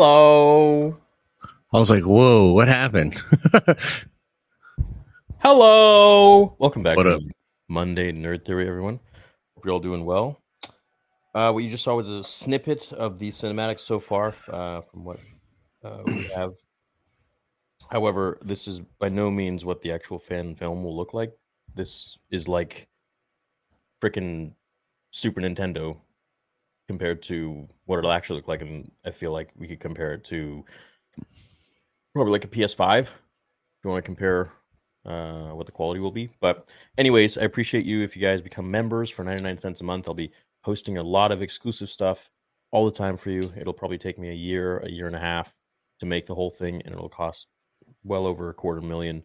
Hello. 0.00 0.96
I 1.72 1.76
was 1.76 1.90
like, 1.90 2.04
whoa, 2.04 2.52
what 2.52 2.68
happened? 2.68 3.20
Hello. 5.40 6.54
Welcome 6.60 6.84
back 6.84 6.96
What 6.96 7.02
to 7.02 7.16
up? 7.16 7.22
Monday 7.66 8.12
Nerd 8.12 8.44
Theory, 8.44 8.68
everyone. 8.68 9.00
Hope 9.56 9.64
you're 9.64 9.74
all 9.74 9.80
doing 9.80 10.04
well. 10.04 10.40
Uh, 11.34 11.50
what 11.50 11.64
you 11.64 11.68
just 11.68 11.82
saw 11.82 11.96
was 11.96 12.08
a 12.08 12.22
snippet 12.22 12.92
of 12.92 13.18
the 13.18 13.32
cinematics 13.32 13.80
so 13.80 13.98
far 13.98 14.36
uh, 14.52 14.82
from 14.82 15.04
what 15.04 15.18
uh, 15.82 16.02
we 16.06 16.22
have. 16.36 16.52
However, 17.90 18.38
this 18.40 18.68
is 18.68 18.80
by 19.00 19.08
no 19.08 19.32
means 19.32 19.64
what 19.64 19.82
the 19.82 19.90
actual 19.90 20.20
fan 20.20 20.54
film 20.54 20.84
will 20.84 20.96
look 20.96 21.12
like. 21.12 21.32
This 21.74 22.16
is 22.30 22.46
like 22.46 22.86
freaking 24.00 24.52
Super 25.10 25.40
Nintendo 25.40 25.96
compared 26.88 27.22
to 27.22 27.68
what 27.84 27.98
it'll 27.98 28.10
actually 28.10 28.36
look 28.36 28.48
like, 28.48 28.62
and 28.62 28.90
I 29.04 29.10
feel 29.10 29.32
like 29.32 29.50
we 29.56 29.68
could 29.68 29.78
compare 29.78 30.14
it 30.14 30.24
to 30.24 30.64
probably 32.14 32.32
like 32.32 32.44
a 32.44 32.48
PS5 32.48 33.00
if 33.00 33.10
you 33.84 33.90
want 33.90 34.02
to 34.02 34.06
compare 34.06 34.50
uh, 35.04 35.50
what 35.50 35.66
the 35.66 35.72
quality 35.72 36.00
will 36.00 36.10
be. 36.10 36.30
But, 36.40 36.66
anyways, 36.96 37.38
I 37.38 37.42
appreciate 37.42 37.84
you 37.84 38.02
if 38.02 38.16
you 38.16 38.22
guys 38.22 38.40
become 38.40 38.70
members 38.70 39.10
for 39.10 39.22
99 39.22 39.58
cents 39.58 39.80
a 39.80 39.84
month. 39.84 40.08
I'll 40.08 40.14
be 40.14 40.32
hosting 40.62 40.98
a 40.98 41.02
lot 41.02 41.30
of 41.30 41.42
exclusive 41.42 41.90
stuff 41.90 42.30
all 42.72 42.84
the 42.84 42.96
time 42.96 43.16
for 43.16 43.30
you. 43.30 43.52
It'll 43.58 43.72
probably 43.72 43.98
take 43.98 44.18
me 44.18 44.30
a 44.30 44.34
year, 44.34 44.78
a 44.78 44.90
year 44.90 45.06
and 45.06 45.16
a 45.16 45.20
half 45.20 45.54
to 46.00 46.06
make 46.06 46.26
the 46.26 46.34
whole 46.34 46.50
thing, 46.50 46.82
and 46.84 46.94
it'll 46.94 47.08
cost 47.08 47.46
well 48.02 48.26
over 48.26 48.48
a 48.48 48.54
quarter 48.54 48.80
million 48.80 49.22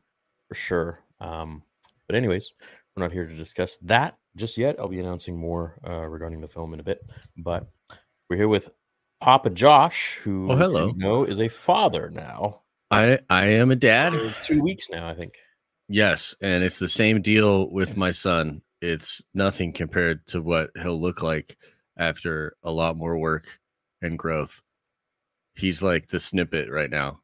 for 0.49 0.55
sure. 0.55 0.99
Um, 1.19 1.63
but, 2.07 2.15
anyways, 2.15 2.51
we're 2.95 3.03
not 3.03 3.13
here 3.13 3.25
to 3.25 3.35
discuss 3.35 3.77
that 3.83 4.17
just 4.35 4.57
yet. 4.57 4.77
I'll 4.79 4.87
be 4.87 4.99
announcing 4.99 5.37
more 5.37 5.75
uh, 5.87 6.05
regarding 6.07 6.41
the 6.41 6.47
film 6.47 6.73
in 6.73 6.79
a 6.79 6.83
bit. 6.83 7.01
But 7.37 7.67
we're 8.29 8.37
here 8.37 8.47
with 8.47 8.69
Papa 9.21 9.49
Josh, 9.51 10.19
who 10.23 10.51
Oh, 10.51 10.55
hello. 10.55 10.87
you 10.87 10.93
know 10.97 11.23
is 11.23 11.39
a 11.39 11.47
father 11.47 12.09
now. 12.09 12.61
I 12.91 13.19
I 13.29 13.45
am 13.47 13.71
a 13.71 13.75
dad. 13.75 14.13
For 14.13 14.33
two 14.43 14.61
weeks 14.61 14.89
now, 14.89 15.07
I 15.09 15.15
think. 15.15 15.35
Yes, 15.89 16.35
and 16.41 16.63
it's 16.63 16.79
the 16.79 16.89
same 16.89 17.21
deal 17.21 17.69
with 17.71 17.97
my 17.97 18.11
son. 18.11 18.61
It's 18.81 19.21
nothing 19.33 19.71
compared 19.73 20.25
to 20.27 20.41
what 20.41 20.71
he'll 20.81 20.99
look 20.99 21.21
like 21.21 21.57
after 21.97 22.55
a 22.63 22.71
lot 22.71 22.97
more 22.97 23.17
work 23.17 23.45
and 24.01 24.17
growth. 24.19 24.61
He's 25.55 25.81
like 25.81 26.07
the 26.09 26.19
snippet 26.19 26.69
right 26.69 26.89
now 26.89 27.19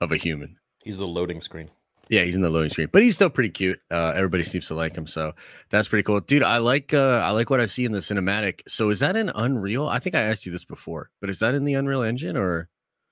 of 0.00 0.12
a 0.12 0.16
human. 0.16 0.56
He's 0.84 0.98
the 0.98 1.06
loading 1.06 1.40
screen. 1.40 1.70
Yeah, 2.10 2.22
he's 2.24 2.36
in 2.36 2.42
the 2.42 2.50
loading 2.50 2.70
screen, 2.70 2.88
but 2.92 3.02
he's 3.02 3.14
still 3.14 3.30
pretty 3.30 3.48
cute. 3.48 3.80
Uh, 3.90 4.12
everybody 4.14 4.42
seems 4.44 4.66
to 4.68 4.74
like 4.74 4.94
him, 4.94 5.06
so 5.06 5.32
that's 5.70 5.88
pretty 5.88 6.02
cool, 6.02 6.20
dude. 6.20 6.42
I 6.42 6.58
like 6.58 6.92
uh, 6.92 7.22
I 7.24 7.30
like 7.30 7.48
what 7.50 7.60
I 7.60 7.66
see 7.66 7.84
in 7.84 7.92
the 7.92 8.00
cinematic. 8.00 8.60
So 8.68 8.90
is 8.90 9.00
that 9.00 9.16
in 9.16 9.30
Unreal? 9.34 9.86
I 9.88 9.98
think 10.00 10.14
I 10.14 10.20
asked 10.20 10.44
you 10.44 10.52
this 10.52 10.64
before, 10.64 11.10
but 11.20 11.30
is 11.30 11.38
that 11.38 11.54
in 11.54 11.64
the 11.64 11.74
Unreal 11.74 12.02
Engine 12.02 12.36
or? 12.36 12.68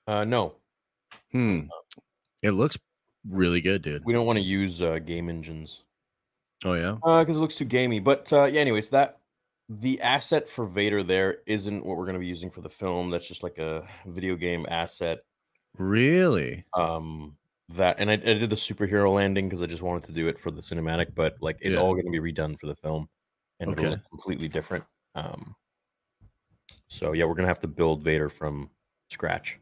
Uh, 0.07 0.23
no, 0.25 0.55
Hmm, 1.31 1.61
it 2.43 2.51
looks 2.51 2.77
really 3.27 3.61
good, 3.61 3.81
dude. 3.81 4.03
we 4.05 4.13
don't 4.13 4.25
want 4.27 4.37
to 4.37 4.43
use 4.43 4.81
uh, 4.81 4.99
game 4.99 5.29
engines 5.29 5.81
Oh 6.65 6.73
yeah, 6.73 6.95
because 7.19 7.35
it 7.37 7.39
looks 7.39 7.55
too 7.55 7.65
gamey. 7.65 7.99
But 7.99 8.31
uh, 8.31 8.45
yeah, 8.45 8.61
anyways, 8.61 8.89
that 8.89 9.19
the 9.69 10.01
asset 10.01 10.47
for 10.47 10.65
Vader 10.67 11.03
there 11.03 11.37
isn't 11.45 11.83
what 11.85 11.97
we're 11.97 12.05
going 12.05 12.13
to 12.15 12.19
be 12.19 12.27
using 12.27 12.49
for 12.51 12.61
the 12.61 12.69
film. 12.69 13.09
That's 13.09 13.27
just 13.27 13.43
like 13.43 13.57
a 13.57 13.87
video 14.05 14.35
game 14.35 14.65
asset. 14.69 15.23
really? 15.77 16.65
Um, 16.73 17.35
that 17.75 17.97
and 17.99 18.09
I, 18.09 18.13
I 18.13 18.17
did 18.17 18.49
the 18.49 18.55
superhero 18.55 19.13
landing 19.13 19.47
because 19.47 19.61
I 19.61 19.65
just 19.65 19.81
wanted 19.81 20.03
to 20.05 20.11
do 20.11 20.27
it 20.27 20.37
for 20.39 20.51
the 20.51 20.61
cinematic, 20.61 21.13
but 21.15 21.35
like 21.41 21.57
it's 21.61 21.75
Yeah. 21.75 21.81
all 21.81 21.93
going 21.93 22.05
to 22.05 22.11
be 22.11 22.19
redone 22.19 22.57
for 22.59 22.67
the 22.67 22.75
film, 22.75 23.09
and 23.59 23.71
it'll 23.71 23.91
look 23.91 24.09
completely 24.09 24.47
different. 24.47 24.83
Um, 25.15 25.55
so 26.87 27.13
yeah, 27.13 27.25
we're 27.25 27.35
gonna 27.35 27.47
have 27.47 27.59
to 27.61 27.67
build 27.67 28.03
Vader 28.03 28.29
from 28.29 28.69
scratch. 29.09 29.59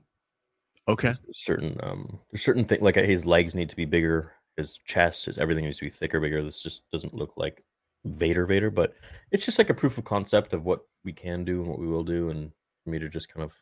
Okay. 0.88 1.14
There's 1.24 1.44
certain 1.44 1.78
um 1.84 2.20
there's 2.32 2.44
certain 2.44 2.66
things 2.66 2.82
like 2.82 2.96
his 2.96 3.26
legs 3.26 3.56
need 3.56 3.70
to 3.70 3.76
be 3.76 3.86
bigger 3.86 4.34
his 4.58 4.78
chest 4.86 5.26
his 5.26 5.38
everything 5.38 5.64
needs 5.64 5.78
to 5.78 5.86
be 5.86 5.90
thicker 5.90 6.20
bigger 6.20 6.44
this 6.44 6.62
just 6.62 6.82
doesn't 6.92 7.14
look 7.14 7.34
like 7.38 7.64
vader 8.04 8.46
vader 8.46 8.70
but 8.70 8.94
it's 9.32 9.46
just 9.46 9.58
like 9.58 9.70
a 9.70 9.74
proof 9.74 9.98
of 9.98 10.04
concept 10.04 10.54
of 10.54 10.66
what 10.66 10.82
we 11.06 11.14
can 11.14 11.46
do 11.46 11.62
and 11.62 11.70
what 11.70 11.80
we 11.80 11.88
will 11.88 12.04
do 12.04 12.30
and 12.30 12.52
for 12.84 12.90
me 12.90 13.00
to 13.00 13.08
just 13.08 13.32
kind 13.34 13.44
of 13.44 13.56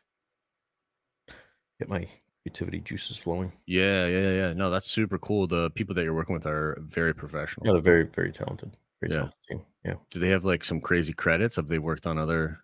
get 1.78 1.88
my 1.88 2.08
creativity 2.50 2.80
juices 2.80 3.16
flowing 3.16 3.52
Yeah, 3.66 4.06
yeah, 4.06 4.30
yeah. 4.30 4.52
No, 4.52 4.70
that's 4.70 4.90
super 4.90 5.18
cool. 5.18 5.46
The 5.46 5.70
people 5.70 5.94
that 5.94 6.02
you're 6.04 6.14
working 6.14 6.34
with 6.34 6.46
are 6.46 6.78
very 6.80 7.14
professional. 7.14 7.66
yeah 7.66 7.72
they're 7.72 7.80
very 7.82 8.04
very 8.04 8.32
talented 8.32 8.76
very 9.00 9.12
Yeah. 9.12 9.16
talented 9.20 9.38
team 9.48 9.60
yeah 9.84 9.94
Do 10.10 10.18
they 10.20 10.28
have 10.28 10.44
like 10.44 10.64
some 10.64 10.80
crazy 10.80 11.12
credits? 11.12 11.56
Have 11.56 11.68
they 11.68 11.78
worked 11.78 12.06
on 12.06 12.18
other? 12.18 12.58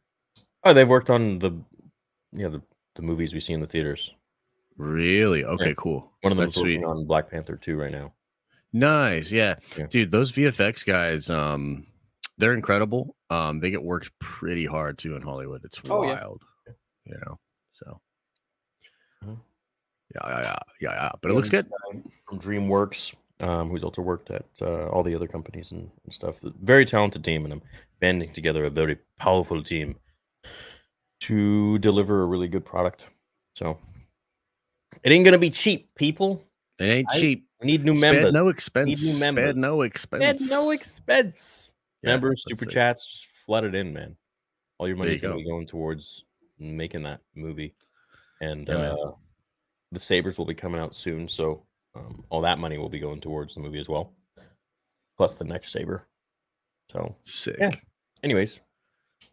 oh 0.65 0.75
they've 0.75 0.89
worked 0.89 1.11
on 1.11 1.39
the 1.39 1.53
yeah 2.33 2.49
the, 2.49 2.61
the 2.97 3.03
movies 3.03 3.33
we 3.33 3.41
see 3.41 3.53
in 3.53 3.61
the 3.61 3.67
theaters 3.67 4.13
Really? 4.79 5.43
Okay, 5.43 5.75
cool. 5.79 6.13
one 6.21 6.33
of 6.33 6.37
them 6.37 6.45
That's 6.47 6.57
is 6.59 6.63
working 6.63 6.81
sweet. 6.83 6.87
on 6.87 7.07
black 7.07 7.31
panther 7.31 7.57
2 7.57 7.77
right 7.77 7.93
now 7.93 8.13
Nice. 8.73 9.31
Yeah. 9.31 9.55
Yeah. 9.79 9.87
Dude, 9.87 10.11
those 10.11 10.33
VFX 10.33 10.85
guys, 10.85 11.31
um, 11.31 11.87
they're 12.37 12.53
incredible. 12.53 13.17
um, 13.31 13.59
they 13.59 13.71
get 13.71 13.83
worked 13.83 14.11
pretty 14.19 14.67
hard 14.67 14.99
too 14.99 15.17
in 15.17 15.23
Hollywood. 15.23 15.65
It's 15.65 15.81
Oh, 15.89 16.03
yeah. 16.03 16.17
wild, 16.17 16.43
you 17.07 17.15
know. 17.25 17.39
So. 17.73 17.99
Yeah, 20.15 20.21
yeah, 20.29 20.41
yeah, 20.43 20.59
yeah, 20.81 20.91
yeah. 20.93 21.11
But 21.21 21.31
it 21.31 21.33
Yeah, 21.33 21.37
looks 21.37 21.51
good. 21.51 21.67
from 22.29 22.41
DreamWorks, 22.41 23.15
um, 23.41 23.71
who's 23.71 23.83
also 23.85 24.03
worked 24.03 24.31
at 24.31 24.45
uh, 24.63 24.87
all 24.89 25.03
the 25.03 25.15
other 25.15 25.27
companies 25.29 25.73
and, 25.73 25.91
and 26.05 26.13
stuff. 26.15 26.37
Very 26.63 26.85
talented 26.85 27.25
team, 27.25 27.45
and 27.45 27.53
I'm 27.53 27.63
banding 28.01 28.33
together 28.33 28.65
a 28.65 28.71
very 28.71 28.99
powerful 29.19 29.63
team 29.63 29.97
to 31.21 31.79
deliver 31.79 32.23
a 32.23 32.27
really 32.27 32.49
good 32.49 32.65
product. 32.65 33.09
So 33.55 33.79
it 35.03 35.11
ain't 35.13 35.25
gonna 35.25 35.39
be 35.39 35.51
cheap, 35.51 35.95
people. 35.95 36.43
It 36.79 36.85
ain't 36.91 37.09
I- 37.11 37.21
cheap. 37.21 37.43
We 37.61 37.69
need 37.69 37.85
new 37.87 37.97
Spared 37.97 38.15
members. 38.17 38.33
no 38.35 38.49
expense. 38.49 38.89
new 39.03 39.13
Spared 39.15 39.35
members. 39.35 39.57
no 39.57 39.81
At 39.81 39.87
expense. 39.87 40.51
no 40.51 40.71
expense. 40.73 41.73
Yeah, 42.03 42.11
members, 42.11 42.45
super 42.47 42.67
it. 42.67 42.71
chats, 42.71 43.07
just 43.11 43.25
flood 43.25 43.65
it 43.65 43.75
in, 43.75 43.95
man. 43.95 44.15
All 44.79 44.87
your 44.87 44.95
There 44.99 45.07
money's 45.07 45.23
you 45.23 45.29
gonna 45.29 45.41
go. 45.41 45.45
be 45.45 45.49
going 45.49 45.67
towards 45.67 46.25
making 46.59 47.03
that 47.05 47.21
movie, 47.35 47.75
and 48.43 48.69
Yeah, 48.69 48.75
man. 48.77 48.91
uh, 48.93 49.13
the 49.97 50.01
Sabers 50.01 50.37
will 50.37 50.45
be 50.45 50.55
coming 50.55 50.79
out 50.79 50.95
soon, 50.95 51.27
so 51.27 51.63
um, 51.95 52.23
all 52.29 52.43
that 52.43 52.59
money 52.59 52.77
will 52.77 52.91
be 52.91 52.99
going 52.99 53.19
towards 53.19 53.55
the 53.55 53.61
movie 53.61 53.81
as 53.81 53.89
well, 53.89 54.13
plus 55.17 55.37
the 55.37 55.45
next 55.45 55.73
Saber. 55.73 56.07
So, 56.93 57.17
Sick. 57.23 57.57
Yeah. 57.59 57.71
anyways, 58.23 58.61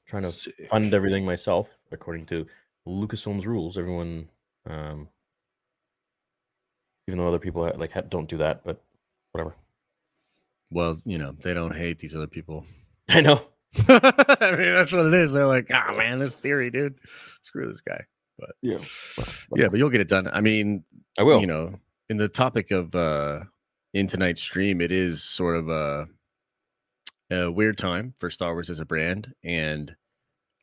trying 0.08 0.24
to 0.24 0.32
Sick. 0.32 0.70
fund 0.70 0.94
everything 0.94 1.26
myself 1.26 1.78
according 1.92 2.28
to 2.28 2.48
Lucasfilm's 2.88 3.46
rules. 3.46 3.78
Everyone, 3.78 4.30
um, 4.70 5.10
even 7.10 7.20
though 7.20 7.28
other 7.28 7.40
people 7.40 7.70
like 7.76 7.92
don't 8.10 8.30
do 8.30 8.38
that, 8.38 8.64
but 8.64 8.82
whatever. 9.34 9.54
Well, 10.72 10.98
you 11.04 11.18
know, 11.18 11.36
they 11.44 11.54
don't 11.54 11.76
hate 11.76 12.00
these 12.00 12.16
other 12.16 12.28
people. 12.28 12.66
I 13.10 13.20
know. 13.20 13.42
I 13.90 14.56
mean, 14.58 14.72
that's 14.72 14.94
what 14.94 15.08
it 15.08 15.14
is. 15.14 15.34
They're 15.34 15.46
like, 15.46 15.70
ah, 15.74 15.94
man, 15.98 16.20
this 16.20 16.38
theory, 16.38 16.72
dude. 16.72 16.96
Screw 17.42 17.68
this 17.68 17.82
guy. 17.82 18.06
But 18.38 18.56
yeah, 18.62 18.80
Yeah, 19.56 19.68
but 19.68 19.78
you'll 19.78 19.90
get 19.90 20.02
it 20.02 20.08
done. 20.08 20.28
I 20.32 20.42
mean, 20.42 20.84
I 21.18 21.24
will. 21.24 21.40
you 21.40 21.48
know, 21.48 21.80
in 22.10 22.18
the 22.18 22.28
topic 22.28 22.72
of 22.72 22.94
uh 22.96 23.42
in 23.94 24.08
tonight's 24.08 24.42
stream, 24.42 24.82
it 24.82 24.92
is 24.92 25.24
sort 25.24 25.56
of 25.56 25.70
a, 25.70 26.08
a 27.32 27.52
weird 27.52 27.78
time 27.78 28.14
for 28.18 28.30
Star 28.30 28.54
Wars 28.54 28.70
as 28.70 28.80
a 28.80 28.86
brand. 28.86 29.34
And 29.44 29.96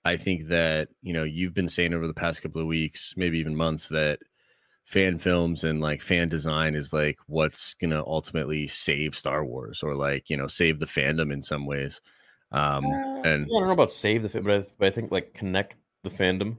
I 0.05 0.17
think 0.17 0.49
that, 0.49 0.88
you 1.02 1.12
know, 1.12 1.25
you've 1.25 1.55
been 1.55 1.69
saying 1.69 1.94
over 1.94 2.06
the 2.06 2.14
past 2.14 2.43
couple 2.43 2.61
of 2.61 2.67
weeks, 2.67 3.14
maybe 3.17 3.38
even 3.38 3.55
months, 3.55 3.88
that 3.90 4.19
fan 4.84 5.19
films 5.19 5.62
and 5.62 5.81
like 5.81 6.02
fan 6.02 6.28
design 6.28 6.75
is 6.75 6.93
like 6.93 7.19
what's 7.26 7.75
gonna 7.75 8.02
ultimately 8.05 8.66
save 8.66 9.16
Star 9.16 9.44
Wars 9.44 9.82
or 9.82 9.94
like, 9.94 10.28
you 10.28 10.37
know, 10.37 10.49
save 10.49 10.81
the 10.81 10.87
fandom 10.87 11.32
in 11.32 11.43
some 11.43 11.66
ways. 11.66 12.00
Um 12.50 12.84
Uh, 12.84 13.23
and 13.23 13.44
I 13.46 13.61
don't 13.61 13.66
know 13.69 13.73
about 13.73 13.93
save 13.93 14.23
the 14.23 14.40
but 14.40 14.50
I, 14.50 14.66
but 14.78 14.88
I 14.88 14.90
think 14.90 15.12
like 15.12 15.34
connect 15.34 15.76
the 16.02 16.11
fandom 16.11 16.56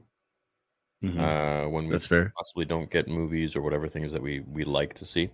Mhm, 1.02 1.18
uh, 1.18 1.68
when 1.68 1.86
we 1.86 1.92
that's 1.92 2.06
fair. 2.06 2.32
possibly 2.36 2.64
don't 2.64 2.90
get 2.90 3.08
movies 3.08 3.56
or 3.56 3.62
whatever 3.62 3.88
things 3.88 4.12
that 4.12 4.22
we 4.22 4.40
we 4.40 4.64
like 4.64 4.94
to 4.94 5.04
see. 5.06 5.30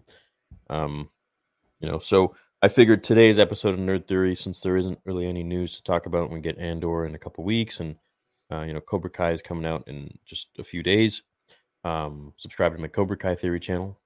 Um, 0.71 1.11
you 1.81 1.89
know, 1.89 1.99
so 1.99 2.35
I 2.63 2.69
figured 2.69 3.05
today's 3.05 3.39
episode 3.39 3.75
of 3.75 3.81
Nerd 3.81 4.07
Theory, 4.07 4.35
since 4.35 4.61
there 4.61 4.77
isn't 4.77 4.99
really 5.05 5.27
any 5.27 5.43
news 5.45 5.77
to 5.77 5.83
talk 5.83 6.07
about, 6.07 6.31
we 6.31 6.41
get 6.41 6.59
Andor 6.59 7.05
in 7.05 7.15
a 7.15 7.19
couple 7.19 7.45
weeks, 7.45 7.81
and 7.81 7.97
uh, 8.51 8.63
you 8.63 8.73
know, 8.73 8.81
Cobra 8.81 9.11
Kai 9.11 9.33
is 9.33 9.43
coming 9.43 9.67
out 9.67 9.85
in 9.87 10.17
just 10.27 10.49
a 10.59 10.65
few 10.65 10.83
days. 10.83 11.23
Um, 11.85 12.33
subscribe 12.37 12.73
to 12.75 12.81
my 12.81 12.89
Cobra 12.89 13.17
Kai 13.17 13.35
Theory 13.35 13.61
channel, 13.61 13.99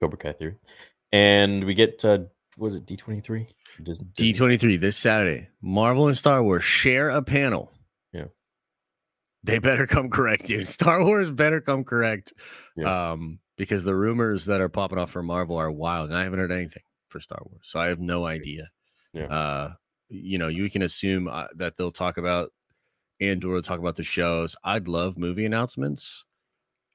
Cobra 0.00 0.18
Kai 0.18 0.32
Theory, 0.32 0.56
and 1.12 1.64
we 1.64 1.74
get 1.74 2.04
uh, 2.04 2.20
was 2.56 2.74
it 2.74 2.86
D 2.86 2.96
twenty 2.96 3.20
three? 3.20 3.46
D23 3.82 4.80
this 4.80 4.96
Saturday. 4.96 5.48
Marvel 5.62 6.08
and 6.08 6.16
Star 6.18 6.42
Wars 6.42 6.64
share 6.64 7.08
a 7.10 7.22
panel. 7.22 7.70
They 9.44 9.58
better 9.58 9.86
come 9.86 10.08
correct, 10.10 10.46
dude. 10.46 10.68
Star 10.80 11.04
Wars 11.04 11.30
better 11.30 11.60
come 11.60 11.84
correct. 11.84 12.32
Yeah. 12.76 13.10
Um, 13.12 13.38
because 13.56 13.84
the 13.84 13.94
rumors 13.94 14.46
that 14.46 14.60
are 14.60 14.68
popping 14.68 14.98
off 14.98 15.10
for 15.10 15.22
Marvel 15.22 15.56
are 15.56 15.70
wild, 15.70 16.10
and 16.10 16.18
I 16.18 16.24
haven't 16.24 16.38
heard 16.38 16.52
anything 16.52 16.82
for 17.08 17.20
Star 17.20 17.40
Wars. 17.44 17.60
So 17.64 17.78
I 17.78 17.88
have 17.88 18.00
no 18.00 18.24
idea. 18.24 18.70
Yeah. 19.12 19.26
Uh, 19.26 19.72
you 20.08 20.38
know, 20.38 20.48
you 20.48 20.70
can 20.70 20.82
assume 20.82 21.28
uh, 21.28 21.46
that 21.56 21.76
they'll 21.76 21.92
talk 21.92 22.16
about 22.18 22.50
Andor, 23.20 23.60
talk 23.60 23.78
about 23.78 23.96
the 23.96 24.02
shows. 24.02 24.56
I'd 24.64 24.88
love 24.88 25.16
movie 25.18 25.44
announcements. 25.46 26.24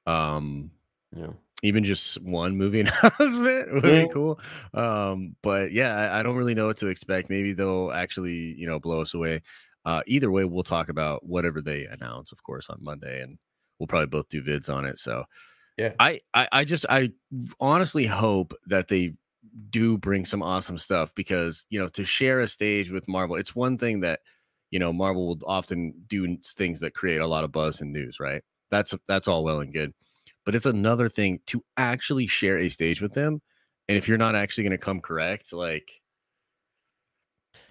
Um, 0.06 0.70
Yeah. 1.16 1.32
even 1.62 1.84
just 1.84 2.22
one 2.22 2.56
movie 2.56 2.80
announcement 3.20 3.72
would 3.72 3.84
Yeah. 3.84 4.02
be 4.04 4.08
cool. 4.12 4.40
Um, 4.74 5.36
but 5.42 5.72
yeah, 5.72 5.94
I, 5.94 6.20
I 6.20 6.22
don't 6.22 6.36
really 6.36 6.54
know 6.54 6.66
what 6.66 6.76
to 6.78 6.88
expect. 6.88 7.30
Maybe 7.30 7.52
they'll 7.52 7.92
actually, 7.92 8.54
you 8.58 8.66
know, 8.66 8.78
blow 8.78 9.00
us 9.00 9.14
away. 9.14 9.42
Uh, 9.88 10.02
either 10.06 10.30
way, 10.30 10.44
we'll 10.44 10.62
talk 10.62 10.90
about 10.90 11.24
whatever 11.24 11.62
they 11.62 11.86
announce, 11.86 12.30
of 12.30 12.42
course, 12.42 12.68
on 12.68 12.76
Monday, 12.78 13.22
and 13.22 13.38
we'll 13.78 13.86
probably 13.86 14.06
both 14.06 14.28
do 14.28 14.42
vids 14.42 14.68
on 14.68 14.84
it. 14.84 14.98
So, 14.98 15.24
Yeah. 15.78 15.94
I, 15.98 16.20
I, 16.34 16.46
I 16.52 16.64
just, 16.64 16.84
I 16.90 17.12
honestly 17.58 18.04
hope 18.04 18.52
that 18.66 18.88
they 18.88 19.14
do 19.70 19.96
bring 19.96 20.26
some 20.26 20.42
awesome 20.42 20.76
stuff 20.76 21.14
because 21.14 21.64
you 21.70 21.80
know 21.80 21.88
to 21.88 22.04
share 22.04 22.40
a 22.40 22.48
stage 22.48 22.90
with 22.90 23.08
Marvel, 23.08 23.36
it's 23.36 23.56
one 23.56 23.78
thing 23.78 24.00
that 24.00 24.20
you 24.70 24.78
know 24.78 24.92
Marvel 24.92 25.26
will 25.26 25.38
often 25.46 25.94
do 26.06 26.36
things 26.44 26.80
that 26.80 26.92
create 26.94 27.22
a 27.22 27.26
lot 27.26 27.44
of 27.44 27.52
buzz 27.52 27.80
and 27.80 27.90
news, 27.90 28.20
right? 28.20 28.42
That's 28.70 28.94
that's 29.06 29.26
all 29.26 29.42
well 29.42 29.60
and 29.60 29.72
good, 29.72 29.94
but 30.44 30.54
it's 30.54 30.66
another 30.66 31.08
thing 31.08 31.40
to 31.46 31.64
actually 31.78 32.26
share 32.26 32.58
a 32.58 32.68
stage 32.68 33.00
with 33.00 33.14
them. 33.14 33.40
And 33.88 33.96
if 33.96 34.06
you're 34.06 34.18
not 34.18 34.34
actually 34.34 34.64
going 34.64 34.72
to 34.72 34.84
come 34.84 35.00
correct, 35.00 35.54
like 35.54 35.90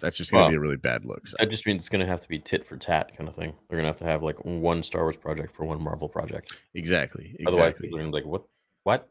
that's 0.00 0.16
just 0.16 0.30
going 0.30 0.40
to 0.40 0.44
Well, 0.44 0.50
be 0.50 0.56
a 0.56 0.60
really 0.60 0.76
bad 0.76 1.04
look. 1.04 1.26
So. 1.26 1.36
That 1.38 1.50
just 1.50 1.66
mean 1.66 1.76
it's 1.76 1.88
going 1.88 2.00
to 2.00 2.06
have 2.06 2.22
to 2.22 2.28
be 2.28 2.38
tit 2.38 2.64
for 2.64 2.76
tat 2.76 3.16
kind 3.16 3.28
of 3.28 3.34
thing. 3.34 3.52
They're 3.68 3.78
going 3.78 3.84
to 3.84 3.90
have 3.92 3.98
to 3.98 4.04
have 4.04 4.22
like 4.22 4.44
one 4.44 4.82
Star 4.82 5.02
Wars 5.02 5.16
project 5.16 5.54
for 5.54 5.64
one 5.64 5.82
Marvel 5.82 6.08
project. 6.08 6.56
Exactly. 6.74 7.36
Otherwise, 7.46 7.68
Exactly. 7.68 7.86
people 7.88 7.98
are 7.98 8.02
going 8.02 8.12
to 8.12 8.16
be 8.16 8.22
like, 8.22 8.30
what? 8.30 8.44
What? 8.84 9.08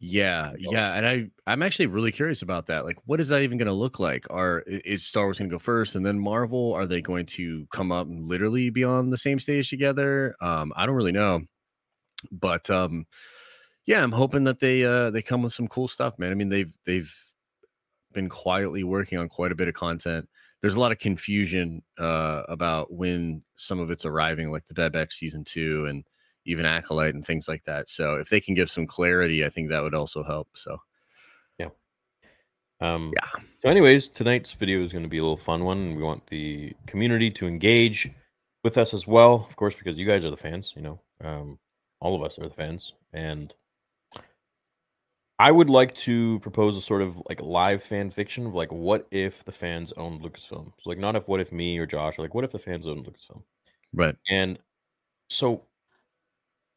Yeah, 0.00 0.52
yeah, 0.60 0.94
and 0.94 1.04
I 1.04 1.28
I'm 1.48 1.60
actually 1.60 1.86
really 1.86 2.12
curious 2.12 2.42
about 2.42 2.66
that. 2.66 2.84
Like, 2.84 2.98
what 3.06 3.18
is 3.18 3.26
that 3.28 3.42
even 3.42 3.58
going 3.58 3.66
to 3.66 3.72
look 3.72 3.98
like? 3.98 4.26
Are 4.30 4.60
is 4.68 5.04
Star 5.04 5.24
Wars 5.24 5.38
going 5.38 5.50
to 5.50 5.54
go 5.54 5.58
first, 5.58 5.96
and 5.96 6.06
then 6.06 6.20
Marvel? 6.20 6.72
Are 6.72 6.86
they 6.86 7.02
going 7.02 7.26
to 7.26 7.66
come 7.72 7.90
up 7.90 8.06
and 8.06 8.24
literally 8.24 8.70
be 8.70 8.84
on 8.84 9.10
the 9.10 9.18
same 9.18 9.40
stage 9.40 9.68
together? 9.68 10.36
Um, 10.40 10.72
I 10.76 10.86
don't 10.86 10.94
really 10.94 11.10
know, 11.10 11.40
but 12.30 12.70
um, 12.70 13.06
yeah, 13.86 14.00
I'm 14.00 14.12
hoping 14.12 14.44
that 14.44 14.60
they 14.60 14.84
uh 14.84 15.10
they 15.10 15.20
come 15.20 15.42
with 15.42 15.52
some 15.52 15.66
cool 15.66 15.88
stuff, 15.88 16.16
man. 16.16 16.30
I 16.30 16.34
mean, 16.36 16.48
they've 16.48 16.72
they've 16.86 17.12
been 18.12 18.28
quietly 18.28 18.84
working 18.84 19.18
on 19.18 19.28
quite 19.28 19.52
a 19.52 19.56
bit 19.56 19.68
of 19.68 19.74
content. 19.74 20.28
There's 20.60 20.74
a 20.74 20.80
lot 20.80 20.92
of 20.92 20.98
confusion 20.98 21.82
uh 21.98 22.42
about 22.48 22.92
when 22.92 23.42
some 23.56 23.80
of 23.80 23.90
it's 23.90 24.04
arriving, 24.04 24.50
like 24.50 24.66
the 24.66 24.74
Bad 24.74 25.12
season 25.12 25.44
two 25.44 25.86
and 25.86 26.04
even 26.44 26.64
acolyte 26.64 27.14
and 27.14 27.26
things 27.26 27.46
like 27.46 27.62
that 27.64 27.90
so 27.90 28.14
if 28.14 28.30
they 28.30 28.40
can 28.40 28.54
give 28.54 28.70
some 28.70 28.86
clarity 28.86 29.44
i 29.44 29.50
think 29.50 29.68
that 29.68 29.82
would 29.82 29.92
also 29.92 30.22
help 30.22 30.48
so 30.54 30.78
yeah. 31.58 31.68
Um, 32.80 33.12
Yeah. 33.14 33.42
So, 33.58 33.68
anyways, 33.68 34.08
tonight's 34.08 34.52
video 34.52 34.82
is 34.82 34.92
going 34.92 35.04
to 35.04 35.08
be 35.08 35.18
a 35.18 35.22
little 35.22 35.36
fun 35.36 35.64
one. 35.64 35.78
and 35.78 35.96
We 35.96 36.02
want 36.02 36.26
the 36.28 36.72
community 36.86 37.30
to 37.32 37.46
engage 37.46 38.10
with 38.64 38.78
us 38.78 38.94
as 38.94 39.06
well, 39.06 39.46
of 39.48 39.56
course, 39.56 39.74
because 39.74 39.98
you 39.98 40.06
guys 40.06 40.24
are 40.24 40.30
the 40.30 40.36
fans. 40.36 40.72
You 40.76 40.82
know, 40.82 41.00
um, 41.22 41.58
all 42.00 42.14
of 42.14 42.22
us 42.22 42.38
are 42.38 42.48
the 42.48 42.54
fans, 42.54 42.92
and 43.12 43.54
I 45.40 45.52
would 45.52 45.70
like 45.70 45.94
to 45.96 46.40
propose 46.40 46.76
a 46.76 46.80
sort 46.80 47.00
of 47.00 47.22
like 47.28 47.40
live 47.40 47.82
fan 47.82 48.10
fiction 48.10 48.46
of 48.46 48.54
like, 48.54 48.72
what 48.72 49.06
if 49.10 49.44
the 49.44 49.52
fans 49.52 49.92
owned 49.96 50.20
Lucasfilm? 50.20 50.72
So, 50.78 50.90
like, 50.90 50.98
not 50.98 51.14
if 51.14 51.28
what 51.28 51.40
if 51.40 51.52
me 51.52 51.78
or 51.78 51.86
Josh, 51.86 52.18
or 52.18 52.22
like, 52.22 52.34
what 52.34 52.44
if 52.44 52.50
the 52.52 52.58
fans 52.58 52.86
owned 52.86 53.06
Lucasfilm? 53.06 53.42
right 53.94 54.16
And 54.28 54.58
so, 55.30 55.62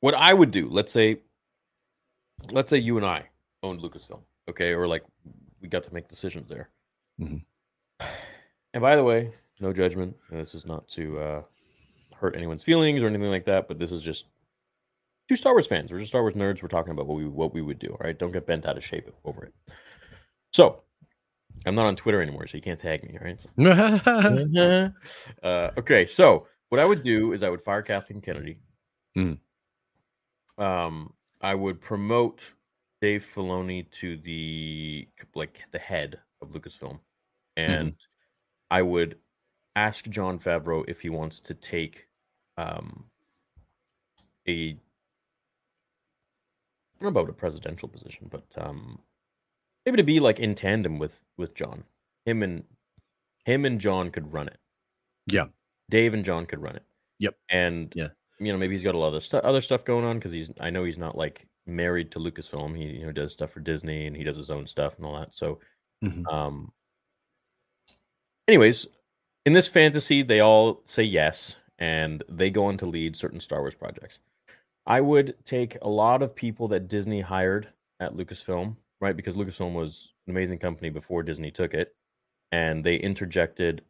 what 0.01 0.13
I 0.13 0.34
would 0.34 0.51
do, 0.51 0.70
let's 0.70 0.91
say, 0.91 1.22
let's 2.51 2.70
say 2.70 2.77
you 2.77 2.98
and 2.98 3.06
I 3.06 3.25
owned 3.63 3.82
Lucasfilm, 3.82 4.22
okay, 4.50 4.74
or 4.74 4.88
like 4.88 5.03
we 5.62 5.68
got 5.68 5.84
to 5.84 5.94
make 5.94 6.08
decisions 6.08 6.48
there. 6.48 6.70
Mhm. 7.20 7.44
And 8.74 8.82
by 8.82 8.96
the 8.96 9.03
way, 9.03 9.34
no 9.60 9.74
judgment. 9.74 10.15
This 10.30 10.56
is 10.56 10.65
not 10.65 10.88
to 10.89 11.20
uh, 11.20 11.41
hurt 12.15 12.36
anyone's 12.36 12.63
feelings 12.63 13.01
or 13.03 13.08
anything 13.08 13.30
like 13.30 13.46
that, 13.46 13.68
but 13.68 13.80
this 13.80 13.91
is 13.91 14.01
just 14.01 14.25
two 15.31 15.38
Star 15.38 15.53
Wars 15.53 15.65
fans. 15.65 15.93
We're 15.93 16.00
just 16.00 16.11
Star 16.11 16.23
Wars 16.23 16.33
nerds. 16.33 16.61
We're 16.61 16.67
talking 16.67 16.91
about 16.91 17.07
what 17.07 17.15
we 17.15 17.25
what 17.25 17.53
we 17.53 17.61
would 17.61 17.79
do. 17.79 17.88
All 17.88 18.01
right, 18.01 18.19
don't 18.19 18.33
get 18.33 18.45
bent 18.45 18.65
out 18.65 18.75
of 18.75 18.83
shape 18.83 19.09
over 19.23 19.45
it. 19.45 19.53
So, 20.51 20.83
I'm 21.65 21.73
not 21.73 21.85
on 21.85 21.95
Twitter 21.95 22.21
anymore, 22.21 22.47
so 22.47 22.57
you 22.57 22.61
can't 22.61 22.77
tag 22.77 23.01
me. 23.05 23.17
All 23.17 23.25
right. 23.25 24.93
uh, 25.43 25.69
okay, 25.77 26.05
so 26.05 26.47
what 26.67 26.81
I 26.81 26.85
would 26.85 27.01
do 27.01 27.31
is 27.31 27.43
I 27.43 27.50
would 27.50 27.61
fire 27.61 27.81
Kathleen 27.81 28.19
Kennedy. 28.19 28.59
Mhm. 29.17 29.38
Um, 30.57 31.13
I 31.39 31.55
would 31.55 31.79
promote 31.79 32.41
Dave 33.01 33.25
Filoni 33.33 33.89
to 34.01 34.17
the 34.17 35.07
like 35.33 35.61
the 35.71 35.79
head 35.79 36.19
of 36.41 36.50
Lucasfilm, 36.50 37.00
and 37.55 37.95
I 38.69 38.81
would 38.81 39.17
ask 39.77 40.09
Jon 40.09 40.39
Favreau 40.39 40.83
if 40.89 41.00
he 41.00 41.09
wants 41.09 41.39
to 41.39 41.53
take 41.53 42.07
um, 42.57 43.05
a 44.45 44.77
I 47.01 47.03
don't 47.03 47.13
know 47.13 47.20
about 47.22 47.31
a 47.31 47.34
presidential 47.34 47.89
position, 47.89 48.27
but 48.29 48.43
um, 48.58 49.00
maybe 49.86 49.98
to 49.98 50.03
be 50.03 50.20
like 50.20 50.39
in 50.39 50.53
tandem 50.53 51.00
with 51.00 51.20
with 51.38 51.55
John. 51.55 51.84
Him 52.25 52.43
and 52.43 52.63
him 53.43 53.65
and 53.65 53.81
John 53.81 54.12
could 54.12 54.31
run 54.31 54.48
it. 54.48 54.58
Yeah. 55.25 55.46
Dave 55.89 56.13
and 56.13 56.24
John 56.24 56.46
could 56.46 56.62
run 56.62 56.75
it. 56.75 56.84
Yep. 57.17 57.36
And 57.50 57.91
Yeah. 57.96 58.10
you 58.39 58.51
know, 58.51 58.58
maybe 58.60 58.75
he's 58.75 58.84
got 58.84 58.93
a 58.93 59.00
lot 59.00 59.15
of 59.15 59.43
other 59.43 59.62
stuff 59.62 59.84
going 59.84 60.05
on 60.05 60.20
because 60.20 60.31
he's. 60.31 60.51
I 60.60 60.70
know 60.70 60.84
he's 60.84 61.00
not 61.00 61.17
like 61.17 61.48
married 61.65 62.12
to 62.12 62.20
Lucasfilm. 62.20 62.77
He 62.77 62.84
you 63.00 63.05
know 63.08 63.12
does 63.12 63.31
stuff 63.31 63.50
for 63.51 63.60
Disney 63.62 64.05
and 64.05 64.15
he 64.15 64.24
does 64.24 64.38
his 64.38 64.51
own 64.51 64.67
stuff 64.67 64.98
and 64.98 65.05
all 65.08 65.20
that. 65.20 65.34
So, 65.34 65.60
Mhm. 66.03 66.31
um. 66.31 66.72
Anyways, 68.48 68.86
in 69.48 69.53
this 69.53 69.67
fantasy, 69.67 70.22
they 70.22 70.39
all 70.39 70.81
say 70.86 71.03
yes, 71.03 71.55
and 71.79 72.22
they 72.29 72.51
go 72.51 72.65
on 72.65 72.77
to 72.77 72.86
lead 72.86 73.15
certain 73.15 73.39
Star 73.39 73.62
Wars 73.62 73.74
projects. 73.75 74.20
I 74.91 75.00
would 75.00 75.36
take 75.45 75.77
a 75.81 75.88
lot 75.88 76.21
of 76.21 76.36
people 76.36 76.67
that 76.67 76.89
Disney 76.89 77.21
hired 77.21 77.69
at 78.01 78.13
Lucasfilm, 78.13 78.75
right? 79.00 79.15
Because 79.15 79.36
Lucasfilm 79.36 79.74
was 79.74 80.12
an 80.27 80.31
amazing 80.31 80.60
company 80.60 80.89
before 80.89 81.24
Disney 81.24 81.50
took 81.50 81.74
it, 81.74 81.95
and 82.51 82.83
they 82.83 82.98
interjected 82.98 83.83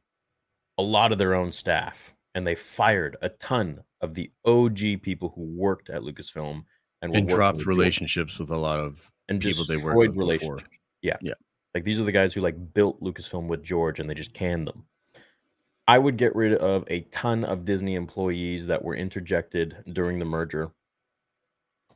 a 0.77 0.83
lot 0.83 1.11
of 1.11 1.17
their 1.17 1.33
own 1.33 1.51
staff, 1.51 2.13
and 2.35 2.45
they 2.45 2.53
fired 2.53 3.17
a 3.23 3.29
ton 3.29 3.81
of 4.01 4.13
the 4.13 4.29
OG 4.45 5.01
people 5.01 5.33
who 5.35 5.41
worked 5.41 5.89
at 5.89 6.03
Lucasfilm 6.03 6.65
and, 7.01 7.15
and 7.15 7.27
dropped 7.27 7.65
relationships 7.65 8.37
with 8.37 8.51
a 8.51 8.57
lot 8.57 8.79
of 8.79 9.11
and 9.27 9.41
people 9.41 9.63
they 9.63 9.77
worked 9.77 10.15
with 10.15 10.29
before. 10.29 10.59
Yeah, 11.01 11.17
Yeah. 11.19 11.33
Like 11.73 11.83
these 11.83 11.99
are 11.99 12.03
the 12.03 12.11
guys 12.11 12.31
who 12.31 12.41
like 12.41 12.75
built 12.75 13.01
Lucasfilm 13.01 13.47
with 13.47 13.63
George, 13.63 13.99
and 13.99 14.07
they 14.07 14.13
just 14.13 14.35
canned 14.35 14.67
them. 14.67 14.83
I 15.87 15.97
would 15.97 16.17
get 16.17 16.35
rid 16.35 16.53
of 16.53 16.83
a 16.89 17.01
ton 17.09 17.43
of 17.43 17.65
Disney 17.65 17.95
employees 17.95 18.67
that 18.67 18.83
were 18.83 18.95
interjected 18.95 19.77
during 19.91 20.19
the 20.19 20.25
merger. 20.25 20.71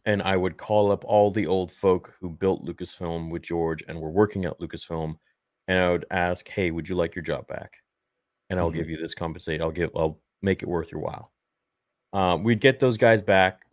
And 0.05 0.21
I 0.21 0.37
would 0.37 0.57
call 0.57 0.91
up 0.91 1.03
all 1.03 1.31
the 1.31 1.47
old 1.47 1.71
folk 1.71 2.13
who 2.19 2.29
built 2.29 2.63
Lucasfilm 2.65 3.29
with 3.31 3.41
George 3.41 3.83
and 3.87 3.99
were 3.99 4.11
working 4.11 4.45
at 4.45 4.59
Lucasfilm. 4.59 5.17
And 5.67 5.79
I 5.79 5.89
would 5.89 6.05
ask, 6.11 6.47
hey, 6.47 6.69
would 6.69 6.87
you 6.87 6.95
like 6.95 7.15
your 7.15 7.23
job 7.23 7.47
back? 7.47 7.77
And 8.49 8.59
I'll 8.59 8.69
Mhm. 8.69 8.75
give 8.75 8.89
you 8.89 8.97
this 8.97 9.15
compensate. 9.15 9.61
I'll 9.61 9.71
give, 9.71 9.89
I'll 9.95 10.21
make 10.43 10.61
it 10.61 10.69
worth 10.69 10.91
your 10.91 11.01
while. 11.01 11.31
Uh, 12.13 12.37
we'd 12.37 12.59
get 12.61 12.79
those 12.79 12.97
guys 12.97 13.21
back. 13.23 13.65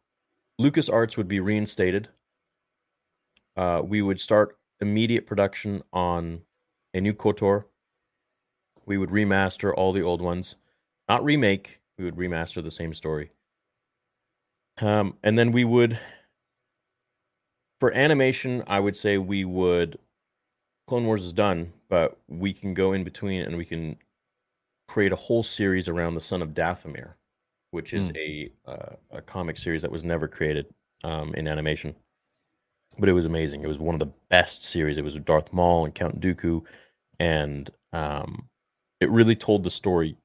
Lucas 0.59 0.89
Arts 0.89 1.17
would 1.17 1.29
be 1.29 1.41
reinstated. 1.41 2.09
Uh, 3.57 3.83
we 3.85 4.01
would 4.01 4.19
start 4.19 4.59
immediate 4.81 5.27
production 5.27 5.83
on 5.93 6.41
a 6.95 7.01
new 7.01 7.13
KOTOR. 7.13 7.67
We 8.87 8.97
would 8.97 9.11
remaster 9.11 9.73
all 9.77 9.93
the 9.93 10.03
old 10.03 10.23
ones, 10.23 10.57
not 11.09 11.23
remake. 11.23 11.81
We 11.99 12.05
would 12.05 12.17
remaster 12.17 12.63
the 12.63 12.71
same 12.71 12.95
story. 12.95 13.31
Um, 14.79 15.19
and 15.23 15.39
then 15.39 15.53
we 15.53 15.65
would, 15.65 16.01
for 17.83 17.93
animation, 17.95 18.63
I 18.69 18.79
would 18.79 18.95
say 18.95 19.19
we 19.19 19.45
would. 19.45 19.99
Clone 20.87 21.05
Wars 21.05 21.25
is 21.25 21.33
done, 21.33 21.73
but 21.89 22.17
we 22.29 22.53
can 22.53 22.75
go 22.75 22.93
in 22.93 23.03
between 23.03 23.43
and 23.43 23.57
we 23.57 23.65
can 23.65 23.97
create 24.87 25.13
a 25.13 25.17
whole 25.17 25.43
series 25.43 25.89
around 25.89 26.15
the 26.15 26.21
son 26.21 26.43
of 26.43 26.51
Dathomir, 26.55 27.15
which 27.73 27.93
is 27.93 28.09
Mm. 28.11 28.17
a 28.17 28.71
uh, 28.71 28.97
a 29.11 29.21
comic 29.21 29.57
series 29.57 29.83
that 29.83 29.91
was 29.91 30.05
never 30.05 30.29
created 30.29 30.67
um, 31.03 31.35
in 31.35 31.49
animation, 31.49 31.97
but 33.01 33.09
it 33.09 33.15
was 33.15 33.25
amazing. 33.25 33.65
It 33.65 33.67
was 33.67 33.81
one 33.81 33.97
of 33.97 33.99
the 33.99 34.13
best 34.29 34.63
series. 34.63 34.97
It 34.97 35.03
was 35.03 35.15
with 35.15 35.25
Darth 35.25 35.53
Maul 35.53 35.85
and 35.85 35.93
Count 35.93 36.21
Dooku, 36.21 36.63
and 37.19 37.69
um, 37.93 38.49
it 39.01 39.11
really 39.11 39.35
told 39.35 39.65
the 39.65 39.71
story 39.71 40.17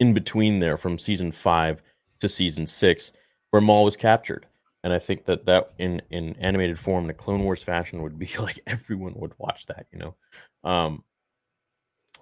in 0.00 0.12
between 0.12 0.58
there 0.58 0.76
from 0.76 0.98
season 0.98 1.32
five 1.32 1.80
to 2.18 2.28
season 2.28 2.66
six, 2.66 3.10
where 3.52 3.62
Maul 3.62 3.86
was 3.86 3.96
captured. 3.96 4.44
And 4.86 4.94
I 4.94 5.00
think 5.00 5.24
that 5.24 5.46
that 5.46 5.72
in 5.78 6.00
in 6.10 6.36
animated 6.36 6.78
form, 6.78 7.10
a 7.10 7.12
Clone 7.12 7.42
Wars 7.42 7.60
fashion, 7.60 8.04
would 8.04 8.20
be 8.20 8.30
like 8.38 8.60
everyone 8.68 9.14
would 9.16 9.32
watch 9.36 9.66
that. 9.66 9.88
You 9.90 9.98
know, 9.98 10.14
um, 10.62 11.02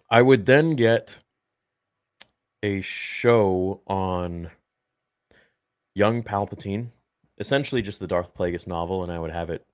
I 0.09 0.23
would 0.23 0.47
then 0.47 0.75
get 0.75 1.15
a 2.63 2.81
show 2.81 3.83
on 3.87 4.51
young 5.95 6.23
Palpatine, 6.23 6.89
essentially 7.37 7.83
just 7.83 7.99
the 7.99 8.07
Darth 8.07 8.35
Plagueis 8.35 8.67
novel, 8.67 9.03
and 9.03 9.13
I 9.13 9.19
would 9.19 9.31
have 9.31 9.51
it 9.51 9.67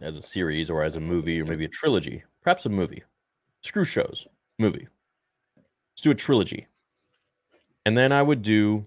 as 0.00 0.16
a 0.16 0.22
series 0.22 0.70
or 0.70 0.84
as 0.84 0.94
a 0.94 1.00
movie 1.00 1.40
or 1.40 1.44
maybe 1.44 1.64
a 1.64 1.68
trilogy, 1.70 2.22
perhaps 2.40 2.66
a 2.66 2.68
movie. 2.68 3.02
Screw 3.62 3.84
shows, 3.84 4.28
movie. 4.60 4.86
Let's 5.56 6.02
do 6.02 6.12
a 6.12 6.14
trilogy. 6.14 6.68
And 7.84 7.98
then 7.98 8.12
I 8.12 8.22
would 8.22 8.42
do 8.42 8.86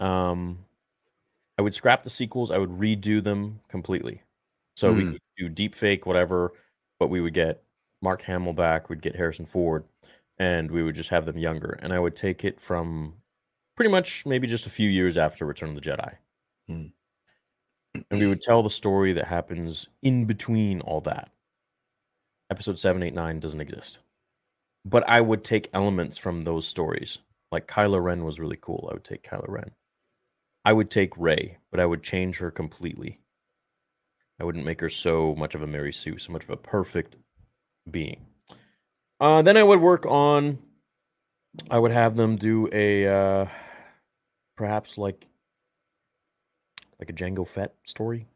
um 0.00 0.64
I 1.58 1.62
would 1.62 1.74
scrap 1.74 2.04
the 2.04 2.10
sequels, 2.10 2.50
I 2.50 2.58
would 2.58 2.70
redo 2.70 3.22
them 3.22 3.60
completely. 3.68 4.22
So 4.76 4.92
we 4.94 5.04
Hmm. 5.04 5.12
could 5.12 5.20
do 5.38 5.48
deep 5.48 5.74
fake, 5.74 6.06
whatever, 6.06 6.54
but 7.00 7.08
we 7.08 7.20
would 7.20 7.34
get 7.34 7.64
Mark 8.02 8.22
Hamill 8.22 8.54
back, 8.54 8.88
we'd 8.90 9.02
get 9.02 9.16
Harrison 9.16 9.46
Ford, 9.46 9.84
and 10.38 10.70
we 10.70 10.82
would 10.82 10.94
just 10.96 11.10
have 11.10 11.26
them 11.26 11.38
younger. 11.38 11.78
And 11.82 11.92
I 11.92 12.00
would 12.00 12.16
take 12.16 12.44
it 12.44 12.60
from 12.60 13.22
pretty 13.76 13.90
much 13.90 14.26
maybe 14.26 14.46
just 14.48 14.66
a 14.66 14.70
few 14.70 14.88
years 14.90 15.16
after 15.18 15.46
Return 15.46 15.70
of 15.70 15.76
the 15.76 15.82
Jedi. 15.82 16.16
Hmm. 16.68 16.86
And 18.10 18.18
we 18.18 18.26
would 18.26 18.40
tell 18.40 18.62
the 18.62 18.70
story 18.70 19.12
that 19.12 19.26
happens 19.26 19.88
in 20.00 20.24
between 20.24 20.80
all 20.80 21.00
that. 21.02 21.30
Episode 22.50 22.78
7, 22.78 23.02
8, 23.02 23.12
9 23.12 23.38
doesn't 23.38 23.60
exist. 23.60 23.98
But 24.84 25.08
I 25.08 25.20
would 25.20 25.44
take 25.44 25.70
elements 25.74 26.18
from 26.18 26.42
those 26.42 26.66
stories. 26.68 27.18
Like 27.52 27.68
Kylo 27.68 28.02
Ren 28.02 28.24
was 28.24 28.40
really 28.40 28.58
cool. 28.58 28.88
I 28.90 28.94
would 28.94 29.04
take 29.04 29.22
Kylo 29.24 29.48
Ren. 29.48 29.74
I 30.64 30.72
would 30.72 30.90
take 30.90 31.16
Rey, 31.16 31.58
but 31.70 31.80
I 31.80 31.86
would 31.86 32.02
change 32.02 32.38
her 32.38 32.50
completely. 32.50 33.20
I 34.40 34.44
wouldn't 34.44 34.64
make 34.64 34.80
her 34.80 34.88
so 34.88 35.34
much 35.36 35.54
of 35.54 35.62
a 35.62 35.66
Mary 35.66 35.92
Sue, 35.92 36.18
so 36.18 36.32
much 36.32 36.44
of 36.44 36.50
a 36.50 36.56
perfect 36.56 37.16
being. 37.90 38.26
Uh, 39.20 39.42
then 39.42 39.56
I 39.56 39.62
would 39.62 39.80
work 39.80 40.06
on. 40.06 40.58
I 41.70 41.78
would 41.78 41.92
have 41.92 42.16
them 42.16 42.36
do 42.36 42.68
a 42.72 43.06
uh, 43.06 43.46
perhaps 44.56 44.98
like 44.98 45.26
like 46.98 47.10
a 47.10 47.12
Jango 47.12 47.46
Fett 47.46 47.74
story, 47.84 48.26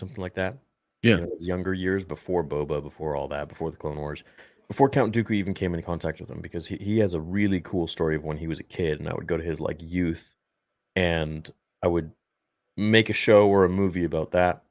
something 0.00 0.20
like 0.20 0.34
that. 0.34 0.56
Yeah. 1.02 1.16
You 1.16 1.20
know, 1.22 1.30
younger 1.38 1.74
years 1.74 2.04
before 2.04 2.44
Boba, 2.44 2.82
before 2.82 3.16
all 3.16 3.28
that, 3.28 3.48
before 3.48 3.70
the 3.70 3.76
Clone 3.76 3.96
Wars, 3.96 4.22
before 4.70 4.88
Count 4.88 5.12
Dooku 5.12 5.32
even 5.32 5.52
came 5.52 5.74
into 5.74 5.84
contact 5.84 6.20
with 6.20 6.30
him, 6.30 6.40
because 6.40 6.64
he, 6.64 6.76
he 6.76 6.98
has 7.00 7.12
a 7.12 7.20
really 7.20 7.60
cool 7.60 7.88
story 7.88 8.14
of 8.14 8.22
when 8.22 8.36
he 8.36 8.46
was 8.46 8.60
a 8.60 8.62
kid, 8.62 9.00
and 9.00 9.08
I 9.08 9.14
would 9.14 9.26
go 9.26 9.36
to 9.36 9.42
his 9.42 9.58
like 9.58 9.78
youth, 9.80 10.36
and 10.94 11.52
I 11.82 11.88
would 11.88 12.12
make 12.76 13.10
a 13.10 13.12
show 13.12 13.48
or 13.48 13.64
a 13.64 13.68
movie 13.68 14.04
about 14.04 14.30
that. 14.30 14.62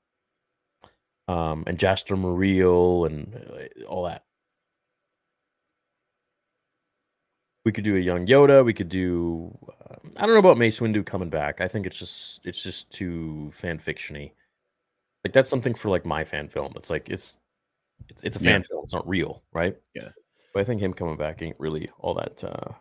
Um, 1.27 1.65
and 1.67 1.77
Jaster 1.77 2.17
Mereel 2.17 3.07
and 3.07 3.35
uh, 3.35 3.85
all 3.87 4.05
that. 4.05 4.23
We 7.65 7.73
could 7.73 7.83
do 7.83 7.97
a 7.97 7.99
young 7.99 8.25
Yoda. 8.25 8.63
We 8.63 8.73
could 8.73 8.87
do. 8.87 9.53
Uh, 9.67 9.95
I 10.15 10.21
don't 10.21 10.33
know 10.33 10.39
about 10.39 10.57
Mace 10.57 10.79
Windu 10.79 11.05
coming 11.05 11.29
back. 11.29 11.59
I 11.59 11.67
think 11.67 11.85
it's 11.85 11.99
just 11.99 12.39
it's 12.45 12.63
just 12.63 12.89
too 12.89 13.51
fan 13.53 13.77
fictiony. 13.77 14.31
Like 15.25 15.33
that's 15.33 15.49
something 15.49 15.73
for 15.73 15.89
like 15.89 16.05
my 16.05 16.23
fan 16.23 16.47
film. 16.47 16.71
It's 16.77 16.89
like 16.89 17.09
it's 17.09 17.37
it's 18.07 18.23
it's 18.23 18.37
a 18.37 18.41
Yeah. 18.41 18.51
fan 18.53 18.63
film. 18.63 18.83
It's 18.83 18.93
not 18.93 19.07
real, 19.07 19.43
right? 19.51 19.75
Yeah. 19.93 20.09
But 20.53 20.61
I 20.61 20.63
think 20.63 20.81
him 20.81 20.93
coming 20.93 21.17
back 21.17 21.41
ain't 21.41 21.59
really 21.59 21.89
all 21.99 22.13
that. 22.15 22.43
uh 22.43 22.73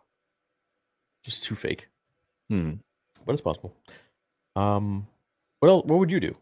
Just 1.22 1.44
too 1.44 1.54
fake, 1.56 1.88
Hmm. 2.48 2.74
but 3.26 3.32
it's 3.32 3.42
possible. 3.42 3.74
Um, 4.56 5.06
what 5.60 5.68
else? 5.68 5.84
What 5.86 5.98
would 5.98 6.10
you 6.12 6.20
do? 6.20 6.36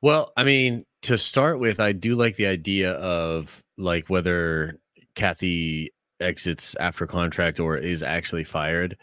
Well, 0.00 0.32
I 0.36 0.44
mean, 0.44 0.84
to 1.02 1.18
start 1.18 1.58
with, 1.58 1.80
I 1.80 1.92
do 1.92 2.14
like 2.14 2.36
the 2.36 2.46
idea 2.46 2.92
of 2.92 3.62
like 3.76 4.08
whether 4.08 4.78
Kathy 5.14 5.92
exits 6.20 6.74
after 6.80 7.06
contract 7.06 7.60
or 7.60 7.76
is 7.76 8.02
actually 8.02 8.44
fired. 8.44 8.96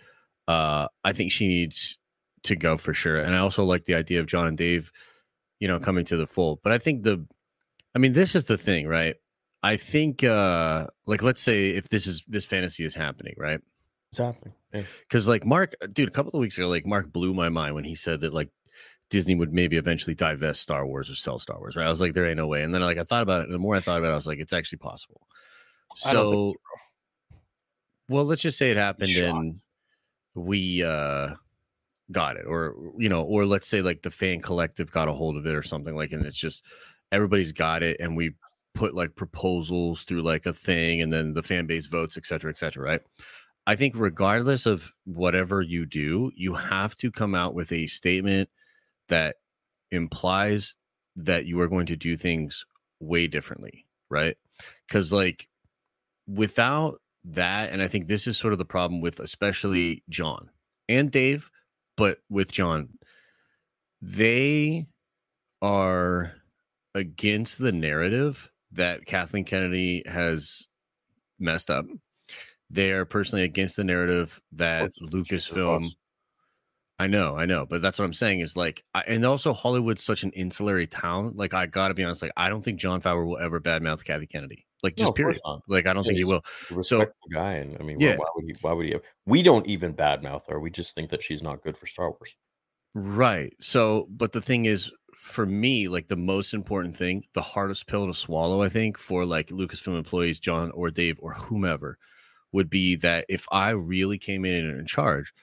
Uh, 0.48 0.88
I 1.04 1.14
think 1.14 1.32
she 1.32 1.48
needs 1.48 1.98
to 2.44 2.56
go 2.56 2.78
for 2.78 2.94
sure. 2.94 3.18
And 3.20 3.36
I 3.36 3.40
also 3.40 3.64
like 3.64 3.86
the 3.86 3.96
idea 3.96 4.20
of 4.20 4.28
John 4.28 4.48
and 4.48 4.58
Dave, 4.58 4.92
you 5.60 5.68
know, 5.68 5.80
coming 5.80 6.06
to 6.06 6.18
the 6.18 6.28
fold. 6.28 6.60
But 6.64 6.72
I 6.72 6.78
think 6.78 7.04
the, 7.04 7.26
I 7.96 8.00
mean, 8.00 8.14
this 8.14 8.36
is 8.36 8.46
the 8.46 8.58
thing, 8.58 8.88
right? 8.88 9.16
I 9.64 9.78
think, 9.78 10.24
uh, 10.24 10.88
like, 11.08 11.24
let's 11.24 11.42
say 11.42 11.70
if 11.70 11.90
this 11.90 12.06
is 12.06 12.24
this 12.28 12.46
fantasy 12.46 12.84
is 12.84 12.94
happening, 12.94 13.34
right? 13.38 13.60
It's 14.12 14.20
happening? 14.20 14.54
Because 15.08 15.28
like 15.28 15.46
Mark, 15.46 15.76
dude, 15.94 16.10
a 16.10 16.12
couple 16.12 16.32
of 16.34 16.42
weeks 16.42 16.58
ago, 16.58 16.68
like 16.68 16.86
Mark 16.86 17.12
blew 17.12 17.34
my 17.34 17.50
mind 17.50 17.74
when 17.74 17.86
he 17.86 17.96
said 17.96 18.22
that 18.22 18.34
like 18.34 18.50
Disney 19.10 19.36
would 19.36 19.54
maybe 19.54 19.78
eventually 19.78 20.14
divest 20.14 20.62
Star 20.62 20.86
Wars 20.86 21.10
or 21.10 21.16
sell 21.16 21.40
Star 21.40 21.58
Wars. 21.58 21.76
Right? 21.76 21.86
I 21.86 21.90
was 21.90 22.02
like, 22.02 22.14
there 22.14 22.28
ain't 22.28 22.38
no 22.38 22.48
way. 22.48 22.62
And 22.62 22.74
then 22.74 22.82
like 22.82 22.98
I 22.98 23.04
thought 23.04 23.24
about 23.24 23.42
it, 23.42 23.46
and 23.46 23.54
the 23.54 23.60
more 23.60 23.76
I 23.76 23.80
thought 23.80 23.98
about 23.98 24.10
it, 24.10 24.14
I 24.14 24.16
was 24.16 24.28
like, 24.28 24.40
it's 24.40 24.54
actually 24.54 24.80
possible. 24.80 25.22
I 26.06 26.12
So, 26.12 26.54
well, 28.10 28.26
let's 28.26 28.42
just 28.42 28.58
say 28.58 28.72
it 28.72 28.78
happened 28.78 29.10
Shocked. 29.10 29.36
and 29.36 29.60
we 30.36 30.84
uh 30.84 31.30
got 32.12 32.38
it, 32.38 32.46
or 32.46 32.76
you 32.98 33.10
know, 33.10 33.24
or 33.24 33.46
let's 33.46 33.68
say 33.68 33.82
like 33.82 34.02
the 34.02 34.12
fan 34.12 34.42
collective 34.42 34.92
got 34.92 35.08
a 35.08 35.14
hold 35.14 35.38
of 35.38 35.46
it 35.46 35.56
or 35.56 35.64
something 35.64 35.96
like, 35.96 36.12
and 36.12 36.26
it's 36.26 36.38
just 36.38 36.64
everybody's 37.16 37.54
got 37.54 37.82
it, 37.82 37.98
and 38.00 38.16
we 38.16 38.34
put 38.76 38.94
like 38.94 39.16
proposals 39.16 40.04
through 40.04 40.22
like 40.22 40.46
a 40.46 40.54
thing, 40.54 41.02
and 41.02 41.12
then 41.12 41.34
the 41.34 41.42
fan 41.44 41.66
base 41.66 41.88
votes, 41.88 42.18
et 42.18 42.26
cetera, 42.26 42.52
et 42.52 42.58
cetera, 42.58 42.84
right? 42.84 43.02
I 43.68 43.76
think 43.76 43.96
regardless 43.96 44.66
of 44.66 44.92
whatever 45.06 45.62
you 45.62 45.86
do, 45.86 46.32
you 46.36 46.54
have 46.54 46.96
to 46.98 47.10
come 47.10 47.34
out 47.34 47.56
with 47.56 47.72
a 47.72 47.88
statement 47.88 48.50
that 49.08 49.38
implies 49.92 50.76
that 51.16 51.46
you 51.46 51.60
are 51.62 51.68
going 51.68 51.88
to 51.88 51.96
do 51.96 52.18
things 52.18 52.66
way 53.00 53.28
differently, 53.28 53.86
right? 54.10 54.36
Because 54.88 55.14
like 55.14 55.48
without 56.28 57.02
that, 57.24 57.72
and 57.72 57.82
I 57.82 57.88
think 57.88 58.08
this 58.08 58.28
is 58.28 58.38
sort 58.38 58.54
of 58.54 58.60
the 58.60 58.66
problem 58.66 59.02
with 59.02 59.20
especially 59.20 60.04
John 60.10 60.50
and 60.90 61.10
Dave, 61.10 61.50
but 61.98 62.20
with 62.30 62.52
John, 62.52 62.90
they 64.02 64.86
are 65.62 66.34
against 66.96 67.60
the 67.60 67.72
narrative 67.72 68.50
that 68.72 69.06
Kathleen 69.06 69.46
Kennedy 69.46 70.02
has 70.08 70.66
messed 71.38 71.70
up. 71.70 71.86
They 72.72 72.90
are 72.92 73.06
personally 73.06 73.44
against 73.44 73.76
the 73.76 73.84
narrative 73.84 74.42
that 74.54 74.92
Lucasfilm. 75.02 75.92
I 76.98 77.08
know, 77.08 77.38
I 77.38 77.46
know, 77.46 77.66
but 77.66 77.82
that's 77.82 78.00
what 78.00 78.06
I'm 78.06 78.14
saying 78.14 78.40
is 78.40 78.56
like, 78.56 78.84
I, 78.94 79.02
and 79.02 79.26
also 79.26 79.54
Hollywood's 79.54 80.02
such 80.02 80.24
an 80.24 80.32
insular 80.32 80.86
town. 80.86 81.34
Like, 81.36 81.54
I 81.54 81.66
gotta 81.66 81.94
be 81.94 82.04
honest, 82.06 82.22
like, 82.22 82.32
I 82.38 82.50
don't 82.50 82.64
think 82.64 82.80
Jon 82.80 83.02
Favreau 83.02 83.28
will 83.28 83.38
ever 83.38 83.60
badmouth 83.60 84.04
Kathy 84.06 84.26
Kennedy. 84.26 84.66
Like, 84.82 84.96
just 84.96 85.10
no, 85.10 85.12
period. 85.12 85.40
Like, 85.68 85.88
I 85.88 85.94
don't 85.94 86.06
yeah, 86.06 86.10
think 86.10 86.18
he 86.20 86.24
will. 86.24 86.42
Respectful 86.72 87.16
so, 87.32 87.34
guy, 87.34 87.54
and 87.54 87.76
I 87.80 87.84
mean, 87.84 88.00
yeah. 88.00 88.16
why, 88.16 88.28
would 88.36 88.46
he? 88.46 88.56
Why 88.62 88.72
would 88.72 88.86
he? 88.86 88.94
Have, 88.94 89.02
we 89.26 89.44
don't 89.44 89.68
even 89.68 89.94
badmouth 89.94 90.48
her. 90.48 90.60
We 90.60 90.70
just 90.70 90.96
think 90.96 91.10
that 91.10 91.22
she's 91.22 91.44
not 91.44 91.64
good 91.64 91.78
for 91.78 91.86
Star 91.86 92.12
Wars. 92.12 92.34
Right. 92.94 93.54
So, 93.60 94.08
but 94.10 94.32
the 94.32 94.42
thing 94.42 94.66
is, 94.66 94.90
for 95.26 95.46
me, 95.48 95.88
like 95.88 96.08
the 96.08 96.16
most 96.16 96.54
important 96.54 96.96
thing, 96.96 97.24
the 97.34 97.42
hardest 97.42 97.88
pill 97.88 98.06
to 98.06 98.14
swallow, 98.14 98.62
I 98.62 98.70
think, 98.70 98.96
for 98.96 99.26
like 99.26 99.48
Lucasfilm 99.48 99.98
employees, 99.98 100.40
John 100.40 100.70
or 100.72 100.92
Dave 100.92 101.18
or 101.20 101.34
whomever, 101.34 101.98
would 102.52 102.70
be 102.70 102.96
that 102.98 103.26
if 103.28 103.48
I 103.52 103.72
really 103.72 104.20
came 104.20 104.46
in 104.46 104.66
and 104.66 104.80
in 104.80 104.86
charge, 104.86 105.34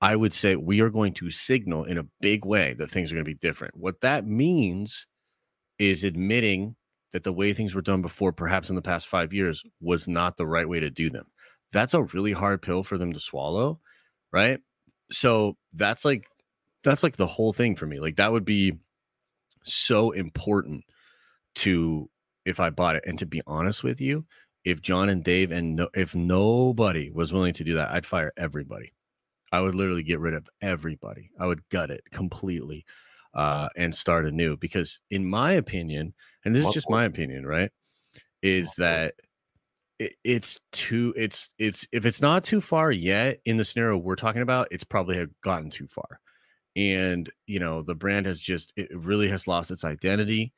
I 0.00 0.16
would 0.16 0.34
say 0.34 0.56
we 0.56 0.80
are 0.80 0.90
going 0.90 1.14
to 1.14 1.30
signal 1.30 1.84
in 1.84 1.96
a 1.96 2.06
big 2.20 2.44
way 2.44 2.74
that 2.74 2.90
things 2.90 3.10
are 3.10 3.14
going 3.14 3.24
to 3.24 3.30
be 3.30 3.34
different. 3.36 3.76
What 3.76 4.00
that 4.00 4.26
means 4.26 5.06
is 5.78 6.02
admitting 6.02 6.74
that 7.12 7.22
the 7.22 7.32
way 7.32 7.52
things 7.52 7.72
were 7.72 7.82
done 7.82 8.02
before, 8.02 8.32
perhaps 8.32 8.68
in 8.68 8.74
the 8.74 8.82
past 8.82 9.06
five 9.06 9.32
years, 9.32 9.62
was 9.80 10.08
not 10.08 10.36
the 10.36 10.46
right 10.46 10.68
way 10.68 10.80
to 10.80 10.90
do 10.90 11.08
them. 11.08 11.26
That's 11.72 11.94
a 11.94 12.02
really 12.02 12.32
hard 12.32 12.62
pill 12.62 12.82
for 12.82 12.98
them 12.98 13.12
to 13.12 13.20
swallow, 13.20 13.78
right? 14.32 14.58
So 15.12 15.56
that's 15.72 16.04
like 16.04 16.26
that's 16.82 17.04
like 17.04 17.16
the 17.16 17.28
whole 17.28 17.52
thing 17.52 17.76
for 17.76 17.86
me. 17.86 18.00
Like 18.00 18.16
that 18.16 18.32
would 18.32 18.44
be 18.44 18.72
so 19.64 20.12
important 20.12 20.84
to 21.56 22.08
if 22.44 22.60
I 22.60 22.70
bought 22.70 22.96
it. 22.96 23.04
And 23.06 23.18
to 23.18 23.26
be 23.26 23.42
honest 23.46 23.82
with 23.82 24.00
you, 24.00 24.26
if 24.64 24.80
John 24.80 25.08
and 25.08 25.22
Dave 25.22 25.52
and 25.52 25.76
no, 25.76 25.88
if 25.94 26.14
nobody 26.14 27.10
was 27.10 27.32
willing 27.32 27.54
to 27.54 27.64
do 27.64 27.74
that, 27.74 27.90
I'd 27.90 28.06
fire 28.06 28.32
everybody. 28.36 28.92
I 29.52 29.60
would 29.60 29.74
literally 29.74 30.02
get 30.02 30.20
rid 30.20 30.34
of 30.34 30.48
everybody. 30.60 31.30
I 31.38 31.46
would 31.46 31.68
gut 31.68 31.90
it 31.90 32.02
completely 32.10 32.84
uh, 33.34 33.68
and 33.76 33.94
start 33.94 34.26
anew. 34.26 34.56
Because 34.56 35.00
in 35.10 35.24
my 35.24 35.52
opinion, 35.52 36.14
and 36.44 36.54
this 36.54 36.66
is 36.66 36.74
just 36.74 36.90
my 36.90 37.04
opinion, 37.04 37.46
right, 37.46 37.70
is 38.42 38.74
that 38.78 39.14
it, 39.98 40.14
it's 40.24 40.60
too 40.72 41.14
it's 41.16 41.50
it's 41.58 41.86
if 41.92 42.04
it's 42.04 42.20
not 42.20 42.42
too 42.42 42.60
far 42.60 42.90
yet 42.90 43.38
in 43.44 43.56
the 43.56 43.64
scenario 43.64 43.96
we're 43.96 44.16
talking 44.16 44.42
about, 44.42 44.68
it's 44.70 44.84
probably 44.84 45.16
have 45.18 45.30
gotten 45.42 45.70
too 45.70 45.86
far 45.86 46.20
and 46.76 47.30
you 47.46 47.58
know 47.58 47.82
the 47.82 47.94
brand 47.94 48.26
has 48.26 48.40
just 48.40 48.72
it 48.76 48.88
really 48.94 49.28
has 49.28 49.46
lost 49.46 49.70
its 49.70 49.84
identity 49.84 50.52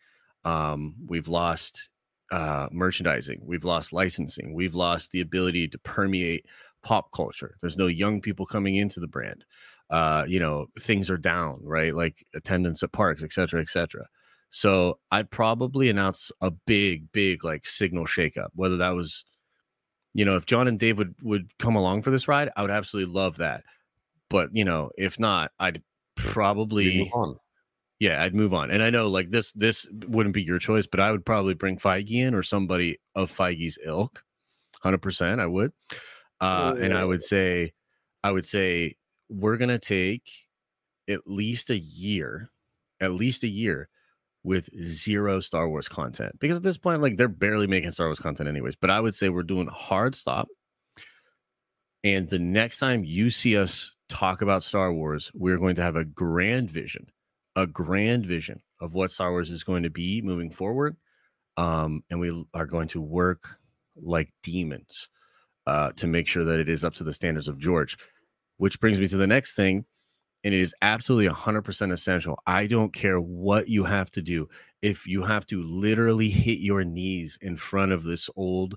um 0.44 0.94
we've 1.06 1.28
lost 1.28 1.88
uh 2.32 2.66
merchandising 2.73 3.40
we've 3.44 3.64
lost 3.64 3.92
licensing 3.92 4.54
we've 4.54 4.75
lost 4.75 5.11
the 5.11 5.20
ability 5.20 5.68
to 5.68 5.78
permeate 5.78 6.46
pop 6.82 7.12
culture 7.12 7.56
there's 7.61 7.76
no 7.76 7.87
young 7.87 8.20
people 8.20 8.46
coming 8.46 8.76
into 8.76 8.99
the 9.00 9.06
brand 9.06 9.44
uh 9.90 10.25
you 10.26 10.40
know 10.40 10.66
things 10.80 11.11
are 11.11 11.18
down 11.18 11.58
right 11.62 11.94
like 11.94 12.25
attendance 12.35 12.82
at 12.82 12.92
parks 12.92 13.23
etc 13.23 13.61
etc 13.61 14.06
so 14.49 14.99
i'd 15.11 15.30
probably 15.30 15.90
announce 15.90 16.32
a 16.40 16.50
big 16.50 17.11
big 17.12 17.44
like 17.44 17.66
signal 17.66 18.06
shakeup 18.06 18.49
whether 18.54 18.76
that 18.78 18.90
was 18.90 19.25
you 20.14 20.25
know 20.25 20.37
if 20.37 20.46
john 20.46 20.66
and 20.66 20.78
dave 20.78 20.99
would 20.99 21.14
would 21.23 21.50
come 21.58 21.76
along 21.76 22.02
for 22.02 22.11
this 22.11 22.26
ride 22.26 22.50
i 22.56 22.62
would 22.62 22.70
absolutely 22.70 23.12
love 23.12 23.37
that. 23.37 23.62
But 24.28 24.49
you 24.52 24.64
know 24.64 24.90
if 24.96 25.20
not 25.20 25.52
i'd 25.61 25.82
probably 26.17 27.11
yeah 27.99 28.23
i'd 28.23 28.35
move 28.35 28.52
on 28.52 28.71
and 28.71 28.83
i 28.83 28.91
know 28.91 29.09
like 29.09 29.31
this 29.31 29.52
this 29.52 29.87
wouldn't 30.09 30.35
be 30.35 30.43
your 30.43 30.59
choice 30.59 30.87
but 30.87 31.00
i 31.00 31.11
would 31.11 31.25
probably 31.25 31.55
bring 31.55 31.79
feige 31.79 32.11
in 32.11 32.35
or 32.35 32.43
somebody 32.43 32.99
of 33.15 33.35
feige's 33.35 33.79
ilk 33.85 34.23
100% 34.85 35.41
i 35.41 35.47
would 35.47 35.73
uh 36.41 36.75
and 36.81 36.93
i 36.95 37.05
would 37.05 37.23
say 37.23 37.73
i 38.23 38.31
would 38.31 38.45
say 38.45 38.97
we're 39.29 39.57
gonna 39.57 39.79
take 39.79 40.29
at 41.09 41.21
least 41.26 41.71
a 41.71 41.79
year 41.79 42.50
at 43.00 43.13
least 43.13 43.45
a 43.45 43.49
year 43.49 43.89
with 44.47 44.71
zero 44.81 45.41
Star 45.41 45.69
Wars 45.69 45.89
content 45.89 46.39
because 46.39 46.57
at 46.57 46.63
this 46.63 46.79
point, 46.79 47.02
like 47.02 47.17
they're 47.17 47.26
barely 47.26 47.67
making 47.67 47.91
Star 47.91 48.07
Wars 48.07 48.21
content 48.21 48.49
anyways. 48.49 48.76
But 48.76 48.91
I 48.91 49.00
would 49.00 49.17
say 49.17 49.29
we're 49.29 49.43
doing 49.43 49.67
hard 49.67 50.15
stop. 50.15 50.47
And 52.05 52.29
the 52.29 52.39
next 52.39 52.79
time 52.79 53.02
you 53.02 53.29
see 53.31 53.57
us 53.57 53.93
talk 54.08 54.42
about 54.42 54.64
Star 54.64 54.92
Wars, 54.92 55.30
we're 55.34 55.58
going 55.58 55.76
to 55.76 55.82
have 55.82 55.97
a 55.97 56.04
grand 56.04 56.71
vision, 56.71 57.06
a 57.54 57.66
grand 57.66 58.26
vision 58.26 58.62
of 58.80 58.95
what 58.95 59.10
Star 59.10 59.30
Wars 59.30 59.50
is 59.50 59.64
going 59.64 59.82
to 59.82 59.90
be 59.90 60.23
moving 60.23 60.50
forward. 60.50 60.97
Um, 61.56 62.02
and 62.10 62.21
we 62.21 62.45
are 62.54 62.66
going 62.66 62.88
to 62.88 63.00
work 63.00 63.49
like 63.97 64.32
demons 64.42 65.08
uh, 65.66 65.92
to 65.97 66.06
make 66.06 66.26
sure 66.26 66.45
that 66.45 66.60
it 66.60 66.69
is 66.69 66.84
up 66.84 66.95
to 66.95 67.04
the 67.04 67.12
standards 67.12 67.49
of 67.49 67.58
George. 67.58 67.97
Which 68.58 68.80
brings 68.80 68.99
me 68.99 69.06
to 69.08 69.19
the 69.19 69.26
next 69.26 69.54
thing, 69.54 69.84
and 70.42 70.54
it 70.54 70.60
is 70.60 70.75
absolutely 70.80 71.28
100% 71.28 71.92
essential. 71.92 72.38
I 72.47 72.66
don't 72.66 72.92
care 72.92 73.21
what 73.21 73.69
you 73.69 73.84
have 73.84 74.10
to 74.12 74.23
do. 74.23 74.49
If 74.80 75.06
you 75.06 75.23
have 75.25 75.47
to 75.49 75.62
literally 75.62 76.30
hit 76.30 76.58
your 76.60 76.82
knees 76.84 77.38
in 77.42 77.56
front 77.56 77.92
of 77.92 78.02
this 78.02 78.30
old 78.34 78.76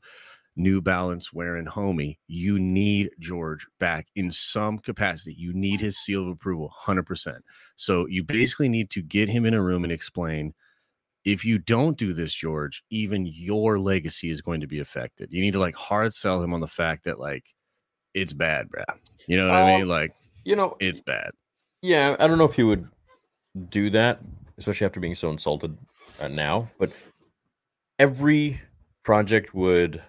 New 0.60 0.82
Balance 0.82 1.32
wearing 1.32 1.66
homie, 1.66 2.18
you 2.28 2.60
need 2.60 3.12
George 3.20 3.66
back 3.80 4.08
in 4.16 4.30
some 4.32 4.78
capacity. 4.78 5.34
You 5.34 5.54
need 5.54 5.80
his 5.80 5.98
seal 5.98 6.24
of 6.24 6.28
approval, 6.28 6.72
100%. 6.86 7.40
So 7.78 8.06
you 8.08 8.24
basically 8.24 8.68
need 8.68 8.90
to 8.92 9.02
get 9.02 9.30
him 9.30 9.46
in 9.46 9.54
a 9.54 9.62
room 9.62 9.84
and 9.84 9.94
explain 9.94 10.54
if 11.24 11.46
you 11.46 11.60
don't 11.60 11.98
do 11.98 12.14
this, 12.14 12.34
George, 12.34 12.84
even 12.90 13.26
your 13.26 13.80
legacy 13.80 14.32
is 14.32 14.42
going 14.42 14.62
to 14.62 14.68
be 14.68 14.80
affected. 14.80 15.32
You 15.32 15.42
need 15.42 15.54
to 15.54 15.60
like 15.60 15.76
hard 15.76 16.14
sell 16.14 16.42
him 16.42 16.54
on 16.54 16.60
the 16.60 16.68
fact 16.68 17.06
that 17.06 17.20
like 17.20 17.46
it's 18.14 18.34
bad, 18.34 18.70
bro. 18.70 18.84
You 19.28 19.38
know 19.38 19.48
what 19.48 19.62
um, 19.62 19.68
I 19.68 19.78
mean? 19.78 19.88
Like, 19.88 20.12
you 20.44 20.56
know, 20.56 20.76
it's 20.80 21.00
bad. 21.00 21.32
Yeah, 21.82 22.16
I 22.20 22.28
don't 22.28 22.38
know 22.38 22.46
if 22.46 22.54
he 22.54 22.64
would 22.64 22.88
do 23.70 23.90
that, 23.92 24.20
especially 24.58 24.86
after 24.86 25.00
being 25.00 25.16
so 25.16 25.30
insulted 25.30 25.78
uh, 26.20 26.28
now. 26.28 26.70
But 26.78 26.92
every 27.98 28.60
project 29.04 29.54
would 29.54 30.02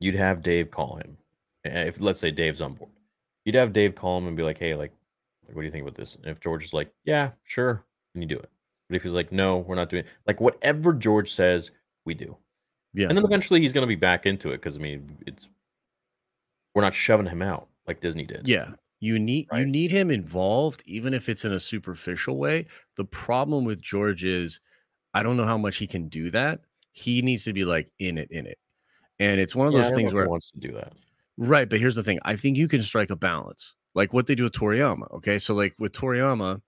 you'd 0.00 0.14
have 0.14 0.42
Dave 0.42 0.70
call 0.70 0.96
him. 0.96 1.16
If 1.64 2.00
let's 2.00 2.20
say 2.20 2.30
Dave's 2.30 2.60
on 2.60 2.74
board, 2.74 2.90
you'd 3.44 3.54
have 3.54 3.72
Dave 3.72 3.94
call 3.94 4.18
him 4.18 4.26
and 4.26 4.36
be 4.36 4.42
like, 4.42 4.58
"Hey, 4.58 4.74
like, 4.74 4.92
like 5.46 5.56
what 5.56 5.62
do 5.62 5.66
you 5.66 5.72
think 5.72 5.82
about 5.82 5.96
this?" 5.96 6.16
And 6.16 6.26
if 6.26 6.40
George 6.40 6.64
is 6.64 6.72
like, 6.72 6.92
"Yeah, 7.04 7.30
sure," 7.44 7.84
then 8.14 8.22
you 8.22 8.28
do 8.28 8.38
it. 8.38 8.50
But 8.88 8.96
if 8.96 9.02
he's 9.02 9.12
like, 9.12 9.32
"No, 9.32 9.58
we're 9.58 9.74
not 9.74 9.90
doing," 9.90 10.04
it. 10.04 10.10
like 10.26 10.40
whatever 10.40 10.92
George 10.92 11.32
says, 11.32 11.70
we 12.04 12.14
do. 12.14 12.36
Yeah, 12.94 13.08
and 13.08 13.16
then 13.16 13.24
eventually 13.24 13.60
he's 13.60 13.72
going 13.72 13.82
to 13.82 13.88
be 13.88 13.96
back 13.96 14.24
into 14.24 14.50
it 14.50 14.58
because 14.58 14.76
I 14.76 14.78
mean, 14.78 15.18
it's 15.26 15.48
we're 16.74 16.82
not 16.82 16.94
shoving 16.94 17.26
him 17.26 17.42
out 17.42 17.68
like 17.86 18.00
Disney 18.00 18.24
did. 18.24 18.48
Yeah, 18.48 18.70
you 19.00 19.18
need 19.18 19.48
right? 19.52 19.60
you 19.60 19.66
need 19.66 19.90
him 19.90 20.10
involved, 20.10 20.82
even 20.86 21.12
if 21.12 21.28
it's 21.28 21.44
in 21.44 21.52
a 21.52 21.60
superficial 21.60 22.36
way. 22.36 22.66
The 22.96 23.04
problem 23.04 23.64
with 23.64 23.80
George 23.80 24.24
is, 24.24 24.60
I 25.14 25.22
don't 25.22 25.36
know 25.36 25.44
how 25.44 25.58
much 25.58 25.76
he 25.76 25.86
can 25.86 26.08
do 26.08 26.30
that. 26.30 26.60
He 26.92 27.22
needs 27.22 27.44
to 27.44 27.52
be 27.52 27.64
like 27.64 27.90
in 27.98 28.18
it, 28.18 28.30
in 28.30 28.46
it. 28.46 28.58
And 29.20 29.40
it's 29.40 29.54
one 29.54 29.66
of 29.66 29.72
those 29.72 29.92
things 29.92 30.14
where 30.14 30.28
wants 30.28 30.50
to 30.52 30.60
do 30.60 30.72
that. 30.72 30.92
Right, 31.36 31.68
but 31.68 31.78
here's 31.78 31.94
the 31.94 32.02
thing. 32.02 32.18
I 32.24 32.36
think 32.36 32.56
you 32.56 32.68
can 32.68 32.82
strike 32.82 33.10
a 33.10 33.16
balance. 33.16 33.74
Like 33.94 34.12
what 34.12 34.26
they 34.26 34.34
do 34.34 34.44
with 34.44 34.52
Toriyama, 34.52 35.12
okay? 35.16 35.38
So 35.38 35.54
like 35.54 35.74
with 35.78 35.92
Toriyama, 35.92 36.60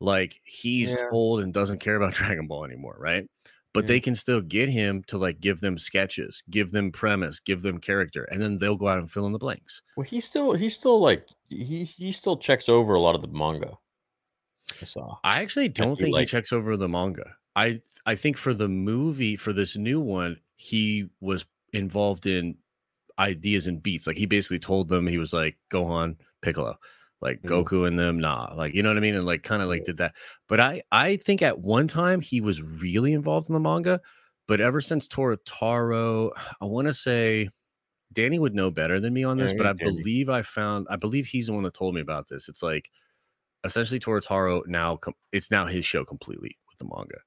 like 0.00 0.40
he's 0.44 0.90
yeah. 0.92 1.08
old 1.12 1.40
and 1.40 1.52
doesn't 1.52 1.78
care 1.78 1.96
about 1.96 2.14
Dragon 2.14 2.46
Ball 2.46 2.64
anymore, 2.64 2.96
right? 2.98 3.28
But 3.72 3.84
yeah. 3.84 3.88
they 3.88 4.00
can 4.00 4.14
still 4.14 4.40
get 4.40 4.68
him 4.68 5.02
to 5.06 5.18
like 5.18 5.40
give 5.40 5.60
them 5.60 5.78
sketches, 5.78 6.42
give 6.50 6.72
them 6.72 6.92
premise, 6.92 7.40
give 7.40 7.62
them 7.62 7.78
character, 7.78 8.24
and 8.24 8.42
then 8.42 8.58
they'll 8.58 8.76
go 8.76 8.88
out 8.88 8.98
and 8.98 9.10
fill 9.10 9.26
in 9.26 9.32
the 9.32 9.38
blanks. 9.38 9.80
Well, 9.96 10.04
he's 10.04 10.24
still 10.24 10.52
he's 10.52 10.74
still 10.74 11.00
like 11.00 11.26
he 11.48 11.84
he 11.84 12.12
still 12.12 12.36
checks 12.36 12.68
over 12.68 12.94
a 12.94 13.00
lot 13.00 13.14
of 13.14 13.22
the 13.22 13.28
manga. 13.28 13.78
I 14.80 14.84
saw. 14.84 15.16
I 15.24 15.40
actually 15.42 15.68
don't 15.68 15.96
think 15.96 16.12
like, 16.12 16.22
he 16.22 16.26
checks 16.26 16.52
over 16.52 16.76
the 16.76 16.88
manga. 16.88 17.34
I 17.56 17.80
I 18.04 18.14
think 18.14 18.36
for 18.36 18.52
the 18.52 18.68
movie 18.68 19.36
for 19.36 19.52
this 19.52 19.76
new 19.76 20.00
one, 20.00 20.38
he 20.56 21.08
was 21.20 21.44
involved 21.72 22.26
in 22.26 22.56
ideas 23.18 23.66
and 23.66 23.82
beats. 23.82 24.06
Like 24.06 24.16
he 24.16 24.26
basically 24.26 24.58
told 24.58 24.88
them 24.88 25.06
he 25.06 25.18
was 25.18 25.32
like 25.32 25.56
Gohan, 25.70 26.16
Piccolo, 26.42 26.78
like 27.20 27.40
mm-hmm. 27.42 27.52
Goku 27.52 27.86
and 27.86 27.98
them, 27.98 28.18
nah, 28.18 28.52
like 28.54 28.74
you 28.74 28.82
know 28.82 28.90
what 28.90 28.96
I 28.96 29.00
mean, 29.00 29.14
and 29.14 29.26
like 29.26 29.42
kind 29.42 29.62
of 29.62 29.68
like 29.68 29.84
did 29.84 29.98
that. 29.98 30.14
But 30.48 30.60
I 30.60 30.82
I 30.90 31.16
think 31.16 31.42
at 31.42 31.60
one 31.60 31.88
time 31.88 32.20
he 32.20 32.40
was 32.40 32.62
really 32.62 33.12
involved 33.12 33.48
in 33.48 33.54
the 33.54 33.60
manga, 33.60 34.00
but 34.48 34.60
ever 34.60 34.80
since 34.80 35.08
Toyotarou, 35.08 36.30
I 36.60 36.64
want 36.64 36.88
to 36.88 36.94
say 36.94 37.50
Danny 38.12 38.38
would 38.38 38.54
know 38.54 38.70
better 38.70 39.00
than 39.00 39.14
me 39.14 39.24
on 39.24 39.38
this, 39.38 39.52
yeah, 39.52 39.58
but 39.58 39.66
I 39.66 39.72
Danny. 39.72 39.92
believe 39.92 40.28
I 40.28 40.42
found 40.42 40.86
I 40.90 40.96
believe 40.96 41.26
he's 41.26 41.46
the 41.46 41.52
one 41.52 41.62
that 41.64 41.74
told 41.74 41.94
me 41.94 42.00
about 42.00 42.28
this. 42.28 42.48
It's 42.48 42.62
like 42.62 42.90
essentially 43.64 44.00
Toyotarou 44.00 44.66
now 44.66 44.98
it's 45.30 45.50
now 45.50 45.66
his 45.66 45.84
show 45.84 46.04
completely 46.04 46.56
with 46.68 46.78
the 46.78 46.94
manga. 46.96 47.18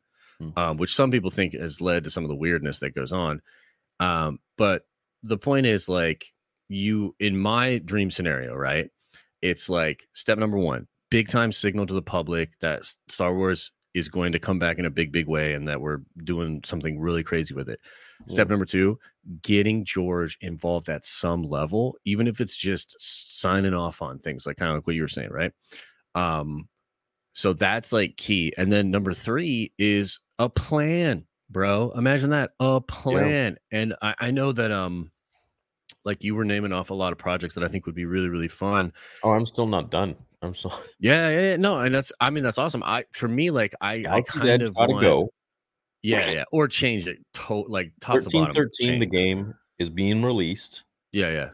Mm-hmm. 0.41 0.59
Um, 0.59 0.75
which 0.75 0.93
some 0.93 1.11
people 1.11 1.31
think 1.31 1.53
has 1.53 1.79
led 1.79 2.03
to 2.03 2.11
some 2.11 2.25
of 2.25 2.27
the 2.27 2.35
weirdness 2.35 2.79
that 2.79 2.93
goes 2.93 3.13
on. 3.13 3.41
Um, 3.99 4.39
but 4.57 4.83
the 5.23 5.37
point 5.37 5.65
is 5.65 5.89
like 5.89 6.25
you 6.69 7.15
in 7.19 7.37
my 7.37 7.79
dream 7.79 8.11
scenario, 8.11 8.55
right? 8.55 8.89
It's 9.41 9.69
like 9.69 10.07
step 10.13 10.37
number 10.37 10.57
one, 10.57 10.87
big 11.09 11.29
time 11.29 11.51
signal 11.51 11.85
to 11.87 11.93
the 11.93 12.01
public 12.01 12.51
that 12.61 12.83
Star 13.07 13.33
Wars 13.33 13.71
is 13.93 14.09
going 14.09 14.33
to 14.33 14.39
come 14.39 14.59
back 14.59 14.77
in 14.77 14.85
a 14.85 14.89
big, 14.89 15.11
big 15.11 15.27
way 15.27 15.53
and 15.53 15.67
that 15.67 15.79
we're 15.79 16.01
doing 16.23 16.61
something 16.65 16.99
really 16.99 17.23
crazy 17.23 17.53
with 17.53 17.69
it. 17.69 17.79
Step 18.27 18.49
number 18.49 18.65
two, 18.65 18.99
getting 19.41 19.85
George 19.85 20.37
involved 20.41 20.89
at 20.89 21.05
some 21.05 21.43
level, 21.43 21.97
even 22.05 22.27
if 22.27 22.41
it's 22.41 22.57
just 22.57 22.95
signing 22.99 23.73
off 23.73 24.01
on 24.01 24.19
things 24.19 24.45
like 24.45 24.57
kind 24.57 24.69
of 24.69 24.77
like 24.77 24.87
what 24.87 24.95
you 24.95 25.01
were 25.01 25.07
saying, 25.07 25.29
right? 25.31 25.51
Um, 26.13 26.67
so 27.33 27.53
that's 27.53 27.91
like 27.91 28.17
key. 28.17 28.53
And 28.57 28.71
then 28.71 28.91
number 28.91 29.13
three 29.13 29.73
is 29.77 30.19
a 30.39 30.49
plan, 30.49 31.25
bro. 31.49 31.91
Imagine 31.95 32.31
that 32.31 32.51
a 32.59 32.81
plan. 32.81 33.57
Yeah. 33.71 33.79
And 33.79 33.95
I, 34.01 34.15
I 34.19 34.31
know 34.31 34.51
that 34.51 34.71
um 34.71 35.11
like 36.03 36.23
you 36.23 36.35
were 36.35 36.45
naming 36.45 36.71
off 36.71 36.89
a 36.89 36.93
lot 36.93 37.11
of 37.11 37.17
projects 37.17 37.55
that 37.55 37.63
I 37.63 37.67
think 37.67 37.85
would 37.85 37.95
be 37.95 38.05
really, 38.05 38.29
really 38.29 38.47
fun. 38.47 38.93
Oh, 39.23 39.31
I'm 39.31 39.45
still 39.45 39.67
not 39.67 39.91
done. 39.91 40.15
I'm 40.41 40.55
so 40.55 40.69
yeah, 40.99 41.29
yeah, 41.29 41.41
yeah. 41.41 41.55
No, 41.57 41.79
and 41.79 41.93
that's 41.93 42.11
I 42.19 42.29
mean 42.29 42.43
that's 42.43 42.57
awesome. 42.57 42.83
I 42.83 43.05
for 43.11 43.27
me, 43.27 43.51
like 43.51 43.73
I, 43.81 43.99
Galaxy's 43.99 44.41
I 44.41 44.45
kind 44.45 44.61
Edge 44.61 44.67
of 44.69 44.75
gotta 44.75 44.93
want, 44.93 45.01
go. 45.01 45.29
Yeah, 46.01 46.29
yeah. 46.29 46.43
Or 46.51 46.67
change 46.67 47.07
it 47.07 47.17
to 47.33 47.65
like 47.67 47.91
top 47.99 48.15
13, 48.15 48.29
to 48.29 48.37
bottom. 48.37 48.53
13, 48.53 48.99
the 48.99 49.07
game 49.07 49.55
is 49.79 49.89
being 49.89 50.21
released. 50.21 50.83
Yeah, 51.11 51.31
yeah. 51.31 51.49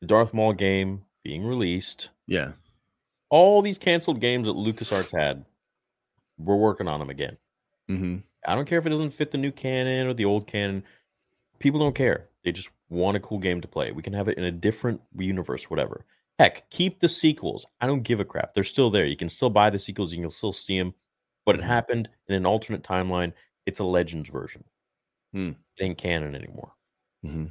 The 0.00 0.06
Darth 0.06 0.32
Maul 0.32 0.52
game 0.52 1.02
being 1.24 1.44
released. 1.44 2.10
Yeah. 2.28 2.52
All 3.30 3.62
these 3.62 3.78
canceled 3.78 4.20
games 4.20 4.46
that 4.46 4.54
LucasArts 4.54 5.10
had, 5.18 5.44
we're 6.38 6.54
working 6.54 6.86
on 6.86 7.00
them 7.00 7.10
again. 7.10 7.36
Mm-hmm. 7.90 8.18
I 8.46 8.54
don't 8.54 8.66
care 8.66 8.78
if 8.78 8.86
it 8.86 8.90
doesn't 8.90 9.10
fit 9.10 9.30
the 9.30 9.38
new 9.38 9.52
canon 9.52 10.06
or 10.06 10.14
the 10.14 10.24
old 10.24 10.46
canon. 10.46 10.84
People 11.58 11.80
don't 11.80 11.94
care. 11.94 12.28
They 12.44 12.52
just 12.52 12.70
want 12.88 13.16
a 13.16 13.20
cool 13.20 13.38
game 13.38 13.60
to 13.60 13.68
play. 13.68 13.92
We 13.92 14.02
can 14.02 14.12
have 14.12 14.28
it 14.28 14.38
in 14.38 14.44
a 14.44 14.52
different 14.52 15.00
universe, 15.16 15.64
whatever. 15.64 16.04
Heck, 16.38 16.68
keep 16.70 17.00
the 17.00 17.08
sequels. 17.08 17.66
I 17.80 17.86
don't 17.86 18.02
give 18.02 18.20
a 18.20 18.24
crap. 18.24 18.54
They're 18.54 18.64
still 18.64 18.90
there. 18.90 19.06
You 19.06 19.16
can 19.16 19.28
still 19.28 19.50
buy 19.50 19.70
the 19.70 19.78
sequels. 19.78 20.12
And 20.12 20.20
You 20.20 20.26
can 20.26 20.30
still 20.30 20.52
see 20.52 20.78
them. 20.78 20.94
But 21.44 21.56
it 21.56 21.60
mm-hmm. 21.60 21.68
happened 21.68 22.08
in 22.28 22.34
an 22.34 22.46
alternate 22.46 22.82
timeline. 22.82 23.32
It's 23.64 23.80
a 23.80 23.84
Legends 23.84 24.28
version. 24.28 24.64
Hmm. 25.32 25.52
It 25.76 25.84
ain't 25.84 25.98
canon 25.98 26.34
anymore. 26.34 26.72
Mm-hmm. 27.24 27.46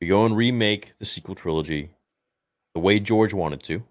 We 0.00 0.06
go 0.06 0.24
and 0.24 0.36
remake 0.36 0.94
the 0.98 1.04
sequel 1.04 1.34
trilogy 1.34 1.90
the 2.74 2.80
way 2.80 2.98
George 2.98 3.34
wanted 3.34 3.62
to, 3.64 3.82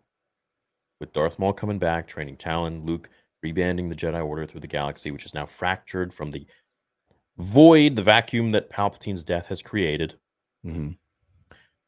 with 0.99 1.13
Darth 1.13 1.37
Maul 1.39 1.53
coming 1.53 1.79
back, 1.79 2.07
training 2.07 2.37
Talon, 2.37 2.85
Luke 2.85 3.09
rebanding 3.41 3.89
the 3.89 3.95
Jedi 3.95 4.25
Order 4.25 4.45
through 4.45 4.61
the 4.61 4.67
galaxy, 4.67 5.11
which 5.11 5.25
is 5.25 5.33
now 5.33 5.45
fractured 5.45 6.13
from 6.13 6.31
the 6.31 6.45
void, 7.37 7.95
the 7.95 8.03
vacuum 8.03 8.51
that 8.51 8.69
Palpatine's 8.69 9.23
death 9.23 9.47
has 9.47 9.61
created. 9.61 10.15
Mm-hmm. 10.65 10.91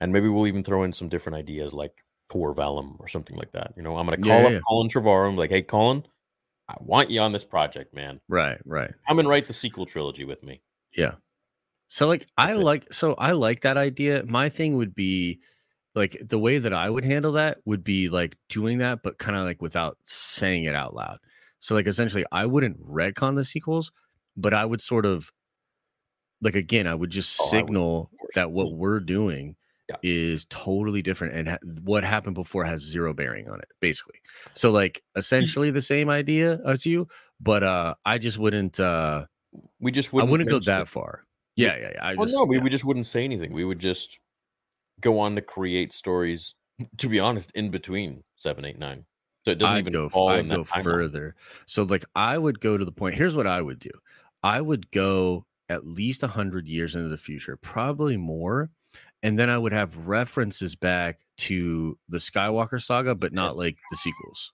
And 0.01 0.13
maybe 0.13 0.27
we'll 0.27 0.47
even 0.47 0.63
throw 0.63 0.83
in 0.83 0.93
some 0.93 1.09
different 1.09 1.37
ideas 1.37 1.73
like 1.73 1.93
Tor 2.29 2.53
Vellum 2.53 2.97
or 2.99 3.07
something 3.07 3.37
like 3.37 3.51
that. 3.51 3.73
You 3.77 3.83
know, 3.83 3.95
I'm 3.97 4.05
going 4.05 4.21
to 4.21 4.27
call 4.27 4.41
yeah, 4.41 4.47
up 4.47 4.51
yeah. 4.53 4.59
Colin 4.67 4.89
Trevorrow. 4.89 5.29
I'm 5.29 5.37
like, 5.37 5.51
hey, 5.51 5.61
Colin, 5.61 6.03
I 6.67 6.75
want 6.79 7.09
you 7.09 7.21
on 7.21 7.31
this 7.31 7.43
project, 7.43 7.93
man. 7.93 8.19
Right, 8.27 8.59
right. 8.65 8.91
Come 9.07 9.19
and 9.19 9.29
write 9.29 9.47
the 9.47 9.53
sequel 9.53 9.85
trilogy 9.85 10.25
with 10.25 10.43
me. 10.43 10.61
Yeah. 10.95 11.13
So 11.87 12.07
like 12.07 12.21
That's 12.21 12.31
I 12.37 12.53
it. 12.53 12.59
like 12.59 12.91
so 12.91 13.13
I 13.13 13.31
like 13.33 13.61
that 13.61 13.77
idea. 13.77 14.23
My 14.25 14.49
thing 14.49 14.77
would 14.77 14.95
be 14.95 15.41
like 15.93 16.17
the 16.25 16.39
way 16.39 16.57
that 16.57 16.73
I 16.73 16.89
would 16.89 17.05
handle 17.05 17.33
that 17.33 17.59
would 17.65 17.83
be 17.83 18.09
like 18.09 18.35
doing 18.49 18.79
that, 18.79 19.03
but 19.03 19.19
kind 19.19 19.37
of 19.37 19.43
like 19.45 19.61
without 19.61 19.97
saying 20.03 20.63
it 20.63 20.75
out 20.75 20.95
loud. 20.95 21.19
So 21.63 21.75
like 21.75 21.87
essentially 21.87 22.25
I 22.29 22.45
wouldn't 22.45 22.85
retcon 22.85 23.35
the 23.35 23.45
sequels, 23.45 23.93
but 24.35 24.53
I 24.53 24.65
would 24.65 24.81
sort 24.81 25.05
of 25.05 25.31
like 26.41 26.55
again, 26.55 26.87
I 26.87 26.93
would 26.93 27.09
just 27.09 27.39
oh, 27.41 27.49
signal 27.49 28.09
would, 28.11 28.31
that 28.35 28.51
what 28.51 28.67
mm. 28.67 28.75
we're 28.75 28.99
doing 28.99 29.55
yeah. 29.87 29.95
is 30.03 30.45
totally 30.49 31.01
different 31.01 31.35
and 31.35 31.47
ha- 31.47 31.57
what 31.85 32.03
happened 32.03 32.35
before 32.35 32.65
has 32.65 32.81
zero 32.81 33.13
bearing 33.13 33.49
on 33.49 33.59
it 33.59 33.67
basically 33.81 34.19
so 34.53 34.71
like 34.71 35.01
mm. 35.15 35.19
essentially 35.19 35.71
the 35.71 35.81
same 35.81 36.09
idea 36.09 36.59
as 36.65 36.85
you 36.85 37.05
but 37.41 37.63
uh 37.63 37.93
i 38.05 38.17
just 38.17 38.37
wouldn't 38.37 38.79
uh 38.79 39.25
we 39.81 39.91
just 39.91 40.13
wouldn't 40.13 40.29
i 40.29 40.31
wouldn't 40.31 40.49
go 40.49 40.59
that 40.59 40.83
it. 40.83 40.87
far 40.87 41.25
yeah 41.57 41.75
yeah, 41.75 41.91
yeah 41.93 42.01
I 42.01 42.15
well, 42.15 42.25
just, 42.25 42.33
no 42.33 42.45
we, 42.45 42.57
yeah. 42.57 42.63
we 42.63 42.69
just 42.69 42.85
wouldn't 42.85 43.05
say 43.05 43.25
anything 43.25 43.51
we 43.51 43.65
would 43.65 43.79
just 43.79 44.19
go 45.01 45.19
on 45.19 45.35
to 45.35 45.41
create 45.41 45.91
stories 45.91 46.55
to 46.97 47.09
be 47.09 47.19
honest 47.19 47.51
in 47.53 47.69
between 47.69 48.23
seven 48.37 48.63
eight 48.63 48.79
nine 48.79 49.03
so 49.43 49.51
it 49.51 49.55
doesn't 49.55 49.75
I'd 49.75 49.79
even 49.79 49.93
go, 49.93 50.09
fall 50.09 50.29
I'd 50.29 50.49
go 50.49 50.63
further 50.63 51.35
so 51.65 51.83
like 51.83 52.05
i 52.15 52.37
would 52.37 52.59
go 52.59 52.77
to 52.77 52.85
the 52.85 52.91
point 52.91 53.15
here's 53.15 53.35
what 53.35 53.47
i 53.47 53.61
would 53.61 53.79
do 53.79 53.91
i 54.43 54.61
would 54.61 54.91
go 54.91 55.45
at 55.69 55.87
least 55.87 56.21
100 56.21 56.67
years 56.67 56.95
into 56.95 57.09
the 57.09 57.17
future 57.17 57.57
probably 57.57 58.17
more 58.17 58.69
and 59.23 59.39
then 59.39 59.49
I 59.49 59.57
would 59.57 59.71
have 59.71 60.07
references 60.09 60.75
back 60.75 61.21
to 61.37 61.97
the 62.09 62.17
Skywalker 62.17 62.83
saga, 62.83 63.15
but 63.15 63.31
not 63.31 63.57
like 63.57 63.77
the 63.89 63.95
sequels. 63.95 64.51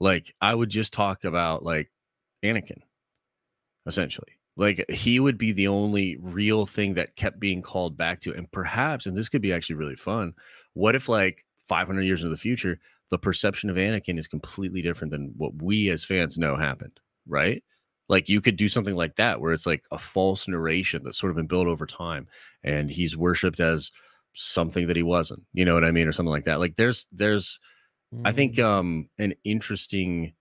Like 0.00 0.34
I 0.40 0.52
would 0.52 0.68
just 0.68 0.92
talk 0.92 1.22
about 1.22 1.62
like 1.62 1.90
Anakin, 2.44 2.80
essentially. 3.86 4.32
Like 4.56 4.84
he 4.90 5.20
would 5.20 5.38
be 5.38 5.52
the 5.52 5.68
only 5.68 6.16
real 6.20 6.66
thing 6.66 6.94
that 6.94 7.14
kept 7.14 7.38
being 7.38 7.62
called 7.62 7.96
back 7.96 8.20
to. 8.22 8.34
And 8.34 8.50
perhaps, 8.50 9.06
and 9.06 9.16
this 9.16 9.28
could 9.28 9.42
be 9.42 9.52
actually 9.52 9.76
really 9.76 9.96
fun. 9.96 10.34
What 10.74 10.96
if 10.96 11.08
like 11.08 11.46
500 11.68 12.02
years 12.02 12.20
into 12.20 12.30
the 12.30 12.36
future, 12.36 12.80
the 13.10 13.18
perception 13.18 13.70
of 13.70 13.76
Anakin 13.76 14.18
is 14.18 14.28
completely 14.28 14.82
different 14.82 15.10
than 15.10 15.32
what 15.36 15.62
we 15.62 15.90
as 15.90 16.04
fans 16.04 16.38
know 16.38 16.56
happened, 16.56 17.00
right? 17.26 17.62
like 18.10 18.28
you 18.28 18.40
could 18.40 18.56
do 18.56 18.68
something 18.68 18.96
like 18.96 19.14
that 19.16 19.40
where 19.40 19.52
it's 19.52 19.66
like 19.66 19.84
a 19.92 19.98
false 19.98 20.48
narration 20.48 21.02
that's 21.02 21.16
sort 21.16 21.30
of 21.30 21.36
been 21.36 21.46
built 21.46 21.68
over 21.68 21.86
time 21.86 22.26
and 22.64 22.90
he's 22.90 23.16
worshipped 23.16 23.60
as 23.60 23.92
something 24.34 24.88
that 24.88 24.96
he 24.96 25.02
wasn't 25.02 25.40
you 25.54 25.64
know 25.64 25.74
what 25.74 25.84
i 25.84 25.92
mean 25.92 26.06
or 26.06 26.12
something 26.12 26.32
like 26.32 26.44
that 26.44 26.58
like 26.58 26.76
there's 26.76 27.06
there's 27.12 27.58
mm. 28.14 28.20
i 28.24 28.32
think 28.32 28.56
mm. 28.56 28.64
um 28.64 29.08
an 29.18 29.32
interesting 29.44 30.34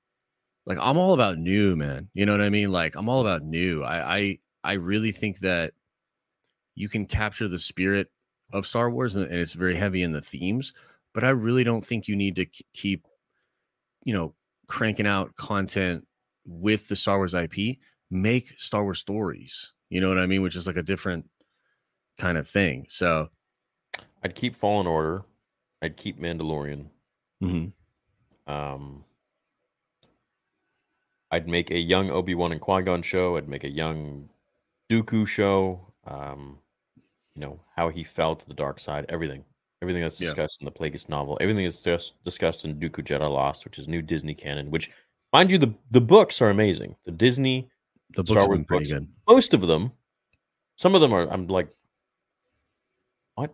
like 0.65 0.79
i'm 0.81 0.97
all 0.97 1.13
about 1.13 1.37
new 1.37 1.75
man 1.75 2.09
you 2.13 2.25
know 2.25 2.31
what 2.31 2.41
i 2.41 2.49
mean 2.49 2.71
like 2.71 2.95
i'm 2.95 3.07
all 3.07 3.21
about 3.21 3.43
new 3.43 3.83
i 3.83 4.17
i 4.17 4.39
i 4.63 4.73
really 4.73 5.11
think 5.11 5.39
that 5.39 5.73
you 6.75 6.89
can 6.89 7.05
capture 7.05 7.47
the 7.47 7.59
spirit 7.59 8.07
of 8.51 8.65
star 8.65 8.89
wars 8.89 9.15
and, 9.15 9.25
and 9.25 9.39
it's 9.39 9.53
very 9.53 9.75
heavy 9.75 10.01
in 10.01 10.11
the 10.11 10.21
themes 10.21 10.73
but 11.13 11.23
i 11.23 11.29
really 11.29 11.63
don't 11.63 11.85
think 11.85 12.07
you 12.07 12.15
need 12.15 12.35
to 12.35 12.45
keep 12.73 13.05
you 14.03 14.13
know 14.13 14.33
cranking 14.67 15.07
out 15.07 15.35
content 15.35 16.05
with 16.45 16.87
the 16.87 16.95
Star 16.95 17.17
Wars 17.17 17.33
IP, 17.33 17.77
make 18.09 18.53
Star 18.57 18.83
Wars 18.83 18.99
stories. 18.99 19.73
You 19.89 19.99
know 19.99 20.07
what 20.07 20.17
I 20.17 20.25
mean? 20.25 20.41
Which 20.41 20.55
is 20.55 20.67
like 20.67 20.77
a 20.77 20.83
different 20.83 21.25
kind 22.17 22.37
of 22.37 22.47
thing. 22.47 22.85
So 22.87 23.29
I'd 24.23 24.35
keep 24.35 24.55
Fallen 24.55 24.87
Order. 24.87 25.23
I'd 25.81 25.97
keep 25.97 26.19
Mandalorian. 26.19 26.85
Mm-hmm. 27.43 28.51
Um, 28.51 29.03
I'd 31.31 31.47
make 31.47 31.71
a 31.71 31.79
young 31.79 32.09
Obi 32.09 32.35
Wan 32.35 32.51
and 32.51 32.61
Qui 32.61 32.81
Gon 32.83 33.01
show. 33.01 33.37
I'd 33.37 33.47
make 33.47 33.63
a 33.63 33.69
young 33.69 34.29
Dooku 34.89 35.27
show. 35.27 35.93
Um, 36.05 36.57
you 37.35 37.41
know 37.41 37.59
how 37.75 37.89
he 37.89 38.03
fell 38.03 38.35
to 38.35 38.47
the 38.47 38.53
dark 38.53 38.79
side. 38.79 39.05
Everything, 39.09 39.45
everything 39.81 40.01
that's 40.01 40.17
discussed 40.17 40.57
yeah. 40.59 40.67
in 40.67 40.73
the 40.73 40.79
Plagueis 40.79 41.09
novel. 41.09 41.37
Everything 41.41 41.63
that's 41.63 41.83
just 41.83 42.23
discussed 42.23 42.65
in 42.65 42.79
Dooku 42.79 43.03
Jedi 43.03 43.29
Lost, 43.31 43.65
which 43.65 43.79
is 43.79 43.87
new 43.87 44.01
Disney 44.01 44.33
canon. 44.33 44.71
Which 44.71 44.89
Mind 45.33 45.51
you, 45.51 45.57
the 45.57 45.73
the 45.91 46.01
books 46.01 46.41
are 46.41 46.49
amazing. 46.49 46.95
The 47.05 47.11
Disney, 47.11 47.69
the 48.15 48.25
Star 48.25 48.47
Wars 48.47 48.59
books, 48.67 48.91
good. 48.91 49.07
most 49.27 49.53
of 49.53 49.61
them. 49.61 49.91
Some 50.75 50.95
of 50.95 51.01
them 51.01 51.13
are. 51.13 51.29
I'm 51.29 51.47
like, 51.47 51.69
what? 53.35 53.53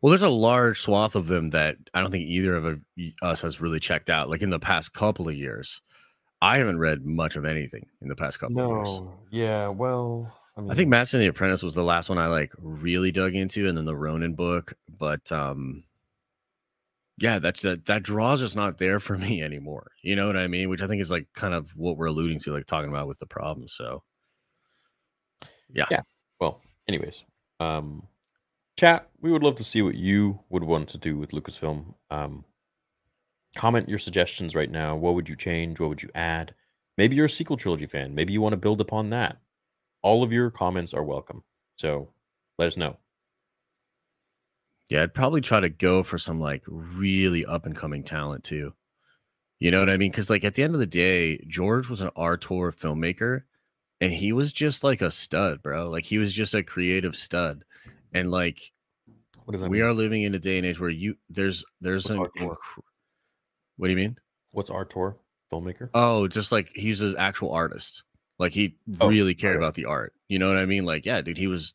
Well, 0.00 0.10
there's 0.10 0.22
a 0.22 0.28
large 0.28 0.80
swath 0.80 1.14
of 1.14 1.26
them 1.26 1.48
that 1.48 1.76
I 1.92 2.00
don't 2.00 2.10
think 2.10 2.24
either 2.24 2.56
of 2.56 2.80
us 3.20 3.42
has 3.42 3.60
really 3.60 3.80
checked 3.80 4.08
out. 4.08 4.30
Like 4.30 4.42
in 4.42 4.50
the 4.50 4.58
past 4.58 4.94
couple 4.94 5.28
of 5.28 5.34
years, 5.34 5.82
I 6.40 6.56
haven't 6.56 6.78
read 6.78 7.04
much 7.04 7.36
of 7.36 7.44
anything 7.44 7.86
in 8.00 8.08
the 8.08 8.16
past 8.16 8.40
couple 8.40 8.56
no, 8.56 8.72
of 8.72 8.86
years. 8.86 9.00
Yeah, 9.30 9.68
well, 9.68 10.34
I, 10.56 10.60
mean, 10.60 10.70
I 10.70 10.74
think 10.74 10.88
Master 10.88 11.18
and 11.18 11.22
the 11.24 11.28
Apprentice 11.28 11.62
was 11.62 11.74
the 11.74 11.82
last 11.82 12.08
one 12.08 12.18
I 12.18 12.26
like 12.28 12.52
really 12.58 13.12
dug 13.12 13.34
into, 13.34 13.68
and 13.68 13.76
then 13.76 13.84
the 13.84 13.96
Ronin 13.96 14.34
book. 14.34 14.72
But 14.98 15.30
um, 15.30 15.84
yeah, 17.18 17.38
that's 17.38 17.62
that 17.62 17.84
that 17.86 18.02
draw's 18.02 18.40
just 18.40 18.56
not 18.56 18.78
there 18.78 19.00
for 19.00 19.16
me 19.18 19.42
anymore. 19.42 19.90
You 20.02 20.16
know 20.16 20.26
what 20.26 20.36
I 20.36 20.46
mean? 20.46 20.68
Which 20.68 20.82
I 20.82 20.86
think 20.86 21.02
is 21.02 21.10
like 21.10 21.26
kind 21.34 21.54
of 21.54 21.70
what 21.76 21.96
we're 21.96 22.06
alluding 22.06 22.40
to, 22.40 22.52
like 22.52 22.66
talking 22.66 22.90
about 22.90 23.08
with 23.08 23.18
the 23.18 23.26
problem. 23.26 23.68
So 23.68 24.02
yeah. 25.72 25.86
Yeah. 25.90 26.02
Well, 26.40 26.62
anyways, 26.88 27.22
um 27.60 28.06
chat, 28.78 29.08
we 29.20 29.32
would 29.32 29.42
love 29.42 29.56
to 29.56 29.64
see 29.64 29.82
what 29.82 29.94
you 29.94 30.38
would 30.50 30.64
want 30.64 30.88
to 30.90 30.98
do 30.98 31.16
with 31.16 31.30
Lucasfilm. 31.30 31.94
Um 32.10 32.44
comment 33.56 33.88
your 33.88 33.98
suggestions 33.98 34.54
right 34.54 34.70
now. 34.70 34.94
What 34.94 35.14
would 35.14 35.28
you 35.28 35.36
change? 35.36 35.80
What 35.80 35.88
would 35.88 36.02
you 36.02 36.10
add? 36.14 36.54
Maybe 36.98 37.16
you're 37.16 37.26
a 37.26 37.30
sequel 37.30 37.56
trilogy 37.56 37.86
fan. 37.86 38.14
Maybe 38.14 38.32
you 38.32 38.40
want 38.40 38.52
to 38.52 38.58
build 38.58 38.80
upon 38.80 39.10
that. 39.10 39.38
All 40.02 40.22
of 40.22 40.32
your 40.32 40.50
comments 40.50 40.94
are 40.94 41.02
welcome. 41.04 41.42
So 41.76 42.10
let 42.58 42.66
us 42.66 42.76
know. 42.76 42.96
Yeah, 44.88 45.02
I'd 45.02 45.14
probably 45.14 45.40
try 45.40 45.60
to 45.60 45.68
go 45.68 46.02
for 46.02 46.16
some 46.16 46.40
like 46.40 46.62
really 46.68 47.44
up 47.44 47.66
and 47.66 47.74
coming 47.74 48.04
talent 48.04 48.44
too. 48.44 48.72
You 49.58 49.70
know 49.70 49.80
what 49.80 49.90
I 49.90 49.96
mean? 49.96 50.10
Because 50.10 50.30
like 50.30 50.44
at 50.44 50.54
the 50.54 50.62
end 50.62 50.74
of 50.74 50.80
the 50.80 50.86
day, 50.86 51.38
George 51.48 51.88
was 51.88 52.02
an 52.02 52.10
auteur 52.14 52.70
filmmaker, 52.72 53.42
and 54.00 54.12
he 54.12 54.32
was 54.32 54.52
just 54.52 54.84
like 54.84 55.00
a 55.00 55.10
stud, 55.10 55.62
bro. 55.62 55.88
Like 55.88 56.04
he 56.04 56.18
was 56.18 56.32
just 56.32 56.54
a 56.54 56.62
creative 56.62 57.16
stud, 57.16 57.64
and 58.12 58.30
like 58.30 58.72
What 59.44 59.52
does 59.52 59.62
that 59.62 59.70
we 59.70 59.78
mean? 59.78 59.86
are 59.88 59.92
living 59.92 60.22
in 60.22 60.34
a 60.34 60.38
day 60.38 60.58
and 60.58 60.66
age 60.66 60.78
where 60.78 60.90
you 60.90 61.16
there's 61.30 61.64
there's 61.80 62.06
an 62.10 62.18
hardcore? 62.18 62.56
inc- 62.56 62.82
what 63.78 63.88
do 63.88 63.90
you 63.90 63.96
mean? 63.96 64.16
What's 64.52 64.70
auteur 64.70 65.16
filmmaker? 65.52 65.90
Oh, 65.94 66.28
just 66.28 66.52
like 66.52 66.70
he's 66.74 67.00
an 67.00 67.16
actual 67.18 67.50
artist. 67.50 68.04
Like 68.38 68.52
he 68.52 68.76
Oh, 69.00 69.08
really 69.08 69.34
cared 69.34 69.56
about 69.56 69.74
the 69.74 69.86
art. 69.86 70.12
You 70.28 70.38
know 70.38 70.48
what 70.48 70.58
I 70.58 70.66
mean? 70.66 70.84
Like, 70.84 71.06
yeah, 71.06 71.20
dude, 71.22 71.38
he 71.38 71.46
was 71.46 71.74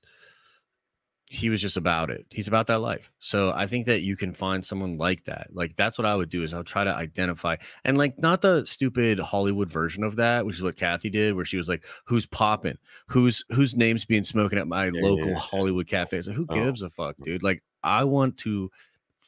he 1.33 1.49
was 1.49 1.61
just 1.61 1.77
about 1.77 2.09
it. 2.09 2.25
He's 2.29 2.49
about 2.49 2.67
that 2.67 2.79
life. 2.79 3.09
So 3.19 3.53
I 3.55 3.65
think 3.65 3.85
that 3.85 4.01
you 4.01 4.17
can 4.17 4.33
find 4.33 4.65
someone 4.65 4.97
like 4.97 5.23
that. 5.25 5.47
Like 5.53 5.77
that's 5.77 5.97
what 5.97 6.05
I 6.05 6.13
would 6.13 6.29
do 6.29 6.43
is 6.43 6.53
I'll 6.53 6.61
try 6.65 6.83
to 6.83 6.93
identify 6.93 7.55
and 7.85 7.97
like 7.97 8.19
not 8.19 8.41
the 8.41 8.65
stupid 8.65 9.17
Hollywood 9.17 9.71
version 9.71 10.03
of 10.03 10.17
that, 10.17 10.45
which 10.45 10.57
is 10.57 10.61
what 10.61 10.75
Kathy 10.75 11.09
did, 11.09 11.33
where 11.35 11.45
she 11.45 11.55
was 11.55 11.69
like, 11.69 11.85
"Who's 12.05 12.25
popping? 12.25 12.77
Who's 13.07 13.45
whose 13.53 13.75
name's 13.77 14.03
being 14.03 14.25
smoking 14.25 14.59
at 14.59 14.67
my 14.67 14.87
Yeah, 14.87 15.01
local 15.01 15.29
yeah. 15.29 15.35
Hollywood 15.35 15.87
cafe?" 15.87 16.17
It's 16.17 16.27
like, 16.27 16.35
who 16.35 16.47
Oh. 16.49 16.53
gives 16.53 16.81
a 16.81 16.89
fuck, 16.89 17.15
mm. 17.17 17.23
dude? 17.23 17.43
Like 17.43 17.63
I 17.81 18.03
want 18.03 18.35
to 18.39 18.69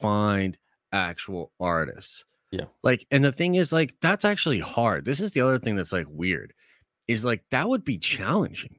find 0.01 0.57
actual 0.91 1.51
artists. 1.59 2.25
Yeah. 2.51 2.65
Like, 2.83 3.07
and 3.09 3.23
the 3.23 3.31
thing 3.31 3.55
is, 3.55 3.71
like, 3.73 3.95
that's 3.99 4.25
actually 4.25 4.59
hard. 4.59 5.05
This 5.05 5.19
is 5.21 5.31
the 5.31 5.41
other 5.41 5.57
thing 5.57 5.75
that's 5.75 5.91
like 5.93 6.05
weird, 6.09 6.53
is 7.07 7.25
like 7.25 7.43
that 7.51 7.67
would 7.69 7.83
be 7.83 7.97
challenging. 7.97 8.77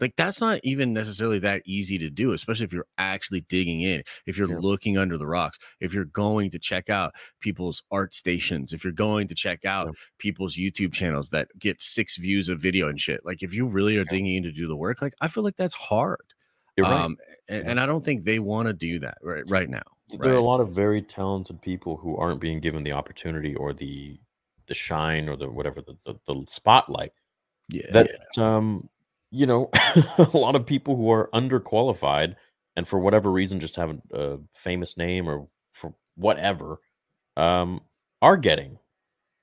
Like, 0.00 0.16
that's 0.16 0.40
not 0.40 0.58
even 0.64 0.92
necessarily 0.92 1.38
that 1.40 1.62
easy 1.64 1.96
to 1.98 2.10
do, 2.10 2.32
especially 2.32 2.64
if 2.64 2.72
you're 2.72 2.88
actually 2.98 3.42
digging 3.42 3.82
in, 3.82 4.02
if 4.26 4.36
you're 4.36 4.48
Yeah. 4.50 4.58
looking 4.58 4.98
under 4.98 5.16
the 5.16 5.28
rocks, 5.28 5.58
if 5.78 5.94
you're 5.94 6.06
going 6.06 6.50
to 6.50 6.58
check 6.58 6.90
out 6.90 7.12
people's 7.38 7.84
art 7.92 8.12
stations, 8.12 8.72
if 8.72 8.82
you're 8.82 8.92
going 8.92 9.28
to 9.28 9.34
check 9.36 9.64
out 9.64 9.86
Yeah. 9.86 9.92
people's 10.18 10.56
YouTube 10.56 10.92
channels 10.92 11.30
that 11.30 11.56
get 11.56 11.80
six 11.80 12.16
views 12.16 12.48
of 12.48 12.58
video 12.58 12.88
and 12.88 13.00
shit. 13.00 13.24
Like, 13.24 13.44
if 13.44 13.54
you 13.54 13.64
really 13.66 13.96
are 13.96 14.04
digging 14.04 14.34
in 14.34 14.42
to 14.42 14.50
do 14.50 14.66
the 14.66 14.74
work, 14.74 15.00
like, 15.02 15.14
I 15.20 15.28
feel 15.28 15.44
like 15.44 15.56
that's 15.56 15.74
hard. 15.74 16.24
You're 16.76 16.86
right. 16.86 17.04
Um, 17.04 17.16
and, 17.48 17.68
and 17.68 17.80
I 17.80 17.86
don't 17.86 18.04
think 18.04 18.24
they 18.24 18.40
want 18.40 18.66
to 18.66 18.72
do 18.72 18.98
that 18.98 19.18
right, 19.22 19.48
right 19.48 19.70
now. 19.70 19.82
there 20.08 20.32
are 20.32 20.36
a 20.36 20.40
lot 20.42 20.60
of 20.60 20.70
very 20.70 21.00
talented 21.00 21.62
people 21.62 21.96
who 21.96 22.16
aren't 22.16 22.40
being 22.40 22.58
given 22.60 22.82
the 22.82 22.92
opportunity 22.92 23.54
or 23.54 23.72
the 23.72 24.18
the 24.66 24.74
shine 24.74 25.28
or 25.28 25.36
the 25.36 25.48
whatever 25.50 25.80
the, 25.80 25.96
the, 26.06 26.14
the 26.26 26.44
spotlight 26.48 27.12
Yeah. 27.68 27.90
that 27.92 28.38
um 28.38 28.88
you 29.30 29.46
know 29.46 29.70
a 30.18 30.30
lot 30.34 30.56
of 30.56 30.66
people 30.66 30.96
who 30.96 31.10
are 31.10 31.30
underqualified 31.32 32.36
and 32.76 32.86
for 32.86 32.98
whatever 32.98 33.30
reason 33.30 33.60
just 33.60 33.76
have 33.76 33.90
a, 34.12 34.18
a 34.18 34.38
famous 34.52 34.96
name 34.96 35.28
or 35.28 35.46
for 35.72 35.94
whatever 36.16 36.80
um 37.36 37.80
are 38.20 38.36
getting 38.36 38.78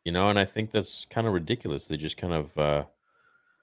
you 0.06 0.12
know 0.12 0.30
and 0.30 0.38
i 0.40 0.46
think 0.46 0.72
that's 0.72 1.06
kind 1.10 1.28
of 1.28 1.34
ridiculous 1.34 1.88
they 1.88 1.98
just 1.98 2.18
kind 2.18 2.34
of 2.34 2.58
uh 2.58 2.84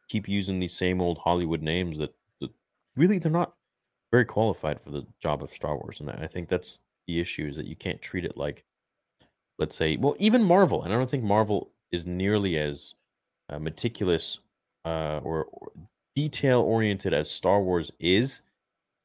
keep 0.08 0.28
using 0.28 0.58
these 0.58 0.76
same 0.76 1.00
old 1.00 1.18
hollywood 1.18 1.62
names 1.62 1.98
that, 1.98 2.14
that 2.40 2.50
really 2.96 3.18
they're 3.18 3.30
not 3.30 3.54
very 4.10 4.24
qualified 4.24 4.80
for 4.80 4.90
the 4.90 5.06
job 5.20 5.42
of 5.42 5.50
star 5.52 5.76
wars 5.76 6.00
and 6.00 6.10
i 6.10 6.26
think 6.26 6.48
that's 6.48 6.80
the 7.06 7.20
issue 7.20 7.46
is 7.46 7.56
that 7.56 7.66
you 7.66 7.76
can't 7.76 8.02
treat 8.02 8.24
it 8.24 8.36
like 8.36 8.64
let's 9.58 9.76
say 9.76 9.96
well 9.96 10.16
even 10.18 10.42
marvel 10.42 10.82
and 10.82 10.92
i 10.92 10.96
don't 10.96 11.10
think 11.10 11.24
marvel 11.24 11.70
is 11.92 12.04
nearly 12.06 12.58
as 12.58 12.94
uh, 13.48 13.58
meticulous 13.58 14.40
uh, 14.87 15.20
or, 15.22 15.44
or 15.46 15.72
detail 16.14 16.61
oriented 16.61 17.12
as 17.12 17.31
Star 17.31 17.62
Wars 17.62 17.90
is, 18.01 18.42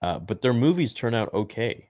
uh, 0.02 0.20
but 0.20 0.42
their 0.42 0.54
movies 0.54 0.94
turn 0.94 1.14
out 1.14 1.34
okay. 1.34 1.90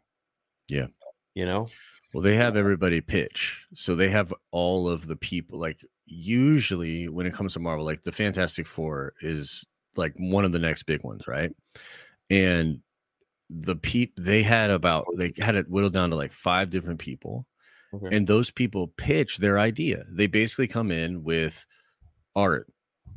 Yeah. 0.70 0.88
you 1.36 1.46
know, 1.46 1.68
Well, 2.14 2.24
they 2.24 2.36
have 2.36 2.56
everybody 2.56 3.02
pitch. 3.02 3.62
So 3.74 3.96
they 3.96 4.10
have 4.10 4.34
all 4.52 4.88
of 4.90 5.06
the 5.08 5.16
people. 5.18 5.60
Like, 5.60 5.84
usually 6.06 7.08
when 7.10 7.26
it 7.26 7.34
comes 7.34 7.54
to 7.54 7.60
Marvel, 7.60 7.86
like 7.86 8.02
the 8.02 8.12
Fantastic 8.12 8.66
Four 8.68 9.14
is 9.22 9.66
like 9.96 10.14
one 10.18 10.46
of 10.46 10.52
the 10.52 10.60
next 10.60 10.84
big 10.84 11.04
ones, 11.04 11.28
right? 11.28 11.52
And 12.30 12.80
the 13.50 13.76
peep 13.76 14.14
they 14.18 14.42
had 14.44 14.70
about 14.70 15.06
they 15.18 15.34
had 15.38 15.56
it 15.56 15.70
whittled 15.70 15.92
down 15.92 16.10
to 16.10 16.16
like 16.16 16.32
five 16.32 16.70
different 16.70 17.00
people 17.00 17.46
Okay. 17.94 18.16
and 18.16 18.26
those 18.26 18.50
people 18.50 18.88
pitch 18.96 19.40
their 19.40 19.60
idea 19.60 20.06
they 20.10 20.28
basically 20.28 20.68
come 20.68 20.90
in 20.92 21.22
with 21.26 21.66
art 22.34 22.72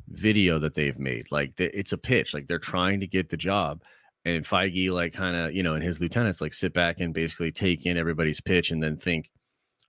video 0.09 0.59
that 0.59 0.75
they've 0.75 0.99
made 0.99 1.27
like 1.31 1.57
th- 1.57 1.73
it's 1.75 1.93
a 1.93 1.99
pitch 1.99 2.35
like 2.35 2.47
they're 2.47 2.59
trying 2.59 3.01
to 3.01 3.07
get 3.07 3.29
the 3.29 3.37
job 3.37 3.83
and 4.25 4.45
Feige 4.45 4.91
like 4.91 5.13
kind 5.13 5.35
of 5.37 5.55
you 5.55 5.63
know 5.63 5.75
and 5.75 5.83
his 5.83 6.01
lieutenants 6.01 6.41
like 6.41 6.53
sit 6.55 6.73
back 6.73 7.01
and 7.01 7.13
basically 7.13 7.51
take 7.53 7.85
in 7.87 7.97
everybody's 7.97 8.41
pitch 8.41 8.71
and 8.71 8.83
then 8.83 8.97
think 8.97 9.31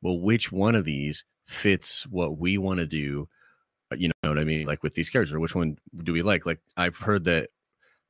well 0.01 0.19
which 0.19 0.51
one 0.51 0.75
of 0.75 0.83
these 0.85 1.23
fits 1.47 2.05
what 2.07 2.37
we 2.37 2.57
want 2.57 2.79
to 2.79 2.87
do 2.87 3.27
Uh, 3.91 3.95
you 3.97 4.07
know 4.23 4.29
what 4.29 4.39
i 4.39 4.43
mean 4.43 4.65
like 4.65 4.81
with 4.81 4.95
these 4.95 5.09
characters 5.11 5.33
or 5.33 5.39
which 5.39 5.53
one 5.55 5.77
do 6.03 6.11
we 6.13 6.21
like 6.23 6.45
like 6.45 6.59
i've 6.75 6.97
heard 6.97 7.23
that 7.25 7.49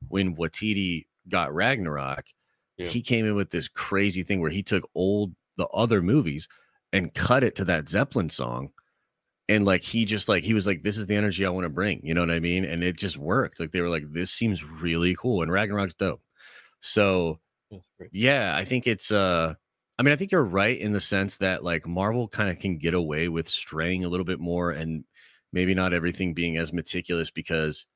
when 0.08 0.36
Waititi 0.36 1.06
got 1.28 1.54
Ragnarok, 1.54 2.26
Yeah. 2.76 2.86
he 2.88 3.00
came 3.02 3.24
in 3.26 3.34
with 3.34 3.50
this 3.50 3.66
crazy 3.68 4.22
thing 4.22 4.40
where 4.40 4.50
he 4.50 4.62
took 4.62 4.88
old 4.94 5.34
the 5.56 5.66
other 5.68 6.02
movies 6.02 6.48
and 6.92 7.12
cut 7.14 7.42
it 7.42 7.54
to 7.56 7.64
that 7.64 7.88
Zeppelin 7.88 8.28
song. 8.28 8.70
And 9.48 9.64
like 9.64 9.82
he 9.82 10.04
just 10.04 10.28
like 10.28 10.42
he 10.44 10.54
was 10.54 10.66
like, 10.66 10.82
This 10.82 10.96
is 10.96 11.06
the 11.06 11.14
energy 11.14 11.46
I 11.46 11.50
want 11.50 11.64
to 11.64 11.70
bring, 11.70 12.00
you 12.02 12.14
know 12.14 12.20
what 12.20 12.30
I 12.30 12.40
mean? 12.40 12.64
And 12.64 12.82
it 12.82 12.96
just 12.96 13.16
worked. 13.16 13.60
Like 13.60 13.70
they 13.70 13.80
were 13.80 13.88
like, 13.88 14.04
This 14.12 14.30
seems 14.30 14.64
really 14.64 15.14
cool. 15.14 15.42
And 15.42 15.52
Ragnarok's 15.52 15.94
dope. 15.94 16.20
So 16.80 17.38
yeah, 18.10 18.56
I 18.56 18.64
think 18.64 18.86
it's 18.86 19.12
uh 19.12 19.54
I 19.98 20.02
mean, 20.02 20.12
I 20.12 20.16
think 20.16 20.30
you're 20.30 20.44
right 20.44 20.78
in 20.78 20.92
the 20.92 21.00
sense 21.00 21.38
that 21.38 21.64
like 21.64 21.86
Marvel 21.86 22.28
kind 22.28 22.50
of 22.50 22.58
can 22.58 22.76
get 22.76 22.92
away 22.92 23.28
with 23.28 23.48
straying 23.48 24.04
a 24.04 24.08
little 24.08 24.26
bit 24.26 24.40
more 24.40 24.72
and 24.72 25.04
maybe 25.52 25.74
not 25.74 25.94
everything 25.94 26.34
being 26.34 26.58
as 26.58 26.72
meticulous 26.72 27.30
because 27.30 27.86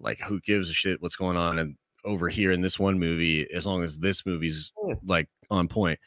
like 0.00 0.20
who 0.20 0.40
gives 0.40 0.70
a 0.70 0.72
shit 0.72 1.02
what's 1.02 1.16
going 1.16 1.36
on 1.36 1.58
and 1.58 1.76
over 2.04 2.28
here 2.28 2.52
in 2.52 2.60
this 2.60 2.78
one 2.78 2.98
movie 2.98 3.46
as 3.52 3.66
long 3.66 3.82
as 3.82 3.98
this 3.98 4.24
movie's 4.26 4.72
like 5.04 5.28
on 5.50 5.68
point. 5.68 5.98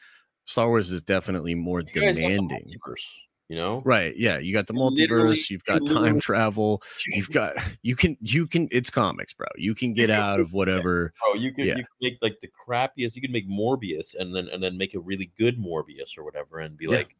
Star 0.44 0.68
Wars 0.68 0.90
is 0.90 1.02
definitely 1.02 1.54
more 1.54 1.80
You 1.80 1.86
guys 1.86 1.94
got 1.94 2.14
the 2.14 2.20
demanding. 2.22 2.64
Multiverse, 3.48 3.50
you 3.50 3.56
know, 3.56 3.82
Right. 3.84 4.16
Yeah. 4.16 4.38
You 4.38 4.52
got 4.52 4.66
the 4.66 4.74
You 4.74 4.80
literally- 4.90 5.36
multiverse, 5.36 5.50
you've 5.50 5.62
you 5.66 5.80
got 5.80 5.86
time 5.86 6.20
travel, 6.20 6.82
you've 7.06 7.30
got 7.32 7.54
you 7.82 7.96
can 7.96 8.16
you 8.20 8.46
can 8.46 8.68
it's 8.70 8.90
comics, 8.90 9.32
bro. 9.32 9.46
You 9.56 9.74
can 9.74 9.92
get 9.94 10.08
can 10.10 10.18
out 10.20 10.40
of 10.40 10.52
whatever 10.54 11.12
Bro, 11.24 11.40
you 11.40 11.52
can, 11.52 11.66
Yeah. 11.66 11.76
you 11.76 11.84
could 11.84 12.00
make 12.02 12.18
like 12.22 12.38
the 12.40 12.48
crappiest. 12.48 13.14
You 13.14 13.22
can 13.22 13.32
make 13.32 13.48
Morbius 13.48 14.14
and 14.18 14.34
then 14.34 14.48
and 14.48 14.62
then 14.62 14.76
make 14.76 14.94
a 14.94 15.00
really 15.00 15.30
good 15.38 15.58
Morbius 15.58 16.16
or 16.18 16.24
whatever, 16.24 16.60
and 16.60 16.76
be 16.76 16.86
Yeah. 16.86 16.98
like, 16.98 17.16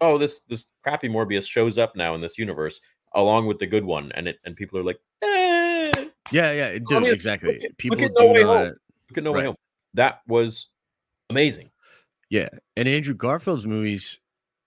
oh, 0.00 0.18
this 0.18 0.40
this 0.48 0.66
crappy 0.82 1.08
Morbius 1.08 1.46
shows 1.46 1.78
up 1.78 1.96
now 1.96 2.14
in 2.14 2.20
this 2.20 2.38
universe 2.38 2.80
along 3.14 3.46
with 3.46 3.58
the 3.58 3.66
good 3.66 3.84
one, 3.84 4.10
and 4.12 4.26
it 4.28 4.38
and 4.44 4.56
people 4.56 4.78
are 4.78 4.82
like, 4.84 4.98
eh. 5.22 5.90
Yeah, 6.30 6.50
yeah, 6.52 6.72
dude, 6.78 7.02
mean, 7.02 7.12
exactly. 7.12 7.54
look 7.56 7.64
at- 7.64 7.76
People 7.76 7.98
look 7.98 8.06
at 8.10 8.14
do 8.16 8.24
No 8.26 8.32
Way 8.32 8.42
not 8.42 8.56
Home. 8.56 8.74
Look 9.10 9.18
at 9.18 9.24
No 9.24 9.32
Way 9.32 9.44
Home. 9.44 9.56
That 9.92 10.20
was 10.26 10.68
amazing. 11.28 11.68
Yeah, 12.30 12.48
and 12.74 12.88
Andrew 12.88 13.12
Garfield's 13.12 13.66
movies 13.66 14.18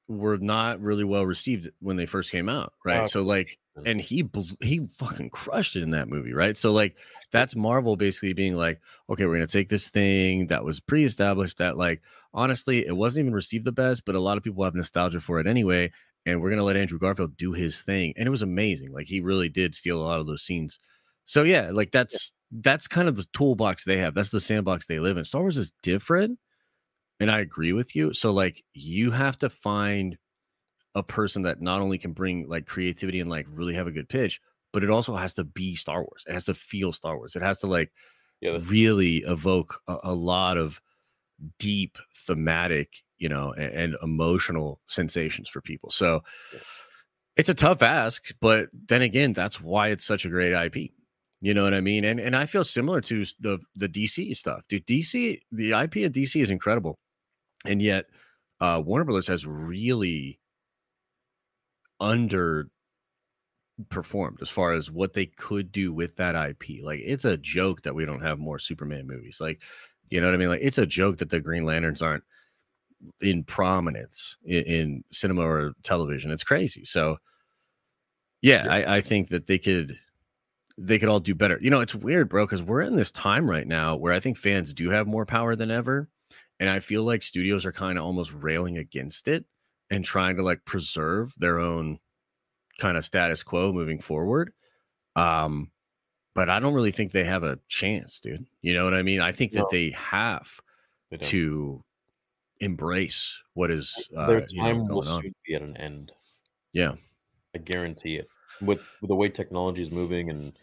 were 0.08 0.38
not 0.38 0.82
really 0.82 1.04
well 1.04 1.26
received 1.26 1.70
when 1.80 1.98
they 1.98 2.06
first 2.06 2.32
came 2.32 2.50
out, 2.50 2.74
right? 2.84 3.04
Oh, 3.04 3.08
so 3.08 3.22
like, 3.24 3.58
and 3.86 4.00
he 4.00 4.30
he 4.62 4.88
fucking 4.98 5.30
crushed 5.32 5.76
it 5.76 5.84
in 5.84 5.91
that 5.91 6.08
movie, 6.08 6.34
right? 6.34 6.56
So 6.56 6.72
like, 6.72 6.96
that's 7.32 7.56
Marvel 7.56 7.96
basically 7.96 8.34
being 8.34 8.56
like, 8.56 8.80
okay, 9.10 9.26
we're 9.26 9.36
gonna 9.36 9.48
take 9.48 9.70
this 9.70 9.89
thing 9.89 10.48
that 10.48 10.63
was 10.63 10.80
pre-established 10.80 11.58
that 11.58 11.78
like 11.78 12.02
honestly 12.34 12.86
it 12.86 12.96
wasn't 12.96 13.24
even 13.24 13.34
received 13.34 13.65
the 13.65 13.72
best, 13.72 14.06
but 14.06 14.15
a 14.15 14.20
lot 14.20 14.38
of 14.38 14.44
people 14.44 14.63
have 14.63 14.76
nostalgia 14.76 15.20
for 15.20 15.39
it 15.39 15.48
anyway, 15.48 15.91
and 16.26 16.41
we're 16.41 16.50
gonna 16.50 16.63
let 16.63 16.78
Andrew 16.78 17.00
Garfield 17.00 17.36
do 17.36 17.54
his 17.54 17.82
thing, 17.82 18.13
and 18.15 18.28
it 18.28 18.32
was 18.32 18.44
amazing. 18.44 18.91
Like 18.91 19.08
he 19.08 19.22
really 19.22 19.50
did 19.50 19.76
steal 19.76 20.02
a 20.02 20.06
lot 20.06 20.20
of 20.20 20.28
those 20.28 20.44
scenes. 20.44 20.80
So 21.26 21.44
yeah, 21.44 21.72
like 21.72 21.91
that's 21.91 22.32
that's 22.52 22.88
kind 22.88 23.08
of 23.08 23.18
the 23.18 23.26
toolbox 23.34 23.84
they 23.84 23.98
have. 23.98 24.13
That's 24.13 24.30
the 24.30 24.39
sandbox 24.39 24.86
they 24.86 25.00
live 25.00 25.18
in. 25.18 25.26
Star 25.26 25.41
Wars 25.41 25.58
is 25.58 25.74
different 25.82 26.38
and 27.19 27.32
I 27.32 27.39
agree 27.39 27.73
with 27.73 27.95
you. 27.95 28.13
So 28.13 28.32
like 28.32 28.63
you 28.73 29.12
have 29.12 29.38
to 29.38 29.49
find 29.49 30.17
a 30.95 31.04
person 31.04 31.43
that 31.43 31.62
not 31.62 31.82
only 31.82 31.97
can 31.97 32.13
bring 32.13 32.47
like 32.47 32.67
creativity 32.67 33.19
and 33.19 33.30
like 33.30 33.45
really 33.49 33.75
have 33.75 33.88
a 33.88 33.91
good 33.91 34.10
pitch, 34.10 34.41
but 34.73 34.84
it 34.84 34.89
also 34.89 35.15
has 35.15 35.34
to 35.36 35.43
be 35.43 35.75
Star 35.75 36.01
Wars. 36.04 36.25
It 36.28 36.34
has 36.34 36.45
to 36.45 36.54
feel 36.56 36.91
Star 36.93 37.17
Wars. 37.17 37.36
It 37.36 37.41
has 37.41 37.60
to 37.60 37.67
like 37.67 37.91
Yeah, 38.41 38.60
really 38.60 39.17
evoke 39.19 39.82
a, 39.88 39.97
a 40.06 40.13
lot 40.15 40.58
of 40.58 40.82
deep 41.60 41.97
thematic, 42.28 43.04
you 43.17 43.30
know, 43.30 43.54
and, 43.54 43.73
and 43.73 43.97
emotional 44.04 44.82
sensations 44.88 45.49
for 45.49 45.62
people. 45.62 45.91
So 45.91 46.23
Yeah. 46.51 46.62
it's 47.38 47.49
a 47.49 47.54
tough 47.54 47.82
ask, 47.82 48.34
but 48.39 48.69
then 48.73 49.01
again, 49.01 49.34
that's 49.34 49.60
why 49.60 49.89
it's 49.89 50.06
such 50.06 50.25
a 50.25 50.30
great 50.30 50.54
IP. 50.54 50.93
You 51.41 51.54
know 51.54 51.63
what 51.63 51.73
I 51.73 51.82
mean? 51.82 52.06
And 52.06 52.19
and 52.19 52.36
I 52.36 52.45
feel 52.45 52.63
similar 52.63 53.01
to 53.01 53.25
the 53.39 53.60
the 53.75 53.88
DC 53.89 54.34
stuff. 54.34 54.67
Dude, 54.67 54.86
DC, 54.86 55.41
the 55.51 55.73
IP 55.73 56.06
of 56.06 56.13
DC 56.13 56.41
is 56.41 56.49
incredible. 56.49 56.97
And 57.65 57.82
yet 57.82 58.06
uh 58.62 58.82
Warner 58.86 59.06
Brothers 59.06 59.28
has 59.28 59.45
really 59.45 60.39
under 61.99 62.69
performed 63.89 64.39
as 64.41 64.49
far 64.49 64.71
as 64.73 64.89
what 64.89 65.13
they 65.13 65.25
could 65.25 65.71
do 65.71 65.91
with 65.93 66.15
that 66.15 66.36
IP. 66.36 66.84
Like 66.84 67.01
it's 67.04 67.25
a 67.25 67.38
joke 67.38 67.82
that 67.84 67.95
we 67.95 68.06
don't 68.06 68.21
have 68.21 68.39
more 68.39 68.60
Superman 68.60 69.08
movies. 69.08 69.38
Like, 69.41 69.62
you 70.10 70.21
know 70.21 70.28
what 70.28 70.34
I 70.34 70.38
mean? 70.38 70.49
Like 70.49 70.62
it's 70.63 70.78
a 70.78 70.86
joke 70.86 71.17
that 71.17 71.30
the 71.30 71.39
Green 71.39 71.65
Lanterns 71.65 72.01
aren't 72.01 72.23
in 73.21 73.43
prominence 73.43 74.38
in, 74.45 74.63
in 74.63 75.04
cinema 75.12 75.41
or 75.43 75.73
television. 75.84 76.32
It's 76.32 76.43
crazy. 76.43 76.86
So 76.86 77.17
yeah, 78.41 78.63
Yeah. 78.63 78.73
I, 78.73 78.97
I 78.97 79.01
think 79.01 79.30
that 79.30 79.47
they 79.47 79.58
could 79.58 79.97
they 80.78 80.99
could 80.99 81.10
all 81.10 81.19
do 81.19 81.36
better. 81.36 81.60
You 81.62 81.69
know, 81.69 81.82
it's 81.82 81.95
weird, 81.95 82.30
bro, 82.30 82.45
because 82.45 82.63
we're 82.63 82.82
in 82.82 82.95
this 82.95 83.12
time 83.12 83.49
right 83.49 83.67
now 83.67 83.95
where 83.95 84.13
I 84.13 84.19
think 84.19 84.38
fans 84.38 84.73
do 84.73 84.89
have 84.89 85.08
more 85.08 85.25
power 85.25 85.56
than 85.56 85.71
ever. 85.71 86.10
And 86.60 86.70
I 86.70 86.80
feel 86.80 87.04
like 87.04 87.22
studios 87.22 87.65
are 87.65 87.72
kind 87.72 87.98
of 87.98 88.06
almost 88.06 88.32
railing 88.34 88.78
against 88.78 89.28
it 89.28 89.46
and 89.89 90.04
trying 90.06 90.38
to 90.38 90.44
like 90.44 90.63
preserve 90.65 91.34
their 91.38 91.60
own 91.60 92.00
kind 92.80 92.98
of 92.98 93.06
status 93.06 93.44
quo 93.44 93.74
moving 93.74 94.00
forward. 94.00 94.54
Um, 95.15 95.72
but 96.34 96.50
I 96.50 96.60
don't 96.60 96.74
really 96.74 96.91
think 96.91 97.12
they 97.12 97.24
have 97.24 97.44
a 97.44 97.60
chance, 97.68 98.20
dude. 98.20 98.46
You 98.62 98.74
know 98.74 98.84
what 98.84 98.94
I 98.94 99.02
mean? 99.04 99.22
I 99.22 99.32
think 99.32 99.54
that 99.54 99.60
No. 99.60 99.68
they 99.72 99.91
have 99.91 100.50
They 101.12 101.18
to 101.18 101.84
embrace 102.60 103.38
what 103.54 103.72
is 103.72 103.94
uh, 104.15 104.28
Their 104.28 104.46
you 104.50 104.58
know, 104.58 104.63
time 104.63 104.88
will 104.88 105.04
soon 105.04 105.34
be 105.46 105.56
at 105.56 105.62
an 105.62 105.78
end. 105.78 106.12
Yeah. 106.74 106.94
I 107.54 107.60
guarantee 107.60 108.15
it. 108.15 108.28
With, 108.62 108.80
with 109.02 109.10
the 109.10 109.15
way 109.15 109.30
technology 109.30 109.82
is 109.82 109.91
moving, 109.91 110.30
and 110.30 110.58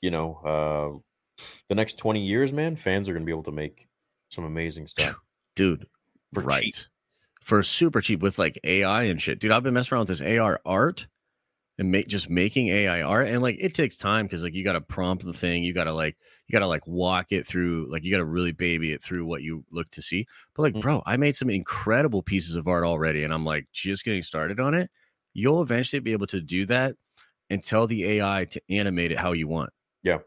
you 0.00 0.10
know, 0.10 1.02
uh, 1.40 1.42
the 1.68 1.74
next 1.74 1.98
twenty 1.98 2.20
years, 2.20 2.52
man, 2.52 2.76
fans 2.76 3.08
are 3.08 3.12
going 3.12 3.22
to 3.22 3.26
be 3.26 3.32
able 3.32 3.42
to 3.44 3.52
make 3.52 3.88
some 4.28 4.44
amazing 4.44 4.86
stuff. 4.86 5.16
Dude. 5.54 5.86
For 6.32 6.40
right. 6.42 6.62
cheap. 6.62 6.74
For 7.42 7.62
super 7.62 8.00
cheap 8.00 8.20
with 8.20 8.38
like 8.38 8.58
AI 8.64 9.04
and 9.04 9.20
shit. 9.20 9.40
Dude, 9.40 9.50
I've 9.50 9.62
been 9.62 9.74
messing 9.74 9.94
around 9.94 10.08
with 10.08 10.18
this 10.18 10.38
AR 10.38 10.60
art 10.64 11.06
and 11.78 11.90
make 11.90 12.06
just 12.06 12.30
making 12.30 12.68
AI 12.68 13.02
art. 13.02 13.26
And 13.26 13.42
like 13.42 13.56
it 13.58 13.74
takes 13.74 13.96
time 13.96 14.26
because 14.26 14.42
like 14.42 14.54
you 14.54 14.62
gotta 14.62 14.80
prompt 14.80 15.24
the 15.24 15.32
thing, 15.32 15.64
you 15.64 15.72
gotta 15.74 15.92
like 15.92 16.16
you 16.46 16.52
gotta 16.52 16.66
like 16.68 16.86
walk 16.86 17.32
it 17.32 17.46
through, 17.46 17.88
like 17.90 18.04
you 18.04 18.12
gotta 18.12 18.24
really 18.24 18.52
baby 18.52 18.92
it 18.92 19.02
through 19.02 19.24
what 19.24 19.42
you 19.42 19.64
look 19.72 19.90
to 19.92 20.02
see. 20.02 20.26
But 20.54 20.62
like, 20.62 20.74
Mm. 20.74 20.82
bro, 20.82 21.02
I 21.04 21.16
made 21.16 21.36
some 21.36 21.50
incredible 21.50 22.22
pieces 22.22 22.54
of 22.56 22.68
art 22.68 22.84
already, 22.84 23.24
and 23.24 23.32
I'm 23.34 23.44
like 23.44 23.66
just 23.72 24.04
getting 24.04 24.22
started 24.22 24.60
on 24.60 24.74
it. 24.74 24.90
You'll 25.34 25.62
eventually 25.62 26.00
be 26.00 26.12
able 26.12 26.26
to 26.28 26.40
do 26.40 26.66
that 26.66 26.94
and 27.50 27.62
tell 27.64 27.86
the 27.86 28.04
AI 28.04 28.44
to 28.50 28.62
animate 28.70 29.10
it 29.12 29.18
how 29.18 29.32
you 29.32 29.48
want. 29.48 29.70
Yeah. 30.02 30.18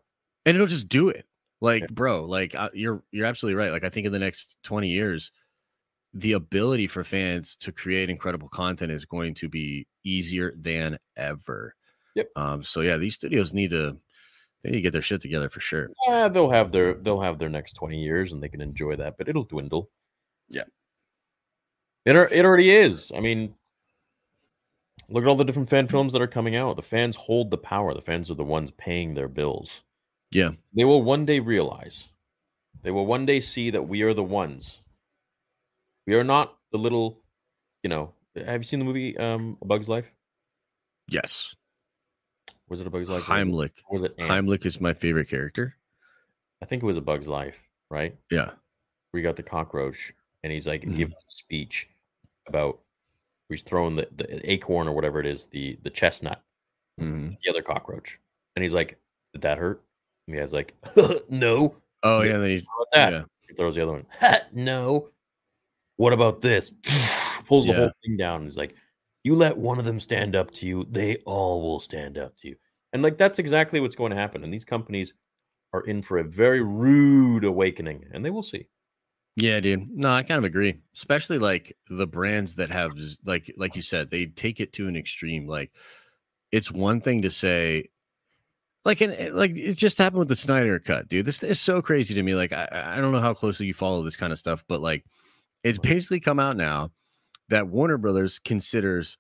And 0.46 0.56
it'll 0.56 0.68
just 0.68 0.90
do 0.90 1.10
it. 1.10 1.26
Like, 1.66 1.82
Yeah. 1.84 1.88
bro, 1.92 2.26
like 2.26 2.54
uh, 2.56 2.70
you're 2.74 3.02
you're 3.12 3.26
absolutely 3.26 3.56
right. 3.56 3.72
Like 3.72 3.84
I 3.84 3.90
think 3.90 4.06
in 4.06 4.12
the 4.14 4.20
next 4.20 4.56
20 4.64 4.88
years, 4.88 5.32
the 6.14 6.34
ability 6.34 6.88
for 6.88 7.04
fans 7.04 7.56
to 7.58 7.72
create 7.72 8.10
incredible 8.10 8.48
content 8.50 8.92
is 8.92 9.06
going 9.06 9.34
to 9.36 9.50
be 9.50 9.88
easier 10.04 10.54
than 10.58 10.98
ever. 11.18 11.76
Yep. 12.16 12.30
Um, 12.36 12.64
so 12.64 12.82
yeah, 12.82 12.98
these 12.98 13.16
studios 13.16 13.54
need 13.54 13.72
to 13.72 13.98
they 14.64 14.70
need 14.72 14.78
to 14.78 14.82
get 14.82 14.94
their 14.94 15.02
shit 15.02 15.22
together 15.22 15.50
for 15.50 15.60
sure. 15.60 15.90
Yeah, 16.08 16.28
they'll 16.28 16.50
have 16.50 16.72
their 16.72 16.94
they'll 16.96 17.22
have 17.22 17.38
their 17.40 17.50
next 17.50 17.74
twenty 17.74 18.02
years, 18.02 18.32
and 18.34 18.42
they 18.42 18.50
can 18.50 18.62
enjoy 18.62 18.96
that, 18.98 19.18
but 19.18 19.28
it'll 19.28 19.44
dwindle. 19.44 19.90
Yeah. 20.50 20.64
it 22.06 22.16
it 22.16 22.46
already 22.46 22.70
is. 22.72 23.12
I 23.16 23.20
mean, 23.20 23.56
look 25.10 25.24
at 25.24 25.28
all 25.28 25.36
the 25.36 25.44
different 25.46 25.70
fan 25.70 25.88
films 25.88 26.14
that 26.14 26.22
are 26.22 26.28
coming 26.28 26.56
out. 26.56 26.76
The 26.76 26.82
fans 26.82 27.16
hold 27.16 27.50
the 27.52 27.58
power. 27.58 27.94
The 27.94 28.02
fans 28.02 28.30
are 28.30 28.36
the 28.36 28.44
ones 28.44 28.72
paying 28.78 29.14
their 29.14 29.28
bills. 29.30 29.82
Yeah. 30.36 30.52
They 30.76 30.84
will 30.84 31.02
one 31.02 31.26
day 31.26 31.40
realize. 31.40 32.08
They 32.84 32.92
will 32.92 33.06
one 33.06 33.26
day 33.26 33.40
see 33.40 33.70
that 33.72 33.88
we 33.88 34.02
are 34.02 34.14
the 34.14 34.22
ones. 34.24 34.80
We 36.06 36.16
are 36.16 36.26
not 36.26 36.58
the 36.74 36.78
little, 36.78 37.22
you 37.84 37.90
know. 37.90 38.12
Have 38.36 38.60
you 38.62 38.66
seen 38.66 38.80
the 38.80 38.86
movie 38.86 39.18
um, 39.18 39.58
A 39.62 39.66
Bug's 39.66 39.88
Life? 39.88 40.12
Yes. 41.08 41.56
Was 42.68 42.82
it 42.82 42.88
A 42.88 42.90
Bug's 42.90 43.08
Life? 43.08 43.24
Heimlich. 43.24 43.72
Was 43.90 44.04
it 44.04 44.16
Ants? 44.18 44.30
Heimlich 44.30 44.66
is 44.66 44.82
my 44.82 44.94
favorite 44.94 45.30
character. 45.30 45.74
I 46.62 46.66
think 46.66 46.84
it 46.84 46.86
was 46.86 46.98
A 46.98 47.02
Bug's 47.02 47.28
Life, 47.30 47.56
right? 47.90 48.16
Yeah. 48.30 48.52
you 49.14 49.22
got 49.22 49.38
the 49.38 49.44
cockroach 49.44 50.12
and 50.44 50.52
he's 50.52 50.68
like 50.68 50.82
Mhm. 50.82 50.98
giving 50.98 51.14
a 51.14 51.24
speech 51.28 51.88
about 52.50 52.82
he's 53.48 53.62
throwing 53.62 53.96
the, 53.96 54.10
the 54.14 54.52
acorn 54.52 54.90
or 54.90 54.92
whatever 54.92 55.22
it 55.22 55.26
is, 55.26 55.48
the 55.48 55.80
the 55.84 55.90
chestnut, 55.90 56.44
Mhm. 57.00 57.38
the 57.42 57.50
other 57.50 57.62
cockroach. 57.62 58.20
And 58.58 58.64
he's 58.64 58.74
like, 58.74 59.00
Did 59.32 59.44
that 59.44 59.58
hurt? 59.58 59.82
And 60.28 60.36
the 60.36 60.40
guy's 60.42 60.54
like, 60.54 60.74
No. 61.30 61.76
Oh 62.04 62.22
yeah, 62.24 62.38
then 62.38 62.50
he's, 62.50 62.64
How 62.68 62.82
about 62.84 62.92
that? 62.94 63.14
yeah. 63.14 63.24
He 63.48 63.54
throws 63.56 63.76
the 63.76 63.84
other 63.84 63.92
one. 63.94 64.06
no. 64.54 65.10
What 65.98 66.14
about 66.14 66.42
this? 66.42 66.72
Pulls 67.48 67.66
the 67.66 67.72
Yeah. 67.72 67.78
whole 67.78 67.92
thing 68.04 68.18
down. 68.18 68.46
He's 68.46 68.58
like, 68.58 68.76
You 69.24 69.36
let 69.36 69.58
one 69.58 69.80
of 69.80 69.86
them 69.86 70.00
stand 70.00 70.36
up 70.36 70.52
to 70.52 70.66
you, 70.68 70.86
they 70.90 71.18
all 71.26 71.62
will 71.62 71.80
stand 71.80 72.18
up 72.18 72.36
to 72.38 72.50
you. 72.50 72.56
And 72.94 73.04
like 73.04 73.18
that's 73.18 73.40
exactly 73.40 73.80
what's 73.80 73.96
going 73.96 74.12
to 74.12 74.18
happen. 74.18 74.44
And 74.44 74.54
these 74.54 74.66
companies 74.66 75.14
are 75.74 75.82
in 75.82 76.02
for 76.02 76.20
a 76.20 76.24
very 76.24 76.62
rude 76.62 77.44
awakening, 77.44 78.06
and 78.14 78.24
they 78.24 78.30
will 78.30 78.44
see. 78.44 78.68
Yeah, 79.36 79.60
dude. 79.60 79.90
No, 79.90 80.12
I 80.12 80.24
kind 80.24 80.38
of 80.38 80.46
agree. 80.46 80.76
Especially 80.96 81.38
like 81.38 81.76
the 81.90 82.08
brands 82.08 82.56
that 82.56 82.70
have 82.70 82.94
like 83.26 83.54
like 83.58 83.76
you 83.76 83.82
said, 83.82 84.10
they 84.10 84.28
take 84.28 84.62
it 84.62 84.72
to 84.74 84.88
an 84.88 84.96
extreme. 84.96 85.46
Like 85.46 85.72
it's 86.54 86.72
one 86.72 87.02
thing 87.02 87.22
to 87.24 87.32
say 87.32 87.90
like 88.86 89.02
and 89.02 89.36
like 89.36 89.58
it 89.58 89.74
just 89.74 89.98
happened 89.98 90.20
with 90.20 90.28
the 90.28 90.36
Snyder 90.36 90.80
cut, 90.80 91.10
dude. 91.10 91.26
This 91.26 91.42
is 91.44 91.60
so 91.60 91.82
crazy 91.82 92.14
to 92.14 92.24
me. 92.24 92.36
Like 92.36 92.54
I 92.54 92.68
I 92.72 93.02
don't 93.02 93.12
know 93.12 93.20
how 93.20 93.34
closely 93.34 93.66
you 93.66 93.74
follow 93.74 94.04
this 94.04 94.16
kind 94.16 94.32
of 94.32 94.40
stuff, 94.40 94.64
but 94.68 94.80
like 94.80 95.04
it's 95.64 95.80
basically 95.80 96.20
come 96.20 96.40
out 96.40 96.56
now 96.56 96.92
that 97.50 97.68
Warner 97.68 97.98
Brothers 97.98 98.40
considers 98.40 99.18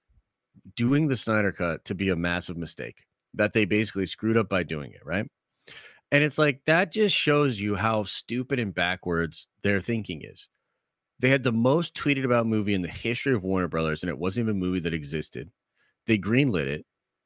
doing 0.75 1.08
the 1.08 1.15
Snyder 1.15 1.51
cut 1.51 1.84
to 1.86 1.95
be 1.95 2.10
a 2.10 2.15
massive 2.15 2.58
mistake. 2.58 3.04
That 3.34 3.54
they 3.54 3.65
basically 3.65 4.06
screwed 4.06 4.38
up 4.38 4.47
by 4.47 4.63
doing 4.63 4.91
it, 4.91 5.06
right? 5.06 5.30
And 6.12 6.23
it's 6.23 6.38
like 6.38 6.62
that 6.65 6.91
just 6.91 7.15
shows 7.15 7.60
you 7.60 7.75
how 7.75 8.04
stupid 8.04 8.60
and 8.60 8.73
backwards 8.73 9.47
their 9.63 9.82
thinking 9.82 10.21
is. 10.23 10.47
They 11.19 11.30
had 11.30 11.43
the 11.43 11.51
most 11.51 11.95
tweeted 11.95 12.23
about 12.23 12.45
movie 12.45 12.73
in 12.73 12.82
the 12.82 12.88
history 12.88 13.34
of 13.34 13.43
Warner 13.43 13.67
Brothers, 13.67 14.04
and 14.04 14.10
it 14.10 14.17
wasn't 14.17 14.45
even 14.45 14.58
a 14.58 14.65
movie 14.65 14.80
that 14.82 14.93
existed. 14.93 15.49
They 16.08 16.17
greenlit 16.17 16.67
it. 16.67 16.86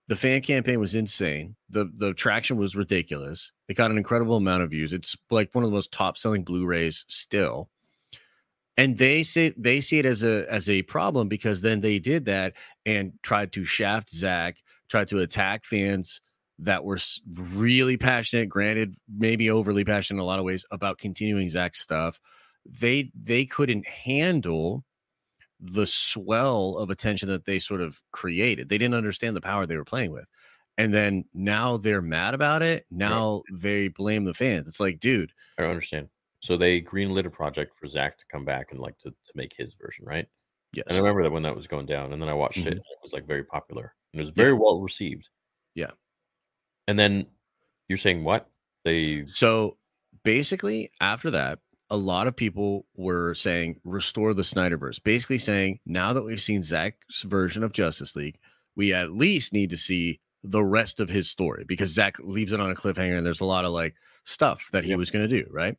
The 0.09 0.15
fan 0.15 0.41
campaign 0.41 0.79
was 0.79 0.95
insane. 0.95 1.55
The 1.69 1.91
the 1.93 2.15
traction 2.15 2.57
was 2.57 2.75
ridiculous. 2.75 3.51
It 3.67 3.75
got 3.75 3.91
an 3.91 3.97
incredible 3.97 4.37
amount 4.37 4.63
of 4.63 4.71
views. 4.71 4.91
It's 4.91 5.15
like 5.29 5.53
one 5.53 5.63
of 5.63 5.69
the 5.69 5.75
most 5.75 5.91
top 5.91 6.17
selling 6.17 6.43
Blu-rays 6.43 7.05
still. 7.07 7.69
And 8.75 8.97
they 8.97 9.21
say 9.21 9.53
they 9.55 9.81
see 9.81 9.99
it 9.99 10.07
as 10.07 10.23
a 10.23 10.51
as 10.51 10.67
a 10.67 10.81
problem 10.81 11.27
because 11.27 11.61
then 11.61 11.81
they 11.81 11.99
did 11.99 12.25
that 12.25 12.53
and 12.87 13.13
tried 13.21 13.53
to 13.53 13.63
shaft 13.63 14.09
Zach, 14.09 14.57
tried 14.89 15.09
to 15.09 15.19
attack 15.19 15.63
fans 15.63 16.21
that 16.57 16.83
were 16.83 16.97
really 17.53 17.95
passionate, 17.95 18.49
granted, 18.49 18.95
maybe 19.15 19.51
overly 19.51 19.85
passionate 19.85 20.17
in 20.17 20.23
a 20.23 20.25
lot 20.25 20.39
of 20.39 20.45
ways 20.45 20.65
about 20.71 20.97
continuing 20.97 21.49
Zach's 21.49 21.81
stuff. 21.81 22.19
They 22.65 23.11
they 23.13 23.45
couldn't 23.45 23.87
handle 23.87 24.83
the 25.59 25.85
swell 25.87 26.75
of 26.77 26.89
attention 26.89 27.27
that 27.29 27.45
they 27.45 27.59
sort 27.59 27.81
of 27.81 28.01
created. 28.11 28.69
They 28.69 28.77
didn't 28.77 28.95
understand 28.95 29.35
the 29.35 29.41
power 29.41 29.65
they 29.65 29.75
were 29.77 29.85
playing 29.85 30.11
with. 30.11 30.25
And 30.77 30.93
then 30.93 31.25
now 31.33 31.75
they're 31.75 32.01
mad 32.01 32.33
about 32.33 32.61
it. 32.61 32.85
Now 32.89 33.41
they 33.51 33.89
blame 33.89 34.23
the 34.23 34.33
fans. 34.33 34.67
It's 34.67 34.79
like, 34.79 34.99
dude, 35.01 35.33
I 35.57 35.63
don't 35.63 35.71
understand. 35.71 36.07
So 36.41 36.55
they 36.55 36.81
greenlit 36.81 37.25
a 37.25 37.29
project 37.29 37.73
for 37.77 37.87
Zach 37.87 38.17
to 38.17 38.23
come 38.31 38.45
back 38.45 38.71
and 38.71 38.79
like 38.79 38.97
to, 38.99 39.09
to 39.09 39.31
make 39.35 39.53
his 39.53 39.73
version, 39.73 40.05
right? 40.05 40.25
yes. 40.71 40.85
And 40.87 40.95
I 40.95 40.99
remember 41.01 41.23
that 41.23 41.31
when 41.31 41.43
that 41.43 41.55
was 41.55 41.67
going 41.67 41.85
down, 41.87 42.13
and 42.13 42.21
then 42.21 42.29
I 42.29 42.33
watched 42.33 42.59
it, 42.59 42.65
Mhm. 42.65 42.71
and 42.71 42.77
it 42.77 42.99
was 43.03 43.11
like 43.11 43.25
very 43.27 43.43
popular 43.43 43.93
and 44.13 44.19
it 44.21 44.23
was 44.23 44.29
very 44.29 44.53
well 44.53 44.79
received. 44.79 45.29
Yeah. 45.75 45.91
And 46.87 46.97
then 46.97 47.25
you're 47.89 47.97
saying 47.97 48.23
what? 48.23 48.49
They 48.85 49.25
So 49.27 49.77
basically, 50.23 50.91
after 51.01 51.29
that, 51.31 51.59
a 51.89 51.97
lot 51.97 52.27
of 52.27 52.35
people 52.35 52.85
were 52.95 53.33
saying 53.33 53.79
restore 53.83 54.33
the 54.33 54.43
Snyderverse. 54.43 55.01
Basically, 55.03 55.37
saying 55.37 55.79
now 55.85 56.13
that 56.13 56.23
we've 56.23 56.41
seen 56.41 56.63
Zach's 56.63 57.23
version 57.23 57.63
of 57.63 57.73
Justice 57.73 58.15
League, 58.15 58.37
we 58.75 58.93
at 58.93 59.11
least 59.11 59.53
need 59.53 59.71
to 59.71 59.77
see 59.77 60.19
the 60.43 60.63
rest 60.63 60.99
of 60.99 61.09
his 61.09 61.29
story 61.29 61.65
because 61.67 61.89
Zach 61.89 62.17
leaves 62.19 62.51
it 62.51 62.59
on 62.59 62.71
a 62.71 62.75
cliffhanger, 62.75 63.17
and 63.17 63.25
there's 63.25 63.41
a 63.41 63.45
lot 63.45 63.65
of 63.65 63.71
like 63.71 63.95
stuff 64.23 64.69
that 64.71 64.83
he 64.83 64.91
Yep. 64.91 64.99
was 64.99 65.11
going 65.11 65.27
to 65.27 65.43
do. 65.43 65.49
Right? 65.51 65.75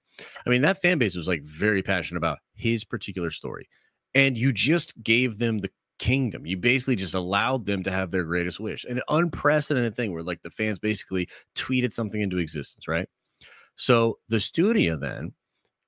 I 0.46 0.50
mean, 0.50 0.62
that 0.62 0.82
fan 0.82 0.98
base 0.98 1.14
was 1.14 1.28
like 1.28 1.42
very 1.42 1.82
passionate 1.82 2.18
about 2.18 2.38
his 2.54 2.84
particular 2.84 3.30
story, 3.30 3.68
and 4.14 4.36
you 4.36 4.52
just 4.52 5.00
gave 5.02 5.38
them 5.38 5.58
the 5.58 5.70
kingdom. 5.98 6.46
You 6.46 6.56
basically 6.56 6.96
just 6.96 7.14
allowed 7.14 7.66
them 7.66 7.82
to 7.84 7.90
have 7.90 8.10
their 8.10 8.24
greatest 8.24 8.58
wish, 8.58 8.84
an 8.84 9.00
unprecedented 9.08 9.94
thing 9.94 10.12
where 10.12 10.22
like 10.22 10.42
the 10.42 10.50
fans 10.50 10.78
basically 10.78 11.28
tweeted 11.54 11.92
something 11.92 12.20
into 12.20 12.38
existence, 12.38 12.88
right? 12.88 13.08
So 13.76 14.18
the 14.28 14.40
studio 14.40 14.96
then, 14.96 15.32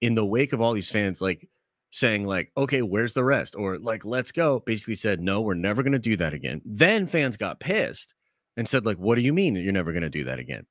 in 0.02 0.14
the 0.14 0.26
wake 0.26 0.52
of 0.52 0.60
all 0.60 0.74
these 0.74 0.90
fans, 0.90 1.22
like 1.22 1.48
saying 1.90 2.24
like, 2.24 2.50
okay, 2.56 2.82
where's 2.82 3.14
the 3.14 3.24
rest? 3.24 3.54
Or 3.56 3.78
like, 3.78 4.04
let's 4.04 4.32
go, 4.32 4.60
basically 4.66 4.96
said, 4.96 5.20
no, 5.20 5.40
we're 5.40 5.54
never 5.54 5.82
going 5.82 5.92
to 5.92 5.98
do 5.98 6.16
that 6.16 6.34
again. 6.34 6.60
Then 6.64 7.06
fans 7.06 7.38
got 7.38 7.60
pissed 7.60 8.12
and 8.56 8.68
said 8.68 8.84
like, 8.84 8.98
what 8.98 9.14
do 9.14 9.22
you 9.22 9.32
mean 9.32 9.54
you're 9.56 9.72
never 9.72 9.92
going 9.92 10.02
to 10.02 10.10
do 10.10 10.24
that 10.24 10.40
again? 10.40 10.66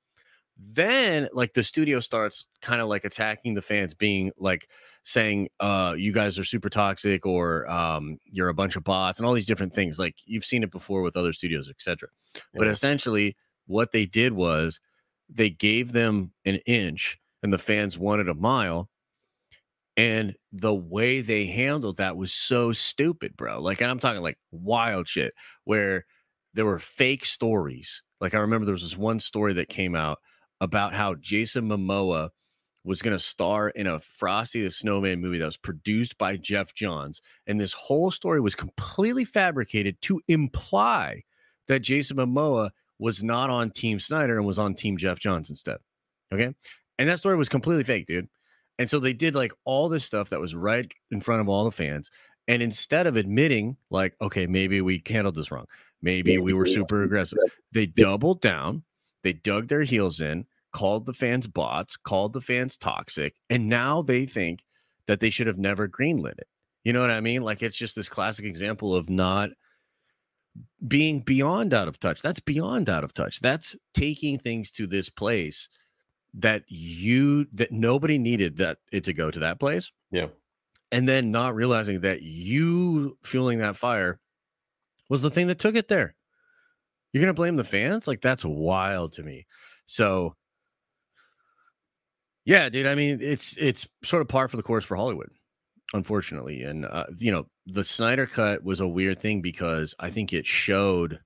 Then 0.58 1.30
like 1.34 1.54
the 1.54 1.64
studio 1.64 2.02
starts 2.02 2.46
kind 2.62 2.82
of 2.82 2.90
like 2.90 3.06
attacking 3.06 3.54
the 3.54 3.62
fans, 3.62 3.94
being 3.94 4.32
like 4.38 4.68
saying, 5.04 5.48
uh, 5.60 5.96
you 5.98 6.12
guys 6.12 6.38
are 6.38 6.44
super 6.44 6.70
toxic 6.70 7.26
or 7.26 7.70
um, 7.72 8.18
you're 8.26 8.50
a 8.50 8.54
bunch 8.54 8.76
of 8.76 8.84
bots 8.84 9.18
and 9.18 9.26
all 9.26 9.34
these 9.34 9.46
different 9.46 9.74
things. 9.74 9.98
Like 9.98 10.16
you've 10.26 10.46
seen 10.46 10.62
it 10.62 10.72
before 10.72 11.02
with 11.02 11.16
other 11.16 11.34
studios, 11.34 11.70
etc. 11.70 12.10
But 12.54 12.68
essentially, 12.68 13.38
what 13.66 13.92
they 13.92 14.06
did 14.06 14.34
was 14.34 14.80
they 15.30 15.50
gave 15.50 15.94
them 15.94 16.34
an 16.46 16.56
inch 16.66 17.18
and 17.42 17.54
the 17.54 17.58
fans 17.58 17.98
wanted 17.98 18.28
a 18.28 18.34
mile. 18.34 18.90
And 20.02 20.36
the 20.52 20.74
way 20.74 21.22
they 21.22 21.45
handled 21.45 21.97
that 21.97 22.18
was 22.18 22.34
so 22.34 22.74
stupid, 22.74 23.38
bro. 23.38 23.62
Like, 23.62 23.82
and 23.82 23.91
I'm 23.91 23.99
talking 23.99 24.24
like 24.24 24.39
wild 24.49 25.08
shit 25.08 25.32
where 25.66 26.06
there 26.56 26.66
were 26.66 26.80
fake 26.80 27.24
stories. 27.24 28.02
Like, 28.20 28.34
I 28.34 28.39
remember 28.39 28.66
there 28.66 28.74
was 28.74 28.82
this 28.82 28.97
one 28.97 29.20
story 29.20 29.54
that 29.54 29.70
came 29.70 29.95
out 29.95 30.18
about 30.60 30.95
how 30.95 31.14
Jason 31.14 31.70
Momoa 31.70 32.30
was 32.84 33.04
going 33.04 33.16
to 33.16 33.24
star 33.24 33.70
in 33.70 33.86
a 33.86 33.99
Frosty 33.99 34.64
the 34.64 34.72
Snowman 34.72 35.22
movie 35.22 35.38
that 35.38 35.45
was 35.45 35.58
produced 35.58 36.18
by 36.18 36.36
Geoff 36.36 36.74
Johns. 36.74 37.22
And 37.45 37.62
this 37.62 37.74
whole 37.74 38.10
story 38.10 38.41
was 38.41 38.56
completely 38.56 39.24
fabricated 39.24 40.02
to 40.02 40.20
imply 40.28 41.22
that 41.68 41.82
Jason 41.82 42.18
Momoa 42.18 42.72
was 42.97 43.22
not 43.22 43.52
on 43.52 43.70
Team 43.70 43.99
Snyder 43.99 44.36
and 44.36 44.47
was 44.47 44.58
on 44.58 44.74
Team 44.74 44.97
Geoff 44.97 45.20
Johns 45.20 45.52
instead. 45.52 45.78
Okay. 46.34 46.56
And 46.97 47.08
that 47.08 47.20
story 47.20 47.36
was 47.36 47.49
completely 47.49 47.84
fake, 47.84 48.08
dude. 48.08 48.28
And 48.82 48.90
so 48.90 48.98
they 48.98 49.14
did 49.14 49.36
like 49.36 49.54
all 49.64 49.90
this 49.90 50.04
stuff 50.04 50.32
that 50.32 50.40
was 50.40 50.56
right 50.56 50.92
in 51.12 51.22
front 51.22 51.40
of 51.40 51.48
all 51.48 51.66
the 51.66 51.72
fans. 51.72 52.10
And 52.48 52.64
instead 52.64 53.06
of 53.06 53.16
admitting, 53.16 53.78
like, 53.92 54.16
okay, 54.20 54.48
maybe 54.48 54.82
we 54.82 55.04
handled 55.06 55.36
this 55.36 55.52
wrong, 55.52 55.68
maybe 56.02 56.40
we 56.40 56.52
were 56.52 56.66
super 56.66 57.04
aggressive, 57.04 57.38
they 57.72 57.86
doubled 57.86 58.42
down, 58.42 58.82
they 59.24 59.34
dug 59.34 59.68
their 59.68 59.84
heels 59.84 60.20
in, 60.20 60.48
called 60.74 61.06
the 61.06 61.14
fans 61.14 61.46
bots, 61.46 61.96
called 61.96 62.34
the 62.34 62.42
fans 62.42 62.76
toxic, 62.76 63.36
and 63.52 63.70
now 63.70 64.02
they 64.02 64.26
think 64.26 64.64
that 65.06 65.20
they 65.20 65.30
should 65.30 65.46
have 65.46 65.60
never 65.60 65.88
greenlit 65.88 66.40
it. 66.40 66.48
You 66.84 66.92
know 66.92 67.02
what 67.02 67.12
I 67.12 67.22
mean? 67.22 67.44
Like 67.44 67.62
it's 67.62 67.78
just 67.78 67.96
this 67.96 68.10
classic 68.10 68.46
example 68.46 68.96
of 68.96 69.12
not 69.12 69.52
being 70.88 71.20
beyond 71.20 71.76
out 71.76 71.88
of 71.88 72.00
touch. 72.00 72.24
That's 72.24 72.40
beyond 72.40 72.90
out 72.90 73.04
of 73.04 73.14
touch. 73.14 73.42
That's 73.42 73.76
taking 73.94 74.40
things 74.40 74.72
to 74.72 74.88
this 74.88 75.08
place 75.08 75.70
that 76.36 76.64
you 76.68 77.48
that 77.54 77.72
nobody 77.72 78.18
needed 78.18 78.58
that 78.58 78.78
it 78.92 79.04
to 79.06 79.14
go 79.14 79.32
to 79.32 79.40
that 79.40 79.60
place. 79.60 79.92
Yeah. 80.12 80.28
And 80.92 81.08
then 81.08 81.32
not 81.32 81.56
realizing 81.56 82.02
that 82.02 82.22
you 82.22 83.18
fueling 83.24 83.60
that 83.60 83.78
fire 83.78 84.20
was 85.10 85.22
the 85.22 85.32
thing 85.32 85.48
that 85.48 85.60
took 85.60 85.76
it 85.76 85.88
there. 85.88 86.16
You're 87.12 87.22
gonna 87.22 87.34
blame 87.34 87.58
the 87.58 87.64
fans? 87.64 88.08
Like 88.08 88.22
that's 88.22 88.46
wild 88.46 89.14
to 89.14 89.24
me. 89.24 89.46
So 89.86 90.36
yeah, 92.46 92.70
dude. 92.70 92.88
I 92.88 92.96
mean, 92.96 93.20
it's 93.22 93.56
it's 93.58 93.88
sort 94.04 94.22
of 94.22 94.28
par 94.28 94.48
for 94.48 94.58
the 94.58 94.64
course 94.64 94.84
for 94.84 94.96
Hollywood, 94.96 95.30
unfortunately. 95.94 96.64
And 96.64 96.86
uh, 96.86 97.06
you 97.18 97.32
know, 97.32 97.48
the 97.68 97.84
Snyder 97.84 98.26
cut 98.26 98.64
was 98.64 98.80
a 98.80 98.88
weird 98.88 99.20
thing 99.20 99.42
because 99.42 99.94
I 100.00 100.10
think 100.10 100.34
it 100.34 100.48
showed 100.48 101.20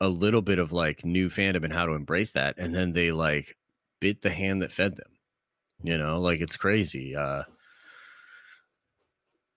a 0.00 0.08
little 0.08 0.42
bit 0.42 0.58
of 0.58 0.72
like 0.72 1.04
new 1.04 1.28
fandom 1.28 1.64
and 1.64 1.72
how 1.72 1.86
to 1.86 1.92
embrace 1.92 2.32
that, 2.32 2.54
and 2.56 2.74
then 2.74 2.92
they 2.92 3.12
like 3.12 3.56
bit 4.00 4.22
the 4.22 4.30
hand 4.30 4.62
that 4.62 4.72
fed 4.72 4.96
them. 4.96 5.10
You 5.82 5.96
know, 5.98 6.20
like 6.20 6.40
it's 6.40 6.56
crazy. 6.56 7.14
Uh 7.16 7.44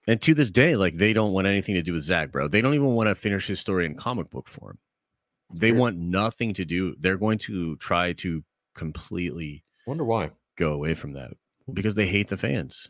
and 0.08 0.22
to 0.24 0.34
this 0.34 0.50
day, 0.50 0.76
like 0.76 0.98
they 0.98 1.14
don't 1.14 1.32
want 1.34 1.48
anything 1.48 1.76
to 1.76 1.82
do 1.84 1.94
with 1.94 2.04
Zach, 2.04 2.32
bro. 2.32 2.48
They 2.48 2.62
don't 2.62 2.74
even 2.74 2.94
want 2.96 3.08
to 3.10 3.16
finish 3.16 3.48
his 3.48 3.60
story 3.60 3.86
in 3.86 3.96
comic 3.96 4.30
book 4.30 4.48
form. 4.48 4.78
They 5.54 5.70
Sure. 5.70 5.78
want 5.78 5.98
nothing 5.98 6.54
to 6.56 6.66
do. 6.66 6.96
They're 7.00 7.18
going 7.18 7.38
to 7.39 7.76
try 7.78 8.14
to 8.14 8.44
completely 8.74 9.64
Wonder 9.86 10.04
why. 10.06 10.32
go 10.58 10.72
away 10.74 10.94
from 10.96 11.14
that 11.14 11.32
because 11.72 11.96
they 11.96 12.08
hate 12.08 12.30
the 12.30 12.38
fans. 12.38 12.89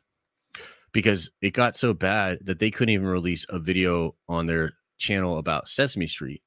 Because 0.93 1.32
it 1.41 1.52
got 1.54 1.76
so 1.76 1.93
bad 1.93 2.39
that 2.45 2.60
they 2.60 2.70
couldn't 2.70 2.93
even 2.93 3.08
release 3.08 3.45
a 3.49 3.60
video 3.60 4.16
on 4.28 4.45
their 4.45 4.74
channel 4.97 5.38
about 5.38 5.68
Sesame 5.70 6.06
Street 6.08 6.43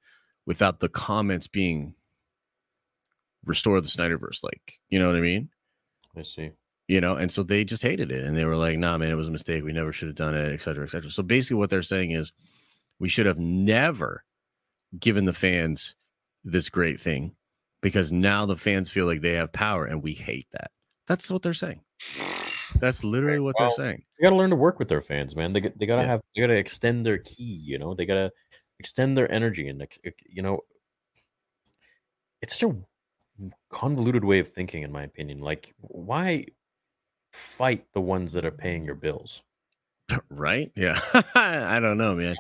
without 0.46 0.80
the 0.80 0.88
comments 0.88 1.46
being 1.46 1.94
restore 3.46 3.80
the 3.80 3.88
Snyderverse. 3.88 4.42
Like, 4.42 4.74
you 4.88 4.98
know 4.98 5.06
what 5.06 5.16
I 5.16 5.20
mean? 5.20 5.48
I 6.16 6.22
see. 6.22 6.50
You 6.86 7.00
know, 7.00 7.16
and 7.16 7.32
so 7.32 7.42
they 7.42 7.64
just 7.64 7.82
hated 7.82 8.10
it 8.10 8.24
and 8.24 8.36
they 8.36 8.44
were 8.44 8.56
like, 8.56 8.78
nah, 8.78 8.98
man, 8.98 9.10
it 9.10 9.14
was 9.14 9.28
a 9.28 9.32
mistake. 9.32 9.64
We 9.64 9.72
never 9.72 9.92
should 9.92 10.08
have 10.08 10.16
done 10.16 10.34
it, 10.34 10.52
et 10.52 10.60
cetera, 10.60 10.84
et 10.84 10.90
cetera. 10.90 11.10
So 11.10 11.22
basically, 11.22 11.56
what 11.56 11.70
they're 11.70 11.82
saying 11.82 12.10
is 12.10 12.32
we 12.98 13.08
should 13.08 13.26
have 13.26 13.38
never 13.38 14.24
given 14.98 15.24
the 15.24 15.32
fans 15.32 15.94
this 16.44 16.68
great 16.68 17.00
thing 17.00 17.34
because 17.80 18.12
now 18.12 18.44
the 18.44 18.56
fans 18.56 18.90
feel 18.90 19.06
like 19.06 19.22
they 19.22 19.32
have 19.32 19.52
power 19.52 19.86
and 19.86 20.02
we 20.02 20.12
hate 20.12 20.46
that. 20.52 20.70
That's 21.06 21.30
what 21.30 21.42
they're 21.42 21.54
saying. 21.54 21.80
That's 22.80 23.02
literally 23.02 23.40
what 23.40 23.56
Well, 23.58 23.70
they're 23.76 23.84
saying. 23.86 24.02
They 24.18 24.24
gotta 24.24 24.36
learn 24.36 24.50
to 24.50 24.56
work 24.56 24.78
with 24.78 24.88
their 24.88 25.00
fans, 25.00 25.34
man. 25.34 25.52
They 25.52 25.60
they 25.60 25.86
gotta 25.86 26.02
Yeah. 26.02 26.08
have 26.08 26.20
they 26.34 26.42
gotta 26.42 26.56
extend 26.56 27.06
their 27.06 27.18
key. 27.18 27.60
You 27.62 27.78
know, 27.78 27.94
they 27.94 28.04
gotta 28.04 28.30
extend 28.78 29.16
their 29.16 29.30
energy 29.32 29.68
and 29.68 29.86
you 30.28 30.42
know, 30.42 30.60
it's 32.42 32.58
such 32.58 32.70
a 32.70 32.76
convoluted 33.70 34.24
way 34.24 34.38
of 34.38 34.48
thinking, 34.48 34.82
in 34.82 34.92
my 34.92 35.04
opinion. 35.04 35.40
Like, 35.40 35.74
why 35.78 36.46
fight 37.32 37.86
the 37.92 38.00
ones 38.00 38.32
that 38.32 38.44
are 38.44 38.50
paying 38.50 38.84
your 38.84 38.94
bills? 38.94 39.42
right? 40.30 40.70
Yeah. 40.76 41.00
I 41.34 41.80
don't 41.80 41.98
know, 41.98 42.14
man. 42.14 42.36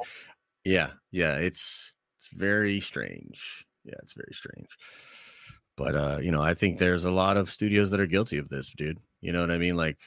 Yeah. 0.64 0.90
Yeah. 1.10 1.36
It's 1.36 1.92
it's 2.18 2.28
very 2.32 2.80
strange. 2.80 3.66
Yeah, 3.84 3.94
it's 4.02 4.14
very 4.14 4.32
strange. 4.32 4.68
But 5.76 5.94
uh, 5.94 6.18
you 6.22 6.30
know, 6.30 6.42
I 6.42 6.54
think 6.54 6.78
there's 6.78 7.04
a 7.04 7.10
lot 7.10 7.36
of 7.36 7.50
studios 7.50 7.90
that 7.90 8.00
are 8.00 8.06
guilty 8.06 8.38
of 8.38 8.48
this, 8.48 8.72
dude. 8.76 8.98
You 9.20 9.32
know 9.32 9.40
what 9.40 9.50
I 9.50 9.58
mean? 9.58 9.76
Like 9.76 9.98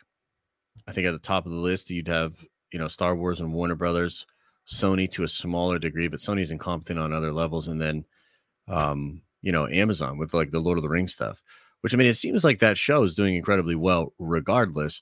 I 0.88 0.92
think 0.92 1.08
at 1.08 1.12
the 1.12 1.20
top 1.20 1.46
of 1.46 1.52
the 1.52 1.58
list 1.58 1.90
you'd 1.90 2.08
have, 2.08 2.36
you 2.72 2.80
know, 2.80 2.88
Star 2.88 3.16
Wars 3.16 3.40
and 3.40 3.54
Warner 3.54 3.76
Brothers, 3.76 4.26
Sony 4.68 5.10
to 5.12 5.24
a 5.24 5.28
smaller 5.28 5.80
degree, 5.80 6.08
but 6.08 6.20
Sony's 6.20 6.52
incompetent 6.52 7.00
on 7.00 7.14
other 7.14 7.32
levels, 7.32 7.68
and 7.68 7.80
then 7.80 8.06
um, 8.68 9.22
you 9.48 9.54
know, 9.54 9.68
Amazon 9.70 10.18
with 10.18 10.34
like 10.34 10.52
the 10.52 10.60
Lord 10.60 10.78
of 10.78 10.84
the 10.84 10.90
Rings 10.90 11.14
stuff. 11.14 11.42
Which 11.82 11.94
I 11.94 11.98
mean, 11.98 12.08
it 12.08 12.16
seems 12.16 12.44
like 12.44 12.60
that 12.60 12.78
show 12.78 13.04
is 13.04 13.16
doing 13.16 13.36
incredibly 13.36 13.76
well 13.76 14.14
regardless 14.20 15.02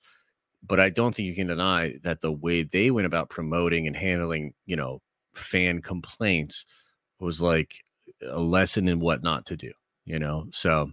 but 0.68 0.80
I 0.80 0.90
don't 0.90 1.14
think 1.14 1.28
you 1.28 1.36
can 1.36 1.48
deny 1.48 1.96
that 2.04 2.22
the 2.22 2.32
way 2.32 2.64
they 2.64 2.92
went 2.92 3.06
about 3.06 3.30
promoting 3.30 3.88
and 3.88 3.96
handling, 3.96 4.54
you 4.66 4.76
know, 4.76 5.02
fan 5.34 5.82
complaints 5.82 6.66
was 7.20 7.42
like 7.42 7.84
a 8.28 8.40
lesson 8.40 8.88
in 8.88 9.00
what 9.00 9.24
not 9.24 9.46
to 9.48 9.58
do, 9.58 9.72
you 10.06 10.20
know. 10.20 10.48
So 10.52 10.92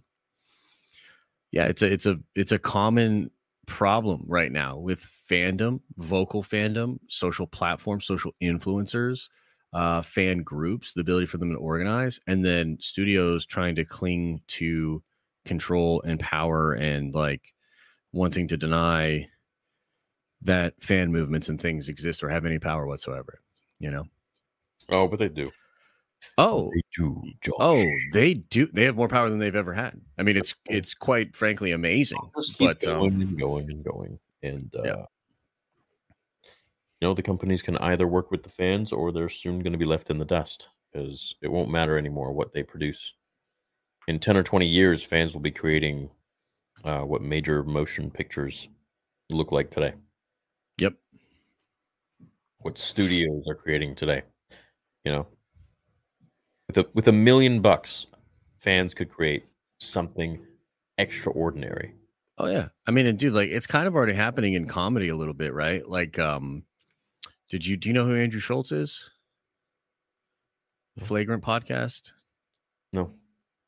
yeah, 1.51 1.67
it's 1.67 1.83
a 1.83 1.93
it's 1.93 2.07
a 2.07 2.19
it's 2.35 2.53
a 2.53 2.59
common 2.59 3.31
problem 3.67 4.25
right 4.27 4.53
now 4.53 4.77
with 4.77 5.09
fandom, 5.31 5.81
vocal 5.97 6.43
fandom, 6.43 6.99
social 7.09 7.47
platforms, 7.47 8.07
social 8.07 8.33
influencers, 8.43 9.29
uh, 9.73 10.03
fan 10.03 10.43
groups, 10.43 10.93
the 10.93 11.01
ability 11.01 11.27
for 11.27 11.39
them 11.39 11.51
to 11.53 11.59
organize, 11.59 12.21
and 12.27 12.45
then 12.45 12.77
studios 12.81 13.47
trying 13.47 13.75
to 13.77 13.85
cling 13.85 14.41
to 14.47 15.03
control 15.45 16.03
and 16.03 16.21
power 16.21 16.73
and 16.75 17.15
like 17.15 17.53
wanting 18.13 18.47
to 18.49 18.57
deny 18.57 19.27
that 20.43 20.75
fan 20.83 21.11
movements 21.11 21.49
and 21.49 21.61
things 21.61 21.89
exist 21.89 22.23
or 22.23 22.29
have 22.29 22.45
any 22.45 22.59
power 22.59 22.87
whatsoever. 22.87 23.41
You 23.79 23.91
know? 23.91 24.05
Oh, 24.89 25.09
but 25.09 25.19
they 25.19 25.29
do. 25.29 25.51
Oh, 26.39 26.71
They 26.73 26.83
do. 26.97 27.21
Josh. 27.41 27.55
oh, 27.59 27.85
they 28.13 28.35
do. 28.35 28.69
They 28.73 28.85
have 28.85 28.97
more 28.97 29.09
power 29.09 29.29
than 29.29 29.39
they've 29.39 29.57
ever 29.57 29.73
had. 29.73 30.01
I 30.19 30.23
mean, 30.23 30.37
it's 30.37 30.55
it's 30.67 30.95
quite 30.95 31.35
frankly 31.35 31.73
amazing. 31.73 32.19
But 32.59 32.81
going 32.81 33.15
um, 33.15 33.21
and 33.21 33.39
going 33.39 33.71
and 33.71 33.85
going. 33.85 34.19
And 34.43 34.73
uh, 34.79 34.83
Yeah. 34.85 35.05
You 37.03 37.09
know, 37.09 37.15
the 37.15 37.23
companies 37.23 37.63
can 37.63 37.77
either 37.79 38.07
work 38.07 38.31
with 38.31 38.45
the 38.45 38.49
fans 38.49 38.93
or 38.93 39.11
they're 39.11 39.29
soon 39.29 39.59
going 39.59 39.73
to 39.73 39.79
be 39.79 39.85
left 39.85 40.09
in 40.09 40.19
the 40.19 40.25
dust 40.25 40.69
because 40.93 41.35
it 41.43 41.51
won't 41.51 41.69
matter 41.69 41.99
anymore 41.99 42.31
what 42.33 42.53
they 42.53 42.63
produce. 42.63 43.15
In 44.07 44.21
10 44.21 44.37
or 44.37 44.45
20 44.45 44.69
years, 44.69 45.03
fans 45.03 45.35
will 45.35 45.41
be 45.41 45.51
creating 45.51 46.09
uh, 46.85 47.01
what 47.01 47.21
major 47.21 47.65
motion 47.65 48.09
pictures 48.09 48.69
look 49.31 49.51
like 49.51 49.69
today, 49.69 49.95
yep, 50.79 50.95
what 52.59 52.79
studios 52.79 53.49
are 53.49 53.57
creating 53.57 53.97
today. 53.97 54.23
You 55.05 55.11
know, 55.11 55.27
with 56.69 56.79
a, 56.79 56.87
with 56.95 57.09
a 57.09 57.13
million 57.13 57.61
bucks, 57.61 58.07
fans 58.61 58.95
could 58.95 59.11
create 59.11 59.45
something 59.81 60.39
extraordinary. 60.99 61.95
Oh 62.39 62.47
yeah. 62.47 62.69
I 62.87 62.93
mean, 62.93 63.07
and 63.07 63.19
dude, 63.19 63.33
like 63.33 63.51
it's 63.51 63.67
kind 63.67 63.89
of 63.89 63.97
already 63.97 64.15
happening 64.15 64.55
in 64.55 64.69
comedy 64.69 65.09
a 65.09 65.17
little 65.17 65.35
bit, 65.35 65.53
right? 65.53 65.89
Like, 65.89 66.21
um, 66.21 66.63
did 67.53 67.67
you 67.67 67.77
do 67.77 67.91
you 67.91 67.93
know 67.93 68.07
who 68.07 68.17
Andrew 68.17 68.41
Schulz 68.41 68.73
is? 68.73 69.11
The 70.97 71.05
Flagrant 71.05 71.45
podcast. 71.45 72.13
No. 72.95 73.13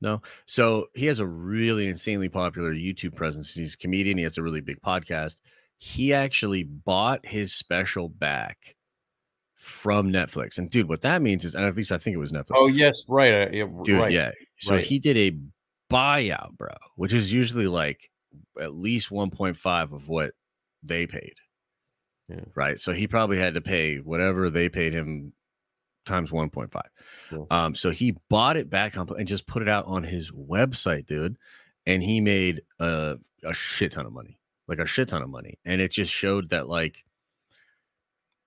No. 0.01 0.22
So 0.47 0.87
he 0.95 1.05
has 1.07 1.20
a 1.20 1.26
really 1.26 1.87
insanely 1.87 2.30
popular 2.30 2.72
YouTube 2.72 3.14
presence. 3.14 3.53
He's 3.53 3.74
a 3.74 3.78
comedian. 3.78 4.16
He 4.16 4.24
has 4.24 4.39
a 4.39 4.43
really 4.43 4.62
big 4.62 4.80
podcast. 4.80 5.41
He 5.76 6.14
actually 6.14 6.62
bought 6.62 7.26
his 7.26 7.53
special 7.53 8.09
back 8.09 8.74
from 9.57 10.11
Netflix. 10.11 10.57
And 10.57 10.70
dude, 10.70 10.89
what 10.89 11.03
that 11.03 11.20
means 11.20 11.45
is, 11.45 11.55
and 11.55 11.66
at 11.66 11.76
least 11.76 11.93
I 11.93 11.99
think 11.99 12.14
it 12.14 12.20
was 12.20 12.32
Netflix. 12.32 12.57
Oh 12.57 12.68
yes, 12.68 13.05
right. 13.07 13.35
uh, 13.35 13.51
yeah, 13.53 13.66
dude, 13.82 14.01
right. 14.01 14.12
yeah. 14.12 14.30
So 14.61 14.76
right. 14.76 14.85
he 14.85 14.99
did 14.99 15.18
a 15.18 15.37
buyout, 15.93 16.57
bro, 16.57 16.72
which 16.97 17.12
is 17.12 17.30
usually 17.30 17.66
like 17.66 18.11
at 18.59 18.74
least 18.74 19.11
1.5 19.11 19.93
of 19.93 20.09
what 20.09 20.32
they 20.82 21.07
paid. 21.07 21.35
Yeah. 22.29 22.41
Right. 22.55 22.81
So 22.81 22.93
he 22.93 23.07
probably 23.07 23.39
had 23.39 23.55
to 23.55 23.61
pay 23.61 23.97
whatever 23.97 24.51
they 24.51 24.68
paid 24.68 24.95
him 24.95 25.33
times 26.07 26.31
1.5. 26.31 26.81
Yeah. 27.33 27.39
Um, 27.51 27.75
so 27.75 27.91
he 27.91 28.16
bought 28.31 28.57
it 28.57 28.70
back 28.70 28.97
on 28.97 29.09
and 29.18 29.29
just 29.29 29.47
put 29.47 29.62
it 29.62 29.68
out 29.68 29.87
on 29.87 30.03
his 30.03 30.31
website, 30.31 31.07
dude. 31.07 31.37
And 31.87 32.03
he 32.03 32.20
made 32.20 32.62
a, 32.81 33.16
a 33.45 33.53
shit 33.53 33.93
ton 33.93 34.07
of 34.07 34.12
money, 34.12 34.39
like 34.68 34.79
a 34.79 34.87
shit 34.87 35.09
ton 35.09 35.22
of 35.22 35.29
money. 35.29 35.59
And 35.64 35.81
it 35.81 35.91
just 35.91 36.12
showed 36.12 36.49
that, 36.51 36.68
like, 36.68 37.05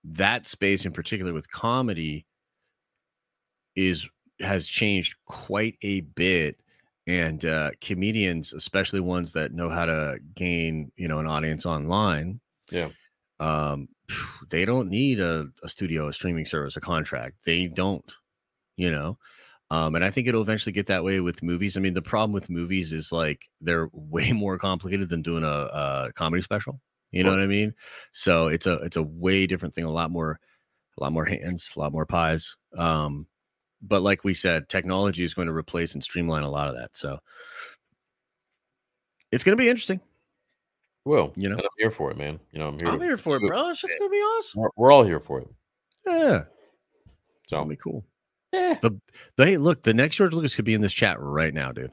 that 0.04 0.46
space 0.46 0.84
in 0.84 0.92
particular 0.92 1.32
with 1.32 1.50
comedy 1.50 2.26
is 3.76 4.08
has 4.40 4.66
changed 4.68 5.16
quite 5.26 5.76
a 5.82 6.00
bit 6.00 6.60
and 7.08 7.44
uh, 7.44 7.70
comedians, 7.80 8.52
especially 8.52 9.00
ones 9.00 9.32
that 9.32 9.52
know 9.52 9.70
how 9.70 9.86
to 9.86 10.18
gain, 10.34 10.92
you 10.96 11.08
know, 11.08 11.18
an 11.18 11.26
audience 11.26 11.64
online. 11.64 12.38
Yeah. 12.70 12.88
Um, 13.40 13.88
they 14.50 14.64
don't 14.64 14.88
need 14.88 15.20
a, 15.20 15.46
a 15.62 15.68
studio, 15.68 16.08
a 16.08 16.12
streaming 16.12 16.46
service, 16.46 16.76
a 16.76 16.80
contract. 16.80 17.36
They 17.44 17.66
don't, 17.66 18.04
you 18.76 18.90
know. 18.90 19.18
Um, 19.70 19.94
and 19.94 20.04
I 20.04 20.10
think 20.10 20.26
it'll 20.26 20.42
eventually 20.42 20.72
get 20.72 20.86
that 20.86 21.04
way 21.04 21.20
with 21.20 21.42
movies. 21.42 21.76
I 21.76 21.80
mean, 21.80 21.92
the 21.92 22.00
problem 22.00 22.32
with 22.32 22.48
movies 22.48 22.92
is 22.92 23.12
like 23.12 23.48
they're 23.60 23.90
way 23.92 24.32
more 24.32 24.58
complicated 24.58 25.08
than 25.08 25.22
doing 25.22 25.44
a, 25.44 25.46
a 25.46 26.12
comedy 26.14 26.42
special. 26.42 26.80
You 27.10 27.24
know 27.24 27.30
what 27.30 27.40
I 27.40 27.46
mean? 27.46 27.74
So 28.12 28.48
it's 28.48 28.66
a 28.66 28.74
it's 28.74 28.98
a 28.98 29.02
way 29.02 29.46
different 29.46 29.74
thing. 29.74 29.84
A 29.84 29.90
lot 29.90 30.10
more, 30.10 30.38
a 30.98 31.02
lot 31.02 31.12
more 31.12 31.24
hands, 31.24 31.72
a 31.74 31.80
lot 31.80 31.92
more 31.92 32.04
pies. 32.04 32.54
Um, 32.76 33.26
but 33.80 34.02
like 34.02 34.24
we 34.24 34.34
said, 34.34 34.68
technology 34.68 35.24
is 35.24 35.32
going 35.32 35.48
to 35.48 35.54
replace 35.54 35.94
and 35.94 36.04
streamline 36.04 36.42
a 36.42 36.50
lot 36.50 36.68
of 36.68 36.76
that. 36.76 36.96
So 36.96 37.18
it's 39.32 39.44
going 39.44 39.56
to 39.56 39.62
be 39.62 39.70
interesting. 39.70 40.00
Well, 41.08 41.32
You 41.36 41.48
know? 41.48 41.54
and 41.56 41.62
I'm 41.62 41.68
here 41.78 41.90
for 41.90 42.10
it, 42.10 42.18
man. 42.18 42.38
You 42.52 42.58
know, 42.58 42.68
I'm 42.68 42.78
here. 42.78 42.88
I'm 42.88 42.98
to- 42.98 43.04
here 43.04 43.16
for 43.16 43.36
it, 43.36 43.40
bro. 43.40 43.70
It's 43.70 43.80
to 43.80 43.88
be 44.10 44.16
awesome. 44.18 44.60
We're, 44.60 44.68
we're 44.76 44.92
all 44.92 45.04
here 45.04 45.20
for 45.20 45.40
it. 45.40 45.48
Yeah, 46.06 46.42
it's 47.42 47.50
So, 47.50 47.62
to 47.62 47.68
be 47.68 47.76
cool. 47.76 48.04
eh, 48.52 48.76
The, 48.82 48.90
the 49.36 49.46
hey, 49.46 49.56
look, 49.56 49.82
the 49.82 49.94
next 49.94 50.16
George 50.16 50.32
Lucas 50.34 50.54
could 50.54 50.64
be 50.66 50.74
in 50.74 50.82
this 50.82 50.92
chat 50.92 51.18
right 51.18 51.54
now, 51.54 51.72
dude. 51.72 51.92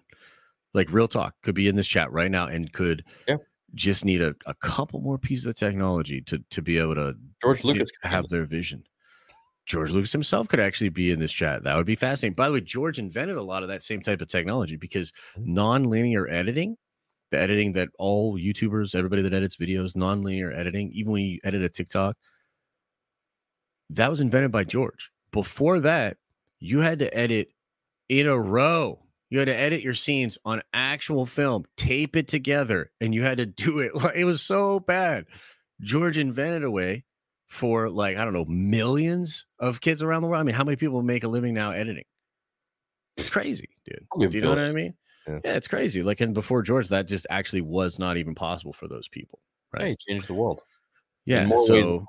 Like 0.73 0.91
real 0.91 1.07
talk, 1.07 1.33
could 1.43 1.55
be 1.55 1.69
in 1.69 1.75
this 1.77 1.87
chat 1.87 2.11
right 2.11 2.29
now 2.29 2.47
and 2.47 2.71
could 2.73 3.05
Yeah. 3.27 3.37
just 3.73 4.03
need 4.03 4.21
a, 4.21 4.35
a 4.45 4.53
couple 4.55 4.99
more 4.99 5.17
pieces 5.17 5.45
of 5.45 5.55
technology 5.55 6.19
to 6.23 6.39
to 6.49 6.61
be 6.61 6.77
able 6.77 6.95
to 6.95 7.15
George 7.41 7.63
Lucas 7.63 7.89
be 8.03 8.09
have 8.09 8.27
their 8.27 8.43
vision. 8.43 8.83
George 9.65 9.91
Lucas 9.91 10.11
himself 10.11 10.47
could 10.49 10.59
actually 10.59 10.89
be 10.89 11.09
in 11.11 11.19
this 11.19 11.31
chat. 11.31 11.63
That 11.63 11.75
would 11.75 11.85
be 11.87 11.95
fascinating. 11.95 12.35
By 12.35 12.47
the 12.47 12.53
way, 12.53 12.61
George 12.61 12.99
invented 12.99 13.37
a 13.37 13.41
lot 13.41 13.63
of 13.63 13.69
that 13.69 13.81
same 13.81 14.01
type 14.01 14.21
of 14.21 14.27
technology 14.27 14.75
because 14.75 15.11
Mm-hmm. 15.39 15.53
non-linear 15.53 16.27
editing, 16.29 16.77
the 17.31 17.39
editing 17.39 17.73
that 17.73 17.89
all 17.97 18.37
YouTubers, 18.37 18.95
everybody 18.95 19.21
that 19.23 19.33
edits 19.33 19.57
videos, 19.57 19.95
non-linear 19.95 20.51
editing, 20.51 20.91
even 20.93 21.11
when 21.13 21.23
you 21.23 21.39
edit 21.43 21.63
a 21.63 21.69
TikTok, 21.69 22.15
that 23.89 24.09
was 24.09 24.21
invented 24.21 24.51
by 24.51 24.63
George. 24.63 25.11
Before 25.31 25.79
that, 25.81 26.17
you 26.59 26.79
had 26.79 26.99
to 26.99 27.17
edit 27.17 27.49
in 28.09 28.27
a 28.27 28.39
row. 28.39 28.99
You 29.29 29.39
had 29.39 29.45
to 29.45 29.55
edit 29.55 29.81
your 29.81 29.93
scenes 29.93 30.37
on 30.45 30.61
actual 30.73 31.25
film, 31.25 31.65
tape 31.77 32.15
it 32.15 32.27
together, 32.27 32.91
and 33.01 33.13
you 33.13 33.23
had 33.23 33.37
to 33.37 33.45
do 33.45 33.79
it. 33.79 33.95
Like 33.95 34.15
it 34.15 34.25
was 34.25 34.41
so 34.41 34.79
bad. 34.79 35.25
George 35.81 36.17
invented 36.17 36.63
a 36.63 36.71
way 36.71 37.03
for 37.47 37.89
like, 37.89 38.17
I 38.17 38.23
don't 38.23 38.33
know, 38.33 38.45
millions 38.45 39.45
of 39.59 39.81
kids 39.81 40.01
around 40.01 40.21
the 40.21 40.27
world. 40.27 40.41
I 40.41 40.43
mean, 40.43 40.55
how 40.55 40.63
many 40.63 40.77
people 40.77 41.01
make 41.01 41.23
a 41.23 41.27
living 41.27 41.53
now 41.53 41.71
editing? 41.71 42.05
It's 43.17 43.29
crazy, 43.29 43.69
dude. 43.85 44.05
Do 44.31 44.37
you 44.37 44.41
know 44.41 44.49
what. 44.49 44.59
I 44.59 44.71
mean? 44.71 44.93
Yeah. 45.27 45.39
Yeah. 45.43 45.55
it's 45.55 45.67
crazy. 45.67 46.03
Like, 46.03 46.21
and 46.21 46.33
before 46.33 46.61
George, 46.61 46.89
that 46.89 47.07
just 47.07 47.25
actually 47.29 47.61
was 47.61 47.99
not 47.99 48.17
even 48.17 48.35
possible 48.35 48.73
for 48.73 48.87
those 48.87 49.07
people. 49.07 49.39
Right. 49.73 49.87
Hey, 49.87 49.97
changed 50.07 50.27
the 50.27 50.33
world. 50.33 50.61
Yeah. 51.25 51.49
So 51.65 52.05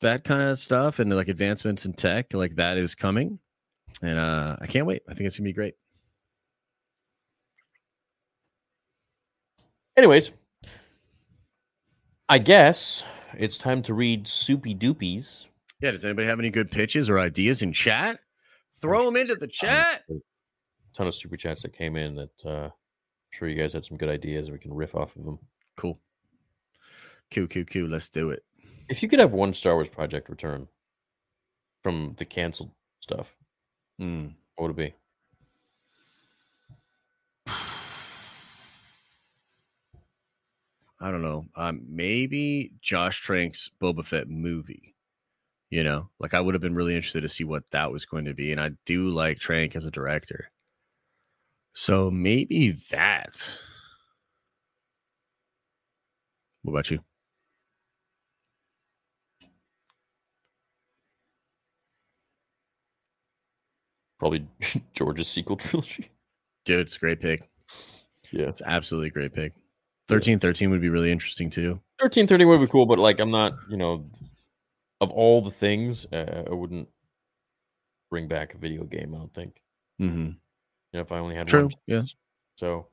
that 0.00 0.24
kind 0.24 0.42
of 0.42 0.58
stuff 0.58 0.98
and 0.98 1.14
like 1.14 1.28
advancements 1.28 1.86
in 1.86 1.92
tech, 1.92 2.34
like 2.34 2.56
that 2.56 2.76
is 2.76 2.94
coming. 2.94 3.38
And 4.02 4.18
uh 4.18 4.56
I 4.60 4.66
can't 4.66 4.86
wait. 4.86 5.02
I 5.08 5.14
think 5.14 5.26
it's 5.26 5.38
gonna 5.38 5.48
be 5.48 5.52
great. 5.52 5.74
Anyways, 9.96 10.32
I 12.28 12.38
guess 12.38 13.04
it's 13.34 13.58
time 13.58 13.82
to 13.82 13.94
read 13.94 14.26
Soupy 14.26 14.74
Doopies. 14.74 15.46
Yeah. 15.80 15.92
Does 15.92 16.04
anybody 16.04 16.26
have 16.26 16.38
any 16.38 16.50
good 16.50 16.70
pitches 16.70 17.08
or 17.08 17.18
ideas 17.18 17.62
in 17.62 17.72
chat? 17.72 18.18
Throw 18.80 19.04
them 19.04 19.16
into 19.16 19.36
the 19.36 19.46
chat. 19.46 20.02
Ton 20.94 21.06
of 21.06 21.14
super 21.14 21.36
chats 21.36 21.62
that 21.62 21.72
came 21.72 21.96
in 21.96 22.14
that 22.16 22.44
uh, 22.44 22.64
I'm 22.66 22.72
sure 23.30 23.48
you 23.48 23.60
guys 23.60 23.72
had 23.72 23.84
some 23.84 23.96
good 23.96 24.08
ideas. 24.10 24.50
We 24.50 24.58
can 24.58 24.74
riff 24.74 24.94
off 24.94 25.16
of 25.16 25.24
them. 25.24 25.38
Cool. 25.76 25.98
Q 27.30 27.48
Q 27.48 27.64
Q. 27.64 27.86
Let's 27.88 28.08
do 28.10 28.30
it. 28.30 28.44
If 28.88 29.02
you 29.02 29.08
could 29.08 29.18
have 29.20 29.32
one 29.32 29.54
Star 29.54 29.74
Wars 29.74 29.88
project 29.88 30.28
return 30.28 30.68
from 31.82 32.14
the 32.18 32.24
canceled 32.24 32.70
stuff, 33.00 33.34
Hmm. 33.98 34.26
what 34.56 34.68
would 34.76 34.78
it 34.78 34.94
be? 37.46 37.52
I 41.00 41.10
don't 41.10 41.22
know. 41.22 41.46
Um, 41.56 41.82
maybe 41.88 42.72
Josh 42.80 43.26
Trank's 43.26 43.70
Boba 43.80 44.04
Fett 44.04 44.28
movie. 44.28 44.94
You 45.70 45.82
know, 45.82 46.10
like 46.20 46.34
I 46.34 46.40
would 46.40 46.54
have 46.54 46.60
been 46.60 46.74
really 46.74 46.94
interested 46.94 47.22
to 47.22 47.30
see 47.30 47.44
what 47.44 47.64
that 47.70 47.90
was 47.90 48.04
going 48.04 48.26
to 48.26 48.34
be, 48.34 48.52
and 48.52 48.60
I 48.60 48.72
do 48.84 49.08
like 49.08 49.38
Trank 49.38 49.74
as 49.74 49.86
a 49.86 49.90
director. 49.90 50.50
So 51.74 52.10
maybe 52.10 52.70
that. 52.90 53.40
What 56.62 56.72
about 56.72 56.90
you? 56.90 57.00
Probably 64.18 64.46
George's 64.94 65.28
sequel 65.28 65.56
trilogy. 65.58 66.10
Dude, 66.64 66.80
it's 66.80 66.96
a 66.96 66.98
great 66.98 67.20
pick. 67.20 67.48
Yeah. 68.30 68.46
It's 68.46 68.62
absolutely 68.64 69.08
a 69.08 69.12
great 69.12 69.34
pick. 69.34 69.52
Thirteen 70.08 70.38
thirteen 70.38 70.70
would 70.70 70.80
be 70.80 70.88
really 70.88 71.10
interesting 71.10 71.48
too. 71.50 71.80
Thirteen 72.00 72.26
thirty 72.26 72.44
would 72.44 72.60
be 72.60 72.66
cool, 72.66 72.86
but 72.86 72.98
like 72.98 73.18
I'm 73.20 73.30
not, 73.30 73.54
you 73.68 73.76
know, 73.76 74.10
of 75.00 75.10
all 75.10 75.40
the 75.40 75.50
things, 75.50 76.06
uh, 76.12 76.44
I 76.50 76.54
wouldn't 76.54 76.88
bring 78.10 78.28
back 78.28 78.54
a 78.54 78.58
video 78.58 78.84
game. 78.84 79.14
I 79.14 79.18
don't 79.18 79.34
think. 79.34 79.60
Mm-hmm. 80.00 80.30
You 80.92 80.98
know, 80.98 81.02
if 81.02 81.12
I 81.12 81.18
only 81.18 81.34
had 81.34 81.46
True. 81.48 81.62
one. 81.64 81.70
Yeah. 81.86 82.02
So, 82.56 82.86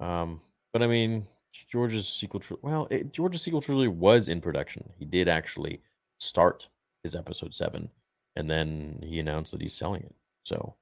um, 0.00 0.40
but 0.72 0.82
I 0.82 0.86
mean, 0.86 1.26
George's 1.70 2.08
sequel. 2.08 2.40
Tri- 2.40 2.56
well, 2.62 2.86
it, 2.90 3.12
George's 3.12 3.42
sequel 3.42 3.60
trilogy 3.60 3.88
was 3.88 4.28
in 4.28 4.40
production. 4.40 4.88
He 4.98 5.04
did 5.04 5.28
actually 5.28 5.82
start 6.18 6.68
his 7.02 7.14
episode 7.14 7.54
seven, 7.54 7.90
and 8.36 8.48
then 8.50 8.98
he 9.02 9.20
announced 9.20 9.52
that 9.52 9.60
he's 9.60 9.74
selling 9.74 10.02
it. 10.02 10.14
So, 10.44 10.74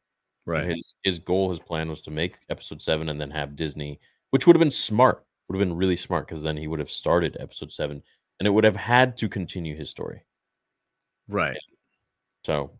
Right. 0.47 0.69
his 0.69 0.95
his 1.03 1.19
goal, 1.19 1.51
his 1.51 1.59
plan 1.59 1.89
was 1.89 2.01
to 2.03 2.11
make 2.11 2.37
episode 2.51 2.83
seven 2.83 3.09
and 3.09 3.21
then 3.21 3.31
have 3.31 3.57
Disney, 3.57 3.99
which 4.31 4.47
would 4.47 4.55
have 4.57 4.61
been 4.61 4.71
smart. 4.71 5.25
Would 5.49 5.59
have 5.59 5.69
been 5.69 5.77
really 5.77 5.97
smart 5.97 6.27
because 6.27 6.43
then 6.43 6.57
he 6.57 6.69
would 6.69 6.79
have 6.79 6.91
started 6.91 7.37
episode 7.41 7.73
seven, 7.73 8.03
and 8.39 8.47
it 8.47 8.51
would 8.51 8.65
have 8.65 8.77
had 8.77 9.17
to 9.19 9.29
continue 9.29 9.77
his 9.77 9.91
story. 9.91 10.23
Right. 11.29 11.57
So, 12.45 12.71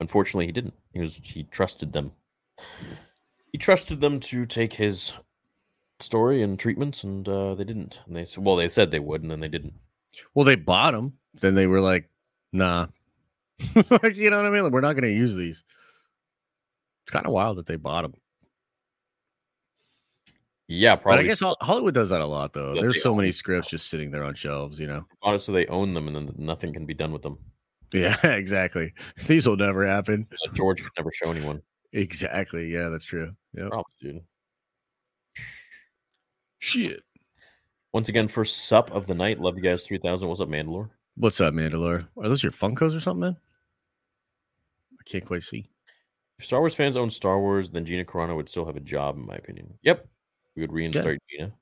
unfortunately, 0.00 0.46
he 0.46 0.52
didn't. 0.52 0.74
He 0.92 1.00
was 1.00 1.20
he 1.22 1.44
trusted 1.44 1.92
them. 1.92 2.12
He 3.52 3.58
trusted 3.58 4.00
them 4.00 4.20
to 4.20 4.46
take 4.46 4.74
his 4.74 5.12
story 6.00 6.42
and 6.42 6.58
treatments, 6.58 7.04
and 7.04 7.28
uh, 7.28 7.54
they 7.54 7.64
didn't. 7.64 8.00
And 8.06 8.16
they 8.16 8.24
said, 8.24 8.44
well, 8.44 8.56
they 8.56 8.68
said 8.68 8.90
they 8.90 8.98
would, 8.98 9.22
and 9.22 9.30
then 9.30 9.40
they 9.40 9.48
didn't. 9.48 9.74
Well, 10.34 10.44
they 10.44 10.56
bought 10.56 10.92
them. 10.92 11.14
Then 11.40 11.54
they 11.54 11.66
were 11.66 11.80
like, 11.80 12.10
nah. 12.52 12.86
like, 13.74 14.16
you 14.16 14.30
know 14.30 14.38
what 14.38 14.46
I 14.46 14.50
mean? 14.50 14.64
Like, 14.64 14.72
we're 14.72 14.80
not 14.80 14.94
going 14.94 15.04
to 15.04 15.10
use 15.10 15.34
these. 15.34 15.62
It's 17.04 17.12
kind 17.12 17.26
of 17.26 17.32
wild 17.32 17.58
that 17.58 17.66
they 17.66 17.76
bought 17.76 18.02
them. 18.02 18.14
Yeah, 20.68 20.94
But 20.94 21.02
probably. 21.02 21.24
I 21.24 21.26
guess 21.26 21.42
Hollywood 21.60 21.94
does 21.94 22.10
that 22.10 22.20
a 22.20 22.26
lot, 22.26 22.52
though. 22.52 22.74
That 22.74 22.80
There's 22.80 23.02
so 23.02 23.14
many 23.14 23.32
scripts 23.32 23.68
just 23.68 23.90
sitting 23.90 24.10
there 24.10 24.24
on 24.24 24.34
shelves, 24.34 24.78
you 24.78 24.86
know? 24.86 25.04
honestly, 25.22 25.52
they 25.52 25.66
own 25.66 25.92
them, 25.92 26.06
and 26.06 26.16
then 26.16 26.34
nothing 26.38 26.72
can 26.72 26.86
be 26.86 26.94
done 26.94 27.12
with 27.12 27.22
them. 27.22 27.38
Yeah, 27.92 28.16
exactly. 28.24 28.94
These 29.26 29.46
will 29.46 29.56
never 29.56 29.86
happen. 29.86 30.26
George 30.54 30.82
could 30.82 30.92
never 30.96 31.10
show 31.12 31.30
anyone. 31.30 31.60
Exactly. 31.92 32.72
Yeah, 32.72 32.88
that's 32.88 33.04
true. 33.04 33.34
Yeah. 33.54 33.68
Probably, 33.68 33.92
dude. 34.00 34.22
Shit. 36.58 37.02
Once 37.92 38.08
again, 38.08 38.28
first 38.28 38.66
sup 38.68 38.90
of 38.92 39.06
the 39.06 39.14
night. 39.14 39.40
Love 39.40 39.56
you 39.56 39.62
guys. 39.62 39.84
Three 39.84 39.98
thousand. 39.98 40.28
What's 40.28 40.40
up, 40.40 40.48
Mandalore? 40.48 40.90
What's 41.16 41.40
up, 41.40 41.52
Mandalore? 41.52 42.06
Are 42.16 42.28
those 42.28 42.42
your 42.42 42.52
Funkos 42.52 42.96
or 42.96 43.00
something, 43.00 43.20
man? 43.20 43.36
I 44.98 45.02
can't 45.04 45.26
quite 45.26 45.42
see. 45.42 45.68
If 46.38 46.46
Star 46.46 46.60
Wars 46.60 46.74
fans 46.74 46.96
own 46.96 47.10
Star 47.10 47.38
Wars, 47.38 47.70
then 47.70 47.84
Gina 47.84 48.04
Carano 48.04 48.36
would 48.36 48.48
still 48.48 48.64
have 48.64 48.76
a 48.76 48.80
job, 48.80 49.16
in 49.16 49.26
my 49.26 49.34
opinion. 49.34 49.74
Yep, 49.82 50.08
we 50.56 50.62
would 50.62 50.72
reinstate 50.72 51.20
Gina. 51.28 51.52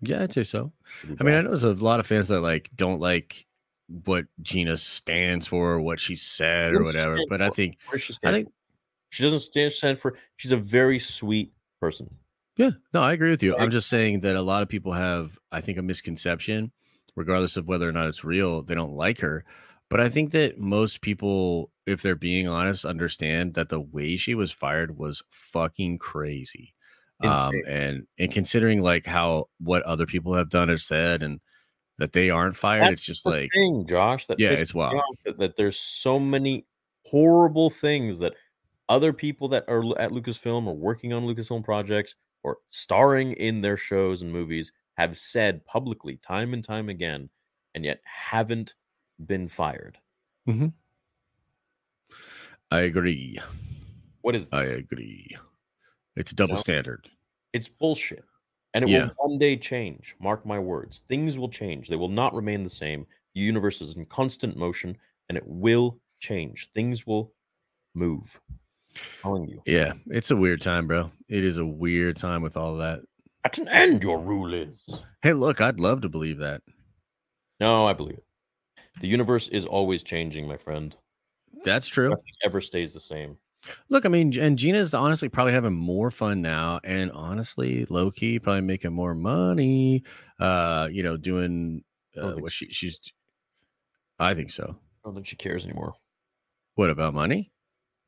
Yeah, 0.00 0.22
I'd 0.22 0.32
say 0.32 0.44
so. 0.44 0.72
I 1.20 1.22
mean, 1.22 1.34
I 1.34 1.40
know 1.42 1.50
there's 1.50 1.64
a 1.64 1.72
lot 1.72 2.00
of 2.00 2.06
fans 2.06 2.28
that 2.28 2.40
like 2.40 2.70
don't 2.74 3.00
like 3.00 3.46
what 4.04 4.24
Gina 4.42 4.76
stands 4.76 5.46
for 5.46 5.72
or 5.72 5.80
what 5.80 6.00
she 6.00 6.16
said 6.16 6.74
or 6.74 6.82
What 6.82 6.92
she 6.92 6.98
whatever. 6.98 7.18
But 7.28 7.42
I 7.42 7.50
think 7.50 7.76
What 7.86 7.92
does 7.92 8.02
she 8.02 8.14
I 8.24 8.32
think 8.32 8.48
for? 8.48 8.52
She 9.10 9.22
doesn't 9.22 9.40
stand, 9.40 9.98
for. 9.98 10.16
She's 10.36 10.52
a 10.52 10.56
very 10.56 10.98
sweet 10.98 11.52
person. 11.80 12.08
Yeah, 12.56 12.70
no, 12.94 13.02
I 13.02 13.12
agree 13.12 13.30
with 13.30 13.42
you. 13.42 13.56
I'm 13.56 13.70
just 13.70 13.88
saying 13.88 14.20
that 14.20 14.36
a 14.36 14.42
lot 14.42 14.62
of 14.62 14.68
people 14.68 14.92
have, 14.92 15.38
I 15.52 15.60
think, 15.60 15.78
a 15.78 15.82
misconception, 15.82 16.72
regardless 17.14 17.56
of 17.56 17.68
whether 17.68 17.88
or 17.88 17.92
not 17.92 18.08
it's 18.08 18.24
real. 18.24 18.62
They 18.62 18.74
don't 18.74 18.94
like 18.94 19.20
her. 19.20 19.44
But 19.88 20.00
I 20.00 20.08
think 20.08 20.32
that 20.32 20.58
most 20.58 21.00
people, 21.00 21.70
if 21.86 22.02
they're 22.02 22.16
being 22.16 22.48
honest, 22.48 22.84
understand 22.84 23.54
that 23.54 23.68
the 23.68 23.80
way 23.80 24.16
she 24.16 24.34
was 24.34 24.50
fired 24.50 24.96
was 24.96 25.22
fucking 25.30 25.98
crazy. 25.98 26.74
Um, 27.22 27.54
and 27.66 28.06
and 28.18 28.30
considering 28.30 28.82
like 28.82 29.06
how 29.06 29.48
what 29.58 29.82
other 29.84 30.04
people 30.04 30.34
have 30.34 30.50
done 30.50 30.68
or 30.68 30.76
said 30.76 31.22
and 31.22 31.40
that 31.98 32.12
they 32.12 32.28
aren't 32.28 32.56
fired, 32.56 32.82
That's 32.82 32.92
it's 32.92 33.06
just 33.06 33.24
the 33.24 33.30
like 33.30 33.50
thing, 33.54 33.86
Josh. 33.88 34.26
That 34.26 34.38
Yeah, 34.38 34.50
it's 34.50 34.74
wild. 34.74 35.00
That, 35.24 35.38
that 35.38 35.56
there's 35.56 35.78
so 35.78 36.18
many 36.18 36.66
horrible 37.06 37.70
things 37.70 38.18
that 38.18 38.34
other 38.88 39.12
people 39.12 39.48
that 39.48 39.64
are 39.68 39.82
at 39.98 40.10
Lucasfilm 40.10 40.66
or 40.66 40.74
working 40.74 41.12
on 41.12 41.24
Lucasfilm 41.26 41.64
projects 41.64 42.14
or 42.42 42.58
starring 42.68 43.32
in 43.32 43.60
their 43.60 43.76
shows 43.76 44.22
and 44.22 44.32
movies 44.32 44.72
have 44.96 45.18
said 45.18 45.64
publicly 45.66 46.16
time 46.18 46.54
and 46.54 46.62
time 46.64 46.88
again 46.88 47.28
and 47.74 47.84
yet 47.84 48.00
haven't 48.04 48.74
been 49.26 49.48
fired. 49.48 49.98
Mm-hmm. 50.48 50.68
I 52.70 52.80
agree. 52.80 53.38
What 54.22 54.34
is 54.34 54.48
I 54.52 54.64
agree. 54.64 55.36
It's 56.16 56.32
a 56.32 56.34
double 56.34 56.54
know? 56.54 56.60
standard. 56.60 57.08
It's 57.52 57.68
bullshit. 57.68 58.24
And 58.74 58.84
it 58.84 58.90
Yeah. 58.90 59.06
will 59.16 59.28
one 59.30 59.38
day 59.38 59.56
change. 59.56 60.16
Mark 60.20 60.44
my 60.44 60.58
words. 60.58 61.02
Things 61.08 61.38
will 61.38 61.48
change. 61.48 61.88
They 61.88 61.96
will 61.96 62.08
not 62.08 62.34
remain 62.34 62.64
the 62.64 62.70
same. 62.70 63.06
The 63.34 63.40
universe 63.40 63.80
is 63.80 63.96
in 63.96 64.06
constant 64.06 64.56
motion 64.56 64.96
and 65.28 65.36
it 65.38 65.44
will 65.46 66.00
change. 66.20 66.70
Things 66.74 67.06
will 67.06 67.32
move. 67.94 68.38
Telling 69.22 69.48
you. 69.48 69.62
Yeah, 69.66 69.94
it's 70.06 70.30
a 70.30 70.36
weird 70.36 70.62
time, 70.62 70.86
bro. 70.86 71.10
It 71.28 71.44
is 71.44 71.58
a 71.58 71.66
weird 71.66 72.16
time 72.16 72.42
with 72.42 72.56
all 72.56 72.76
that. 72.76 73.00
At 73.44 73.58
an 73.58 73.68
end, 73.68 74.02
your 74.02 74.18
rule 74.18 74.52
is. 74.54 74.76
Hey, 75.22 75.32
look, 75.32 75.60
I'd 75.60 75.80
love 75.80 76.00
to 76.02 76.08
believe 76.08 76.38
that. 76.38 76.62
No, 77.60 77.86
I 77.86 77.92
believe 77.92 78.18
it. 78.18 78.24
The 79.00 79.08
universe 79.08 79.48
is 79.48 79.64
always 79.66 80.02
changing, 80.02 80.48
my 80.48 80.56
friend. 80.56 80.94
That's 81.64 81.86
true. 81.86 82.10
Nothing 82.10 82.34
ever 82.44 82.60
stays 82.60 82.92
the 82.92 83.00
same. 83.00 83.36
Look, 83.88 84.04
I 84.06 84.08
mean, 84.08 84.38
and 84.38 84.58
Gina's 84.58 84.94
honestly 84.94 85.28
probably 85.28 85.52
having 85.52 85.74
more 85.74 86.10
fun 86.10 86.42
now, 86.42 86.80
and 86.84 87.10
honestly, 87.12 87.86
low 87.88 88.10
key, 88.10 88.38
probably 88.38 88.62
making 88.62 88.92
more 88.92 89.14
money. 89.14 90.02
Uh, 90.38 90.88
you 90.90 91.02
know, 91.02 91.16
doing 91.16 91.82
uh, 92.16 92.32
what 92.32 92.52
she 92.52 92.68
she's. 92.70 92.98
I 94.18 94.34
think 94.34 94.50
so. 94.50 94.76
I 95.04 95.08
don't 95.08 95.14
think 95.14 95.26
she 95.26 95.36
cares 95.36 95.64
anymore. 95.64 95.94
What 96.74 96.90
about 96.90 97.14
money? 97.14 97.50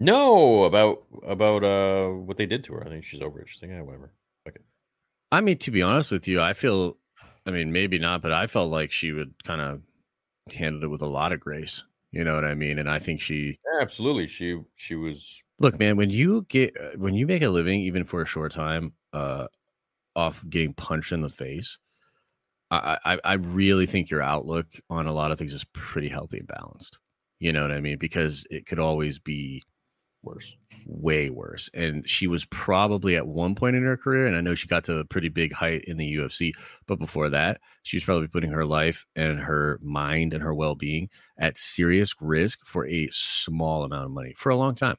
No, 0.00 0.64
about 0.64 1.04
about 1.26 1.64
uh 1.64 2.08
what 2.10 2.36
they 2.36 2.46
did 2.46 2.64
to 2.64 2.74
her. 2.74 2.86
I 2.86 2.88
think 2.88 3.04
she's 3.04 3.20
over 3.20 3.40
it. 3.40 3.48
She's 3.48 3.60
like, 3.62 3.70
yeah, 3.70 3.82
whatever. 3.82 4.12
I 5.30 5.40
mean, 5.40 5.58
to 5.58 5.70
be 5.70 5.82
honest 5.82 6.10
with 6.10 6.26
you, 6.26 6.40
I 6.40 6.52
feel. 6.52 6.96
I 7.46 7.50
mean, 7.50 7.72
maybe 7.72 7.98
not, 7.98 8.20
but 8.20 8.32
I 8.32 8.46
felt 8.46 8.70
like 8.70 8.92
she 8.92 9.12
would 9.12 9.32
kind 9.44 9.60
of 9.60 9.80
handled 10.52 10.84
it 10.84 10.88
with 10.88 11.02
a 11.02 11.06
lot 11.06 11.32
of 11.32 11.40
grace. 11.40 11.82
You 12.12 12.24
know 12.24 12.34
what 12.34 12.44
I 12.44 12.54
mean? 12.54 12.78
And 12.78 12.88
I 12.88 12.98
think 12.98 13.20
she 13.20 13.58
Yeah, 13.72 13.80
absolutely. 13.80 14.26
She 14.26 14.60
she 14.76 14.94
was 14.94 15.42
look, 15.58 15.78
man. 15.78 15.96
When 15.96 16.10
you 16.10 16.46
get 16.48 16.74
uh, 16.78 16.96
when 16.96 17.14
you 17.14 17.26
make 17.26 17.42
a 17.42 17.48
living, 17.48 17.80
even 17.80 18.04
for 18.04 18.22
a 18.22 18.26
short 18.26 18.52
time, 18.52 18.92
uh, 19.12 19.46
off 20.16 20.44
getting 20.48 20.74
punched 20.74 21.12
in 21.12 21.22
the 21.22 21.30
face, 21.30 21.78
I 22.70 22.98
I, 23.04 23.20
I 23.24 23.32
really 23.34 23.86
think 23.86 24.10
your 24.10 24.22
outlook 24.22 24.66
on 24.90 25.06
a 25.06 25.12
lot 25.12 25.32
of 25.32 25.38
things 25.38 25.54
is 25.54 25.64
pretty 25.72 26.08
healthy 26.08 26.38
and 26.38 26.48
balanced. 26.48 26.98
You 27.40 27.52
know 27.52 27.62
what 27.62 27.72
I 27.72 27.80
mean? 27.80 27.98
Because 27.98 28.46
it 28.50 28.66
could 28.66 28.78
always 28.78 29.18
be 29.18 29.62
worse. 30.22 30.56
way 30.86 31.30
worse. 31.30 31.70
And 31.74 32.08
she 32.08 32.26
was 32.26 32.44
probably 32.46 33.16
at 33.16 33.26
one 33.26 33.54
point 33.54 33.76
in 33.76 33.82
her 33.84 33.96
career, 33.96 34.26
and 34.26 34.36
I 34.36 34.40
know 34.40 34.54
she 34.54 34.66
got 34.68 34.84
to 34.84 34.98
a 34.98 35.04
pretty 35.04 35.28
big 35.28 35.52
height 35.52 35.84
in 35.86 35.96
the 35.96 36.16
UFC, 36.16 36.52
but 36.86 36.98
before 36.98 37.30
that, 37.30 37.60
she 37.82 37.96
was 37.96 38.04
probably 38.04 38.28
putting 38.28 38.50
her 38.50 38.64
life 38.64 39.06
and 39.16 39.38
her 39.38 39.78
mind 39.82 40.34
and 40.34 40.42
her 40.42 40.54
well 40.54 40.74
being 40.74 41.08
at 41.38 41.56
serious 41.58 42.14
risk 42.20 42.64
for 42.64 42.86
a 42.86 43.08
small 43.12 43.84
amount 43.84 44.04
of 44.06 44.10
money 44.10 44.34
for 44.36 44.50
a 44.50 44.56
long 44.56 44.74
time. 44.74 44.96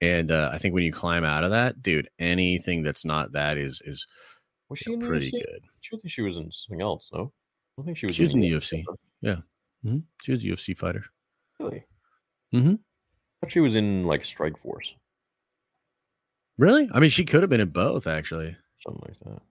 And 0.00 0.30
uh, 0.30 0.50
I 0.52 0.58
think 0.58 0.74
when 0.74 0.84
you 0.84 0.92
climb 0.92 1.24
out 1.24 1.42
of 1.44 1.50
that, 1.50 1.82
dude, 1.82 2.08
anything 2.18 2.82
that's 2.82 3.04
not 3.04 3.32
that 3.32 3.58
is 3.58 3.82
is 3.84 4.06
Was 4.68 4.78
she 4.78 4.90
you 4.92 4.96
know, 4.96 5.08
pretty 5.08 5.26
UFC? 5.28 5.32
good. 5.32 5.60
I 5.64 5.88
don't 5.90 6.00
think 6.00 6.12
she 6.12 6.22
was 6.22 6.36
in 6.36 6.50
something 6.52 6.82
else. 6.82 7.10
No, 7.12 7.18
I 7.20 7.22
don't 7.78 7.86
think 7.86 7.96
she 7.98 8.06
was. 8.06 8.14
She 8.16 8.22
was 8.22 8.34
in 8.34 8.40
the 8.40 8.50
UFC. 8.52 8.84
Mhm. 9.84 10.02
She 10.22 10.32
was 10.32 10.42
a 10.44 10.46
UFC 10.48 10.76
fighter. 10.76 11.04
Really? 11.60 11.84
Mhm. 12.54 12.78
Thought 13.40 13.52
she 13.52 13.60
was 13.60 13.74
in 13.74 14.04
like 14.04 14.22
Strikeforce, 14.22 14.94
Really? 16.58 16.90
I 16.92 16.98
mean, 16.98 17.10
she 17.10 17.24
could 17.24 17.42
have 17.42 17.50
been 17.50 17.60
in 17.60 17.68
both, 17.70 18.06
actually. 18.08 18.56
something 18.84 19.02
like 19.08 19.18
that. 19.20 19.42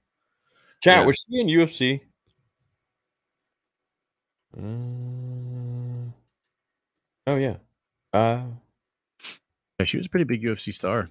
Chat, 0.84 0.98
Yeah. 1.00 1.06
was 1.06 1.16
she 1.30 1.40
in 1.40 1.48
UFC? 1.48 2.02
Uh, 4.58 6.12
oh 7.28 7.36
yeah. 7.36 7.58
Uh, 8.14 8.46
Yeah, 9.80 9.86
she 9.86 9.98
was 9.98 10.06
a 10.08 10.10
pretty 10.10 10.24
big 10.26 10.42
UFC 10.44 10.72
star. 10.74 11.10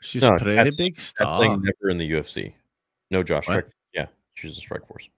She's 0.00 0.22
No, 0.22 0.34
a 0.34 0.38
pretty 0.38 0.54
that's- 0.54 0.76
big 0.76 0.96
that 0.96 1.00
star. 1.02 1.38
thing 1.38 1.62
never 1.62 1.90
in 1.90 1.98
the 1.98 2.10
UFC. 2.12 2.54
No, 3.10 3.22
Josh. 3.22 3.44
Strike, 3.44 3.68
yeah, 3.92 4.06
she 4.34 4.46
was 4.46 4.56
in 4.56 4.62
Strikeforce. 4.62 5.08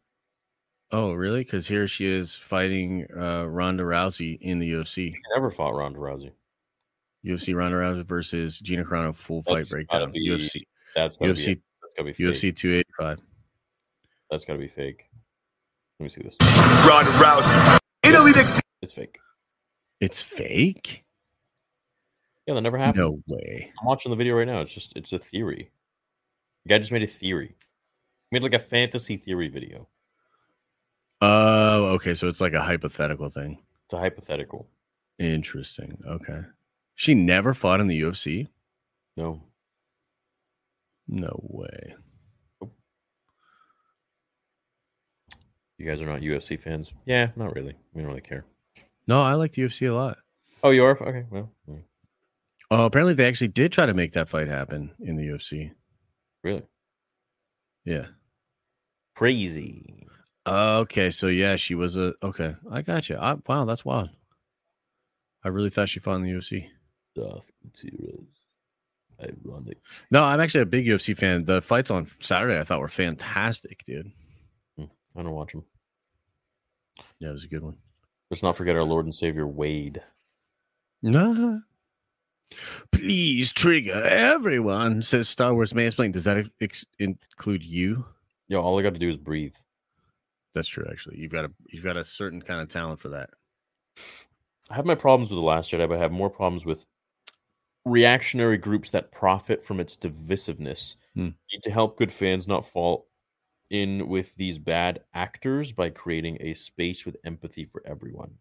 Oh, 0.93 1.13
really? 1.13 1.41
Because 1.45 1.69
here 1.69 1.87
she 1.87 2.07
is 2.07 2.35
fighting 2.35 3.07
uh, 3.17 3.45
Ronda 3.45 3.85
Rousey 3.85 4.41
in 4.41 4.59
the 4.59 4.73
UFC. 4.73 5.13
She 5.13 5.17
never 5.35 5.51
fought 5.51 5.75
Ronda 5.75 5.99
Rousey. 5.99 6.33
UFC 7.25 7.55
Ronda 7.55 7.77
Rousey 7.77 8.05
versus 8.05 8.59
Gina 8.59 8.85
Carano 8.85 9.15
full 9.15 9.43
fight 9.43 9.69
breakdown. 9.69 10.11
be 10.11 10.29
UFC 10.29 10.63
That's 10.95 11.17
gotta 11.17 11.35
be. 11.35 11.41
UFC 11.41 11.61
That's 11.83 11.93
gotta 11.97 12.05
be 12.05 12.13
fake. 12.13 12.27
UFC 12.27 12.57
285. 12.57 13.21
That's 14.31 14.45
gotta 14.45 14.59
be 14.59 14.69
fake. 14.69 15.05
Let 15.99 16.05
me 16.05 16.11
see 16.11 16.23
this. 16.23 16.37
Ronda 16.89 17.11
Rousey. 17.13 17.79
Italy 18.03 18.33
Dixie. 18.33 18.61
It's 18.83 18.93
fake. 18.93 19.19
It's 20.01 20.23
fake? 20.23 21.05
Yeah, 22.47 22.55
that 22.55 22.63
never 22.63 22.79
happened. 22.79 23.05
No 23.05 23.23
way. 23.29 23.71
I'm 23.79 23.87
watching 23.87 24.11
the 24.11 24.17
video 24.17 24.35
right 24.35 24.47
now. 24.47 24.61
It's 24.61 24.73
just 24.73 24.97
it's 24.97 25.13
a 25.13 25.19
theory. 25.19 25.71
The 26.65 26.71
guy 26.71 26.79
just 26.79 26.91
made 26.91 27.03
a 27.03 27.07
theory. 27.07 27.49
He 27.49 28.35
made 28.35 28.43
like 28.43 28.55
a 28.55 28.59
fantasy 28.59 29.17
theory 29.19 29.49
video. 29.49 29.87
Oh, 31.21 31.87
okay. 31.95 32.15
So 32.15 32.29
it's 32.29 32.41
like 32.41 32.53
a 32.55 32.63
hypothetical 32.63 33.29
thing. 33.31 33.59
It's 33.87 33.95
a 33.95 33.99
hypothetical. 33.99 34.69
Interesting. 35.19 35.99
Okay. 36.07 36.41
She 36.95 37.15
never 37.15 37.53
fought 37.55 37.81
in 37.81 37.87
the 37.89 38.01
UFC? 38.01 38.49
No. 39.17 39.43
No 41.09 41.39
way. 41.43 41.95
You 45.79 45.87
guys 45.87 46.01
are 46.01 46.07
not 46.07 46.21
UFC 46.21 46.59
fans? 46.61 46.93
Yeah, 47.07 47.31
not 47.37 47.55
really. 47.55 47.75
We 47.95 48.03
don't 48.03 48.11
really 48.11 48.21
care. 48.21 48.45
No, 49.07 49.23
I 49.23 49.35
like 49.35 49.53
the 49.53 49.63
UFC 49.63 49.89
a 49.91 49.95
lot. 49.95 50.19
Oh, 50.63 50.71
you 50.71 50.85
are? 50.85 51.01
Okay, 51.03 51.25
well, 51.31 51.51
mm, 51.69 51.83
Oh, 52.71 52.85
apparently 52.85 53.15
they 53.15 53.27
actually 53.27 53.49
did 53.49 53.73
try 53.73 53.87
to 53.87 53.95
make 53.95 54.13
that 54.13 54.29
fight 54.29 54.47
happen 54.47 54.93
in 55.01 55.17
the 55.17 55.25
UFC. 55.27 55.73
really? 56.45 56.63
Yeah. 57.85 58.07
Crazy. 59.17 60.07
Okay, 60.47 61.11
so 61.11 61.27
yeah, 61.27 61.57
she 61.57 61.75
was 61.75 61.97
a 61.97 62.15
okay. 62.23 62.55
I 62.71 62.83
got 62.83 63.09
you. 63.09 63.17
I, 63.17 63.37
wow, 63.47 63.65
that's 63.65 63.85
wild. 63.85 64.11
I 65.45 65.49
really 65.49 65.71
thought 65.71 65.89
she 65.89 66.01
fought 66.01 66.17
in 66.17 66.23
the 66.23 66.31
UFC. 66.31 66.69
Ironic. 69.23 69.79
No, 70.11 70.25
I'm 70.25 70.41
actually 70.41 70.63
a 70.63 70.67
big 70.67 70.87
UFC 70.87 71.17
fan. 71.17 71.45
The 71.45 71.61
fights 71.61 71.91
on 71.91 72.11
Saturday 72.21 72.59
I 72.59 72.65
thought 72.65 72.81
were 72.81 72.89
fantastic, 72.89 73.85
dude. 73.85 74.11
Hmm, 74.79 74.85
I 75.17 75.23
don't 75.23 75.33
watch 75.33 75.53
them. 75.53 75.65
Yeah, 77.19 77.31
it 77.31 77.33
was 77.33 77.45
a 77.45 77.49
good 77.49 77.63
one. 77.63 77.77
Let's 78.31 78.43
not 78.43 78.57
forget 78.57 78.77
our 78.77 78.85
Lord 78.85 79.05
and 79.05 79.15
Savior 79.15 79.47
Wade. 79.47 80.03
Nah. 81.03 81.59
Please 82.93 83.53
trigger 83.53 84.03
everyone, 84.03 85.03
says 85.03 85.29
Star 85.29 85.55
Wars 85.55 85.73
Mansplaining. 85.73 86.13
Does 86.13 86.25
that 86.25 86.47
ex- 86.61 86.87
include 86.99 87.63
you? 87.63 88.05
Yo, 88.49 88.61
all 88.61 88.79
I 88.79 88.83
got 88.83 88.95
to 88.95 88.99
do 88.99 89.09
is 89.09 89.17
breathe. 89.17 89.55
That's 90.55 90.69
true, 90.69 90.87
actually. 90.91 91.19
You've 91.19 91.33
got 91.33 91.45
a 91.45 91.53
you've 91.69 91.85
got 91.85 91.97
a 91.97 92.05
certain 92.05 92.43
kind 92.43 92.61
of 92.61 92.69
talent 92.69 93.01
for 93.01 93.11
that. 93.11 93.31
I 94.69 94.75
have 94.75 94.87
my 94.87 94.95
problems 94.95 95.31
with 95.31 95.39
the 95.39 95.45
Last 95.45 95.71
Jedi, 95.71 95.89
but 95.89 95.99
I 95.99 96.01
have 96.01 96.13
more 96.13 96.31
problems 96.31 96.65
with 96.65 96.85
reactionary 97.85 98.59
groups 98.59 98.91
that 98.91 99.11
profit 99.13 99.65
from 99.65 99.81
its 99.81 99.97
divisiveness. 99.97 100.97
Hmm. 101.15 101.31
Need 101.53 101.63
to 101.63 101.71
help 101.71 101.99
good 101.99 102.13
fans 102.13 102.47
not 102.47 102.67
fall 102.67 103.09
in 103.71 104.09
with 104.09 104.35
these 104.37 104.59
bad 104.59 105.01
actors 105.15 105.73
by 105.73 105.91
creating 105.91 106.39
a 106.41 106.55
space 106.55 107.07
with 107.07 107.17
empathy 107.25 107.65
for 107.65 107.83
everyone. 107.87 108.33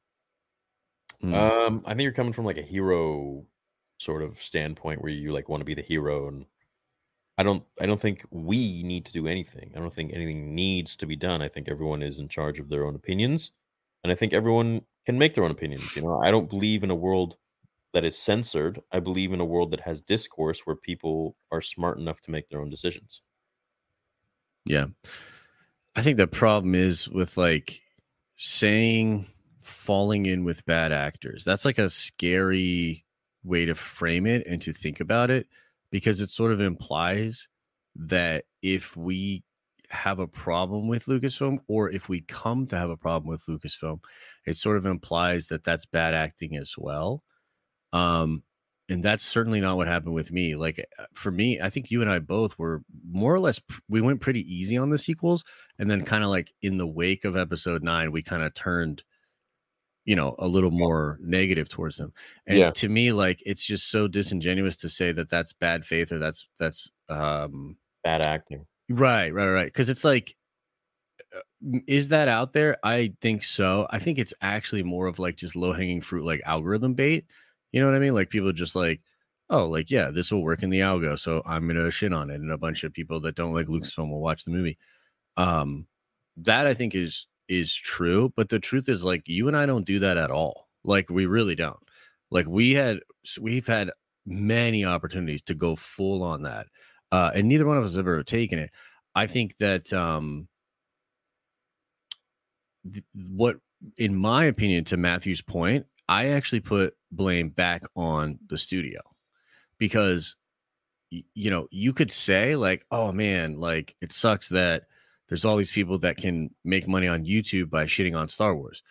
Hmm. 1.21 1.33
Um, 1.33 1.81
I 1.85 1.89
think 1.89 2.01
you're 2.01 2.11
coming 2.11 2.33
from 2.33 2.45
like 2.45 2.57
a 2.57 2.63
hero 2.63 3.45
sort 3.97 4.23
of 4.23 4.41
standpoint 4.41 5.01
where 5.01 5.11
you 5.11 5.31
like 5.31 5.49
want 5.49 5.61
to 5.61 5.65
be 5.65 5.75
the 5.75 5.81
hero 5.81 6.27
and 6.27 6.45
I 7.39 7.43
don't 7.43 7.63
I 7.79 7.85
don't 7.85 8.01
think 8.01 8.25
we 8.31 8.83
need 8.83 9.05
to 9.05 9.13
do 9.13 9.25
anything. 9.25 9.71
I 9.73 9.79
don't 9.79 9.93
think 9.93 10.11
anything 10.13 10.53
needs 10.53 10.97
to 10.97 11.05
be 11.05 11.15
done. 11.15 11.41
I 11.41 11.47
think 11.47 11.69
everyone 11.69 12.03
is 12.03 12.19
in 12.19 12.27
charge 12.27 12.59
of 12.59 12.67
their 12.67 12.85
own 12.85 12.95
opinions 12.95 13.51
and 14.03 14.11
I 14.11 14.15
think 14.15 14.33
everyone 14.33 14.81
can 15.05 15.17
make 15.17 15.35
their 15.35 15.45
own 15.45 15.51
opinions, 15.51 15.95
you 15.95 16.01
know. 16.01 16.19
I 16.21 16.31
don't 16.31 16.49
believe 16.49 16.83
in 16.83 16.91
a 16.91 16.95
world 16.95 17.37
that 17.93 18.03
is 18.03 18.17
censored. 18.17 18.81
I 18.91 18.99
believe 18.99 19.31
in 19.31 19.39
a 19.39 19.45
world 19.45 19.71
that 19.71 19.79
has 19.79 20.01
discourse 20.01 20.61
where 20.65 20.75
people 20.75 21.37
are 21.49 21.61
smart 21.61 21.97
enough 21.97 22.19
to 22.23 22.31
make 22.31 22.49
their 22.49 22.59
own 22.59 22.69
decisions. 22.69 23.21
Yeah. 24.65 24.87
I 25.95 26.01
think 26.01 26.17
the 26.17 26.27
problem 26.27 26.75
is 26.75 27.07
with 27.07 27.37
like 27.37 27.79
saying 28.35 29.27
falling 29.61 30.25
in 30.25 30.43
with 30.43 30.65
bad 30.65 30.91
actors. 30.91 31.45
That's 31.45 31.63
like 31.63 31.79
a 31.79 31.89
scary 31.89 33.05
way 33.45 33.63
to 33.63 33.75
frame 33.75 34.27
it 34.27 34.45
and 34.45 34.61
to 34.61 34.73
think 34.73 34.99
about 34.99 35.29
it 35.29 35.47
because 35.91 36.21
it 36.21 36.29
sort 36.29 36.51
of 36.51 36.61
implies 36.61 37.47
that 37.95 38.45
if 38.61 38.95
we 38.95 39.43
have 39.89 40.19
a 40.19 40.27
problem 40.27 40.87
with 40.87 41.05
Lucasfilm, 41.05 41.59
or 41.67 41.89
if 41.89 42.07
we 42.07 42.21
come 42.21 42.67
to 42.67 42.77
have 42.77 42.89
a 42.89 42.97
problem 42.97 43.29
with 43.29 43.45
Lucasfilm, 43.47 43.99
it 44.45 44.55
sort 44.57 44.77
of 44.77 44.85
implies 44.85 45.47
that 45.47 45.63
that's 45.63 45.85
bad 45.85 46.13
acting 46.13 46.55
as 46.55 46.75
well. 46.77 47.23
Um, 47.91 48.43
and 48.87 49.03
that's 49.03 49.23
certainly 49.23 49.61
not 49.61 49.77
what 49.77 49.87
happened 49.87 50.15
with 50.15 50.31
me. 50.31 50.55
Like 50.55 50.85
uh, 50.97 51.05
for 51.13 51.31
me, 51.31 51.59
I 51.61 51.69
think 51.69 51.91
you 51.91 52.01
and 52.01 52.09
I 52.09 52.19
both 52.19 52.57
were 52.57 52.81
more 53.09 53.33
or 53.33 53.39
less 53.39 53.59
we 53.87 54.01
went 54.01 54.21
pretty 54.21 54.41
easy 54.41 54.77
on 54.77 54.89
the 54.89 54.97
sequels, 54.97 55.43
and 55.77 55.89
then 55.89 56.05
kind 56.05 56.23
of 56.23 56.29
like 56.29 56.53
in 56.61 56.77
the 56.77 56.87
wake 56.87 57.25
of 57.25 57.37
Episode 57.37 57.83
Nine, 57.83 58.11
we 58.11 58.23
kind 58.23 58.43
of 58.43 58.53
turned, 58.53 59.03
you 60.05 60.15
know, 60.15 60.35
a 60.39 60.47
little 60.47 60.71
more 60.71 61.17
negative 61.21 61.69
towards 61.69 61.97
them. 61.97 62.13
And 62.47 62.57
Yeah. 62.57 62.71
to 62.71 62.89
me, 62.89 63.11
like 63.11 63.41
it's 63.45 63.63
just 63.65 63.89
so 63.91 64.07
disingenuous 64.07 64.75
to 64.77 64.89
say 64.89 65.11
that 65.11 65.29
that's 65.29 65.53
bad 65.53 65.85
faith 65.85 66.11
or 66.11 66.19
that's 66.19 66.47
that's 66.57 66.91
um 67.09 67.77
Bad 68.03 68.25
acting. 68.25 68.65
Right, 68.89 69.33
right, 69.33 69.49
right. 69.49 69.65
Because 69.67 69.89
it's 69.89 70.03
like, 70.05 70.35
uh, 71.35 71.79
is 71.87 72.09
that 72.09 72.27
out 72.27 72.53
there? 72.53 72.77
I 72.83 73.13
think 73.21 73.43
so. 73.43 73.87
I 73.91 73.99
think 73.99 74.17
it's 74.17 74.33
actually 74.41 74.83
more 74.83 75.07
of 75.07 75.19
like 75.19 75.35
just 75.35 75.55
low 75.55 75.73
hanging 75.73 76.01
fruit, 76.01 76.25
like 76.25 76.41
algorithm 76.45 76.93
bait. 76.93 77.25
You 77.71 77.81
know 77.81 77.87
what 77.87 77.95
I 77.95 77.99
mean? 77.99 78.13
Like 78.15 78.29
people 78.29 78.51
just 78.53 78.75
like, 78.75 79.01
oh, 79.49 79.65
like 79.67 79.91
yeah, 79.91 80.11
this 80.11 80.31
will 80.31 80.41
work 80.43 80.63
in 80.63 80.69
the 80.69 80.79
algo, 80.79 81.19
so 81.19 81.41
I'm 81.45 81.67
gonna 81.67 81.91
shit 81.91 82.13
on 82.13 82.29
it, 82.31 82.35
and 82.35 82.51
a 82.51 82.57
bunch 82.57 82.83
of 82.83 82.93
people 82.93 83.19
that 83.21 83.35
don't 83.35 83.53
like 83.53 83.67
Lucasfilm 83.67 84.09
will 84.09 84.21
watch 84.21 84.43
the 84.45 84.51
movie. 84.51 84.77
Um, 85.37 85.85
that 86.37 86.65
I 86.67 86.73
think 86.73 86.95
is 86.95 87.27
is 87.49 87.73
true, 87.73 88.31
but 88.37 88.49
the 88.49 88.59
truth 88.59 88.87
is 88.87 89.03
like 89.03 89.27
you 89.27 89.47
and 89.47 89.57
I 89.57 89.65
don't 89.65 89.85
do 89.85 89.99
that 89.99 90.17
at 90.17 90.31
all. 90.31 90.69
Like 90.83 91.09
we 91.09 91.25
really 91.25 91.55
don't. 91.55 91.79
Like 92.31 92.47
we 92.47 92.71
had, 92.73 92.99
we've 93.41 93.67
had 93.67 93.91
many 94.25 94.85
opportunities 94.85 95.41
to 95.43 95.55
go 95.55 95.75
full 95.75 96.23
on 96.23 96.43
that 96.43 96.67
uh, 97.11 97.31
and 97.33 97.47
neither 97.47 97.65
one 97.65 97.77
of 97.77 97.83
us 97.83 97.95
have 97.95 97.99
ever 98.07 98.23
taken 98.23 98.59
it. 98.59 98.71
I 99.15 99.27
think 99.27 99.57
that 99.57 99.91
um, 99.91 100.47
th- 102.91 103.05
what, 103.33 103.57
in 103.97 104.15
my 104.15 104.45
opinion, 104.45 104.85
to 104.85 104.97
Matthew's 104.97 105.41
point, 105.41 105.85
I 106.07 106.29
actually 106.29 106.61
put 106.61 106.95
blame 107.11 107.49
back 107.49 107.83
on 107.95 108.39
the 108.47 108.57
studio 108.57 109.01
because 109.77 110.35
you 111.09 111.49
know 111.49 111.67
you 111.71 111.93
could 111.93 112.11
say 112.11 112.55
like, 112.55 112.85
oh 112.91 113.11
man, 113.11 113.59
like 113.59 113.95
it 114.01 114.11
sucks 114.11 114.49
that 114.49 114.83
there's 115.29 115.45
all 115.45 115.55
these 115.55 115.71
people 115.71 115.99
that 115.99 116.17
can 116.17 116.49
make 116.65 116.87
money 116.87 117.07
on 117.07 117.23
YouTube 117.23 117.69
by 117.69 117.85
shitting 117.85 118.17
on 118.17 118.27
Star 118.27 118.55
Wars. 118.55 118.81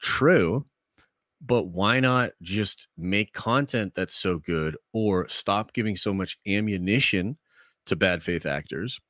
True, 0.00 0.64
but 1.40 1.64
why 1.64 2.00
not 2.00 2.30
just 2.42 2.88
make 2.96 3.32
content 3.32 3.92
that's 3.94 4.14
so 4.14 4.38
good 4.38 4.76
or 4.92 5.28
stop 5.28 5.72
giving 5.72 5.96
so 5.96 6.12
much 6.12 6.38
ammunition 6.46 7.36
to 7.86 7.96
bad 7.96 8.22
faith 8.22 8.46
actors 8.46 9.00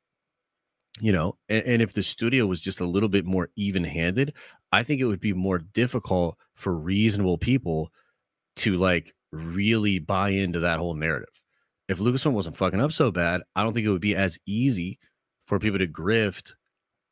you 1.01 1.12
know 1.12 1.36
and, 1.49 1.64
and 1.64 1.82
if 1.82 1.93
the 1.93 2.03
studio 2.03 2.47
was 2.47 2.61
just 2.61 2.80
a 2.80 2.86
little 2.86 3.09
bit 3.09 3.24
more 3.24 3.51
even 3.57 3.84
handed 3.84 4.34
i 4.72 4.82
think 4.82 5.01
it 5.01 5.07
would 5.07 5.20
be 5.20 5.32
more 5.32 5.59
difficult 5.59 6.36
for 6.55 6.74
reasonable 6.74 7.39
people 7.39 7.91
to 8.57 8.76
like 8.76 9.14
really 9.32 9.99
buy 9.99 10.30
into 10.30 10.61
that 10.61 10.78
whole 10.78 10.95
narrative 10.95 11.28
if 11.89 11.99
lucasfilm 11.99 12.32
wasn't 12.32 12.57
fucking 12.57 12.80
up 12.80 12.93
so 12.93 13.11
bad 13.11 13.43
i 13.57 13.62
don't 13.62 13.72
think 13.72 13.86
it 13.86 13.91
would 13.91 14.01
be 14.01 14.16
as 14.16 14.39
easy 14.47 14.99
for 15.47 15.59
people 15.59 15.78
to 15.78 15.86
grift 15.86 16.53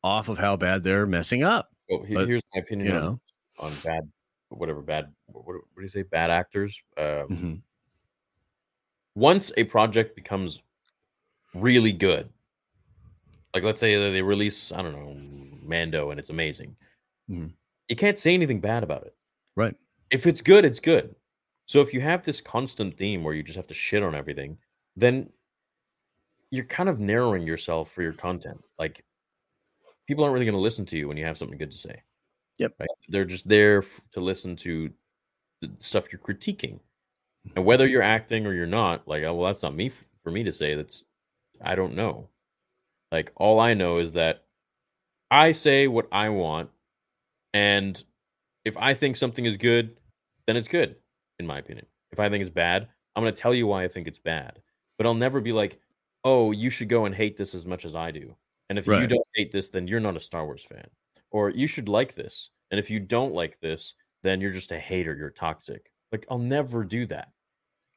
off 0.03 0.29
of 0.29 0.37
how 0.37 0.55
bad 0.55 0.83
they're 0.83 1.05
messing 1.07 1.43
up 1.43 1.71
Well, 1.89 2.03
he- 2.03 2.13
But, 2.13 2.27
here's 2.27 2.41
my 2.53 2.61
opinion 2.61 2.87
you 2.89 2.93
on, 2.95 3.01
know 3.01 3.19
on 3.59 3.73
bad, 3.83 4.09
whatever 4.49 4.81
bad. 4.81 5.11
What, 5.25 5.45
what 5.45 5.55
do 5.75 5.81
you 5.81 5.87
say? 5.87 6.03
Bad 6.03 6.29
actors. 6.29 6.79
Um, 6.97 7.03
Mhm. 7.27 7.61
Once 9.15 9.51
a 9.57 9.63
project 9.63 10.15
becomes 10.15 10.61
really 11.55 11.91
good, 11.91 12.29
like 13.53 13.63
let's 13.63 13.79
say 13.79 14.11
they 14.11 14.21
release, 14.21 14.71
I 14.71 14.81
don't 14.83 14.93
know, 14.93 15.15
Mando, 15.67 16.11
and 16.11 16.19
it's 16.19 16.29
amazing. 16.29 16.75
Mhm. 17.29 17.51
You 17.89 17.95
can't 17.95 18.19
say 18.19 18.33
anything 18.33 18.59
bad 18.61 18.83
about 18.83 19.03
it. 19.05 19.15
right 19.55 19.75
if 20.11 20.27
it's 20.27 20.41
good, 20.41 20.63
it's 20.63 20.79
good. 20.79 21.15
So 21.65 21.81
if 21.81 21.93
you 21.93 21.99
have 21.99 22.23
this 22.23 22.39
constant 22.39 22.95
theme 22.95 23.23
where 23.23 23.33
you 23.33 23.41
just 23.43 23.55
have 23.57 23.67
to 23.67 23.73
shit 23.73 24.03
on 24.03 24.13
everything, 24.15 24.57
then 24.95 25.29
you're 26.51 26.63
kind 26.65 26.87
of 26.87 26.99
narrowing 26.99 27.45
yourself 27.45 27.91
for 27.91 28.03
your 28.03 28.13
content. 28.13 28.63
Like 28.79 29.03
people 30.07 30.23
aren't 30.23 30.33
really 30.33 30.45
going 30.45 30.53
to 30.53 30.61
listen 30.61 30.85
to 30.87 30.97
you 30.97 31.07
when 31.07 31.17
you 31.17 31.25
have 31.25 31.37
something 31.37 31.57
good 31.57 31.71
to 31.71 31.77
say. 31.77 32.01
Yep. 32.57 32.73
Right? 32.79 32.89
They're 33.09 33.25
just 33.25 33.47
there 33.47 33.83
to 34.13 34.19
listen 34.19 34.55
to 34.57 34.89
the 35.61 35.69
stuff 35.79 36.11
you're 36.11 36.19
critiquing. 36.19 36.79
And 37.55 37.65
whether 37.65 37.87
you're 37.87 38.01
acting 38.01 38.45
or 38.45 38.53
you're 38.53 38.65
not, 38.65 39.07
like, 39.07 39.23
oh, 39.23 39.33
well, 39.33 39.47
that's 39.47 39.63
not 39.63 39.75
me 39.75 39.91
for 40.23 40.31
me 40.31 40.43
to 40.43 40.51
say. 40.51 40.75
That's 40.75 41.03
I 41.61 41.75
don't 41.75 41.95
know. 41.95 42.29
Like 43.11 43.31
all 43.35 43.59
I 43.59 43.73
know 43.73 43.99
is 43.99 44.11
that 44.13 44.43
I 45.31 45.51
say 45.51 45.87
what 45.87 46.07
I 46.11 46.29
want, 46.29 46.69
and 47.53 48.01
if 48.65 48.75
I 48.77 48.93
think 48.93 49.15
something 49.15 49.45
is 49.45 49.57
good, 49.57 49.97
then 50.45 50.57
it's 50.57 50.67
good, 50.67 50.95
in 51.39 51.47
my 51.47 51.59
opinion. 51.59 51.85
If 52.11 52.19
I 52.19 52.29
think 52.29 52.41
it's 52.41 52.49
bad, 52.49 52.87
I'm 53.15 53.23
going 53.23 53.33
to 53.33 53.41
tell 53.41 53.53
you 53.53 53.67
why 53.67 53.83
I 53.83 53.87
think 53.87 54.07
it's 54.07 54.19
bad. 54.19 54.59
But 54.97 55.05
I'll 55.05 55.13
never 55.13 55.39
be 55.39 55.53
like, 55.53 55.79
oh, 56.23 56.51
you 56.51 56.69
should 56.69 56.89
go 56.89 57.05
and 57.05 57.15
hate 57.15 57.37
this 57.37 57.55
as 57.55 57.65
much 57.65 57.85
as 57.85 57.95
I 57.95 58.11
do. 58.11 58.35
And 58.69 58.77
if 58.77 58.85
you 58.87 59.07
don't 59.07 59.27
hate 59.35 59.51
this, 59.51 59.69
then 59.69 59.87
you're 59.87 59.99
not 59.99 60.17
a 60.17 60.19
Star 60.19 60.45
Wars 60.45 60.63
fan. 60.63 60.85
Or 61.31 61.49
you 61.49 61.67
should 61.67 61.87
like 61.89 62.15
this. 62.15 62.49
And 62.71 62.79
if 62.79 62.89
you 62.89 62.99
don't 62.99 63.33
like 63.33 63.59
this, 63.61 63.93
then 64.23 64.41
you're 64.41 64.51
just 64.51 64.71
a 64.71 64.79
hater. 64.79 65.15
You're 65.15 65.29
toxic. 65.29 65.91
Like, 66.11 66.25
I'll 66.29 66.37
never 66.39 66.83
do 66.83 67.05
that. 67.07 67.29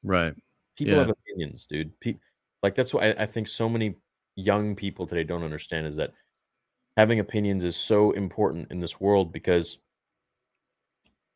right 0.02 0.34
People 0.76 0.94
Yeah. 0.94 1.00
have 1.00 1.10
opinions, 1.10 1.66
dude. 1.66 1.98
Pe- 2.00 2.18
like, 2.62 2.74
that's 2.74 2.94
why 2.94 3.10
I, 3.10 3.22
I 3.22 3.26
think 3.26 3.48
so 3.48 3.68
many 3.68 3.96
young 4.36 4.74
people 4.76 5.06
today 5.06 5.24
don't 5.24 5.42
understand 5.42 5.86
is 5.86 5.96
that 5.96 6.12
having 6.96 7.18
opinions 7.20 7.64
is 7.64 7.76
so 7.76 8.12
important 8.12 8.70
in 8.70 8.80
this 8.80 9.00
world 9.00 9.32
because 9.32 9.78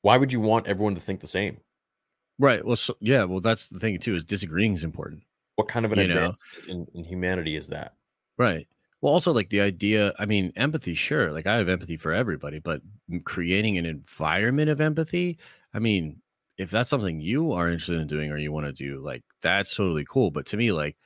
why 0.02 0.16
would 0.16 0.32
you 0.32 0.40
want 0.40 0.66
everyone 0.66 0.94
to 0.94 1.00
think 1.00 1.20
the 1.20 1.26
same? 1.26 1.58
right 2.40 2.64
well 2.66 2.74
so, 2.74 2.96
yeah 2.98 3.22
well 3.22 3.38
that's 3.38 3.68
the 3.68 3.78
thing 3.78 3.96
too 3.96 4.16
is 4.16 4.24
disagreeing 4.24 4.74
is 4.74 4.82
important 4.82 5.22
What 5.54 5.68
kind 5.68 5.86
of 5.86 5.92
an 5.92 6.00
You 6.00 6.08
know? 6.08 6.32
in, 6.68 6.84
in 6.94 7.04
humanity 7.04 7.54
is 7.54 7.68
that? 7.68 7.94
Right. 8.36 8.66
Well, 9.04 9.12
also 9.12 9.32
like 9.32 9.50
the 9.50 9.60
idea, 9.60 10.14
I 10.18 10.24
mean, 10.24 10.50
empathy, 10.56 10.94
sure. 10.94 11.30
Like 11.30 11.46
I 11.46 11.58
have 11.58 11.68
empathy 11.68 11.98
for 11.98 12.14
everybody, 12.14 12.58
but 12.58 12.80
creating 13.24 13.76
an 13.76 13.84
environment 13.84 14.70
of 14.70 14.80
empathy, 14.80 15.36
I 15.74 15.78
mean, 15.78 16.22
if 16.56 16.70
that's 16.70 16.88
something 16.88 17.20
you 17.20 17.52
are 17.52 17.68
interested 17.68 18.00
in 18.00 18.06
doing 18.06 18.30
or 18.30 18.38
you 18.38 18.50
want 18.50 18.64
to 18.64 18.72
do, 18.72 19.00
like 19.00 19.22
that's 19.42 19.74
totally 19.76 20.06
cool. 20.08 20.30
But 20.30 20.46
to 20.46 20.56
me, 20.56 20.72
like 20.72 20.96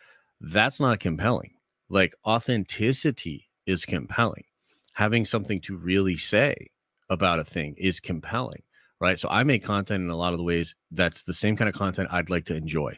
that's 0.40 0.78
not 0.78 1.00
compelling. 1.00 1.54
Like 1.88 2.14
authenticity 2.24 3.48
is 3.66 3.84
compelling. 3.84 4.44
Having 4.92 5.24
something 5.24 5.60
to 5.62 5.76
really 5.76 6.16
say 6.16 6.68
about 7.10 7.40
a 7.40 7.44
thing 7.44 7.74
is 7.78 7.98
compelling. 7.98 8.62
Right. 9.00 9.18
So 9.18 9.28
I 9.28 9.42
make 9.42 9.64
content 9.64 10.04
in 10.04 10.10
a 10.10 10.16
lot 10.16 10.32
of 10.32 10.38
the 10.38 10.44
ways 10.44 10.76
that's 10.92 11.24
the 11.24 11.34
same 11.34 11.56
kind 11.56 11.68
of 11.68 11.74
content 11.74 12.10
I'd 12.12 12.30
like 12.30 12.44
to 12.44 12.54
enjoy. 12.54 12.96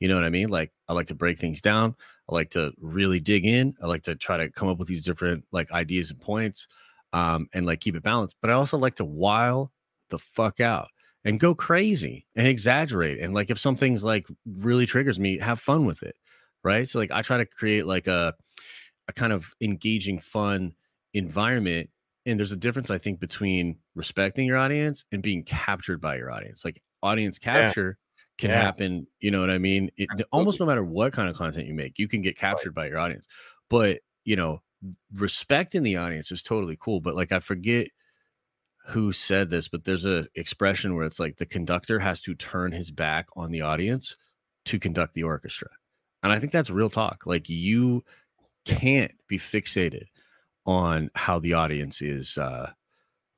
You 0.00 0.08
know 0.08 0.14
what 0.14 0.24
I 0.24 0.30
mean? 0.30 0.48
Like 0.48 0.72
I 0.88 0.92
like 0.92 1.08
to 1.08 1.14
break 1.14 1.38
things 1.38 1.60
down. 1.60 1.94
I 2.28 2.34
like 2.34 2.50
to 2.50 2.72
really 2.80 3.20
dig 3.20 3.46
in. 3.46 3.74
I 3.82 3.86
like 3.86 4.02
to 4.04 4.14
try 4.14 4.36
to 4.36 4.50
come 4.50 4.68
up 4.68 4.78
with 4.78 4.88
these 4.88 5.02
different 5.02 5.44
like 5.50 5.70
ideas 5.72 6.10
and 6.10 6.20
points, 6.20 6.68
um, 7.12 7.48
and 7.52 7.66
like 7.66 7.80
keep 7.80 7.96
it 7.96 8.02
balanced. 8.02 8.36
But 8.40 8.50
I 8.50 8.54
also 8.54 8.78
like 8.78 8.96
to 8.96 9.04
while 9.04 9.72
the 10.10 10.18
fuck 10.18 10.60
out 10.60 10.88
and 11.24 11.40
go 11.40 11.54
crazy 11.54 12.26
and 12.36 12.46
exaggerate. 12.46 13.20
And 13.20 13.34
like 13.34 13.50
if 13.50 13.58
something's 13.58 14.04
like 14.04 14.26
really 14.46 14.86
triggers 14.86 15.18
me, 15.18 15.38
have 15.38 15.60
fun 15.60 15.84
with 15.84 16.02
it, 16.02 16.16
right? 16.62 16.88
So 16.88 16.98
like 16.98 17.10
I 17.10 17.22
try 17.22 17.38
to 17.38 17.46
create 17.46 17.86
like 17.86 18.06
a 18.06 18.34
a 19.08 19.12
kind 19.12 19.32
of 19.32 19.54
engaging, 19.60 20.20
fun 20.20 20.74
environment. 21.14 21.90
And 22.26 22.38
there's 22.38 22.52
a 22.52 22.56
difference, 22.56 22.90
I 22.90 22.98
think, 22.98 23.20
between 23.20 23.76
respecting 23.94 24.46
your 24.46 24.58
audience 24.58 25.04
and 25.12 25.22
being 25.22 25.44
captured 25.44 26.00
by 26.00 26.16
your 26.16 26.30
audience. 26.30 26.64
Like 26.64 26.82
audience 27.02 27.38
capture 27.38 27.98
can 28.38 28.50
Yeah. 28.50 28.62
happen. 28.62 29.06
You 29.20 29.30
know 29.30 29.40
what 29.40 29.50
I 29.50 29.58
mean? 29.58 29.90
It, 29.96 30.08
almost 30.32 30.60
no 30.60 30.66
matter 30.66 30.84
what 30.84 31.12
kind 31.12 31.28
of 31.28 31.36
content 31.36 31.66
you 31.66 31.74
make, 31.74 31.98
you 31.98 32.08
can 32.08 32.20
get 32.22 32.38
captured 32.38 32.74
by 32.74 32.86
your 32.88 32.98
audience. 32.98 33.26
But 33.68 34.00
you 34.24 34.36
know, 34.36 34.62
respecting 35.14 35.82
the 35.82 35.96
audience 35.96 36.30
is 36.30 36.42
totally 36.42 36.76
cool. 36.80 37.00
But 37.00 37.14
like, 37.16 37.32
I 37.32 37.40
forget 37.40 37.88
who 38.86 39.12
said 39.12 39.50
this, 39.50 39.68
but 39.68 39.84
there's 39.84 40.04
a 40.06 40.26
expression 40.34 40.94
where 40.94 41.04
it's 41.04 41.20
like 41.20 41.36
the 41.36 41.46
conductor 41.46 41.98
has 41.98 42.20
to 42.22 42.34
turn 42.34 42.72
his 42.72 42.90
back 42.90 43.26
on 43.36 43.50
the 43.50 43.60
audience 43.62 44.16
to 44.66 44.78
conduct 44.78 45.14
the 45.14 45.22
orchestra, 45.24 45.68
and 46.22 46.32
I 46.32 46.38
think 46.38 46.52
that's 46.52 46.70
real 46.70 46.90
talk. 46.90 47.26
Like, 47.26 47.48
you 47.48 48.04
can't 48.64 49.12
be 49.28 49.38
fixated 49.38 50.04
on 50.66 51.10
how 51.14 51.38
the 51.38 51.54
audience 51.54 52.02
is 52.02 52.36
uh 52.38 52.70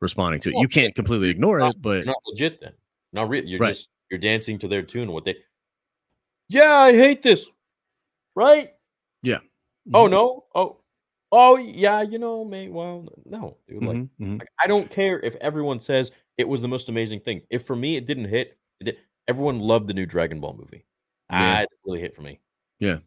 responding 0.00 0.40
to 0.42 0.50
it. 0.50 0.56
You 0.58 0.68
can't 0.68 0.94
completely 1.00 1.28
ignore 1.30 1.58
not- 1.58 1.76
it, 1.76 1.82
but 1.82 2.04
not 2.06 2.16
legit 2.26 2.60
then. 2.60 2.72
Not 3.12 3.28
real. 3.28 3.44
You're 3.44 3.60
Right. 3.60 3.74
just 3.74 3.88
you're 4.10 4.18
dancing 4.20 4.58
to 4.58 4.68
their 4.68 4.82
tune. 4.82 5.10
What 5.12 5.24
they? 5.24 5.36
Yeah, 6.48 6.72
I 6.74 6.92
hate 6.92 7.22
this. 7.22 7.48
Right? 8.34 8.70
Yeah. 9.22 9.38
Oh 9.94 10.06
Mhm. 10.06 10.10
no. 10.10 10.44
Oh. 10.54 10.76
Oh 11.32 11.56
yeah. 11.58 12.02
You 12.02 12.18
know, 12.18 12.44
mate. 12.44 12.72
Well, 12.72 13.06
no, 13.24 13.56
dude. 13.68 13.82
Like, 13.84 13.96
Mhm, 13.96 14.08
mhm. 14.20 14.38
like, 14.40 14.48
I 14.60 14.66
don't 14.66 14.90
care 14.90 15.20
if 15.20 15.36
everyone 15.36 15.78
says 15.80 16.10
it 16.38 16.48
was 16.48 16.60
the 16.60 16.68
most 16.68 16.88
amazing 16.88 17.20
thing. 17.20 17.42
If 17.50 17.64
for 17.66 17.76
me 17.76 17.96
it 17.96 18.06
didn't 18.06 18.24
hit, 18.26 18.58
it 18.80 18.84
did. 18.84 18.96
Everyone 19.28 19.60
loved 19.60 19.86
the 19.88 19.94
new 19.94 20.06
Dragon 20.06 20.40
Ball 20.40 20.54
movie. 20.54 20.84
Yeah. 21.30 21.58
Ah, 21.58 21.60
it 21.62 21.68
didn't 21.70 21.80
really 21.84 22.00
hit 22.00 22.16
for 22.16 22.22
me. 22.22 22.40
Yeah. 22.80 22.98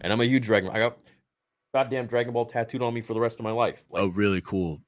And 0.00 0.12
I'm 0.12 0.20
a 0.20 0.24
huge 0.24 0.44
Dragon. 0.46 0.70
I 0.70 0.78
got 0.78 0.98
goddamn 1.74 2.06
Dragon 2.06 2.32
Ball 2.32 2.46
tattooed 2.46 2.80
on 2.82 2.94
me 2.94 3.02
for 3.02 3.12
the 3.14 3.20
rest 3.20 3.38
of 3.38 3.44
my 3.44 3.50
life. 3.50 3.84
Like, 3.90 4.04
a 4.04 4.08
really 4.08 4.40
cool. 4.40 4.80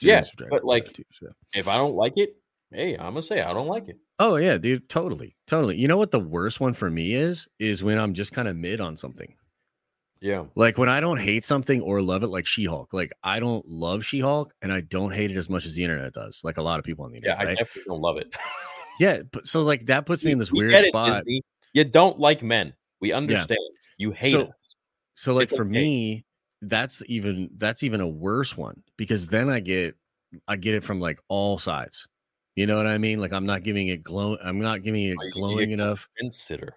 Yeah, 0.00 0.20
Dragon 0.36 0.48
but, 0.50 0.64
like- 0.64 0.86
tattoos, 0.86 1.18
yeah. 1.22 1.28
if 1.54 1.66
I 1.68 1.76
don't 1.78 1.94
like 1.94 2.12
it, 2.16 2.36
hey, 2.72 2.94
I'm 2.96 3.14
gonna 3.14 3.22
say 3.22 3.40
I 3.40 3.52
don't 3.52 3.66
like 3.68 3.88
it. 3.88 3.96
Oh 4.18 4.36
yeah, 4.36 4.58
dude, 4.58 4.88
totally, 4.88 5.36
totally. 5.46 5.76
You 5.76 5.88
know 5.88 5.96
what 5.96 6.10
the 6.10 6.18
worst 6.20 6.60
one 6.60 6.74
for 6.74 6.90
me 6.90 7.12
is? 7.14 7.48
Is 7.58 7.82
when 7.82 7.98
I'm 7.98 8.14
just 8.14 8.32
kind 8.32 8.48
of 8.48 8.56
mid 8.56 8.80
on 8.80 8.96
something. 8.96 9.34
Yeah. 10.20 10.44
Like 10.54 10.76
when 10.76 10.90
I 10.90 11.00
don't 11.00 11.18
hate 11.18 11.46
something 11.46 11.80
or 11.80 12.02
love 12.02 12.22
it, 12.22 12.26
like 12.26 12.46
She-Hulk. 12.46 12.92
Like 12.92 13.10
I 13.22 13.40
don't 13.40 13.66
love 13.66 14.04
She-Hulk, 14.04 14.52
and 14.60 14.70
I 14.72 14.82
don't 14.82 15.12
hate 15.14 15.30
it 15.30 15.36
as 15.38 15.48
much 15.48 15.64
as 15.64 15.74
the 15.74 15.82
internet 15.82 16.12
does. 16.12 16.42
Like 16.44 16.58
a 16.58 16.62
lot 16.62 16.78
of 16.78 16.84
people 16.84 17.06
on 17.06 17.12
the 17.12 17.16
internet. 17.16 17.38
Yeah, 17.38 17.40
internet, 17.42 17.58
I 17.58 17.60
right? 17.60 17.66
definitely 17.66 17.88
don't 17.88 18.00
love 18.02 18.16
it. 18.18 18.34
yeah, 19.00 19.18
but 19.32 19.46
so 19.46 19.62
like 19.62 19.86
that 19.86 20.04
puts 20.06 20.22
me 20.22 20.32
in 20.32 20.38
this 20.38 20.52
weird 20.52 20.74
it, 20.74 20.88
spot. 20.88 21.16
Disney. 21.16 21.42
You 21.72 21.84
don't 21.84 22.18
like 22.18 22.42
men. 22.42 22.74
We 23.00 23.12
understand. 23.12 23.58
You 23.96 24.10
hate 24.10 24.32
So- 24.32 24.42
us. 24.42 24.54
So 25.14 25.34
like 25.34 25.48
It's 25.48 25.56
for 25.56 25.64
okay. 25.64 25.70
me, 25.72 26.24
that's 26.62 27.02
even 27.06 27.50
that's 27.56 27.82
even 27.82 28.00
a 28.00 28.08
worse 28.08 28.56
one 28.56 28.82
because 28.96 29.26
then 29.26 29.48
I 29.50 29.60
get 29.60 29.94
I 30.48 30.56
get 30.56 30.74
it 30.74 30.84
from 30.84 31.00
like 31.00 31.18
all 31.28 31.58
sides. 31.58 32.06
You 32.56 32.66
know 32.66 32.76
what 32.76 32.86
I 32.86 32.98
mean? 32.98 33.20
Like 33.20 33.32
I'm 33.32 33.46
not 33.46 33.62
giving 33.62 33.88
it 33.88 34.02
glow. 34.02 34.36
I'm 34.42 34.58
not 34.60 34.82
giving 34.82 35.04
it 35.04 35.16
glowing 35.32 35.70
enough. 35.70 36.08
Consider. 36.18 36.74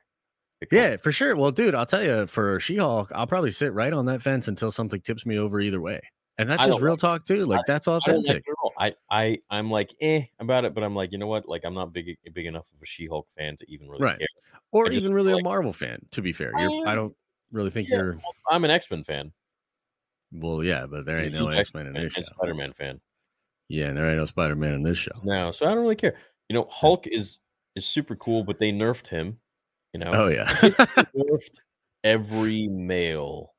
Yeah, 0.72 0.96
for 0.98 1.12
sure. 1.12 1.36
Well, 1.36 1.52
dude, 1.52 1.76
I'll 1.76 1.86
tell 1.86 2.04
you, 2.04 2.26
for 2.28 2.58
She-Hulk, 2.60 3.12
I'll 3.14 3.28
probably 3.28 3.52
sit 3.52 3.74
right 3.74 3.92
on 3.92 4.06
that 4.06 4.22
fence 4.22 4.48
until 4.48 4.72
something 4.72 5.02
tips 5.02 5.26
me 5.26 5.38
over 5.38 5.60
either 5.60 5.82
way. 5.82 6.00
And 6.38 6.50
that's 6.50 6.64
I 6.64 6.68
just 6.68 6.82
real 6.82 6.94
like 6.94 7.00
talk 7.02 7.26
too. 7.26 7.46
Like 7.46 7.66
that's 7.68 7.88
I 7.88 8.00
don't 8.06 8.20
authentic. 8.22 8.44
at 8.48 8.56
all. 8.64 8.72
I, 8.80 8.96
I, 9.12 9.38
I'm 9.50 9.70
like, 9.70 9.94
eh, 10.00 10.22
about 10.40 10.64
it, 10.64 10.74
but 10.74 10.84
I'm 10.84 10.96
like, 10.96 11.12
you 11.12 11.18
know 11.18 11.28
what? 11.28 11.50
Like, 11.50 11.64
I'm 11.66 11.74
not 11.74 11.92
big, 11.92 12.18
big 12.34 12.46
enough 12.46 12.66
of 12.74 12.82
a 12.82 12.86
She-Hulk 12.86 13.28
fan 13.38 13.58
to 13.58 13.66
even 13.70 13.90
really 13.90 14.04
Right. 14.04 14.18
care. 14.18 14.28
or 14.72 14.90
I 14.90 14.94
even 14.94 15.14
really 15.14 15.34
like- 15.34 15.42
a 15.42 15.44
Marvel 15.44 15.74
fan, 15.74 16.00
to 16.12 16.22
be 16.22 16.32
fair. 16.32 16.54
You're, 16.58 16.88
I 16.88 16.94
I- 16.94 16.96
don't 16.96 17.14
really 17.52 17.70
think 17.70 17.90
yeah. 17.90 17.98
you're 17.98 18.18
I'm 18.50 18.64
an 18.64 18.72
X-Men 18.72 19.04
fan. 19.04 19.32
well, 20.32 20.64
yeah, 20.64 20.86
but 20.88 21.06
there 21.06 21.20
ain't 21.20 21.34
no 21.34 21.48
X-Men 21.48 21.88
in 21.88 21.98
and, 21.98 22.10
this. 22.10 22.26
Spider-Man 22.28 22.72
fan. 22.74 23.02
Yeah, 23.70 23.88
and 23.88 23.98
there 23.98 24.08
ain't 24.08 24.18
no 24.18 24.26
Spider-Man 24.26 24.74
in 24.74 24.84
this 24.84 24.98
show. 24.98 25.20
No, 25.24 25.52
so 25.52 25.66
I 25.66 25.70
don't 25.70 25.84
really 25.84 25.96
care. 25.96 26.16
You 26.50 26.56
know, 26.56 26.68
Hulk 26.70 27.08
is 27.08 27.40
is 27.76 27.86
super 27.86 28.16
cool, 28.16 28.44
but 28.44 28.60
they 28.60 28.72
nerfed 28.72 29.08
him. 29.08 29.40
You 29.94 30.00
know, 30.00 30.12
Oh 30.14 30.28
yeah. 30.28 30.54
They 30.62 30.70
nerfed 31.16 31.60
every 32.04 32.68
male 32.68 33.54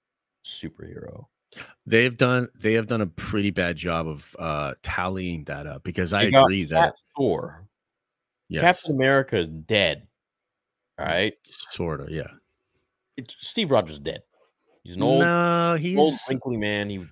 superhero. 0.45 1.27
They've 1.87 2.17
done 2.17 2.49
they 2.61 2.75
have 2.75 2.87
done 2.87 3.01
a 3.01 3.07
pretty 3.07 3.51
bad 3.51 3.77
job 3.77 4.09
of 4.09 4.37
uh 4.39 4.75
tallying 4.83 5.45
that 5.45 5.67
up 5.67 5.85
because 5.85 6.13
I 6.13 6.25
They 6.25 6.31
got 6.33 6.45
agree 6.45 6.65
that 6.65 6.99
Thor, 7.17 7.67
yes, 8.49 8.61
Captain 8.61 8.95
America 8.95 9.39
is 9.39 9.49
dead. 9.49 10.07
All 10.99 11.07
right, 11.07 11.35
sort 11.71 12.01
of, 12.01 12.11
yeah. 12.11 12.29
it's, 13.17 13.35
Steve 13.39 13.71
Rogers 13.71 13.99
dead. 13.99 14.23
He's 14.85 14.97
an 14.97 15.03
old, 15.03 15.21
no, 15.21 15.77
he's 15.79 15.99
old 15.99 16.15
wrinkly 16.29 16.57
man. 16.57 16.91
He 16.91 17.05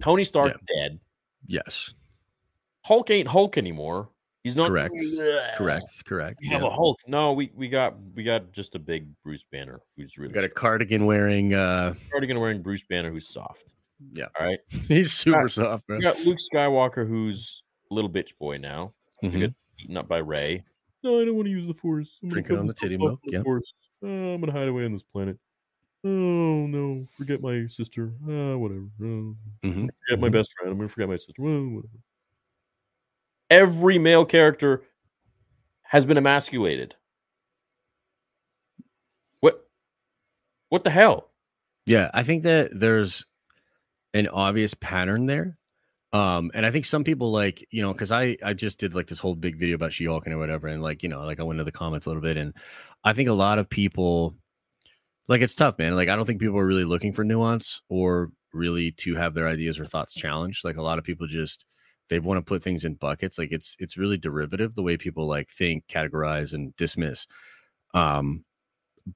Tony 0.00 0.24
Stark 0.24 0.52
dead. 0.52 1.00
yes, 1.46 1.92
Hulk 2.84 3.10
ain't 3.10 3.28
Hulk 3.28 3.56
anymore. 3.58 4.10
He's 4.42 4.56
not 4.56 4.68
Correct. 4.68 4.92
correct, 5.56 6.04
correct. 6.04 6.38
We 6.42 6.48
have 6.48 6.62
a 6.62 6.70
Hulk. 6.70 6.98
No, 7.06 7.32
we 7.32 7.50
we 7.54 7.68
got 7.68 7.94
we 8.14 8.22
got 8.24 8.52
just 8.52 8.74
a 8.74 8.78
big 8.78 9.08
Bruce 9.22 9.44
Banner 9.50 9.80
who's 9.96 10.18
We 10.18 10.22
really 10.24 10.34
got 10.34 10.44
a 10.44 10.50
cardigan 10.50 11.06
wearing 11.06 11.54
uh 11.54 11.94
cardigan 12.10 12.38
wearing 12.38 12.60
Bruce 12.60 12.82
Banner 12.88 13.10
who's 13.10 13.26
soft. 13.28 13.64
Yeah. 14.12 14.26
All 14.38 14.46
right. 14.46 14.58
he's 14.88 15.14
super 15.14 15.48
soft, 15.48 15.86
bro. 15.86 15.96
We 15.96 16.02
got 16.02 16.20
Luke 16.20 16.38
Skywalker 16.52 17.08
who's 17.08 17.62
a 17.90 17.94
little 17.94 18.10
bitch 18.10 18.36
boy 18.38 18.58
now. 18.58 18.92
He 19.22 19.28
Mhm. 19.28 19.40
gets 19.40 19.56
beaten 19.78 19.96
up 19.96 20.08
by 20.08 20.18
Rey. 20.18 20.62
No, 21.02 21.20
I 21.20 21.24
don't 21.24 21.36
want 21.36 21.46
to 21.46 21.50
use 21.50 21.66
the 21.66 21.74
Force. 21.74 22.18
I'm 22.22 22.28
Drinking 22.28 22.58
on 22.58 22.66
the 22.66 22.74
titty 22.74 22.98
milk, 22.98 23.20
the 23.24 23.32
yeah. 23.32 23.42
Force. 23.42 23.72
Uh, 24.02 24.08
I'm 24.08 24.40
gonna 24.40 24.52
hide 24.52 24.68
away 24.68 24.84
on 24.84 24.92
this 24.92 25.02
planet. 25.02 25.38
Oh 26.04 26.08
no, 26.66 27.06
forget 27.16 27.40
my 27.40 27.66
sister. 27.66 28.12
Uh, 28.28 28.58
whatever. 28.58 28.88
Uh, 29.00 29.32
Mhm. 29.64 29.88
forget 30.06 30.20
my 30.20 30.28
Mhm. 30.28 30.32
best 30.32 30.52
friend. 30.52 30.70
I'm 30.70 30.76
gonna 30.76 30.88
forget 30.90 31.08
my 31.08 31.16
sister. 31.16 31.32
Well, 31.38 31.64
whatever. 31.76 31.94
Every 33.54 33.98
male 34.00 34.24
character 34.24 34.82
has 35.84 36.04
been 36.04 36.16
emasculated. 36.16 36.96
What? 39.38 39.64
What 40.70 40.82
the 40.82 40.90
hell? 40.90 41.30
Yeah, 41.86 42.10
I 42.12 42.24
think 42.24 42.42
that 42.42 42.70
there's 42.72 43.24
an 44.12 44.26
obvious 44.26 44.74
pattern 44.74 45.26
there. 45.26 45.56
Um, 46.12 46.50
and 46.52 46.66
I 46.66 46.72
think 46.72 46.84
some 46.84 47.04
people 47.04 47.30
like, 47.30 47.64
you 47.70 47.80
know, 47.80 47.92
because 47.92 48.10
I 48.10 48.36
I 48.42 48.54
just 48.54 48.80
did 48.80 48.92
like 48.92 49.06
this 49.06 49.20
whole 49.20 49.36
big 49.36 49.56
video 49.56 49.76
about 49.76 49.92
She-Hulk 49.92 50.26
and 50.26 50.36
whatever, 50.36 50.66
and 50.66 50.82
like, 50.82 51.04
you 51.04 51.08
know, 51.08 51.20
like 51.20 51.38
I 51.38 51.44
went 51.44 51.60
into 51.60 51.64
the 51.70 51.78
comments 51.78 52.06
a 52.06 52.08
little 52.08 52.22
bit, 52.22 52.36
and 52.36 52.54
I 53.04 53.12
think 53.12 53.28
a 53.28 53.32
lot 53.32 53.60
of 53.60 53.70
people 53.70 54.34
like 55.28 55.42
it's 55.42 55.54
tough, 55.54 55.78
man. 55.78 55.94
Like 55.94 56.08
I 56.08 56.16
don't 56.16 56.24
think 56.24 56.40
people 56.40 56.58
are 56.58 56.66
really 56.66 56.84
looking 56.84 57.12
for 57.12 57.22
nuance 57.22 57.82
or 57.88 58.30
really 58.52 58.90
to 58.92 59.14
have 59.14 59.32
their 59.32 59.48
ideas 59.48 59.78
or 59.78 59.86
thoughts 59.86 60.12
challenged. 60.12 60.64
Like 60.64 60.76
a 60.76 60.82
lot 60.82 60.98
of 60.98 61.04
people 61.04 61.28
just 61.28 61.64
they 62.08 62.18
want 62.18 62.38
to 62.38 62.42
put 62.42 62.62
things 62.62 62.84
in 62.84 62.94
buckets. 62.94 63.38
Like 63.38 63.52
it's 63.52 63.76
it's 63.78 63.96
really 63.96 64.16
derivative 64.16 64.74
the 64.74 64.82
way 64.82 64.96
people 64.96 65.26
like 65.26 65.48
think, 65.50 65.84
categorize, 65.88 66.52
and 66.52 66.74
dismiss. 66.76 67.26
Um, 67.94 68.44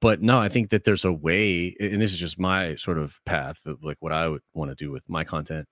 but 0.01 0.21
no, 0.21 0.39
I 0.39 0.49
think 0.49 0.69
that 0.69 0.83
there's 0.83 1.05
a 1.05 1.13
way, 1.13 1.75
and 1.79 2.01
this 2.01 2.13
is 2.13 2.19
just 2.19 2.39
my 2.39 2.75
sort 2.75 2.99
of 2.99 3.19
path 3.25 3.57
of 3.65 3.83
like 3.83 3.97
what 3.99 4.13
I 4.13 4.27
would 4.27 4.41
want 4.53 4.71
to 4.71 4.75
do 4.75 4.91
with 4.91 5.07
my 5.09 5.23
content. 5.23 5.67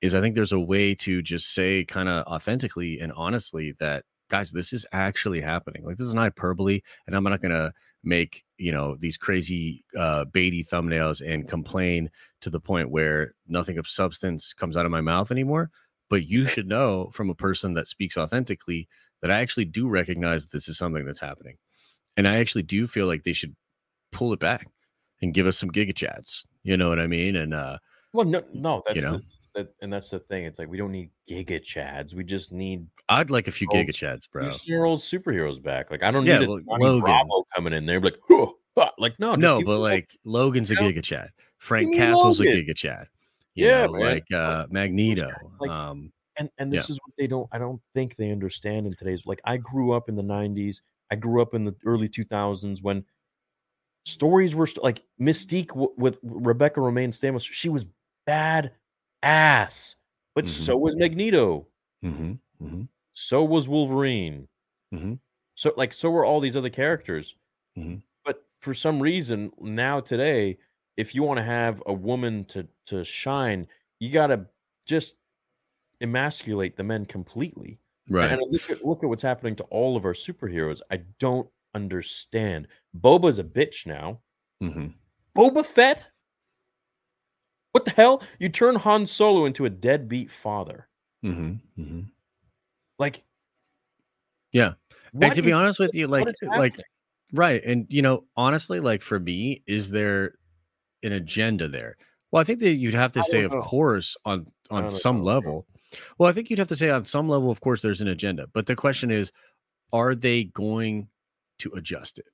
Is 0.00 0.14
I 0.14 0.20
think 0.20 0.34
there's 0.34 0.52
a 0.52 0.60
way 0.60 0.94
to 0.96 1.22
just 1.22 1.54
say 1.54 1.84
kind 1.84 2.08
of 2.08 2.26
authentically 2.26 3.00
and 3.00 3.12
honestly 3.12 3.74
that 3.80 4.04
guys, 4.30 4.50
this 4.50 4.72
is 4.72 4.86
actually 4.92 5.40
happening. 5.40 5.84
Like 5.84 5.96
this 5.96 6.06
is 6.06 6.14
not 6.14 6.22
hyperbole, 6.22 6.80
and 7.06 7.16
I'm 7.16 7.24
not 7.24 7.42
gonna 7.42 7.72
make 8.02 8.44
you 8.58 8.72
know 8.72 8.96
these 8.98 9.16
crazy 9.16 9.84
uh 9.96 10.26
baity 10.26 10.66
thumbnails 10.66 11.26
and 11.26 11.48
complain 11.48 12.10
to 12.42 12.50
the 12.50 12.60
point 12.60 12.90
where 12.90 13.34
nothing 13.48 13.78
of 13.78 13.86
substance 13.88 14.52
comes 14.52 14.76
out 14.76 14.84
of 14.84 14.92
my 14.92 15.00
mouth 15.00 15.30
anymore. 15.30 15.70
But 16.10 16.26
you 16.26 16.46
should 16.46 16.68
know 16.68 17.10
from 17.12 17.30
a 17.30 17.34
person 17.34 17.74
that 17.74 17.88
speaks 17.88 18.16
authentically 18.16 18.88
that 19.22 19.30
I 19.30 19.40
actually 19.40 19.64
do 19.64 19.88
recognize 19.88 20.46
this 20.46 20.68
is 20.68 20.76
something 20.78 21.04
that's 21.06 21.20
happening. 21.20 21.56
And 22.16 22.28
I 22.28 22.36
actually 22.36 22.62
do 22.62 22.86
feel 22.86 23.06
like 23.06 23.24
they 23.24 23.32
should 23.32 23.56
pull 24.12 24.32
it 24.32 24.38
back 24.40 24.68
and 25.22 25.34
give 25.34 25.46
us 25.46 25.56
some 25.56 25.70
giga 25.70 25.94
chads. 25.94 26.44
You 26.62 26.76
know 26.76 26.88
what 26.88 27.00
I 27.00 27.06
mean? 27.06 27.36
And 27.36 27.54
uh 27.54 27.78
Well, 28.12 28.26
no, 28.26 28.42
no, 28.52 28.82
that's 28.86 29.02
know? 29.02 29.12
the, 29.18 29.22
that, 29.54 29.74
and 29.80 29.92
that's 29.92 30.10
the 30.10 30.20
thing. 30.20 30.44
It's 30.44 30.58
like 30.58 30.68
we 30.68 30.76
don't 30.76 30.92
need 30.92 31.10
giga 31.28 31.60
chads. 31.60 32.14
We 32.14 32.22
just 32.22 32.52
need 32.52 32.86
I'd 33.08 33.30
like 33.30 33.48
a 33.48 33.52
few 33.52 33.66
Oh, 33.70 33.74
giga 33.74 33.90
chads, 33.90 34.30
bro. 34.30 34.50
year 34.66 34.84
old 34.84 35.00
superheroes 35.00 35.62
back. 35.62 35.90
Like 35.90 36.02
I 36.02 36.10
don't 36.10 36.26
Yeah, 36.26 36.40
need 36.40 36.48
well, 36.48 36.58
Johnny 36.60 36.84
Logan. 36.84 37.00
Bravo 37.02 37.44
coming 37.54 37.72
in 37.72 37.86
there, 37.86 38.00
like, 38.00 38.18
like 38.98 39.18
no, 39.18 39.34
No, 39.36 39.62
but 39.62 39.78
like 39.78 40.10
Logan's 40.24 40.70
a 40.70 40.74
you 40.74 40.80
giga 40.80 41.02
chad. 41.02 41.30
Frank 41.58 41.94
Castle's 41.94 42.40
a 42.40 42.44
Logan. 42.44 42.64
giga 42.66 42.76
chad. 42.76 43.06
Yeah, 43.54 43.86
know, 43.86 43.92
like 43.92 44.24
uh 44.32 44.66
Magneto. 44.70 45.30
like- 45.60 45.70
um 45.70 46.12
and 46.36 46.50
and 46.58 46.72
this 46.72 46.90
is 46.90 46.98
what 47.04 47.14
they 47.16 47.26
don't. 47.28 47.48
I 47.52 47.58
don't 47.58 47.80
think 47.94 48.16
they 48.16 48.32
understand 48.32 48.86
in 48.86 48.94
today's. 48.94 49.24
Like 49.24 49.40
I 49.44 49.56
grew 49.56 49.92
up 49.92 50.08
in 50.08 50.16
the 50.16 50.22
'90s. 50.22 50.82
I 51.10 51.16
grew 51.16 51.40
up 51.40 51.54
in 51.54 51.64
the 51.64 51.76
early 51.86 52.08
2000s 52.08 52.82
when 52.82 53.04
stories 54.06 54.54
were 54.54 54.66
st- 54.66 54.82
like 54.82 55.02
Mystique 55.20 55.68
w- 55.68 55.94
with 55.96 56.18
Rebecca 56.22 56.80
Romijn 56.80 57.10
Stamos. 57.10 57.46
She 57.50 57.68
was 57.68 57.86
bad 58.26 58.72
ass, 59.22 59.96
but 60.34 60.44
Mhm. 60.46 60.48
so 60.48 60.76
was 60.76 60.96
Magneto. 60.96 61.68
mhm, 62.04 62.38
mhm, 62.60 62.88
So 63.14 63.44
was 63.44 63.68
Wolverine. 63.68 64.48
mhm. 64.92 65.20
So 65.54 65.72
like 65.76 65.92
so 65.92 66.10
were 66.10 66.24
all 66.24 66.40
these 66.40 66.56
other 66.56 66.70
characters. 66.70 67.36
Mhm. 67.78 68.02
But 68.24 68.44
for 68.60 68.74
some 68.74 69.00
reason 69.00 69.52
now 69.60 70.00
today, 70.00 70.58
if 70.96 71.14
you 71.14 71.22
want 71.22 71.38
to 71.38 71.42
have 71.44 71.82
a 71.86 71.92
woman 71.92 72.44
to 72.46 72.66
to 72.86 73.04
shine, 73.04 73.66
you 74.00 74.10
got 74.10 74.28
to 74.28 74.46
just 74.86 75.14
emasculate 76.00 76.76
the 76.76 76.84
men 76.84 77.06
completely. 77.06 77.78
right. 78.10 78.30
And 78.32 78.42
look 78.50 78.70
at, 78.70 78.84
look 78.84 79.02
at 79.02 79.08
what's 79.08 79.22
happening 79.22 79.56
to 79.56 79.64
all 79.64 79.96
of 79.96 80.04
our 80.04 80.12
superheroes. 80.12 80.80
I 80.90 80.98
don't 81.18 81.48
understand. 81.74 82.68
Boba's 83.00 83.38
a 83.38 83.44
bitch 83.44 83.86
now. 83.86 84.20
Mhm. 84.62 84.92
Boba 85.36 85.64
Fett? 85.64 86.10
What 87.72 87.84
the 87.86 87.90
hell? 87.92 88.22
You 88.38 88.48
turn 88.50 88.76
Han 88.76 89.06
Solo 89.06 89.46
into 89.46 89.64
a 89.64 89.70
deadbeat 89.70 90.30
father. 90.30 90.88
Mhm. 91.24 91.60
Mhm. 91.78 92.10
Like, 92.98 93.24
Yeah. 94.52 94.74
and 95.20 95.34
to 95.34 95.42
be 95.42 95.52
honest 95.52 95.78
with 95.80 95.94
you, 95.94 96.06
like 96.06 96.28
like 96.42 96.76
right. 97.32 97.64
And 97.64 97.86
you 97.88 98.02
know, 98.02 98.24
honestly, 98.36 98.78
like 98.78 99.02
for 99.02 99.18
me, 99.18 99.62
is 99.66 99.90
there 99.90 100.38
an 101.04 101.12
agenda 101.12 101.68
there? 101.68 101.96
Well, 102.30 102.40
I 102.40 102.44
think 102.44 102.60
that 102.60 102.74
you'd 102.74 102.94
have 102.94 103.12
to 103.12 103.22
say, 103.22 103.42
of 103.44 103.52
know. 103.52 103.60
course, 103.62 104.16
on 104.24 104.46
on 104.70 104.90
some 104.90 105.18
know. 105.18 105.24
level. 105.24 105.66
Well, 106.18 106.28
I 106.28 106.32
think 106.32 106.50
you'd 106.50 106.58
have 106.58 106.68
to 106.68 106.76
say 106.76 106.90
on 106.90 107.04
some 107.04 107.28
level, 107.28 107.50
of 107.50 107.60
course, 107.60 107.80
there's 107.82 108.00
an 108.00 108.08
agenda. 108.08 108.46
But 108.52 108.66
the 108.66 108.74
question 108.74 109.10
is, 109.12 109.30
are 109.92 110.14
they 110.16 110.44
going 110.44 111.08
to 111.60 111.70
adjust 111.74 112.18
it? 112.18 112.24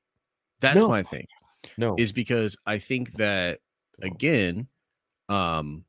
That's 0.60 0.76
No. 0.76 0.88
my 0.88 1.02
thing. 1.02 1.26
no. 1.76 1.94
Is 1.98 2.12
because 2.12 2.56
I 2.64 2.78
think 2.78 3.12
that 3.14 3.60
again, 4.00 4.68
um, 5.28 5.84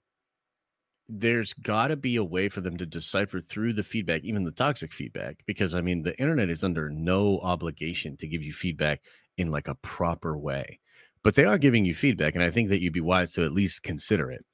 there's 1.08 1.54
got 1.54 1.88
to 1.88 1.96
be 1.96 2.16
a 2.18 2.24
way 2.24 2.50
for 2.50 2.62
them 2.62 2.78
to 2.78 2.86
decipher 2.86 3.42
through 3.42 3.74
the 3.74 3.84
feedback, 3.84 4.24
even 4.24 4.44
the 4.44 4.52
toxic 4.52 4.92
feedback, 4.94 5.38
because 5.46 5.74
I 5.76 5.82
mean, 5.82 6.04
the 6.04 6.18
internet 6.20 6.50
is 6.50 6.64
under 6.64 6.90
no 6.90 7.40
obligation 7.40 8.18
to 8.18 8.28
give 8.28 8.44
you 8.44 8.52
feedback 8.54 9.02
in 9.38 9.52
like 9.52 9.68
a 9.70 9.76
proper 9.76 10.38
way. 10.38 10.80
But 11.24 11.36
they 11.36 11.44
are 11.46 11.58
giving 11.58 11.86
you 11.86 11.94
feedback, 11.94 12.36
and 12.36 12.44
I 12.44 12.52
think 12.52 12.70
that 12.70 12.82
you'd 12.82 12.94
be 12.94 13.02
wise 13.02 13.34
to 13.34 13.44
at 13.44 13.52
least 13.52 13.84
consider 13.84 14.32
it. 14.32 14.46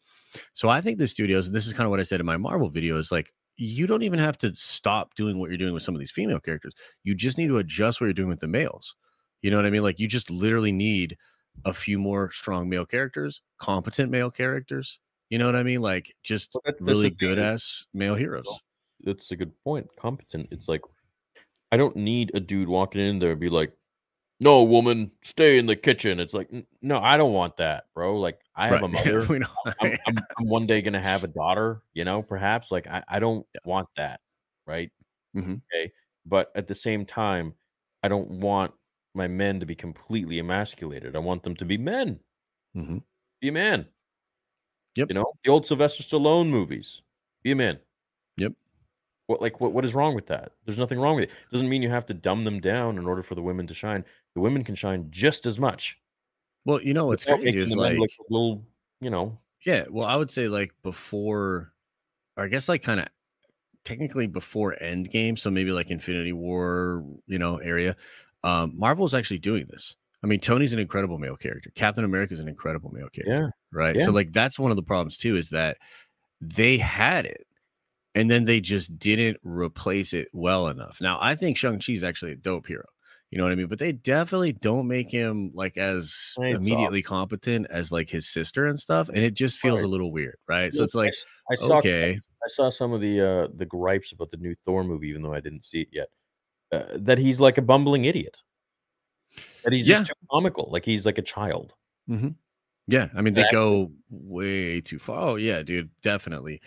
So 0.54 0.70
I 0.70 0.82
think 0.82 0.98
the 0.98 1.08
studios, 1.08 1.48
and 1.48 1.56
this 1.56 1.68
is 1.68 1.74
kind 1.74 1.86
of 1.86 1.92
what 1.92 2.00
I 2.00 2.04
said 2.04 2.20
in 2.20 2.26
my 2.26 2.38
Marvel 2.38 2.70
video, 2.70 2.98
is 2.98 3.12
like 3.12 3.32
you 3.58 3.88
don't 3.88 4.04
even 4.04 4.20
have 4.20 4.38
to 4.40 4.54
stop 4.56 5.16
doing 5.16 5.40
what 5.40 5.50
you're 5.50 5.58
doing 5.58 5.74
with 5.74 5.84
some 5.84 5.96
of 5.96 6.00
these 6.00 6.12
female 6.12 6.40
characters. 6.40 6.74
You 7.04 7.16
just 7.16 7.38
need 7.38 7.48
to 7.48 7.58
adjust 7.58 8.00
what 8.00 8.08
you're 8.08 8.14
doing 8.14 8.30
with 8.30 8.40
the 8.40 8.48
males. 8.48 8.96
You 9.42 9.52
know 9.52 9.58
what 9.58 9.66
I 9.66 9.70
mean? 9.70 9.84
Like 9.84 10.00
you 10.00 10.08
just 10.08 10.30
literally 10.30 10.72
need 10.72 11.18
a 11.66 11.74
few 11.74 11.98
more 11.98 12.32
strong 12.32 12.70
male 12.70 12.86
characters, 12.86 13.42
competent 13.60 14.12
male 14.12 14.30
characters. 14.30 15.00
You 15.30 15.38
know 15.38 15.46
what 15.46 15.56
I 15.56 15.64
mean? 15.64 15.82
Like 15.82 16.14
just 16.24 16.52
Well, 16.54 16.62
that's 16.66 16.82
really 16.82 17.10
the 17.10 17.16
good 17.16 17.40
ass 17.40 17.86
male 17.94 18.16
heroes. 18.16 18.48
That's 19.02 19.32
a 19.32 19.36
good 19.36 19.52
point. 19.64 19.88
Competent. 20.00 20.50
It's 20.52 20.68
like 20.68 20.82
I 21.72 21.78
don't 21.78 21.96
need 21.96 22.32
a 22.34 22.40
dude 22.40 22.68
walking 22.68 23.02
in 23.02 23.20
there 23.20 23.32
and 23.32 23.40
be 23.40 23.50
like, 23.50 23.74
"No, 24.40 24.64
woman, 24.64 25.12
stay 25.24 25.58
in 25.58 25.66
the 25.66 25.76
kitchen." 25.76 26.20
It's 26.20 26.34
like, 26.34 26.50
no, 26.82 27.00
I 27.00 27.18
don't 27.18 27.34
want 27.34 27.58
that, 27.58 27.86
bro. 27.94 28.20
Like, 28.20 28.40
I 28.56 28.68
have 28.68 28.84
a 28.84 28.88
mother. 28.88 29.22
I'm, 29.82 29.98
I'm, 30.08 30.18
I'm 30.38 30.48
one 30.48 30.68
day 30.68 30.82
gonna 30.82 31.02
have 31.02 31.24
a 31.24 31.28
daughter. 31.28 31.82
You 31.94 32.06
know, 32.06 32.22
perhaps. 32.24 32.72
Like, 32.72 32.88
I, 32.88 33.04
I 33.08 33.20
don't 33.20 33.46
want 33.66 33.88
that, 33.98 34.20
right? 34.66 34.92
Mhm. 35.36 35.62
Okay, 35.74 35.92
but 36.26 36.52
at 36.56 36.68
the 36.68 36.76
same 36.76 37.06
time, 37.06 37.54
I 38.04 38.08
don't 38.08 38.30
want 38.30 38.74
my 39.16 39.28
men 39.28 39.60
to 39.60 39.66
be 39.66 39.76
completely 39.76 40.40
emasculated. 40.40 41.16
I 41.16 41.20
want 41.20 41.44
them 41.44 41.56
to 41.58 41.66
be 41.66 41.78
men. 41.78 42.20
Mhm. 42.76 43.02
Be 43.42 43.50
a 43.50 43.52
man. 43.52 43.88
Yep. 44.96 45.10
You 45.10 45.16
know, 45.16 45.34
the 45.44 45.52
old 45.52 45.66
Sylvester 45.66 46.04
Stallone 46.04 46.50
movies. 46.50 47.02
Be 47.44 47.52
a 47.52 47.56
man. 47.56 47.80
Yep. 48.38 48.54
What 49.28 49.42
like 49.42 49.60
what 49.60 49.74
what 49.74 49.86
is 49.86 49.94
wrong 49.94 50.16
with 50.16 50.28
that? 50.28 50.54
There's 50.66 50.78
nothing 50.78 51.00
wrong 51.00 51.16
with 51.16 51.26
it. 51.26 51.32
Doesn't 51.52 51.70
mean 51.70 51.82
you 51.82 51.90
have 51.90 52.06
to 52.08 52.14
dumb 52.14 52.44
them 52.46 52.60
down 52.60 52.98
in 52.98 53.06
order 53.08 53.22
for 53.22 53.36
the 53.36 53.42
women 53.42 53.68
to 53.68 53.74
shine. 53.74 54.06
The 54.38 54.42
women 54.42 54.64
can 54.64 54.76
shine 54.76 55.08
just 55.10 55.48
as 55.48 55.58
much. 55.58 55.98
Well, 56.64 56.80
you 56.80 56.94
know 56.94 57.08
what's 57.08 57.26
without 57.26 57.42
crazy 57.42 57.58
is 57.58 57.76
like 57.76 57.98
little, 58.30 58.64
you 59.02 59.10
know, 59.10 59.40
Yeah, 59.66 59.86
well, 59.90 60.08
I 60.08 60.16
would 60.16 60.30
say 60.30 60.48
like 60.48 60.76
before, 60.84 61.74
or 62.38 62.44
I 62.44 62.48
guess 62.48 62.70
like 62.70 62.84
kind 62.84 63.00
of 63.00 63.08
technically 63.84 64.28
before 64.28 64.76
Endgame, 64.80 65.40
so 65.40 65.50
maybe 65.50 65.72
like 65.72 65.90
Infinity 65.90 66.34
War, 66.34 67.04
you 67.26 67.40
know, 67.40 67.58
area. 67.58 67.96
Um, 68.44 68.80
is 68.80 69.16
actually 69.16 69.40
doing 69.40 69.66
this. 69.72 69.96
I 70.24 70.28
mean, 70.28 70.40
Tony's 70.40 70.72
an 70.72 70.78
incredible 70.78 71.18
male 71.18 71.36
character. 71.36 71.72
Captain 71.74 72.04
America 72.04 72.36
is 72.36 72.40
an 72.40 72.48
incredible 72.48 72.92
male 72.92 73.10
character, 73.10 73.34
yeah. 73.34 73.50
right? 73.72 73.96
yeah. 73.96 74.06
So 74.06 74.12
like 74.12 74.34
that's 74.34 74.60
one 74.60 74.70
of 74.70 74.78
the 74.78 74.84
problems 74.84 75.18
too 75.18 75.36
is 75.36 75.50
that 75.50 75.78
they 76.42 76.78
had 76.78 77.26
it, 77.26 77.48
and 78.14 78.30
then 78.30 78.46
they 78.46 78.62
just 78.62 79.00
didn't 79.00 79.38
replace 79.42 80.14
it 80.14 80.28
well 80.32 80.68
enough. 80.68 81.00
Now 81.02 81.18
I 81.20 81.34
think 81.34 81.58
Shang 81.58 81.80
Chi 81.80 81.94
is 81.94 82.04
actually 82.04 82.34
a 82.34 82.36
dope 82.36 82.68
hero. 82.68 82.86
You 83.30 83.38
know 83.38 83.44
what 83.44 83.52
I 83.52 83.56
mean? 83.56 83.68
But 83.68 83.80
they 83.80 83.92
definitely 83.92 84.54
don't 84.54 84.88
make 84.88 85.10
him 85.12 85.52
like 85.54 85.76
as 85.78 86.34
Right, 86.38 86.54
soft. 86.54 86.62
immediately 86.64 87.02
competent 87.02 87.68
as 87.70 87.92
like 87.92 88.10
his 88.10 88.30
sister 88.30 88.68
and 88.68 88.80
stuff, 88.80 89.10
and 89.10 89.18
it 89.18 89.34
just 89.34 89.60
feels 89.60 89.82
a 89.82 89.88
little 89.88 90.12
weird, 90.14 90.38
right? 90.48 90.74
So 90.74 90.84
it's 90.84 90.96
like, 90.96 91.14
I, 91.50 91.54
I 91.54 91.56
saw 91.56 91.78
okay. 91.80 92.14
I 92.14 92.48
saw 92.48 92.70
some 92.70 92.94
of 92.94 93.02
the 93.02 93.22
uh 93.22 93.48
the 93.56 93.66
gripes 93.66 94.14
about 94.14 94.32
the 94.32 94.38
new 94.38 94.56
Thor 94.64 94.84
movie, 94.84 95.10
even 95.10 95.22
though 95.22 95.34
I 95.34 95.42
didn't 95.42 95.64
see 95.66 95.82
it 95.82 95.90
yet. 95.92 96.08
Uh, 96.72 96.84
that 96.96 97.18
he's 97.18 97.40
like 97.42 97.58
a 97.58 97.62
bumbling 97.62 98.06
idiot. 98.06 98.38
That 99.64 99.74
he's 99.74 99.88
Yeah. 99.88 99.98
just 100.00 100.08
too 100.08 100.28
comical, 100.32 100.70
like 100.72 100.86
he's 100.86 101.06
like 101.06 101.18
a 101.18 101.22
child. 101.22 101.74
Mm-hmm. 102.10 102.30
yeah, 102.88 103.10
I 103.14 103.22
mean, 103.22 103.34
they 103.34 103.46
go 103.52 103.92
way 104.10 104.80
too 104.80 105.00
far. 105.00 105.20
Oh 105.20 105.36
yeah, 105.36 105.62
dude, 105.64 105.90
definitely. 106.02 106.62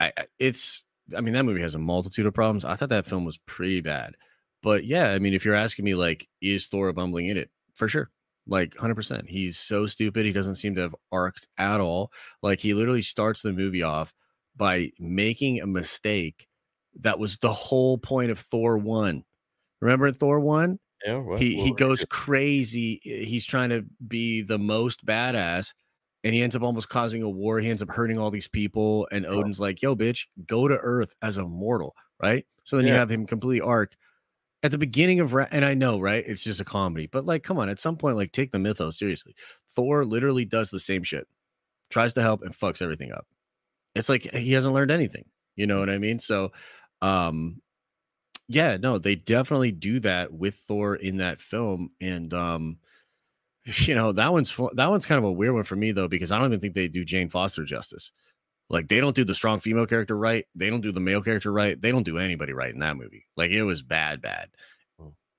I- 0.00 0.12
it's, 0.38 0.84
I 1.14 1.20
mean, 1.20 1.34
that 1.34 1.44
movie 1.44 1.60
has 1.60 1.74
a 1.74 1.78
multitude 1.78 2.24
of 2.26 2.32
problems. 2.34 2.64
I 2.64 2.76
thought 2.76 2.88
that 2.88 3.04
film 3.06 3.24
was 3.26 3.36
pretty 3.46 3.82
bad, 3.82 4.16
but 4.62 4.84
yeah, 4.84 5.10
I 5.10 5.18
mean, 5.18 5.34
if 5.34 5.44
you're 5.44 5.54
asking 5.54 5.84
me, 5.84 5.94
like, 5.94 6.28
is 6.40 6.66
Thor 6.66 6.88
a 6.88 6.94
bumbling 6.94 7.26
idiot? 7.26 7.50
For 7.74 7.88
sure. 7.88 8.10
Like 8.46 8.74
100%. 8.74 9.28
He's 9.28 9.58
so 9.58 9.86
stupid. 9.86 10.24
He 10.24 10.32
doesn't 10.32 10.56
seem 10.56 10.74
to 10.76 10.82
have 10.82 10.94
arced 11.10 11.48
at 11.58 11.80
all. 11.80 12.12
Like, 12.42 12.60
he 12.60 12.74
literally 12.74 13.02
starts 13.02 13.42
the 13.42 13.52
movie 13.52 13.82
off 13.82 14.14
by 14.56 14.90
making 14.98 15.60
a 15.60 15.66
mistake 15.66 16.46
that 17.00 17.18
was 17.18 17.36
the 17.38 17.52
whole 17.52 17.98
point 17.98 18.30
of 18.30 18.38
Thor 18.38 18.78
1. 18.78 19.22
Remember 19.80 20.06
in 20.06 20.14
Thor 20.14 20.40
1? 20.40 20.78
Yeah, 21.04 21.18
what, 21.18 21.40
he 21.40 21.62
he 21.62 21.72
goes 21.72 22.04
crazy. 22.08 23.00
He's 23.02 23.44
trying 23.44 23.68
to 23.68 23.84
be 24.08 24.40
the 24.40 24.58
most 24.58 25.04
badass, 25.04 25.74
and 26.24 26.34
he 26.34 26.42
ends 26.42 26.56
up 26.56 26.62
almost 26.62 26.88
causing 26.88 27.22
a 27.22 27.28
war. 27.28 27.60
He 27.60 27.68
ends 27.68 27.82
up 27.82 27.90
hurting 27.90 28.18
all 28.18 28.30
these 28.30 28.48
people, 28.48 29.06
and 29.12 29.26
Odin's 29.26 29.60
like, 29.60 29.82
"Yo, 29.82 29.94
bitch, 29.94 30.24
go 30.46 30.66
to 30.66 30.76
Earth 30.78 31.14
as 31.20 31.36
a 31.36 31.44
mortal." 31.44 31.94
Right. 32.20 32.46
So 32.64 32.76
then 32.76 32.86
you 32.86 32.94
have 32.94 33.10
him 33.10 33.26
completely 33.26 33.60
arc 33.60 33.94
at 34.66 34.72
the 34.72 34.78
beginning 34.78 35.20
of, 35.20 35.34
and 35.52 35.64
I 35.64 35.74
know, 35.74 36.00
right? 36.00 36.24
It's 36.26 36.42
just 36.42 36.60
a 36.60 36.64
comedy, 36.64 37.06
but 37.06 37.24
like, 37.24 37.42
come 37.42 37.58
on, 37.58 37.68
at 37.68 37.80
some 37.80 37.96
point, 37.96 38.16
like, 38.16 38.32
take 38.32 38.50
the 38.50 38.58
mythos 38.58 38.98
seriously. 38.98 39.34
Thor 39.74 40.04
literally 40.04 40.44
does 40.44 40.70
the 40.70 40.80
same 40.80 41.02
shit, 41.04 41.26
tries 41.88 42.12
to 42.14 42.22
help 42.22 42.42
and 42.42 42.52
fucks 42.56 42.82
everything 42.82 43.12
up. 43.12 43.26
It's 43.94 44.08
like 44.08 44.22
he 44.34 44.52
hasn't 44.52 44.74
learned 44.74 44.90
anything. 44.90 45.24
You 45.54 45.66
know 45.66 45.78
what 45.78 45.88
I 45.88 45.98
mean? 45.98 46.18
So, 46.18 46.52
um, 47.00 47.62
yeah, 48.48 48.76
no, 48.76 48.98
they 48.98 49.14
definitely 49.14 49.72
do 49.72 50.00
that 50.00 50.32
with 50.32 50.56
Thor 50.56 50.96
in 50.96 51.16
that 51.16 51.40
film, 51.40 51.90
and 52.00 52.34
um, 52.34 52.78
you 53.64 53.94
know 53.94 54.12
that 54.12 54.32
one's 54.32 54.54
that 54.74 54.90
one's 54.90 55.06
kind 55.06 55.18
of 55.18 55.24
a 55.24 55.32
weird 55.32 55.54
one 55.54 55.64
for 55.64 55.76
me 55.76 55.92
though 55.92 56.08
because 56.08 56.32
I 56.32 56.38
don't 56.38 56.48
even 56.48 56.60
think 56.60 56.74
they 56.74 56.88
do 56.88 57.04
Jane 57.04 57.28
Foster 57.28 57.64
justice. 57.64 58.12
Like 58.68 58.88
they 58.88 59.00
don't 59.00 59.14
do 59.16 59.24
the 59.24 59.34
strong 59.34 59.60
female 59.60 59.86
character 59.86 60.16
right, 60.16 60.46
they 60.54 60.70
don't 60.70 60.80
do 60.80 60.92
the 60.92 61.00
male 61.00 61.22
character 61.22 61.52
right, 61.52 61.80
they 61.80 61.92
don't 61.92 62.02
do 62.02 62.18
anybody 62.18 62.52
right 62.52 62.72
in 62.72 62.80
that 62.80 62.96
movie. 62.96 63.26
Like 63.36 63.50
it 63.52 63.62
was 63.62 63.82
bad, 63.82 64.20
bad, 64.20 64.48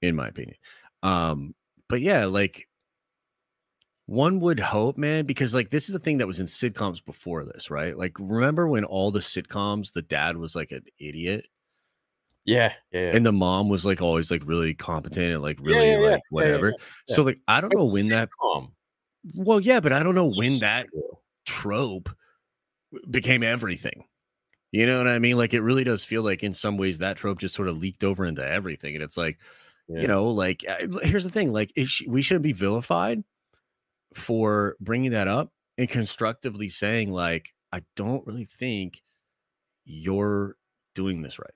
in 0.01 0.15
my 0.15 0.29
opinion. 0.29 0.55
Um, 1.03 1.53
but 1.89 2.01
yeah, 2.01 2.25
like 2.25 2.67
one 4.05 4.39
would 4.39 4.59
hope, 4.59 4.97
man, 4.97 5.25
because 5.25 5.53
like 5.53 5.69
this 5.69 5.89
is 5.89 5.93
the 5.93 5.99
thing 5.99 6.19
that 6.19 6.27
was 6.27 6.39
in 6.39 6.45
sitcoms 6.47 7.03
before 7.03 7.43
this, 7.43 7.69
right? 7.69 7.97
Like 7.97 8.13
remember 8.19 8.67
when 8.67 8.85
all 8.85 9.11
the 9.11 9.19
sitcoms, 9.19 9.91
the 9.91 10.01
dad 10.01 10.37
was 10.37 10.55
like 10.55 10.71
an 10.71 10.83
idiot 10.99 11.47
Yeah, 12.45 12.73
yeah, 12.91 12.99
yeah. 13.01 13.15
and 13.15 13.25
the 13.25 13.33
mom 13.33 13.67
was 13.67 13.85
like 13.85 14.01
always 14.01 14.31
like 14.31 14.41
really 14.45 14.73
competent 14.73 15.33
and 15.33 15.41
like 15.41 15.57
really 15.61 15.91
yeah, 15.91 15.97
like 15.97 16.21
whatever. 16.29 16.73
So 17.07 17.23
like 17.23 17.39
I 17.47 17.59
don't 17.59 17.73
know 17.73 17.85
It's 17.85 17.93
a 17.93 17.95
when 17.95 18.07
that 18.09 18.29
well 19.35 19.59
yeah, 19.59 19.81
but 19.81 19.91
I 19.91 20.01
don't 20.03 20.15
know 20.15 20.27
It's 20.29 20.37
when 20.37 20.59
that 20.59 20.87
trope 21.45 22.09
became 23.09 23.43
everything. 23.43 24.05
You 24.71 24.85
know 24.85 24.97
what 24.97 25.07
I 25.07 25.19
mean? 25.19 25.37
Like 25.37 25.53
it 25.53 25.61
really 25.61 25.83
does 25.83 26.03
feel 26.03 26.23
like 26.23 26.43
in 26.43 26.53
some 26.53 26.77
ways 26.77 26.97
that 26.97 27.17
trope 27.17 27.39
just 27.39 27.55
sort 27.55 27.67
of 27.67 27.77
leaked 27.77 28.03
over 28.03 28.25
into 28.25 28.45
everything 28.45 28.95
and 28.95 29.03
it's 29.03 29.17
like, 29.17 29.37
Yeah. 29.87 30.01
you 30.01 30.07
know, 30.07 30.25
like 30.25 30.63
here's 31.03 31.23
the 31.23 31.29
thing, 31.29 31.53
like 31.53 31.71
sh- 31.85 32.03
we 32.07 32.21
shouldn't 32.21 32.43
be 32.43 32.51
vilified 32.53 33.23
for 34.13 34.75
bringing 34.79 35.11
that 35.11 35.27
up 35.27 35.51
and 35.77 35.87
constructively 35.89 36.69
saying 36.69 37.11
like 37.11 37.53
I 37.71 37.81
don't 37.95 38.25
really 38.27 38.45
think 38.45 39.01
you're 39.85 40.55
doing 40.95 41.21
this 41.21 41.39
right. 41.39 41.51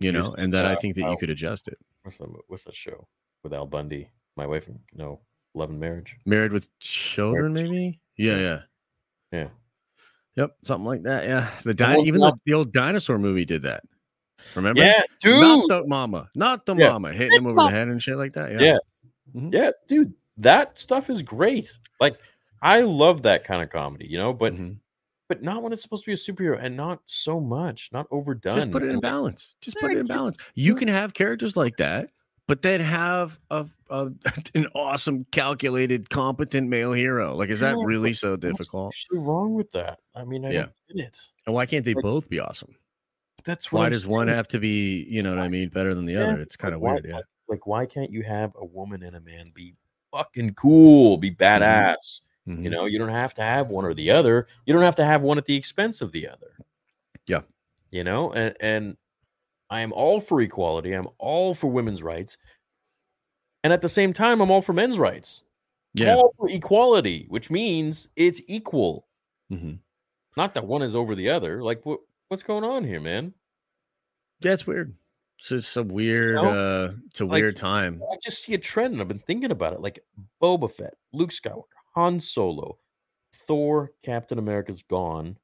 You 0.00 0.12
know, 0.12 0.34
and 0.38 0.52
that 0.54 0.64
I 0.64 0.74
uh, 0.74 0.76
think 0.76 0.94
that 0.96 1.10
you 1.10 1.16
could 1.18 1.30
adjust 1.30 1.66
it. 1.68 1.78
what's 2.02 2.18
that? 2.18 2.28
What's 2.46 2.64
that 2.64 2.74
show 2.74 3.08
with 3.42 3.52
Al 3.52 3.66
Bundy? 3.66 4.10
My 4.36 4.46
wife, 4.46 4.68
no, 4.94 5.20
Love 5.54 5.70
and 5.70 5.80
Marriage. 5.80 6.14
Married 6.24 6.52
with 6.52 6.68
children, 6.78 7.52
maybe. 7.52 8.00
Yeah. 8.16 8.38
yeah, 8.38 8.60
Yeah, 9.32 9.48
yep, 10.38 10.56
something 10.64 10.86
like 10.86 11.02
that. 11.02 11.24
Yeah, 11.24 11.50
the 11.64 11.74
di- 11.74 11.98
even 12.04 12.20
the, 12.20 12.32
the 12.46 12.54
old 12.54 12.72
dinosaur 12.72 13.18
movie 13.18 13.44
did 13.44 13.62
that. 13.62 13.82
Remember? 14.54 14.80
yeah, 14.80 15.02
dude. 15.20 15.40
Not 15.40 15.68
the 15.68 15.86
mama, 15.86 16.30
not 16.34 16.64
the 16.64 16.74
Yeah. 16.76 16.90
mama 16.90 17.12
hitting 17.12 17.38
him 17.38 17.46
over 17.48 17.64
the 17.64 17.68
head 17.70 17.88
and 17.88 18.02
shit 18.02 18.16
like 18.16 18.32
that. 18.34 18.52
Yeah, 18.52 18.60
Yeah. 18.60 18.76
Mhm. 19.34 19.52
Yeah, 19.52 19.70
dude, 19.88 20.14
that 20.38 20.78
stuff 20.78 21.10
is 21.10 21.22
great. 21.22 21.76
Like, 22.00 22.16
I 22.62 22.80
love 22.82 23.22
that 23.24 23.44
kind 23.44 23.62
of 23.62 23.70
comedy, 23.70 24.06
you 24.06 24.16
know, 24.16 24.32
but 24.32 24.54
Mhm. 24.54 24.76
but 25.28 25.42
not 25.42 25.62
when 25.62 25.72
it's 25.72 25.82
supposed 25.82 26.04
to 26.04 26.08
be 26.08 26.14
a 26.14 26.16
superhero, 26.16 26.58
and 26.58 26.74
not 26.76 27.00
so 27.04 27.38
much, 27.40 27.90
not 27.92 28.06
overdone. 28.10 28.54
just 28.54 28.70
put 28.70 28.82
it 28.82 28.88
in 28.90 29.00
balance. 29.00 29.54
Just 29.60 29.76
put 29.78 29.92
it 29.92 29.98
in 29.98 30.06
balance. 30.06 30.38
You 30.54 30.74
can 30.74 30.88
have 30.88 31.12
characters 31.12 31.54
like 31.56 31.76
that, 31.78 32.08
but 32.48 32.62
then 32.62 32.80
have 32.80 33.38
a, 33.50 33.66
a 33.90 34.10
an 34.56 34.66
awesome, 34.74 35.24
calculated, 35.30 36.10
competent 36.10 36.68
male 36.68 36.92
hero. 36.92 37.34
Like, 37.36 37.50
is 37.50 37.60
that 37.60 37.76
Yeah, 37.76 37.84
really 37.86 38.12
so 38.14 38.36
difficult? 38.36 38.92
actually 38.94 39.20
wrong 39.20 39.54
with 39.54 39.70
that? 39.72 40.00
I 40.16 40.24
mean, 40.24 40.44
I 40.44 40.50
Yeah. 40.50 40.62
don't 40.62 40.72
get 40.96 41.06
it. 41.06 41.16
And 41.46 41.54
why 41.54 41.66
can't 41.66 41.84
they 41.84 41.94
like- 41.94 42.02
both 42.02 42.28
be 42.28 42.40
awesome? 42.40 42.74
That's 43.44 43.70
Why 43.70 43.86
I'm 43.86 43.92
does 43.92 44.06
one 44.08 44.26
have 44.28 44.48
to 44.48 44.58
be, 44.58 45.06
you 45.08 45.22
know 45.22 45.30
what 45.30 45.38
I 45.38 45.48
mean, 45.48 45.68
better 45.68 45.94
than 45.94 46.04
the 46.04 46.14
Yeah, 46.14 46.24
other? 46.32 46.40
It's 46.42 46.56
kind 46.56 46.74
of 46.74 46.80
why- 46.80 46.94
weird. 46.94 47.06
Yeah. 47.08 47.20
Like, 47.48 47.66
why 47.66 47.86
can't 47.86 48.10
you 48.10 48.22
have 48.24 48.52
a 48.56 48.64
woman 48.64 49.02
and 49.04 49.14
a 49.16 49.20
man 49.20 49.52
be 49.54 49.74
fucking 50.10 50.54
cool, 50.54 51.16
be 51.16 51.30
badass? 51.30 52.20
You 52.46 52.54
Mhm. 52.56 52.70
know, 52.70 52.86
you 52.86 52.98
don't 52.98 53.08
have 53.10 53.34
to 53.34 53.42
have 53.42 53.68
one 53.68 53.84
or 53.84 53.94
the 53.94 54.10
other. 54.10 54.48
You 54.66 54.74
don't 54.74 54.82
have 54.82 54.96
to 54.96 55.04
have 55.04 55.22
one 55.22 55.38
at 55.38 55.44
the 55.46 55.54
expense 55.54 56.00
of 56.02 56.12
the 56.12 56.28
other. 56.28 56.56
Yeah. 57.26 57.42
You 57.90 58.04
know, 58.04 58.32
and 58.32 58.54
and 58.60 58.96
I 59.70 59.80
am 59.80 59.92
all 59.92 60.20
for 60.20 60.40
equality. 60.40 60.92
I'm 60.92 61.08
all 61.18 61.54
for 61.54 61.66
women's 61.68 62.02
rights. 62.02 62.36
And 63.64 63.72
at 63.72 63.82
the 63.82 63.88
same 63.88 64.12
time, 64.12 64.40
I'm 64.40 64.50
all 64.50 64.62
for 64.62 64.72
men's 64.72 64.98
rights. 64.98 65.42
I'm 65.98 66.06
Yeah. 66.06 66.14
all 66.16 66.30
for 66.36 66.48
equality, 66.48 67.26
which 67.28 67.50
means 67.50 68.08
it's 68.16 68.40
equal. 68.46 69.08
Mhm. 69.52 69.80
Not 70.36 70.54
that 70.54 70.66
one 70.66 70.82
is 70.82 70.94
over 70.94 71.14
the 71.14 71.30
other. 71.30 71.62
Like 71.62 71.84
what 71.84 72.00
what's 72.28 72.42
going 72.42 72.64
on 72.64 72.84
here, 72.84 73.00
man? 73.00 73.34
Yeah, 74.40 74.52
it's 74.52 74.66
weird. 74.66 74.96
It's 75.38 75.48
just 75.48 75.76
a 75.76 75.82
weird, 75.82 76.36
know? 76.36 76.48
uh, 76.86 76.92
it's 77.06 77.20
a 77.20 77.24
Like, 77.24 77.40
weird 77.42 77.56
time. 77.56 78.02
I 78.12 78.16
just 78.22 78.42
see 78.42 78.54
a 78.54 78.58
trend, 78.58 78.92
and 78.94 79.00
I've 79.02 79.08
been 79.08 79.18
thinking 79.20 79.50
about 79.50 79.72
it. 79.72 79.80
Like 79.80 80.04
Boba 80.42 80.70
Fett, 80.70 80.96
Luke 81.12 81.30
Skywalker, 81.30 81.64
Han 81.94 82.20
Solo, 82.20 82.78
Thor, 83.32 83.92
Captain 84.02 84.38
America's 84.38 84.82
gone, 84.82 85.38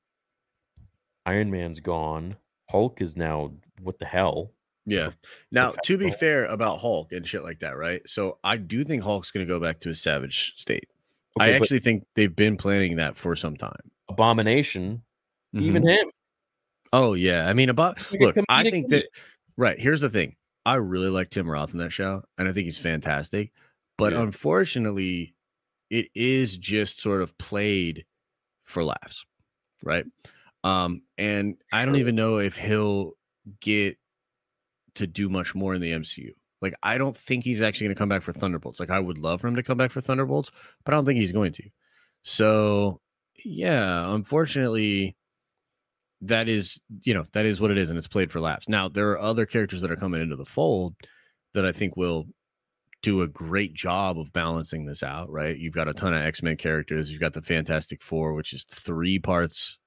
Iron 1.27 1.51
Man's 1.51 1.81
gone, 1.81 2.37
Hulk 2.71 3.01
is 3.01 3.17
now 3.17 3.53
what 3.85 3.99
the 3.99 4.07
hell? 4.07 4.53
Yeah. 4.87 5.11
Now, 5.51 5.73
to 5.85 5.97
be 5.97 6.11
fair 6.11 6.45
about 6.47 6.81
Hulk 6.81 7.13
and 7.13 7.27
shit 7.27 7.43
like 7.43 7.61
that, 7.61 7.77
right? 7.77 8.03
So 8.07 8.39
I 8.45 8.57
do 8.59 8.85
think 8.85 9.03
Hulk's 9.03 9.31
going 9.31 9.47
to 9.47 9.51
go 9.53 9.59
back 9.59 9.81
to 9.81 9.89
his 9.89 10.01
savage 10.01 10.53
state. 10.57 10.89
I 11.39 11.49
Okay, 11.49 11.59
but 11.59 11.63
actually 11.65 11.81
think 11.81 12.05
they've 12.15 12.35
been 12.35 12.57
planning 12.57 12.97
that 12.97 13.17
for 13.17 13.35
some 13.35 13.57
time. 13.57 13.91
Abomination, 14.09 15.03
even 15.55 15.83
Mhm. 15.83 15.89
him. 15.99 16.11
Oh 16.93 17.15
yeah, 17.15 17.49
I 17.49 17.55
mean 17.55 17.71
about 17.71 17.99
like 18.13 18.21
look. 18.21 18.37
I 18.49 18.63
think 18.71 18.89
that 18.91 19.07
right 19.57 19.79
here's 19.79 20.01
the 20.01 20.09
thing. 20.11 20.37
I 20.67 20.75
really 20.75 21.09
like 21.09 21.31
Tim 21.31 21.51
Roth 21.51 21.73
in 21.73 21.79
that 21.79 21.91
show, 21.91 22.23
and 22.39 22.49
I 22.49 22.53
think 22.53 22.67
he's 22.67 22.79
fantastic. 22.79 23.53
But 23.99 24.13
Yeah. 24.13 24.23
unfortunately, 24.23 25.35
it 25.91 26.09
is 26.15 26.57
just 26.57 27.01
sort 27.01 27.21
of 27.23 27.37
played 27.39 28.05
for 28.65 28.85
laughs, 28.85 29.27
right? 29.83 30.05
Um, 30.63 31.03
and 31.19 31.57
I 31.73 31.85
don't 31.85 31.97
even 31.97 32.15
know 32.15 32.39
if 32.39 32.57
he'll 32.57 33.13
get 33.61 33.97
to 34.97 35.07
do 35.07 35.29
much 35.29 35.55
more 35.55 35.75
in 35.75 35.81
the 35.81 35.93
MCU. 35.93 36.31
Like, 36.61 36.75
I 36.83 36.99
don't 36.99 37.17
think 37.17 37.45
he's 37.45 37.61
actually 37.61 37.87
going 37.87 37.97
to 37.97 37.99
come 37.99 38.09
back 38.09 38.23
for 38.23 38.33
Thunderbolts. 38.33 38.81
Like, 38.81 38.91
I 38.91 38.99
would 38.99 39.19
love 39.19 39.41
for 39.41 39.49
him 39.49 39.57
to 39.57 39.63
come 39.63 39.77
back 39.77 39.91
for 39.91 40.01
Thunderbolts, 40.01 40.51
but 40.85 40.95
I 40.95 40.97
don't 40.97 41.05
think 41.05 41.19
he's 41.19 41.33
going 41.33 41.53
to. 41.53 41.65
So, 42.23 43.01
yeah, 43.45 44.15
unfortunately, 44.15 45.17
that 46.23 46.49
is, 46.49 46.81
you 47.03 47.13
know, 47.13 47.27
that 47.33 47.45
is 47.45 47.61
what 47.61 47.71
it 47.71 47.77
is, 47.77 47.91
and 47.91 47.99
it's 47.99 48.09
played 48.09 48.31
for 48.31 48.41
laughs. 48.41 48.69
Now, 48.69 48.89
there 48.89 49.11
are 49.11 49.19
other 49.19 49.45
characters 49.45 49.83
that 49.83 49.91
are 49.91 49.97
coming 49.97 50.23
into 50.23 50.37
the 50.37 50.45
fold 50.45 50.95
that 51.53 51.67
I 51.67 51.73
think 51.73 51.97
will 51.97 52.27
do 53.03 53.21
a 53.21 53.29
great 53.29 53.75
job 53.75 54.19
of 54.19 54.33
balancing 54.33 54.87
this 54.87 55.03
out, 55.03 55.31
right? 55.31 55.59
You've 55.59 55.75
got 55.75 55.89
a 55.89 55.93
ton 55.93 56.15
of 56.15 56.23
X 56.23 56.43
Men 56.43 56.57
characters. 56.57 57.11
You've 57.11 57.21
got 57.21 57.35
the 57.35 57.43
Fantastic 57.43 58.03
Four, 58.03 58.33
which 58.33 58.55
is 58.55 58.65
three 58.65 59.19
parts 59.19 59.79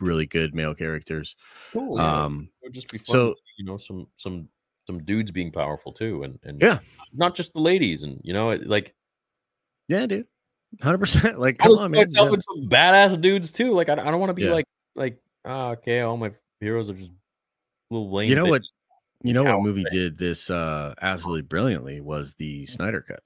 really 0.00 0.26
good 0.26 0.54
male 0.54 0.74
characters. 0.74 1.36
Cool, 1.72 1.98
yeah. 1.98 2.24
Um, 2.24 2.48
it 2.62 2.66
would 2.66 2.74
just 2.74 2.90
be 2.90 2.98
fun. 2.98 3.06
so- 3.06 3.34
you 3.58 3.64
know, 3.64 3.76
some 3.78 4.06
some 4.16 4.48
some 4.86 5.02
dudes 5.04 5.30
being 5.30 5.50
powerful 5.50 5.92
too, 5.92 6.22
and 6.22 6.38
and 6.44 6.60
Yeah. 6.60 6.78
not 7.12 7.34
just 7.34 7.52
the 7.54 7.60
ladies, 7.60 8.02
and 8.02 8.20
you 8.22 8.32
know, 8.34 8.50
it- 8.50 8.66
like 8.66 8.94
yeah, 9.88 10.06
dude, 10.06 10.26
hundred 10.82 10.98
percent. 10.98 11.38
Like, 11.38 11.56
I 11.60 11.64
come 11.64 11.70
was 11.70 11.80
on, 11.80 11.90
man. 11.90 12.00
myself 12.00 12.26
Yeah. 12.26 12.30
with 12.32 12.42
some 12.42 12.68
badass 12.68 13.20
dudes 13.20 13.50
too. 13.52 13.72
Like 13.72 13.88
I, 13.88 13.92
I 13.94 13.96
don't 14.10 14.20
want 14.20 14.30
to 14.30 14.34
be 14.34 14.42
Yeah. 14.44 14.52
like 14.52 14.66
like 14.94 15.18
ah, 15.44 15.70
okay, 15.70 16.00
all 16.00 16.16
my 16.16 16.32
heroes 16.60 16.88
are 16.90 16.94
just 16.94 17.10
little 17.90 18.10
lame. 18.12 18.28
You 18.28 18.34
know 18.36 18.46
what? 18.46 18.62
You 19.22 19.32
know 19.32 19.42
what 19.44 19.62
movie 19.62 19.84
thing. 19.84 19.98
did 19.98 20.18
this 20.18 20.50
uh 20.50 20.94
absolutely 21.00 21.42
brilliantly 21.42 22.00
was 22.00 22.34
the 22.34 22.66
Snyder 22.66 23.00
cut. 23.00 23.22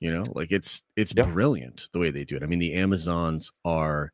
You 0.00 0.12
know, 0.12 0.24
like 0.34 0.52
it's 0.52 0.82
it's 0.96 1.12
Yeah. 1.14 1.24
brilliant 1.26 1.88
the 1.92 1.98
way 1.98 2.10
they 2.10 2.24
do 2.24 2.36
it. 2.36 2.42
I 2.42 2.46
mean, 2.46 2.58
the 2.60 2.74
Amazons 2.74 3.52
are 3.64 4.12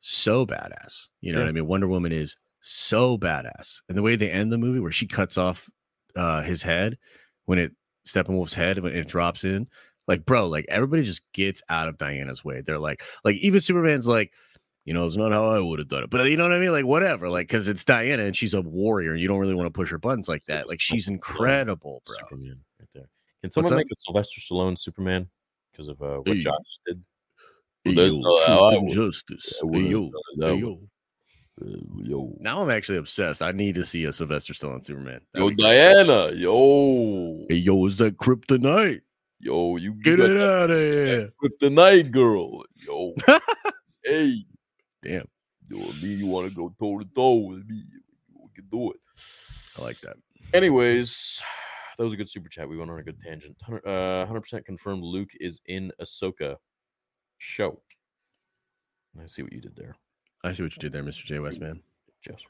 so 0.00 0.46
badass. 0.46 1.08
You 1.20 1.32
know 1.32 1.38
Yeah. 1.38 1.44
what 1.44 1.48
I 1.50 1.52
mean? 1.52 1.66
Wonder 1.66 1.88
Woman 1.88 2.12
is 2.12 2.36
so 2.60 3.18
badass. 3.18 3.80
And 3.88 3.96
the 3.96 4.02
way 4.02 4.16
they 4.16 4.30
end 4.30 4.52
the 4.52 4.58
movie 4.58 4.80
where 4.80 4.92
she 4.92 5.06
cuts 5.06 5.38
off 5.38 5.68
uh 6.16 6.42
his 6.42 6.62
head 6.62 6.98
when 7.46 7.58
it 7.58 7.72
Steppenwolf's 8.06 8.54
head 8.54 8.78
when 8.78 8.94
it 8.94 9.06
drops 9.08 9.44
in, 9.44 9.68
like 10.06 10.24
bro, 10.24 10.46
like 10.46 10.66
everybody 10.68 11.02
just 11.02 11.22
gets 11.34 11.62
out 11.68 11.88
of 11.88 11.98
Diana's 11.98 12.44
way. 12.44 12.62
They're 12.62 12.78
like 12.78 13.02
like 13.24 13.36
even 13.36 13.60
Superman's 13.60 14.06
like 14.06 14.32
you 14.88 14.94
know, 14.94 15.06
it's 15.06 15.18
not 15.18 15.32
how 15.32 15.44
I 15.44 15.58
would 15.58 15.80
have 15.80 15.88
done 15.88 16.04
it. 16.04 16.08
But 16.08 16.30
you 16.30 16.38
know 16.38 16.44
what 16.44 16.54
I 16.54 16.58
mean? 16.58 16.72
Like, 16.72 16.86
whatever. 16.86 17.28
Like, 17.28 17.46
because 17.46 17.68
it's 17.68 17.84
Diana 17.84 18.22
and 18.24 18.34
she's 18.34 18.54
a 18.54 18.62
warrior 18.62 19.12
and 19.12 19.20
you 19.20 19.28
don't 19.28 19.38
really 19.38 19.54
want 19.54 19.66
to 19.66 19.70
push 19.70 19.90
her 19.90 19.98
buttons 19.98 20.28
like 20.28 20.46
that. 20.46 20.66
Like, 20.66 20.80
she's 20.80 21.08
incredible, 21.08 22.00
bro. 22.06 22.16
Superman 22.20 22.60
right 22.80 22.88
there. 22.94 23.10
Can 23.42 23.50
someone 23.50 23.76
make 23.76 23.92
a 23.92 23.94
Sylvester 23.94 24.40
Stallone 24.40 24.78
Superman 24.78 25.28
because 25.70 25.88
of 25.88 26.00
uh, 26.00 26.20
what. 26.20 26.38
Josh 26.38 26.78
did? 26.86 27.04
Hey, 27.88 27.94
Well, 27.94 28.34
that's 28.34 28.48
yo, 28.48 28.54
not 28.54 28.60
how 28.62 28.68
truth 28.70 28.82
and 28.82 28.88
justice. 28.92 29.60
I 29.62 29.66
Hey, 29.72 29.80
yo. 29.80 30.00
done 30.00 30.12
it 30.32 30.38
that 30.40 30.46
Hey, 30.46 30.52
way. 30.52 30.58
yo. 30.60 30.80
Uh, 31.60 32.04
yo, 32.04 32.36
Now 32.40 32.62
I'm 32.62 32.70
actually 32.70 32.98
obsessed. 32.98 33.42
I 33.42 33.52
need 33.52 33.74
to 33.76 33.84
see 33.84 34.04
a 34.04 34.12
Sylvester 34.12 34.52
Stallone 34.52 34.84
Superman. 34.84 35.20
That'd 35.34 35.58
yo. 35.58 35.64
Diana, 35.64 36.32
yo, 36.32 37.46
Hey, 37.48 37.56
yo, 37.56 37.86
is 37.86 37.96
that 37.98 38.16
kryptonite? 38.16 39.00
yo, 39.40 39.76
you 39.76 39.94
Get 39.94 40.20
it 40.20 40.38
that 40.38 40.62
out 40.62 40.70
of 40.70 40.78
here. 40.78 41.32
kryptonite 41.42 42.10
girl, 42.10 42.64
yo, 42.76 43.14
hey, 44.04 44.44
Damn. 45.02 45.26
yo, 45.68 45.78
me, 46.00 46.14
you 46.14 46.26
want 46.26 46.46
to 46.48 46.54
go 46.54 46.72
toe 46.78 46.98
to 46.98 47.04
toe 47.14 47.34
with 47.34 47.66
me? 47.68 47.82
We 48.34 48.48
can 48.54 48.66
do 48.70 48.92
it. 48.92 49.00
I 49.78 49.82
like 49.82 50.00
that. 50.02 50.16
Anyways, 50.54 51.40
that 51.96 52.04
was 52.04 52.12
a 52.12 52.16
good 52.16 52.30
super 52.30 52.48
chat. 52.48 52.68
We 52.68 52.76
went 52.76 52.90
on 52.90 52.98
a 52.98 53.02
good 53.02 53.20
tangent. 53.20 53.56
100 53.66 53.86
uh, 53.86 54.26
100% 54.26 54.64
confirmed 54.64 55.02
Luke 55.02 55.30
is 55.40 55.60
in 55.66 55.92
Ahsoka 56.00 56.56
show. 57.38 57.80
I 59.20 59.26
see 59.26 59.42
what 59.42 59.52
you 59.52 59.60
did 59.60 59.74
there, 59.76 59.96
I 60.44 60.52
see 60.52 60.62
what 60.62 60.76
you 60.76 60.80
did 60.80 60.92
there, 60.92 61.02
Mr. 61.02 61.24
J. 61.24 61.38
West, 61.38 61.60
man. 61.60 61.80
Just 62.22 62.44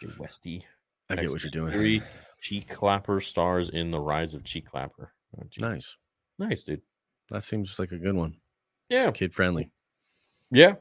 J, 0.00 0.08
Westy. 0.18 0.64
I 1.10 1.16
get 1.16 1.30
what 1.30 1.42
you're 1.42 1.50
doing. 1.50 1.72
Three 1.72 2.02
cheek 2.40 2.68
clapper 2.68 3.20
stars 3.20 3.70
in 3.70 3.90
the 3.90 3.98
rise 3.98 4.34
of 4.34 4.44
cheek 4.44 4.66
clapper. 4.66 5.12
Oh. 5.36 5.42
Nice. 5.58 5.96
nice, 6.38 6.62
dude. 6.62 6.82
That 7.30 7.44
seems 7.44 7.78
like 7.78 7.92
a 7.92 7.98
good 7.98 8.14
one. 8.14 8.36
Yeah, 8.88 9.10
Kid 9.10 9.34
friendly. 9.34 9.70
yeah. 10.50 10.74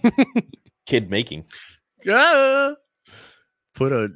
Kid 0.86 1.10
making. 1.10 1.44
Ah! 2.08 2.74
Put 3.74 3.92
a 3.92 4.08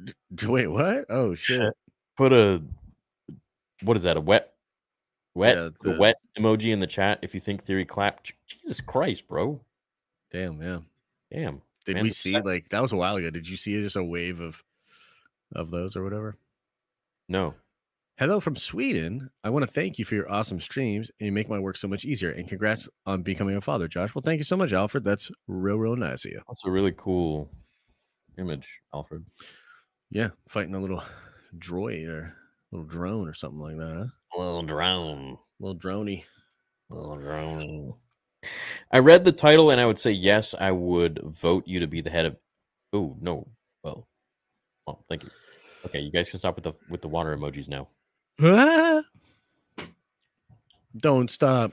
wait, 0.43 0.67
what? 0.67 1.05
Oh 1.09 1.33
shit. 1.33 1.73
Put 2.15 2.33
a 2.33 2.61
what 3.81 3.97
is 3.97 4.03
that? 4.03 4.17
A 4.17 4.21
wet, 4.21 4.46
wet, 5.37 5.55
Yeah, 5.55 5.69
the 5.81 5.91
the- 5.93 5.99
wet 5.99 6.15
emoji 6.37 6.73
in 6.73 6.79
the 6.79 6.87
chat. 6.87 7.19
If 7.21 7.33
you 7.33 7.39
think 7.39 7.63
theory 7.63 7.85
clap, 7.85 8.25
Jesus 8.47 8.81
Christ, 8.81 9.27
bro. 9.27 9.61
Damn, 10.31 10.61
yeah. 10.61 10.79
Damn. 11.31 11.61
Did 11.85 11.95
Man, 11.95 12.03
we 12.03 12.11
see 12.11 12.39
like 12.41 12.67
that 12.69 12.81
was 12.81 12.91
a 12.91 12.97
while 12.97 13.15
ago? 13.15 13.29
Did 13.29 13.47
you 13.47 13.55
see 13.55 13.79
just 13.81 13.95
a 13.95 14.03
wave 14.03 14.41
of 14.41 14.61
of 15.55 15.71
those 15.71 15.95
or 15.95 16.03
whatever? 16.03 16.35
No. 17.29 17.53
Hello 18.17 18.39
from 18.39 18.55
Sweden. 18.55 19.29
I 19.43 19.49
want 19.51 19.63
to 19.63 19.71
thank 19.71 19.99
you 19.99 20.03
for 20.03 20.15
your 20.15 20.29
awesome 20.31 20.59
streams 20.59 21.11
and 21.19 21.27
you 21.27 21.31
make 21.31 21.47
my 21.49 21.59
work 21.59 21.77
so 21.77 21.87
much 21.87 22.03
easier. 22.03 22.31
And 22.31 22.49
congrats 22.49 22.89
on 23.05 23.21
becoming 23.21 23.55
a 23.55 23.61
father, 23.61 23.87
Josh. 23.87 24.15
Well, 24.15 24.23
thank 24.23 24.39
you 24.39 24.43
so 24.43 24.57
much, 24.57 24.73
Alfred. 24.73 25.03
That's 25.03 25.29
real, 25.47 25.77
real 25.77 25.95
nice 25.95 26.25
of 26.25 26.31
you. 26.31 26.41
That's 26.47 26.65
a 26.65 26.71
really 26.71 26.93
cool 26.97 27.49
image, 28.39 28.67
Alfred. 28.93 29.23
Yeah, 30.09 30.29
fighting 30.49 30.73
a 30.73 30.79
little 30.81 31.03
droid 31.59 32.07
or 32.07 32.33
little 32.71 32.87
drone 32.87 33.27
or 33.29 33.33
something 33.33 33.59
like 33.59 33.77
that, 33.77 33.95
huh? 33.97 34.05
Little 34.35 34.63
drone. 34.63 35.37
little 35.59 35.79
droney. 35.79 36.23
Little 36.89 37.17
drone. 37.17 37.93
I 38.91 38.99
read 38.99 39.23
the 39.25 39.31
title 39.31 39.71
and 39.71 39.81
I 39.81 39.85
would 39.85 39.99
say 39.99 40.11
yes, 40.11 40.53
I 40.57 40.71
would 40.71 41.19
vote 41.23 41.67
you 41.67 41.79
to 41.81 41.87
be 41.87 42.01
the 42.01 42.09
head 42.09 42.25
of. 42.25 42.37
Oh 42.93 43.17
no. 43.19 43.47
Well, 43.83 44.07
well, 44.85 45.03
thank 45.09 45.23
you. 45.23 45.29
Okay, 45.85 45.99
you 45.99 46.11
guys 46.11 46.29
can 46.29 46.39
stop 46.39 46.55
with 46.55 46.63
the 46.65 46.73
with 46.89 47.01
the 47.01 47.07
water 47.07 47.35
emojis 47.35 47.67
now. 47.69 47.87
Don't 50.97 51.29
stop. 51.29 51.71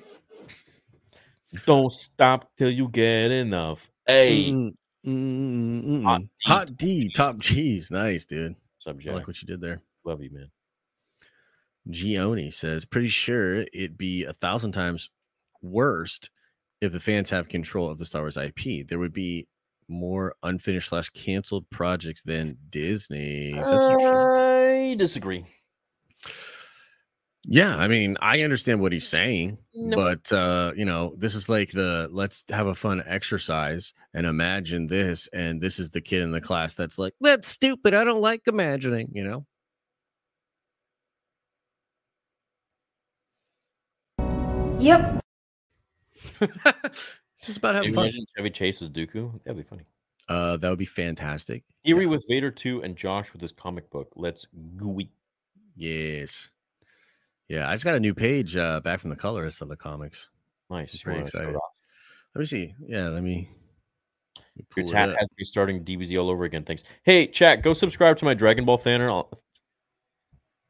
Don't 1.66 1.92
stop 1.92 2.50
till 2.58 2.70
you 2.70 2.88
get 2.88 3.30
enough. 3.30 3.90
Hey, 4.06 4.50
Mm, 4.50 4.74
mm, 5.06 5.84
mm, 5.84 6.04
Hot 6.04 6.20
mm. 6.20 6.28
D, 6.38 6.46
Hot 6.46 6.76
D, 6.76 7.10
top 7.14 7.38
G's. 7.38 7.90
Nice, 7.90 8.24
dude. 8.26 8.52
I 8.52 8.56
subject. 8.78 9.14
like 9.16 9.26
what 9.26 9.40
you 9.40 9.46
did 9.46 9.60
there. 9.60 9.80
Love 10.04 10.22
you, 10.22 10.30
man. 10.32 10.48
Gioni 11.90 12.52
says, 12.52 12.84
pretty 12.84 13.08
sure 13.08 13.60
it'd 13.72 13.98
be 13.98 14.24
a 14.24 14.32
thousand 14.32 14.72
times 14.72 15.10
worst 15.62 16.30
if 16.80 16.92
the 16.92 17.00
fans 17.00 17.30
have 17.30 17.48
control 17.48 17.90
of 17.90 17.98
the 17.98 18.04
Star 18.06 18.22
Wars 18.22 18.36
IP. 18.36 18.86
There 18.88 18.98
would 18.98 19.12
be 19.12 19.46
more 19.88 20.34
unfinished 20.42 20.88
slash 20.88 21.10
canceled 21.10 21.68
projects 21.70 22.22
than 22.22 22.56
Disney. 22.70 23.54
I 23.58 24.94
disagree. 24.98 25.44
Yeah, 27.46 27.76
I 27.76 27.88
mean, 27.88 28.16
I 28.22 28.40
understand 28.40 28.80
what 28.80 28.92
he's 28.92 29.06
saying, 29.06 29.58
No. 29.74 29.96
but 29.96 30.32
uh, 30.32 30.72
you 30.74 30.86
know, 30.86 31.14
this 31.18 31.34
is 31.34 31.50
like 31.50 31.70
the 31.72 32.08
let's 32.10 32.42
have 32.48 32.66
a 32.68 32.74
fun 32.74 33.02
exercise 33.06 33.92
and 34.14 34.24
imagine 34.24 34.86
this, 34.86 35.28
and 35.34 35.60
this 35.60 35.78
is 35.78 35.90
the 35.90 36.00
kid 36.00 36.22
in 36.22 36.30
the 36.32 36.40
class 36.40 36.74
that's 36.74 36.98
like, 36.98 37.12
that's 37.20 37.46
stupid. 37.48 37.92
I 37.92 38.04
don't 38.04 38.22
like 38.22 38.42
imagining, 38.46 39.10
you 39.12 39.24
know. 39.24 39.44
Yep. 44.84 45.20
it's 46.42 47.12
just 47.42 47.56
about 47.56 47.68
Can 47.70 47.74
having 47.76 47.88
you 47.88 47.94
fun. 47.94 48.04
imagine 48.04 48.26
Chevy 48.36 48.50
Chase 48.50 48.82
as 48.82 48.90
Dooku? 48.90 49.32
That'd 49.42 49.56
be 49.56 49.62
funny. 49.62 49.84
Uh, 50.28 50.58
that 50.58 50.68
would 50.68 50.78
be 50.78 50.84
fantastic. 50.84 51.64
Eerie 51.84 52.04
with 52.04 52.22
Vader 52.28 52.50
2 52.50 52.82
and 52.82 52.94
Josh 52.94 53.32
with 53.32 53.40
his 53.40 53.50
comic 53.50 53.88
book. 53.88 54.12
Let's 54.14 54.46
gooey. 54.76 55.10
Yes. 55.74 56.50
Yeah, 57.48 57.66
I 57.66 57.74
just 57.74 57.84
got 57.86 57.94
a 57.94 58.00
new 58.00 58.12
page 58.12 58.56
uh, 58.56 58.80
back 58.80 59.00
from 59.00 59.08
the 59.08 59.16
colorist 59.16 59.62
of 59.62 59.68
the 59.68 59.76
comics. 59.76 60.28
Nice. 60.68 60.94
I'm 60.94 61.00
pretty 61.00 61.18
wanna 61.20 61.30
show 61.30 61.38
it 61.38 61.40
excited. 61.42 61.60
Let 62.34 62.40
me 62.40 62.46
see. 62.46 62.74
Yeah, 62.86 63.08
let 63.08 63.22
me. 63.22 63.48
let 64.36 64.44
me 64.56 64.56
Your 64.56 64.66
pull 64.70 64.84
it 64.84 64.90
chat 64.92 65.08
up. 65.08 65.16
has 65.18 65.30
me 65.38 65.44
starting 65.44 65.82
DBZ 65.82 66.20
all 66.20 66.28
over 66.28 66.44
again. 66.44 66.64
Thanks. 66.64 66.84
Hey, 67.04 67.26
chat, 67.26 67.62
go 67.62 67.72
subscribe 67.72 68.18
to 68.18 68.26
my 68.26 68.34
Dragon 68.34 68.66
Ball 68.66 68.76
fan. 68.76 69.00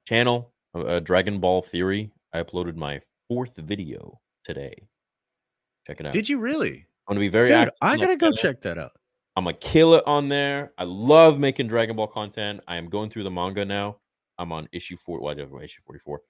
Channel, 0.07 0.53
uh, 0.73 0.78
uh, 0.81 1.01
Dragon 1.01 1.41
Ball 1.41 1.62
Theory. 1.62 2.12
I 2.32 2.41
uploaded 2.43 2.77
my 2.77 3.01
fourth 3.29 3.57
video 3.57 4.21
today. 4.45 4.75
Check 5.87 6.01
it 6.01 6.07
out. 6.07 6.13
Did 6.13 6.29
you 6.29 6.39
really? 6.39 6.87
I'm 7.07 7.15
gonna 7.15 7.21
be 7.21 7.29
very 7.29 7.47
Dude, 7.47 7.57
active. 7.57 7.75
I 7.83 7.97
gotta 7.97 8.17
go 8.17 8.27
channel. 8.29 8.37
check 8.37 8.63
that 8.63 8.79
out. 8.79 8.93
I'm 9.37 9.45
gonna 9.45 9.57
kill 9.57 9.95
it 9.95 10.05
on 10.07 10.29
there. 10.29 10.73
I 10.79 10.85
love 10.85 11.39
making 11.39 11.69
Dragon 11.69 11.97
Ball 11.97 12.07
content. 12.07 12.61
I 12.67 12.77
am 12.77 12.89
going 12.89 13.11
through 13.11 13.25
the 13.25 13.31
manga 13.31 13.65
now. 13.65 13.99
I'm 14.39 14.53
on 14.53 14.69
issue 14.73 14.97
four, 14.97 15.21
well, 15.21 15.31
I 15.31 15.35
did 15.35 15.49
issue 15.63 15.81
44, 15.87 16.21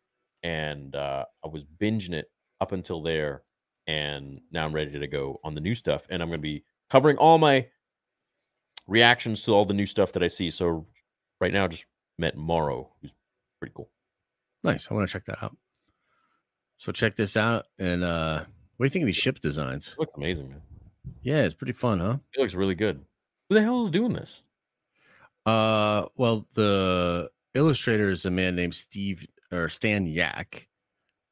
and 0.42 0.94
uh, 0.94 1.24
I 1.44 1.48
was 1.48 1.64
binging 1.80 2.12
it 2.12 2.30
up 2.60 2.72
until 2.72 3.02
there, 3.02 3.42
and 3.86 4.40
now 4.52 4.64
I'm 4.64 4.74
ready 4.74 4.98
to 4.98 5.06
go 5.06 5.40
on 5.44 5.54
the 5.54 5.60
new 5.60 5.74
stuff. 5.74 6.06
And 6.10 6.22
I'm 6.22 6.28
gonna 6.28 6.38
be 6.38 6.64
covering 6.90 7.16
all 7.16 7.38
my 7.38 7.66
reactions 8.86 9.42
to 9.44 9.52
all 9.52 9.64
the 9.64 9.74
new 9.74 9.86
stuff 9.86 10.12
that 10.12 10.22
I 10.22 10.28
see. 10.28 10.50
So 10.50 10.86
right 11.40 11.52
now, 11.52 11.64
I 11.64 11.68
just 11.68 11.86
met 12.18 12.36
Moro, 12.36 12.90
who's 13.00 13.12
pretty 13.60 13.72
cool. 13.74 13.90
Nice. 14.62 14.88
I 14.90 14.94
want 14.94 15.08
to 15.08 15.12
check 15.12 15.24
that 15.26 15.42
out. 15.42 15.56
So 16.84 16.92
check 16.92 17.16
this 17.16 17.34
out. 17.34 17.64
And 17.78 18.04
uh 18.04 18.44
what 18.76 18.84
do 18.84 18.86
you 18.86 18.90
think 18.90 19.04
of 19.04 19.06
these 19.06 19.16
ship 19.16 19.40
designs? 19.40 19.92
It 19.92 20.00
looks 20.00 20.12
amazing, 20.16 20.50
man. 20.50 20.60
Yeah, 21.22 21.44
it's 21.44 21.54
pretty 21.54 21.72
fun, 21.72 21.98
huh? 21.98 22.18
It 22.34 22.40
looks 22.40 22.52
really 22.52 22.74
good. 22.74 23.02
Who 23.48 23.54
the 23.54 23.62
hell 23.62 23.86
is 23.86 23.90
doing 23.90 24.12
this? 24.12 24.42
Uh 25.46 26.04
well, 26.16 26.44
the 26.54 27.30
illustrator 27.54 28.10
is 28.10 28.26
a 28.26 28.30
man 28.30 28.54
named 28.54 28.74
Steve 28.74 29.26
or 29.50 29.70
Stan 29.70 30.06
Yak. 30.06 30.68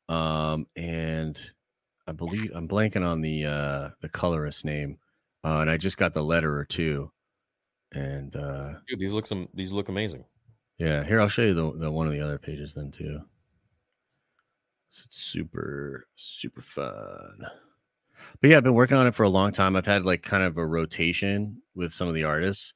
Um, 0.09 0.67
and 0.75 1.39
I 2.07 2.13
believe 2.13 2.51
I'm 2.55 2.67
blanking 2.67 3.07
on 3.07 3.21
the 3.21 3.45
uh 3.45 3.91
the 4.01 4.09
colorist 4.09 4.65
name. 4.65 4.97
Uh, 5.45 5.59
and 5.59 5.69
I 5.69 5.77
just 5.77 5.99
got 5.99 6.15
the 6.15 6.25
letter 6.25 6.57
or 6.57 6.65
two. 6.65 7.11
And 7.93 8.35
uh 8.37 8.77
Dude, 8.89 9.01
these 9.01 9.13
look 9.13 9.27
some. 9.27 9.51
These 9.53 9.71
look 9.71 9.91
amazing. 9.91 10.25
Yeah, 10.79 11.05
here 11.05 11.21
I'll 11.21 11.29
show 11.29 11.43
you 11.43 11.53
the, 11.53 11.73
the 11.79 11.91
one 11.91 12.07
of 12.07 12.15
the 12.15 12.23
other 12.23 12.39
pages 12.39 12.73
then 12.73 12.91
too. 12.91 13.21
So 14.93 15.05
It's 15.07 15.17
super 15.25 16.07
super 16.17 16.61
fun. 16.61 17.39
But 18.41 18.51
yeah, 18.51 18.59
I've 18.59 18.63
been 18.63 18.75
working 18.75 18.97
on 18.97 19.07
it 19.07 19.15
for 19.15 19.25
a 19.25 19.29
long 19.29 19.51
time. 19.53 19.75
I've 19.75 19.87
had 19.87 20.05
like 20.05 20.23
kind 20.23 20.43
of 20.45 20.59
a 20.59 20.67
rotation 20.67 21.61
with 21.75 21.93
some 21.93 22.09
of 22.09 22.15
the 22.15 22.25
artists. 22.25 22.75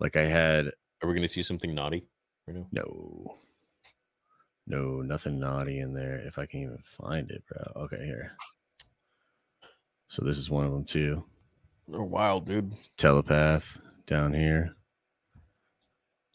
Like 0.00 0.16
I 0.16 0.24
had 0.26 0.72
Are 1.02 1.08
we 1.08 1.14
gonna 1.14 1.28
see 1.28 1.42
something 1.42 1.74
naughty 1.74 2.06
right 2.46 2.56
now? 2.56 2.66
no 2.72 3.36
no 4.66 5.02
nothing 5.02 5.38
naughty 5.38 5.78
in 5.80 5.92
there 5.94 6.20
if 6.26 6.38
I 6.38 6.46
can 6.46 6.62
even 6.62 6.78
find 6.82 7.30
it, 7.30 7.44
bro. 7.46 7.84
Okay, 7.84 8.04
here. 8.04 8.32
So 10.08 10.24
this 10.24 10.38
is 10.38 10.48
one 10.50 10.64
of 10.64 10.72
them 10.72 10.84
too. 10.84 11.22
They're 11.86 12.02
wild, 12.02 12.46
dude. 12.46 12.72
Telepath 12.96 13.78
down 14.06 14.32
here. 14.32 14.74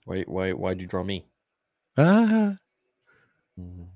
Wait, 0.06 0.30
Why? 0.30 0.52
Why'd 0.54 0.80
you 0.82 0.88
draw 0.88 1.04
me? 1.04 1.26
Ah. 1.98 2.58
Mhm. 3.60 3.88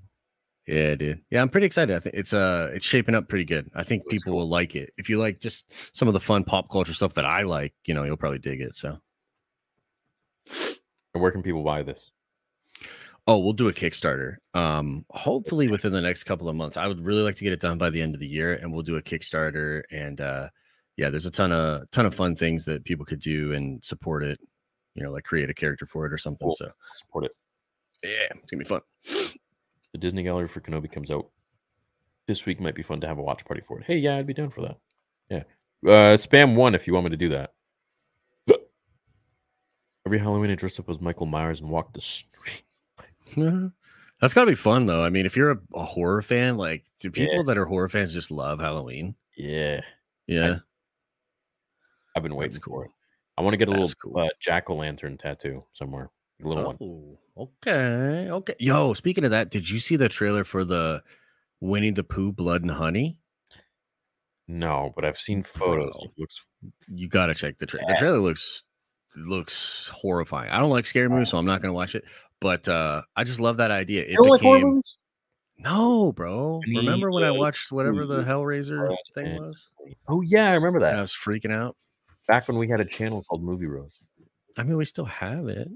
Yeah, 0.67 0.95
dude. 0.95 1.21
Yeah, 1.31 1.41
I'm 1.41 1.49
pretty 1.49 1.65
excited. 1.67 1.95
I 1.95 1.99
think 1.99 2.15
it's 2.15 2.33
uh 2.33 2.69
it's 2.73 2.85
shaping 2.85 3.15
up 3.15 3.29
pretty 3.29 3.45
good. 3.45 3.71
I 3.73 3.83
think 3.83 4.05
people 4.07 4.31
cool. 4.33 4.39
will 4.41 4.49
like 4.49 4.75
it. 4.75 4.91
If 4.97 5.09
you 5.09 5.17
like 5.17 5.39
just 5.39 5.71
some 5.93 6.07
of 6.09 6.13
the 6.13 6.19
fun 6.19 6.43
pop 6.43 6.69
culture 6.69 6.93
stuff 6.93 7.13
that 7.13 7.25
I 7.25 7.43
like, 7.43 7.73
you 7.85 7.93
know, 7.93 8.03
you'll 8.03 8.17
probably 8.17 8.39
dig 8.39 8.59
it. 8.61 8.75
So 8.75 8.97
And 11.13 11.21
where 11.23 11.31
can 11.31 11.43
people 11.43 11.63
buy 11.63 11.83
this? 11.83 12.11
oh, 13.29 13.39
we'll 13.39 13.51
do 13.51 13.67
a 13.67 13.73
Kickstarter. 13.73 14.37
Um, 14.53 15.03
hopefully 15.09 15.67
within 15.67 15.91
the 15.91 15.99
next 15.99 16.23
couple 16.23 16.47
of 16.47 16.55
months. 16.55 16.77
I 16.77 16.87
would 16.87 17.03
really 17.03 17.23
like 17.23 17.35
to 17.35 17.43
get 17.43 17.51
it 17.51 17.59
done 17.59 17.77
by 17.77 17.89
the 17.89 18.01
end 18.01 18.13
of 18.13 18.21
the 18.21 18.27
year, 18.27 18.53
and 18.53 18.71
we'll 18.71 18.83
do 18.83 18.95
a 18.95 19.01
Kickstarter. 19.01 19.83
And 19.91 20.19
uh 20.21 20.49
yeah, 20.97 21.09
there's 21.09 21.25
a 21.27 21.31
ton 21.31 21.51
of 21.51 21.89
ton 21.91 22.05
of 22.05 22.13
fun 22.15 22.35
things 22.35 22.65
that 22.65 22.83
people 22.83 23.05
could 23.05 23.19
do 23.19 23.53
and 23.53 23.83
support 23.85 24.23
it, 24.23 24.39
you 24.95 25.03
know, 25.03 25.11
like 25.11 25.23
create 25.23 25.49
a 25.49 25.53
character 25.53 25.85
for 25.85 26.05
it 26.05 26.11
or 26.13 26.17
something. 26.17 26.45
Cool. 26.47 26.55
So 26.55 26.71
Support 26.93 27.25
it. 27.25 27.31
yeah, 28.03 28.35
it's 28.35 28.51
gonna 28.51 28.63
be 28.63 28.67
fun. 28.67 28.81
The 29.97 30.01
Disney 30.05 30.21
Gallery 30.21 30.47
for 30.47 30.61
Kenobi 30.61 30.91
comes 30.91 31.09
out 31.09 31.27
this 32.27 32.45
week. 32.45 32.59
Might 32.61 32.75
be 32.75 32.83
fun 32.83 33.01
to 33.01 33.07
have 33.07 33.17
a 33.17 33.23
watch 33.23 33.43
party 33.45 33.61
for 33.65 33.79
it. 33.79 33.85
Hey, 33.87 33.97
yeah, 33.97 34.17
I'd 34.17 34.27
be 34.27 34.33
down 34.33 34.51
for 34.51 34.61
that. 34.61 34.77
Yeah. 35.27 35.43
Uh, 35.83 36.17
spam 36.17 36.53
one 36.55 36.75
if 36.75 36.85
you 36.85 36.93
want 36.93 37.05
me 37.05 37.09
to 37.09 37.17
do 37.17 37.29
that. 37.29 37.53
Every 40.05 40.19
Halloween, 40.19 40.51
I 40.51 40.55
dressed 40.55 40.79
up 40.79 40.87
as 40.89 41.01
Michael 41.01 41.25
Myers 41.25 41.61
and 41.61 41.69
walked 41.71 41.95
the 41.95 42.01
street. 42.01 42.63
That's 44.21 44.33
gotta 44.33 44.49
be 44.51 44.55
fun 44.55 44.85
though. 44.85 45.03
I 45.03 45.09
mean, 45.09 45.25
if 45.25 45.35
you're 45.35 45.51
a, 45.51 45.59
a 45.73 45.83
horror 45.83 46.21
fan, 46.21 46.57
like 46.57 46.83
do 46.99 47.11
Yeah. 47.13 47.25
people 47.25 47.43
that 47.45 47.57
are 47.57 47.65
horror 47.65 47.89
fans 47.89 48.13
just 48.13 48.29
love 48.31 48.59
Halloween? 48.59 49.15
Yeah, 49.35 49.81
Yeah. 50.27 50.57
I've 52.15 52.21
been 52.23 52.35
waiting 52.35 52.51
That's 52.53 52.63
for 52.65 52.85
it. 52.85 52.91
I 53.37 53.41
want 53.41 53.53
to 53.53 53.57
get 53.57 53.67
a 53.67 53.71
That's 53.71 53.95
little 54.03 54.11
cool. 54.13 54.23
uh, 54.25 54.29
jack 54.39 54.69
o' 54.69 54.75
lantern 54.75 55.17
tattoo 55.17 55.63
somewhere. 55.73 56.09
A 56.43 56.47
little 56.47 56.65
one. 56.65 56.77
Oh, 56.81 57.19
okay. 57.37 58.29
Okay. 58.29 58.55
Yo, 58.59 58.93
speaking 58.93 59.23
of 59.23 59.31
that, 59.31 59.49
did 59.49 59.69
you 59.69 59.79
see 59.79 59.95
the 59.95 60.09
trailer 60.09 60.43
for 60.43 60.63
the 60.63 61.01
Winnie 61.61 61.91
the 61.91 62.03
Pooh 62.03 62.31
Blood 62.31 62.61
and 62.61 62.71
Honey? 62.71 63.19
No, 64.47 64.93
but 64.95 65.03
I've 65.03 65.17
seen 65.17 65.43
photos. 65.43 65.91
Bro. 65.93 66.03
It 66.03 66.11
looks 66.17 66.41
You 66.87 67.09
gotta 67.09 67.33
check 67.33 67.57
the 67.57 67.65
trailer. 67.65 67.87
The 67.89 67.95
trailer 67.95 68.19
looks 68.19 68.63
looks 69.15 69.89
horrifying. 69.93 70.51
I 70.51 70.59
don't 70.59 70.69
like 70.69 70.85
scary 70.85 71.09
movies, 71.09 71.29
so 71.29 71.37
I'm 71.37 71.45
not 71.45 71.61
gonna 71.61 71.73
watch 71.73 71.95
it. 71.95 72.05
But 72.39 72.67
uh 72.69 73.01
I 73.15 73.23
just 73.23 73.39
love 73.39 73.57
that 73.57 73.71
idea. 73.71 74.03
It 74.03 74.11
You 74.11 74.17
don't 74.17 74.29
like 74.29 74.41
horror 74.41 74.59
movies? 74.59 74.97
no, 75.57 76.13
bro. 76.13 76.61
I 76.63 76.69
mean, 76.69 76.77
Remember 76.85 77.11
when 77.11 77.23
I 77.23 77.31
watched 77.31 77.71
whatever 77.71 78.05
the 78.05 78.23
Pooh, 78.23 78.29
Hellraiser 78.29 78.95
thing 79.15 79.35
was? 79.35 79.67
Oh 80.07 80.21
yeah, 80.21 80.49
I 80.49 80.53
remember 80.53 80.85
And 80.85 80.97
I 80.97 81.01
was 81.01 81.13
freaking 81.13 81.51
out. 81.51 81.75
Back 82.27 82.47
when 82.47 82.57
we 82.57 82.69
had 82.69 82.79
a 82.79 82.85
channel 82.85 83.23
called 83.23 83.43
Movie 83.43 83.65
Rose. 83.65 83.99
I 84.57 84.63
mean, 84.63 84.77
we 84.77 84.85
still 84.85 85.05
have 85.05 85.47
it. 85.47 85.67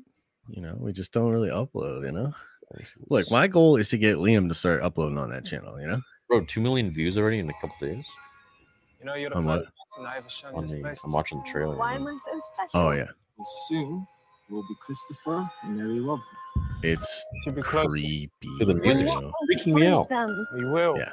You 0.49 0.61
know, 0.61 0.76
we 0.77 0.91
just 0.91 1.11
don't 1.11 1.31
really 1.31 1.49
upload, 1.49 2.05
you 2.05 2.11
know. 2.11 2.34
Look, 3.09 3.30
my 3.30 3.47
goal 3.47 3.76
is 3.76 3.89
to 3.89 3.97
get 3.97 4.18
Liam 4.18 4.47
to 4.47 4.53
start 4.53 4.81
uploading 4.81 5.18
on 5.18 5.30
that 5.30 5.45
channel, 5.45 5.80
you 5.80 5.88
know? 5.88 6.01
bro, 6.31 6.45
two 6.45 6.61
million 6.61 6.89
views 6.89 7.18
already 7.18 7.39
in 7.39 7.49
a 7.49 7.53
couple 7.53 7.76
days. 7.81 8.05
You 8.99 9.05
know, 9.05 9.15
you're 9.15 9.30
the 9.30 9.35
first 9.35 9.65
person 9.65 10.05
I 10.05 10.18
ever 10.18 10.30
shown 10.30 10.55
On 10.55 10.63
this 10.63 10.72
the, 10.72 10.81
place 10.81 11.01
I'm 11.03 11.11
watching 11.11 11.39
the 11.43 11.49
trailer. 11.49 11.76
Why 11.76 11.95
am 11.95 12.07
I 12.07 12.15
so 12.18 12.31
oh, 12.34 12.39
special? 12.53 12.88
Oh 12.88 12.91
yeah. 12.91 13.07
Soon 13.68 14.07
will 14.49 14.61
be 14.63 14.76
Christopher 14.85 15.49
and 15.63 15.77
Mary 15.77 15.99
Love. 15.99 16.19
It's 16.84 17.26
Should 17.43 17.55
be 17.55 17.61
creepy. 17.61 18.30
To 18.59 18.65
the 18.65 18.76
music. 18.76 19.07
not 19.07 19.22
bro. 19.22 19.31
Freaking 19.51 19.73
me 19.73 19.88
out. 19.88 20.09
them. 20.09 20.47
We 20.55 20.69
will. 20.69 20.97
Yeah. 20.97 21.11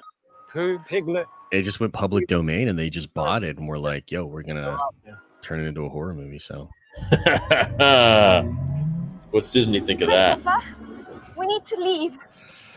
Pooh, 0.53 0.79
Piglet. 0.87 1.27
It 1.51 1.63
just 1.63 1.81
went 1.81 1.93
public 1.93 2.27
domain 2.29 2.69
and 2.69 2.79
they 2.79 2.91
just 2.91 3.13
bought 3.15 3.43
it 3.43 3.59
and 3.59 3.67
we're 3.67 3.79
like, 3.79 4.11
yo, 4.13 4.25
we're 4.25 4.43
gonna 4.43 4.79
Yeah. 5.07 5.15
turn 5.43 5.61
it 5.61 5.65
into 5.67 5.85
a 5.85 5.89
horror 5.89 6.15
movie. 6.15 6.39
So 6.39 6.69
um, 7.81 8.78
What's 9.31 9.53
Disney 9.53 9.81
think 9.81 10.01
of 10.01 10.09
that? 10.09 10.41
We 11.37 11.47
need 11.47 11.65
to 11.67 11.77
leave 11.77 12.13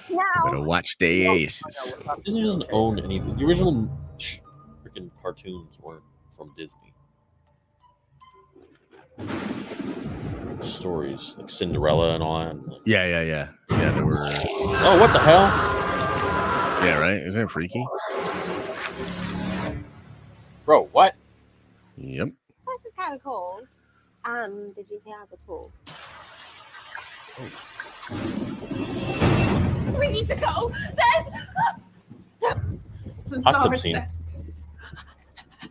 now. 0.10 0.24
better 0.46 0.58
now. 0.58 0.64
watch 0.64 0.98
the 0.98 1.26
aces. 1.28 1.94
Disney 2.26 2.44
doesn't 2.44 2.66
own 2.72 3.00
any. 3.00 3.20
The 3.20 3.44
original 3.46 3.90
freaking 4.84 5.10
cartoons 5.22 5.80
weren't 5.82 6.04
from 6.38 6.54
Disney. 6.58 6.94
Stories 10.62 11.36
like 11.38 11.50
Cinderella 11.50 12.16
and 12.16 12.24
all 12.24 12.40
that. 12.40 12.82
Yeah, 12.86 13.06
yeah, 13.06 13.22
yeah. 13.22 13.48
Yeah, 13.70 13.92
they 13.92 14.02
were 14.02 14.28
Oh, 14.84 14.98
what 15.00 15.14
the 15.14 15.20
hell? 15.20 15.44
yeah, 16.86 17.00
right? 17.00 17.18
Isn't 17.18 17.44
it 17.44 17.52
freaky? 17.52 17.86
Bro, 20.66 20.86
what? 20.88 21.16
Yep. 21.98 22.30
This 22.68 22.86
is 22.86 22.92
kind 22.98 23.16
of 23.16 23.24
cool. 23.24 23.62
And 24.26 24.76
did 24.76 24.90
you 24.90 25.00
say 25.00 25.10
has 25.20 25.32
a 25.32 25.38
pool? 25.48 25.72
We 29.98 30.08
need 30.08 30.28
to 30.28 30.36
go. 30.36 30.72
There's 30.96 31.28
uh, 32.44 32.56
Hot 33.44 33.64
tub 33.64 33.78
scene. 33.78 34.06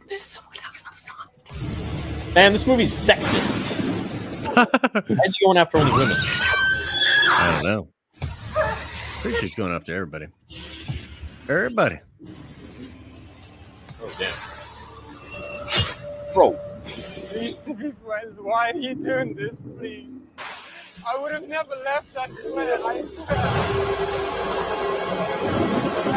There's 0.08 0.22
someone 0.22 0.56
else 0.64 0.84
outside. 0.86 2.34
Man, 2.34 2.52
this 2.52 2.66
movie's 2.66 2.92
sexist. 2.92 3.56
Why 4.54 4.66
is 5.24 5.36
he 5.38 5.44
going 5.44 5.58
after 5.58 5.78
only 5.78 5.92
women? 5.92 6.16
I 6.18 7.60
don't 7.62 7.70
know. 7.70 7.88
Pretty 9.20 9.36
sure 9.36 9.44
it's 9.44 9.54
going 9.56 9.72
after 9.72 9.94
everybody. 9.94 10.26
Everybody. 11.48 12.00
Oh 14.02 14.12
damn. 14.18 14.32
Bro, 16.32 16.58
We 17.34 17.46
used 17.46 17.66
to 17.66 17.74
be 17.74 17.92
friends. 18.04 18.36
Why 18.38 18.70
are 18.70 18.76
you 18.76 18.94
doing 18.94 19.34
this, 19.34 19.52
please? 19.76 20.29
I 21.06 21.18
would 21.18 21.32
have 21.32 21.48
never 21.48 21.74
left. 21.84 22.16
I 22.16 22.28
swear. 22.28 22.78
I 22.84 23.02
swear. 23.02 23.26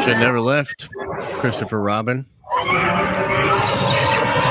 Should 0.03 0.13
have 0.13 0.21
never 0.21 0.39
left. 0.41 0.87
Christopher 1.39 1.81
Robin. 1.81 2.25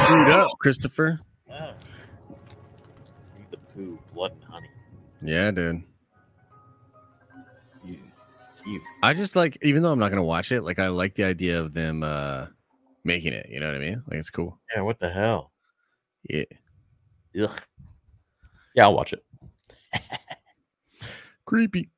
Screwed 0.05 0.31
up, 0.31 0.51
Christopher. 0.59 1.21
Eat 1.51 1.57
the 3.51 3.57
poo, 3.57 3.99
blood 4.15 4.33
and 4.33 4.45
honey. 4.45 4.69
Yeah, 5.23 5.51
dude. 5.51 5.83
You, 7.85 7.99
you. 8.67 8.81
I 9.03 9.15
just 9.15 9.37
like, 9.37 9.59
even 9.63 9.83
though 9.83 9.93
I'm 9.93 9.99
not 9.99 10.11
gonna 10.11 10.25
watch 10.25 10.53
it, 10.53 10.63
like 10.63 10.79
I 10.79 10.89
like 10.89 11.15
the 11.15 11.25
idea 11.25 11.61
of 11.61 11.75
them 11.75 12.03
uh 12.03 12.47
making 13.05 13.33
it. 13.33 13.49
You 13.51 13.61
know 13.61 13.67
what 13.67 13.77
I 13.77 13.81
mean? 13.81 14.03
Like 14.09 14.19
it's 14.19 14.31
cool. 14.31 14.59
Yeah, 14.75 14.83
what 14.83 14.99
the 14.99 15.11
hell? 15.11 15.53
Yeah. 16.29 16.45
Ugh. 17.41 17.61
Yeah, 18.75 18.85
I'll 18.85 18.95
watch 18.95 19.13
it. 19.13 19.25
Creepy. 21.47 21.90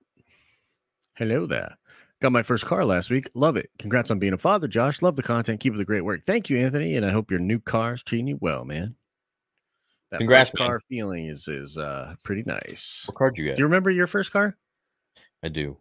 Hello 1.16 1.46
there. 1.46 1.76
Got 2.20 2.32
my 2.32 2.42
first 2.42 2.64
car 2.64 2.84
last 2.84 3.10
week. 3.10 3.28
Love 3.34 3.56
it. 3.56 3.70
Congrats 3.78 4.10
on 4.10 4.18
being 4.18 4.32
a 4.32 4.38
father, 4.38 4.66
Josh. 4.66 5.02
Love 5.02 5.16
the 5.16 5.22
content. 5.22 5.60
Keep 5.60 5.74
up 5.74 5.78
the 5.78 5.84
great 5.84 6.00
work. 6.04 6.22
Thank 6.24 6.48
you, 6.48 6.58
Anthony. 6.58 6.96
And 6.96 7.04
I 7.04 7.10
hope 7.10 7.30
your 7.30 7.40
new 7.40 7.58
car's 7.60 8.02
treating 8.02 8.26
you 8.28 8.38
well, 8.40 8.64
man. 8.64 8.94
That 10.10 10.18
Congrats, 10.18 10.50
first 10.50 10.60
man. 10.60 10.68
car 10.68 10.80
feeling 10.88 11.26
is 11.26 11.48
is 11.48 11.76
uh 11.76 12.14
pretty 12.22 12.44
nice. 12.46 13.04
What 13.06 13.16
car 13.16 13.30
do 13.30 13.42
you 13.42 13.54
Do 13.54 13.58
you 13.58 13.64
remember 13.64 13.90
your 13.90 14.06
first 14.06 14.32
car? 14.32 14.56
I 15.42 15.48
do. 15.48 15.76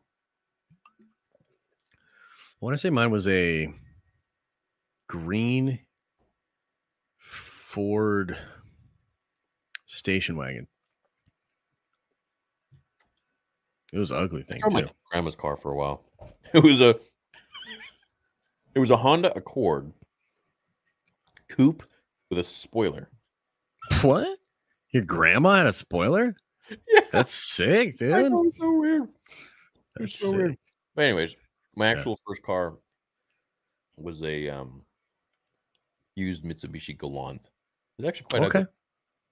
I 2.62 2.66
want 2.66 2.74
to 2.74 2.78
say 2.78 2.90
mine 2.90 3.12
was 3.12 3.28
a 3.28 3.74
green 5.08 5.80
Ford 7.18 8.38
station 9.86 10.36
wagon. 10.36 10.68
It 13.94 14.00
was 14.00 14.10
an 14.12 14.18
ugly 14.18 14.42
thing 14.44 14.60
drove 14.60 14.74
my 14.74 14.82
too. 14.82 14.90
grandma's 15.12 15.36
car 15.36 15.56
for 15.56 15.72
a 15.72 15.76
while. 15.76 16.04
It 16.54 16.64
was 16.64 16.82
a 16.82 17.00
it 18.76 18.80
was 18.80 18.90
a 18.92 18.98
Honda 18.98 19.36
Accord 19.38 19.92
coupe 21.48 21.84
with 22.30 22.40
a 22.40 22.44
spoiler. 22.44 23.10
What? 24.02 24.38
Your 24.92 25.04
grandma 25.04 25.58
had 25.58 25.66
a 25.68 25.74
spoiler? 25.74 26.36
Yeah, 26.88 27.02
That's 27.12 27.34
sick, 27.34 27.98
dude. 27.98 28.14
I 28.26 28.28
know, 28.30 28.50
so 28.58 28.80
weird. 28.80 29.08
That's 29.96 30.12
It's 30.12 30.20
so 30.22 30.32
weird. 30.32 30.58
But 30.96 31.06
anyways, 31.06 31.36
my 31.76 31.86
Yeah. 31.92 31.92
actual 31.98 32.18
first 32.28 32.42
car 32.44 32.74
was 33.98 34.22
a 34.24 34.50
um 34.50 34.82
used 36.16 36.44
Mitsubishi 36.44 36.98
Galant. 36.98 37.50
It's 38.00 38.08
actually 38.08 38.28
quite 38.30 38.44
Okay. 38.44 38.60
ugly, 38.60 38.72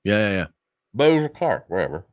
Yeah, 0.03 0.17
yeah, 0.17 0.33
yeah. 0.35 0.47
but 0.93 1.09
it 1.09 1.13
was 1.15 1.25
a 1.25 1.29
car, 1.29 1.65
whatever. 1.67 2.05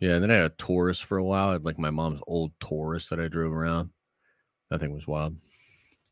Yeah, 0.00 0.14
and 0.14 0.22
then 0.22 0.30
I 0.30 0.34
had 0.34 0.44
a 0.44 0.50
Taurus 0.50 1.00
for 1.00 1.18
a 1.18 1.24
while. 1.24 1.48
I 1.48 1.52
had 1.52 1.64
like 1.64 1.78
my 1.78 1.90
mom's 1.90 2.20
old 2.26 2.52
Taurus 2.60 3.08
that 3.08 3.20
I 3.20 3.28
drove 3.28 3.52
around. 3.52 3.90
That 4.70 4.80
thing 4.80 4.92
was 4.92 5.06
wild. 5.06 5.36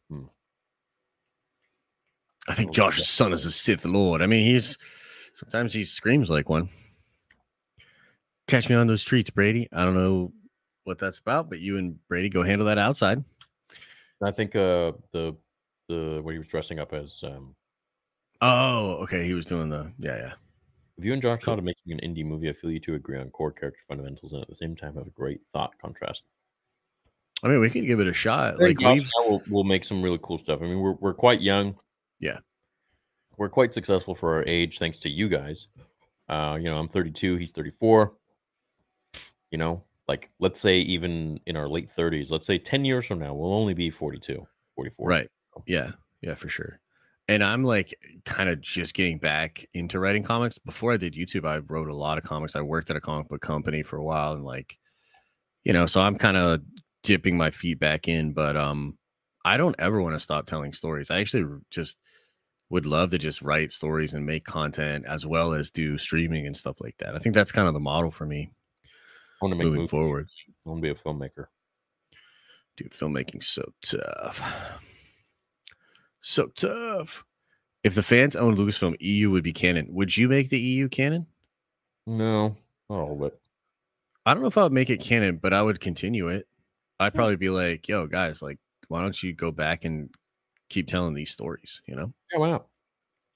Hmm. 0.09 0.25
I 2.49 2.55
think 2.55 2.73
Josh's 2.73 3.09
son 3.09 3.33
is 3.33 3.45
a 3.45 3.51
Sith 3.51 3.85
Lord. 3.85 4.23
I 4.23 4.27
mean, 4.27 4.45
he's 4.45 4.79
sometimes 5.35 5.73
he 5.73 5.85
screams 5.85 6.31
like 6.31 6.49
one. 6.49 6.69
Catch 8.47 8.69
me 8.69 8.75
on 8.75 8.87
those 8.87 9.01
streets, 9.03 9.31
Brady. 9.31 9.69
I 9.73 9.85
don't 9.85 9.95
know 9.95 10.33
what 10.85 10.99
that's 10.99 11.19
about, 11.19 11.49
but 11.49 11.61
you 11.61 11.79
and 11.79 11.99
Brady 12.09 12.29
go 12.29 12.43
handle 12.43 12.67
that 12.69 12.79
outside. 12.79 13.25
I 14.23 14.31
think 14.31 14.55
uh 14.55 14.93
the 15.13 15.37
the 15.89 16.21
what 16.23 16.33
he 16.33 16.39
was 16.39 16.49
dressing 16.49 16.79
up 16.79 16.93
as 16.93 17.21
um 17.23 17.55
Oh, 18.41 18.99
okay. 19.03 19.27
He 19.27 19.35
was 19.35 19.47
doing 19.47 19.69
the 19.69 19.93
yeah, 19.99 20.17
yeah. 20.17 20.33
If 20.97 21.05
you 21.05 21.13
and 21.13 21.23
Josh 21.23 21.43
thought 21.43 21.59
of 21.59 21.65
making 21.65 21.93
an 21.93 22.01
indie 22.01 22.25
movie, 22.25 22.49
I 22.49 22.53
feel 22.53 22.71
you 22.71 22.81
two 22.81 22.95
agree 22.95 23.19
on 23.19 23.31
core 23.31 23.53
character 23.53 23.81
fundamentals 23.89 24.33
and 24.33 24.43
at 24.43 24.49
the 24.49 24.55
same 24.55 24.77
time 24.77 24.95
have 24.95 25.07
a 25.07 25.11
great 25.11 25.41
thought 25.53 25.73
contrast. 25.81 26.23
I 27.43 27.49
mean, 27.49 27.61
we 27.61 27.69
could 27.69 27.87
give 27.87 28.01
it 28.01 28.07
a 28.07 28.13
shot. 28.13 28.59
Like 28.59 28.79
Josh 28.79 29.01
we've 29.01 29.03
and 29.03 29.27
I 29.27 29.29
will, 29.29 29.43
will 29.51 29.65
make 29.65 29.85
some 29.85 30.03
really 30.03 30.21
cool 30.23 30.39
stuff. 30.39 30.61
I 30.63 30.67
mean, 30.67 30.81
we're 30.81 30.93
we're 30.93 31.15
quite 31.15 31.43
young. 31.43 31.77
Yeah. 32.21 32.39
We're 33.37 33.49
quite 33.49 33.75
successful 33.75 34.15
for 34.15 34.35
our 34.35 34.45
age, 34.47 34.79
thanks 34.79 34.99
to 34.99 35.11
you 35.11 35.29
guys. 35.29 35.67
Uh, 36.29 36.57
you 36.59 36.71
know, 36.71 36.79
I'm 36.79 36.89
32, 36.89 37.37
he's 37.37 37.51
34. 37.51 38.15
You 39.51 39.59
know, 39.59 39.83
like 40.09 40.31
let's 40.39 40.61
say 40.61 40.79
even 40.79 41.41
in 41.47 41.57
our 41.57 41.69
late 41.69 41.91
30s, 41.95 42.31
let's 42.31 42.47
say 42.47 42.59
10 42.59 42.85
years 42.85 43.07
from 43.07 43.19
now, 43.19 43.35
we'll 43.35 43.53
only 43.53 43.75
be 43.75 43.91
42, 43.91 44.47
44. 44.77 45.09
Right. 45.09 45.31
Yeah. 45.67 45.93
Yeah, 46.23 46.35
for 46.35 46.49
sure. 46.49 46.81
And 47.27 47.43
I'm 47.43 47.65
like 47.65 47.99
kind 48.27 48.49
of 48.51 48.61
just 48.61 48.95
getting 48.95 49.19
back 49.19 49.67
into 49.73 49.99
writing 49.99 50.23
comics. 50.23 50.59
Before 50.59 50.93
I 50.93 50.99
did 50.99 51.15
YouTube, 51.15 51.47
I 51.47 51.59
wrote 51.59 51.89
a 51.89 51.95
lot 51.95 52.19
of 52.19 52.25
comics. 52.25 52.55
I 52.55 52.61
worked 52.61 52.91
at 52.91 52.97
a 52.97 53.01
comic 53.01 53.29
book 53.29 53.41
company 53.41 53.83
for 53.83 53.97
a 53.97 54.05
while 54.05 54.33
and 54.33 54.45
like, 54.45 54.79
you 55.65 55.73
know, 55.73 55.87
so 55.87 56.01
I'm 56.01 56.19
kind 56.19 56.37
of 56.37 56.61
dipping 57.03 57.37
my 57.37 57.51
feet 57.51 57.79
back 57.79 58.09
in, 58.09 58.33
but 58.33 58.57
um 58.57 58.99
I 59.45 59.57
don't 59.57 59.77
ever 59.79 60.01
want 60.03 60.15
to 60.15 60.21
stop 60.21 60.47
telling 60.47 60.73
stories. 60.73 61.11
I 61.11 61.21
actually 61.21 61.45
just 61.71 61.99
would 62.71 62.87
love 62.87 63.11
to 63.11 63.19
just 63.19 63.43
write 63.43 63.73
stories 63.73 64.15
and 64.15 64.25
make 64.25 64.45
content 64.45 65.05
as 65.07 65.27
well 65.27 65.53
as 65.53 65.71
do 65.71 65.99
streaming 65.99 66.47
and 66.47 66.57
stuff 66.57 66.77
like 66.81 66.97
that. 66.99 67.15
I 67.15 67.19
think 67.19 67.35
that's 67.35 67.53
kind 67.53 67.69
of 67.69 67.75
the 67.75 67.81
model 67.81 68.11
for 68.11 68.27
me 68.27 68.51
I 68.85 69.45
want 69.45 69.53
to 69.53 69.57
make 69.57 69.67
moving 69.67 69.81
movies. 69.81 69.91
forward. 69.91 70.29
I 70.67 70.69
want 70.69 70.83
to 70.83 70.83
be 70.83 70.91
a 70.91 70.95
filmmaker. 70.95 71.47
Dude, 72.77 72.91
filmmaking's 72.91 73.47
so 73.47 73.71
tough. 73.83 74.43
So 76.27 76.47
tough. 76.47 77.23
If 77.83 77.95
the 77.95 78.03
fans 78.03 78.35
owned 78.35 78.57
Lucasfilm, 78.57 78.97
EU 78.99 79.31
would 79.31 79.45
be 79.45 79.53
canon. 79.53 79.89
Would 79.91 80.17
you 80.17 80.27
make 80.27 80.49
the 80.49 80.59
EU 80.59 80.89
canon? 80.89 81.27
No, 82.07 82.57
not 82.89 82.99
all 82.99 83.13
of 83.13 83.23
it. 83.31 83.39
I 84.25 84.33
don't 84.33 84.43
know 84.43 84.49
if 84.49 84.57
I 84.57 84.63
would 84.63 84.73
make 84.73 84.89
it 84.89 85.03
canon, 85.03 85.37
but 85.37 85.53
I 85.53 85.61
would 85.61 85.81
continue 85.81 86.29
it. 86.29 86.49
I'd 86.99 87.13
probably 87.13 87.37
be 87.37 87.51
like, 87.51 87.89
yo, 87.89 88.07
guys, 88.07 88.41
like, 88.41 88.59
why 88.89 89.03
don't 89.03 89.23
you 89.23 89.35
go 89.35 89.51
back 89.51 89.85
and 89.85 90.09
keep 90.71 90.89
telling 90.89 91.13
these 91.13 91.31
stories, 91.31 91.83
you 91.87 91.95
know? 91.95 92.15
Yeah, 92.33 92.39
why 92.39 92.51
not? 92.53 92.69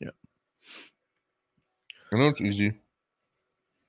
Yeah. 0.01 0.11
I 2.11 2.17
know 2.17 2.29
it's 2.29 2.41
easy 2.41 2.73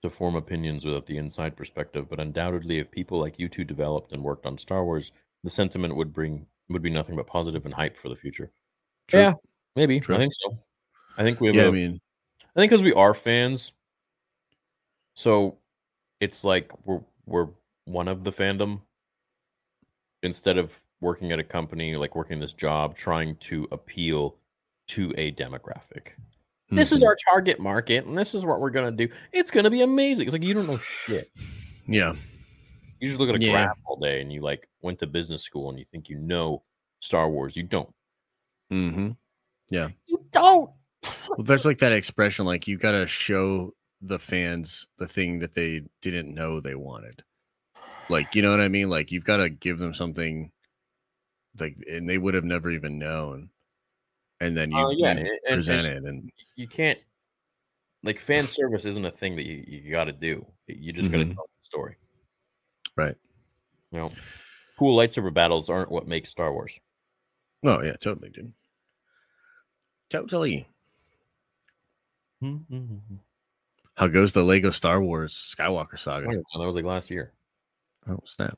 to 0.02 0.10
form 0.10 0.36
opinions 0.36 0.84
without 0.84 1.06
the 1.06 1.18
inside 1.18 1.56
perspective, 1.56 2.10
but 2.10 2.20
undoubtedly, 2.20 2.80
if 2.80 2.92
people 2.92 3.18
like 3.18 3.40
you 3.40 3.48
two 3.48 3.64
developed 3.64 4.12
and 4.12 4.22
worked 4.22 4.46
on 4.46 4.58
Star 4.58 4.84
Wars, 4.84 5.14
the 5.46 5.50
sentiment 5.50 5.96
would 5.96 6.12
bring 6.12 6.48
would 6.68 6.82
be 6.82 6.90
nothing 6.90 7.16
but 7.16 7.28
positive 7.28 7.64
and 7.64 7.74
hype 7.74 7.96
for 7.96 8.10
the 8.10 8.16
future. 8.16 8.52
True. 9.10 9.22
Yeah, 9.22 9.34
maybe. 9.76 10.00
True. 10.00 10.16
I 10.16 10.20
think 10.20 10.34
so. 10.42 10.58
I 11.18 11.24
think 11.24 11.42
we 11.42 11.48
have. 11.48 11.56
Yeah, 11.56 11.64
a- 11.64 11.68
I 11.68 11.72
mean, 11.72 12.00
I 12.56 12.60
think 12.60 12.70
because 12.70 12.84
we 12.84 12.94
are 12.94 13.14
fans, 13.14 13.72
so 15.14 15.58
it's 16.20 16.44
like 16.44 16.72
we're 16.86 17.02
we're 17.26 17.48
one 17.86 18.08
of 18.08 18.24
the 18.24 18.32
fandom 18.32 18.82
instead 20.22 20.58
of 20.58 20.78
working 21.02 21.32
at 21.32 21.40
a 21.40 21.44
company 21.44 21.96
like 21.96 22.16
working 22.16 22.40
this 22.40 22.54
job 22.54 22.96
trying 22.96 23.36
to 23.38 23.68
appeal 23.72 24.36
to 24.88 25.14
a 25.18 25.32
demographic. 25.34 26.10
This 26.72 26.92
is 26.92 27.00
mhm. 27.00 27.08
our 27.08 27.16
target 27.16 27.60
market, 27.60 28.06
and 28.06 28.16
this 28.18 28.36
is 28.36 28.46
what 28.46 28.60
we're 28.60 28.70
gonna 28.70 28.92
do. 28.92 29.08
It's 29.32 29.50
gonna 29.50 29.72
be 29.72 29.82
amazing. 29.82 30.28
It's 30.28 30.34
like 30.34 30.44
you 30.44 30.54
don't 30.54 30.68
know 30.68 30.78
shit. 30.78 31.32
yeah. 31.88 32.14
You 33.00 33.08
just 33.08 33.20
look 33.20 33.30
at 33.30 33.40
a 33.40 33.44
Yeah. 33.44 33.52
graph 33.52 33.80
all 33.86 33.96
day, 33.96 34.22
and 34.22 34.32
you 34.32 34.42
like 34.42 34.68
went 34.82 35.00
to 35.00 35.08
business 35.08 35.42
school, 35.42 35.70
and 35.70 35.80
you 35.80 35.86
think 35.86 36.10
you 36.10 36.20
know 36.20 36.64
Star 37.00 37.30
Wars. 37.30 37.56
You 37.56 37.64
don't. 37.64 37.90
Mm-hmm. 38.72 39.10
Yeah. 39.70 39.90
You 40.08 40.26
don't. 40.32 40.72
Well, 41.30 41.44
there's 41.44 41.66
like 41.66 41.80
that 41.80 41.92
expression, 41.94 42.46
like 42.46 42.68
you 42.68 42.78
got 42.78 42.92
to 42.92 43.08
show 43.08 43.74
the 44.02 44.20
fans 44.20 44.88
the 44.98 45.08
thing 45.08 45.40
that 45.40 45.54
they 45.54 45.84
didn't 46.02 46.34
know 46.34 46.60
they 46.60 46.76
wanted. 46.76 47.24
Like, 48.10 48.34
you 48.36 48.42
know 48.42 48.52
what 48.52 48.62
I 48.62 48.68
mean? 48.68 48.90
Like, 48.90 49.12
you've 49.12 49.24
got 49.24 49.38
to 49.38 49.50
give 49.50 49.78
them 49.78 49.94
something, 49.94 50.52
like, 51.60 51.78
and 51.90 52.10
they 52.10 52.18
would 52.18 52.34
have 52.34 52.44
never 52.44 52.72
even 52.72 52.98
known. 52.98 53.50
And 54.42 54.58
then 54.58 54.72
you, 54.72 54.78
Uh, 54.78 54.90
yeah, 54.92 55.14
you 55.14 55.20
and- 55.20 55.28
and- 55.28 55.40
present 55.54 55.86
it, 55.88 56.04
and 56.04 56.32
you 56.56 56.68
can't 56.68 57.00
like 58.04 58.18
fan 58.18 58.48
service 58.48 58.86
isn't 58.86 59.04
a 59.06 59.12
thing 59.12 59.36
that 59.36 59.46
you, 59.46 59.64
you 59.68 59.92
got 59.92 60.06
to 60.06 60.14
do. 60.14 60.46
You 60.68 60.94
just 60.94 61.12
got 61.12 61.18
to 61.18 61.26
Mhm. 61.26 61.36
tell 61.36 61.50
the 61.60 61.64
story. 61.66 61.96
right? 62.96 63.16
You 63.92 64.00
know, 64.00 64.12
cool 64.78 64.98
lightsaber 64.98 65.34
battles 65.34 65.70
aren't 65.70 65.92
what 65.92 66.08
makes 66.08 66.30
Star 66.30 66.52
Wars. 66.54 66.78
Oh 67.64 67.82
yeah, 67.82 67.96
totally, 67.98 68.30
dude. 68.30 68.54
Totally. 70.10 70.68
How 73.96 74.08
goes 74.08 74.34
the 74.34 74.44
Lego 74.44 74.72
Star 74.72 75.02
Wars 75.02 75.34
Skywalker 75.58 76.00
saga? 76.00 76.28
That 76.28 76.44
was 76.66 76.76
like 76.76 76.86
last 76.86 77.12
year. 77.12 77.34
Oh 78.08 78.20
snap! 78.24 78.58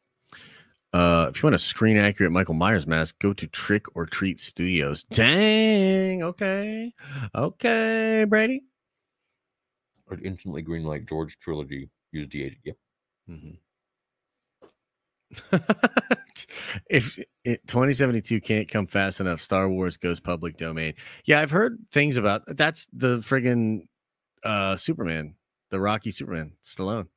Uh, 0.93 1.27
if 1.29 1.37
you 1.41 1.47
want 1.47 1.55
a 1.55 1.59
screen 1.59 1.97
accurate 1.97 2.31
Michael 2.31 2.53
Myers 2.53 2.85
mask, 2.85 3.17
go 3.19 3.33
to 3.33 3.47
Trick 3.47 3.85
or 3.95 4.05
Treat 4.05 4.39
Studios. 4.39 5.03
Dang. 5.03 6.23
Okay. 6.23 6.93
Okay, 7.33 8.25
Brady. 8.27 8.63
I'd 10.11 10.23
instantly 10.25 10.61
green 10.61 10.83
light 10.83 11.05
George 11.07 11.37
trilogy. 11.37 11.89
Use 12.11 12.27
D8. 12.27 12.57
Yep. 12.65 12.75
Mhm. 13.29 13.57
if 16.89 17.17
it, 17.43 17.65
2072 17.67 18.41
can't 18.41 18.67
come 18.67 18.87
fast 18.87 19.19
enough, 19.19 19.41
Star 19.41 19.69
Wars 19.69 19.97
goes 19.97 20.19
public 20.19 20.57
domain. 20.57 20.93
Yeah, 21.25 21.39
I've 21.41 21.51
heard 21.51 21.77
things 21.91 22.17
about 22.17 22.43
that's 22.47 22.87
the 22.93 23.19
friggin' 23.19 23.87
uh 24.43 24.75
Superman, 24.75 25.35
the 25.69 25.79
Rocky 25.79 26.11
Superman, 26.11 26.53
Stallone. 26.65 27.07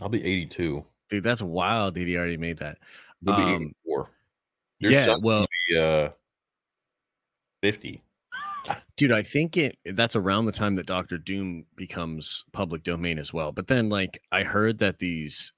I'll 0.00 0.08
be 0.08 0.24
82. 0.24 0.84
Dude, 1.08 1.24
that's 1.24 1.42
wild 1.42 1.94
that 1.94 2.06
he 2.06 2.16
already 2.16 2.36
made 2.36 2.58
that. 2.58 2.78
You'll 3.20 3.36
be 3.36 3.42
Um, 3.42 3.62
84. 3.86 4.10
Your 4.80 4.92
yeah, 4.92 5.16
well- 5.22 5.46
be, 5.68 5.78
uh, 5.78 6.10
50. 7.62 8.02
Dude, 8.96 9.12
I 9.12 9.22
think 9.22 9.56
it 9.56 9.76
that's 9.84 10.16
around 10.16 10.46
the 10.46 10.52
time 10.52 10.74
that 10.76 10.86
Doctor 10.86 11.18
Doom 11.18 11.66
becomes 11.76 12.44
public 12.52 12.82
domain 12.82 13.18
as 13.18 13.32
well. 13.32 13.52
But 13.52 13.66
then 13.66 13.88
like 13.90 14.22
I 14.32 14.42
heard 14.42 14.78
that 14.78 14.98
these 15.00 15.52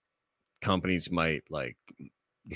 companies 0.67 1.11
might 1.11 1.45
like 1.49 1.77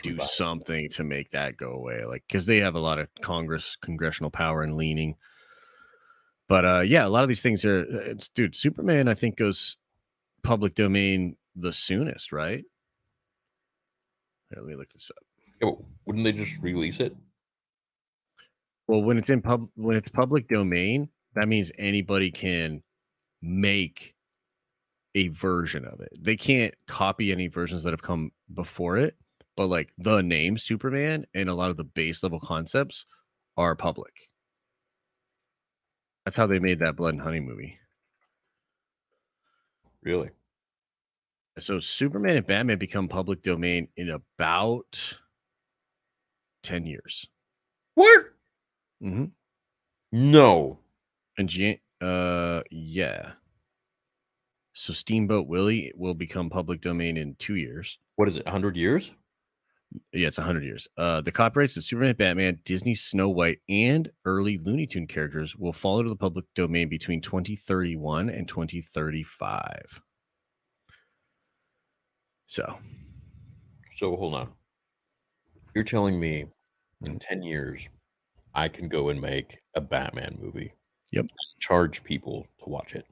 do 0.03 0.19
something 0.19 0.89
to 0.89 1.05
make 1.05 1.31
that 1.31 1.57
go 1.57 1.73
away 1.73 2.05
like 2.05 2.23
because 2.27 2.47
they 2.47 2.59
have 2.59 2.75
a 2.75 2.81
lot 2.81 2.99
of 2.99 3.09
congress 3.23 3.77
congressional 3.81 4.31
power 4.31 4.63
and 4.63 4.77
leaning. 4.77 5.15
But 6.49 6.65
uh 6.65 6.81
yeah 6.81 7.07
a 7.07 7.09
lot 7.09 7.23
of 7.23 7.29
these 7.29 7.43
things 7.43 7.65
are 7.65 7.81
uh, 7.81 8.11
it's, 8.13 8.29
dude 8.29 8.57
superman 8.57 9.07
i 9.09 9.15
think 9.15 9.37
goes 9.37 9.79
public 10.43 10.75
domain 10.75 11.37
the 11.55 11.73
soonest 11.73 12.33
right? 12.33 12.65
Here, 14.49 14.63
let 14.63 14.65
me 14.65 14.75
look 14.75 14.93
this 14.93 15.11
up. 15.11 15.23
Yeah, 15.63 15.71
wouldn't 16.07 16.25
they 16.25 16.33
just 16.33 16.61
release 16.61 16.99
it? 17.01 17.15
Well, 18.89 19.03
when 19.03 19.19
it's 19.19 19.31
in 19.31 19.43
pub 19.43 19.69
when 19.77 19.97
it's 19.97 20.09
public 20.09 20.49
domain, 20.49 21.09
that 21.35 21.49
means 21.49 21.71
anybody 21.79 22.33
can 22.33 22.83
make 23.41 24.15
a 25.15 25.29
version 25.29 25.85
of 25.85 26.01
it. 26.01 26.13
They 26.19 26.37
can't 26.37 26.75
copy 26.87 27.33
any 27.33 27.49
versions 27.49 27.83
that 27.83 27.93
have 27.93 28.03
come 28.03 28.33
before 28.55 28.97
it, 28.97 29.17
but 29.57 29.67
like 29.67 29.93
the 29.99 30.23
name 30.23 30.57
Superman 30.57 31.27
and 31.35 31.49
a 31.49 31.55
lot 31.55 31.71
of 31.71 31.77
the 31.77 31.85
base 31.85 32.23
level 32.23 32.41
concepts 32.41 33.07
are 33.57 33.75
public. 33.75 34.31
That's 36.25 36.37
how 36.37 36.47
they 36.47 36.59
made 36.59 36.79
that 36.81 36.97
Blood 36.97 37.15
and 37.15 37.23
Honey 37.23 37.41
movie. 37.41 37.79
Really? 40.03 40.31
So 41.59 41.81
Superman 41.81 42.37
and 42.37 42.47
Batman 42.47 42.79
become 42.79 43.09
public 43.09 43.43
domain 43.43 43.89
in 43.97 44.11
about 44.11 45.19
10 46.63 46.87
years. 46.87 47.27
What? 47.95 48.25
Mm-hmm. 49.03 49.27
No. 50.13 50.79
And 51.37 51.79
uh 52.01 52.63
yeah. 52.71 53.33
So 54.73 54.93
Steamboat 54.93 55.49
Willie 55.49 55.93
will 55.97 56.15
become 56.15 56.49
public 56.49 56.81
domain 56.81 57.17
in 57.17 57.35
two 57.39 57.57
years. 57.57 57.99
What 58.17 58.29
is 58.29 58.37
it? 58.37 58.45
100 58.45 58.77
years? 58.77 59.13
Yeah, 60.13 60.29
it's 60.29 60.39
100 60.39 60.63
years. 60.63 60.87
Uh, 60.97 61.21
the 61.21 61.33
copyrights 61.33 61.77
of 61.77 61.83
Superman, 61.83 62.15
Batman, 62.15 62.61
Disney, 62.65 62.95
Snow 62.95 63.29
White, 63.29 63.59
and 63.69 64.09
early 64.25 64.59
Looney 64.59 64.87
Tune 64.87 65.09
characters 65.09 65.57
will 65.57 65.73
fall 65.73 65.99
into 65.99 66.11
the 66.11 66.17
public 66.17 66.45
domain 66.55 66.89
between 66.89 67.21
2031 67.21 68.31
and 68.31 68.47
2035. 68.47 70.01
So, 72.47 72.79
So 73.97 74.17
hold 74.17 74.35
on. 74.35 74.49
You're 75.75 75.85
telling 75.85 76.19
me 76.19 76.47
in 77.05 77.19
10 77.19 77.43
years 77.43 77.89
I 78.55 78.69
can 78.69 78.89
go 78.89 79.09
and 79.09 79.21
make 79.21 79.59
a 79.75 79.81
Batman 79.81 80.39
movie. 80.41 80.73
Yep. 81.13 81.27
Charge 81.59 82.03
people 82.05 82.47
to 82.63 82.69
watch 82.69 82.95
it. 82.95 83.07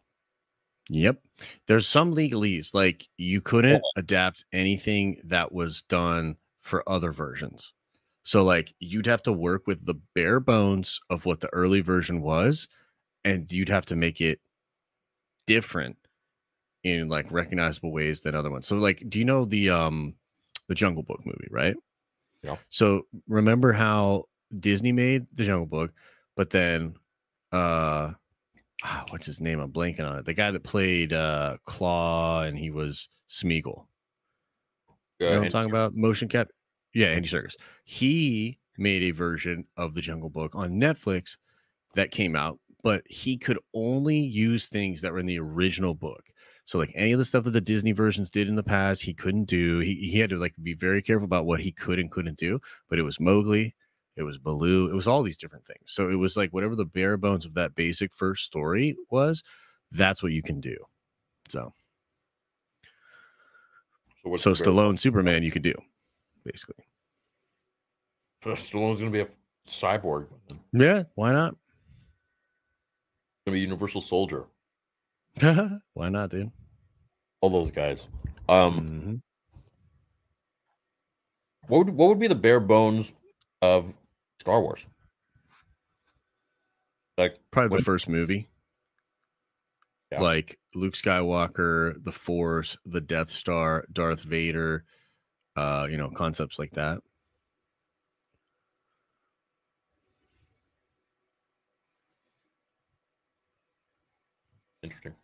Yep. 0.88 1.20
There's 1.66 1.86
some 1.86 2.14
legalese, 2.14 2.74
like 2.74 3.08
you 3.16 3.40
couldn't 3.40 3.82
adapt 3.96 4.44
anything 4.52 5.20
that 5.24 5.52
was 5.52 5.82
done 5.82 6.36
for 6.60 6.88
other 6.88 7.12
versions. 7.12 7.72
So, 8.24 8.44
like, 8.44 8.74
you'd 8.78 9.06
have 9.06 9.22
to 9.22 9.32
work 9.32 9.66
with 9.66 9.86
the 9.86 9.94
bare 10.14 10.40
bones 10.40 11.00
of 11.08 11.24
what 11.24 11.40
the 11.40 11.48
early 11.54 11.80
version 11.80 12.20
was, 12.20 12.68
and 13.24 13.50
you'd 13.50 13.70
have 13.70 13.86
to 13.86 13.96
make 13.96 14.20
it 14.20 14.40
different 15.46 15.96
in 16.84 17.08
like 17.08 17.30
recognizable 17.30 17.90
ways 17.90 18.20
than 18.20 18.34
other 18.34 18.50
ones. 18.50 18.66
So 18.66 18.76
like 18.76 19.02
do 19.08 19.18
you 19.18 19.24
know 19.24 19.44
the 19.44 19.70
um 19.70 20.14
the 20.68 20.74
Jungle 20.74 21.02
Book 21.02 21.20
movie, 21.24 21.48
right? 21.50 21.74
Yeah. 22.42 22.56
So 22.68 23.06
remember 23.26 23.72
how 23.72 24.26
Disney 24.60 24.92
made 24.92 25.26
the 25.34 25.44
Jungle 25.44 25.66
Book, 25.66 25.92
but 26.36 26.50
then 26.50 26.94
uh 27.52 28.12
what's 29.08 29.26
his 29.26 29.40
name? 29.40 29.60
I'm 29.60 29.72
blanking 29.72 30.08
on 30.08 30.18
it. 30.18 30.24
The 30.24 30.34
guy 30.34 30.50
that 30.50 30.62
played 30.62 31.12
uh 31.12 31.56
Claw 31.64 32.42
and 32.42 32.58
he 32.58 32.70
was 32.70 33.08
Smeagol. 33.30 33.86
You 35.18 35.26
know 35.26 35.36
what 35.36 35.44
I'm 35.44 35.50
talking 35.50 35.70
about? 35.70 35.94
Motion 35.94 36.28
cap. 36.28 36.48
Yeah, 36.94 37.08
Andy 37.08 37.28
Serkis. 37.28 37.56
He 37.84 38.58
made 38.76 39.02
a 39.02 39.10
version 39.10 39.64
of 39.76 39.94
the 39.94 40.00
Jungle 40.00 40.30
Book 40.30 40.54
on 40.54 40.80
Netflix 40.80 41.36
that 41.94 42.12
came 42.12 42.36
out, 42.36 42.60
but 42.82 43.02
he 43.06 43.36
could 43.36 43.58
only 43.74 44.18
use 44.18 44.68
things 44.68 45.00
that 45.02 45.12
were 45.12 45.18
in 45.18 45.26
the 45.26 45.40
original 45.40 45.94
book. 45.94 46.24
So 46.64 46.78
like 46.78 46.92
any 46.94 47.12
of 47.12 47.18
the 47.18 47.24
stuff 47.24 47.44
that 47.44 47.50
the 47.50 47.60
Disney 47.60 47.92
versions 47.92 48.30
did 48.30 48.46
in 48.46 48.54
the 48.54 48.62
past, 48.62 49.02
he 49.02 49.14
couldn't 49.14 49.46
do. 49.46 49.80
He 49.80 50.10
he 50.12 50.18
had 50.18 50.30
to 50.30 50.36
like 50.36 50.54
be 50.62 50.74
very 50.74 51.02
careful 51.02 51.24
about 51.24 51.46
what 51.46 51.60
he 51.60 51.72
could 51.72 51.98
and 51.98 52.10
couldn't 52.10 52.38
do. 52.38 52.60
But 52.88 52.98
it 52.98 53.02
was 53.02 53.18
Mowgli, 53.18 53.74
it 54.18 54.24
was 54.24 54.36
Baloo, 54.36 54.90
it 54.90 54.94
was 54.94 55.06
all 55.06 55.22
these 55.22 55.36
different 55.36 55.64
things. 55.64 55.80
So 55.86 56.10
it 56.10 56.16
was 56.16 56.36
like 56.36 56.52
whatever 56.52 56.74
the 56.74 56.84
bare 56.84 57.16
bones 57.16 57.44
of 57.46 57.54
that 57.54 57.74
basic 57.76 58.12
first 58.12 58.44
story 58.44 58.96
was, 59.10 59.42
that's 59.92 60.22
what 60.22 60.32
you 60.32 60.42
can 60.42 60.60
do. 60.60 60.76
So 61.48 61.72
So, 64.24 64.36
so 64.36 64.52
Stallone 64.52 64.98
Superman 64.98 65.42
you 65.44 65.52
could 65.52 65.62
do, 65.62 65.74
basically. 66.44 66.84
So 68.44 68.50
Stallone's 68.50 69.00
going 69.00 69.12
to 69.12 69.18
be 69.18 69.20
a 69.20 69.28
cyborg. 69.68 70.26
Yeah, 70.72 71.04
why 71.14 71.32
not? 71.32 71.54
going 73.46 73.54
to 73.56 73.60
be 73.60 73.60
Universal 73.60 74.02
Soldier. 74.02 74.46
why 75.94 76.08
not, 76.10 76.30
dude? 76.30 76.50
All 77.40 77.50
those 77.50 77.70
guys. 77.70 78.08
Um, 78.48 78.80
Mhm. 78.80 79.22
what 81.68 81.78
would 81.78 81.90
what 81.90 82.08
would 82.08 82.18
be 82.18 82.26
the 82.28 82.34
bare 82.34 82.60
bones 82.60 83.12
of 83.62 83.94
Star 84.40 84.60
Wars? 84.60 84.86
Like 87.16 87.38
Probably 87.50 87.70
what- 87.70 87.78
the 87.78 87.84
first 87.84 88.08
movie. 88.08 88.48
Yeah. 90.12 90.22
Like 90.22 90.58
Luke 90.74 90.94
Skywalker, 90.94 92.02
the 92.02 92.12
Force, 92.12 92.78
the 92.86 93.00
Death 93.00 93.28
Star, 93.28 93.84
Darth 93.92 94.20
Vader, 94.22 94.84
uh, 95.54 95.86
you 95.90 95.98
know, 95.98 96.08
concepts 96.08 96.58
like 96.58 96.72
that. 96.72 97.00
interesting. 104.82 105.14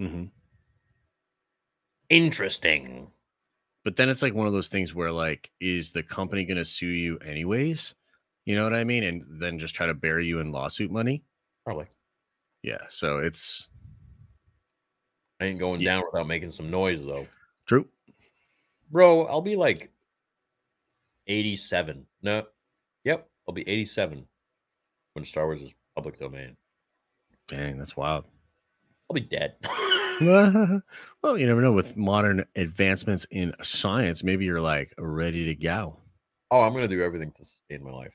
Mm-hmm. 0.00 0.24
Interesting. 2.10 3.08
But 3.84 3.96
then 3.96 4.08
it's 4.08 4.22
like 4.22 4.34
one 4.34 4.46
of 4.46 4.52
those 4.52 4.68
things 4.68 4.94
where, 4.94 5.10
like, 5.10 5.50
is 5.60 5.90
the 5.90 6.02
company 6.02 6.44
going 6.44 6.58
to 6.58 6.64
sue 6.64 6.86
you 6.86 7.18
anyways? 7.18 7.94
You 8.44 8.56
know 8.56 8.64
what 8.64 8.74
I 8.74 8.84
mean? 8.84 9.04
And 9.04 9.24
then 9.40 9.58
just 9.58 9.74
try 9.74 9.86
to 9.86 9.94
bury 9.94 10.26
you 10.26 10.40
in 10.40 10.50
lawsuit 10.52 10.90
money. 10.90 11.22
Probably. 11.64 11.86
Yeah. 12.62 12.78
So 12.88 13.18
it's 13.18 13.68
I 15.40 15.46
ain't 15.46 15.58
going 15.60 15.80
Yeah. 15.80 15.94
down 15.96 16.04
without 16.12 16.26
making 16.26 16.52
some 16.52 16.70
noise 16.70 17.04
though. 17.04 17.26
true. 17.66 17.88
Bro, 18.90 19.26
I'll 19.26 19.40
be 19.42 19.56
like 19.56 19.90
87. 21.26 22.06
No. 22.22 22.46
Yep, 23.04 23.28
I'll 23.48 23.54
be 23.54 23.68
87 23.68 24.26
when 25.14 25.24
Star 25.24 25.46
Wars 25.46 25.62
is 25.62 25.72
public 25.94 26.18
domain. 26.18 26.56
Dang, 27.48 27.78
that's 27.78 27.96
wild. 27.96 28.24
I'll 29.10 29.14
be 29.14 29.20
dead. 29.20 29.56
well, 31.22 31.36
you 31.38 31.46
never 31.46 31.60
know. 31.60 31.72
With 31.72 31.96
modern 31.96 32.44
advancements 32.54 33.26
in 33.30 33.52
science, 33.62 34.22
maybe 34.22 34.44
you're 34.44 34.60
like 34.60 34.92
ready 34.98 35.46
to 35.46 35.54
go. 35.54 35.96
oh, 36.50 36.60
I'm 36.60 36.72
gonna 36.74 36.86
do 36.86 37.02
everything 37.02 37.32
to 37.32 37.44
sustain 37.44 37.82
my 37.82 37.90
life. 37.90 38.12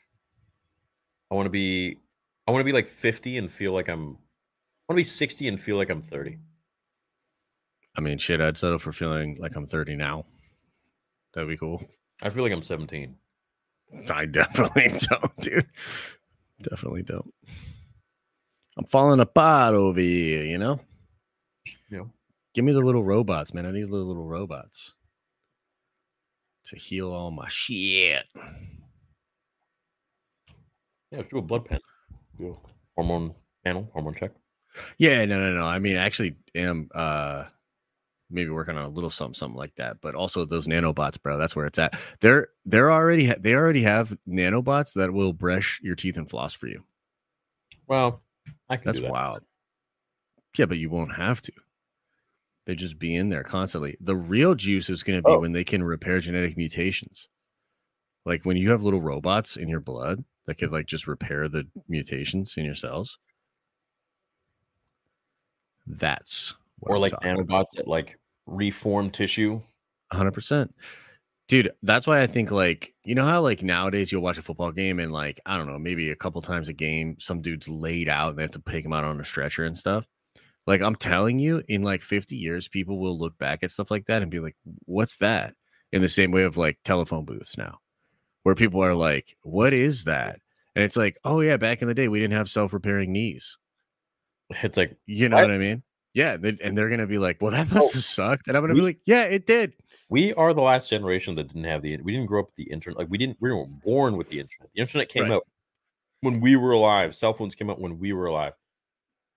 I 1.31 1.35
want 1.35 1.45
to 1.45 1.51
be, 1.51 1.97
I 2.47 2.51
want 2.51 2.61
to 2.61 2.65
be 2.65 2.71
like 2.71 2.87
50 2.87 3.37
and 3.37 3.49
feel 3.49 3.73
like 3.73 3.87
I'm. 3.87 4.17
I 4.89 4.93
want 4.93 4.95
to 4.95 4.95
be 4.95 5.03
60 5.03 5.47
and 5.49 5.59
feel 5.59 5.75
like 5.75 5.89
I'm 5.89 6.01
30. 6.01 6.37
I 7.97 8.01
mean, 8.01 8.17
shit, 8.17 8.39
I'd 8.39 8.57
settle 8.57 8.79
for 8.79 8.91
feeling 8.91 9.37
like 9.39 9.55
I'm 9.55 9.67
30 9.67 9.95
now. 9.95 10.25
That'd 11.33 11.49
be 11.49 11.57
cool. 11.57 11.83
I 12.21 12.29
feel 12.29 12.43
like 12.43 12.53
I'm 12.53 12.61
17. 12.61 13.15
I 14.09 14.25
definitely 14.25 14.87
don't, 15.09 15.37
dude. 15.41 15.67
Definitely 16.61 17.03
don't. 17.03 17.33
I'm 18.77 18.85
falling 18.85 19.19
apart 19.19 19.75
over 19.75 19.99
here, 19.99 20.43
you 20.43 20.57
know? 20.57 20.79
You 21.89 21.97
know, 21.97 22.11
Give 22.57 22.65
me 22.65 22.71
the 22.71 22.81
little 22.81 23.03
robots, 23.03 23.53
man. 23.53 23.67
I 23.67 23.71
need 23.71 23.87
the 23.87 23.95
little 23.97 24.25
robots 24.25 24.95
to 26.65 26.75
heal 26.75 27.11
all 27.11 27.29
my 27.29 27.47
shit. 27.47 28.25
Yeah, 31.17 31.23
do 31.29 31.37
a 31.39 31.41
blood 31.41 31.65
pen. 31.65 31.79
Do 32.39 32.49
a 32.63 32.69
hormone 32.95 33.33
panel, 33.65 33.89
hormone 33.93 34.15
check. 34.15 34.31
Yeah, 34.97 35.25
no, 35.25 35.39
no, 35.39 35.53
no. 35.53 35.63
I 35.65 35.79
mean, 35.79 35.97
I 35.97 36.05
actually 36.05 36.35
am 36.55 36.89
uh 36.93 37.45
maybe 38.29 38.49
working 38.49 38.77
on 38.77 38.83
a 38.85 38.89
little 38.89 39.09
something, 39.09 39.33
something 39.33 39.57
like 39.57 39.73
that. 39.77 40.01
But 40.01 40.13
also 40.15 40.45
those 40.45 40.67
nanobots, 40.67 41.21
bro. 41.21 41.37
That's 41.37 41.55
where 41.55 41.65
it's 41.65 41.79
at. 41.79 41.97
They're 42.19 42.49
they're 42.65 42.91
already 42.91 43.27
ha- 43.27 43.35
they 43.39 43.53
already 43.55 43.81
have 43.83 44.15
nanobots 44.27 44.93
that 44.93 45.11
will 45.13 45.33
brush 45.33 45.79
your 45.83 45.95
teeth 45.95 46.17
and 46.17 46.29
floss 46.29 46.53
for 46.53 46.67
you. 46.67 46.83
Well, 47.87 48.21
I 48.69 48.77
can 48.77 48.85
That's 48.85 48.97
do 48.99 49.03
that. 49.05 49.11
wild. 49.11 49.41
Yeah, 50.57 50.65
but 50.65 50.77
you 50.77 50.89
won't 50.89 51.15
have 51.15 51.41
to. 51.43 51.51
They 52.65 52.75
just 52.75 52.99
be 52.99 53.15
in 53.15 53.29
there 53.29 53.43
constantly. 53.43 53.95
The 54.01 54.15
real 54.15 54.53
juice 54.55 54.89
is 54.89 55.03
going 55.03 55.19
to 55.19 55.23
be 55.23 55.31
Oh. 55.31 55.39
when 55.39 55.53
they 55.53 55.63
can 55.63 55.81
repair 55.83 56.19
genetic 56.19 56.57
mutations. 56.57 57.29
Like 58.25 58.43
when 58.43 58.57
you 58.57 58.71
have 58.71 58.83
little 58.83 58.99
robots 59.01 59.55
in 59.55 59.69
your 59.69 59.79
blood 59.79 60.23
that 60.47 60.55
could 60.57 60.71
like 60.71 60.87
just 60.87 61.07
repair 61.07 61.47
the 61.49 61.67
mutations 61.89 62.55
in 62.57 62.65
your 62.65 62.75
cells. 62.75 63.19
That's 65.85 66.53
Or 66.81 66.99
like 66.99 67.13
about. 67.13 67.23
nanobots 67.23 67.71
that 67.75 67.87
like 67.87 68.17
reform 68.45 69.09
tissue. 69.11 69.61
hundred 70.11 70.31
percent, 70.33 70.73
dude. 71.47 71.71
That's 71.83 72.07
why 72.07 72.21
I 72.21 72.27
think 72.27 72.51
like 72.51 72.93
you 73.03 73.15
know 73.15 73.25
how 73.25 73.41
like 73.41 73.63
nowadays 73.63 74.11
you'll 74.11 74.21
watch 74.21 74.37
a 74.37 74.41
football 74.41 74.71
game 74.71 74.99
and 74.99 75.11
like 75.11 75.39
I 75.45 75.57
don't 75.57 75.67
know 75.67 75.79
maybe 75.79 76.11
a 76.11 76.15
couple 76.15 76.41
times 76.41 76.69
a 76.69 76.73
game 76.73 77.17
some 77.19 77.41
dude's 77.41 77.67
laid 77.69 78.09
out 78.09 78.29
and 78.31 78.37
they 78.37 78.43
have 78.43 78.51
to 78.51 78.59
pick 78.59 78.85
him 78.85 78.93
out 78.93 79.03
on 79.05 79.19
a 79.21 79.25
stretcher 79.25 79.65
and 79.65 79.77
stuff. 79.77 80.05
Like 80.67 80.81
I'm 80.81 80.95
telling 80.95 81.39
you, 81.39 81.63
in 81.69 81.81
like 81.83 82.01
50 82.01 82.35
years, 82.35 82.67
people 82.67 82.99
will 82.99 83.17
look 83.17 83.37
back 83.37 83.59
at 83.63 83.71
stuff 83.71 83.89
like 83.91 84.05
that 84.07 84.21
and 84.21 84.29
be 84.31 84.39
like, 84.41 84.55
"What's 84.85 85.17
that?" 85.17 85.55
In 85.93 86.01
the 86.01 86.09
same 86.09 86.31
way 86.31 86.43
of 86.43 86.57
like 86.57 86.77
telephone 86.83 87.23
booths 87.25 87.57
now, 87.57 87.79
where 88.47 88.55
people 88.55 88.81
are 88.81 88.95
like, 88.95 89.35
"What 89.43 89.73
is 89.73 90.05
that?" 90.05 90.39
And 90.73 90.85
it's 90.85 90.95
like, 90.95 91.17
"Oh 91.25 91.41
yeah, 91.41 91.57
back 91.57 91.81
in 91.81 91.89
the 91.89 91.93
day, 91.93 92.07
we 92.07 92.17
didn't 92.19 92.33
have 92.35 92.49
self-repairing 92.49 93.11
knees." 93.11 93.57
It's 94.63 94.77
like 94.77 94.95
You 95.05 95.27
know 95.27 95.35
What? 95.35 95.49
what 95.49 95.51
I 95.55 95.57
mean? 95.57 95.83
Yeah, 96.13 96.37
they, 96.37 96.55
and 96.63 96.77
they're 96.77 96.87
gonna 96.89 97.07
be 97.07 97.17
like, 97.17 97.41
"Well, 97.41 97.51
that 97.51 97.69
must 97.69 97.89
Oh, 97.89 97.91
have 97.93 98.03
sucked," 98.05 98.47
and 98.47 98.55
I'm 98.55 98.63
gonna 98.63 98.73
we- 98.73 98.79
be 98.79 98.85
like, 98.85 98.99
"Yeah, 99.05 99.23
it 99.23 99.45
did." 99.45 99.73
we 100.09 100.33
are 100.35 100.53
the 100.53 100.61
last 100.61 100.89
generation 100.89 101.35
that 101.35 101.47
didn't 101.49 101.65
have 101.65 101.81
the 101.81 101.97
we 101.97 102.13
didn't 102.13 102.27
grow 102.27 102.39
up 102.39 102.45
with 102.47 102.55
the 102.55 102.71
internet. 102.71 102.97
Like 102.97 103.09
we 103.09 103.17
didn't 103.17 103.35
we 103.41 103.51
weren't 103.51 103.83
born 103.83 104.15
with 104.15 104.29
the 104.29 104.39
internet. 104.39 104.69
The 104.73 104.79
internet 104.81 105.09
came 105.09 105.23
Right. 105.23 105.33
out 105.33 105.45
when 106.21 106.39
we 106.39 106.55
were 106.55 106.71
alive. 106.71 107.13
Cell 107.13 107.33
phones 107.33 107.53
came 107.53 107.69
out 107.69 107.81
when 107.81 107.99
we 107.99 108.13
were 108.13 108.27
alive. 108.27 108.53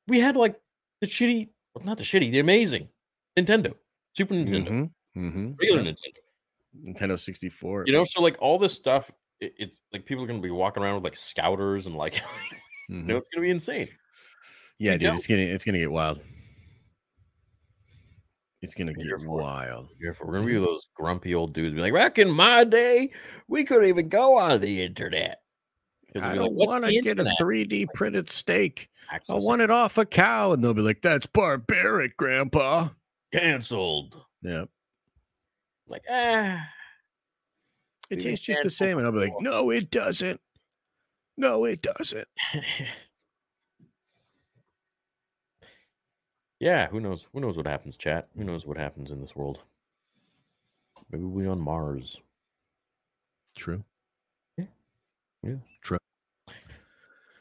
We 0.07 0.21
had 0.21 0.37
like 0.37 0.55
the 1.01 1.09
shitty, 1.09 1.49
well, 1.75 1.85
not 1.85 1.99
the 1.99 2.05
shitty, 2.05 2.31
the 2.31 2.39
amazing 2.39 2.89
Nintendo, 3.37 3.75
Super 4.13 4.35
Nintendo, 4.35 4.69
Mm-hmm. 5.17 5.27
Mm-hmm. 5.27 5.53
regular 5.59 5.83
Nintendo. 5.83 6.19
Nintendo 6.79 7.19
64. 7.19 7.85
You 7.87 7.93
know, 7.93 8.05
so 8.05 8.21
like 8.23 8.37
all 8.41 8.59
this 8.59 8.73
stuff, 8.75 9.11
it, 9.41 9.55
it's 9.59 9.81
like 9.93 10.05
people 10.07 10.25
are 10.25 10.27
gonna 10.27 10.41
be 10.41 10.51
walking 10.51 10.83
around 10.83 10.95
with 10.97 11.05
like 11.05 11.17
scouters 11.17 11.87
and 11.87 11.97
like, 11.97 12.15
you 12.89 12.97
Mhm. 12.97 13.05
know, 13.07 13.17
it's 13.17 13.29
gonna 13.29 13.43
be 13.45 13.51
insane. 13.51 13.89
yeah, 14.79 14.93
you 14.93 14.99
dude, 14.99 15.07
don't. 15.09 15.17
it's 15.17 15.27
gonna 15.27 15.43
it's 15.43 15.65
gonna 15.65 15.79
get 15.79 15.91
wild. 15.91 16.21
It's 18.63 18.75
gonna 18.75 18.93
get 18.93 19.07
wild. 19.27 19.89
For- 20.17 20.27
We're 20.27 20.35
gonna 20.35 20.47
be 20.47 20.55
those 20.55 20.89
grumpy 20.95 21.35
old 21.35 21.55
dudes, 21.55 21.75
be 21.75 21.81
like, 21.81 21.95
back 21.95 22.19
in 22.19 22.31
my 22.31 22.63
day, 22.65 23.11
we 23.49 23.65
couldn't 23.65 23.89
even 23.89 24.09
go 24.09 24.39
on 24.39 24.61
the 24.61 24.83
internet. 24.83 25.41
I 26.15 26.35
don't 26.35 26.57
like, 26.57 26.69
want 26.69 26.85
to 26.85 27.01
get 27.01 27.21
a 27.21 27.25
3D 27.41 27.87
printed 27.95 28.29
steak. 28.29 28.91
I 29.11 29.19
want 29.29 29.63
it 29.63 29.71
off 29.71 29.97
a 29.97 30.05
cow, 30.05 30.53
and 30.53 30.63
they'll 30.63 30.75
be 30.75 30.83
like, 30.83 31.03
"That's 31.03 31.27
barbaric, 31.27 32.17
Grandpa." 32.17 32.89
canceled. 33.33 34.21
Yeah, 35.91 35.95
Like, 35.95 36.05
ah, 36.11 36.69
it 38.11 38.21
tastes 38.21 38.45
just 38.45 38.63
the 38.63 38.71
same, 38.71 38.99
and 38.99 39.07
I'll 39.07 39.13
be 39.13 39.21
like, 39.21 39.41
"No, 39.41 39.71
it 39.71 39.91
doesn't. 39.91 40.41
No, 41.37 41.65
it 41.65 41.83
doesn't." 41.83 42.29
yeah. 46.61 46.89
Who 46.89 47.01
knows? 47.01 47.27
Who 47.33 47.41
knows 47.41 47.57
what 47.57 47.67
happens, 47.67 47.97
chat? 47.97 48.29
Who 48.37 48.45
knows 48.45 48.67
what 48.67 48.77
happens 48.77 49.11
in 49.11 49.21
this 49.21 49.37
world? 49.37 49.61
Maybe 51.11 51.25
we 51.25 51.47
on 51.47 51.61
Mars. 51.61 52.21
True. 53.57 53.85
Yeah. 54.57 54.65
Yeah. 55.43 55.57
True. 55.83 55.99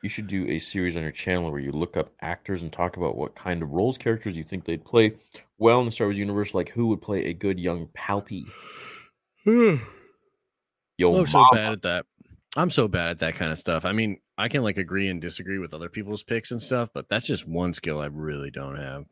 You 0.02 0.10
should 0.10 0.28
do 0.28 0.48
a 0.48 0.60
series 0.60 0.96
on 0.96 1.02
your 1.02 1.12
channel 1.12 1.52
where 1.52 1.60
you 1.60 1.72
look 1.72 1.98
up 1.98 2.12
actors 2.22 2.62
and 2.62 2.72
talk 2.72 2.96
about 2.96 3.18
what 3.18 3.36
kind 3.36 3.62
of 3.62 3.72
roles 3.72 3.98
characters 3.98 4.36
you 4.36 4.44
think 4.46 4.64
they'd 4.64 4.86
play 4.86 5.16
well 5.60 5.80
in 5.80 5.86
the 5.86 5.92
Star 5.92 6.08
Wars 6.08 6.18
universe. 6.18 6.54
Like 6.54 6.70
who 6.70 6.88
would 6.88 7.02
play 7.02 7.26
a 7.26 7.34
good 7.34 7.60
young 7.60 7.88
Palpy? 7.94 8.46
Yo, 9.46 9.80
I'm 11.16 11.28
so 11.28 11.46
bad 11.54 11.74
at 11.74 11.82
that. 11.84 12.06
I'm 12.58 12.70
so 12.70 12.88
bad 12.88 13.10
at 13.10 13.20
that 13.20 13.36
kind 13.36 13.52
of 13.52 13.60
stuff. 13.60 13.86
I 13.86 13.92
mean, 13.92 14.20
I 14.38 14.48
can 14.50 14.64
like 14.64 14.78
agree 14.78 15.08
and 15.10 15.22
disagree 15.22 15.60
with 15.60 15.74
other 15.74 15.88
people's 15.90 16.24
picks 16.24 16.52
and 16.52 16.62
stuff, 16.62 16.90
but 16.94 17.08
that's 17.10 17.26
just 17.28 17.48
one 17.48 17.74
skill 17.74 18.02
I 18.02 18.08
really 18.08 18.50
don't 18.52 18.76
have. 18.76 19.06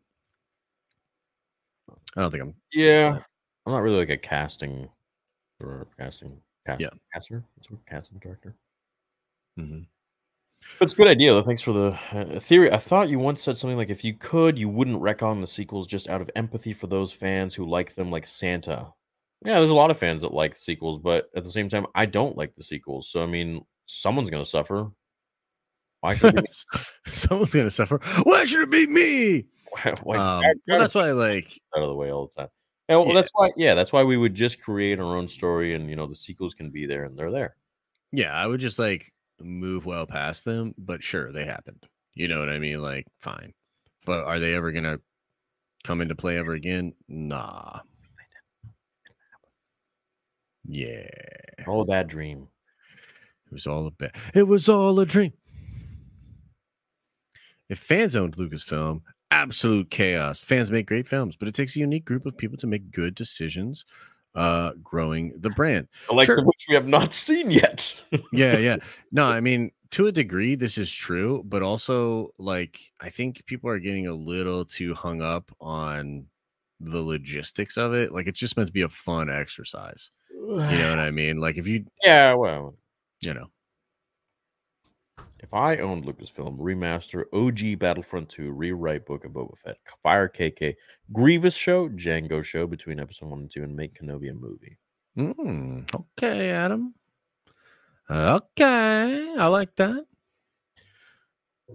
I 2.15 2.21
don't 2.21 2.31
think 2.31 2.43
I'm. 2.43 2.55
Yeah, 2.73 3.19
I'm 3.65 3.71
not 3.71 3.79
really 3.83 3.97
like 3.97 4.09
a 4.09 4.17
casting 4.17 4.89
or 5.61 5.87
casting 5.97 6.37
cast, 6.65 6.81
Yeah. 6.81 6.89
caster. 7.13 7.43
What's 7.55 7.67
the 7.69 7.75
word? 7.75 7.83
Casting 7.87 8.17
director. 8.19 8.55
Mhm. 9.59 9.85
But 10.79 10.85
it's 10.85 10.93
a 10.93 10.95
good 10.97 11.07
idea. 11.07 11.33
though. 11.33 11.43
Thanks 11.43 11.63
for 11.63 11.73
the 11.73 11.99
uh, 12.11 12.39
theory. 12.39 12.71
I 12.71 12.77
thought 12.77 13.09
you 13.09 13.19
once 13.19 13.41
said 13.41 13.57
something 13.57 13.77
like, 13.77 13.89
if 13.89 14.03
you 14.03 14.13
could, 14.13 14.57
you 14.57 14.69
wouldn't 14.69 15.01
wreck 15.01 15.23
on 15.23 15.41
the 15.41 15.47
sequels 15.47 15.87
just 15.87 16.07
out 16.09 16.21
of 16.21 16.29
empathy 16.35 16.73
for 16.73 16.87
those 16.87 17.11
fans 17.11 17.53
who 17.55 17.67
like 17.67 17.95
them, 17.95 18.11
like 18.11 18.25
Santa. 18.25 18.93
Yeah, 19.45 19.57
there's 19.59 19.69
a 19.69 19.75
lot 19.75 19.91
of 19.91 19.97
fans 19.97 20.21
that 20.21 20.33
like 20.33 20.55
sequels, 20.55 20.99
but 20.99 21.29
at 21.35 21.43
the 21.43 21.51
same 21.51 21.69
time, 21.69 21.85
I 21.95 22.05
don't 22.05 22.37
like 22.37 22.55
the 22.55 22.63
sequels. 22.63 23.09
So 23.09 23.21
I 23.23 23.27
mean, 23.27 23.63
someone's 23.85 24.29
gonna 24.29 24.45
suffer. 24.45 24.91
Why 26.01 26.15
should? 26.15 26.45
Someone's 27.13 27.51
gonna 27.51 27.71
suffer. 27.71 27.99
Why 28.23 28.45
should 28.45 28.61
it 28.61 28.69
be 28.69 28.85
me? 28.87 29.45
Um, 29.83 29.93
well, 30.03 30.41
that's 30.67 30.95
why, 30.95 31.09
I 31.09 31.11
like, 31.11 31.59
out 31.75 31.81
of 31.83 31.89
the 31.89 31.95
way 31.95 32.11
all 32.11 32.27
the 32.27 32.41
time. 32.41 32.49
And 32.87 32.99
well, 32.99 33.07
Yeah. 33.09 33.13
that's 33.15 33.31
why, 33.33 33.51
yeah, 33.57 33.73
that's 33.73 33.91
why 33.91 34.03
we 34.03 34.15
would 34.15 34.33
just 34.33 34.61
create 34.61 34.99
our 34.99 35.15
own 35.17 35.27
story, 35.27 35.73
and 35.73 35.89
you 35.89 35.95
know, 35.95 36.05
the 36.07 36.15
sequels 36.15 36.53
can 36.53 36.69
be 36.69 36.85
there, 36.85 37.03
and 37.03 37.17
they're 37.17 37.31
there. 37.31 37.55
yeah, 38.11 38.31
I 38.33 38.45
would 38.47 38.59
just 38.59 38.79
like 38.79 39.11
move 39.41 39.85
well 39.85 40.05
past 40.05 40.45
them. 40.45 40.73
But 40.77 41.03
sure, 41.03 41.31
they 41.31 41.45
happened. 41.45 41.85
You 42.13 42.27
know 42.27 42.39
what 42.39 42.49
I 42.49 42.59
mean? 42.59 42.81
Like, 42.81 43.07
fine. 43.19 43.53
But 44.05 44.25
are 44.25 44.39
they 44.39 44.53
ever 44.53 44.71
gonna 44.71 44.99
come 45.83 46.01
into 46.01 46.15
play 46.15 46.37
ever 46.37 46.53
again? 46.53 46.93
Nah. 47.07 47.79
Yeah, 50.65 51.07
a 51.65 51.85
bad 51.85 52.07
dream. 52.07 52.47
It 53.45 53.53
was 53.53 53.67
all 53.67 53.87
a 53.87 53.91
bit. 53.91 54.13
It 54.33 54.43
was 54.43 54.67
all 54.67 54.99
a 54.99 55.05
dream. 55.05 55.31
If 57.69 57.79
fans 57.79 58.15
owned 58.15 58.35
Lucasfilm, 58.35 59.01
absolute 59.31 59.89
chaos. 59.89 60.43
Fans 60.43 60.71
make 60.71 60.87
great 60.87 61.07
films, 61.07 61.35
but 61.37 61.47
it 61.47 61.55
takes 61.55 61.75
a 61.75 61.79
unique 61.79 62.05
group 62.05 62.25
of 62.25 62.37
people 62.37 62.57
to 62.57 62.67
make 62.67 62.91
good 62.91 63.15
decisions, 63.15 63.85
uh, 64.37 64.71
growing 64.83 65.33
the 65.41 65.49
brand. 65.49 65.87
The 66.07 66.13
likes 66.15 66.27
Sure. 66.27 66.39
of 66.39 66.45
which 66.45 66.65
we 66.69 66.75
have 66.75 66.87
not 66.87 67.11
seen 67.11 67.51
yet. 67.51 67.93
yeah, 68.31 68.57
yeah. 68.57 68.77
No, 69.11 69.25
I 69.25 69.39
mean, 69.41 69.71
to 69.91 70.07
a 70.07 70.11
degree, 70.11 70.55
this 70.55 70.77
is 70.77 70.91
true, 70.91 71.41
but 71.45 71.61
also, 71.63 72.29
like, 72.37 72.79
I 73.01 73.09
think 73.09 73.43
people 73.47 73.69
are 73.69 73.79
getting 73.79 74.07
a 74.07 74.13
little 74.13 74.63
too 74.63 74.93
hung 74.93 75.21
up 75.21 75.51
on 75.59 76.25
the 76.79 77.01
logistics 77.01 77.77
of 77.77 77.93
it. 77.93 78.11
Like, 78.11 78.27
it's 78.27 78.39
just 78.39 78.55
meant 78.57 78.67
to 78.67 78.73
be 78.73 78.83
a 78.83 78.89
fun 78.89 79.29
exercise. 79.29 80.11
You 80.31 80.57
know 80.57 80.89
what 80.91 80.99
I 80.99 81.09
mean? 81.21 81.37
Like, 81.37 81.57
if 81.57 81.67
you, 81.67 81.85
yeah, 82.03 82.33
well, 82.33 82.75
you 83.21 83.33
know, 83.33 83.47
if 85.39 85.53
I 85.53 85.77
owned 85.77 86.05
Lucasfilm, 86.05 86.57
remaster 86.57 87.23
OG 87.33 87.79
Battlefront 87.79 88.29
2, 88.29 88.51
rewrite 88.51 89.05
Book 89.05 89.25
of 89.25 89.31
Boba 89.31 89.57
Fett, 89.57 89.77
fire 90.03 90.27
KK, 90.27 90.75
Grievous 91.13 91.55
show, 91.55 91.89
Jango 91.89 92.43
show 92.43 92.67
between 92.67 92.99
episode 92.99 93.29
one 93.29 93.39
and 93.41 93.51
two, 93.51 93.63
and 93.63 93.75
make 93.75 93.99
Kenobi 93.99 94.29
a 94.29 94.33
movie. 94.33 94.77
mm, 95.17 95.95
okay, 96.17 96.51
Adam. 96.51 96.93
Okay, 98.09 99.33
I 99.37 99.47
like 99.47 99.75
that. 99.75 100.05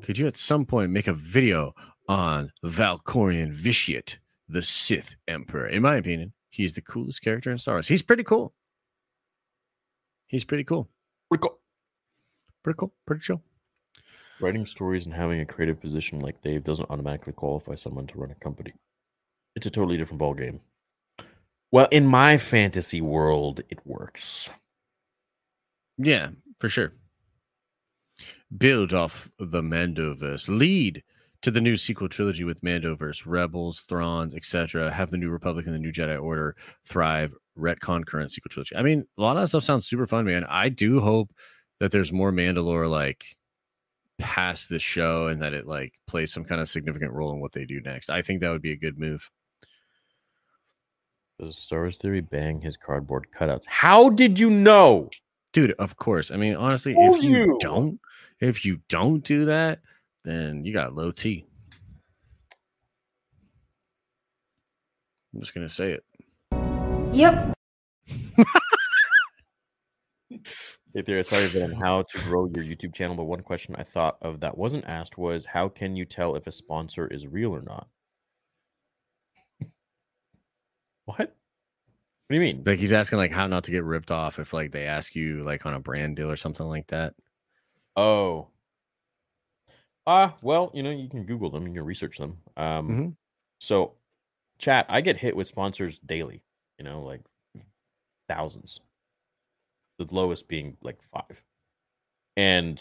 Could 0.02 0.16
you 0.18 0.26
at 0.26 0.36
some 0.36 0.64
point 0.64 0.90
make 0.90 1.06
a 1.06 1.12
video 1.12 1.74
on 2.08 2.50
Valkorion 2.64 3.52
Vitiate, 3.52 4.18
the 4.48 4.62
Sith 4.62 5.14
Emperor? 5.28 5.68
In 5.68 5.82
my 5.82 5.96
opinion, 5.96 6.32
he's 6.50 6.74
the 6.74 6.80
coolest 6.80 7.22
character 7.22 7.50
in 7.50 7.58
Star 7.58 7.74
Wars. 7.74 7.88
He's 7.88 8.02
pretty 8.02 8.24
cool. 8.24 8.54
He's 10.26 10.44
pretty 10.44 10.64
cool. 10.64 10.88
Reco- 11.32 11.56
Pretty 12.62 12.76
cool. 12.78 12.92
Pretty 13.06 13.22
chill. 13.22 13.42
Writing 14.40 14.66
stories 14.66 15.06
and 15.06 15.14
having 15.14 15.40
a 15.40 15.46
creative 15.46 15.80
position 15.80 16.20
like 16.20 16.42
Dave 16.42 16.64
doesn't 16.64 16.90
automatically 16.90 17.32
qualify 17.32 17.74
someone 17.74 18.06
to 18.08 18.18
run 18.18 18.30
a 18.30 18.34
company. 18.36 18.72
It's 19.54 19.66
a 19.66 19.70
totally 19.70 19.96
different 19.96 20.20
ballgame. 20.20 20.60
Well, 21.70 21.88
in 21.90 22.06
my 22.06 22.36
fantasy 22.36 23.00
world, 23.00 23.60
it 23.70 23.78
works. 23.86 24.50
Yeah, 25.98 26.30
for 26.58 26.68
sure. 26.68 26.92
Build 28.56 28.92
off 28.92 29.30
the 29.38 29.62
Mandoverse. 29.62 30.48
Lead 30.48 31.02
to 31.42 31.50
the 31.50 31.60
new 31.60 31.76
sequel 31.76 32.08
trilogy 32.08 32.44
with 32.44 32.62
Mandoverse, 32.62 33.24
Rebels, 33.26 33.84
Thrawns, 33.88 34.34
etc. 34.34 34.90
Have 34.90 35.10
the 35.10 35.16
New 35.16 35.30
Republic 35.30 35.66
and 35.66 35.74
the 35.74 35.78
New 35.78 35.92
Jedi 35.92 36.20
Order 36.20 36.56
thrive. 36.84 37.34
Retcon 37.58 38.06
current 38.06 38.32
sequel 38.32 38.48
trilogy. 38.48 38.74
I 38.76 38.82
mean, 38.82 39.06
a 39.18 39.20
lot 39.20 39.36
of 39.36 39.42
that 39.42 39.48
stuff 39.48 39.64
sounds 39.64 39.86
super 39.86 40.06
fun, 40.06 40.24
man. 40.24 40.44
I 40.48 40.68
do 40.70 41.00
hope 41.00 41.30
that 41.82 41.90
there's 41.90 42.12
more 42.12 42.30
Mandalore 42.30 42.88
like 42.88 43.34
past 44.16 44.68
this 44.68 44.82
show 44.82 45.26
and 45.26 45.42
that 45.42 45.52
it 45.52 45.66
like 45.66 45.92
plays 46.06 46.32
some 46.32 46.44
kind 46.44 46.60
of 46.60 46.68
significant 46.68 47.12
role 47.12 47.32
in 47.32 47.40
what 47.40 47.50
they 47.50 47.64
do 47.64 47.80
next. 47.80 48.08
I 48.08 48.22
think 48.22 48.40
that 48.40 48.50
would 48.50 48.62
be 48.62 48.70
a 48.70 48.76
good 48.76 49.00
move. 49.00 49.28
Does 51.40 51.58
Star 51.58 51.80
Wars 51.80 51.96
Theory 51.96 52.20
bang 52.20 52.60
his 52.60 52.76
cardboard 52.76 53.26
cutouts? 53.36 53.64
How 53.66 54.10
did 54.10 54.38
you 54.38 54.48
know? 54.48 55.10
dude 55.52 55.74
of 55.78 55.96
course 55.98 56.30
i 56.30 56.36
mean 56.36 56.54
honestly 56.54 56.94
Told 56.94 57.18
if 57.18 57.24
you, 57.24 57.36
you. 57.36 57.58
don't 57.60 58.00
if 58.40 58.64
you 58.64 58.80
don't 58.88 59.22
do 59.22 59.44
that 59.44 59.80
then 60.24 60.64
you 60.64 60.72
got 60.72 60.94
low 60.94 61.10
t 61.10 61.44
i'm 65.34 65.40
just 65.40 65.52
gonna 65.52 65.68
say 65.68 65.92
it 65.92 66.04
Yep. 67.12 67.52
Hey 70.94 71.02
there, 71.02 71.22
sorry 71.22 71.48
but 71.48 71.60
on 71.60 71.72
how 71.72 72.00
to 72.02 72.18
grow 72.18 72.46
your 72.46 72.64
YouTube 72.64 72.94
channel, 72.94 73.14
but 73.14 73.24
one 73.24 73.42
question 73.42 73.74
I 73.76 73.82
thought 73.82 74.16
of 74.22 74.40
that 74.40 74.56
wasn't 74.56 74.86
asked 74.86 75.18
was 75.18 75.44
how 75.44 75.68
can 75.68 75.96
you 75.96 76.06
tell 76.06 76.34
if 76.34 76.46
a 76.46 76.52
sponsor 76.52 77.06
is 77.06 77.26
real 77.26 77.54
or 77.54 77.60
not? 77.60 77.90
what? 81.04 81.18
What 81.18 81.34
do 82.30 82.34
you 82.36 82.40
mean? 82.40 82.66
like 82.66 82.78
he's 82.78 82.92
asking 82.92 83.18
like 83.18 83.32
how 83.32 83.46
not 83.46 83.64
to 83.64 83.70
get 83.70 83.84
ripped 83.84 84.10
off 84.10 84.38
if 84.38 84.52
like 84.52 84.70
they 84.72 84.84
ask 84.86 85.14
you 85.14 85.42
like 85.42 85.66
on 85.66 85.74
a 85.74 85.80
brand 85.80 86.16
deal 86.16 86.30
or 86.30 86.36
something 86.36 86.66
like 86.66 86.86
that 86.88 87.14
Oh. 87.96 88.52
Ah, 90.06 90.36
well, 90.42 90.70
you 90.74 90.82
know, 90.82 90.90
you 90.90 91.08
can 91.08 91.24
Google 91.26 91.50
them, 91.50 91.66
you 91.66 91.74
can 91.74 91.84
research 91.84 92.18
them. 92.18 92.42
Um 92.56 93.02
Mhm. 93.02 93.16
so 93.60 93.96
chat, 94.58 94.86
I 94.88 95.00
get 95.02 95.18
hit 95.18 95.36
with 95.36 95.46
sponsors 95.48 95.98
daily, 96.00 96.44
you 96.78 96.84
know, 96.84 97.02
like 97.02 97.22
thousands. 98.28 98.80
The 100.04 100.14
lowest 100.14 100.48
being 100.48 100.76
like 100.82 101.02
five. 101.02 101.42
And 102.36 102.80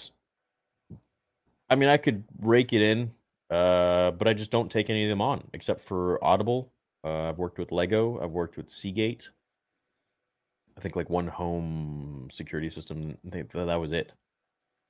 I 1.69 1.75
mean, 1.75 1.89
I 1.89 1.97
could 1.97 2.23
rake 2.39 2.73
it 2.73 2.81
in, 2.81 3.11
uh, 3.49 4.11
but 4.11 4.27
I 4.27 4.33
just 4.33 4.51
don't 4.51 4.71
take 4.71 4.89
any 4.89 5.03
of 5.03 5.09
them 5.09 5.21
on 5.21 5.47
except 5.53 5.81
for 5.81 6.23
Audible. 6.23 6.71
Uh, 7.03 7.29
I've 7.29 7.37
worked 7.37 7.57
with 7.57 7.71
Lego. 7.71 8.19
I've 8.21 8.31
worked 8.31 8.57
with 8.57 8.69
Seagate. 8.69 9.29
I 10.77 10.81
think 10.81 10.95
like 10.95 11.09
one 11.09 11.27
home 11.27 12.29
security 12.31 12.69
system. 12.69 13.17
That, 13.25 13.49
that 13.51 13.75
was 13.79 13.91
it. 13.91 14.13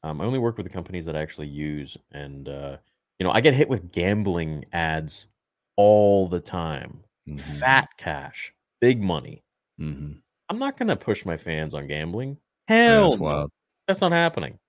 Um, 0.03 0.21
I 0.21 0.25
only 0.25 0.39
work 0.39 0.57
with 0.57 0.65
the 0.65 0.71
companies 0.73 1.05
that 1.05 1.15
I 1.15 1.21
actually 1.21 1.47
use, 1.47 1.97
and 2.11 2.49
uh, 2.49 2.77
you 3.19 3.23
know, 3.23 3.31
I 3.31 3.41
get 3.41 3.53
hit 3.53 3.69
with 3.69 3.91
gambling 3.91 4.65
ads 4.73 5.27
all 5.75 6.27
the 6.27 6.39
time. 6.39 7.03
Mhm. 7.27 7.39
Fat 7.39 7.89
cash, 7.97 8.53
big 8.79 9.01
money. 9.01 9.43
Mhm. 9.79 10.21
I'm 10.51 10.59
not 10.59 10.75
gonna 10.75 10.97
push 10.97 11.23
my 11.23 11.37
fans 11.37 11.73
on 11.73 11.87
gambling. 11.87 12.35
Hell, 12.67 13.15
no. 13.15 13.47
that's 13.87 14.01
not 14.01 14.11
happening. 14.11 14.59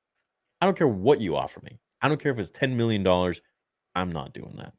I 0.60 0.66
don't 0.66 0.78
care 0.78 0.86
what 0.86 1.20
you 1.20 1.34
offer 1.34 1.60
me. 1.64 1.80
I 2.00 2.08
don't 2.08 2.22
care 2.22 2.30
if 2.30 2.38
it's 2.38 2.50
ten 2.50 2.76
million 2.76 3.02
dollars. 3.02 3.42
I'm 3.96 4.12
not 4.12 4.32
doing 4.32 4.54
that. 4.58 4.74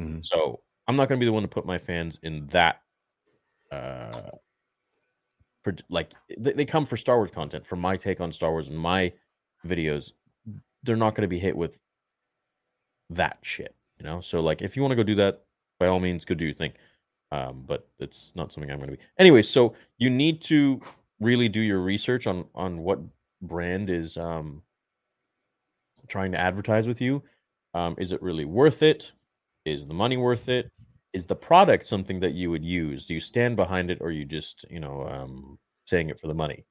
Mhm. 0.00 0.26
So 0.26 0.62
I'm 0.88 0.96
not 0.96 1.08
going 1.08 1.20
to 1.20 1.22
be 1.24 1.28
the 1.28 1.32
one 1.32 1.42
to 1.42 1.48
put 1.48 1.64
my 1.64 1.78
fans 1.78 2.18
in 2.24 2.48
that. 2.48 2.80
Uh, 3.70 4.30
like 5.88 6.10
they, 6.36 6.52
they 6.54 6.64
come 6.64 6.84
for 6.84 6.96
Star 6.96 7.18
Wars 7.18 7.30
content, 7.30 7.64
for 7.64 7.76
my 7.76 7.96
take 7.96 8.20
on 8.20 8.32
Star 8.32 8.50
Wars 8.50 8.66
and 8.66 8.76
my 8.76 9.12
videos. 9.64 10.10
They're 10.82 10.96
not 10.96 11.14
going 11.14 11.22
to 11.22 11.28
be 11.28 11.38
hit 11.38 11.56
with 11.56 11.78
that 13.10 13.38
shit, 13.42 13.76
you 14.00 14.06
know. 14.06 14.18
So 14.18 14.40
like, 14.40 14.60
if 14.60 14.74
you 14.74 14.82
want 14.82 14.90
to 14.90 14.96
go 14.96 15.04
do 15.04 15.14
that, 15.14 15.44
by 15.78 15.86
all 15.86 16.00
means, 16.00 16.24
go 16.24 16.34
do 16.34 16.46
your 16.46 16.54
thing. 16.54 16.72
Um, 17.30 17.64
but 17.66 17.88
it's 17.98 18.32
not 18.34 18.52
something 18.52 18.70
I'm 18.70 18.78
going 18.78 18.90
to 18.90 18.96
be. 18.96 19.02
Anyway, 19.18 19.42
so 19.42 19.74
you 19.98 20.08
need 20.08 20.40
to 20.42 20.80
really 21.20 21.48
do 21.48 21.60
your 21.60 21.80
research 21.80 22.26
on 22.26 22.44
on 22.54 22.78
what 22.78 23.00
brand 23.42 23.90
is 23.90 24.16
um 24.16 24.62
trying 26.08 26.32
to 26.32 26.40
advertise 26.40 26.86
with 26.86 27.00
you. 27.00 27.22
Um, 27.74 27.94
is 27.98 28.12
it 28.12 28.22
really 28.22 28.46
worth 28.46 28.82
it? 28.82 29.12
Is 29.66 29.86
the 29.86 29.94
money 29.94 30.16
worth 30.16 30.48
it? 30.48 30.70
Is 31.12 31.26
the 31.26 31.36
product 31.36 31.86
something 31.86 32.20
that 32.20 32.32
you 32.32 32.50
would 32.50 32.64
use? 32.64 33.04
Do 33.04 33.14
you 33.14 33.20
stand 33.20 33.56
behind 33.56 33.90
it, 33.90 33.98
or 34.00 34.10
you 34.10 34.24
just 34.24 34.64
you 34.70 34.80
know 34.80 35.06
um, 35.06 35.58
saying 35.86 36.08
it 36.08 36.18
for 36.18 36.28
the 36.28 36.34
money? 36.34 36.64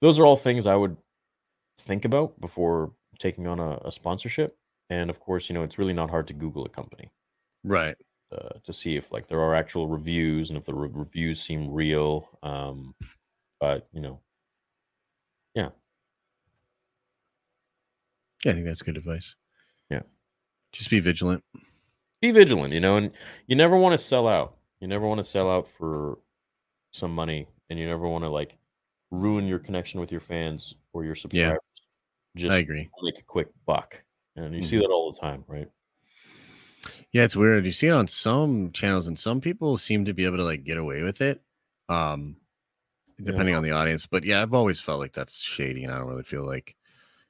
Those 0.00 0.18
are 0.18 0.26
all 0.26 0.36
things 0.36 0.66
I 0.66 0.74
would 0.74 0.96
think 1.78 2.04
about 2.04 2.40
before 2.40 2.92
taking 3.18 3.46
on 3.46 3.60
a, 3.60 3.78
a 3.84 3.92
sponsorship. 3.92 4.56
And 4.90 5.10
of 5.10 5.20
course, 5.20 5.48
you 5.48 5.54
know 5.54 5.62
it's 5.62 5.78
really 5.78 5.92
not 5.92 6.10
hard 6.10 6.26
to 6.28 6.34
Google 6.34 6.64
a 6.64 6.68
company 6.68 7.10
Right. 7.64 7.96
Uh, 8.32 8.58
to 8.64 8.72
see 8.72 8.96
if 8.96 9.12
like 9.12 9.28
there 9.28 9.40
are 9.40 9.54
actual 9.54 9.86
reviews 9.88 10.50
and 10.50 10.56
if 10.58 10.64
the 10.64 10.74
re- 10.74 10.88
reviews 10.92 11.40
seem 11.42 11.70
real. 11.72 12.28
Um, 12.42 12.94
but 13.60 13.88
you 13.92 14.00
know, 14.00 14.20
Yeah, 15.54 15.68
yeah, 18.44 18.52
I 18.52 18.54
think 18.54 18.66
that's 18.66 18.82
good 18.82 18.96
advice. 18.96 19.34
Yeah. 19.90 20.02
Just 20.72 20.90
be 20.90 21.00
vigilant. 21.00 21.44
be 22.20 22.30
vigilant, 22.32 22.72
you 22.72 22.80
know, 22.80 22.96
and 22.96 23.12
you 23.46 23.54
never 23.56 23.76
want 23.76 23.92
to 23.92 23.98
sell 23.98 24.26
out. 24.26 24.56
You 24.80 24.88
never 24.88 25.06
want 25.06 25.18
to 25.18 25.24
sell 25.24 25.50
out 25.50 25.68
for 25.68 26.18
some 26.92 27.14
money, 27.14 27.46
and 27.70 27.78
you 27.78 27.86
never 27.86 28.08
want 28.08 28.24
to 28.24 28.28
like 28.28 28.56
ruin 29.10 29.46
your 29.46 29.58
connection 29.58 30.00
with 30.00 30.10
your 30.10 30.20
fans 30.20 30.74
or 30.92 31.04
your 31.04 31.14
subscribers. 31.14 31.58
Just 32.36 32.50
I 32.52 32.58
agree. 32.58 32.88
make 33.02 33.18
a 33.18 33.22
quick 33.22 33.48
buck, 33.66 34.02
and 34.36 34.54
you 34.54 34.62
see 34.64 34.76
Mhm. 34.76 34.80
that 34.80 34.90
all 34.90 35.12
the 35.12 35.18
time, 35.20 35.44
right? 35.46 35.68
Yeah, 37.12 37.24
it's 37.24 37.36
weird. 37.36 37.66
You 37.66 37.72
see 37.72 37.88
it 37.88 37.92
on 37.92 38.08
some 38.08 38.72
channels, 38.72 39.06
and 39.06 39.18
some 39.18 39.40
people 39.40 39.76
seem 39.78 40.04
to 40.06 40.14
be 40.14 40.24
able 40.24 40.38
to 40.38 40.44
like 40.44 40.64
get 40.64 40.78
away 40.78 41.02
with 41.02 41.20
it, 41.20 41.42
um, 41.88 42.36
depending 43.22 43.54
on 43.54 43.62
the 43.62 43.72
audience. 43.72 44.06
But 44.06 44.24
yeah, 44.24 44.42
I've 44.42 44.54
always 44.54 44.80
felt 44.80 45.00
like 45.00 45.12
that's 45.12 45.40
shady, 45.40 45.84
and 45.84 45.92
I 45.92 45.98
don't 45.98 46.08
really 46.08 46.22
feel 46.22 46.44
like, 46.46 46.74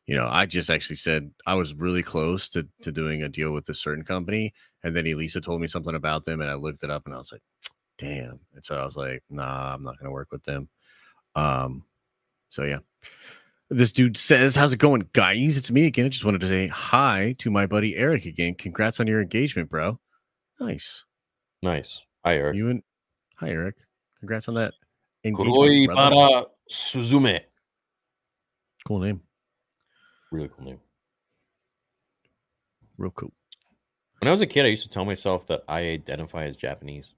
you 0.06 0.16
know, 0.16 0.28
I 0.28 0.46
just 0.46 0.70
actually 0.70 0.96
said 0.96 1.30
I 1.46 1.54
was 1.54 1.74
really 1.74 2.02
close 2.02 2.48
to 2.50 2.66
to 2.82 2.92
doing 2.92 3.22
a 3.22 3.28
deal 3.28 3.52
with 3.52 3.68
a 3.70 3.74
certain 3.74 4.04
company, 4.04 4.54
and 4.84 4.94
then 4.94 5.06
Elisa 5.06 5.40
told 5.40 5.60
me 5.60 5.66
something 5.66 5.96
about 5.96 6.24
them, 6.24 6.40
and 6.40 6.50
I 6.50 6.54
looked 6.54 6.84
it 6.84 6.90
up, 6.90 7.06
and 7.06 7.14
I 7.14 7.18
was 7.18 7.32
like, 7.32 7.42
damn. 7.98 8.38
And 8.54 8.64
so 8.64 8.76
I 8.76 8.84
was 8.84 8.96
like, 8.96 9.22
nah, 9.30 9.74
I'm 9.74 9.82
not 9.82 9.98
gonna 9.98 10.12
work 10.12 10.30
with 10.32 10.44
them. 10.44 10.68
Um, 11.36 11.84
so 12.50 12.64
yeah. 12.64 12.78
This 13.73 13.90
dude 13.90 14.19
says, 14.19 14.55
How's 14.55 14.74
it 14.74 14.78
going, 14.78 15.09
guys? 15.15 15.57
It's 15.57 15.70
me 15.70 15.86
again. 15.86 16.05
I 16.05 16.11
just 16.11 16.27
wanted 16.27 16.43
to 16.43 16.49
say 16.49 16.66
hi 16.69 17.35
to 17.39 17.51
my 17.51 17.65
buddy 17.65 17.97
Eric 17.97 18.27
again. 18.27 18.55
Congrats 18.55 19.01
on 19.01 19.07
your 19.07 19.23
engagement, 19.23 19.70
bro. 19.70 19.99
Nice. 20.61 21.05
Nice. 21.62 22.03
Hi, 22.23 22.35
Eric. 22.35 22.55
You 22.55 22.69
and 22.69 22.82
hi, 23.36 23.49
Eric. 23.49 23.77
Congrats 24.19 24.47
on 24.49 24.55
that 24.57 24.74
engagement. 25.24 25.90
para 25.90 26.44
Suzume. 26.70 27.40
Cool 28.86 28.99
name. 28.99 29.20
Really 30.31 30.51
cool 30.55 30.66
name. 30.66 30.81
Real 32.99 33.11
cool. 33.12 33.32
When 34.20 34.28
I 34.28 34.32
was 34.32 34.43
a 34.43 34.47
kid, 34.47 34.66
I 34.66 34.69
used 34.69 34.82
to 34.82 34.90
tell 34.90 35.07
myself 35.07 35.47
that 35.47 35.62
I 35.66 35.81
identify 35.81 36.44
as 36.44 36.57
Japanese. 36.59 37.15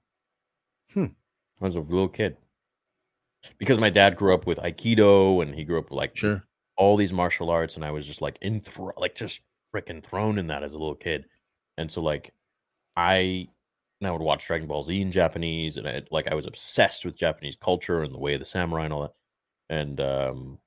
Hmm. 0.93 1.07
I 1.61 1.65
was 1.65 1.75
a 1.75 1.81
little 1.81 2.09
kid. 2.09 2.37
Because 3.59 3.79
my 3.79 3.91
dad 3.91 4.17
grew 4.17 4.35
up 4.35 4.47
with 4.47 4.59
Aikido 4.59 5.43
and 5.43 5.55
he 5.55 5.65
grew 5.65 5.79
up 5.79 5.91
with 5.91 5.97
like 5.97 6.17
Sure. 6.17 6.45
all 6.77 6.97
these 6.97 7.13
martial 7.13 7.51
arts, 7.51 7.77
and 7.77 7.85
I 7.85 7.91
was 7.91 8.07
just 8.07 8.23
like 8.23 8.39
in 8.43 8.63
like 8.97 9.15
just 9.15 9.41
freaking 9.75 10.03
thrown 10.03 10.39
in 10.39 10.47
that 10.49 10.63
as 10.63 10.75
a 10.75 10.79
little 10.79 10.95
kid. 10.95 11.25
And 11.79 11.91
so 11.91 12.01
like 12.03 12.33
I 12.97 13.49
and 14.01 14.09
I 14.09 14.11
would 14.11 14.21
watch 14.21 14.47
Dragon 14.47 14.69
Ball 14.69 14.83
Z 14.83 15.01
in 15.01 15.11
Japanese, 15.13 15.77
and 15.77 15.87
I 15.89 16.03
like 16.11 16.29
I 16.31 16.35
was 16.35 16.47
obsessed 16.47 17.05
with 17.05 17.17
Japanese 17.17 17.57
culture 17.57 18.03
and 18.03 18.15
the 18.15 18.19
way 18.19 18.35
of 18.35 18.41
the 18.41 18.47
samurai 18.47 18.85
and 18.85 18.93
all 18.93 19.03
that. 19.03 19.15
And 19.71 20.01
um 20.01 20.59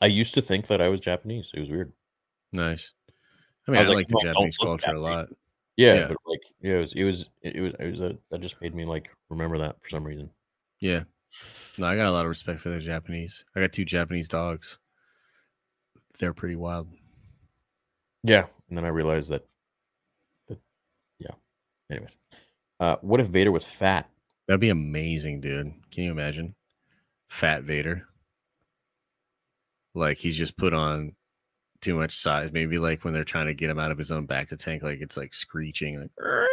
I 0.00 0.06
used 0.06 0.34
to 0.34 0.42
think 0.42 0.68
that 0.68 0.80
I 0.80 0.88
was 0.88 1.00
Japanese. 1.00 1.50
It 1.54 1.60
was 1.60 1.70
weird. 1.70 1.92
Nice. 2.52 2.92
I 3.66 3.70
mean, 3.72 3.78
I, 3.78 3.80
was 3.80 3.88
like, 3.88 3.96
like 3.96 4.06
the 4.08 4.14
"No, 4.14 4.20
don't 4.20 4.32
Japanese 4.34 4.56
culture 4.56 4.94
a 4.94 5.00
lot. 5.00 5.28
Yeah, 5.76 5.94
Yeah. 5.94 6.08
but 6.08 6.16
like 6.26 6.40
yeah, 6.60 6.74
it 6.76 6.80
was 6.80 6.92
it 6.94 7.04
was 7.04 7.28
it 7.42 7.60
was 7.60 7.72
it 7.78 7.90
was 7.90 8.00
a, 8.00 8.16
that 8.30 8.40
just 8.40 8.60
made 8.60 8.74
me 8.74 8.84
like 8.84 9.08
remember 9.28 9.58
that 9.58 9.80
for 9.82 9.88
some 9.88 10.04
reason. 10.04 10.30
Yeah. 10.80 11.04
No, 11.76 11.86
I 11.86 11.96
got 11.96 12.06
a 12.06 12.10
lot 12.10 12.24
of 12.24 12.28
respect 12.28 12.60
for 12.60 12.70
the 12.70 12.80
Japanese. 12.80 13.44
I 13.54 13.60
got 13.60 13.72
two 13.72 13.84
Japanese 13.84 14.28
dogs. 14.28 14.78
They're 16.18 16.34
pretty 16.34 16.56
wild. 16.56 16.88
Yeah, 18.24 18.46
and 18.68 18.76
then 18.76 18.84
I 18.84 18.88
realized 18.88 19.30
that, 19.30 19.46
that 20.48 20.58
yeah. 21.18 21.30
Anyways, 21.90 22.16
uh, 22.80 22.96
what 23.00 23.20
if 23.20 23.28
Vader 23.28 23.52
was 23.52 23.64
fat? 23.64 24.08
That'd 24.46 24.60
be 24.60 24.70
amazing, 24.70 25.40
dude. 25.40 25.72
Can 25.92 26.04
you 26.04 26.10
imagine? 26.10 26.54
Fat 27.28 27.62
Vader. 27.62 28.08
Like 29.94 30.18
he's 30.18 30.36
just 30.36 30.56
put 30.56 30.74
on 30.74 31.14
too 31.80 31.94
much 31.94 32.20
size. 32.20 32.50
Maybe 32.52 32.78
like 32.78 33.04
when 33.04 33.14
they're 33.14 33.24
trying 33.24 33.46
to 33.46 33.54
get 33.54 33.70
him 33.70 33.78
out 33.78 33.90
of 33.90 33.98
his 33.98 34.10
own 34.10 34.26
bacta 34.26 34.58
tank, 34.58 34.82
like 34.82 35.00
it's 35.00 35.16
like 35.16 35.34
screeching, 35.34 36.00
like 36.00 36.10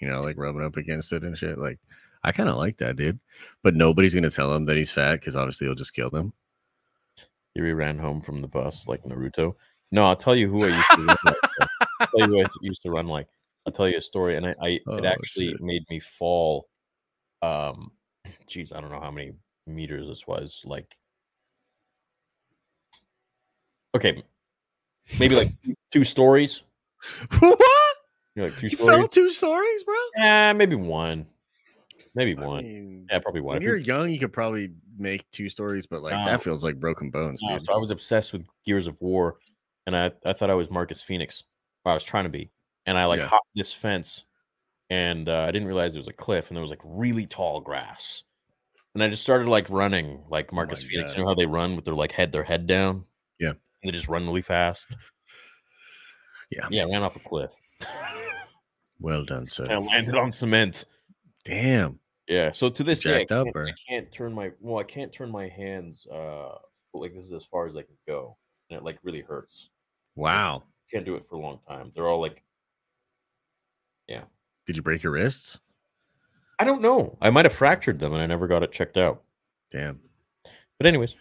you 0.00 0.08
know, 0.08 0.20
like 0.20 0.38
rubbing 0.38 0.64
up 0.64 0.76
against 0.76 1.12
it 1.12 1.24
and 1.24 1.36
shit. 1.36 1.58
Like 1.58 1.78
I 2.24 2.32
kind 2.32 2.48
of 2.48 2.56
like 2.56 2.78
that, 2.78 2.96
dude. 2.96 3.18
But 3.62 3.74
nobody's 3.74 4.14
gonna 4.14 4.30
tell 4.30 4.54
him 4.54 4.64
that 4.66 4.76
he's 4.76 4.92
fat 4.92 5.14
because 5.20 5.36
obviously 5.36 5.66
he'll 5.66 5.74
just 5.74 5.94
kill 5.94 6.10
them. 6.10 6.32
Yuri 7.54 7.74
ran 7.74 7.98
home 7.98 8.20
from 8.20 8.40
the 8.40 8.48
bus 8.48 8.88
like 8.88 9.02
Naruto. 9.04 9.54
No, 9.90 10.04
I'll 10.04 10.16
tell 10.16 10.34
you 10.34 10.48
who 10.48 10.64
I 10.64 10.68
used 10.68 10.90
to 10.90 11.04
run 11.04 11.16
like. 11.26 11.36
I'll 12.00 12.06
tell 12.16 12.28
you 12.28 12.34
who 12.34 12.40
I 12.42 12.46
used 12.62 12.82
to 12.82 12.90
run 12.90 13.06
like. 13.08 13.26
I'll 13.66 13.72
tell 13.72 13.88
you 13.88 13.98
a 13.98 14.00
story, 14.00 14.36
and 14.36 14.46
I, 14.46 14.54
I 14.60 14.80
Oh, 14.86 14.96
it 14.96 15.04
actually 15.04 15.50
shit. 15.50 15.60
made 15.60 15.84
me 15.90 16.00
fall. 16.00 16.68
Um, 17.42 17.92
geez, 18.46 18.72
I 18.72 18.80
don't 18.80 18.90
know 18.90 19.00
how 19.00 19.10
many 19.10 19.32
meters 19.66 20.08
this 20.08 20.26
was. 20.26 20.62
Like, 20.64 20.86
okay, 23.94 24.22
maybe 25.18 25.36
like 25.36 25.50
two 25.90 26.04
stories. 26.04 26.62
what? 27.40 27.58
You 28.34 28.44
like 28.44 28.56
two 28.56 28.68
You 28.68 28.76
stories. 28.76 28.96
fell 28.96 29.08
two 29.08 29.30
stories, 29.30 29.84
bro? 29.84 29.94
Yeah, 30.16 30.52
maybe 30.54 30.76
one. 30.76 31.26
Maybe 32.14 32.36
I 32.36 32.46
one. 32.46 32.64
mean, 32.64 33.06
yeah, 33.10 33.18
probably 33.20 33.40
one. 33.40 33.54
when 33.56 33.62
you're 33.62 33.76
young, 33.78 34.10
you 34.10 34.18
could 34.18 34.32
probably 34.32 34.72
make 34.98 35.24
two 35.30 35.48
stories, 35.48 35.86
but 35.86 36.02
like 36.02 36.12
No. 36.12 36.24
that 36.26 36.42
feels 36.42 36.62
like 36.62 36.78
broken 36.78 37.10
bones, 37.10 37.40
no, 37.42 37.56
so 37.58 37.72
I 37.72 37.78
was 37.78 37.90
obsessed 37.90 38.32
with 38.32 38.44
Gears 38.66 38.86
of 38.86 39.00
War, 39.00 39.38
and 39.86 39.96
I 39.96 40.12
I 40.24 40.32
thought 40.34 40.50
I 40.50 40.54
was 40.54 40.70
Marcus 40.70 41.00
Phoenix. 41.02 41.42
I 41.84 41.94
was 41.94 42.04
trying 42.04 42.24
to 42.24 42.30
be, 42.30 42.50
and 42.86 42.98
I 42.98 43.06
like 43.06 43.18
Yeah. 43.20 43.28
hopped 43.28 43.48
this 43.54 43.72
fence, 43.72 44.24
and 44.90 45.28
uh, 45.28 45.44
I 45.48 45.50
didn't 45.52 45.66
realize 45.68 45.94
it 45.94 45.98
was 45.98 46.08
a 46.08 46.12
cliff, 46.12 46.48
and 46.48 46.56
there 46.56 46.60
was 46.62 46.70
like 46.70 46.82
really 46.84 47.26
tall 47.26 47.60
grass, 47.60 48.24
and 48.94 49.02
I 49.02 49.08
just 49.08 49.22
started 49.22 49.48
like 49.48 49.70
running 49.70 50.22
like 50.28 50.52
Marcus 50.52 50.84
Oh 50.84 50.88
Phoenix. 50.88 51.12
God. 51.12 51.16
You 51.18 51.22
know 51.24 51.30
how 51.30 51.34
they 51.34 51.46
run 51.46 51.76
with 51.76 51.86
their 51.86 51.94
like 51.94 52.12
head 52.12 52.30
their 52.32 52.44
head 52.44 52.66
down? 52.66 53.04
Yeah. 53.40 53.48
and 53.50 53.58
they 53.84 53.90
just 53.90 54.08
run 54.08 54.26
really 54.26 54.42
fast. 54.42 54.86
Yeah. 56.50 56.68
Yeah, 56.70 56.82
I 56.82 56.90
ran 56.90 57.02
off 57.02 57.16
a 57.16 57.20
cliff. 57.20 57.52
Well 59.00 59.24
done, 59.24 59.46
sir. 59.48 59.64
and 59.70 59.72
I 59.72 59.78
landed 59.78 60.14
on 60.14 60.30
cement. 60.30 60.84
Damn. 61.44 61.98
Yeah. 62.32 62.50
So 62.50 62.70
to 62.70 62.82
this 62.82 63.00
day, 63.00 63.20
I 63.20 63.24
can't, 63.26 63.54
I 63.54 63.72
can't 63.86 64.10
turn 64.10 64.32
my 64.32 64.52
well, 64.58 64.78
I 64.78 64.84
can't 64.84 65.12
turn 65.12 65.30
my 65.30 65.48
hands 65.48 66.06
uh 66.10 66.54
like 66.94 67.14
this 67.14 67.24
is 67.24 67.32
as 67.32 67.44
far 67.44 67.66
as 67.66 67.76
I 67.76 67.82
can 67.82 67.96
go, 68.08 68.38
and 68.70 68.78
it 68.78 68.84
like 68.84 68.98
really 69.02 69.20
hurts. 69.20 69.68
Wow. 70.16 70.62
Can't 70.90 71.04
do 71.04 71.14
it 71.14 71.26
for 71.26 71.36
a 71.36 71.38
long 71.38 71.58
time. 71.68 71.92
They're 71.94 72.08
all 72.08 72.22
like, 72.22 72.42
yeah. 74.08 74.22
Did 74.66 74.76
you 74.76 74.82
break 74.82 75.02
your 75.02 75.12
wrists? 75.12 75.60
I 76.58 76.64
don't 76.64 76.80
know. 76.80 77.18
I 77.20 77.28
might 77.28 77.44
have 77.44 77.52
fractured 77.52 77.98
them, 77.98 78.14
and 78.14 78.22
I 78.22 78.26
never 78.26 78.46
got 78.46 78.62
it 78.62 78.72
checked 78.72 78.96
out. 78.96 79.22
Damn. 79.70 80.00
But 80.78 80.86
anyways, 80.86 81.14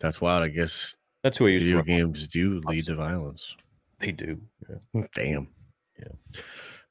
That's 0.00 0.20
wild. 0.20 0.42
I 0.42 0.48
guess 0.48 0.96
that's 1.22 1.38
who 1.38 1.46
I 1.46 1.50
used 1.50 1.62
to. 1.62 1.66
video 1.66 1.78
run. 1.78 1.86
games 1.86 2.26
do 2.26 2.60
lead 2.64 2.86
to 2.86 2.96
violence. 2.96 3.56
They 4.00 4.10
do. 4.12 4.40
Yeah. 4.68 5.02
Damn. 5.14 5.48
Yeah. 5.98 6.40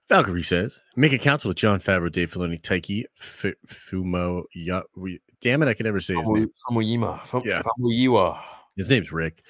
Valkyrie 0.09 0.43
says, 0.43 0.79
make 0.95 1.11
a 1.11 1.17
council 1.17 1.49
with 1.49 1.57
Jon 1.57 1.79
Favreau, 1.81 2.11
Dave 2.11 2.31
Filoni, 2.31 2.61
Taika, 2.61 3.03
F- 3.19 3.53
Fumo. 3.67 4.43
Ya- 4.55 4.83
we, 4.95 5.19
damn 5.41 5.61
it, 5.61 5.67
I 5.67 5.73
can 5.73 5.85
never 5.85 5.99
say 5.99 6.15
his 6.15 6.29
name. 6.29 6.49
Famuyima. 6.69 7.25
Fam- 7.25 7.41
Yeah. 7.45 7.61
His 8.77 8.89
name's 8.89 9.11
Rick. 9.11 9.43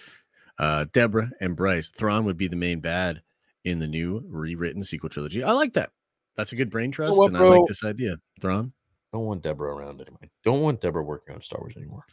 Uh, 0.58 0.86
Deborah 0.92 1.30
and 1.40 1.56
Bryce. 1.56 1.90
Thrawn 1.90 2.26
would 2.26 2.38
be 2.38 2.48
the 2.48 2.56
main 2.56 2.80
bad 2.80 3.22
in 3.66 3.78
the 3.80 3.88
new 3.88 4.24
rewritten 4.28 4.84
sequel 4.84 5.10
trilogy. 5.10 5.44
I 5.44 5.52
like 5.52 5.74
that. 5.74 5.92
That's 6.36 6.52
a 6.52 6.56
good 6.56 6.72
brain 6.72 6.92
trust, 6.92 7.16
what, 7.18 7.28
and 7.28 7.38
I 7.38 7.42
like 7.42 7.68
this 7.68 7.84
idea. 7.84 8.16
Thrawn. 8.42 8.72
Don't 9.14 9.26
want 9.26 9.44
Deborah 9.44 9.74
around 9.76 10.02
anymore. 10.02 10.20
Don't 10.44 10.62
want 10.62 10.82
Deborah 10.82 11.04
working 11.04 11.36
on 11.36 11.42
Star 11.42 11.60
Wars 11.60 11.76
anymore. 11.78 12.04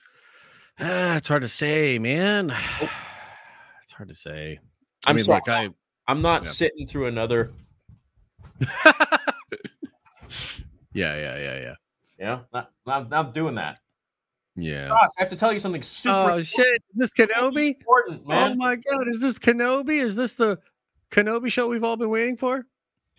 Ah, 0.78 1.16
it's 1.16 1.28
hard 1.28 1.42
to 1.42 1.48
say, 1.48 1.98
man. 1.98 2.54
It's 3.84 3.92
hard 3.92 4.08
to 4.08 4.14
say. 4.14 4.58
I 5.06 5.10
I'm 5.10 5.16
mean, 5.16 5.24
sorry. 5.26 5.36
look, 5.46 5.48
I 5.48 5.68
I'm 6.08 6.20
not 6.22 6.44
Yeah. 6.44 6.50
sitting 6.50 6.86
through 6.86 7.06
another. 7.06 7.52
yeah, 10.92 11.16
yeah, 11.16 11.36
yeah, 11.38 11.60
yeah. 11.60 11.74
Yeah, 12.18 12.38
not, 12.52 12.70
not, 12.86 13.10
not 13.10 13.34
doing 13.34 13.56
that. 13.56 13.78
Yeah. 14.56 14.88
Josh, 14.88 15.10
I 15.18 15.22
have 15.22 15.30
to 15.30 15.36
tell 15.36 15.52
you 15.52 15.58
something 15.58 15.82
super 15.82 16.30
Oh 16.30 16.42
shit! 16.42 16.82
Is 16.94 16.96
this 16.96 17.10
Kenobi? 17.10 17.74
important, 17.76 18.22
Oh 18.28 18.54
my 18.54 18.76
god! 18.76 19.08
Is 19.08 19.20
this 19.20 19.36
Kenobi? 19.38 20.00
Is 20.00 20.14
this 20.14 20.34
the 20.34 20.60
Kenobi 21.10 21.50
show 21.50 21.66
we've 21.68 21.82
all 21.82 21.96
been 21.96 22.10
waiting 22.10 22.36
for? 22.36 22.64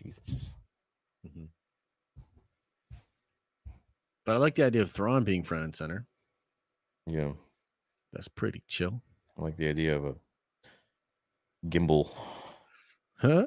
Jesus. 0.02 0.48
Mm-hmm. 1.28 1.44
But 4.24 4.34
I 4.34 4.38
like 4.38 4.54
the 4.54 4.64
idea 4.64 4.80
of 4.80 4.90
Thrawn 4.90 5.24
being 5.24 5.42
front 5.42 5.64
and 5.64 5.76
center. 5.76 6.06
Yeah, 7.06 7.32
That's 8.14 8.28
pretty 8.28 8.62
chill, 8.66 9.02
I 9.38 9.42
like 9.42 9.56
the 9.58 9.68
idea 9.68 9.94
of 9.94 10.06
a 10.06 10.14
gimbal. 11.68 12.10
huh? 13.16 13.46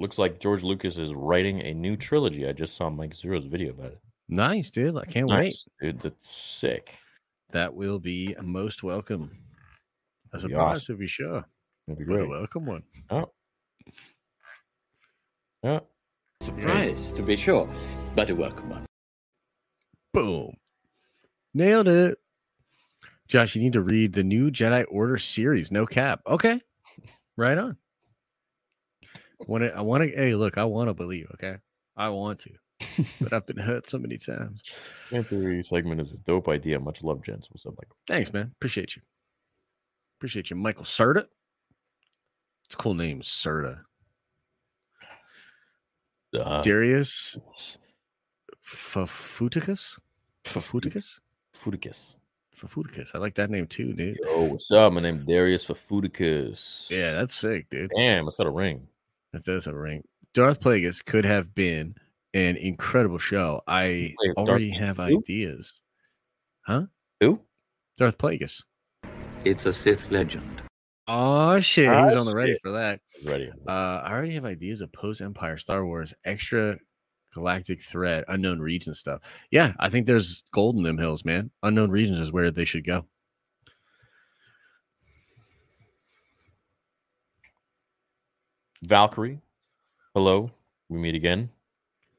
Looks 0.00 0.16
like 0.18 0.40
George 0.40 0.62
Lucas 0.62 0.96
is 0.96 1.12
writing 1.14 1.60
a 1.60 1.74
new 1.74 1.94
trilogy. 1.94 2.48
I 2.48 2.52
just 2.52 2.74
saw 2.74 2.88
Mike 2.88 3.14
Zeroh's 3.14 3.44
video 3.44 3.70
about 3.72 3.92
it. 3.92 3.98
Nice, 4.30 4.70
dude. 4.70 4.96
I 4.96 5.04
can't 5.04 5.28
wait. 5.28 5.36
Nice, 5.44 5.68
dude. 5.80 6.00
That's 6.00 6.26
sick. 6.28 6.98
That 7.50 7.74
will 7.74 7.98
be 7.98 8.34
most 8.42 8.82
welcome. 8.82 9.30
A 10.32 10.36
That'd 10.38 10.48
be 10.48 10.52
surprise 10.54 10.76
awesome. 10.78 10.94
to 10.94 10.98
be 11.00 11.06
sure. 11.06 11.44
That'd 11.86 11.98
be 11.98 12.04
But 12.06 12.14
a 12.14 12.16
great. 12.16 12.28
welcome 12.30 12.64
one. 12.66 12.82
Oh. 13.10 13.30
Yeah. 15.62 15.80
Surprise, 16.40 17.12
to 17.12 17.22
be 17.22 17.36
sure, 17.36 17.68
but 18.16 18.30
a 18.30 18.34
welcome 18.34 18.70
one. 18.70 18.86
Boom. 20.14 20.54
Nailed 21.52 21.88
it. 21.88 22.16
Josh, 23.28 23.54
you 23.54 23.60
need 23.62 23.74
to 23.74 23.82
read 23.82 24.14
the 24.14 24.22
new 24.24 24.50
Jedi 24.50 24.86
Order 24.90 25.18
series. 25.18 25.70
No 25.70 25.84
cap. 25.86 26.22
Okay. 26.26 26.58
Right 27.36 27.56
on. 27.56 27.78
Want 29.46 29.64
to, 29.64 29.74
I 29.74 29.80
want 29.80 30.02
to, 30.02 30.10
hey, 30.10 30.34
look, 30.34 30.58
I 30.58 30.64
want 30.64 30.88
to 30.88 30.94
believe, 30.94 31.26
okay? 31.34 31.56
I 31.96 32.08
want 32.10 32.40
to. 32.40 32.50
but 33.20 33.32
I've 33.32 33.46
been 33.46 33.56
hurt 33.56 33.88
so 33.88 33.98
many 33.98 34.18
times. 34.18 34.62
Fan 35.10 35.24
theory 35.24 35.62
segment 35.62 36.00
is 36.00 36.12
a 36.12 36.18
dope 36.18 36.48
idea. 36.48 36.78
Much 36.78 37.02
love, 37.02 37.22
gents. 37.22 37.50
What's 37.50 37.66
up, 37.66 37.72
Michael? 37.72 37.96
Thanks, 38.06 38.32
man. 38.32 38.52
Appreciate 38.56 38.96
you. 38.96 39.02
Appreciate 40.18 40.50
you. 40.50 40.56
Michael 40.56 40.84
Serta. 40.84 41.26
It's 42.64 42.74
a 42.74 42.76
cool 42.76 42.94
name, 42.94 43.20
Serta. 43.20 43.80
Uh, 46.38 46.62
Darius 46.62 47.36
Fafuticus? 48.64 49.98
Fafuticus? 50.44 51.20
Futicus. 51.56 52.16
Fafuticus. 52.56 53.10
I 53.14 53.18
like 53.18 53.34
that 53.34 53.50
name 53.50 53.66
too, 53.66 53.92
dude. 53.92 54.18
Oh, 54.28 54.44
what's 54.44 54.70
up? 54.70 54.92
My 54.92 55.00
name's 55.00 55.24
Darius 55.24 55.66
Fafuticus. 55.66 56.88
Yeah, 56.90 57.14
that's 57.14 57.34
sick, 57.34 57.68
dude. 57.70 57.90
Damn, 57.96 58.26
it's 58.26 58.36
got 58.36 58.46
a 58.46 58.50
ring. 58.50 58.86
That 59.32 59.44
does 59.44 59.64
have 59.64 59.74
a 59.74 59.78
ring. 59.78 60.02
Darth 60.34 60.60
Plagueis 60.60 61.04
could 61.04 61.24
have 61.24 61.54
been 61.54 61.94
an 62.34 62.56
incredible 62.56 63.18
show. 63.18 63.62
I 63.66 64.14
Wait, 64.20 64.34
Darth 64.36 64.48
already 64.48 64.70
have 64.70 64.96
who? 64.98 65.18
ideas. 65.18 65.80
Huh? 66.62 66.86
Who? 67.20 67.40
Darth 67.98 68.18
Plagueis. 68.18 68.62
It's 69.44 69.66
a 69.66 69.72
Sith 69.72 70.10
legend. 70.10 70.62
Oh 71.08 71.58
shit, 71.60 71.86
he 71.86 71.90
Ah, 71.90 72.04
was 72.06 72.16
on 72.16 72.26
the 72.26 72.34
ready 72.34 72.56
for 72.62 72.70
that. 72.72 73.00
Ready. 73.24 73.50
Uh, 73.66 73.70
I 73.70 74.12
already 74.12 74.34
have 74.34 74.44
ideas 74.44 74.80
of 74.80 74.92
post 74.92 75.20
Empire 75.20 75.56
Star 75.58 75.84
Wars 75.84 76.14
extra 76.24 76.78
galactic 77.34 77.80
threat, 77.82 78.24
unknown 78.28 78.60
region 78.60 78.94
stuff. 78.94 79.20
Yeah, 79.50 79.72
I 79.80 79.88
think 79.88 80.06
there's 80.06 80.44
gold 80.52 80.76
in 80.76 80.82
them 80.82 80.98
hills, 80.98 81.24
man. 81.24 81.50
Unknown 81.62 81.90
regions 81.90 82.18
is 82.18 82.32
where 82.32 82.50
they 82.50 82.64
should 82.64 82.84
go. 82.86 83.06
Valkyrie. 88.82 89.40
Hello. 90.14 90.50
We 90.88 90.98
meet 90.98 91.14
again. 91.14 91.50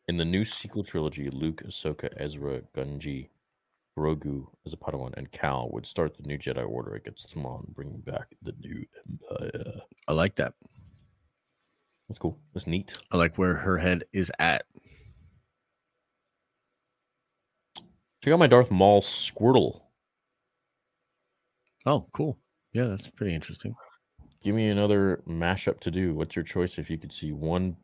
In 0.08 0.18
the 0.18 0.26
new 0.26 0.46
sequel 0.46 0.84
trilogy, 0.84 1.30
Luke, 1.30 1.64
Ahsoka, 1.66 2.10
Ezra, 2.18 2.62
Gunji, 2.76 3.30
Grogu 3.98 4.46
as 4.66 4.74
a 4.74 4.78
Padawan, 4.78 5.14
and 5.18 5.32
Cal 5.32 5.70
would 5.72 5.86
start 5.86 6.16
the 6.16 6.24
new 6.24 6.38
Jedi 6.38 6.68
Order 6.68 6.96
against 6.96 7.32
Thrawn, 7.32 7.66
bringing 7.76 8.00
back 8.02 8.28
the 8.44 8.54
new 8.60 8.86
Empire. 9.10 9.82
I 10.08 10.14
like 10.14 10.36
that. 10.36 10.54
That's 12.08 12.20
cool. 12.20 12.38
That's 12.54 12.68
neat. 12.68 12.98
I 13.12 13.18
like 13.18 13.38
where 13.38 13.56
her 13.56 13.78
head 13.78 14.04
is 14.14 14.32
at. 14.40 14.66
Check 18.24 18.34
out 18.34 18.40
my 18.40 18.48
Darth 18.48 18.70
Maul 18.70 19.02
Squirtle. 19.02 19.82
Oh, 21.86 22.06
cool. 22.14 22.38
Yeah, 22.74 22.86
that's 22.86 23.08
pretty 23.08 23.34
interesting. 23.34 23.74
Give 24.42 24.56
me 24.56 24.70
another 24.70 25.22
mashup 25.28 25.80
to 25.82 25.92
do. 25.92 26.16
What's 26.16 26.36
your 26.36 26.44
choice 26.44 26.80
if 26.80 26.90
you 26.90 26.98
could 26.98 27.14
see 27.14 27.32
one 27.32 27.78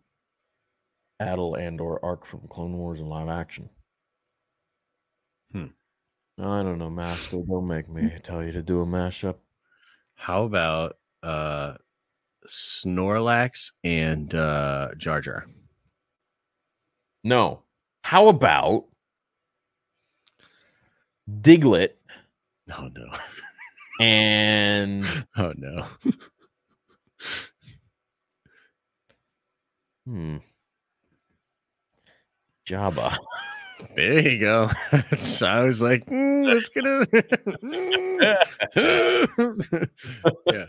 battle 1.20 1.56
and 1.56 1.80
or 1.80 2.04
arc 2.04 2.26
from 2.26 2.48
Clone 2.50 2.78
Wars 2.78 3.00
in 3.00 3.08
live 3.08 3.30
action? 3.30 3.70
Hmm. 5.52 5.68
I 6.40 6.64
don't 6.64 6.80
know, 6.80 6.90
Master. 6.90 7.42
Don't 7.48 7.68
make 7.68 7.90
me 7.90 8.12
tell 8.24 8.44
you 8.44 8.52
to 8.54 8.62
do 8.62 8.82
a 8.82 8.86
mashup. 8.86 9.36
How 10.16 10.44
about 10.44 10.98
uh 11.24 11.76
Snorlax 12.48 13.72
and 13.84 14.34
uh 14.34 14.90
Jar 14.98 15.22
Jar? 15.22 15.46
No. 17.24 17.64
How 18.04 18.30
about 18.30 18.86
Diglett 21.30 21.94
Oh 22.76 22.90
no. 22.96 23.12
and 24.04 25.26
Oh 25.36 25.54
no. 25.56 25.86
hmm, 30.06 30.38
Jabba? 32.68 33.18
There 33.96 34.28
you 34.28 34.40
go. 34.40 34.70
so 35.16 35.48
I 35.48 35.64
was 35.64 35.82
like, 35.82 36.06
mm, 36.06 36.54
it's 36.56 36.70
gonna. 36.70 37.08
yeah. 40.48 40.66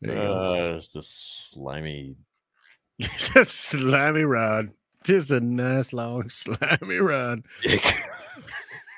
There 0.00 0.16
you 0.16 0.22
go. 0.22 0.32
Uh, 0.32 0.74
just 0.76 0.96
a 0.96 1.02
slimy. 1.02 2.16
Just 3.00 3.52
slimy 3.52 4.22
rod. 4.22 4.70
Just 5.04 5.30
a 5.30 5.40
nice 5.40 5.92
long 5.92 6.28
slimy 6.28 6.96
rod. 6.96 7.42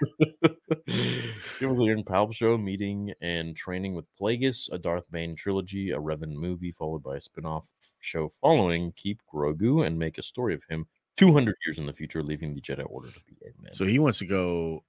it 0.87 1.67
was 1.67 1.79
a 1.79 1.85
young 1.85 2.05
Palp 2.05 2.35
show 2.35 2.57
meeting 2.59 3.13
and 3.21 3.57
training 3.57 3.95
with 3.95 4.05
Plagueis, 4.21 4.69
a 4.73 4.79
Darth 4.79 5.11
Bane 5.11 5.35
trilogy, 5.35 5.91
a 5.93 5.99
Revan 5.99 6.33
movie, 6.33 6.71
followed 6.71 7.03
by 7.03 7.17
a 7.17 7.21
spin-off 7.21 7.69
show 8.01 8.29
following 8.29 8.93
Keep 8.97 9.21
Grogu 9.33 9.87
and 9.87 9.99
make 9.99 10.19
a 10.19 10.23
story 10.23 10.55
of 10.55 10.63
him 10.69 10.87
200 11.17 11.55
years 11.67 11.79
in 11.79 11.87
the 11.87 11.93
future, 11.93 12.23
leaving 12.23 12.55
the 12.55 12.61
Jedi 12.61 12.85
Order 12.89 13.11
to 13.11 13.21
be 13.27 13.37
a 13.43 13.63
man. 13.63 13.75
So 13.75 13.85
he 13.85 13.99
wants 13.99 14.19
to 14.19 14.27
go 14.27 14.85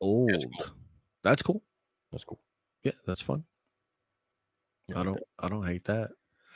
old. 0.00 0.44
cool. 0.58 0.66
That's 1.22 1.42
cool. 1.42 1.62
That's 2.12 2.24
cool. 2.24 2.40
Yeah, 2.82 2.92
that's 3.06 3.20
fun. 3.20 3.44
I 4.90 4.94
like 4.94 5.04
don't. 5.04 5.14
that. 5.14 5.24
I 5.38 5.48
don't 5.48 5.66
hate 5.66 5.84
that. 5.84 6.10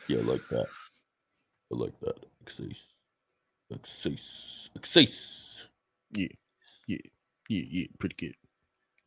Yeah, 0.08 0.18
I 0.18 0.22
like 0.22 0.48
that. 0.50 0.66
I 1.72 1.76
like 1.76 2.00
that. 2.00 2.24
Access. 2.42 2.92
Access. 3.72 4.70
Access. 4.76 5.68
Yeah, 6.12 6.28
yeah, 7.48 7.62
yeah. 7.68 7.86
Pretty 7.98 8.16
good. 8.18 8.34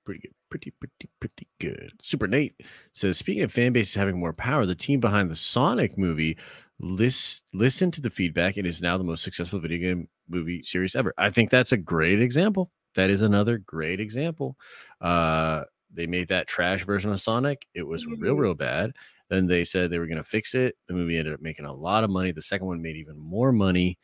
Pretty 0.06 0.22
good. 0.22 0.34
Pretty, 0.50 0.72
pretty, 0.72 1.10
pretty 1.20 1.48
good. 1.60 1.92
Super 2.02 2.28
Nate 2.28 2.62
says, 2.94 3.18
speaking 3.18 3.44
of 3.44 3.52
fan 3.52 3.74
bases 3.74 3.96
having 3.96 4.20
more 4.20 4.34
power, 4.34 4.66
the 4.66 4.76
team 4.76 5.00
behind 5.00 5.30
the 5.30 5.36
Sonic 5.36 5.98
movie 5.98 6.38
list 6.80 7.44
listen 7.54 7.92
to 7.92 8.02
the 8.02 8.10
feedback 8.10 8.56
and 8.58 8.68
is 8.68 8.82
now 8.82 8.98
the 8.98 9.04
most 9.04 9.24
successful 9.24 9.60
video 9.60 9.80
game 9.80 10.08
movie 10.30 10.64
series 10.64 10.96
ever. 10.96 11.14
I 11.18 11.30
think 11.30 11.50
that's 11.50 11.72
a 11.72 11.78
great 11.78 12.22
example. 12.22 12.72
That 12.96 13.10
is 13.10 13.22
another 13.22 13.58
great 13.58 14.00
example. 14.00 14.58
Uh 15.02 15.64
they 15.94 16.06
made 16.06 16.28
that 16.28 16.48
trash 16.48 16.86
version 16.86 17.12
of 17.12 17.20
Sonic. 17.20 17.66
It 17.74 17.84
was 17.84 18.06
real, 18.06 18.36
real 18.36 18.54
bad. 18.54 18.94
Then 19.30 19.48
they 19.48 19.64
said 19.64 19.90
they 19.90 20.00
were 20.00 20.08
going 20.08 20.18
to 20.18 20.24
fix 20.24 20.54
it. 20.54 20.76
The 20.88 20.94
movie 20.94 21.18
ended 21.18 21.34
up 21.34 21.42
making 21.42 21.66
a 21.66 21.74
lot 21.74 22.04
of 22.04 22.10
money. 22.10 22.32
The 22.32 22.42
second 22.42 22.68
one 22.68 22.82
made 22.82 22.98
even 22.98 23.18
more 23.18 23.52
money. 23.52 23.98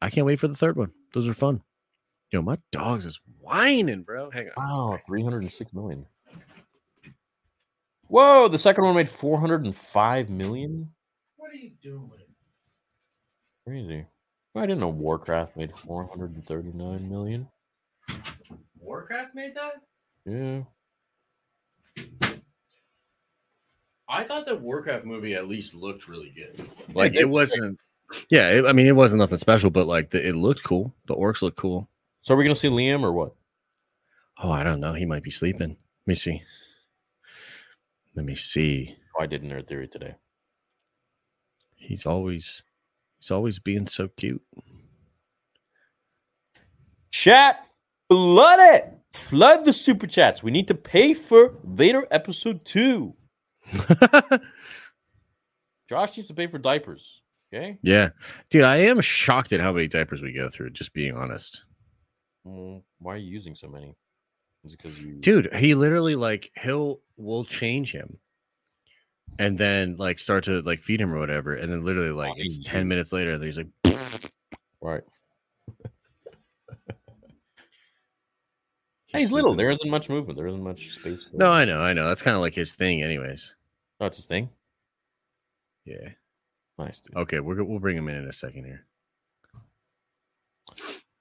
I 0.00 0.10
can't 0.10 0.26
wait 0.26 0.40
for 0.40 0.48
the 0.48 0.56
third 0.56 0.76
one. 0.76 0.92
Those 1.12 1.28
are 1.28 1.34
fun. 1.34 1.60
Yo, 2.30 2.42
my 2.42 2.58
dogs 2.72 3.06
is 3.06 3.18
whining, 3.40 4.02
bro. 4.02 4.30
Hang 4.30 4.50
on. 4.56 4.68
Wow, 4.68 5.00
306 5.06 5.72
million. 5.72 6.04
Whoa, 8.08 8.48
the 8.48 8.58
second 8.58 8.84
one 8.84 8.94
made 8.94 9.08
405 9.08 10.30
million. 10.30 10.90
What 11.36 11.50
are 11.50 11.56
you 11.56 11.70
doing? 11.82 12.10
Crazy. 13.66 14.06
I 14.54 14.62
didn't 14.62 14.80
know 14.80 14.88
Warcraft 14.88 15.56
made 15.56 15.78
439 15.78 17.08
million. 17.08 17.48
Warcraft 18.80 19.34
made 19.34 19.54
that? 19.54 19.82
Yeah. 20.24 20.62
I 24.08 24.24
thought 24.24 24.46
the 24.46 24.56
Warcraft 24.56 25.04
movie 25.04 25.34
at 25.34 25.48
least 25.48 25.74
looked 25.74 26.08
really 26.08 26.32
good. 26.34 26.68
Like 26.94 27.14
it 27.14 27.28
wasn't. 27.28 27.78
Yeah, 28.30 28.48
it, 28.50 28.66
I 28.66 28.72
mean, 28.72 28.86
it 28.86 28.96
wasn't 28.96 29.18
nothing 29.18 29.36
special, 29.38 29.68
but 29.68 29.86
like 29.86 30.10
the, 30.10 30.26
it 30.26 30.34
looked 30.34 30.64
cool. 30.64 30.94
The 31.06 31.14
orcs 31.14 31.42
looked 31.42 31.58
cool. 31.58 31.88
So 32.28 32.34
are 32.34 32.36
we 32.36 32.44
gonna 32.44 32.54
see 32.54 32.68
Liam 32.68 33.04
or 33.04 33.12
what? 33.14 33.34
Oh, 34.42 34.50
I 34.50 34.62
don't 34.62 34.80
know. 34.80 34.92
He 34.92 35.06
might 35.06 35.22
be 35.22 35.30
sleeping. 35.30 35.70
Let 35.70 36.06
me 36.06 36.14
see. 36.14 36.42
Let 38.14 38.26
me 38.26 38.34
see. 38.34 38.94
Oh, 39.18 39.22
I 39.22 39.26
did 39.26 39.42
Nerd 39.42 39.66
Theory 39.66 39.88
today. 39.88 40.14
He's 41.76 42.04
always 42.04 42.64
he's 43.18 43.30
always 43.30 43.58
being 43.58 43.86
so 43.86 44.08
cute. 44.08 44.42
Chat, 47.12 47.66
flood 48.10 48.60
it. 48.60 48.98
Flood 49.14 49.64
the 49.64 49.72
super 49.72 50.06
chats. 50.06 50.42
We 50.42 50.50
need 50.50 50.68
to 50.68 50.74
pay 50.74 51.14
for 51.14 51.54
Vader 51.64 52.06
episode 52.10 52.62
two. 52.66 53.14
Josh 55.88 56.14
needs 56.14 56.28
to 56.28 56.34
pay 56.34 56.46
for 56.46 56.58
diapers. 56.58 57.22
Okay. 57.54 57.78
yeah, 57.80 58.10
dude, 58.50 58.64
I 58.64 58.76
am 58.80 59.00
shocked 59.00 59.54
at 59.54 59.60
how 59.60 59.72
many 59.72 59.88
diapers 59.88 60.20
we 60.20 60.34
go 60.34 60.50
through. 60.50 60.68
Just 60.72 60.92
being 60.92 61.16
honest, 61.16 61.64
Well, 62.44 62.82
why 62.98 63.14
are 63.14 63.18
you 63.18 63.30
using 63.30 63.54
so 63.54 63.68
many? 63.68 63.94
Is 64.64 64.72
it 64.72 64.80
because 64.82 64.98
you 64.98 65.14
dude. 65.14 65.52
He 65.54 65.74
literally 65.74 66.14
like 66.14 66.50
he'll 66.60 67.00
we'll 67.16 67.44
change 67.44 67.92
him, 67.92 68.18
and 69.38 69.56
then 69.56 69.96
like 69.98 70.18
start 70.18 70.44
to 70.44 70.62
like 70.62 70.82
feed 70.82 71.00
him 71.00 71.12
or 71.12 71.18
whatever, 71.18 71.54
and 71.54 71.70
then 71.70 71.84
literally 71.84 72.10
oh, 72.10 72.16
like 72.16 72.30
Oh, 72.30 72.34
it's 72.38 72.56
he's 72.56 72.66
ten 72.66 72.88
minutes 72.88 73.12
later, 73.12 73.32
and 73.32 73.44
he's 73.44 73.58
like, 73.58 73.68
right? 74.80 75.02
Hey, 79.10 79.20
he's 79.20 79.32
little. 79.32 79.56
There 79.56 79.70
isn't 79.70 79.88
much 79.88 80.10
movement. 80.10 80.36
There 80.36 80.46
isn't 80.48 80.62
much 80.62 80.90
space. 80.90 81.28
for 81.30 81.36
No. 81.38 81.50
I 81.50 81.64
know, 81.64 81.80
I 81.80 81.94
know. 81.94 82.06
That's 82.08 82.20
kind 82.20 82.34
of 82.34 82.42
like 82.42 82.52
his 82.52 82.74
thing, 82.74 83.02
anyways. 83.02 83.54
Oh, 84.00 84.06
it's 84.06 84.18
his 84.18 84.26
thing. 84.26 84.50
Yeah. 85.86 86.10
Nice. 86.78 87.00
Dude. 87.00 87.16
Okay, 87.16 87.40
we're 87.40 87.54
go- 87.54 87.64
we'll 87.64 87.78
bring 87.78 87.96
him 87.96 88.08
in 88.08 88.16
in 88.16 88.28
a 88.28 88.32
second 88.34 88.64
here. 88.64 88.84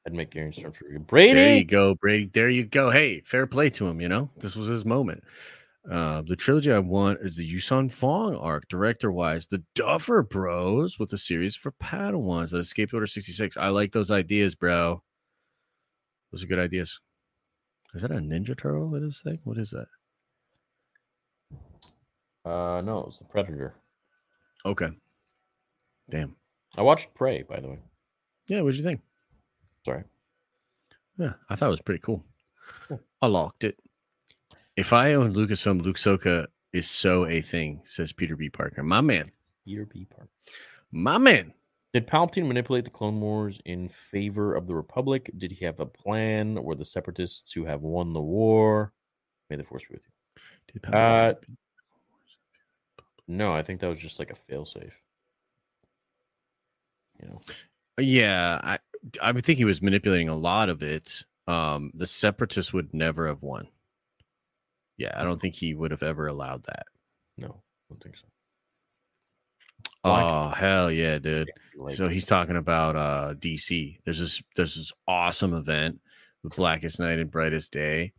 I'd 0.07 0.13
make 0.13 0.31
Gary 0.31 0.53
you. 0.55 0.99
Brady. 0.99 1.33
There 1.33 1.57
you 1.57 1.65
go, 1.65 1.93
Brady. 1.95 2.31
There 2.33 2.47
you 2.47 2.63
go. 2.63 2.89
Hey, 2.89 3.19
fair 3.25 3.45
play 3.45 3.69
to 3.71 3.85
him. 3.85 3.99
You 3.99 4.07
know, 4.07 4.29
this 4.37 4.55
was 4.55 4.69
his 4.69 4.85
moment. 4.85 5.21
Uh, 5.91 6.21
the 6.25 6.35
trilogy 6.37 6.71
I 6.71 6.79
want 6.79 7.19
is 7.21 7.35
the 7.35 7.53
Yuuzhan 7.53 7.91
Vong 7.91 8.41
arc, 8.41 8.69
director 8.69 9.11
wise. 9.11 9.47
The 9.47 9.61
Duffer 9.75 10.23
Bros 10.23 10.97
with 10.97 11.11
a 11.11 11.17
series 11.17 11.57
for 11.57 11.73
Padawans 11.73 12.51
that 12.51 12.59
escaped 12.59 12.93
Order 12.93 13.05
66. 13.05 13.57
I 13.57 13.67
like 13.67 13.91
those 13.91 14.09
ideas, 14.09 14.55
bro. 14.55 15.03
Those 16.31 16.41
are 16.41 16.47
good 16.47 16.59
ideas. 16.59 17.01
Is 17.93 18.01
that 18.01 18.11
a 18.11 18.15
Ninja 18.15 18.57
Turtle 18.57 18.95
in 18.95 19.03
his 19.03 19.19
thing? 19.21 19.39
What 19.43 19.57
is 19.57 19.71
that? 19.71 19.87
Uh, 22.49 22.79
no, 22.79 23.07
it's 23.09 23.17
the 23.17 23.25
Predator. 23.25 23.75
Okay. 24.65 24.87
Damn. 26.09 26.37
I 26.77 26.81
watched 26.81 27.13
Prey, 27.13 27.41
by 27.41 27.59
the 27.59 27.67
way. 27.67 27.79
Yeah, 28.47 28.61
what'd 28.61 28.77
you 28.77 28.83
think? 28.85 29.01
Sorry. 29.87 30.03
Yeah, 31.17 31.33
I 31.49 31.55
thought 31.55 31.67
it 31.67 31.69
was 31.69 31.81
pretty 31.81 32.01
cool. 32.03 32.25
Cool. 32.89 32.99
I 33.21 33.27
liked 33.27 33.63
it. 33.63 33.79
If 34.75 34.91
I 34.91 35.13
owned 35.13 35.33
Lucasfilm, 35.33 35.81
Luke 35.81 35.95
Soka 35.95 36.47
is 36.73 36.89
so 36.89 37.25
a 37.25 37.39
thing, 37.41 37.79
says 37.85 38.11
Peter 38.11 38.35
B. 38.35 38.49
Parker. 38.49 38.83
My 38.83 38.99
man. 38.99 39.31
Peter 39.65 39.85
B. 39.85 40.05
Parker. 40.05 40.29
My 40.91 41.17
man. 41.17 41.53
Did 41.93 42.05
Palpatine 42.05 42.47
manipulate 42.49 42.83
the 42.83 42.89
Clone 42.89 43.21
Wars 43.21 43.61
in 43.63 43.87
favor 43.87 44.55
of 44.55 44.67
the 44.67 44.75
Republic? 44.75 45.31
Did 45.37 45.53
he 45.53 45.63
have 45.63 45.79
a 45.79 45.85
plan? 45.85 46.61
Were 46.61 46.75
the 46.75 46.83
Separatists 46.83 47.53
who 47.53 47.63
have 47.63 47.81
won 47.81 48.11
the 48.11 48.19
war? 48.19 48.91
May 49.49 49.55
the 49.55 49.63
Force 49.63 49.83
be 49.89 49.95
with 49.95 50.01
you. 50.03 50.81
Did 50.81 50.93
Uh, 50.93 51.33
No, 53.25 53.53
I 53.53 53.63
think 53.63 53.79
that 53.79 53.87
was 53.87 53.99
just 53.99 54.19
like 54.19 54.31
a 54.31 54.51
failsafe. 54.53 54.91
You 57.21 57.29
know, 57.29 57.41
Yeah, 57.97 58.59
I 58.61 58.79
I 59.21 59.31
would 59.31 59.45
think 59.45 59.57
he 59.57 59.65
was 59.65 59.81
manipulating 59.81 60.29
a 60.29 60.35
lot 60.35 60.69
of 60.69 60.83
it. 60.83 61.23
Um, 61.47 61.91
the 61.93 62.07
separatists 62.07 62.73
would 62.73 62.93
never 62.93 63.27
have 63.27 63.41
won. 63.41 63.67
Yeah, 64.97 65.13
I 65.15 65.23
don't 65.23 65.39
think 65.39 65.55
he 65.55 65.73
would 65.73 65.91
have 65.91 66.03
ever 66.03 66.27
allowed 66.27 66.63
that. 66.63 66.85
no, 67.37 67.47
I 67.47 67.93
don't 67.93 68.03
think 68.03 68.17
so. 68.17 68.25
Oh 70.03 70.49
hell 70.49 70.91
yeah, 70.91 71.19
dude! 71.19 71.51
So 71.95 72.07
he's 72.07 72.25
talking 72.25 72.55
about 72.55 72.95
uh 72.95 73.33
DC. 73.35 73.99
There's 74.05 74.19
this 74.19 74.41
there's 74.55 74.75
this 74.75 74.93
awesome 75.07 75.53
event 75.53 75.99
the 76.43 76.55
Blackest 76.55 76.99
Night 76.99 77.19
and 77.19 77.31
Brightest 77.31 77.71
Day. 77.71 78.13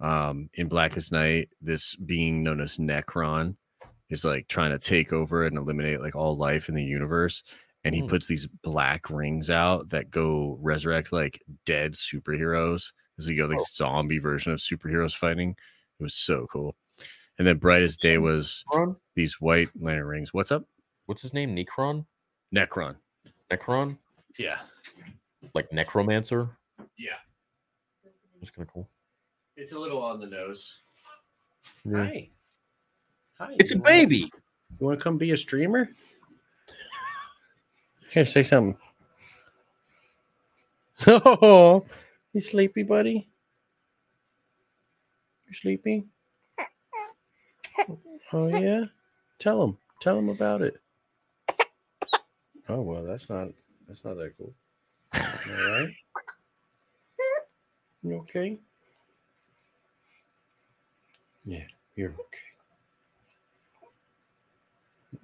Um, 0.00 0.50
in 0.54 0.68
Blackest 0.68 1.12
Night, 1.12 1.48
this 1.60 1.94
being 1.94 2.42
known 2.42 2.60
as 2.60 2.76
Nekron 2.76 3.56
is 4.10 4.24
like 4.24 4.48
trying 4.48 4.72
to 4.72 4.78
take 4.78 5.12
over 5.12 5.46
and 5.46 5.56
eliminate 5.56 6.00
like 6.00 6.16
all 6.16 6.36
life 6.36 6.68
in 6.68 6.74
the 6.74 6.82
universe. 6.82 7.42
And 7.84 7.94
he 7.94 8.00
Hmm. 8.00 8.08
puts 8.08 8.26
these 8.26 8.46
black 8.46 9.10
rings 9.10 9.50
out 9.50 9.88
that 9.90 10.10
go 10.10 10.56
resurrect 10.60 11.12
like 11.12 11.42
dead 11.66 11.94
superheroes. 11.94 12.92
So 13.18 13.30
you 13.30 13.36
go 13.36 13.46
like 13.46 13.58
Oh. 13.60 13.66
zombie 13.72 14.18
version 14.18 14.52
of 14.52 14.58
superheroes 14.60 15.16
fighting. 15.16 15.56
It 15.98 16.02
was 16.02 16.14
so 16.14 16.46
cool. 16.46 16.76
And 17.38 17.46
then 17.46 17.58
Brightest 17.58 18.00
Day 18.00 18.18
was 18.18 18.64
Nekron? 18.72 18.96
these 19.14 19.40
white 19.40 19.68
lantern 19.80 20.06
rings. 20.06 20.32
What's 20.34 20.52
up? 20.52 20.64
What's 21.06 21.22
his 21.22 21.32
name? 21.34 21.54
Nekron? 21.56 22.06
Nekron. 22.54 22.96
Nekron? 23.50 23.98
Yeah. 24.38 24.60
Like 25.54 25.72
necromancer? 25.72 26.56
Yeah. 26.96 27.18
That's 28.40 28.50
kind 28.50 28.66
of 28.66 28.72
cool. 28.72 28.88
It's 29.56 29.72
a 29.72 29.78
little 29.78 30.02
on 30.02 30.20
the 30.20 30.26
nose. 30.26 30.78
Yeah. 31.84 31.96
Hi. 31.98 32.30
Hi. 33.38 33.56
It's 33.58 33.72
a 33.72 33.78
baby. 33.78 34.30
You 34.78 34.86
want 34.86 34.98
to 34.98 35.02
come 35.02 35.18
be 35.18 35.32
a 35.32 35.36
streamer? 35.36 35.88
Here, 38.12 38.26
say 38.26 38.42
something. 38.42 38.76
Oh, 41.06 41.84
you 42.32 42.40
sleepy, 42.40 42.84
buddy? 42.84 43.28
You 45.48 45.54
sleepy? 45.54 46.04
Oh 48.32 48.46
yeah. 48.48 48.84
Tell 49.40 49.64
him. 49.64 49.78
Tell 50.00 50.16
him 50.18 50.28
about 50.28 50.62
it. 50.62 50.76
Oh 52.68 52.82
well, 52.82 53.02
that's 53.04 53.28
not 53.28 53.48
that's 53.88 54.04
not 54.04 54.14
that 54.18 54.34
cool. 54.38 54.54
All 55.14 55.82
right. 55.82 55.92
You 58.02 58.16
okay? 58.18 58.58
Yeah, 61.44 61.64
you're 61.96 62.12
okay. 62.12 62.51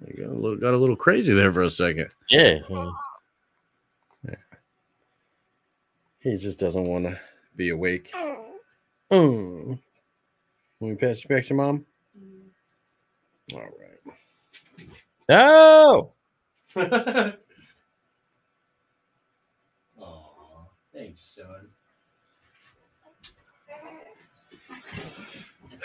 You 0.07 0.23
got 0.25 0.31
a 0.31 0.39
little 0.39 0.57
got 0.57 0.73
a 0.73 0.77
little 0.77 0.95
crazy 0.95 1.33
there 1.33 1.51
for 1.51 1.63
a 1.63 1.69
second. 1.69 2.09
Yeah. 2.29 2.59
He 6.21 6.35
just 6.35 6.59
doesn't 6.59 6.83
want 6.83 7.05
to 7.05 7.19
be 7.55 7.69
awake. 7.69 8.13
Mm. 9.11 9.79
Let 10.81 10.89
me 10.89 10.95
pass 10.95 11.19
it 11.19 11.27
back 11.27 11.45
to 11.45 11.53
mom. 11.53 11.85
All 13.53 13.59
right. 13.59 14.15
No. 15.29 16.13
Oh, 20.01 20.67
thanks, 20.93 21.35
son. 21.35 21.69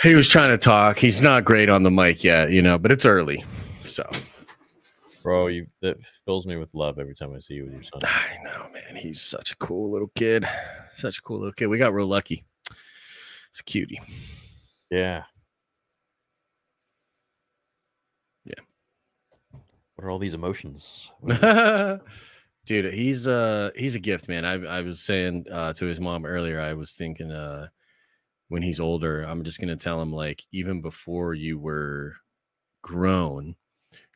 He 0.02 0.14
was 0.14 0.28
trying 0.28 0.50
to 0.50 0.58
talk. 0.58 0.98
He's 0.98 1.20
not 1.20 1.44
great 1.44 1.68
on 1.68 1.82
the 1.82 1.90
mic 1.90 2.22
yet, 2.22 2.50
you 2.50 2.62
know, 2.62 2.78
but 2.78 2.92
it's 2.92 3.04
early. 3.04 3.44
So 3.94 4.10
Bro, 5.22 5.46
you 5.46 5.66
that 5.82 6.04
fills 6.24 6.46
me 6.46 6.56
with 6.56 6.74
love 6.74 6.98
every 6.98 7.14
time 7.14 7.32
I 7.32 7.38
see 7.38 7.54
you 7.54 7.66
with 7.66 7.74
your 7.74 7.82
son. 7.84 8.00
I 8.04 8.42
know, 8.42 8.66
man. 8.72 8.96
He's 8.96 9.22
such 9.22 9.52
a 9.52 9.56
cool 9.56 9.92
little 9.92 10.10
kid. 10.16 10.44
Such 10.96 11.18
a 11.18 11.22
cool 11.22 11.38
little 11.38 11.52
kid. 11.52 11.68
We 11.68 11.78
got 11.78 11.94
real 11.94 12.08
lucky. 12.08 12.44
It's 13.50 13.60
a 13.60 13.62
cutie. 13.62 14.00
Yeah. 14.90 15.22
Yeah. 18.44 18.62
What 19.94 20.04
are 20.04 20.10
all 20.10 20.18
these 20.18 20.34
emotions? 20.34 21.12
Dude, 22.66 22.92
he's 22.94 23.28
uh 23.28 23.70
he's 23.76 23.94
a 23.94 24.00
gift, 24.00 24.28
man. 24.28 24.44
I 24.44 24.54
I 24.54 24.80
was 24.80 24.98
saying 24.98 25.46
uh 25.52 25.72
to 25.74 25.86
his 25.86 26.00
mom 26.00 26.26
earlier, 26.26 26.60
I 26.60 26.74
was 26.74 26.94
thinking 26.94 27.30
uh 27.30 27.68
when 28.48 28.62
he's 28.62 28.80
older, 28.80 29.22
I'm 29.22 29.44
just 29.44 29.60
gonna 29.60 29.76
tell 29.76 30.02
him 30.02 30.12
like 30.12 30.42
even 30.50 30.82
before 30.82 31.32
you 31.32 31.60
were 31.60 32.16
grown, 32.82 33.54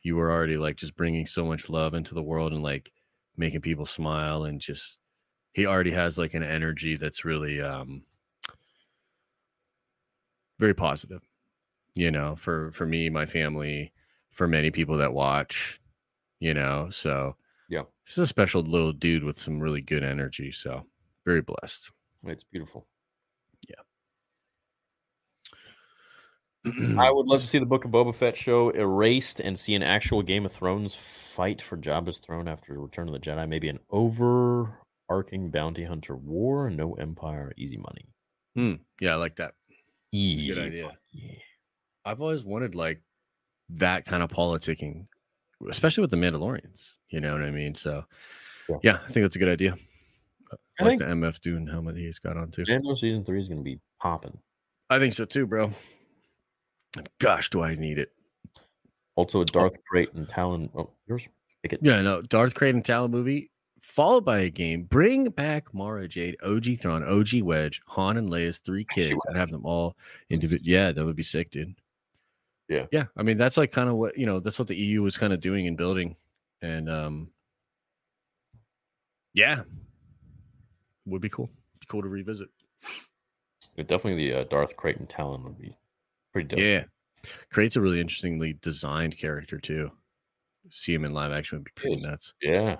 you 0.03 0.15
were 0.15 0.31
already 0.31 0.57
like 0.57 0.75
just 0.77 0.95
bringing 0.95 1.25
so 1.25 1.45
much 1.45 1.69
love 1.69 1.93
into 1.93 2.15
the 2.15 2.23
world 2.23 2.53
and 2.53 2.63
like 2.63 2.91
making 3.37 3.61
people 3.61 3.85
smile 3.85 4.43
and 4.43 4.61
just 4.61 4.97
he 5.53 5.65
already 5.65 5.91
has 5.91 6.17
like 6.17 6.33
an 6.33 6.43
energy 6.43 6.97
that's 6.97 7.25
really 7.25 7.61
um 7.61 8.03
very 10.59 10.73
positive 10.73 11.21
you 11.95 12.11
know, 12.11 12.35
for 12.35 12.71
for 12.71 12.85
me, 12.85 13.09
my 13.09 13.25
family, 13.25 13.91
for 14.31 14.47
many 14.47 14.71
people 14.71 14.97
that 14.97 15.13
watch, 15.13 15.81
you 16.39 16.53
know. 16.53 16.89
So 16.89 17.35
Yeah. 17.69 17.83
this 18.05 18.17
is 18.17 18.23
a 18.23 18.27
special 18.27 18.61
little 18.61 18.93
dude 18.93 19.23
with 19.23 19.39
some 19.39 19.59
really 19.59 19.81
good 19.81 20.03
energy. 20.03 20.51
So 20.51 20.85
very 21.25 21.41
blessed. 21.41 21.91
It's 22.23 22.43
beautiful. 22.43 22.87
Mm. 23.67 23.75
I 26.65 27.09
would 27.11 27.25
love 27.27 27.41
to 27.41 27.47
see 27.47 27.59
the 27.59 27.65
Book 27.65 27.85
of 27.85 27.91
Boba 27.91 28.13
Fett 28.13 28.35
show 28.35 28.69
erased 28.71 29.39
and 29.39 29.57
see 29.57 29.75
an 29.75 29.83
actual 29.83 30.21
Game 30.21 30.45
of 30.45 30.51
Thrones 30.51 30.93
fight 30.93 31.61
for 31.61 31.77
Jabba's 31.77 32.17
throne 32.17 32.47
after 32.47 32.79
Return 32.79 33.07
of 33.07 33.13
the 33.13 33.19
Jedi. 33.19 33.47
Maybe 33.47 33.69
an 33.69 33.79
overarching 33.89 35.51
bounty 35.51 35.83
hunter 35.83 36.15
war, 36.15 36.69
no 36.69 36.93
empire, 36.95 37.53
easy 37.57 37.77
money. 37.77 38.05
Hmm, 38.55 38.73
yeah, 38.99 39.13
I 39.13 39.15
like 39.15 39.35
that. 39.37 39.53
Easy. 40.11 40.53
Good 40.53 40.63
idea. 40.67 40.83
money. 40.83 41.41
I've 42.05 42.21
always 42.21 42.43
wanted 42.43 42.75
like 42.75 43.01
that 43.69 44.05
kind 44.05 44.23
of 44.23 44.29
politicking, 44.29 45.05
especially 45.69 46.01
with 46.01 46.11
the 46.11 46.17
Mandalorians. 46.17 46.93
You 47.09 47.21
know 47.21 47.33
what 47.33 47.43
I 47.43 47.51
mean? 47.51 47.75
So, 47.75 48.03
Yeah. 48.67 48.75
yeah, 48.83 48.93
I 49.05 49.11
think 49.11 49.23
that's 49.23 49.35
a 49.35 49.39
good 49.39 49.49
idea. 49.49 49.77
I 50.51 50.55
I 50.79 50.83
like 50.83 50.97
think- 50.99 51.01
the 51.01 51.05
MF 51.15 51.39
DOOM 51.41 51.67
helmet 51.67 51.95
he's 51.95 52.19
got 52.19 52.35
on 52.37 52.51
too. 52.51 52.63
Mando 52.67 52.95
season 52.95 53.23
three 53.23 53.39
is 53.39 53.47
going 53.47 53.59
to 53.59 53.63
be 53.63 53.79
popping. 54.01 54.37
I 54.89 54.97
think 54.99 55.13
so 55.13 55.23
too, 55.25 55.45
bro. 55.45 55.71
Gosh, 57.19 57.49
do 57.49 57.61
I 57.61 57.75
need 57.75 57.97
it? 57.97 58.11
Also, 59.15 59.41
a 59.41 59.45
Darth 59.45 59.73
Krayt 59.91 60.13
and 60.13 60.27
Talon. 60.27 60.69
Oh, 60.75 60.89
yours. 61.07 61.27
It. 61.63 61.79
Yeah, 61.81 62.01
no, 62.01 62.21
Darth 62.21 62.53
Crane 62.53 62.81
Talon 62.81 63.11
movie 63.11 63.51
followed 63.81 64.25
by 64.25 64.39
a 64.39 64.49
game. 64.49 64.83
Bring 64.83 65.29
back 65.29 65.73
Mara 65.73 66.07
Jade, 66.07 66.37
OG 66.43 66.79
Thrawn, 66.79 67.03
OG 67.03 67.41
Wedge, 67.41 67.81
Han 67.87 68.17
and 68.17 68.29
Leia's 68.29 68.59
three 68.59 68.85
kids, 68.85 69.21
and 69.27 69.37
have 69.37 69.49
them 69.49 69.65
all 69.65 69.95
individual. 70.29 70.69
Yeah, 70.69 70.91
that 70.91 71.05
would 71.05 71.15
be 71.15 71.23
sick, 71.23 71.51
dude. 71.51 71.75
Yeah. 72.67 72.85
yeah. 72.91 73.05
I 73.17 73.23
mean, 73.23 73.37
that's 73.37 73.57
like 73.57 73.71
kind 73.71 73.89
of 73.89 73.95
what 73.95 74.17
you 74.17 74.25
know. 74.25 74.39
That's 74.39 74.59
what 74.59 74.67
the 74.67 74.77
EU 74.77 75.01
was 75.01 75.17
kind 75.17 75.33
of 75.33 75.41
doing 75.41 75.67
and 75.67 75.75
building, 75.75 76.15
and 76.61 76.89
um, 76.89 77.31
yeah, 79.33 79.63
would 81.05 81.21
be 81.21 81.29
cool. 81.29 81.49
Be 81.79 81.87
cool 81.87 82.01
to 82.01 82.09
revisit. 82.09 82.49
Yeah, 83.75 83.83
Definitely 83.83 84.27
the 84.27 84.39
uh, 84.39 84.43
Darth 84.45 84.77
Krayt 84.77 84.97
and 84.97 85.09
Talon 85.09 85.43
would 85.43 85.57
be 85.57 85.75
pretty 86.45 86.55
dope. 86.55 86.59
Yeah, 86.59 87.31
Krayt's 87.51 87.75
a 87.75 87.81
really 87.81 87.99
interestingly 88.01 88.53
designed 88.61 89.17
character 89.17 89.59
too. 89.59 89.91
See 90.71 90.93
him 90.93 91.05
in 91.05 91.13
live 91.13 91.31
action 91.31 91.57
would 91.57 91.65
be 91.65 91.71
pretty 91.75 91.95
Yes. 91.95 92.03
nuts. 92.03 92.33
Yeah. 92.41 92.75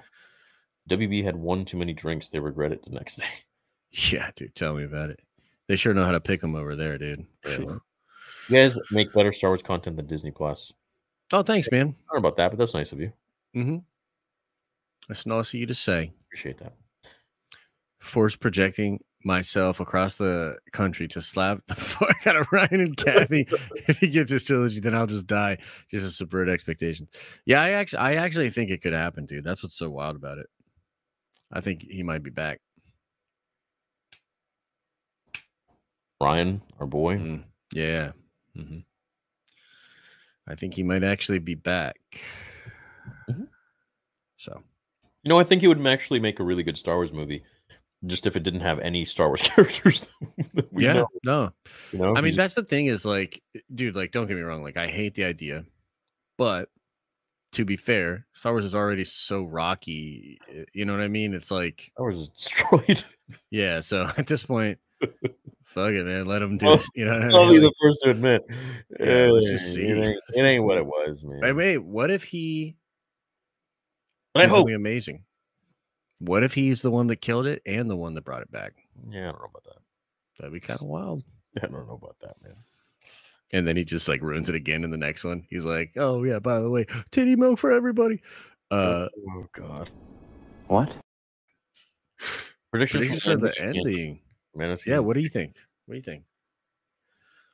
WB 0.90 1.23
had 1.23 1.36
one 1.36 1.65
too 1.65 1.77
many 1.77 1.94
drinks. 1.94 2.30
They 2.30 2.40
regret 2.40 2.72
it 2.72 2.84
the 2.84 2.91
next 2.91 3.18
day. 3.18 3.26
Yeah, 3.91 4.30
dude, 4.36 4.53
tell 4.53 4.76
me 4.76 4.84
about 4.84 5.10
it. 5.10 5.19
They 5.68 5.76
sure 5.76 5.95
know 5.95 6.06
how 6.06 6.11
to 6.11 6.19
pick 6.19 6.41
them 6.41 6.53
over 6.56 6.76
there, 6.76 6.99
dude. 6.99 7.26
Yeah. 7.44 7.57
You 7.57 7.81
guys 8.49 8.77
make 8.91 9.11
better 9.14 9.31
Star 9.31 9.49
Wars 9.49 9.64
content 9.64 9.95
than 9.95 10.06
Disney 10.06 10.30
Plus. 10.30 10.72
Oh, 11.34 11.41
thanks, 11.41 11.68
man. 11.72 11.95
I 12.07 12.14
don't 12.14 12.22
know 12.22 12.27
about 12.27 12.38
that, 12.38 12.52
but 12.52 12.60
that's 12.60 12.76
nice 12.76 12.91
of 12.91 12.99
you. 12.99 13.11
Mm-hmm. 13.56 13.77
That's 15.07 15.26
nice 15.26 15.52
of 15.56 15.60
you 15.60 15.65
to 15.65 15.73
say. 15.73 16.11
Appreciate 16.27 16.60
that. 16.60 16.76
Force 17.99 18.36
projecting 18.36 19.03
myself 19.23 19.79
across 19.79 20.15
the 20.17 20.55
country 20.71 21.07
to 21.09 21.21
slap 21.21 21.59
the 21.67 21.75
fuck 21.75 22.25
out 22.25 22.35
of 22.37 22.47
Rian 22.47 22.71
and 22.83 22.95
Kathy. 22.97 23.47
if 23.87 23.97
he 23.99 24.07
gets 24.07 24.31
his 24.31 24.43
trilogy, 24.43 24.79
then 24.79 24.95
I'll 24.95 25.07
just 25.07 25.27
die 25.27 25.57
just 25.91 26.05
to 26.05 26.11
subvert 26.11 26.49
expectations. 26.49 27.09
Yeah, 27.45 27.61
I 27.61 27.71
actually, 27.71 27.99
I 27.99 28.13
actually 28.15 28.49
think 28.49 28.69
it 28.71 28.81
could 28.81 28.93
happen, 28.93 29.25
dude. 29.25 29.43
That's 29.43 29.61
what's 29.63 29.77
so 29.77 29.89
wild 29.89 30.15
about 30.15 30.37
it. 30.37 30.47
I 31.51 31.61
think 31.61 31.81
he 31.81 32.03
might 32.03 32.23
be 32.23 32.29
back. 32.29 32.59
Rian, 36.21 36.61
our 36.79 36.85
boy. 36.87 37.15
Mm, 37.17 37.43
yeah. 37.73 38.11
hmm 38.55 38.79
I 40.47 40.55
think 40.55 40.73
he 40.73 40.81
might 40.83 41.03
actually 41.03 41.37
be 41.39 41.53
back. 41.55 41.97
Mhm. 43.29 43.47
So 44.37 44.63
You 45.23 45.29
know, 45.29 45.39
I 45.39 45.43
think 45.43 45.61
he 45.61 45.67
would 45.67 45.85
actually 45.85 46.19
make 46.19 46.39
a 46.39 46.43
really 46.43 46.63
good 46.63 46.77
Star 46.77 46.95
Wars 46.95 47.13
movie, 47.13 47.43
just 48.05 48.26
if 48.27 48.35
it 48.35 48.43
didn't 48.43 48.61
have 48.61 48.80
any 48.80 49.05
Star 49.05 49.27
Wars 49.27 49.41
characters. 49.43 50.05
yeah, 50.71 50.93
know, 50.93 51.07
no, 51.23 51.51
you 51.91 51.99
know, 51.99 52.15
I 52.15 52.21
mean, 52.21 52.35
that's 52.35 52.53
the 52.53 52.63
thing 52.63 52.88
is 52.88 53.05
like, 53.05 53.41
dude, 53.73 53.95
like, 53.95 54.11
don't 54.11 54.27
get 54.27 54.35
me 54.38 54.41
wrong. 54.43 54.63
Like, 54.63 54.77
I 54.77 54.88
hate 54.88 55.15
the 55.15 55.26
idea, 55.26 55.65
but 56.38 56.69
to 57.53 57.65
be 57.65 57.77
fair, 57.77 58.26
Star 58.34 58.51
Wars 58.53 58.63
is 58.65 58.76
already 58.76 59.03
so 59.03 59.43
rocky. 59.43 60.39
eh, 60.53 60.65
You 60.73 60.85
know 60.85 60.93
what 60.93 61.01
I 61.01 61.07
mean? 61.07 61.34
It's 61.34 61.49
like, 61.51 61.91
Star 61.95 62.05
Wars 62.05 62.17
is 62.19 62.30
destroyed. 62.30 63.03
yeah. 63.49 63.81
So 63.81 64.09
at 64.17 64.27
this 64.27 64.43
point, 64.43 64.77
fuck 65.65 65.89
it, 65.91 66.05
man. 66.05 66.26
Let 66.27 66.39
them 66.39 66.57
do. 66.57 66.67
Well, 66.67 66.84
You 66.95 67.05
know 67.05 67.13
what 67.13 67.23
I 67.23 67.38
I'll 67.38 67.45
mean? 67.47 67.59
be 67.59 67.59
the 67.59 67.73
first 67.81 67.99
to 68.03 68.11
admit. 68.11 68.43
Yeah, 68.99 69.05
eh, 69.07 69.39
just 69.47 69.73
see. 69.73 69.81
It 69.84 69.97
ain't, 69.97 70.19
it 70.35 70.41
ain't 70.43 70.63
what 70.63 70.77
it 70.77 70.85
was, 70.85 71.23
man. 71.26 71.39
wait, 71.41 71.53
wait. 71.53 71.77
What 71.80 72.11
if 72.11 72.23
he? 72.23 72.76
but 74.34 74.43
I 74.43 74.47
hope. 74.47 74.69
amazing. 74.69 75.23
What 76.19 76.43
if 76.43 76.53
he's 76.53 76.81
the 76.81 76.91
one 76.91 77.07
that 77.07 77.17
killed 77.17 77.47
it 77.47 77.61
and 77.65 77.89
the 77.89 77.95
one 77.95 78.13
that 78.13 78.25
brought 78.25 78.41
it 78.41 78.51
back? 78.51 78.73
Yeah, 79.09 79.29
I 79.29 79.31
don't 79.31 79.39
know 79.39 79.49
about 79.49 79.63
that. 79.63 79.81
That'd 80.37 80.53
be 80.53 80.59
kind 80.59 80.79
of 80.79 80.87
wild. 80.87 81.23
I 81.57 81.67
don't 81.67 81.87
know 81.87 81.99
about 82.01 82.17
that, 82.21 82.35
man. 82.43 82.55
And 83.51 83.67
then 83.67 83.75
he 83.75 83.83
just 83.83 84.07
like 84.07 84.21
ruins 84.21 84.49
it 84.49 84.55
again 84.55 84.83
in 84.83 84.91
the 84.91 84.97
next 84.97 85.23
one. 85.23 85.43
He's 85.49 85.65
like, 85.65 85.93
"Oh 85.97 86.23
yeah, 86.23 86.37
by 86.37 86.59
the 86.59 86.69
way, 86.69 86.85
titty 87.11 87.35
milk 87.35 87.57
for 87.57 87.71
everybody." 87.71 88.21
Uh, 88.69 89.07
oh 89.27 89.47
God. 89.53 89.89
What? 90.67 90.95
Predictions, 92.69 93.07
predictions 93.07 93.23
for 93.23 93.37
the 93.37 93.59
ending. 93.59 94.19
Man, 94.53 94.69
it's 94.69 94.85
Yeah, 94.85 94.99
what 94.99 95.15
do 95.15 95.21
you 95.21 95.29
think? 95.29 95.55
What 95.87 95.93
do 95.93 95.97
you 95.97 96.03
think? 96.03 96.23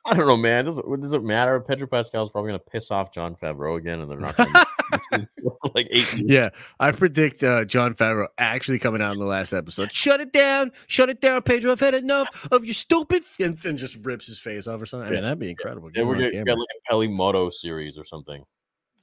I 0.04 0.14
don't 0.14 0.26
know, 0.26 0.36
man. 0.36 0.66
Does 0.66 0.78
it, 0.78 0.84
does 1.00 1.14
it 1.14 1.24
matter? 1.24 1.58
Pedro 1.60 1.86
Pascal's 1.86 2.30
probably 2.30 2.50
gonna 2.50 2.58
piss 2.58 2.90
off 2.90 3.12
Jon 3.12 3.34
Favreau 3.34 3.78
again, 3.78 4.00
and 4.00 4.10
they're 4.10 4.20
not 4.20 4.36
gonna 4.36 4.66
like 5.74 5.88
eight. 5.90 6.12
Years. 6.14 6.30
Yeah, 6.30 6.48
I 6.80 6.92
predict 6.92 7.42
uh, 7.42 7.64
Jon 7.64 7.94
Favreau 7.94 8.28
actually 8.38 8.78
coming 8.78 9.02
out 9.02 9.12
in 9.12 9.18
the 9.18 9.26
last 9.26 9.52
episode. 9.52 9.92
Shut 9.92 10.20
it 10.20 10.32
down, 10.32 10.72
shut 10.86 11.08
it 11.08 11.20
down, 11.20 11.42
Pedro. 11.42 11.72
I've 11.72 11.80
had 11.80 11.94
enough 11.94 12.28
of 12.50 12.64
your 12.64 12.74
stupid, 12.74 13.24
and 13.40 13.56
then 13.58 13.76
just 13.76 13.96
rips 14.04 14.26
his 14.26 14.38
face 14.38 14.66
off 14.66 14.80
or 14.80 14.86
something. 14.86 15.08
I 15.08 15.12
mean, 15.12 15.22
that'd 15.22 15.38
be 15.38 15.50
incredible. 15.50 15.88
Yeah, 15.88 16.02
Get 16.02 16.06
we're 16.06 16.44
gonna 16.44 16.60
like 16.88 17.34
a 17.34 17.52
series 17.52 17.98
or 17.98 18.04
something. 18.04 18.44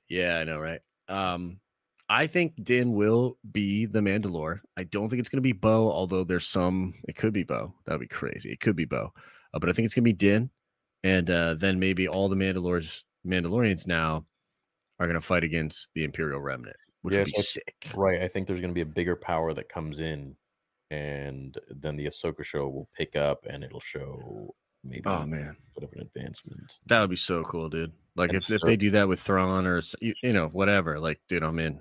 Yeah, 0.10 0.38
I 0.38 0.44
know, 0.44 0.60
right? 0.60 0.82
Um, 1.08 1.60
I 2.10 2.28
think 2.28 2.64
Din 2.64 2.94
will 2.94 3.38
be 3.52 3.86
the 3.86 4.02
Mandalore. 4.02 4.60
I 4.78 4.84
don't 4.84 5.10
think 5.10 5.20
it's 5.20 5.30
going 5.30 5.38
to 5.38 5.42
be 5.42 5.54
Bo, 5.54 5.92
although 5.92 6.24
there's 6.24 6.48
some. 6.48 6.94
It 7.08 7.16
could 7.16 7.34
be 7.34 7.44
Bo. 7.44 7.74
That'd 7.86 8.02
be 8.02 8.08
crazy. 8.08 8.52
It 8.52 8.60
could 8.60 8.76
be 8.76 8.86
Bo, 8.86 9.14
uh, 9.54 9.60
but 9.60 9.70
I 9.70 9.74
think 9.74 9.86
it's 9.86 9.96
going 9.96 10.04
to 10.04 10.10
be 10.10 10.14
Din, 10.14 10.50
and 11.04 11.30
uh, 11.30 11.56
then 11.56 11.80
maybe 11.80 12.08
all 12.08 12.30
the 12.30 12.36
Mandalores, 12.36 13.04
Mandalorians 13.26 13.88
now, 13.88 14.26
are 15.00 15.08
going 15.08 15.20
to 15.20 15.26
fight 15.26 15.44
against 15.44 15.90
the 15.96 16.04
Imperial 16.04 16.40
Remnant, 16.40 16.76
which 17.02 17.16
would 17.16 17.26
be 17.26 17.34
I- 17.38 17.42
sick. 17.42 17.92
Right. 17.96 18.22
I 18.22 18.28
think 18.28 18.48
there's 18.48 18.62
gonna 18.62 18.74
be 18.74 18.82
a 18.82 18.86
bigger 18.86 19.16
power 19.16 19.54
that 19.54 19.70
comes 19.70 20.00
in, 20.00 20.36
and 20.92 21.58
then 21.70 21.96
the 21.96 22.06
Ahsoka 22.06 22.44
show 22.44 22.68
will 22.70 22.88
pick 22.96 23.16
up, 23.16 23.46
and 23.50 23.64
it'll 23.64 23.80
show 23.80 24.54
maybe 24.84 25.04
Oh 25.06 25.26
man, 25.26 25.56
a 25.76 25.80
bit 25.80 25.90
of 25.90 25.94
an 25.94 26.02
advancement. 26.02 26.60
that 26.88 27.00
would 27.02 27.10
be 27.10 27.16
so 27.16 27.44
cool, 27.44 27.70
dude. 27.70 27.92
Like 28.16 28.30
And 28.30 28.38
if, 28.38 28.52
if 28.52 28.62
they 28.62 28.76
do 28.78 28.92
that 28.92 29.08
with 29.08 29.20
Thrawn 29.20 29.66
or 29.66 29.82
you, 30.02 30.14
you 30.22 30.34
know 30.34 30.48
whatever, 30.50 31.00
like 31.00 31.20
dude, 31.28 31.44
I'm 31.44 31.60
in. 31.60 31.80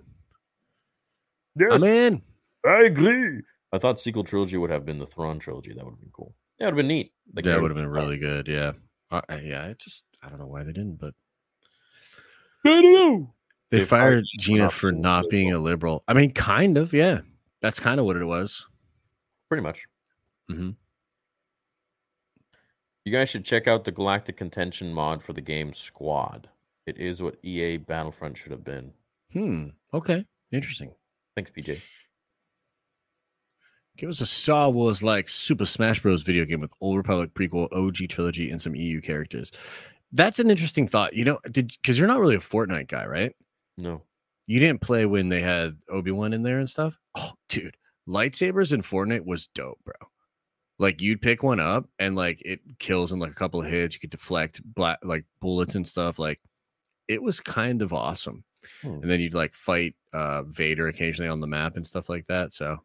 Yes, 1.58 1.82
I'm 1.82 1.88
in. 1.88 2.22
I 2.64 2.84
agree. 2.84 3.42
I 3.72 3.78
thought 3.78 4.00
sequel 4.00 4.24
trilogy 4.24 4.56
would 4.56 4.70
have 4.70 4.84
been 4.86 4.98
the 4.98 5.06
Thrawn 5.06 5.38
trilogy. 5.38 5.72
That 5.74 5.84
would 5.84 5.92
have 5.92 6.00
been 6.00 6.10
cool. 6.12 6.34
That 6.58 6.66
would 6.66 6.72
have 6.72 6.76
been 6.76 6.88
neat. 6.88 7.12
Like, 7.34 7.44
that 7.44 7.60
would 7.60 7.70
have 7.70 7.76
been 7.76 7.88
really 7.88 8.18
good. 8.18 8.46
Yeah, 8.48 8.72
uh, 9.10 9.20
uh, 9.28 9.38
yeah. 9.42 9.64
I 9.64 9.74
just 9.78 10.04
I 10.22 10.28
don't 10.28 10.38
know 10.38 10.46
why 10.46 10.62
they 10.62 10.72
didn't, 10.72 10.98
but 10.98 11.08
I 11.08 11.10
don't 11.10 11.12
know. 11.12 11.21
They, 12.64 13.78
They 13.78 13.84
fired 13.84 13.86
fired 13.86 14.24
Gina 14.38 14.58
Gina 14.58 14.70
for 14.70 14.78
for 14.78 14.92
not 14.92 15.00
not 15.02 15.30
being 15.30 15.44
being 15.46 15.52
a 15.54 15.58
liberal. 15.58 16.04
I 16.06 16.12
mean, 16.14 16.32
kind 16.32 16.76
of, 16.76 16.92
yeah. 16.92 17.20
That's 17.60 17.80
kind 17.80 17.98
of 17.98 18.06
what 18.06 18.16
it 18.16 18.24
was. 18.24 18.66
Pretty 19.48 19.62
much. 19.62 19.86
Mhm. 20.50 20.76
You 23.04 23.12
guys 23.12 23.28
should 23.30 23.44
check 23.44 23.66
out 23.66 23.84
the 23.84 23.90
Galactic 23.92 24.36
Contention 24.36 24.92
mod 24.92 25.22
for 25.22 25.32
the 25.32 25.40
game 25.40 25.72
Squad. 25.72 26.48
It 26.86 26.98
is 26.98 27.22
what 27.22 27.36
EA 27.42 27.78
Battlefront 27.78 28.36
should 28.36 28.52
have 28.52 28.64
been. 28.64 28.92
Hmm. 29.32 29.68
Okay. 29.94 30.24
Interesting. 30.52 30.92
Thanks, 31.34 31.50
PJ. 31.50 31.80
Give 33.96 34.08
us 34.08 34.20
a 34.20 34.26
Star 34.26 34.70
Wars 34.70 35.02
like 35.02 35.28
Super 35.28 35.66
Smash 35.66 36.00
Bros. 36.00 36.22
video 36.22 36.44
game 36.44 36.60
with 36.60 36.70
Old 36.80 36.96
Republic 36.96 37.34
prequel, 37.34 37.68
OG 37.72 38.08
trilogy, 38.08 38.50
and 38.50 38.60
some 38.60 38.74
EU 38.74 39.00
characters. 39.00 39.52
That's 40.12 40.38
an 40.38 40.50
interesting 40.50 40.86
thought. 40.86 41.14
You 41.14 41.24
know, 41.24 41.38
did 41.50 41.72
because 41.80 41.98
you're 41.98 42.08
not 42.08 42.20
really 42.20 42.34
a 42.34 42.40
Fortnite 42.40 42.88
guy, 42.88 43.06
right? 43.06 43.34
No. 43.76 44.02
You 44.46 44.60
didn't 44.60 44.80
play 44.80 45.06
when 45.06 45.28
they 45.28 45.40
had 45.40 45.76
Obi 45.88 46.10
Wan 46.10 46.32
in 46.32 46.42
there 46.42 46.58
and 46.58 46.68
stuff. 46.68 46.98
Oh, 47.16 47.32
dude, 47.48 47.76
lightsabers 48.08 48.72
in 48.72 48.82
Fortnite 48.82 49.24
was 49.24 49.46
dope, 49.48 49.78
bro. 49.84 49.94
Like 50.78 51.00
you'd 51.00 51.22
pick 51.22 51.42
one 51.42 51.60
up 51.60 51.86
and 51.98 52.16
like 52.16 52.42
it 52.44 52.60
kills 52.78 53.12
in 53.12 53.18
like 53.18 53.30
a 53.30 53.34
couple 53.34 53.60
of 53.62 53.70
hits. 53.70 53.94
You 53.94 54.00
could 54.00 54.10
deflect 54.10 54.60
black 54.64 54.98
like 55.02 55.24
bullets 55.40 55.74
and 55.74 55.86
stuff. 55.86 56.18
Like 56.18 56.40
it 57.08 57.22
was 57.22 57.40
kind 57.40 57.82
of 57.82 57.92
awesome. 57.92 58.44
Hmm. 58.82 58.94
And 59.02 59.10
then 59.10 59.20
you'd 59.20 59.34
like 59.34 59.54
fight 59.54 59.94
uh 60.12 60.42
Vader 60.42 60.88
occasionally 60.88 61.28
on 61.28 61.40
the 61.40 61.46
map 61.46 61.76
and 61.76 61.86
stuff 61.86 62.08
like 62.08 62.26
that. 62.26 62.52
So 62.52 62.78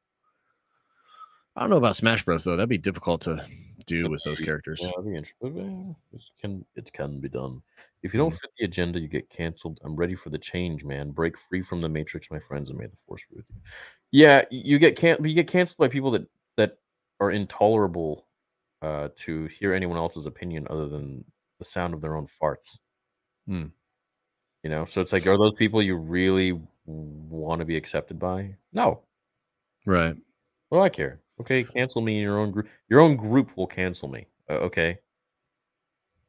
I 1.55 1.61
don't 1.61 1.71
know 1.71 1.77
about 1.77 1.95
Smash 1.95 2.23
Bros 2.23 2.43
though. 2.43 2.55
That'd 2.55 2.69
be 2.69 2.77
difficult 2.77 3.21
to 3.21 3.43
do 3.87 4.09
with 4.09 4.21
those 4.23 4.39
characters. 4.39 4.79
Yeah, 4.81 4.91
it'd 4.99 5.25
be 5.55 5.95
can 6.39 6.65
it 6.75 6.91
can 6.93 7.19
be 7.19 7.29
done. 7.29 7.61
If 8.03 8.13
you 8.13 8.19
don't 8.19 8.31
Mhm. 8.33 8.39
fit 8.39 8.51
the 8.59 8.65
agenda, 8.65 8.99
you 8.99 9.07
get 9.07 9.29
canceled. 9.29 9.79
I'm 9.83 9.95
ready 9.95 10.13
for 10.13 10.29
the 10.29 10.37
change, 10.37 10.83
man. 10.83 11.11
Break 11.11 11.37
free 11.37 11.61
from 11.63 11.81
the 11.81 11.89
matrix, 11.89 12.29
my 12.29 12.39
friends, 12.39 12.69
and 12.69 12.77
may 12.77 12.85
the 12.87 12.95
force 12.95 13.23
be 13.29 13.37
with 13.37 13.45
you. 13.49 13.55
Yeah, 14.11 14.45
you 14.51 14.77
get 14.77 14.95
can't. 14.95 15.25
you 15.25 15.33
get 15.33 15.47
canceled 15.47 15.77
by 15.77 15.87
people 15.87 16.11
that 16.11 16.27
that 16.57 16.77
are 17.19 17.31
intolerable 17.31 18.27
uh, 18.83 19.09
to 19.15 19.45
hear 19.45 19.73
anyone 19.73 19.97
else's 19.97 20.27
opinion 20.27 20.67
other 20.69 20.87
than 20.87 21.25
the 21.57 21.65
sound 21.65 21.95
of 21.95 22.01
their 22.01 22.15
own 22.15 22.27
farts. 22.27 22.77
Hmm. 23.47 23.67
You 24.63 24.69
know, 24.69 24.85
so 24.85 25.01
it's 25.01 25.13
like, 25.13 25.25
are 25.25 25.37
those 25.37 25.55
people 25.55 25.81
you 25.81 25.95
really 25.95 26.61
want 26.85 27.59
to 27.59 27.65
be 27.65 27.75
accepted 27.77 28.19
by? 28.19 28.55
No. 28.73 29.01
Right. 29.85 30.15
What 30.69 30.77
do 30.79 30.81
I 30.83 30.89
care? 30.89 31.21
Okay, 31.39 31.63
cancel 31.63 32.01
me 32.01 32.17
in 32.17 32.21
your 32.21 32.39
own 32.39 32.51
group. 32.51 32.67
Your 32.89 32.99
own 32.99 33.15
group 33.15 33.55
will 33.55 33.67
cancel 33.67 34.09
me. 34.09 34.27
Uh, 34.49 34.53
okay. 34.53 34.97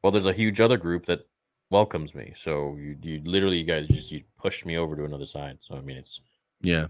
Well, 0.03 0.11
there's 0.11 0.27
a 0.27 0.33
huge 0.33 0.61
other 0.61 0.77
group 0.77 1.05
that 1.07 1.27
welcomes 1.71 2.13
me. 2.15 2.33
So 2.35 2.75
you, 2.79 2.95
you 3.01 3.21
literally, 3.25 3.57
you 3.57 3.65
guys 3.65 3.87
just 3.87 4.11
you 4.11 4.23
pushed 4.37 4.65
me 4.65 4.77
over 4.77 4.95
to 4.95 5.05
another 5.05 5.25
side. 5.25 5.57
So 5.61 5.75
I 5.75 5.81
mean, 5.81 5.97
it's 5.97 6.21
Yeah. 6.61 6.87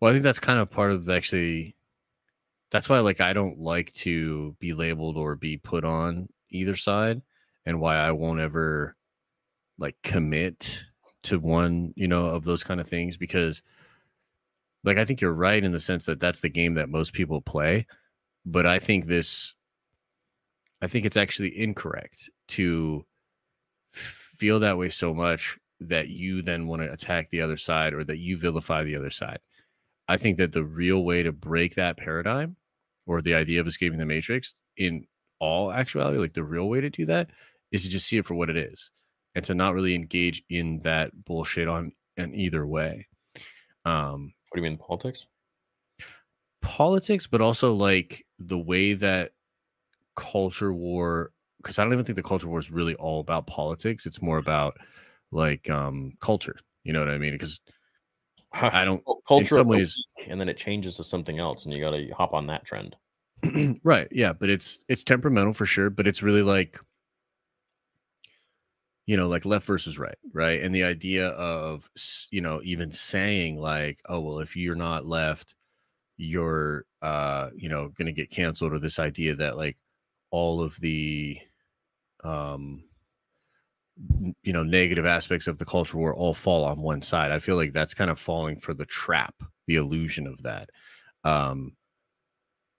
Well, 0.00 0.10
I 0.10 0.14
think 0.14 0.24
that's 0.24 0.38
kind 0.38 0.58
of 0.58 0.70
part 0.70 0.92
of 0.92 1.08
actually 1.08 1.76
that's 2.70 2.88
why 2.88 2.98
like 3.00 3.20
I 3.20 3.32
don't 3.32 3.58
like 3.58 3.92
to 3.94 4.56
be 4.58 4.72
labeled 4.72 5.16
or 5.16 5.36
be 5.36 5.56
put 5.56 5.84
on 5.84 6.28
either 6.50 6.76
side 6.76 7.22
and 7.66 7.80
why 7.80 7.96
I 7.96 8.12
won't 8.12 8.40
ever 8.40 8.96
like 9.78 9.96
commit 10.02 10.80
to 11.24 11.38
one, 11.38 11.92
you 11.96 12.08
know, 12.08 12.26
of 12.26 12.44
those 12.44 12.64
kind 12.64 12.80
of 12.80 12.88
things 12.88 13.16
because 13.16 13.62
like 14.84 14.98
I 14.98 15.04
think 15.04 15.20
you're 15.20 15.32
right 15.32 15.62
in 15.62 15.72
the 15.72 15.80
sense 15.80 16.04
that 16.06 16.20
that's 16.20 16.40
the 16.40 16.48
game 16.48 16.74
that 16.74 16.88
most 16.88 17.12
people 17.12 17.40
play, 17.40 17.86
but 18.46 18.66
I 18.66 18.78
think 18.78 19.06
this 19.06 19.54
I 20.80 20.86
think 20.86 21.04
it's 21.04 21.16
actually 21.16 21.58
incorrect 21.58 22.30
to 22.48 23.04
feel 23.92 24.60
that 24.60 24.78
way 24.78 24.88
so 24.88 25.12
much 25.12 25.58
that 25.80 26.08
you 26.08 26.42
then 26.42 26.66
want 26.66 26.82
to 26.82 26.92
attack 26.92 27.30
the 27.30 27.40
other 27.40 27.56
side 27.56 27.92
or 27.92 28.04
that 28.04 28.18
you 28.18 28.36
vilify 28.36 28.82
the 28.82 28.96
other 28.96 29.10
side. 29.10 29.40
I 30.08 30.16
think 30.16 30.38
that 30.38 30.52
the 30.52 30.64
real 30.64 31.04
way 31.04 31.22
to 31.22 31.32
break 31.32 31.74
that 31.74 31.96
paradigm 31.96 32.56
or 33.06 33.20
the 33.20 33.34
idea 33.34 33.60
of 33.60 33.66
escaping 33.66 33.98
the 33.98 34.06
matrix 34.06 34.54
in 34.76 35.06
all 35.40 35.72
actuality, 35.72 36.18
like 36.18 36.34
the 36.34 36.44
real 36.44 36.68
way 36.68 36.80
to 36.80 36.90
do 36.90 37.06
that 37.06 37.30
is 37.70 37.82
to 37.82 37.88
just 37.88 38.06
see 38.06 38.18
it 38.18 38.26
for 38.26 38.34
what 38.34 38.50
it 38.50 38.56
is 38.56 38.90
and 39.34 39.44
to 39.44 39.54
not 39.54 39.74
really 39.74 39.94
engage 39.94 40.42
in 40.48 40.80
that 40.80 41.10
bullshit 41.24 41.68
on 41.68 41.92
in 42.16 42.34
either 42.34 42.66
way. 42.66 43.06
Um 43.84 44.32
do 44.54 44.60
you 44.60 44.62
mean 44.62 44.78
politics? 44.78 45.26
politics, 46.60 47.26
but 47.26 47.40
also 47.40 47.72
like 47.74 48.26
the 48.38 48.58
way 48.58 48.94
that 48.94 49.32
culture 50.16 50.72
war 50.72 51.30
because 51.62 51.78
I 51.78 51.84
don't 51.84 51.92
even 51.92 52.04
think 52.04 52.16
the 52.16 52.22
culture 52.22 52.48
war 52.48 52.58
is 52.58 52.70
really 52.70 52.94
all 52.96 53.20
about 53.20 53.46
politics. 53.46 54.06
It's 54.06 54.22
more 54.22 54.38
about 54.38 54.76
like 55.32 55.68
um 55.70 56.12
culture. 56.20 56.56
You 56.84 56.92
know 56.92 57.00
what 57.00 57.08
I 57.08 57.18
mean? 57.18 57.32
Because 57.32 57.60
I 58.52 58.84
don't 58.84 59.04
Cul- 59.04 59.22
culture 59.26 59.56
some 59.56 59.68
ways- 59.68 60.06
and 60.26 60.40
then 60.40 60.48
it 60.48 60.56
changes 60.56 60.96
to 60.96 61.04
something 61.04 61.38
else, 61.38 61.64
and 61.64 61.72
you 61.72 61.80
got 61.80 61.90
to 61.90 62.08
hop 62.10 62.32
on 62.32 62.46
that 62.46 62.64
trend. 62.64 62.96
right, 63.84 64.08
yeah, 64.10 64.32
but 64.32 64.48
it's 64.48 64.80
it's 64.88 65.04
temperamental 65.04 65.52
for 65.52 65.66
sure, 65.66 65.90
but 65.90 66.06
it's 66.06 66.22
really 66.22 66.42
like 66.42 66.80
you 69.08 69.16
know, 69.16 69.26
like 69.26 69.46
left 69.46 69.66
versus 69.66 69.98
right, 69.98 70.18
right? 70.34 70.62
And 70.62 70.74
the 70.74 70.84
idea 70.84 71.28
of 71.30 71.88
you 72.30 72.42
know, 72.42 72.60
even 72.62 72.90
saying 72.90 73.58
like, 73.58 74.00
oh 74.06 74.20
well, 74.20 74.40
if 74.40 74.54
you're 74.54 74.76
not 74.76 75.06
left, 75.06 75.54
you're 76.18 76.84
uh, 77.02 77.48
you 77.56 77.70
know, 77.70 77.88
gonna 77.98 78.12
get 78.12 78.30
canceled, 78.30 78.74
or 78.74 78.78
this 78.78 78.98
idea 78.98 79.34
that 79.36 79.56
like 79.56 79.78
all 80.30 80.62
of 80.62 80.78
the 80.80 81.38
um 82.24 82.84
you 84.42 84.52
know 84.52 84.62
negative 84.62 85.06
aspects 85.06 85.46
of 85.46 85.58
the 85.58 85.64
culture 85.64 85.96
war 85.96 86.14
all 86.14 86.34
fall 86.34 86.64
on 86.64 86.80
one 86.80 87.02
side 87.02 87.32
i 87.32 87.38
feel 87.38 87.56
like 87.56 87.72
that's 87.72 87.94
kind 87.94 88.10
of 88.10 88.18
falling 88.18 88.56
for 88.56 88.74
the 88.74 88.86
trap 88.86 89.34
the 89.66 89.76
illusion 89.76 90.26
of 90.26 90.42
that 90.42 90.70
um 91.24 91.72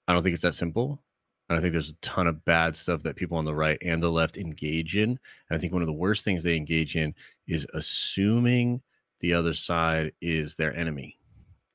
i 0.07 0.13
don't 0.13 0.23
think 0.23 0.33
it's 0.33 0.43
that 0.43 0.55
simple 0.55 1.01
and 1.49 1.57
i 1.57 1.61
think 1.61 1.71
there's 1.71 1.89
a 1.89 1.95
ton 2.01 2.27
of 2.27 2.43
bad 2.45 2.75
stuff 2.75 3.01
that 3.03 3.15
people 3.15 3.37
on 3.37 3.45
the 3.45 3.53
right 3.55 3.77
and 3.83 4.01
the 4.01 4.09
left 4.09 4.37
engage 4.37 4.95
in 4.95 5.09
and 5.09 5.19
i 5.51 5.57
think 5.57 5.73
one 5.73 5.81
of 5.81 5.87
the 5.87 5.93
worst 5.93 6.23
things 6.23 6.43
they 6.43 6.55
engage 6.55 6.95
in 6.95 7.13
is 7.47 7.65
assuming 7.73 8.81
the 9.19 9.33
other 9.33 9.53
side 9.53 10.11
is 10.21 10.55
their 10.55 10.75
enemy 10.75 11.17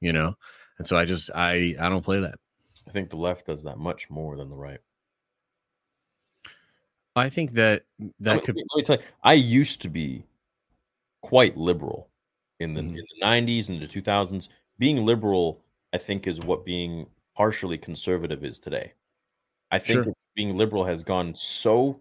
you 0.00 0.12
know 0.12 0.34
and 0.78 0.86
so 0.88 0.96
i 0.96 1.04
just 1.04 1.30
i 1.34 1.74
i 1.80 1.88
don't 1.88 2.04
play 2.04 2.20
that 2.20 2.36
I 2.86 2.90
think 2.90 3.08
the 3.08 3.16
left 3.16 3.46
does 3.46 3.62
that 3.64 3.78
much 3.78 4.10
more 4.10 4.36
than 4.36 4.50
the 4.50 4.56
right. 4.56 4.78
i 7.16 7.28
think 7.28 7.52
that 7.52 7.84
I 8.00 8.10
that 8.20 8.36
mean, 8.36 8.44
could 8.44 8.56
let 8.56 8.76
me 8.76 8.82
tell 8.82 8.96
you, 8.96 9.02
I 9.22 9.34
used 9.34 9.80
to 9.82 9.88
be 9.88 10.24
quite 11.22 11.56
liberal 11.56 12.10
in 12.60 12.74
the 12.74 12.82
Mhm. 12.82 12.88
in 12.90 12.94
the 12.96 13.20
nineties 13.20 13.68
and 13.70 13.80
the 13.80 13.86
two 13.86 14.02
thousands. 14.02 14.48
Being 14.78 15.04
liberal, 15.04 15.62
I 15.92 15.98
think, 15.98 16.26
is 16.26 16.40
what 16.40 16.64
being 16.64 17.06
partially 17.36 17.78
conservative 17.78 18.44
is 18.44 18.58
today. 18.58 18.92
I 19.74 19.78
think 19.80 20.04
Sure. 20.04 20.14
being 20.36 20.56
liberal 20.56 20.84
has 20.84 21.02
gone 21.02 21.34
so 21.34 22.00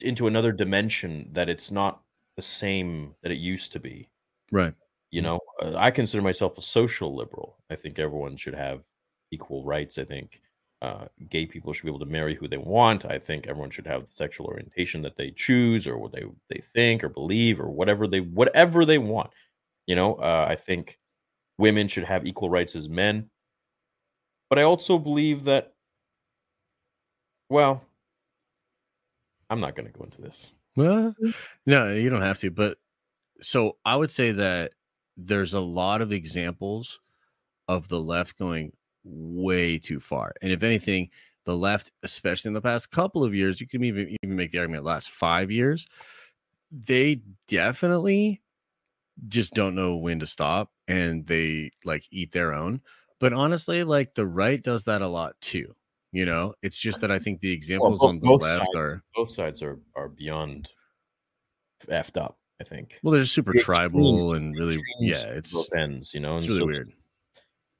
into 0.00 0.26
another 0.26 0.52
dimension 0.52 1.28
that 1.32 1.48
it's 1.48 1.70
not 1.70 2.02
the 2.36 2.42
same 2.42 3.14
that 3.22 3.32
it 3.32 3.38
used 3.38 3.72
to 3.72 3.80
be. 3.80 4.08
right 4.50 4.74
You 5.10 5.20
Mm. 5.22 5.24
know, 5.24 5.40
uh, 5.62 5.74
I 5.76 5.90
consider 5.90 6.22
myself 6.22 6.58
a 6.58 6.62
social 6.62 7.14
liberal. 7.14 7.56
I 7.70 7.76
think 7.76 7.98
everyone 7.98 8.36
should 8.36 8.54
have 8.54 8.86
equal 9.30 9.64
rights. 9.64 9.98
I 9.98 10.04
think 10.04 10.40
uh, 10.82 11.06
gay 11.30 11.46
people 11.46 11.72
should 11.72 11.84
be 11.84 11.90
able 11.90 12.00
to 12.06 12.06
marry 12.18 12.34
who 12.34 12.48
they 12.48 12.58
want. 12.58 13.04
I 13.06 13.18
think 13.18 13.46
everyone 13.46 13.70
should 13.70 13.86
have 13.86 14.06
the 14.06 14.12
sexual 14.12 14.46
orientation 14.46 15.00
that 15.02 15.16
they 15.16 15.30
choose, 15.30 15.86
or 15.86 15.96
what 15.98 16.12
they 16.12 16.24
they 16.48 16.60
think 16.60 17.04
or 17.04 17.08
believe, 17.08 17.60
or 17.60 17.70
whatever 17.70 18.06
they 18.08 18.20
whatever 18.20 18.84
they 18.84 18.98
want. 18.98 19.30
You 19.86 19.96
know, 19.96 20.16
uh, 20.16 20.46
I 20.50 20.56
think 20.56 20.98
women 21.58 21.88
should 21.88 22.04
have 22.04 22.26
equal 22.26 22.50
rights 22.50 22.74
as 22.76 22.88
men. 22.88 23.30
But 24.50 24.58
I 24.58 24.62
also 24.62 24.98
believe 24.98 25.44
that, 25.44 25.71
well, 27.52 27.84
I'm 29.50 29.60
not 29.60 29.76
going 29.76 29.86
to 29.86 29.92
go 29.92 30.04
into 30.04 30.22
this. 30.22 30.52
Well, 30.74 31.14
mm-hmm. 31.22 31.30
no, 31.66 31.92
you 31.92 32.08
don't 32.08 32.22
have 32.22 32.38
to. 32.38 32.50
But 32.50 32.78
so 33.42 33.76
I 33.84 33.94
would 33.94 34.10
say 34.10 34.32
that 34.32 34.72
there's 35.18 35.52
a 35.52 35.60
lot 35.60 36.00
of 36.00 36.12
examples 36.12 36.98
of 37.68 37.88
the 37.88 38.00
left 38.00 38.38
going 38.38 38.72
way 39.04 39.78
too 39.78 40.00
far. 40.00 40.32
And 40.40 40.50
if 40.50 40.62
anything, 40.62 41.10
the 41.44 41.54
left, 41.54 41.90
especially 42.02 42.48
in 42.48 42.54
the 42.54 42.62
past 42.62 42.90
couple 42.90 43.22
of 43.22 43.34
years, 43.34 43.60
you 43.60 43.68
can 43.68 43.84
even 43.84 44.16
even 44.22 44.34
make 44.36 44.50
the 44.50 44.58
argument 44.58 44.84
last 44.84 45.10
five 45.10 45.50
years, 45.50 45.86
they 46.70 47.20
definitely 47.48 48.40
just 49.28 49.52
don't 49.52 49.74
know 49.74 49.96
when 49.96 50.20
to 50.20 50.26
stop 50.26 50.70
and 50.88 51.26
they 51.26 51.70
like 51.84 52.04
eat 52.10 52.32
their 52.32 52.54
own. 52.54 52.80
But 53.20 53.34
honestly, 53.34 53.84
like 53.84 54.14
the 54.14 54.26
right 54.26 54.62
does 54.62 54.84
that 54.84 55.02
a 55.02 55.06
lot 55.06 55.34
too. 55.42 55.74
You 56.12 56.26
know, 56.26 56.54
it's 56.62 56.78
just 56.78 57.00
that 57.00 57.10
I 57.10 57.18
think 57.18 57.40
the 57.40 57.48
Well, 57.48 57.54
examples 57.54 58.02
on 58.02 58.18
the 58.20 58.26
both 58.26 58.42
left 58.42 58.58
sides, 58.58 58.76
are 58.76 59.02
both 59.14 59.30
sides 59.30 59.62
are 59.62 59.78
are 59.96 60.08
beyond 60.08 60.68
effed 61.88 62.20
up. 62.20 62.38
I 62.60 62.64
think. 62.64 63.00
well, 63.02 63.12
they're 63.12 63.22
just 63.22 63.34
super 63.34 63.52
The 63.54 63.62
tribal 63.62 64.34
and 64.34 64.54
really, 64.56 64.78
yeah, 65.00 65.24
it's 65.24 65.52
both 65.52 65.72
ends, 65.76 66.12
you 66.14 66.20
know. 66.20 66.36
it's 66.36 66.46
and 66.46 66.56
really 66.56 66.60
so- 66.60 66.66
weird. 66.66 66.90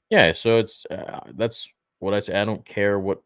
Yeah, 0.09 0.33
so 0.33 0.57
it's 0.57 0.85
uh, 0.91 1.21
that's 1.35 1.69
what 1.99 2.13
I 2.13 2.19
say. 2.19 2.39
I 2.39 2.43
don't 2.43 2.65
care 2.65 2.99
what 2.99 3.21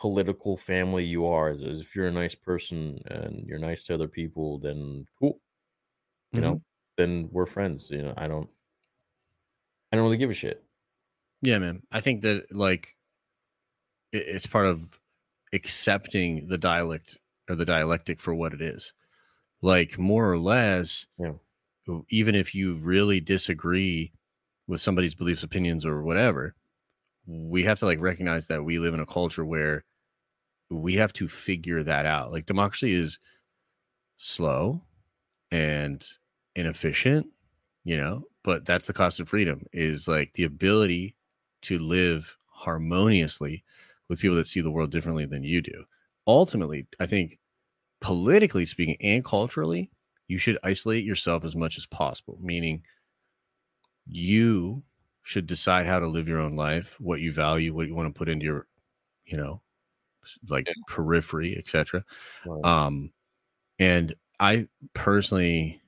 political 0.00 0.56
family 0.56 1.04
you 1.04 1.26
are. 1.26 1.50
As, 1.50 1.62
as 1.62 1.80
if 1.80 1.94
you're 1.94 2.08
a 2.08 2.12
nice 2.12 2.34
person 2.34 3.00
and 3.06 3.46
you're 3.46 3.58
nice 3.60 3.84
to 3.84 3.94
other 3.94 4.08
people, 4.08 4.58
then 4.58 5.06
cool. 5.18 5.40
You 6.32 6.40
Mm-hmm. 6.40 6.50
know, 6.50 6.62
then 6.96 7.28
we're 7.30 7.46
friends. 7.46 7.88
You 7.90 8.02
know, 8.02 8.14
I 8.16 8.26
don't. 8.26 8.48
I 9.92 9.96
don't 9.96 10.04
really 10.04 10.18
give 10.18 10.30
a 10.30 10.34
shit. 10.34 10.62
Yeah, 11.40 11.58
man. 11.58 11.82
I 11.92 12.00
think 12.00 12.22
that 12.22 12.52
like 12.54 12.96
it's 14.12 14.46
part 14.46 14.66
of 14.66 14.98
accepting 15.52 16.48
the 16.48 16.58
dialect 16.58 17.18
or 17.48 17.56
the 17.56 17.64
dialectic 17.64 18.20
for 18.20 18.34
what 18.34 18.52
it 18.52 18.60
is. 18.60 18.92
Like 19.62 19.98
more 19.98 20.30
or 20.30 20.38
less, 20.38 21.06
Yeah. 21.18 21.34
even 22.10 22.34
if 22.34 22.54
you 22.54 22.74
really 22.74 23.20
disagree 23.20 24.12
with 24.66 24.80
somebody's 24.80 25.14
beliefs, 25.14 25.42
opinions, 25.42 25.84
or 25.84 26.02
whatever, 26.02 26.54
we 27.26 27.64
have 27.64 27.78
to 27.80 27.86
like 27.86 28.00
recognize 28.00 28.46
that 28.46 28.64
we 28.64 28.78
live 28.78 28.94
in 28.94 29.00
a 29.00 29.06
culture 29.06 29.44
where 29.44 29.84
we 30.70 30.94
have 30.94 31.12
to 31.14 31.26
figure 31.28 31.82
that 31.82 32.06
out. 32.06 32.30
Like 32.30 32.46
democracy 32.46 32.92
is 32.92 33.18
slow 34.16 34.82
and 35.50 36.04
inefficient, 36.54 37.26
you 37.84 37.96
know, 37.96 38.24
but 38.44 38.64
that's 38.64 38.86
the 38.86 38.92
cost 38.92 39.20
of 39.20 39.28
freedom 39.28 39.64
is 39.72 40.06
like 40.08 40.32
the 40.34 40.44
ability 40.44 41.14
to 41.62 41.78
live 41.78 42.36
harmoniously 42.50 43.64
with 44.08 44.20
people 44.20 44.36
that 44.36 44.46
see 44.46 44.60
the 44.60 44.70
world 44.70 44.90
differently 44.92 45.26
than 45.26 45.44
you 45.44 45.60
do. 45.62 45.84
Ultimately, 46.26 46.86
I 47.00 47.06
think 47.06 47.38
politically 48.00 48.66
speaking 48.66 48.96
and 49.00 49.24
culturally, 49.24 49.90
you 50.28 50.38
should 50.38 50.58
isolate 50.64 51.04
yourself 51.04 51.44
as 51.44 51.56
much 51.56 51.78
as 51.78 51.86
possible, 51.86 52.38
meaning 52.42 52.84
you 54.06 54.82
should 55.22 55.46
decide 55.46 55.86
how 55.86 55.98
to 55.98 56.06
live 56.06 56.28
your 56.28 56.40
own 56.40 56.56
life, 56.56 56.96
what 57.00 57.20
you 57.20 57.32
value, 57.32 57.74
what 57.74 57.86
you 57.86 57.94
want 57.94 58.12
to 58.12 58.16
put 58.18 58.28
into 58.28 58.44
your, 58.44 58.66
you 59.26 59.36
know, 59.36 59.62
like 60.48 60.66
Yeah. 60.66 60.74
periphery, 60.86 61.56
etc. 61.58 62.04
Right. 62.44 62.64
Um, 62.64 63.12
and 63.78 64.14
I 64.40 64.68
personally 64.94 65.82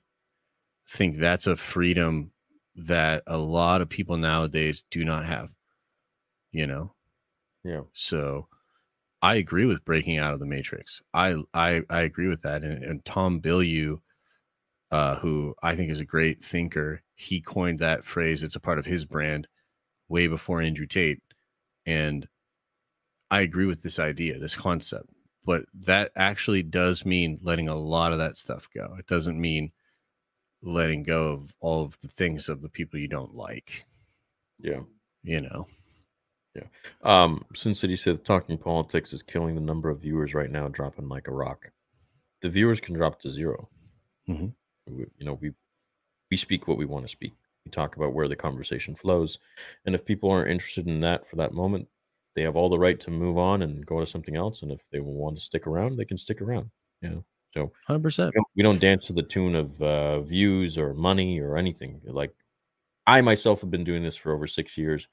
think 0.89 1.17
that's 1.19 1.47
a 1.47 1.57
freedom 1.57 2.33
that 2.77 3.23
a 3.27 3.39
lot 3.39 3.83
of 3.83 3.89
people 3.91 4.17
nowadays 4.19 4.85
do 4.91 5.05
not 5.05 5.27
have. 5.27 5.53
You 6.53 6.67
know, 6.67 6.95
yeah. 7.65 7.83
so 7.93 8.49
I 9.23 9.37
agree 9.37 9.67
with 9.67 9.85
breaking 9.85 10.19
out 10.19 10.33
of 10.35 10.41
the 10.41 10.47
matrix. 10.47 11.03
I 11.13 11.37
I 11.55 11.83
I 11.91 12.03
agree 12.03 12.29
with 12.29 12.43
that. 12.43 12.63
And, 12.63 12.83
and 12.85 13.05
Tom 13.05 13.41
Bilyeu, 13.41 14.01
uh, 14.91 15.17
who 15.17 15.55
I 15.63 15.77
think 15.77 15.91
is 15.91 16.01
a 16.01 16.05
great 16.05 16.43
thinker, 16.43 17.03
he 17.15 17.41
coined 17.41 17.79
that 17.81 18.05
phrase. 18.05 18.43
It's 18.43 18.57
a 18.57 18.61
part 18.61 18.79
of 18.79 18.87
his 18.87 19.05
brand 19.05 19.47
way 20.09 20.27
before 20.27 20.61
Andrew 20.63 20.87
Tate. 20.87 21.21
And 21.87 22.27
I 23.31 23.43
agree 23.43 23.67
with 23.67 23.83
this 23.83 23.99
idea, 23.99 24.39
this 24.39 24.57
concept. 24.57 25.11
But 25.45 25.65
that 25.75 26.13
actually 26.17 26.63
does 26.63 27.05
mean 27.05 27.39
letting 27.43 27.69
a 27.69 27.75
lot 27.77 28.13
of 28.13 28.19
that 28.19 28.37
stuff 28.37 28.69
go. 28.75 28.95
It 28.99 29.07
doesn't 29.07 29.41
mean 29.41 29.73
letting 30.63 31.03
go 31.03 31.29
of 31.29 31.55
all 31.61 31.83
of 31.85 31.99
the 32.01 32.09
things 32.09 32.49
of 32.49 32.61
the 32.63 32.69
people 32.69 32.99
you 33.01 33.09
don't 33.09 33.35
like, 33.35 33.87
Yeah. 34.61 34.81
you 35.23 35.41
know. 35.41 35.67
Um, 37.03 37.45
Sin 37.55 37.75
City 37.75 37.97
said 37.97 38.25
talking 38.25 38.59
politics 38.59 39.13
is 39.13 39.23
killing 39.23 39.55
the 39.55 39.61
number 39.61 39.89
of 39.89 40.01
viewers 40.01 40.35
right 40.35 40.51
now, 40.51 40.69
dropping 40.69 41.09
like 41.09 41.29
a 41.29 41.33
rock. 41.33 41.71
The 42.43 42.49
viewers 42.49 42.81
can 42.81 42.95
drop 42.95 43.21
to 43.21 43.31
0 43.31 43.69
Mhm. 44.29 44.53
We, 44.87 45.07
you 45.19 45.27
know, 45.27 45.35
we 45.35 45.53
we 46.31 46.37
speak 46.37 46.69
what 46.69 46.79
we 46.79 46.85
want 46.85 47.05
to 47.05 47.11
speak. 47.11 47.33
We 47.65 47.71
talk 47.71 47.97
about 47.97 48.13
where 48.13 48.29
the 48.29 48.37
conversation 48.37 48.95
flows, 48.95 49.39
and 49.85 49.95
if 49.95 50.05
people 50.05 50.31
aren't 50.31 50.51
interested 50.51 50.87
in 50.87 51.01
that 51.01 51.27
for 51.29 51.37
that 51.37 51.53
moment, 51.53 51.89
they 52.35 52.43
have 52.43 52.57
all 52.57 52.69
the 52.69 52.79
right 52.79 52.99
to 53.01 53.11
move 53.11 53.39
on 53.39 53.63
and 53.63 53.85
go 53.85 54.01
to 54.01 54.07
something 54.07 54.37
else. 54.37 54.63
And 54.63 54.73
if 54.73 54.81
they 54.91 55.01
want 55.01 55.37
to 55.37 55.43
stick 55.43 55.67
around, 55.67 55.97
they 55.97 56.05
can 56.05 56.17
stick 56.17 56.41
around. 56.41 56.71
You 57.03 57.11
know, 57.11 57.25
so 57.55 57.73
100%. 57.89 58.27
we 58.27 58.33
don't, 58.33 58.47
we 58.57 58.63
don't 58.63 58.79
dance 58.81 59.07
to 59.07 59.13
the 59.13 59.23
tune 59.23 59.55
of 59.57 59.83
uh, 59.83 60.21
views 60.21 60.79
or 60.79 60.95
money 60.95 61.41
or 61.41 61.57
anything. 61.57 62.01
Like 62.05 62.35
I 63.07 63.21
myself 63.21 63.61
have 63.61 63.71
been 63.71 63.85
doing 63.85 64.03
this 64.03 64.17
for 64.17 64.33
over 64.33 64.47
six 64.47 64.79
years. 64.79 65.09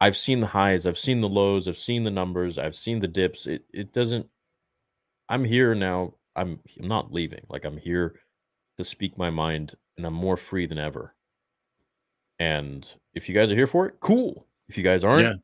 I've 0.00 0.16
seen 0.16 0.40
the 0.40 0.46
highs, 0.46 0.86
I've 0.86 0.98
seen 0.98 1.20
the 1.20 1.28
lows, 1.28 1.66
I've 1.66 1.76
seen 1.78 2.04
the 2.04 2.10
numbers, 2.10 2.56
I've 2.58 2.76
seen 2.76 3.00
the 3.00 3.08
dips. 3.08 3.46
It 3.46 3.64
it 3.72 3.92
doesn't. 3.92 4.26
I'm 5.28 5.44
here 5.44 5.74
now. 5.74 6.14
I'm 6.36 6.60
I'm 6.80 6.88
not 6.88 7.12
leaving. 7.12 7.44
Like 7.48 7.64
I'm 7.64 7.76
here 7.78 8.14
to 8.76 8.84
speak 8.84 9.18
my 9.18 9.30
mind, 9.30 9.74
and 9.96 10.06
I'm 10.06 10.14
more 10.14 10.36
free 10.36 10.66
than 10.66 10.78
ever. 10.78 11.14
And 12.38 12.86
if 13.14 13.28
you 13.28 13.34
guys 13.34 13.50
are 13.50 13.56
here 13.56 13.66
for 13.66 13.86
it, 13.86 13.94
cool. 14.00 14.46
If 14.68 14.78
you 14.78 14.84
guys 14.84 15.02
aren't, 15.02 15.24
Yeah. 15.26 15.34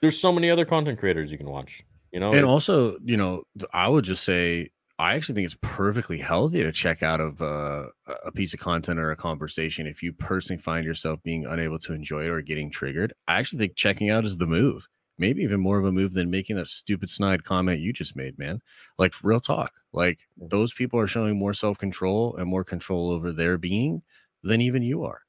there's 0.00 0.18
so 0.18 0.32
many 0.32 0.50
other 0.50 0.64
content 0.64 0.98
creators 0.98 1.30
you 1.30 1.38
can 1.38 1.48
watch. 1.50 1.84
You 2.12 2.18
know, 2.18 2.32
and 2.32 2.44
also 2.44 2.98
you 3.04 3.16
know 3.16 3.44
i 3.72 3.86
would 3.86 4.04
just 4.04 4.24
say 4.24 4.70
i 5.00 5.14
actually 5.14 5.34
think 5.34 5.44
it's 5.46 5.56
perfectly 5.62 6.18
healthy 6.18 6.62
to 6.62 6.72
check 6.72 7.02
out 7.02 7.20
of 7.20 7.40
uh, 7.42 7.86
a 8.24 8.32
piece 8.32 8.54
of 8.54 8.60
content 8.60 8.98
or 9.00 9.10
a 9.10 9.16
conversation 9.16 9.86
if 9.86 10.02
you 10.02 10.12
personally 10.12 10.60
find 10.60 10.84
yourself 10.84 11.22
being 11.22 11.46
unable 11.46 11.78
to 11.78 11.92
enjoy 11.92 12.24
it 12.24 12.28
or 12.30 12.42
getting 12.42 12.70
triggered 12.70 13.12
i 13.28 13.38
actually 13.38 13.58
think 13.58 13.76
checking 13.76 14.10
out 14.10 14.24
is 14.24 14.36
the 14.38 14.46
move 14.46 14.86
maybe 15.18 15.42
even 15.42 15.60
more 15.60 15.78
of 15.78 15.84
a 15.84 15.92
move 15.92 16.12
than 16.12 16.30
making 16.30 16.56
that 16.56 16.66
stupid 16.66 17.10
snide 17.10 17.44
comment 17.44 17.80
you 17.80 17.92
just 17.92 18.16
made 18.16 18.38
man 18.38 18.60
like 18.98 19.14
real 19.22 19.40
talk 19.40 19.72
like 19.92 20.20
those 20.36 20.72
people 20.72 20.98
are 20.98 21.06
showing 21.06 21.38
more 21.38 21.54
self-control 21.54 22.36
and 22.36 22.48
more 22.48 22.64
control 22.64 23.10
over 23.10 23.32
their 23.32 23.58
being 23.58 24.02
than 24.42 24.60
even 24.60 24.82
you 24.82 25.04
are 25.04 25.22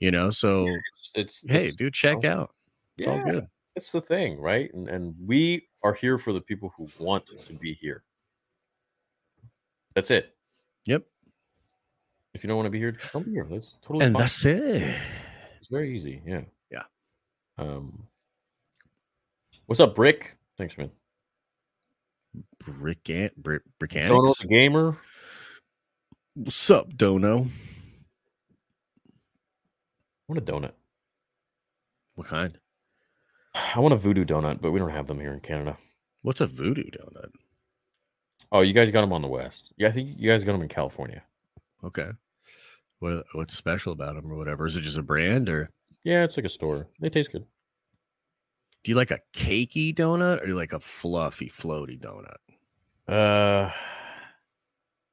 you 0.00 0.10
know 0.10 0.30
so 0.30 0.84
it's, 0.96 1.12
it's 1.14 1.44
hey 1.48 1.70
it's- 1.70 1.72
dude 1.72 1.94
check 1.94 2.24
out 2.24 2.54
it's 2.98 3.06
all 3.08 3.20
Yeah. 3.20 3.20
good 3.20 3.46
It's 3.76 3.92
the 3.92 4.00
thing, 4.02 4.38
right? 4.40 4.72
And 4.74 4.88
and 4.88 5.14
we 5.26 5.68
are 5.84 5.94
here 5.94 6.18
for 6.18 6.32
the 6.32 6.40
people 6.40 6.72
who 6.76 6.92
want 6.98 7.24
to 7.46 7.54
be 7.54 7.74
here. 7.74 8.04
That's 9.98 10.12
it. 10.12 10.36
yep 10.84 11.02
If 12.32 12.44
you 12.44 12.48
don't 12.48 12.56
want 12.56 12.66
to 12.66 12.70
be 12.70 12.78
here, 12.78 12.96
don't 13.12 13.24
be 13.24 13.32
here. 13.32 13.48
That's 13.50 13.74
totally 13.82 14.04
and 14.06 14.14
fine. 14.14 14.20
that's 14.22 14.44
it 14.44 14.94
It's 15.58 15.66
very 15.68 15.96
easy. 15.96 16.22
Yeah. 16.24 16.42
Yeah. 16.70 16.84
Um. 17.58 18.06
What's 19.66 19.80
up, 19.80 19.96
Brick? 19.96 20.36
Thanks, 20.56 20.78
man. 20.78 20.92
brick 22.64 23.10
brick 23.38 23.62
brickanics 23.80 24.06
Dono 24.06 24.34
the 24.40 24.46
gamer. 24.46 24.96
What's 26.34 26.70
up, 26.70 26.96
Dono? 26.96 27.48
I 29.08 30.32
want 30.32 30.38
a 30.38 30.52
donut. 30.52 30.74
What 32.14 32.28
kind? 32.28 32.56
I 33.74 33.80
want 33.80 33.94
a 33.94 33.96
voodoo 33.96 34.24
donut, 34.24 34.60
but 34.60 34.70
we 34.70 34.78
don't 34.78 34.90
have 34.90 35.08
them 35.08 35.18
here 35.18 35.32
in 35.32 35.40
Canada. 35.40 35.76
What's 36.22 36.40
a 36.40 36.46
voodoo 36.46 36.84
donut? 36.84 37.30
Oh, 38.50 38.60
you 38.60 38.72
guys 38.72 38.90
got 38.90 39.02
them 39.02 39.12
on 39.12 39.22
the 39.22 39.28
west. 39.28 39.72
Yeah, 39.76 39.88
I 39.88 39.90
think 39.90 40.10
you 40.18 40.30
guys 40.30 40.44
got 40.44 40.52
them 40.52 40.62
in 40.62 40.68
California. 40.68 41.22
Okay. 41.84 42.08
What 43.00 43.24
what's 43.34 43.54
special 43.54 43.92
about 43.92 44.14
them 44.16 44.30
or 44.30 44.36
whatever? 44.36 44.66
Is 44.66 44.76
it 44.76 44.80
just 44.80 44.96
a 44.98 45.02
brand 45.02 45.48
or 45.48 45.70
Yeah, 46.04 46.24
it's 46.24 46.36
like 46.36 46.46
a 46.46 46.48
store. 46.50 46.88
They 47.00 47.10
taste 47.10 47.30
good. 47.32 47.44
do 48.84 48.90
you 48.90 48.96
like 48.96 49.10
a 49.10 49.20
cakey 49.34 49.94
donut 49.94 50.42
or 50.42 50.46
you 50.48 50.54
like 50.54 50.72
a 50.72 50.80
fluffy, 50.80 51.48
floaty 51.50 51.98
donut? 52.00 52.36
Uh, 53.06 53.70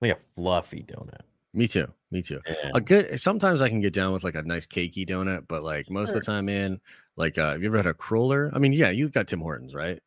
like 0.01 0.11
a 0.11 0.17
fluffy 0.35 0.83
donut. 0.83 1.21
Me 1.53 1.67
too. 1.67 1.87
Me 2.11 2.21
too. 2.21 2.41
Yeah. 2.47 2.71
A 2.73 2.81
good 2.81 3.19
sometimes 3.19 3.61
I 3.61 3.69
can 3.69 3.81
get 3.81 3.93
down 3.93 4.13
with 4.13 4.23
like 4.23 4.35
a 4.35 4.41
nice 4.43 4.65
cakey 4.65 5.07
donut, 5.07 5.45
but 5.47 5.63
like 5.63 5.89
most 5.89 6.09
of 6.09 6.15
the 6.15 6.21
time, 6.21 6.45
man, 6.45 6.79
like 7.17 7.37
uh 7.37 7.51
have 7.51 7.61
you 7.61 7.67
ever 7.67 7.77
had 7.77 7.85
a 7.87 7.93
cruller? 7.93 8.51
I 8.53 8.59
mean, 8.59 8.73
yeah, 8.73 8.89
you 8.89 9.09
got 9.09 9.27
Tim 9.27 9.39
Hortons, 9.41 9.73
right? 9.75 10.01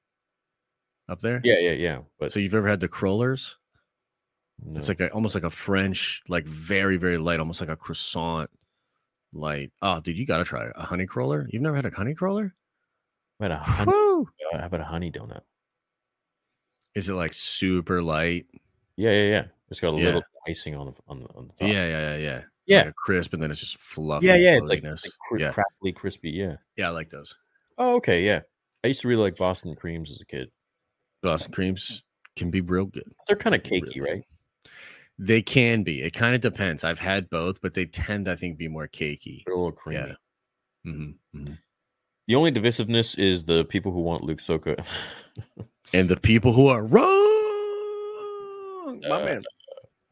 Up 1.09 1.21
there? 1.21 1.41
Yeah, 1.45 1.59
yeah, 1.59 1.73
yeah. 1.73 1.99
But 2.19 2.33
So 2.33 2.41
you've 2.41 2.55
ever 2.55 2.69
had 2.69 2.81
the 2.81 2.89
crullers? 2.89 3.57
It's 4.75 4.89
like 4.89 5.01
a, 5.01 5.09
almost 5.11 5.35
like 5.35 5.45
a 5.45 5.51
French, 5.51 6.21
like 6.29 6.45
very, 6.45 6.97
very 6.97 7.17
light, 7.17 7.39
almost 7.39 7.61
like 7.61 7.71
a 7.71 7.77
croissant 7.77 8.51
light. 9.33 9.71
Oh, 9.83 10.01
dude, 10.01 10.19
you 10.19 10.27
gotta 10.27 10.45
try 10.45 10.69
a 10.75 10.83
honey 10.83 11.07
cruller. 11.07 11.49
You've 11.51 11.63
never 11.63 11.77
had 11.77 11.87
a 11.87 11.91
honey 11.91 12.15
cruller? 12.15 12.55
How 13.41 13.47
about 13.47 13.61
a 13.61 13.63
honey, 13.71 13.93
Woo! 13.93 14.29
uh, 14.53 14.59
how 14.59 14.67
about 14.67 14.81
a 14.81 14.85
honey 14.85 15.13
donut? 15.13 15.43
Is 16.97 17.09
it 17.09 17.13
like 17.15 17.33
super 17.33 18.03
light? 18.03 18.47
Yeah, 18.97 19.13
yeah, 19.13 19.31
yeah. 19.31 19.45
It's 19.71 19.79
got 19.81 19.95
a 19.95 19.97
Yeah. 19.99 20.05
little 20.07 20.23
icing 20.49 20.75
on 20.75 20.87
the 20.89 20.93
on 21.07 21.21
the 21.23 21.29
on 21.37 21.47
the 21.47 21.53
top. 21.53 21.69
Yeah, 21.73 21.87
yeah, 21.87 22.15
yeah, 22.15 22.17
yeah. 22.17 22.41
Yeah. 22.67 22.83
Like 22.87 22.97
crisp, 22.97 23.33
and 23.33 23.43
then 23.43 23.51
it's 23.53 23.61
just 23.61 23.79
fluffy. 23.79 24.27
yeah, 24.27 24.35
yeah. 24.35 24.57
It's 24.57 24.69
like, 24.69 24.83
like 24.83 24.99
cri- 25.29 25.41
yeah, 25.41 25.53
crackly, 25.53 25.93
crispy. 25.93 26.31
Yeah. 26.31 26.57
yeah, 26.77 26.89
I 26.89 26.91
like 26.91 27.09
those. 27.11 27.35
Oh, 27.79 27.95
okay. 27.97 28.25
Yeah. 28.25 28.41
I 28.85 28.89
used 28.89 29.03
to 29.03 29.09
really 29.09 29.23
like 29.23 29.37
Boston 29.37 29.75
creams 29.77 30.11
as 30.11 30.21
a 30.21 30.27
kid. 30.27 30.51
Boston 31.23 31.53
creams 31.53 32.03
can 32.37 32.51
be 32.51 32.61
real 32.61 32.87
good. 32.87 33.11
They're 33.27 33.37
kind 33.37 33.55
of 33.55 33.63
cakey, 33.63 34.01
right? 34.01 34.23
They 35.19 35.43
can 35.43 35.83
be. 35.83 36.03
It 36.03 36.13
kind 36.13 36.35
of 36.35 36.41
depends. 36.41 36.85
I've 36.85 37.01
had 37.01 37.29
both, 37.29 37.61
but 37.61 37.75
they 37.75 37.87
tend, 37.87 38.29
I 38.29 38.37
think, 38.37 38.57
be 38.57 38.69
more 38.69 38.87
cakey. 38.87 39.43
They're 39.45 39.55
a 39.55 39.59
little 39.59 39.73
creamy. 39.73 40.15
Yeah. 40.85 40.93
hmm 40.93 41.11
The 42.29 42.35
only 42.37 42.53
divisiveness 42.53 43.19
is 43.19 43.45
the 43.45 43.65
people 43.65 43.91
who 43.93 44.01
want 44.01 44.23
Luke 44.25 44.41
Soka. 44.41 44.85
And 45.95 46.07
the 46.09 46.19
people 46.21 46.53
who 46.53 46.67
are 46.69 46.83
wrong, 46.85 47.09
my 49.09 49.23
Uh, 49.23 49.25
man. 49.25 49.43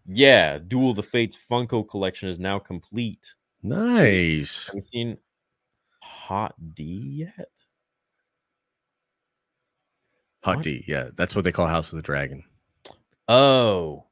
yeah, 0.07 0.57
Duel 0.59 0.95
the 0.95 1.03
Fates 1.03 1.37
Funko 1.37 1.87
collection 1.87 2.31
is 2.31 2.39
now 2.39 2.59
complete. 2.59 3.35
Nice. 3.63 4.69
Have 4.69 4.77
you 4.77 4.83
seen 4.91 5.19
Hot 6.03 6.55
D 6.75 6.85
yet? 7.29 7.51
Hot 10.47 10.63
D. 10.63 10.85
Yeah, 10.87 11.09
that's 11.17 11.35
what 11.35 11.45
they 11.45 11.53
call 11.53 11.67
House 11.67 11.93
of 11.93 11.97
the 11.97 12.03
Dragon. 12.03 12.45
Oh, 13.29 14.05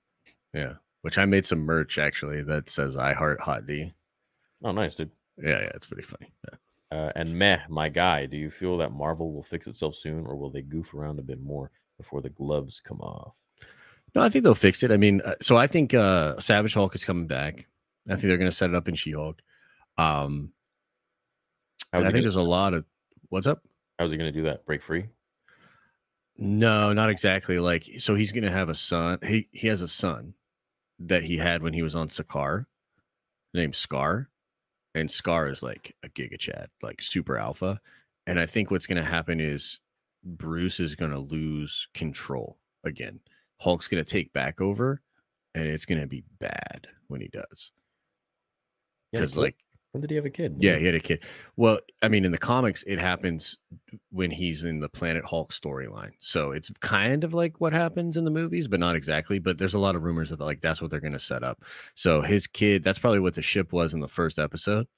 Yeah, 0.52 0.74
which 1.02 1.18
I 1.18 1.24
made 1.24 1.46
some 1.46 1.60
merch 1.60 1.98
actually 1.98 2.42
that 2.42 2.68
says 2.68 2.96
"I 2.96 3.12
heart 3.14 3.40
Hot 3.40 3.66
D." 3.66 3.92
oh, 4.62 4.72
nice, 4.72 4.94
dude. 4.94 5.10
Yeah, 5.36 5.60
yeah, 5.60 5.70
it's 5.74 5.86
pretty 5.86 6.02
funny. 6.04 6.32
Yeah. 6.48 6.56
Uh, 6.98 7.12
and 7.16 7.36
meh, 7.36 7.58
my 7.68 7.88
guy, 7.88 8.26
do 8.26 8.36
you 8.36 8.50
feel 8.50 8.76
that 8.78 8.92
Marvel 8.92 9.32
will 9.32 9.42
fix 9.42 9.66
itself 9.66 9.94
soon, 9.94 10.26
or 10.26 10.36
will 10.36 10.50
they 10.50 10.62
goof 10.62 10.94
around 10.94 11.18
a 11.18 11.22
bit 11.22 11.42
more 11.42 11.70
before 11.98 12.20
the 12.20 12.28
gloves 12.30 12.80
come 12.80 13.00
off? 13.00 13.34
No, 14.14 14.22
I 14.22 14.28
think 14.28 14.44
they'll 14.44 14.54
fix 14.54 14.82
it. 14.82 14.92
I 14.92 14.96
mean, 14.96 15.20
uh, 15.24 15.34
so 15.40 15.56
I 15.56 15.66
think 15.66 15.92
uh 15.94 16.38
Savage 16.40 16.74
Hulk 16.74 16.94
is 16.94 17.04
coming 17.04 17.26
back. 17.26 17.66
I 18.08 18.12
think 18.14 18.22
they're 18.22 18.38
going 18.38 18.50
to 18.50 18.56
set 18.56 18.70
it 18.70 18.76
up 18.76 18.88
in 18.88 18.94
She 18.94 19.12
Hulk. 19.12 19.40
Um, 19.98 20.52
I 21.92 21.98
think 21.98 22.10
gonna, 22.10 22.22
there's 22.22 22.36
a 22.36 22.42
lot 22.42 22.74
of 22.74 22.84
what's 23.28 23.46
up. 23.46 23.62
how's 23.98 24.10
he 24.10 24.16
going 24.16 24.32
to 24.32 24.38
do 24.38 24.44
that? 24.44 24.66
Break 24.66 24.82
free? 24.82 25.06
No, 26.36 26.92
not 26.92 27.10
exactly. 27.10 27.58
Like, 27.58 27.88
so 27.98 28.14
he's 28.14 28.32
going 28.32 28.44
to 28.44 28.50
have 28.50 28.68
a 28.68 28.74
son. 28.74 29.18
He 29.24 29.48
he 29.52 29.68
has 29.68 29.82
a 29.82 29.88
son 29.88 30.34
that 30.98 31.22
he 31.24 31.36
had 31.36 31.62
when 31.62 31.72
he 31.72 31.82
was 31.82 31.94
on 31.94 32.08
Sakaar, 32.08 32.66
named 33.52 33.74
Skaar, 33.74 34.26
and 34.94 35.08
Skaar 35.08 35.50
is 35.50 35.62
like 35.62 35.94
a 36.02 36.08
Giga 36.08 36.38
chad, 36.38 36.68
like 36.82 37.00
super 37.02 37.38
alpha. 37.38 37.80
And 38.26 38.40
I 38.40 38.46
think 38.46 38.70
what's 38.70 38.86
going 38.86 39.02
to 39.02 39.08
happen 39.08 39.40
is 39.40 39.80
Bruce 40.24 40.80
is 40.80 40.94
going 40.96 41.10
to 41.10 41.18
lose 41.18 41.88
control 41.94 42.58
again. 42.84 43.20
Hulk's 43.60 43.88
going 43.88 44.04
to 44.04 44.10
take 44.10 44.32
back 44.32 44.60
over, 44.60 45.02
and 45.54 45.66
it's 45.66 45.86
going 45.86 46.00
to 46.00 46.06
be 46.06 46.24
bad 46.40 46.88
when 47.08 47.20
he 47.20 47.28
does. 47.28 47.70
Because 49.12 49.34
clip. 49.34 49.42
like 49.42 49.63
When 49.94 50.00
did 50.00 50.10
he 50.10 50.16
have 50.16 50.26
a 50.26 50.30
kid? 50.30 50.56
Yeah, 50.58 50.76
he 50.76 50.86
had 50.86 50.96
a 50.96 51.00
kid. 51.00 51.22
Well, 51.56 51.78
I 52.02 52.08
mean, 52.08 52.24
in 52.24 52.32
the 52.32 52.36
comics, 52.36 52.82
it 52.84 52.98
happens 52.98 53.58
when 54.10 54.28
he's 54.28 54.64
in 54.64 54.80
the 54.80 54.88
Planet 54.88 55.24
Hulk 55.24 55.52
storyline. 55.52 56.10
So 56.18 56.50
it's 56.50 56.68
kind 56.80 57.22
of 57.22 57.32
like 57.32 57.60
what 57.60 57.72
happens 57.72 58.16
in 58.16 58.24
the 58.24 58.30
movies, 58.32 58.66
but 58.66 58.80
not 58.80 58.96
exactly. 58.96 59.38
But 59.38 59.56
there's 59.56 59.74
a 59.74 59.78
lot 59.78 59.94
of 59.94 60.02
rumors 60.02 60.30
that 60.30 60.40
like 60.40 60.60
that's 60.60 60.82
what 60.82 60.90
they're 60.90 60.98
going 60.98 61.12
to 61.12 61.20
set 61.20 61.44
up. 61.44 61.62
So 61.94 62.22
his 62.22 62.48
kid, 62.48 62.82
that's 62.82 62.98
probably 62.98 63.20
what 63.20 63.34
the 63.34 63.42
ship 63.42 63.72
was 63.72 63.94
in 63.94 64.00
the 64.00 64.08
first 64.08 64.40
episode, 64.40 64.88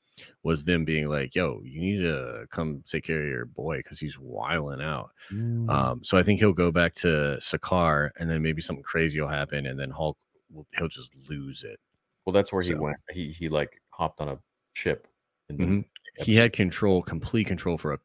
was 0.42 0.64
them 0.64 0.86
being 0.86 1.10
like, 1.10 1.34
"Yo, 1.34 1.60
you 1.62 1.78
need 1.78 1.98
to 2.00 2.46
come 2.50 2.82
take 2.88 3.04
care 3.04 3.20
of 3.20 3.28
your 3.28 3.44
boy 3.44 3.76
because 3.76 4.00
he's 4.00 4.18
wiling 4.18 4.80
out." 4.80 5.10
Mm. 5.30 5.68
Um, 5.68 6.04
so 6.04 6.16
I 6.16 6.22
think 6.22 6.40
he'll 6.40 6.54
go 6.54 6.72
back 6.72 6.94
to 6.94 7.36
Sakaar, 7.42 8.12
and 8.18 8.30
then 8.30 8.40
maybe 8.40 8.62
something 8.62 8.82
crazy 8.82 9.20
will 9.20 9.28
happen, 9.28 9.66
and 9.66 9.78
then 9.78 9.90
Hulk 9.90 10.16
will 10.50 10.66
he'll 10.78 10.88
just 10.88 11.10
lose 11.28 11.64
it. 11.64 11.78
well, 12.24 12.32
that's 12.32 12.50
where 12.50 12.62
he 12.62 12.72
went. 12.72 12.96
He 13.10 13.30
he 13.38 13.50
like 13.50 13.78
hopped 13.90 14.22
on 14.22 14.28
a 14.28 14.38
ship. 14.76 15.08
Mhm. 15.50 15.84
he 16.18 16.34
had 16.34 16.52
control, 16.52 17.02
complete 17.02 17.46
control 17.46 17.78
for 17.78 17.92
a, 17.94 17.98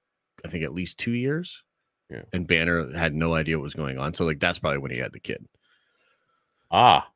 I 0.46 0.48
think 0.48 0.64
at 0.64 0.74
least 0.74 0.98
two 0.98 1.12
years. 1.12 1.64
Yeah. 2.10 2.24
And 2.34 2.48
Banner 2.48 2.92
had 2.94 3.14
no 3.14 3.34
idea 3.34 3.58
what 3.58 3.64
was 3.64 3.74
going 3.74 3.98
on. 3.98 4.14
So 4.14 4.26
like 4.26 4.40
that's 4.40 4.60
probably 4.60 4.80
when 4.80 4.92
he 4.92 5.00
had 5.00 5.14
the 5.14 5.20
kid. 5.20 5.48
Ah, 6.70 7.10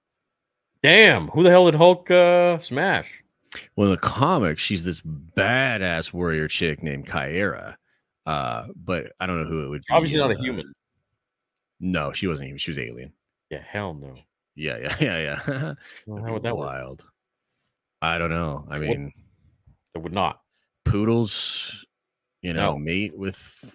damn! 0.81 1.27
Who 1.29 1.43
the 1.43 1.49
hell 1.49 1.65
did 1.65 1.75
Hulk 1.75 2.09
uh, 2.11 2.59
smash? 2.59 3.23
Well, 3.75 3.87
in 3.87 3.91
the 3.91 3.97
comics, 3.97 4.61
she's 4.61 4.83
this 4.83 5.01
badass 5.01 6.11
warrior 6.11 6.47
chick 6.47 6.83
named 6.83 7.07
Caiera. 7.07 7.75
Uh, 8.25 8.67
but 8.75 9.13
I 9.19 9.27
don't 9.27 9.43
know 9.43 9.49
who 9.49 9.65
it 9.65 9.69
would 9.69 9.81
be. 9.87 9.93
Obviously 9.93 10.19
not 10.19 10.31
a 10.31 10.35
uh, 10.37 10.41
human. 10.41 10.73
No, 11.79 12.11
she 12.11 12.27
wasn't 12.27 12.47
human. 12.47 12.57
She 12.57 12.71
was 12.71 12.79
alien. 12.79 13.13
Yeah, 13.49 13.63
hell 13.65 13.93
no. 13.93 14.15
Yeah, 14.55 14.77
yeah, 14.77 14.95
yeah, 14.99 15.17
yeah. 15.47 15.73
Well, 16.07 16.23
how 16.23 16.33
would 16.33 16.43
that 16.43 16.57
work? 16.57 16.67
wild? 16.67 17.03
I 18.01 18.17
don't 18.17 18.29
know. 18.29 18.65
I 18.69 18.79
mean, 18.79 19.13
It 19.95 20.01
would 20.03 20.13
not. 20.13 20.41
poodles, 20.83 21.83
you 22.41 22.53
know, 22.53 22.73
No. 22.73 22.77
mate 22.77 23.17
with 23.17 23.73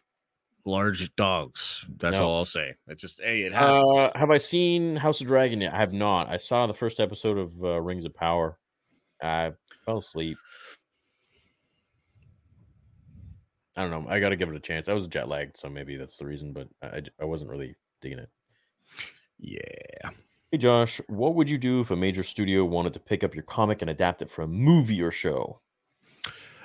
large 0.64 1.12
dogs. 1.16 1.84
That's 1.98 2.18
No. 2.18 2.28
all 2.28 2.36
I'll 2.38 2.44
say. 2.44 2.74
It's 2.86 3.00
just 3.02 3.20
hey, 3.20 3.42
it 3.42 3.52
happens. 3.52 3.88
Uh, 4.14 4.18
have 4.18 4.30
I 4.30 4.36
seen 4.38 4.94
House 4.94 5.20
of 5.20 5.26
Dragon 5.26 5.60
yet? 5.60 5.72
I 5.74 5.78
have 5.78 5.92
not. 5.92 6.28
I 6.28 6.36
saw 6.36 6.66
the 6.68 6.74
first 6.74 7.00
episode 7.00 7.36
of 7.36 7.64
uh, 7.64 7.80
Rings 7.80 8.04
of 8.04 8.14
Power. 8.14 8.58
I 9.22 9.52
fell 9.84 9.98
asleep. 9.98 10.38
I 13.76 13.82
don't 13.82 13.90
know. 13.90 14.10
I 14.10 14.20
got 14.20 14.28
to 14.30 14.36
give 14.36 14.48
it 14.48 14.56
a 14.56 14.60
chance. 14.60 14.88
I 14.88 14.92
was 14.92 15.06
jet 15.06 15.28
lagged, 15.28 15.56
so 15.56 15.68
maybe 15.68 15.96
that's 15.96 16.16
the 16.16 16.26
reason. 16.26 16.52
But 16.52 16.68
I, 16.82 17.02
I 17.20 17.24
wasn't 17.24 17.50
really 17.50 17.74
digging 18.02 18.18
it. 18.18 18.28
yeah. 19.38 20.10
Hey 20.52 20.58
Josh, 20.58 21.00
what 21.08 21.34
would 21.36 21.48
you 21.48 21.58
do 21.58 21.80
if 21.80 21.90
a 21.92 21.96
major 21.96 22.22
studio 22.24 22.64
wanted 22.64 22.92
to 22.94 23.00
pick 23.00 23.22
up 23.22 23.34
your 23.34 23.44
comic 23.44 23.82
and 23.82 23.90
adapt 23.90 24.20
it 24.20 24.30
for 24.30 24.42
a 24.42 24.48
movie 24.48 25.00
or 25.00 25.10
show? 25.12 25.60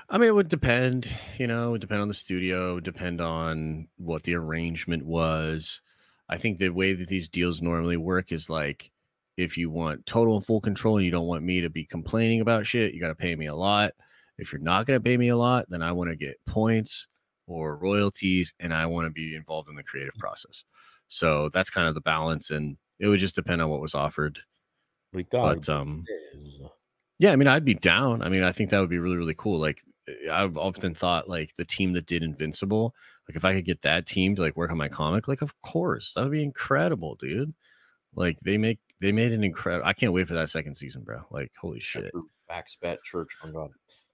I 0.10 0.18
mean, 0.18 0.30
it 0.30 0.36
would 0.36 0.50
depend, 0.50 1.10
you 1.38 1.48
know, 1.48 1.70
it 1.70 1.72
would 1.72 1.82
depend 1.82 2.02
on 2.02 2.08
the 2.08 2.14
studio, 2.14 2.80
depend 2.80 3.22
on 3.22 3.88
what 3.98 4.24
the 4.24 4.36
arrangement 4.36 5.04
was. 5.06 5.82
I 6.30 6.38
think 6.38 6.58
the 6.58 6.70
way 6.70 6.94
that 6.94 7.08
these 7.08 7.28
deals 7.28 7.62
normally 7.62 7.98
work 7.98 8.32
is 8.32 8.50
like 8.50 8.92
if 9.38 9.58
you 9.58 9.70
want 9.70 10.06
total 10.06 10.38
and 10.38 10.46
full 10.46 10.62
control 10.62 10.98
and 10.98 11.06
you 11.06 11.12
don't 11.12 11.28
want 11.28 11.44
me 11.44 11.62
to 11.62 11.70
be 11.70 11.86
complaining 11.86 12.42
about 12.42 12.68
shit, 12.68 12.94
you 12.94 13.02
got 13.02 13.10
to 13.10 13.16
pay 13.16 13.36
me 13.36 13.48
a 13.48 13.56
lot. 13.56 13.94
If 14.38 14.52
you're 14.52 14.62
not 14.62 14.86
going 14.86 15.00
to 15.00 15.04
pay 15.04 15.18
me 15.18 15.30
a 15.30 15.38
lot, 15.38 15.66
then 15.70 15.82
I 15.82 15.92
want 15.92 16.10
to 16.12 16.16
get 16.16 16.38
points 16.46 17.08
or 17.48 17.76
royalties 17.78 18.54
and 18.60 18.74
I 18.74 18.86
want 18.86 19.08
to 19.08 19.12
be 19.12 19.36
involved 19.36 19.70
in 19.70 19.76
the 19.76 19.84
creative 19.84 20.16
process. 20.16 20.64
So 21.08 21.50
that's 21.50 21.70
kind 21.70 21.88
of 21.88 21.96
the 21.96 22.02
balance. 22.02 22.52
And 22.52 22.78
it 23.00 23.08
would 23.08 23.20
just 23.20 23.36
depend 23.36 23.62
on 23.62 23.70
what 23.70 23.82
was 23.82 23.96
offered. 23.96 24.40
But, 25.66 25.70
um, 25.70 26.06
yeah, 27.20 27.32
I 27.32 27.36
mean, 27.38 27.48
I'd 27.48 27.66
be 27.66 27.76
down. 27.76 28.22
I 28.22 28.30
mean, 28.30 28.44
I 28.44 28.52
think 28.52 28.70
that 28.70 28.80
would 28.80 28.90
be 28.90 29.00
really, 29.00 29.18
really 29.18 29.36
cool. 29.38 29.60
Like, 29.60 29.82
Eh, 30.08 30.32
I've 30.32 30.58
often 30.58 30.94
thought, 30.94 31.30
like, 31.30 31.56
the 31.56 31.66
team 31.66 31.94
that 31.94 32.06
did 32.06 32.24
Invincible, 32.24 32.94
like, 33.28 33.36
if 33.36 33.46
I 33.46 33.54
could 33.54 33.66
get 33.66 33.82
that 33.82 34.06
team 34.06 34.36
to 34.36 34.42
like 34.42 34.56
work 34.56 34.72
on 34.72 34.78
my 34.78 34.90
comic, 34.90 35.28
like, 35.28 35.42
of 35.42 35.60
course, 35.62 36.14
that 36.14 36.24
would 36.24 36.32
be 36.32 36.44
incredible, 36.44 37.16
dude. 37.16 37.54
Like, 38.14 38.38
they 38.42 38.58
make 38.58 38.80
they 39.02 39.12
made 39.12 39.32
an 39.32 39.44
incredible. 39.44 39.88
I 39.88 39.94
can't 39.94 40.14
wait 40.14 40.28
for 40.28 40.36
that 40.36 40.50
second 40.50 40.76
season, 40.76 41.04
bro. 41.04 41.22
Like, 41.32 41.52
holy 41.60 41.80
shit. 41.80 42.12
Facts, 42.48 42.78
bet, 42.82 43.04
church, 43.04 43.30
on 43.44 43.52
God. 43.52 43.72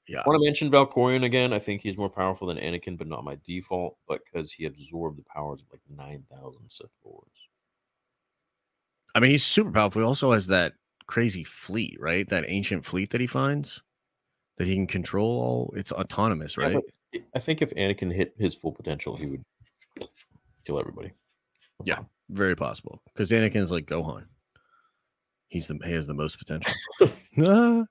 Yeah. 0.07 0.21
I 0.25 0.27
want 0.27 0.41
to 0.41 0.45
mention 0.45 0.71
Valkorion 0.71 1.23
again. 1.23 1.53
I 1.53 1.59
think 1.59 1.81
he's 1.81 1.97
more 1.97 2.09
powerful 2.09 2.47
than 2.47 2.57
Anakin, 2.57 2.97
but 2.97 3.07
not 3.07 3.23
my 3.23 3.37
default, 3.45 3.97
but 4.07 4.21
because 4.25 4.51
he 4.51 4.65
absorbed 4.65 5.19
the 5.19 5.23
powers 5.23 5.61
of 5.61 5.67
like 5.71 5.81
9,000 5.95 6.59
Sith 6.67 6.89
Lords. 7.05 7.29
I 9.13 9.19
mean, 9.19 9.31
he's 9.31 9.45
super 9.45 9.71
powerful. 9.71 10.01
He 10.01 10.05
also 10.05 10.31
has 10.31 10.47
that 10.47 10.73
crazy 11.05 11.43
fleet, 11.43 11.97
right? 11.99 12.27
That 12.29 12.45
ancient 12.47 12.85
fleet 12.85 13.11
that 13.11 13.21
he 13.21 13.27
finds 13.27 13.83
that 14.57 14.67
he 14.67 14.75
can 14.75 14.87
control. 14.87 15.41
All 15.41 15.73
it's 15.77 15.91
autonomous, 15.91 16.57
right? 16.57 16.75
but 17.13 17.21
I- 17.35 17.39
think 17.39 17.61
if 17.61 17.71
Anakin 17.71 18.13
hit 18.13 18.33
his 18.37 18.55
full 18.55 18.71
potential, 18.71 19.15
he 19.15 19.25
would 19.25 19.43
kill 20.65 20.79
everybody. 20.79 21.11
Yeah, 21.83 21.99
very 22.29 22.55
possible. 22.55 23.01
Because 23.13 23.31
Anakin's 23.31 23.71
like 23.71 23.85
Gohan. 23.85 24.25
He's 25.49 25.67
the 25.67 25.77
he 25.85 25.91
has 25.93 26.07
the 26.07 26.13
most 26.13 26.37
potential. 26.39 26.73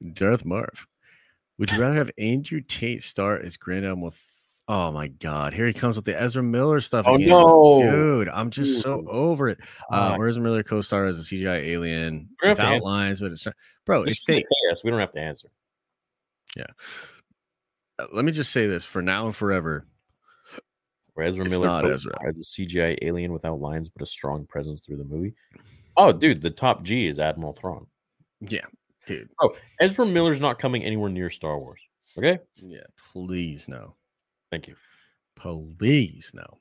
Darth 0.14 0.44
Marv. 0.44 0.86
Would 1.58 1.70
you 1.70 1.80
rather 1.80 1.96
have 1.96 2.10
Andrew 2.18 2.60
Tate 2.60 3.02
start 3.02 3.44
as 3.44 3.56
Grand 3.56 3.84
Admiral? 3.86 4.14
Oh 4.68 4.90
my 4.90 5.06
God! 5.08 5.54
Here 5.54 5.66
he 5.66 5.72
comes 5.72 5.94
with 5.96 6.04
the 6.04 6.20
Ezra 6.20 6.42
Miller 6.42 6.80
stuff 6.80 7.06
Oh, 7.08 7.14
again, 7.14 7.28
no. 7.28 7.78
dude! 7.80 8.28
I'm 8.28 8.50
just 8.50 8.82
so 8.82 9.04
over 9.08 9.48
it. 9.48 9.58
Uh, 9.92 10.16
Ah. 10.18 10.22
Ezra 10.24 10.42
Miller 10.42 10.62
co-star 10.64 11.06
as 11.06 11.18
a 11.18 11.22
CGI 11.22 11.66
alien 11.68 12.28
We 12.42 12.48
have 12.48 12.58
to 12.58 12.64
without 12.64 12.82
lines, 12.82 13.20
but 13.20 13.30
it's 13.30 13.46
not- 13.46 13.54
bro, 13.86 14.02
it's 14.02 14.24
fake. 14.24 14.44
Yes, 14.68 14.82
we 14.82 14.90
don't 14.90 14.98
have 15.00 15.12
to 15.12 15.20
answer. 15.20 15.48
Uh, 17.98 18.06
Let 18.12 18.24
me 18.24 18.32
just 18.32 18.52
say 18.52 18.66
this 18.66 18.84
for 18.84 19.02
now 19.02 19.26
and 19.26 19.34
forever. 19.34 19.86
Or 21.14 21.22
Ezra 21.24 21.44
It's 21.46 21.50
Miller 21.50 21.86
Ezra. 21.90 22.12
as 22.28 22.38
a 22.38 22.42
CGI 22.42 22.98
alien 23.02 23.32
without 23.32 23.58
lines, 23.60 23.88
but 23.88 24.02
a 24.02 24.06
strong 24.06 24.44
presence 24.46 24.82
through 24.84 24.98
the 24.98 25.04
movie. 25.04 25.34
Oh, 25.96 26.12
dude, 26.12 26.42
the 26.42 26.50
top 26.50 26.82
G 26.82 27.06
is 27.06 27.18
Admiral 27.18 27.54
Thrawn. 27.54 27.86
Yeah, 28.40 28.66
dude. 29.06 29.30
Oh, 29.40 29.56
Ezra 29.80 30.04
Miller's 30.04 30.42
not 30.42 30.58
coming 30.58 30.84
anywhere 30.84 31.08
near 31.08 31.30
Star 31.30 31.58
Wars. 31.58 31.80
Okay, 32.18 32.38
Yeah, 32.56 32.80
please 33.12 33.66
no, 33.66 33.94
thank 34.50 34.68
you. 34.68 34.74
please 35.36 36.32
no. 36.34 36.58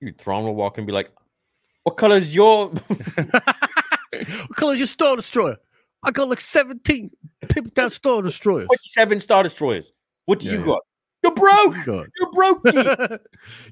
Dude, 0.00 0.18
Thrawn 0.18 0.44
will 0.44 0.54
walk 0.54 0.78
and 0.78 0.86
be 0.86 0.92
like, 0.92 1.10
"What 1.82 1.96
color 1.96 2.16
is 2.16 2.32
your?" 2.34 2.68
what 2.88 4.56
color 4.56 4.72
is 4.74 4.78
your 4.78 4.86
Star 4.86 5.16
Destroyer? 5.16 5.56
I 6.06 6.12
got 6.12 6.28
like 6.28 6.40
17 6.40 7.10
people 7.48 7.70
down 7.74 7.90
Star 7.90 8.22
Destroyers. 8.22 8.68
What 8.68 8.82
seven 8.82 9.18
Star 9.20 9.42
Destroyers? 9.42 9.92
What 10.26 10.40
do 10.40 10.46
Yeah, 10.46 10.58
you 10.58 10.64
got? 10.64 10.82
You're 11.22 11.34
broke. 11.34 11.84
God. 11.84 12.08
You're 12.20 12.32
broke. 12.32 13.20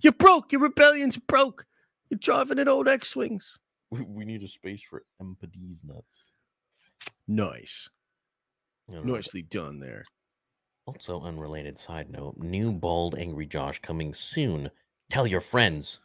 You're 0.03 0.13
broke. 0.13 0.53
Your 0.53 0.61
rebellion's 0.61 1.17
broke. 1.17 1.65
You're 2.11 2.19
driving 2.19 2.59
in 2.59 2.69
old 2.69 2.89
X 2.89 3.15
Wings. 3.15 3.57
we, 3.91 4.03
we 4.03 4.25
need 4.25 4.43
a 4.43 4.49
space 4.49 4.83
for 4.83 5.05
MPD's 5.23 5.85
nuts. 5.85 6.35
Nice. 7.29 7.89
Know. 8.89 9.03
Nicely 9.03 9.43
done 9.43 9.79
there. 9.79 10.05
Also, 10.87 11.21
unrelated 11.23 11.79
side 11.79 12.11
note: 12.11 12.37
new 12.37 12.73
bald 12.73 13.15
angry 13.17 13.47
Josh 13.47 13.79
coming 13.81 14.13
soon. 14.13 14.71
Tell 15.09 15.27
your 15.27 15.41
friends 15.41 16.01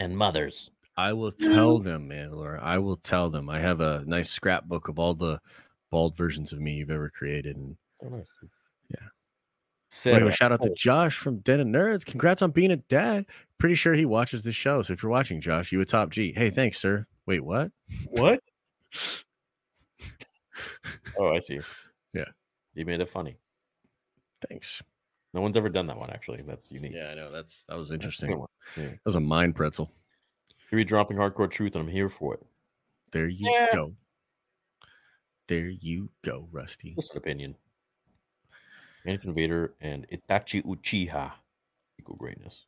and 0.00 0.16
mothers. 0.16 0.70
I 1.00 1.12
will 1.14 1.32
tell 1.32 1.78
them, 1.88 2.08
man, 2.08 2.32
Laura. 2.32 2.60
I 2.62 2.78
will 2.78 2.96
tell 2.98 3.30
them. 3.30 3.48
I 3.48 3.58
have 3.58 3.80
a 3.80 4.04
nice 4.06 4.28
scrapbook 4.28 4.88
of 4.88 4.98
all 4.98 5.14
the 5.14 5.40
bald 5.90 6.16
versions 6.16 6.52
of 6.52 6.60
me 6.60 6.72
you've 6.72 6.90
ever 6.90 7.08
created. 7.10 7.56
And 7.56 7.76
Oh, 8.04 8.08
nice. 8.08 8.26
Yeah. 8.90 8.96
Said, 9.88 10.14
anyway, 10.14 10.32
shout 10.32 10.52
out 10.52 10.62
to 10.62 10.72
Josh 10.74 11.16
from 11.18 11.38
Den 11.38 11.60
of 11.60 11.66
Nerds. 11.66 12.04
Congrats 12.04 12.42
on 12.42 12.50
being 12.50 12.70
a 12.70 12.76
dad. 12.76 13.26
Pretty 13.58 13.74
sure 13.74 13.94
he 13.94 14.04
watches 14.04 14.42
the 14.42 14.52
show. 14.52 14.82
So 14.82 14.92
if 14.92 15.02
you're 15.02 15.10
watching, 15.10 15.40
Josh, 15.40 15.72
you 15.72 15.80
a 15.80 15.84
top 15.84 16.10
G. 16.10 16.32
Hey, 16.36 16.50
thanks, 16.50 16.78
sir. 16.78 17.06
Wait, 17.26 17.40
what? 17.44 17.70
what? 18.10 18.40
oh, 21.18 21.28
I 21.34 21.38
see. 21.38 21.60
Yeah. 22.12 22.24
You 22.74 22.84
made 22.86 23.00
it 23.00 23.08
funny. 23.08 23.36
Thanks. 24.48 24.82
No 25.32 25.40
one's 25.40 25.56
ever 25.56 25.68
done 25.68 25.86
that 25.86 25.98
one. 25.98 26.10
Actually, 26.10 26.42
that's 26.46 26.72
unique. 26.72 26.92
Yeah, 26.94 27.08
I 27.10 27.14
know. 27.14 27.30
That's 27.30 27.64
that 27.68 27.76
was 27.76 27.88
That's 27.88 27.90
a 27.90 27.98
good 27.98 28.04
interesting. 28.04 28.38
one. 28.38 28.48
Yeah. 28.76 28.84
That 28.84 28.98
was 29.04 29.14
a 29.14 29.20
mind 29.20 29.54
pretzel. 29.54 29.90
Here 30.70 30.76
we 30.78 30.84
dropping 30.84 31.16
hardcore 31.16 31.50
truth, 31.50 31.74
and 31.74 31.82
I'm 31.82 31.90
here 31.92 32.08
for 32.08 32.34
it. 32.34 32.46
There 33.12 33.28
you 33.28 33.50
Yeah. 33.50 33.74
go. 33.74 33.96
There 35.48 35.68
you 35.68 36.10
go, 36.22 36.48
Rusty. 36.52 36.94
Just 36.94 37.10
an 37.12 37.18
opinion. 37.18 37.56
Anakin 39.04 39.34
Vader 39.34 39.74
and 39.80 40.06
Itachi 40.08 40.62
Uchiha 40.62 41.32
equal 41.98 42.14
greatness. 42.16 42.66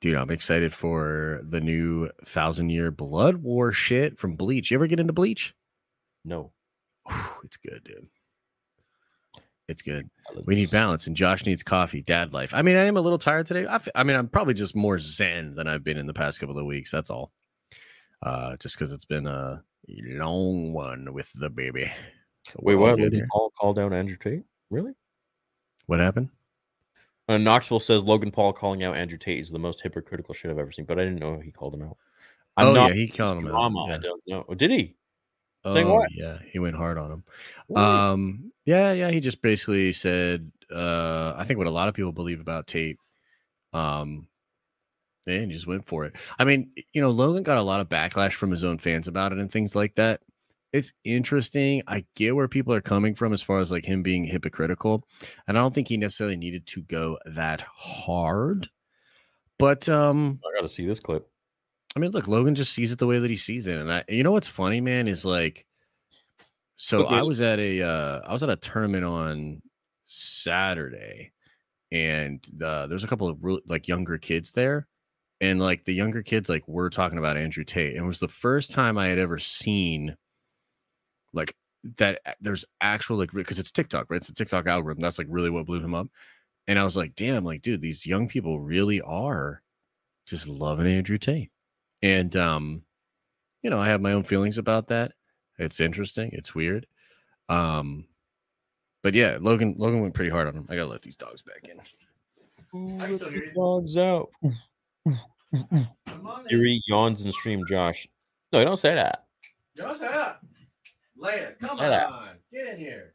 Dude, 0.00 0.16
I'm 0.16 0.30
excited 0.30 0.72
for 0.72 1.40
the 1.48 1.60
new 1.60 2.10
thousand 2.24 2.70
year 2.70 2.90
blood 2.90 3.36
war 3.36 3.72
shit 3.72 4.18
from 4.18 4.36
Bleach. 4.36 4.70
You 4.70 4.76
ever 4.76 4.86
get 4.86 5.00
into 5.00 5.12
Bleach? 5.12 5.54
No. 6.24 6.52
It's 7.44 7.56
good, 7.56 7.82
dude. 7.84 8.08
It's 9.72 9.82
good. 9.82 10.08
We 10.44 10.54
need 10.54 10.70
balance, 10.70 11.06
and 11.06 11.16
Josh 11.16 11.46
needs 11.46 11.62
coffee. 11.62 12.02
Dad 12.02 12.34
life. 12.34 12.52
I 12.54 12.60
mean, 12.60 12.76
I 12.76 12.84
am 12.84 12.98
a 12.98 13.00
little 13.00 13.18
tired 13.18 13.46
today. 13.46 13.66
I, 13.66 13.76
f- 13.76 13.88
I 13.94 14.04
mean, 14.04 14.16
I'm 14.16 14.28
probably 14.28 14.52
just 14.52 14.76
more 14.76 14.98
zen 14.98 15.54
than 15.54 15.66
I've 15.66 15.82
been 15.82 15.96
in 15.96 16.06
the 16.06 16.12
past 16.12 16.38
couple 16.38 16.58
of 16.58 16.66
weeks. 16.66 16.90
That's 16.90 17.10
all. 17.10 17.32
Uh, 18.22 18.56
just 18.58 18.78
because 18.78 18.92
it's 18.92 19.06
been 19.06 19.26
a 19.26 19.62
long 19.88 20.74
one 20.74 21.12
with 21.14 21.32
the 21.34 21.48
baby. 21.48 21.90
So 22.48 22.58
Wait, 22.60 22.74
what? 22.74 22.98
Did. 22.98 23.14
Paul 23.32 23.50
call 23.58 23.72
down 23.72 23.94
Andrew 23.94 24.16
Tate? 24.16 24.44
Really? 24.70 24.92
What 25.86 26.00
happened? 26.00 26.28
Uh, 27.28 27.38
Knoxville 27.38 27.80
says 27.80 28.02
Logan 28.02 28.30
Paul 28.30 28.52
calling 28.52 28.84
out 28.84 28.96
Andrew 28.96 29.16
Tate 29.16 29.38
is 29.38 29.50
the 29.50 29.58
most 29.58 29.80
hypocritical 29.80 30.34
shit 30.34 30.50
I've 30.50 30.58
ever 30.58 30.72
seen, 30.72 30.84
but 30.84 30.98
I 30.98 31.04
didn't 31.04 31.20
know 31.20 31.40
he 31.40 31.50
called 31.50 31.72
him 31.72 31.82
out. 31.82 31.96
I'm 32.58 32.68
oh 32.68 32.72
not 32.74 32.90
yeah, 32.90 32.94
he 32.94 33.08
called 33.08 33.38
him 33.38 33.48
out. 33.48 33.72
Yeah. 33.88 33.94
I 33.94 33.98
don't 33.98 34.22
know. 34.26 34.44
Did 34.54 34.70
he? 34.70 34.96
Saying 35.64 35.86
Oh, 35.86 35.94
what? 35.94 36.10
yeah, 36.12 36.38
he 36.50 36.58
went 36.58 36.76
hard 36.76 36.98
on 36.98 37.12
him. 37.12 37.76
Um, 37.76 38.52
yeah, 38.64 38.92
yeah, 38.92 39.10
he 39.10 39.20
just 39.20 39.42
basically 39.42 39.92
said, 39.92 40.50
uh, 40.70 41.34
I 41.36 41.44
think 41.44 41.58
what 41.58 41.68
a 41.68 41.70
lot 41.70 41.88
of 41.88 41.94
people 41.94 42.12
believe 42.12 42.40
about 42.40 42.66
Tate. 42.66 42.98
Um, 43.72 44.26
and 45.26 45.52
just 45.52 45.66
went 45.66 45.84
for 45.86 46.04
it. 46.04 46.14
I 46.38 46.44
mean, 46.44 46.70
you 46.92 47.00
know, 47.00 47.10
Logan 47.10 47.42
got 47.42 47.58
a 47.58 47.62
lot 47.62 47.80
of 47.80 47.88
backlash 47.88 48.32
from 48.32 48.50
his 48.50 48.64
own 48.64 48.78
fans 48.78 49.06
about 49.06 49.32
it 49.32 49.38
and 49.38 49.50
things 49.50 49.76
like 49.76 49.94
that. 49.94 50.20
It's 50.72 50.92
interesting. 51.04 51.82
I 51.86 52.04
get 52.16 52.34
where 52.34 52.48
people 52.48 52.72
are 52.72 52.80
coming 52.80 53.14
from 53.14 53.32
as 53.32 53.42
far 53.42 53.60
as 53.60 53.70
like 53.70 53.84
him 53.84 54.02
being 54.02 54.24
hypocritical, 54.24 55.06
and 55.46 55.56
I 55.56 55.60
don't 55.60 55.72
think 55.74 55.88
he 55.88 55.96
necessarily 55.96 56.36
needed 56.36 56.66
to 56.68 56.82
go 56.82 57.18
that 57.26 57.62
hard. 57.76 58.70
But 59.58 59.88
um, 59.88 60.40
I 60.44 60.58
got 60.58 60.66
to 60.66 60.72
see 60.72 60.86
this 60.86 60.98
clip. 60.98 61.28
I 61.94 62.00
mean, 62.00 62.10
look, 62.12 62.26
Logan 62.28 62.54
just 62.54 62.72
sees 62.72 62.92
it 62.92 62.98
the 62.98 63.06
way 63.06 63.18
that 63.18 63.30
he 63.30 63.36
sees 63.36 63.66
it, 63.66 63.78
and 63.78 63.92
I, 63.92 64.04
you 64.08 64.22
know 64.22 64.32
what's 64.32 64.48
funny, 64.48 64.80
man, 64.80 65.08
is 65.08 65.24
like, 65.24 65.66
so 66.76 67.06
Okay. 67.06 67.14
I 67.16 67.22
was 67.22 67.40
at 67.40 67.58
a, 67.58 67.82
uh, 67.82 68.20
I 68.26 68.32
was 68.32 68.42
at 68.42 68.48
a 68.50 68.56
tournament 68.56 69.04
on 69.04 69.62
Saturday, 70.06 71.32
and 71.92 72.44
uh, 72.62 72.86
there's 72.86 73.04
a 73.04 73.08
couple 73.08 73.28
of 73.28 73.38
real, 73.44 73.60
like 73.66 73.88
younger 73.88 74.18
kids 74.18 74.52
there, 74.52 74.88
and 75.40 75.60
like 75.60 75.84
the 75.84 75.92
younger 75.94 76.22
kids 76.22 76.48
like 76.48 76.66
were 76.66 76.90
talking 76.90 77.18
about 77.18 77.36
Andrew 77.36 77.64
Tate, 77.64 77.94
and 77.94 78.04
it 78.04 78.06
was 78.06 78.20
the 78.20 78.28
first 78.28 78.70
time 78.70 78.96
I 78.98 79.08
had 79.08 79.18
ever 79.18 79.38
seen 79.38 80.16
like 81.34 81.54
that. 81.98 82.20
There's 82.40 82.64
actual 82.80 83.18
like 83.18 83.32
because 83.32 83.58
it's 83.58 83.72
TikTok, 83.72 84.06
right? 84.10 84.16
It's 84.18 84.30
a 84.30 84.34
TikTok 84.34 84.66
algorithm. 84.66 85.02
That's 85.02 85.18
like 85.18 85.28
really 85.30 85.50
what 85.50 85.66
blew 85.66 85.80
him 85.80 85.94
up, 85.94 86.08
and 86.66 86.78
I 86.78 86.84
was 86.84 86.96
like, 86.96 87.14
damn, 87.16 87.44
like 87.44 87.62
dude, 87.62 87.82
these 87.82 88.06
young 88.06 88.28
people 88.28 88.60
really 88.60 89.00
are 89.02 89.62
just 90.26 90.48
loving 90.48 90.86
Andrew 90.86 91.18
Tate. 91.18 91.51
And 92.02 92.34
um, 92.36 92.82
you 93.62 93.70
know, 93.70 93.80
I 93.80 93.88
have 93.88 94.00
my 94.00 94.12
own 94.12 94.24
feelings 94.24 94.58
about 94.58 94.88
that. 94.88 95.12
It's 95.58 95.80
interesting. 95.80 96.30
It's 96.32 96.54
weird. 96.54 96.86
Um, 97.48 98.06
but 99.02 99.14
yeah, 99.14 99.38
Logan 99.40 99.74
Logan 99.78 100.00
went 100.00 100.14
pretty 100.14 100.30
hard 100.30 100.48
on 100.48 100.54
him. 100.54 100.66
I 100.68 100.76
gotta 100.76 100.88
let 100.88 101.02
these 101.02 101.16
dogs 101.16 101.42
back 101.42 101.68
in. 101.68 101.78
I 103.00 103.06
can 103.06 103.16
still 103.16 103.30
hear 103.30 103.44
you. 103.44 103.52
Dogs 103.54 103.96
out. 103.96 104.30
Erie 106.50 106.80
yawns 106.86 107.20
and 107.22 107.32
stream. 107.32 107.62
Josh, 107.68 108.08
no, 108.52 108.64
don't 108.64 108.78
say 108.78 108.94
that. 108.94 109.26
Just 109.76 110.02
up. 110.02 110.44
Leia, 111.20 111.58
come 111.60 111.78
Say 111.78 111.88
that. 111.88 112.06
on. 112.10 112.28
Get 112.52 112.66
in 112.68 112.78
here. 112.78 113.14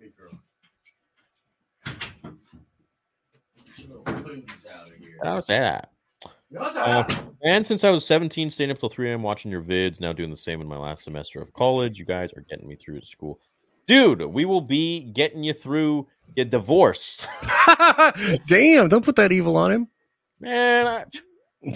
Big 0.00 0.16
girl. 0.16 0.32
Don't 5.22 5.44
say 5.44 5.58
that. 5.58 5.90
Uh, 6.58 7.04
and 7.42 7.64
since 7.64 7.84
I 7.84 7.90
was 7.90 8.06
17, 8.06 8.50
staying 8.50 8.70
up 8.70 8.78
till 8.78 8.88
3 8.88 9.10
a.m. 9.10 9.22
watching 9.22 9.50
your 9.50 9.62
vids, 9.62 10.00
now 10.00 10.12
doing 10.12 10.30
the 10.30 10.36
same 10.36 10.60
in 10.60 10.66
my 10.66 10.76
last 10.76 11.04
semester 11.04 11.40
of 11.40 11.52
college. 11.52 11.98
You 11.98 12.04
guys 12.04 12.32
are 12.36 12.44
getting 12.48 12.68
me 12.68 12.76
through 12.76 13.00
to 13.00 13.06
school. 13.06 13.40
Dude, 13.86 14.22
we 14.22 14.44
will 14.44 14.60
be 14.60 15.04
getting 15.12 15.44
you 15.44 15.52
through 15.52 16.08
your 16.34 16.46
divorce. 16.46 17.24
Damn, 18.48 18.88
don't 18.88 19.04
put 19.04 19.16
that 19.16 19.32
evil 19.32 19.56
on 19.56 19.70
him. 19.70 19.88
Man, 20.40 20.86
I, 20.86 21.04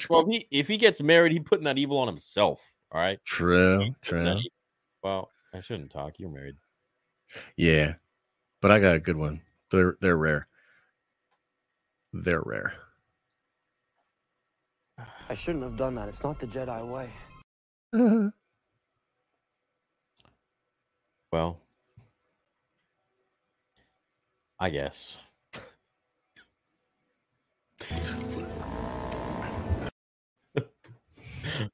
well, 0.09 0.29
if 0.29 0.29
he, 0.29 0.47
if 0.51 0.69
he 0.69 0.77
gets 0.77 1.01
married, 1.01 1.33
he 1.33 1.41
putting 1.41 1.65
that 1.65 1.79
evil 1.79 1.99
on 1.99 2.09
himself. 2.09 2.61
All 2.93 3.01
right. 3.01 3.19
True, 3.25 3.95
true. 4.03 4.39
Well, 5.03 5.31
I 5.55 5.61
shouldn't 5.61 5.93
talk. 5.93 6.15
You're 6.19 6.31
married. 6.31 6.57
Yeah. 7.57 7.95
But 8.61 8.71
I 8.71 8.81
got 8.81 8.97
a 8.97 9.01
good 9.01 9.17
one. 9.17 9.41
They're 9.71 9.97
they're 10.01 10.17
rare. 10.17 10.49
They're 12.13 12.43
rare. 12.45 12.75
I 15.31 15.35
shouldn't 15.35 15.63
have 15.63 15.77
done 15.77 15.95
that. 15.95 16.09
It's 16.09 16.25
not 16.25 16.41
the 16.41 16.47
Jedi 16.49 16.85
way. 16.85 17.09
Mm-hmm. 17.95 18.29
Well, 21.31 21.61
I 24.59 24.71
guess. 24.71 25.19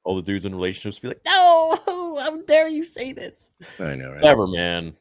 All 0.03 0.15
the 0.15 0.21
dudes 0.21 0.45
in 0.45 0.53
relationships 0.53 0.99
be 0.99 1.07
like, 1.07 1.21
"No, 1.25 1.79
how 2.21 2.39
dare 2.41 2.67
you 2.67 2.83
say 2.83 3.11
this?" 3.11 3.51
I 3.79 3.95
know, 3.95 4.11
right? 4.11 4.21
Whatever, 4.21 4.45
man. 4.45 4.95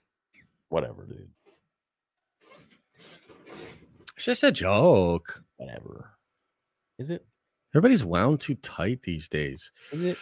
Whatever, 0.70 1.04
dude. 1.04 1.28
It's 4.16 4.24
just 4.24 4.44
a 4.44 4.50
joke. 4.50 5.42
Whatever. 5.58 6.12
Is 6.98 7.10
it? 7.10 7.22
Everybody's 7.76 8.06
wound 8.06 8.40
too 8.40 8.54
tight 8.54 9.02
these 9.02 9.28
days. 9.28 9.70
Is 9.92 10.02
it? 10.02 10.18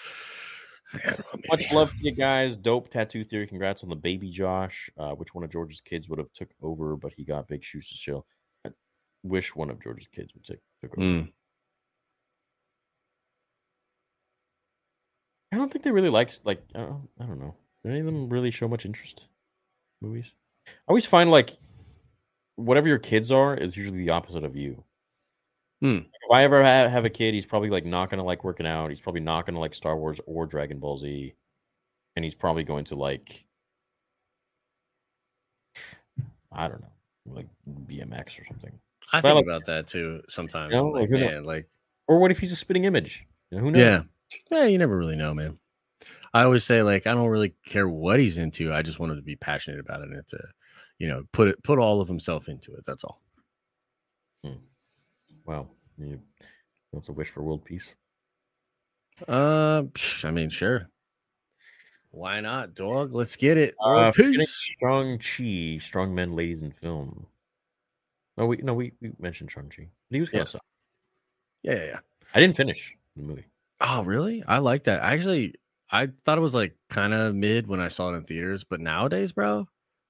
I 0.92 1.10
know, 1.10 1.16
Much 1.48 1.70
love 1.70 1.92
to 1.92 1.98
you 2.02 2.10
guys. 2.10 2.56
Dope 2.56 2.88
tattoo 2.88 3.22
theory. 3.22 3.46
Congrats 3.46 3.84
on 3.84 3.90
the 3.90 3.94
baby, 3.94 4.28
Josh. 4.28 4.90
Uh, 4.98 5.12
which 5.12 5.36
one 5.36 5.44
of 5.44 5.52
George's 5.52 5.80
kids 5.80 6.08
would 6.08 6.18
have 6.18 6.32
took 6.32 6.50
over, 6.60 6.96
but 6.96 7.12
he 7.16 7.24
got 7.24 7.46
big 7.46 7.62
shoes 7.62 7.88
to 7.90 7.96
fill. 7.96 8.26
I 8.66 8.70
wish 9.22 9.54
one 9.54 9.70
of 9.70 9.80
George's 9.80 10.08
kids 10.08 10.34
would 10.34 10.42
take 10.42 10.58
took 10.82 10.98
over. 10.98 11.06
Mm. 11.06 11.32
I 15.52 15.56
don't 15.56 15.70
think 15.70 15.84
they 15.84 15.92
really 15.92 16.10
like 16.10 16.32
like 16.42 16.60
I 16.74 16.80
don't, 16.80 17.08
I 17.20 17.24
don't 17.24 17.38
know. 17.38 17.54
Do 17.84 17.90
any 17.90 18.00
of 18.00 18.06
them 18.06 18.28
really 18.30 18.50
show 18.50 18.66
much 18.66 18.84
interest? 18.84 19.28
Movies. 20.02 20.32
I 20.66 20.72
always 20.88 21.06
find 21.06 21.30
like 21.30 21.50
whatever 22.56 22.88
your 22.88 22.98
kids 22.98 23.30
are 23.30 23.54
is 23.54 23.76
usually 23.76 23.98
the 23.98 24.10
opposite 24.10 24.42
of 24.42 24.56
you. 24.56 24.82
Hmm. 25.84 25.98
If 25.98 26.30
I 26.32 26.44
ever 26.44 26.62
ha- 26.64 26.88
have 26.88 27.04
a 27.04 27.10
kid, 27.10 27.34
he's 27.34 27.44
probably 27.44 27.68
like 27.68 27.84
not 27.84 28.08
gonna 28.08 28.24
like 28.24 28.42
working 28.42 28.66
out. 28.66 28.88
He's 28.88 29.02
probably 29.02 29.20
not 29.20 29.44
gonna 29.44 29.60
like 29.60 29.74
Star 29.74 29.98
Wars 29.98 30.18
or 30.24 30.46
Dragon 30.46 30.78
Ball 30.78 30.96
Z, 30.96 31.34
and 32.16 32.24
he's 32.24 32.34
probably 32.34 32.64
going 32.64 32.86
to 32.86 32.94
like 32.94 33.44
I 36.50 36.68
don't 36.68 36.80
know, 36.80 36.92
like 37.26 37.46
BMX 37.86 38.40
or 38.40 38.46
something. 38.46 38.72
I 39.12 39.20
But 39.20 39.28
I 39.28 39.34
think 39.34 39.46
like- 39.46 39.56
about 39.56 39.66
that 39.66 39.86
too 39.88 40.22
sometimes. 40.28 40.70
You 40.72 40.78
know, 40.78 40.88
like, 40.88 41.10
like, 41.10 41.20
man, 41.20 41.44
like 41.44 41.68
Or 42.08 42.18
what 42.18 42.30
if 42.30 42.38
he's 42.38 42.52
a 42.52 42.56
spitting 42.56 42.84
image? 42.84 43.26
You 43.50 43.58
know, 43.58 43.64
who 43.64 43.70
knows? 43.72 43.80
yeah. 43.80 44.02
Yeah, 44.50 44.64
you 44.64 44.78
never 44.78 44.96
really 44.96 45.16
know, 45.16 45.34
man. 45.34 45.58
I 46.32 46.44
always 46.44 46.64
say 46.64 46.82
like 46.82 47.06
I 47.06 47.12
don't 47.12 47.28
really 47.28 47.54
care 47.66 47.88
what 47.88 48.18
he's 48.20 48.38
into. 48.38 48.72
I 48.72 48.80
just 48.80 48.98
want 48.98 49.12
him 49.12 49.18
to 49.18 49.22
be 49.22 49.36
passionate 49.36 49.80
about 49.80 50.00
it 50.00 50.08
and 50.08 50.26
to, 50.28 50.38
you 50.98 51.08
know, 51.08 51.24
put 51.32 51.48
it 51.48 51.62
put 51.62 51.78
all 51.78 52.00
of 52.00 52.08
himself 52.08 52.48
into 52.48 52.72
it. 52.74 52.84
That's 52.86 53.04
all. 53.04 53.20
Well, 55.44 55.68
you, 55.98 56.20
that's 56.92 57.08
a 57.08 57.12
wish 57.12 57.30
for 57.30 57.42
world 57.42 57.64
peace. 57.64 57.94
Uh, 59.28 59.84
I 60.22 60.30
mean, 60.30 60.50
sure. 60.50 60.88
Why 62.10 62.40
not, 62.40 62.74
dog? 62.74 63.12
Let's 63.12 63.36
get 63.36 63.56
it. 63.58 63.74
Uh, 63.84 63.94
World 63.96 64.14
forgetting 64.14 64.40
peace. 64.40 64.74
Shang-Chi, 64.80 65.78
strong 65.84 66.14
men, 66.14 66.34
ladies 66.34 66.62
in 66.62 66.70
film. 66.70 67.26
No, 68.36 68.46
we 68.46 68.56
no 68.58 68.74
we, 68.74 68.92
we 69.00 69.12
mentioned 69.18 69.50
Shang-Chi. 69.50 69.88
He 70.10 70.20
was 70.20 70.30
kind 70.30 70.46
Yeah. 70.46 70.54
of 70.54 70.60
Yeah, 71.62 71.74
yeah, 71.74 71.84
yeah. 71.92 71.98
I 72.34 72.40
didn't 72.40 72.56
finish 72.56 72.94
the 73.16 73.22
movie. 73.22 73.46
Oh, 73.80 74.02
really? 74.02 74.42
I 74.46 74.58
like 74.58 74.84
that. 74.84 75.00
Actually, 75.02 75.54
I 75.90 76.08
thought 76.24 76.38
it 76.38 76.42
was 76.42 76.54
like 76.54 76.76
kind 76.88 77.12
of 77.14 77.34
mid 77.34 77.66
when 77.66 77.80
I 77.80 77.88
saw 77.88 78.12
it 78.12 78.16
in 78.16 78.24
theaters, 78.24 78.64
but 78.64 78.80
nowadays, 78.80 79.32
bro, 79.32 79.66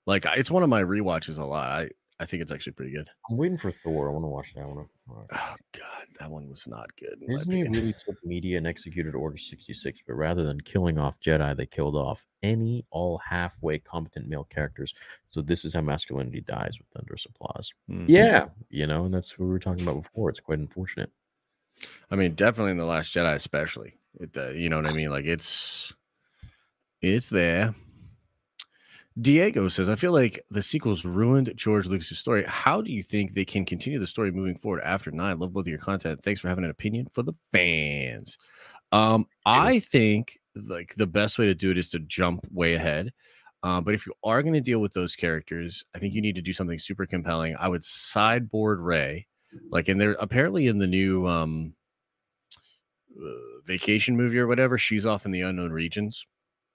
like 0.07 0.27
it's 0.37 0.51
one 0.51 0.63
of 0.63 0.69
my 0.69 0.83
rewatches 0.83 1.39
a 1.39 1.45
lot. 1.45 1.69
I 1.69 1.91
I 2.21 2.27
think 2.27 2.43
it's 2.43 2.53
actually 2.53 2.75
pretty 2.75 2.93
good. 2.93 3.11
I'm 3.29 3.37
waiting 3.37 3.57
for 3.59 3.73
Thor. 3.73 4.09
I 4.09 4.13
want 4.13 4.25
to 4.25 4.29
watch 4.29 4.55
that 4.55 4.69
one. 4.69 4.87
Oh 5.11 5.27
God, 5.73 6.07
that 6.21 6.31
one 6.31 6.49
was 6.49 6.67
not 6.69 6.95
good. 6.97 7.25
Disney 7.27 7.65
really 7.65 7.95
took 8.07 8.25
media 8.25 8.57
and 8.59 8.67
executed 8.69 9.17
Order 9.17 9.37
66, 9.37 10.01
but 10.07 10.15
rather 10.15 10.45
than 10.45 10.61
killing 10.61 10.97
off 10.97 11.19
Jedi, 11.21 11.57
they 11.57 11.67
killed 11.67 11.97
off 11.97 12.25
any 12.45 12.85
all 12.91 13.19
halfway 13.19 13.81
competent 13.81 14.29
male 14.29 14.45
characters. 14.45 14.95
So 15.31 15.43
this 15.43 15.65
is 15.65 15.75
how 15.75 15.81
masculinity 15.81 16.41
dies 16.43 16.79
with 16.79 16.87
thunderous 16.95 17.27
applause. 17.27 17.73
Mhm. 17.91 18.09
Yeah, 18.09 18.47
you 18.71 18.87
know, 18.87 19.07
and 19.07 19.13
that's 19.15 19.37
what 19.37 19.47
we 19.47 19.51
were 19.51 19.59
talking 19.59 19.83
about 19.83 20.03
before. 20.03 20.31
It's 20.31 20.41
quite 20.41 20.61
unfortunate. 20.61 21.11
I 22.11 22.15
mean, 22.17 22.37
definitely 22.37 22.71
in 22.71 22.79
the 22.79 22.85
Last 22.85 23.13
Jedi, 23.13 23.35
especially. 23.35 23.99
It, 24.21 24.37
uh, 24.37 24.51
you 24.51 24.69
know 24.69 24.77
what 24.77 24.87
I 24.87 24.93
mean? 24.93 25.11
Like 25.11 25.25
it's 25.25 25.93
it's 27.01 27.29
there. 27.29 27.75
Diego 29.21 29.69
says, 29.69 29.89
"I 29.89 29.95
feel 29.95 30.13
like 30.13 30.45
the 30.51 30.63
sequels 30.63 31.05
ruined 31.05 31.53
George 31.57 31.87
Lucas' 31.87 32.19
story. 32.19 32.45
How 32.49 32.81
do 32.81 32.93
you 32.93 33.03
think 33.03 33.33
they 33.33 33.45
can 33.45 33.65
continue 33.65 33.99
the 33.99 34.07
story 34.07 34.33
moving 34.33 34.57
forward 34.57 34.83
after 34.83 35.11
nine? 35.13 35.39
Love 35.39 35.53
both 35.53 35.63
of 35.63 35.69
your 35.69 35.79
content. 35.79 36.21
Thanks 36.23 36.41
for 36.41 36.49
having 36.49 36.65
an 36.65 36.71
opinion 36.71 37.07
for 37.13 37.23
the 37.23 37.35
fans. 37.53 38.37
Um, 38.93 39.27
I 39.47 39.81
think 39.81 40.39
like 40.57 40.95
the 40.97 41.07
best 41.07 41.39
way 41.39 41.47
to 41.47 41.55
do 41.55 41.71
it 41.71 41.79
is 41.79 41.91
to 41.91 42.01
jump 42.01 42.45
way 42.51 42.75
ahead. 42.75 43.13
Um, 43.63 43.85
but 43.85 43.95
if 43.95 44.07
you 44.07 44.13
are 44.25 44.43
going 44.43 44.55
to 44.55 44.61
deal 44.61 44.81
with 44.81 44.93
those 44.93 45.17
characters, 45.17 45.85
I 45.95 45.99
think 45.99 46.15
you 46.15 46.21
need 46.21 46.35
to 46.35 46.43
do 46.43 46.53
something 46.53 46.79
super 46.79 47.07
compelling. 47.07 47.57
I 47.59 47.69
would 47.69 47.83
sideboard 47.85 48.81
Rey, 48.81 49.27
like, 49.71 49.89
and 49.89 50.01
they're 50.01 50.17
apparently 50.21 50.67
in 50.67 50.79
the 50.79 50.87
new 50.87 51.27
um 51.27 51.75
uh, 53.17 53.61
vacation 53.65 54.17
movie 54.17 54.39
or 54.39 54.47
whatever. 54.47 54.77
She's 54.77 55.07
off 55.07 55.25
in 55.25 55.31
the 55.31 55.43
unknown 55.43 55.71
regions. 55.71 56.27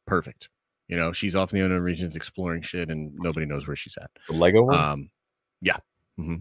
Perfect. 0.07 0.49
You 0.89 0.97
know, 0.97 1.11
she's 1.13 1.35
off 1.35 1.53
in 1.53 1.59
the 1.59 1.65
unknown 1.65 1.81
regions 1.83 2.15
exploring 2.17 2.61
shit, 2.63 2.89
and 2.89 3.13
nobody 3.15 3.45
knows 3.45 3.65
where 3.67 3.75
she's 3.75 3.95
at. 4.01 4.09
The 4.27 4.33
Lego 4.33 4.63
one. 4.63 4.75
Um, 4.79 5.09
yeah. 5.61 5.77
hmm 6.17 6.37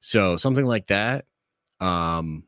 So 0.00 0.36
something 0.36 0.64
like 0.66 0.86
that. 0.88 1.24
Um, 1.80 2.44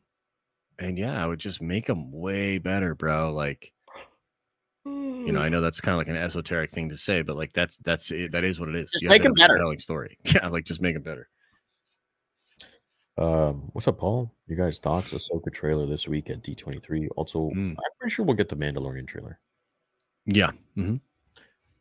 and 0.78 0.96
yeah, 0.98 1.20
I 1.22 1.26
would 1.26 1.38
just 1.40 1.60
make 1.62 1.86
them 1.86 2.12
way 2.12 2.58
better, 2.58 2.94
bro. 2.94 3.32
Like, 3.32 3.72
you 4.84 5.32
know, 5.32 5.40
I 5.40 5.48
know 5.48 5.60
that's 5.62 5.80
kind 5.80 5.94
of 5.94 5.98
like 5.98 6.08
an 6.08 6.16
esoteric 6.16 6.70
thing 6.72 6.90
to 6.90 6.96
say, 6.98 7.22
but 7.22 7.36
like 7.36 7.52
that's 7.54 7.78
that's 7.78 8.10
it. 8.10 8.32
That 8.32 8.44
is 8.44 8.60
what 8.60 8.68
it 8.68 8.74
is. 8.76 8.90
Just 8.90 9.02
You 9.02 9.08
make 9.08 9.22
to 9.22 9.28
'em 9.28 9.32
have 9.36 9.36
a 9.36 9.48
better. 9.48 9.54
compelling 9.54 9.78
story. 9.78 10.18
Yeah, 10.34 10.48
like 10.48 10.64
just 10.64 10.80
make 10.82 10.94
them 10.94 11.02
better. 11.02 11.28
Um, 13.18 13.68
what's 13.72 13.86
up, 13.88 13.98
Paul? 13.98 14.32
You 14.46 14.56
guys' 14.56 14.78
thoughts? 14.78 15.12
Ahsoka 15.12 15.52
trailer 15.52 15.86
this 15.86 16.08
week 16.08 16.30
at 16.30 16.42
D23. 16.42 17.08
Also, 17.16 17.50
Mm. 17.50 17.70
I'm 17.72 17.76
pretty 17.98 18.12
sure 18.14 18.24
we'll 18.24 18.36
get 18.36 18.48
the 18.48 18.56
Mandalorian 18.56 19.06
trailer. 19.06 19.38
Yeah. 20.26 20.50
hmm 20.74 20.96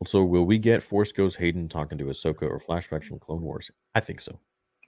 Also, 0.00 0.24
will 0.24 0.44
we 0.46 0.58
get 0.58 0.82
Force 0.82 1.12
Ghost 1.12 1.36
Hayden 1.36 1.68
talking 1.68 1.98
to 1.98 2.04
Ahsoka 2.06 2.42
or 2.42 2.58
flashbacks 2.58 3.04
from 3.04 3.18
Clone 3.18 3.42
Wars? 3.42 3.70
I 3.94 4.00
think 4.00 4.20
so. 4.20 4.38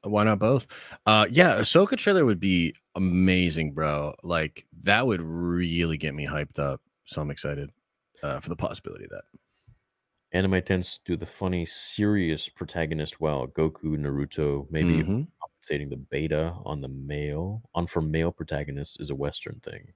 Why 0.05 0.24
not 0.24 0.39
both? 0.40 0.66
Uh 1.06 1.26
yeah, 1.30 1.56
Ahsoka 1.56 1.97
trailer 1.97 2.24
would 2.24 2.40
be 2.40 2.74
amazing, 2.97 3.72
bro. 3.72 4.14
Like 4.22 4.64
that 4.82 5.06
would 5.06 5.20
really 5.20 5.97
get 5.97 6.14
me 6.14 6.26
hyped 6.26 6.59
up. 6.59 6.80
So 7.05 7.20
I'm 7.20 7.30
excited 7.30 7.70
uh 8.22 8.40
for 8.40 8.48
the 8.48 8.56
possibility 8.56 9.05
of 9.05 9.10
that. 9.10 9.24
Anime 10.32 10.62
tends 10.62 10.94
to 10.94 11.01
do 11.05 11.16
the 11.16 11.26
funny, 11.26 11.66
serious 11.66 12.48
protagonist 12.48 13.20
well. 13.20 13.47
Goku, 13.48 13.98
Naruto, 13.98 14.66
maybe 14.70 15.02
Mhm. 15.05 15.28
compensating 15.40 15.90
the 15.90 15.98
beta 15.98 16.55
on 16.64 16.80
the 16.80 16.89
male 16.89 17.62
on 17.74 17.86
for 17.86 18.01
male 18.01 18.32
protagonists 18.32 18.98
is 18.98 19.10
a 19.10 19.14
Western 19.14 19.60
thing. 19.60 19.93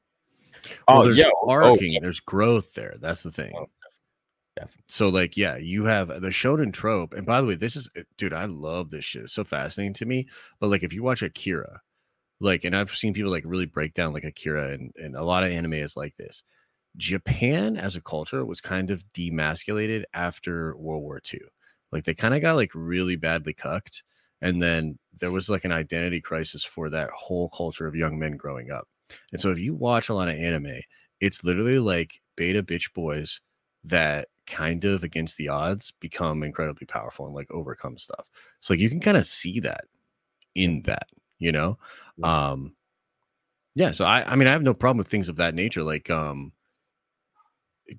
Well, 0.87 1.01
Oh, 1.01 1.05
there's 1.05 1.19
yeah. 1.19 1.31
Oh, 1.43 1.75
yeah. 1.81 2.01
there's 2.01 2.21
growth 2.21 2.75
there. 2.75 2.97
That's 3.01 3.23
the 3.23 3.31
thing. 3.33 3.53
Oh, 3.57 3.67
definitely. 4.57 4.85
So 4.89 5.09
like, 5.09 5.37
yeah, 5.37 5.57
you 5.57 5.85
have 5.85 6.09
the 6.09 6.29
shonen 6.29 6.73
trope. 6.73 7.13
And 7.13 7.27
by 7.27 7.41
the 7.41 7.47
way, 7.47 7.55
this 7.55 7.77
is 7.77 7.89
eh, 7.97 8.03
dude, 8.17 8.33
I 8.33 8.47
love 8.47 8.91
this 8.91 9.05
shit. 9.05 9.25
It's 9.25 9.33
so 9.33 9.45
fascinating 9.45 9.95
to 9.95 10.07
me. 10.07 10.27
But 10.61 10.71
like 10.71 10.83
if 10.83 10.93
you 10.93 11.03
watch 11.03 11.23
Akira, 11.23 11.81
like, 12.41 12.65
and 12.65 12.77
I've 12.77 12.91
seen 12.91 13.15
people 13.15 13.31
like 13.31 13.45
really 13.47 13.67
break 13.67 13.95
down 13.95 14.13
like 14.13 14.25
Akira 14.25 14.73
and, 14.73 14.93
and 14.97 15.17
a 15.17 15.25
lot 15.25 15.45
of 15.45 15.51
anime 15.51 15.75
is 15.75 15.97
like 15.97 16.17
this. 16.17 16.43
Japan 16.97 17.77
as 17.77 17.97
a 17.97 18.01
culture 18.01 18.45
was 18.45 18.61
kind 18.61 18.91
of 18.91 19.05
demasculated 19.13 20.05
after 20.15 20.77
World 20.77 21.03
War 21.03 21.21
II. 21.33 21.41
Like 21.93 22.05
they 22.05 22.15
kind 22.15 22.35
of 22.35 22.41
got 22.43 22.57
like 22.57 22.71
really 22.75 23.17
badly 23.17 23.53
cucked. 23.53 24.03
And 24.43 24.63
then 24.63 24.99
there 25.19 25.31
was 25.31 25.49
like 25.49 25.65
an 25.65 25.73
identity 25.73 26.21
crisis 26.21 26.65
for 26.65 26.91
that 26.91 27.11
whole 27.11 27.49
culture 27.51 27.87
of 27.87 27.95
young 27.95 28.19
men 28.19 28.37
growing 28.37 28.71
up. 28.71 28.87
And 29.33 29.41
so 29.41 29.51
if 29.51 29.59
you 29.59 29.75
watch 29.75 30.09
a 30.09 30.15
lot 30.15 30.29
of 30.29 30.35
anime, 30.35 30.81
it's 31.21 31.45
literally 31.45 31.79
like 31.79 32.21
beta 32.37 32.63
bitch 32.63 32.93
boys 32.93 33.41
that 33.87 34.29
kind 34.47 34.85
of 34.85 35.03
against 35.03 35.37
the 35.37 35.49
odds 35.49 35.93
become 36.01 36.43
incredibly 36.43 36.87
powerful 36.87 37.27
and 37.27 37.35
like 37.35 37.51
overcome 37.51 37.99
stuff. 37.99 38.27
So 38.61 38.75
like 38.75 38.81
you 38.81 38.89
can 38.91 39.01
kind 39.01 39.17
of 39.17 39.27
see 39.27 39.61
that 39.61 39.85
in 40.55 40.83
that, 40.83 41.09
you 41.39 41.53
know? 41.53 41.79
Um 42.23 42.77
yeah, 43.75 43.93
so 43.93 44.05
I 44.05 44.33
I 44.33 44.37
mean 44.37 44.49
I 44.49 44.53
have 44.53 44.63
no 44.63 44.75
problem 44.75 44.99
with 44.99 45.09
things 45.09 45.29
of 45.29 45.37
that 45.37 45.55
nature. 45.55 45.83
Like 45.83 46.11
um 46.11 46.53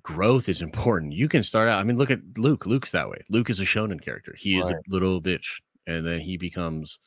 growth 0.02 0.48
is 0.48 0.62
important. 0.62 1.12
You 1.12 1.28
can 1.28 1.42
start 1.42 1.68
out. 1.68 1.80
I 1.80 1.84
mean, 1.84 1.96
look 1.96 2.10
at 2.10 2.20
Luke. 2.36 2.66
Luke's 2.66 2.92
that 2.92 3.08
way. 3.08 3.22
Luke 3.30 3.50
is 3.50 3.60
a 3.60 3.64
shonen 3.64 4.00
character. 4.02 4.34
He 4.36 4.58
is 4.58 4.70
Right. 4.70 4.76
a 4.76 4.90
little 4.90 5.20
bitch, 5.22 5.60
and 5.86 6.06
then 6.06 6.20
he 6.20 6.36
becomes 6.36 6.98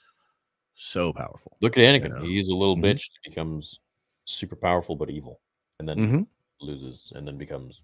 so 0.76 1.14
powerful. 1.14 1.58
Look 1.62 1.78
at 1.78 1.84
Anakin. 1.84 2.10
know? 2.10 2.22
He's 2.22 2.48
a 2.48 2.53
little 2.53 2.76
Mhm. 2.78 2.84
bitch, 2.84 3.10
becomes 3.24 3.80
super 4.26 4.56
powerful 4.56 4.95
but 4.95 5.10
evil, 5.10 5.41
and 5.80 5.88
then 5.88 5.99
Mhm. 5.99 6.28
loses, 6.60 7.12
and 7.16 7.28
then 7.28 7.38
becomes 7.38 7.82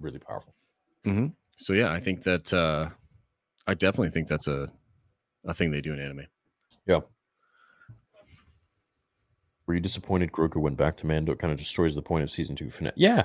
really 0.00 0.18
powerful. 0.18 0.54
hmm 1.04 1.26
So 1.58 1.72
yeah, 1.72 1.92
I 1.92 2.00
think 2.00 2.22
that 2.24 2.52
uh 2.52 2.90
I 3.66 3.74
definitely 3.74 4.10
think 4.10 4.28
that's 4.28 4.46
a 4.46 4.70
a 5.44 5.54
thing 5.54 5.70
they 5.70 5.80
do 5.80 5.92
in 5.92 6.00
anime. 6.00 6.26
Yeah. 6.86 7.00
Were 9.66 9.74
you 9.74 9.80
disappointed 9.80 10.32
Grogu 10.32 10.56
went 10.56 10.76
back 10.76 10.96
to 10.98 11.06
Mando? 11.06 11.32
It 11.32 11.38
kind 11.38 11.52
of 11.52 11.58
destroys 11.58 11.94
the 11.94 12.02
point 12.02 12.22
of 12.24 12.30
season 12.30 12.56
two 12.56 12.70
finale. 12.70 12.94
Yeah, 12.96 13.24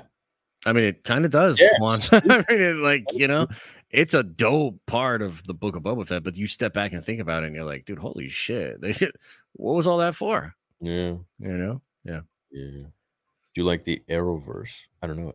I 0.65 0.73
mean, 0.73 0.83
it 0.83 1.03
kind 1.05 1.23
of 1.23 1.31
does. 1.31 1.59
Yeah, 1.59 1.69
I 1.81 2.43
mean, 2.49 2.61
it, 2.61 2.75
like 2.77 3.05
you 3.13 3.27
know, 3.27 3.47
it's 3.89 4.13
a 4.13 4.23
dope 4.23 4.79
part 4.85 5.21
of 5.21 5.43
the 5.45 5.53
Book 5.53 5.75
of 5.77 5.83
Boba 5.83 6.05
Fett, 6.05 6.23
but 6.23 6.35
you 6.35 6.47
step 6.47 6.73
back 6.73 6.91
and 6.91 7.03
think 7.03 7.21
about 7.21 7.43
it, 7.43 7.47
and 7.47 7.55
you're 7.55 7.63
like, 7.63 7.85
dude, 7.85 7.99
holy 7.99 8.27
shit! 8.27 8.81
They, 8.81 8.91
what 9.53 9.75
was 9.75 9.87
all 9.87 9.99
that 9.99 10.15
for? 10.15 10.53
yeah, 10.81 11.13
You 11.39 11.57
know? 11.57 11.81
Yeah. 12.03 12.21
yeah. 12.51 12.83
Do 12.83 13.61
you 13.61 13.63
like 13.63 13.85
the 13.85 14.01
Arrowverse? 14.09 14.71
I 15.01 15.07
don't 15.07 15.17
know. 15.17 15.33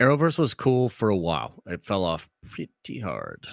Arrowverse 0.00 0.38
was 0.38 0.54
cool 0.54 0.88
for 0.88 1.08
a 1.08 1.16
while. 1.16 1.62
It 1.66 1.84
fell 1.84 2.04
off 2.04 2.28
pretty 2.50 3.00
hard. 3.00 3.46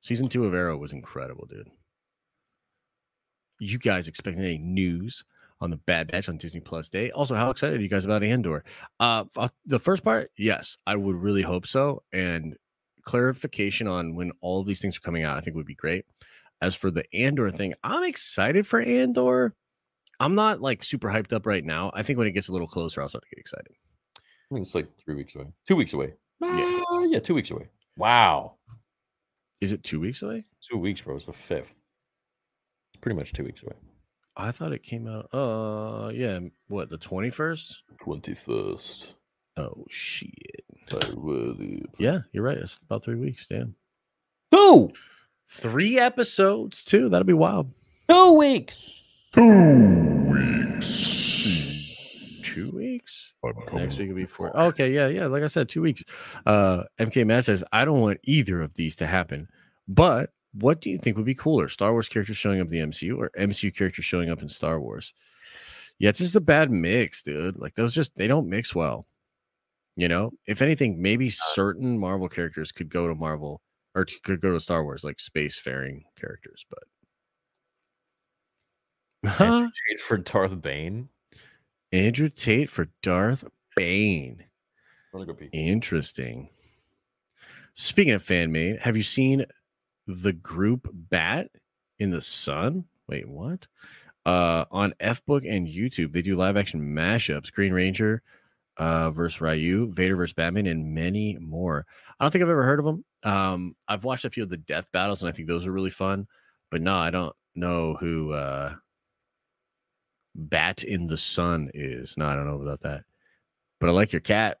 Season 0.00 0.28
two 0.28 0.44
of 0.44 0.54
Arrow 0.54 0.76
was 0.78 0.92
incredible, 0.92 1.46
dude. 1.46 1.68
You 3.60 3.78
guys 3.78 4.08
expecting 4.08 4.42
any 4.44 4.58
news 4.58 5.24
on 5.60 5.70
the 5.70 5.76
Bad 5.76 6.10
Batch 6.10 6.28
on 6.28 6.38
Disney 6.38 6.60
Plus 6.60 6.88
Day? 6.88 7.10
Also, 7.10 7.34
how 7.34 7.50
excited 7.50 7.78
are 7.78 7.82
you 7.82 7.88
guys 7.88 8.04
about 8.04 8.22
Andor? 8.22 8.64
Uh, 9.00 9.24
the 9.66 9.80
first 9.80 10.04
part, 10.04 10.30
yes, 10.38 10.76
I 10.86 10.94
would 10.96 11.16
really 11.16 11.42
hope 11.42 11.66
so. 11.66 12.02
And 12.12 12.56
clarification 13.04 13.88
on 13.88 14.14
when 14.14 14.32
all 14.40 14.60
of 14.60 14.66
these 14.66 14.80
things 14.80 14.96
are 14.96 15.00
coming 15.00 15.24
out, 15.24 15.36
I 15.36 15.40
think 15.40 15.56
would 15.56 15.66
be 15.66 15.74
great. 15.74 16.04
As 16.62 16.74
for 16.74 16.90
the 16.90 17.04
Andor 17.14 17.50
thing, 17.50 17.74
I'm 17.82 18.04
excited 18.04 18.66
for 18.66 18.80
Andor. 18.80 19.54
I'm 20.20 20.34
not 20.34 20.60
like 20.60 20.82
super 20.82 21.08
hyped 21.08 21.32
up 21.32 21.46
right 21.46 21.64
now. 21.64 21.90
I 21.94 22.02
think 22.02 22.18
when 22.18 22.28
it 22.28 22.32
gets 22.32 22.48
a 22.48 22.52
little 22.52 22.66
closer, 22.68 23.02
I'll 23.02 23.08
start 23.08 23.24
to 23.24 23.30
get 23.30 23.40
excited. 23.40 23.72
I 24.50 24.54
think 24.54 24.64
it's 24.66 24.74
like 24.74 24.88
three 25.04 25.14
weeks 25.14 25.34
away. 25.34 25.46
Two 25.66 25.76
weeks 25.76 25.92
away. 25.92 26.14
Yeah. 26.40 26.80
Ah, 26.90 27.02
yeah, 27.02 27.18
two 27.18 27.34
weeks 27.34 27.50
away. 27.50 27.68
Wow, 27.96 28.54
Is 29.60 29.72
it 29.72 29.82
two 29.82 29.98
weeks 30.00 30.22
away? 30.22 30.44
two 30.62 30.78
weeks, 30.78 31.00
bro. 31.00 31.16
It's 31.16 31.26
the 31.26 31.32
fifth. 31.32 31.74
Pretty 33.00 33.16
much 33.16 33.32
two 33.32 33.44
weeks 33.44 33.62
away. 33.62 33.74
I 34.36 34.52
thought 34.52 34.72
it 34.72 34.82
came 34.84 35.08
out. 35.08 35.28
Uh, 35.34 36.10
yeah. 36.14 36.38
What 36.68 36.90
the 36.90 36.98
twenty 36.98 37.30
first? 37.30 37.82
Twenty 38.00 38.34
first. 38.34 39.14
Oh 39.56 39.84
shit. 39.90 40.64
Yeah, 41.98 42.20
you're 42.32 42.44
right. 42.44 42.56
It's 42.58 42.78
about 42.78 43.02
three 43.04 43.16
weeks. 43.16 43.46
Damn. 43.48 43.74
Two. 44.52 44.90
Three 45.50 45.98
episodes 45.98 46.84
too. 46.84 47.08
That'll 47.08 47.26
be 47.26 47.32
wild. 47.32 47.72
Two 48.08 48.32
weeks. 48.34 49.02
Two 49.34 50.04
weeks. 50.30 51.77
Next 53.72 53.98
week 53.98 54.08
will 54.08 54.16
be 54.16 54.26
four. 54.26 54.56
Okay, 54.56 54.92
yeah, 54.92 55.08
yeah. 55.08 55.26
Like 55.26 55.42
I 55.42 55.46
said, 55.46 55.68
two 55.68 55.82
weeks. 55.82 56.04
Uh, 56.46 56.84
MK 56.98 57.26
Matt 57.26 57.44
says 57.44 57.64
I 57.72 57.84
don't 57.84 58.00
want 58.00 58.20
either 58.24 58.60
of 58.62 58.74
these 58.74 58.96
to 58.96 59.06
happen. 59.06 59.48
But 59.86 60.30
what 60.52 60.80
do 60.80 60.90
you 60.90 60.98
think 60.98 61.16
would 61.16 61.26
be 61.26 61.34
cooler? 61.34 61.68
Star 61.68 61.92
Wars 61.92 62.08
characters 62.08 62.36
showing 62.36 62.60
up 62.60 62.66
in 62.66 62.72
the 62.72 62.78
MCU 62.80 63.16
or 63.16 63.30
MCU 63.38 63.74
characters 63.74 64.04
showing 64.04 64.30
up 64.30 64.42
in 64.42 64.48
Star 64.48 64.80
Wars? 64.80 65.14
Yeah, 65.98 66.10
it's 66.10 66.18
just 66.18 66.36
a 66.36 66.40
bad 66.40 66.70
mix, 66.70 67.22
dude. 67.22 67.58
Like 67.58 67.74
those 67.74 67.94
just 67.94 68.16
they 68.16 68.26
don't 68.26 68.48
mix 68.48 68.74
well. 68.74 69.06
You 69.96 70.08
know, 70.08 70.32
if 70.46 70.62
anything, 70.62 71.02
maybe 71.02 71.28
certain 71.28 71.98
Marvel 71.98 72.28
characters 72.28 72.70
could 72.70 72.88
go 72.88 73.08
to 73.08 73.14
Marvel 73.14 73.60
or 73.94 74.04
t- 74.04 74.18
could 74.22 74.40
go 74.40 74.52
to 74.52 74.60
Star 74.60 74.84
Wars, 74.84 75.02
like 75.02 75.16
spacefaring 75.16 76.02
characters, 76.16 76.64
but 76.70 76.84
Tate 79.38 80.00
for 80.00 80.18
Darth 80.18 80.60
Bane. 80.62 81.08
Andrew 81.92 82.28
Tate 82.28 82.68
for 82.68 82.88
Darth 83.02 83.44
Bane. 83.76 84.44
Interesting. 85.52 86.50
Speaking 87.74 88.12
of 88.12 88.22
fan 88.22 88.52
made, 88.52 88.78
have 88.78 88.96
you 88.96 89.02
seen 89.02 89.46
the 90.06 90.32
group 90.32 90.88
Bat 90.92 91.48
in 91.98 92.10
the 92.10 92.20
Sun? 92.20 92.84
Wait, 93.08 93.28
what? 93.28 93.66
Uh, 94.26 94.64
on 94.70 94.92
F 95.00 95.24
Book 95.24 95.44
and 95.48 95.66
YouTube, 95.66 96.12
they 96.12 96.22
do 96.22 96.36
live 96.36 96.56
action 96.56 96.80
mashups. 96.80 97.52
Green 97.52 97.72
Ranger 97.72 98.22
uh, 98.76 99.10
versus 99.10 99.40
Ryu, 99.40 99.90
Vader 99.92 100.16
versus 100.16 100.34
Batman, 100.34 100.66
and 100.66 100.94
many 100.94 101.38
more. 101.40 101.86
I 102.18 102.24
don't 102.24 102.30
think 102.30 102.42
I've 102.42 102.50
ever 102.50 102.64
heard 102.64 102.78
of 102.78 102.84
them. 102.84 103.04
Um, 103.22 103.76
I've 103.88 104.04
watched 104.04 104.24
a 104.24 104.30
few 104.30 104.42
of 104.42 104.50
the 104.50 104.56
death 104.56 104.88
battles, 104.92 105.22
and 105.22 105.28
I 105.28 105.32
think 105.32 105.48
those 105.48 105.66
are 105.66 105.72
really 105.72 105.90
fun. 105.90 106.26
But 106.70 106.82
no, 106.82 106.96
I 106.96 107.10
don't 107.10 107.34
know 107.54 107.96
who 107.98 108.32
uh, 108.32 108.74
Bat 110.34 110.84
in 110.84 111.06
the 111.06 111.16
Sun 111.16 111.70
is. 111.74 112.14
No, 112.16 112.26
I 112.26 112.34
don't 112.34 112.46
know 112.46 112.60
about 112.60 112.80
that. 112.80 113.04
But 113.80 113.88
I 113.88 113.92
like 113.92 114.12
your 114.12 114.20
cat. 114.20 114.58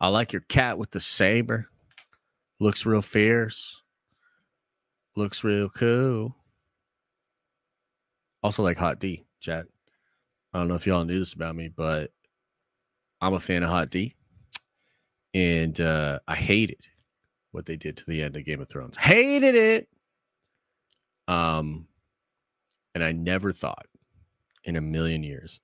I 0.00 0.08
like 0.08 0.32
your 0.32 0.42
cat 0.42 0.78
with 0.78 0.90
the 0.90 1.00
saber. 1.00 1.68
Looks 2.60 2.86
real 2.86 3.02
fierce. 3.02 3.80
Looks 5.16 5.44
real 5.44 5.68
cool. 5.68 6.36
Also 8.42 8.62
like 8.62 8.76
Hot 8.76 8.98
D, 8.98 9.24
chat. 9.40 9.66
I 10.52 10.58
don't 10.58 10.68
know 10.68 10.74
if 10.74 10.86
y'all 10.86 11.04
knew 11.04 11.18
this 11.18 11.32
about 11.32 11.56
me, 11.56 11.68
but 11.68 12.12
I'm 13.20 13.34
a 13.34 13.40
fan 13.40 13.62
of 13.62 13.70
Hot 13.70 13.90
D. 13.90 14.14
And 15.32 15.80
uh, 15.80 16.18
I 16.28 16.34
hated 16.34 16.84
what 17.52 17.66
they 17.66 17.76
did 17.76 17.96
to 17.96 18.04
the 18.06 18.22
end 18.22 18.36
of 18.36 18.44
Game 18.44 18.60
of 18.60 18.68
Thrones. 18.68 18.96
Hated 18.96 19.54
it. 19.54 19.88
Um, 21.26 21.86
and 22.94 23.02
I 23.02 23.12
never 23.12 23.52
thought 23.52 23.86
in 24.64 24.76
a 24.76 24.80
million 24.80 25.22
years 25.22 25.60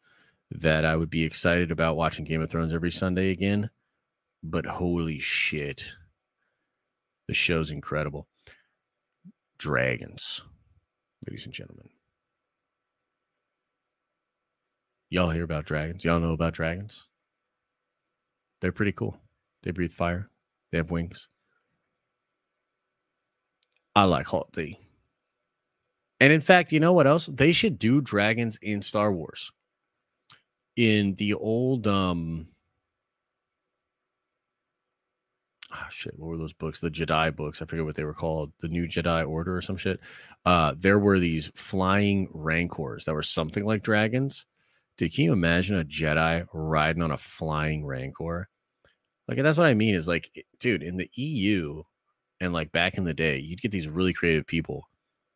that 0.51 0.85
I 0.85 0.97
would 0.97 1.11
be 1.11 1.25
excited 1.25 1.71
about 1.71 1.97
watching 1.97 2.25
Game 2.25 2.43
of 2.43 2.51
Thrones 2.51 2.75
every 2.75 2.91
Sunday 2.91 3.31
again 3.31 3.71
but 4.43 4.67
holy 4.67 5.19
shit. 5.19 5.85
The 7.29 7.35
show's 7.35 7.71
incredible. 7.71 8.27
Dragons, 9.59 10.43
ladies 11.27 11.45
and 11.45 11.55
gentlemen. 11.55 11.89
Y'all 15.11 15.31
hear 15.31 15.45
about 15.45 15.67
dragons? 15.67 16.05
Y'all 16.05 16.21
know 16.21 16.33
about 16.33 16.55
dragons? 16.55 17.07
They're 18.61 18.73
pretty 18.73 18.93
cool. 18.93 19.17
They 19.63 19.71
breathe 19.71 19.93
fire. 19.93 20.31
They 20.71 20.79
have 20.79 20.91
wings. 20.91 21.29
I 23.95 24.05
like 24.05 24.27
hot 24.27 24.53
tea. 24.53 24.79
And 26.21 26.33
in 26.33 26.43
fact, 26.43 26.71
you 26.71 26.81
know 26.81 26.93
what 26.93 27.07
else? 27.07 27.27
They 27.27 27.53
should 27.53 27.79
do 27.79 28.01
dragons 28.03 28.59
in 28.61 28.83
Star 28.83 29.13
Wars. 29.13 29.51
In 30.77 31.15
the 31.15 31.35
old 31.35 31.87
um 31.87 32.49
oh 35.73 35.87
shit, 35.91 36.15
what 36.19 36.29
were 36.29 36.39
those 36.39 36.53
books? 36.53 36.81
The 36.81 36.91
Jedi 36.91 37.35
books. 37.35 37.61
I 37.61 37.65
forget 37.65 37.85
what 37.85 37.97
they 37.97 38.05
were 38.05 38.15
called. 38.15 38.53
The 38.61 38.69
New 38.69 38.87
Jedi 38.87 39.27
Order 39.27 39.57
or 39.57 39.63
some 39.63 39.77
shit. 39.79 40.01
Uh 40.45 40.75
there 40.77 40.99
were 40.99 41.19
these 41.19 41.51
flying 41.55 42.29
rancors 42.33 43.05
that 43.07 43.15
were 43.15 43.23
something 43.23 43.65
like 43.65 43.83
dragons. 43.83 44.45
Dude, 44.99 45.15
can 45.15 45.25
you 45.25 45.33
imagine 45.33 45.79
a 45.79 45.85
Jedi 45.85 46.47
riding 46.53 47.03
on 47.03 47.13
a 47.13 47.19
flying 47.19 47.87
rancor? 47.87 48.49
Like 49.27 49.39
that's 49.39 49.59
what 49.59 49.67
I 49.67 49.75
mean 49.75 49.95
is 49.95 50.07
like, 50.09 50.45
dude, 50.61 50.83
in 50.83 50.97
the 50.99 51.11
EU 51.15 51.83
and 52.41 52.53
like 52.53 52.73
back 52.73 52.99
in 52.99 53.05
the 53.05 53.15
day, 53.15 53.39
you'd 53.39 53.63
get 53.63 53.71
these 53.71 53.89
really 53.89 54.13
creative 54.13 54.47
people 54.47 54.90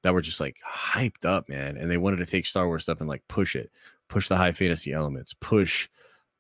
that 0.05 0.13
were 0.13 0.21
just 0.21 0.39
like 0.39 0.59
hyped 0.71 1.25
up, 1.25 1.49
man. 1.49 1.79
And 1.79 1.91
they 1.91 1.97
wanted 1.97 2.19
to 2.19 2.27
take 2.27 2.45
Star 2.45 2.67
Wars 2.67 2.83
stuff 2.83 3.01
and 3.01 3.09
like 3.09 3.27
push 3.27 3.57
it, 3.57 3.73
push 4.09 4.29
the 4.29 4.37
high 4.37 4.53
fantasy 4.53 4.93
elements, 4.93 5.35
push 5.41 5.89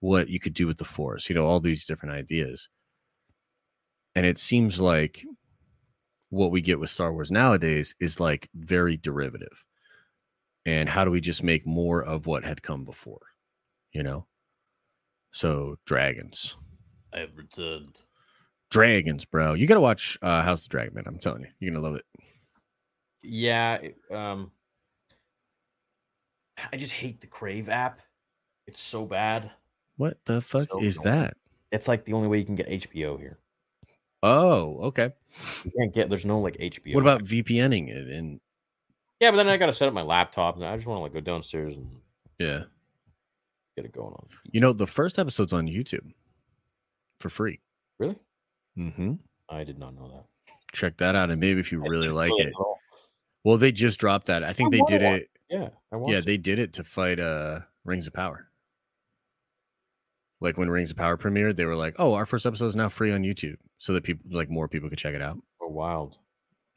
what 0.00 0.28
you 0.28 0.38
could 0.38 0.52
do 0.52 0.66
with 0.66 0.76
the 0.76 0.84
force, 0.84 1.30
you 1.30 1.34
know, 1.34 1.46
all 1.46 1.60
these 1.60 1.86
different 1.86 2.14
ideas. 2.14 2.68
And 4.14 4.26
it 4.26 4.36
seems 4.36 4.78
like 4.78 5.24
what 6.28 6.50
we 6.50 6.60
get 6.60 6.78
with 6.78 6.90
Star 6.90 7.10
Wars 7.10 7.30
nowadays 7.30 7.94
is 8.00 8.20
like 8.20 8.50
very 8.54 8.98
derivative. 8.98 9.64
And 10.66 10.86
how 10.86 11.06
do 11.06 11.10
we 11.10 11.22
just 11.22 11.42
make 11.42 11.66
more 11.66 12.02
of 12.02 12.26
what 12.26 12.44
had 12.44 12.62
come 12.62 12.84
before? 12.84 13.22
You 13.92 14.02
know? 14.02 14.26
So 15.30 15.78
dragons. 15.86 16.54
I 17.14 17.20
have 17.20 17.34
returned. 17.34 17.96
Dragons, 18.70 19.24
bro. 19.24 19.54
You 19.54 19.66
gotta 19.66 19.80
watch 19.80 20.18
uh 20.20 20.42
House 20.42 20.60
of 20.60 20.68
the 20.68 20.72
Dragon, 20.72 20.94
man. 20.94 21.04
I'm 21.06 21.18
telling 21.18 21.42
you, 21.42 21.48
you're 21.60 21.72
gonna 21.72 21.82
love 21.82 21.96
it. 21.96 22.04
Yeah. 23.24 23.74
it- 23.76 23.98
Um, 24.10 24.52
I 26.72 26.76
just 26.76 26.92
hate 26.92 27.20
the 27.20 27.26
Crave 27.26 27.68
app. 27.68 28.00
It's 28.66 28.80
so 28.80 29.04
bad. 29.04 29.50
What 29.96 30.18
the 30.24 30.40
fuck 30.40 30.68
So 30.70 30.80
is 30.82 30.98
annoying. 30.98 31.16
that? 31.20 31.36
It's 31.72 31.88
like 31.88 32.04
the 32.04 32.12
only 32.12 32.28
way 32.28 32.38
you 32.38 32.44
can 32.44 32.54
get 32.54 32.68
HBO 32.68 33.16
here. 33.18 33.38
Oh, 34.22 34.78
okay. 34.86 35.12
You 35.64 35.70
can't 35.78 35.92
get. 35.94 36.08
There's 36.08 36.24
no 36.24 36.40
like 36.40 36.56
HBO. 36.58 36.94
What 36.94 37.02
about 37.02 37.22
app. 37.22 37.26
VPNing 37.26 37.88
it? 37.90 38.08
And 38.08 38.40
Yeah, 39.20 39.30
but 39.30 39.36
then 39.38 39.48
I 39.48 39.56
got 39.56 39.66
to 39.66 39.72
set 39.72 39.88
up 39.88 39.94
my 39.94 40.02
laptop, 40.02 40.56
and 40.56 40.64
I 40.64 40.74
just 40.76 40.86
want 40.86 40.98
to 40.98 41.02
like 41.02 41.12
go 41.12 41.20
downstairs 41.20 41.76
and 41.76 42.00
yeah, 42.38 42.64
get 43.76 43.84
it 43.84 43.92
going 43.92 44.14
on. 44.14 44.26
you 44.50 44.60
know, 44.60 44.72
the 44.72 44.86
first 44.86 45.18
episode's 45.18 45.52
on 45.52 45.66
YouTube 45.66 46.12
for 47.18 47.28
free. 47.28 47.60
Really? 47.98 48.18
Mm-hmm. 48.78 49.14
I 49.48 49.64
did 49.64 49.78
not 49.78 49.94
know 49.94 50.08
that. 50.08 50.54
Check 50.72 50.96
that 50.98 51.14
out, 51.14 51.30
and 51.30 51.38
maybe 51.40 51.60
if 51.60 51.70
you 51.70 51.84
I 51.84 51.88
really 51.88 52.08
like 52.08 52.32
it. 52.38 52.52
all. 52.58 52.78
Well, 53.44 53.58
they 53.58 53.72
just 53.72 54.00
dropped 54.00 54.26
that. 54.26 54.42
I 54.42 54.52
think 54.52 54.72
they 54.72 54.80
did 54.88 55.02
it. 55.02 55.30
Yeah, 55.50 55.68
I 55.92 55.98
Yeah, 56.10 56.20
they 56.20 56.38
did 56.38 56.58
it 56.58 56.72
to 56.74 56.84
fight 56.84 57.20
uh 57.20 57.60
Rings 57.84 58.06
of 58.06 58.12
Power. 58.12 58.48
Like 60.40 60.56
when 60.58 60.68
Rings 60.70 60.90
of 60.90 60.96
Power 60.96 61.16
premiered, 61.16 61.56
they 61.56 61.64
were 61.64 61.76
like, 61.76 61.94
"Oh, 61.98 62.14
our 62.14 62.26
first 62.26 62.44
episode 62.46 62.66
is 62.66 62.76
now 62.76 62.88
free 62.88 63.12
on 63.12 63.22
YouTube," 63.22 63.56
so 63.78 63.92
that 63.92 64.02
people, 64.04 64.24
like, 64.30 64.50
more 64.50 64.68
people 64.68 64.88
could 64.88 64.98
check 64.98 65.14
it 65.14 65.22
out. 65.22 65.38
Oh, 65.60 65.68
wild. 65.68 66.18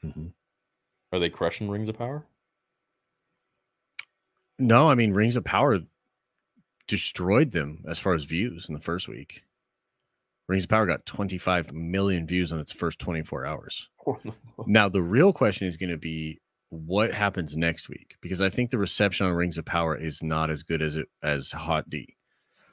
Mhm. 0.04 0.32
Are 1.12 1.20
they 1.20 1.30
crushing 1.30 1.70
Rings 1.70 1.90
of 1.90 1.98
Power? 1.98 2.26
No, 4.60 4.90
I 4.90 4.96
mean, 4.96 5.14
Rings 5.14 5.36
of 5.36 5.44
Power 5.44 5.80
destroyed 6.88 7.52
them 7.52 7.84
as 7.88 8.00
far 8.00 8.14
as 8.14 8.24
views 8.24 8.68
in 8.68 8.74
the 8.74 8.80
first 8.80 9.08
week. 9.08 9.44
Rings 10.48 10.64
of 10.64 10.70
Power 10.70 10.86
got 10.86 11.06
25 11.06 11.74
million 11.74 12.26
views 12.26 12.54
on 12.54 12.60
its 12.60 12.72
first 12.72 13.00
24 13.00 13.46
hours. 13.46 13.90
Now, 14.66 14.90
the 14.90 15.02
real 15.04 15.34
question 15.34 15.68
is 15.68 15.78
going 15.78 15.90
to 15.92 15.98
be 15.98 16.40
what 16.70 17.14
happens 17.14 17.56
next 17.56 17.88
week 17.88 18.16
because 18.22 18.42
I 18.42 18.50
think 18.50 18.70
the 18.70 18.78
reception 18.78 19.26
on 19.26 19.34
Rings 19.34 19.58
of 19.58 19.66
Power 19.66 19.96
is 19.96 20.22
not 20.22 20.50
as 20.50 20.64
good 20.64 20.82
as 20.82 20.96
it 20.96 21.08
as 21.24 21.52
Hot 21.52 21.90
D. 21.90 22.16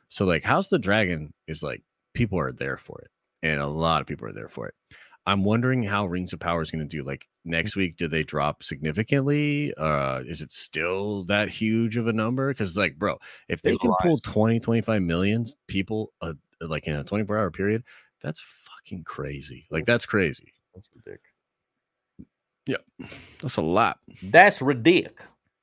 So, 0.08 0.24
like, 0.24 0.44
House 0.44 0.66
of 0.66 0.70
the 0.70 0.78
Dragon 0.80 1.32
is 1.46 1.62
like 1.62 1.82
people 2.12 2.38
are 2.38 2.52
there 2.52 2.76
for 2.76 3.00
it, 3.00 3.10
and 3.42 3.60
a 3.60 3.66
lot 3.66 4.00
of 4.00 4.06
people 4.06 4.28
are 4.28 4.32
there 4.32 4.48
for 4.48 4.68
it. 4.68 4.74
I'm 5.26 5.42
wondering 5.42 5.82
how 5.82 6.06
Rings 6.06 6.32
of 6.32 6.40
Power 6.40 6.60
is 6.62 6.70
going 6.70 6.86
to 6.86 6.96
do. 6.96 7.02
Like 7.02 7.28
next 7.44 7.76
week, 7.76 7.96
did 7.96 8.10
they 8.10 8.22
drop 8.22 8.62
significantly? 8.62 9.72
Uh, 9.74 10.20
is 10.26 10.42
it 10.42 10.52
still 10.52 11.24
that 11.24 11.48
huge 11.48 11.96
of 11.96 12.06
a 12.06 12.12
number? 12.12 12.48
Because, 12.48 12.76
like, 12.76 12.98
bro, 12.98 13.18
if 13.48 13.62
they 13.62 13.76
can 13.76 13.92
pull 14.00 14.10
rised. 14.10 14.24
20, 14.24 14.60
25 14.60 15.02
million 15.02 15.46
people, 15.66 16.12
uh, 16.20 16.34
like 16.60 16.86
in 16.86 16.96
a 16.96 17.04
24 17.04 17.38
hour 17.38 17.50
period, 17.50 17.84
that's 18.20 18.42
fucking 18.42 19.04
crazy. 19.04 19.66
Like, 19.70 19.86
that's 19.86 20.04
crazy. 20.04 20.52
That's 20.74 20.88
ridiculous. 20.94 21.33
That's 23.40 23.56
a 23.56 23.62
lot. 23.62 23.98
That's 24.22 24.62
ridiculous. 24.62 25.14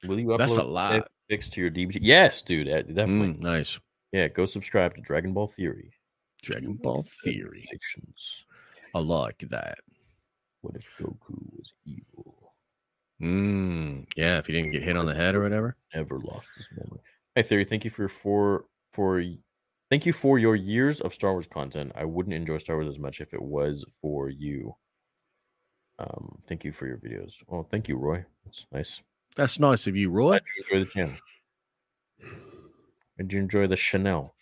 Will 0.05 0.19
you 0.19 0.27
upload 0.27 0.37
That's 0.39 0.57
a 0.57 0.63
lot. 0.63 1.03
Fix 1.29 1.49
to 1.49 1.61
your 1.61 1.71
DBG? 1.71 1.99
Yes, 2.01 2.41
dude. 2.41 2.67
Definitely. 2.67 3.35
Mm, 3.35 3.39
nice. 3.39 3.79
Yeah, 4.11 4.27
go 4.27 4.45
subscribe 4.45 4.95
to 4.95 5.01
Dragon 5.01 5.33
Ball 5.33 5.47
Theory. 5.47 5.91
Dragon 6.43 6.73
Ball 6.73 7.05
Theory. 7.23 7.49
Sensations. 7.49 8.45
I 8.93 8.99
like 8.99 9.43
that. 9.49 9.79
What 10.61 10.75
if 10.75 10.89
Goku 10.99 11.37
was 11.57 11.73
evil? 11.85 12.53
Mm, 13.21 14.05
yeah, 14.15 14.39
if 14.39 14.49
you 14.49 14.55
didn't 14.55 14.71
get 14.71 14.83
hit 14.83 14.97
on 14.97 15.05
the 15.05 15.13
head 15.13 15.35
or 15.35 15.43
whatever. 15.43 15.77
Never 15.93 16.19
lost 16.19 16.51
his 16.57 16.67
memory. 16.75 16.99
Hey, 17.35 17.43
Theory, 17.43 17.65
thank 17.65 17.85
you 17.85 17.91
for 17.91 18.09
for 18.09 18.65
for 18.91 19.23
thank 19.89 20.05
you 20.05 20.13
for 20.13 20.39
your 20.39 20.55
years 20.55 20.99
of 20.99 21.13
Star 21.13 21.31
Wars 21.31 21.45
content. 21.51 21.91
I 21.95 22.05
wouldn't 22.05 22.35
enjoy 22.35 22.57
Star 22.57 22.75
Wars 22.77 22.89
as 22.89 22.99
much 22.99 23.21
if 23.21 23.33
it 23.33 23.41
was 23.41 23.85
for 24.01 24.29
you. 24.29 24.75
Um, 26.01 26.37
thank 26.47 26.63
you 26.63 26.71
for 26.71 26.87
your 26.87 26.97
videos. 26.97 27.33
Oh, 27.51 27.63
thank 27.69 27.87
you, 27.87 27.95
Roy. 27.95 28.25
That's 28.45 28.65
nice. 28.71 29.01
That's 29.35 29.59
nice 29.59 29.85
of 29.87 29.95
you, 29.95 30.09
Roy. 30.09 30.31
Glad 30.31 30.41
you 30.57 30.63
enjoy 30.63 30.79
the 30.85 30.91
channel. 30.91 31.15
Did 33.17 33.33
you 33.33 33.39
enjoy 33.39 33.67
the 33.67 33.75
Chanel? 33.75 34.33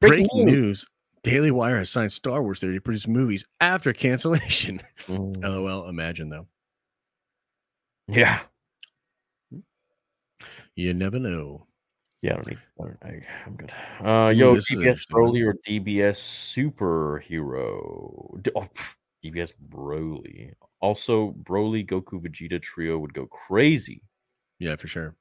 Breaking 0.00 0.44
news. 0.44 0.84
Daily 1.22 1.50
Wire 1.50 1.78
has 1.78 1.88
signed 1.88 2.12
Star 2.12 2.42
Wars 2.42 2.60
Theory 2.60 2.74
to 2.74 2.80
produce 2.82 3.08
movies 3.08 3.46
after 3.60 3.92
cancellation. 3.92 4.82
Mm, 5.06 5.42
LOL. 5.42 5.86
Imagine 5.90 6.30
though. 6.30 6.46
yeah. 8.08 8.40
You 10.76 10.94
never 10.94 11.18
know. 11.18 11.66
Yeah, 12.22 12.32
I 12.32 12.34
don't 12.36 12.46
need. 12.48 12.58
I 12.80 12.82
don't, 12.82 12.98
I, 13.02 13.26
I'm 13.44 13.54
good. 13.54 13.72
Uh, 14.00 14.30
yo, 14.30 14.54
this 14.54 14.70
DBS. 14.70 15.06
Broly 15.12 15.46
or 15.46 15.52
DBS 15.68 16.16
Superhero? 16.56 18.40
Oh, 18.56 18.68
DBS 19.24 19.52
Broly. 19.70 20.52
Also, 20.80 21.32
Broly 21.42 21.86
Goku 21.88 22.20
Vegeta 22.22 22.60
trio 22.60 22.98
would 22.98 23.14
go 23.14 23.26
crazy. 23.26 24.02
Yeah, 24.58 24.76
for 24.76 24.86
sure. 24.88 25.16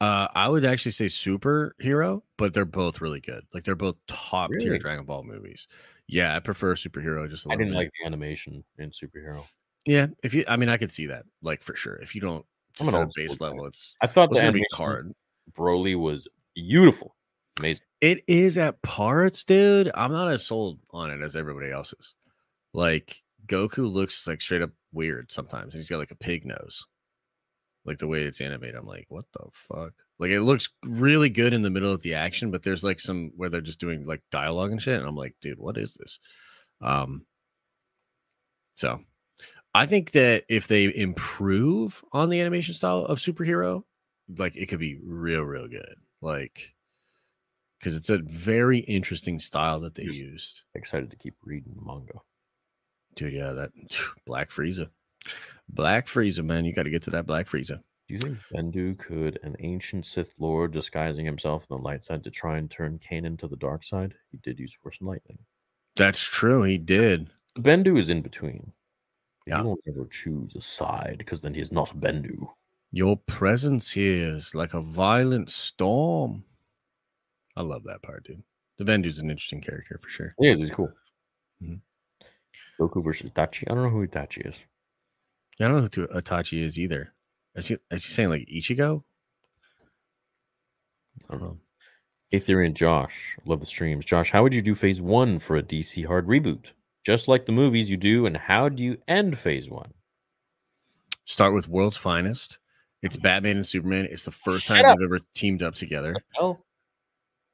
Uh, 0.00 0.28
I 0.34 0.48
would 0.48 0.64
actually 0.64 0.92
say 0.92 1.06
superhero, 1.06 2.22
but 2.36 2.52
they're 2.54 2.64
both 2.64 3.00
really 3.00 3.20
good. 3.20 3.44
Like 3.54 3.64
they're 3.64 3.74
both 3.74 3.96
top 4.06 4.50
tier 4.58 4.70
Really? 4.70 4.78
Dragon 4.78 5.04
Ball 5.04 5.22
movies. 5.22 5.68
Yeah, 6.06 6.36
I 6.36 6.40
prefer 6.40 6.74
superhero 6.74 7.28
just 7.30 7.46
a 7.46 7.50
I 7.50 7.52
little 7.52 7.66
didn't 7.66 7.72
bit. 7.72 7.78
like 7.78 7.90
the 8.00 8.06
animation 8.06 8.64
in 8.78 8.90
superhero. 8.90 9.44
Yeah, 9.86 10.08
if 10.22 10.34
you, 10.34 10.44
I 10.48 10.56
mean, 10.56 10.68
I 10.68 10.76
could 10.76 10.90
see 10.90 11.06
that, 11.06 11.24
like 11.42 11.62
for 11.62 11.76
sure. 11.76 11.96
If 11.96 12.14
you 12.14 12.20
don't, 12.20 12.44
I'm 12.80 12.86
just 12.86 12.88
an 12.88 12.94
at 12.94 12.94
a 12.94 12.98
old 13.04 13.12
school 13.12 13.24
base 13.24 13.38
guy. 13.38 13.44
level, 13.46 13.66
it's 13.66 13.94
I 14.02 14.06
thought 14.06 14.30
the 14.30 14.40
gonna 14.40 14.52
be 14.52 14.64
hard. 14.72 15.12
Broly 15.56 15.98
was 15.98 16.26
beautiful, 16.54 17.14
amazing. 17.58 17.84
It 18.00 18.24
is 18.26 18.58
at 18.58 18.82
parts, 18.82 19.44
dude. 19.44 19.90
I'm 19.94 20.12
not 20.12 20.30
as 20.30 20.44
sold 20.44 20.78
on 20.90 21.10
it 21.10 21.22
as 21.22 21.36
everybody 21.36 21.70
else 21.70 21.94
is. 21.98 22.14
Like 22.74 23.22
Goku 23.46 23.90
looks 23.90 24.26
like 24.26 24.40
straight 24.40 24.62
up 24.62 24.70
weird 24.92 25.30
sometimes, 25.32 25.74
and 25.74 25.80
he's 25.82 25.88
got 25.88 25.98
like 25.98 26.10
a 26.10 26.16
pig 26.16 26.44
nose. 26.44 26.86
Like 27.84 27.98
the 27.98 28.06
way 28.06 28.22
it's 28.22 28.40
animated, 28.40 28.76
I'm 28.76 28.86
like, 28.86 29.06
what 29.08 29.26
the 29.32 29.46
fuck? 29.52 29.92
Like 30.18 30.30
it 30.30 30.40
looks 30.40 30.70
really 30.84 31.28
good 31.28 31.52
in 31.52 31.62
the 31.62 31.70
middle 31.70 31.92
of 31.92 32.02
the 32.02 32.14
action, 32.14 32.50
but 32.50 32.62
there's 32.62 32.82
like 32.82 32.98
some 32.98 33.32
where 33.36 33.50
they're 33.50 33.60
just 33.60 33.80
doing 33.80 34.06
like 34.06 34.22
dialogue 34.30 34.72
and 34.72 34.80
shit, 34.80 34.98
and 34.98 35.06
I'm 35.06 35.16
like, 35.16 35.34
dude, 35.40 35.58
what 35.58 35.76
is 35.76 35.94
this? 35.94 36.18
Um, 36.80 37.26
so 38.76 39.00
I 39.74 39.86
think 39.86 40.12
that 40.12 40.44
if 40.48 40.66
they 40.68 40.94
improve 40.94 42.02
on 42.12 42.30
the 42.30 42.40
animation 42.40 42.74
style 42.74 43.00
of 43.00 43.18
superhero, 43.18 43.84
like 44.38 44.56
it 44.56 44.66
could 44.66 44.78
be 44.78 44.98
real, 45.04 45.42
real 45.42 45.68
good. 45.68 45.96
Like 46.22 46.74
because 47.84 47.98
it's 47.98 48.08
a 48.08 48.18
very 48.18 48.78
interesting 48.78 49.38
style 49.38 49.78
that 49.80 49.94
they 49.94 50.04
used. 50.04 50.62
Excited 50.74 51.10
to 51.10 51.16
keep 51.16 51.34
reading 51.44 51.74
the 51.76 51.84
manga. 51.84 52.14
Dude, 53.14 53.32
yeah, 53.32 53.52
that 53.52 53.70
Black 54.26 54.50
Frieza. 54.50 54.88
Black 55.68 56.06
Frieza, 56.06 56.44
man. 56.44 56.64
You 56.64 56.72
got 56.72 56.82
to 56.84 56.90
get 56.90 57.02
to 57.04 57.10
that 57.10 57.26
Black 57.26 57.46
Frieza. 57.46 57.80
Do 58.06 58.14
you 58.14 58.20
think 58.20 58.38
Bendu 58.52 58.98
could, 58.98 59.38
an 59.42 59.56
ancient 59.60 60.04
Sith 60.04 60.34
Lord 60.38 60.72
disguising 60.72 61.24
himself 61.24 61.66
in 61.70 61.76
the 61.76 61.82
light 61.82 62.04
side 62.04 62.22
to 62.24 62.30
try 62.30 62.58
and 62.58 62.70
turn 62.70 62.98
Kanan 62.98 63.38
to 63.38 63.48
the 63.48 63.56
dark 63.56 63.82
side? 63.82 64.14
He 64.30 64.38
did 64.38 64.58
use 64.58 64.74
Force 64.74 64.98
and 65.00 65.08
Lightning. 65.08 65.38
That's 65.96 66.22
true. 66.22 66.64
He 66.64 66.76
did. 66.76 67.30
Bendu 67.58 67.98
is 67.98 68.10
in 68.10 68.20
between. 68.20 68.72
Yeah. 69.46 69.58
You 69.58 69.64
don't 69.64 69.80
ever 69.88 70.06
choose 70.10 70.54
a 70.54 70.60
side 70.60 71.16
because 71.18 71.40
then 71.40 71.54
he's 71.54 71.72
not 71.72 71.98
Bendu. 71.98 72.46
Your 72.92 73.16
presence 73.26 73.90
here 73.90 74.34
is 74.34 74.54
like 74.54 74.74
a 74.74 74.80
violent 74.80 75.50
storm. 75.50 76.44
I 77.56 77.62
love 77.62 77.84
that 77.84 78.02
part, 78.02 78.24
dude. 78.24 78.42
The 78.76 78.84
Bendu's 78.84 79.18
an 79.18 79.30
interesting 79.30 79.60
character 79.60 79.98
for 80.02 80.08
sure. 80.08 80.34
Yeah, 80.38 80.54
he's 80.54 80.70
cool. 80.70 80.92
Mhm. 81.62 81.80
Goku 82.80 83.02
versus 83.02 83.30
Itachi. 83.30 83.64
I 83.70 83.74
don't 83.74 83.84
know 83.84 83.90
who 83.90 84.06
Itachi 84.06 84.46
is. 84.46 84.64
Yeah, 85.58 85.66
I 85.66 85.70
don't 85.70 85.82
know 85.82 85.88
who 86.06 86.20
Itachi 86.20 86.62
is 86.64 86.78
either. 86.78 87.12
Is 87.54 87.68
he, 87.68 87.76
is 87.90 88.04
he 88.04 88.12
saying 88.12 88.30
like 88.30 88.48
Ichigo? 88.48 89.02
I 91.28 91.32
don't 91.32 91.42
know. 91.42 91.58
Hey 92.30 92.40
Theory 92.40 92.66
and 92.66 92.74
Josh, 92.74 93.36
love 93.46 93.60
the 93.60 93.66
streams. 93.66 94.04
Josh, 94.04 94.32
how 94.32 94.42
would 94.42 94.52
you 94.54 94.62
do 94.62 94.74
phase 94.74 95.00
one 95.00 95.38
for 95.38 95.56
a 95.56 95.62
DC 95.62 96.04
hard 96.04 96.26
reboot? 96.26 96.66
Just 97.06 97.28
like 97.28 97.46
the 97.46 97.52
movies 97.52 97.88
you 97.90 97.96
do, 97.96 98.26
and 98.26 98.36
how 98.36 98.68
do 98.68 98.82
you 98.82 98.96
end 99.06 99.38
phase 99.38 99.70
one? 99.70 99.92
Start 101.26 101.54
with 101.54 101.68
World's 101.68 101.96
Finest. 101.96 102.58
It's 103.02 103.16
Batman 103.16 103.56
and 103.56 103.66
Superman. 103.66 104.08
It's 104.10 104.24
the 104.24 104.30
first 104.32 104.66
time 104.66 104.82
they've 104.82 105.04
ever 105.04 105.20
teamed 105.34 105.62
up 105.62 105.74
together. 105.74 106.16
Oh, 106.40 106.58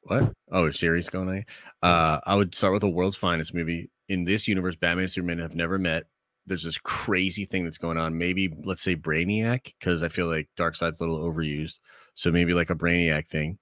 What? 0.03 0.33
Oh, 0.51 0.67
a 0.67 0.73
series 0.73 1.11
going 1.11 1.29
on. 1.29 1.45
Uh, 1.89 2.21
I 2.25 2.37
would 2.37 2.55
start 2.55 2.73
with 2.73 2.85
a 2.85 2.89
World's 2.89 3.17
Finest 3.17 3.53
movie. 3.53 3.91
In 4.11 4.25
this 4.25 4.49
universe, 4.49 4.75
Batman 4.75 5.05
and 5.05 5.13
Superman 5.13 5.39
have 5.39 5.55
never 5.55 5.79
met. 5.79 6.05
There's 6.45 6.65
this 6.65 6.79
crazy 6.79 7.45
thing 7.45 7.63
that's 7.63 7.79
going 7.79 7.97
on. 7.97 8.19
Maybe 8.19 8.53
let's 8.65 8.83
say 8.83 8.97
Brainiac, 8.97 9.73
because 9.79 10.03
I 10.03 10.09
feel 10.09 10.27
like 10.27 10.49
Darkseid's 10.57 11.01
a 11.01 11.05
little 11.05 11.21
overused. 11.21 11.79
So 12.15 12.33
maybe 12.33 12.53
like 12.53 12.71
a 12.71 12.75
Brainiac 12.75 13.29
thing. 13.29 13.59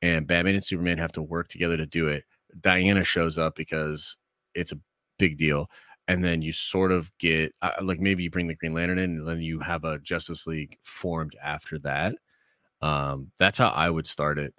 And 0.00 0.26
Batman 0.26 0.54
and 0.54 0.64
Superman 0.64 0.96
have 0.96 1.12
to 1.12 1.22
work 1.22 1.48
together 1.48 1.76
to 1.76 1.84
do 1.84 2.08
it. 2.08 2.24
Diana 2.60 3.04
shows 3.04 3.36
up 3.36 3.56
because 3.56 4.16
it's 4.54 4.72
a 4.72 4.78
big 5.18 5.36
deal. 5.36 5.68
And 6.08 6.24
then 6.24 6.40
you 6.40 6.52
sort 6.52 6.90
of 6.90 7.10
get 7.18 7.54
uh, 7.60 7.72
like 7.82 8.00
maybe 8.00 8.22
you 8.22 8.30
bring 8.30 8.46
the 8.46 8.54
Green 8.54 8.72
Lantern 8.72 8.98
in, 8.98 9.18
and 9.18 9.28
then 9.28 9.40
you 9.40 9.60
have 9.60 9.84
a 9.84 9.98
Justice 9.98 10.46
League 10.46 10.78
formed 10.82 11.36
after 11.42 11.78
that. 11.80 12.14
Um, 12.80 13.32
that's 13.38 13.58
how 13.58 13.68
I 13.68 13.90
would 13.90 14.06
start 14.06 14.38
it. 14.38 14.54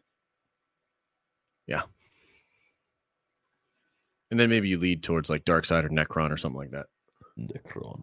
Yeah. 1.65 1.83
And 4.31 4.39
then 4.39 4.49
maybe 4.49 4.67
you 4.67 4.77
lead 4.77 5.03
towards 5.03 5.29
like 5.29 5.45
Darkseid 5.45 5.85
or 5.85 5.89
Nekron 5.89 6.31
or 6.31 6.37
something 6.37 6.59
like 6.59 6.71
that. 6.71 6.87
Nekron. 7.37 8.01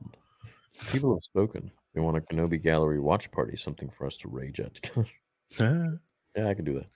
People 0.91 1.15
have 1.15 1.23
spoken. 1.23 1.71
They 1.95 2.01
want 2.01 2.17
a 2.17 2.21
Kenobi 2.21 2.63
Gallery 2.63 3.01
watch 3.01 3.31
party, 3.31 3.57
something 3.57 3.91
for 3.91 4.07
us 4.07 4.17
to 4.19 4.29
rage 4.29 4.61
at. 4.61 4.79
yeah, 5.59 6.49
I 6.49 6.55
can 6.55 6.65
do 6.65 6.75
that. 6.75 6.87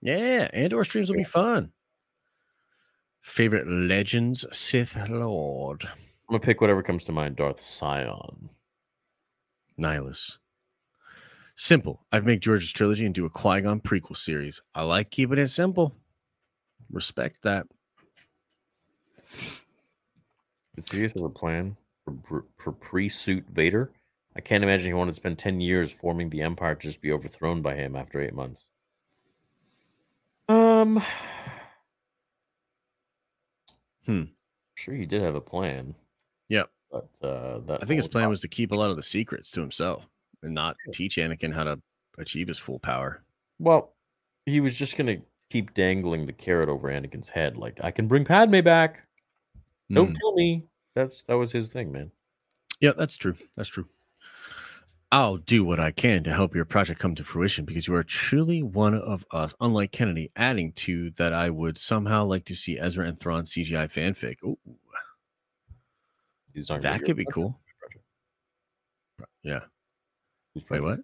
yeah, 0.00 0.48
Andor 0.52 0.84
streams 0.84 1.08
will 1.10 1.16
be 1.16 1.24
fun. 1.24 1.72
Favorite 3.20 3.66
Legends 3.66 4.44
Sith 4.52 4.96
Lord 5.08 5.84
I'm 5.84 6.34
gonna 6.34 6.40
pick 6.40 6.60
whatever 6.60 6.82
comes 6.82 7.04
to 7.04 7.12
mind. 7.12 7.36
Darth 7.36 7.62
Sion. 7.64 8.50
Nihilus. 9.78 10.38
Simple. 11.56 12.04
I'd 12.12 12.26
make 12.26 12.40
George's 12.40 12.72
trilogy 12.72 13.06
and 13.06 13.14
do 13.14 13.24
a 13.24 13.30
Qui 13.30 13.62
Gon 13.62 13.80
prequel 13.80 14.16
series. 14.16 14.60
I 14.74 14.82
like 14.82 15.10
keeping 15.10 15.38
it 15.38 15.48
simple. 15.48 15.96
Respect 16.90 17.42
that. 17.42 17.66
Did 20.76 20.84
Sidious 20.84 21.14
have 21.14 21.24
a 21.24 21.28
plan 21.30 21.76
for 22.26 22.44
for 22.56 22.72
pre-suit 22.72 23.44
Vader? 23.50 23.90
I 24.36 24.40
can't 24.40 24.62
imagine 24.62 24.86
he 24.86 24.94
wanted 24.94 25.10
to 25.10 25.16
spend 25.16 25.38
ten 25.38 25.60
years 25.60 25.90
forming 25.92 26.30
the 26.30 26.42
Empire 26.42 26.74
to 26.74 26.80
just 26.80 27.00
be 27.00 27.12
overthrown 27.12 27.60
by 27.62 27.74
him 27.74 27.96
after 27.96 28.20
eight 28.20 28.34
months. 28.34 28.66
Um, 30.48 31.02
Hmm. 34.06 34.22
sure 34.76 34.94
he 34.94 35.04
did 35.04 35.20
have 35.20 35.34
a 35.34 35.40
plan, 35.42 35.94
Yep. 36.48 36.70
but 36.90 37.08
uh, 37.20 37.58
that 37.60 37.82
I 37.82 37.86
think 37.86 37.98
his 37.98 38.06
whole 38.06 38.12
plan 38.12 38.28
was 38.30 38.40
to 38.40 38.48
keep 38.48 38.72
a 38.72 38.74
lot 38.76 38.88
of 38.90 38.96
the 38.96 39.02
secrets 39.02 39.50
to 39.50 39.60
himself 39.60 40.06
and 40.42 40.54
not 40.54 40.76
teach 40.94 41.16
Anakin 41.16 41.52
how 41.52 41.64
to 41.64 41.82
achieve 42.16 42.48
his 42.48 42.58
full 42.58 42.78
power. 42.78 43.22
Well, 43.58 43.94
he 44.46 44.60
was 44.60 44.78
just 44.78 44.96
gonna 44.96 45.18
keep 45.50 45.74
dangling 45.74 46.26
the 46.26 46.32
carrot 46.32 46.68
over 46.68 46.88
Anakin's 46.88 47.28
head, 47.28 47.56
like 47.56 47.78
I 47.82 47.90
can 47.90 48.06
bring 48.08 48.24
Padme 48.24 48.60
back. 48.60 49.06
Don't 49.90 50.12
Mm. 50.14 50.20
kill 50.20 50.34
me. 50.34 50.66
That's 50.94 51.22
that 51.24 51.34
was 51.38 51.50
his 51.52 51.68
thing, 51.68 51.90
man. 51.92 52.10
Yeah, 52.80 52.92
that's 52.96 53.16
true. 53.16 53.36
That's 53.56 53.68
true. 53.68 53.88
I'll 55.10 55.38
do 55.38 55.64
what 55.64 55.80
I 55.80 55.90
can 55.90 56.22
to 56.24 56.32
help 56.34 56.54
your 56.54 56.66
project 56.66 57.00
come 57.00 57.14
to 57.14 57.24
fruition 57.24 57.64
because 57.64 57.86
you 57.88 57.94
are 57.94 58.04
truly 58.04 58.62
one 58.62 58.94
of 58.94 59.24
us. 59.30 59.54
Unlike 59.60 59.92
Kennedy, 59.92 60.30
adding 60.36 60.72
to 60.72 61.10
that, 61.12 61.32
I 61.32 61.48
would 61.48 61.78
somehow 61.78 62.24
like 62.26 62.44
to 62.46 62.54
see 62.54 62.78
Ezra 62.78 63.06
and 63.06 63.18
Thrawn 63.18 63.44
CGI 63.46 63.86
fanfic. 63.88 64.36
Ooh, 64.44 64.58
He's 66.52 66.66
talking 66.66 66.84
about 66.84 66.98
that 67.00 67.06
could 67.06 67.16
be 67.16 67.24
project. 67.24 67.34
cool. 67.34 67.60
Yeah. 69.42 69.60
Wait, 70.68 70.80
what? 70.80 71.00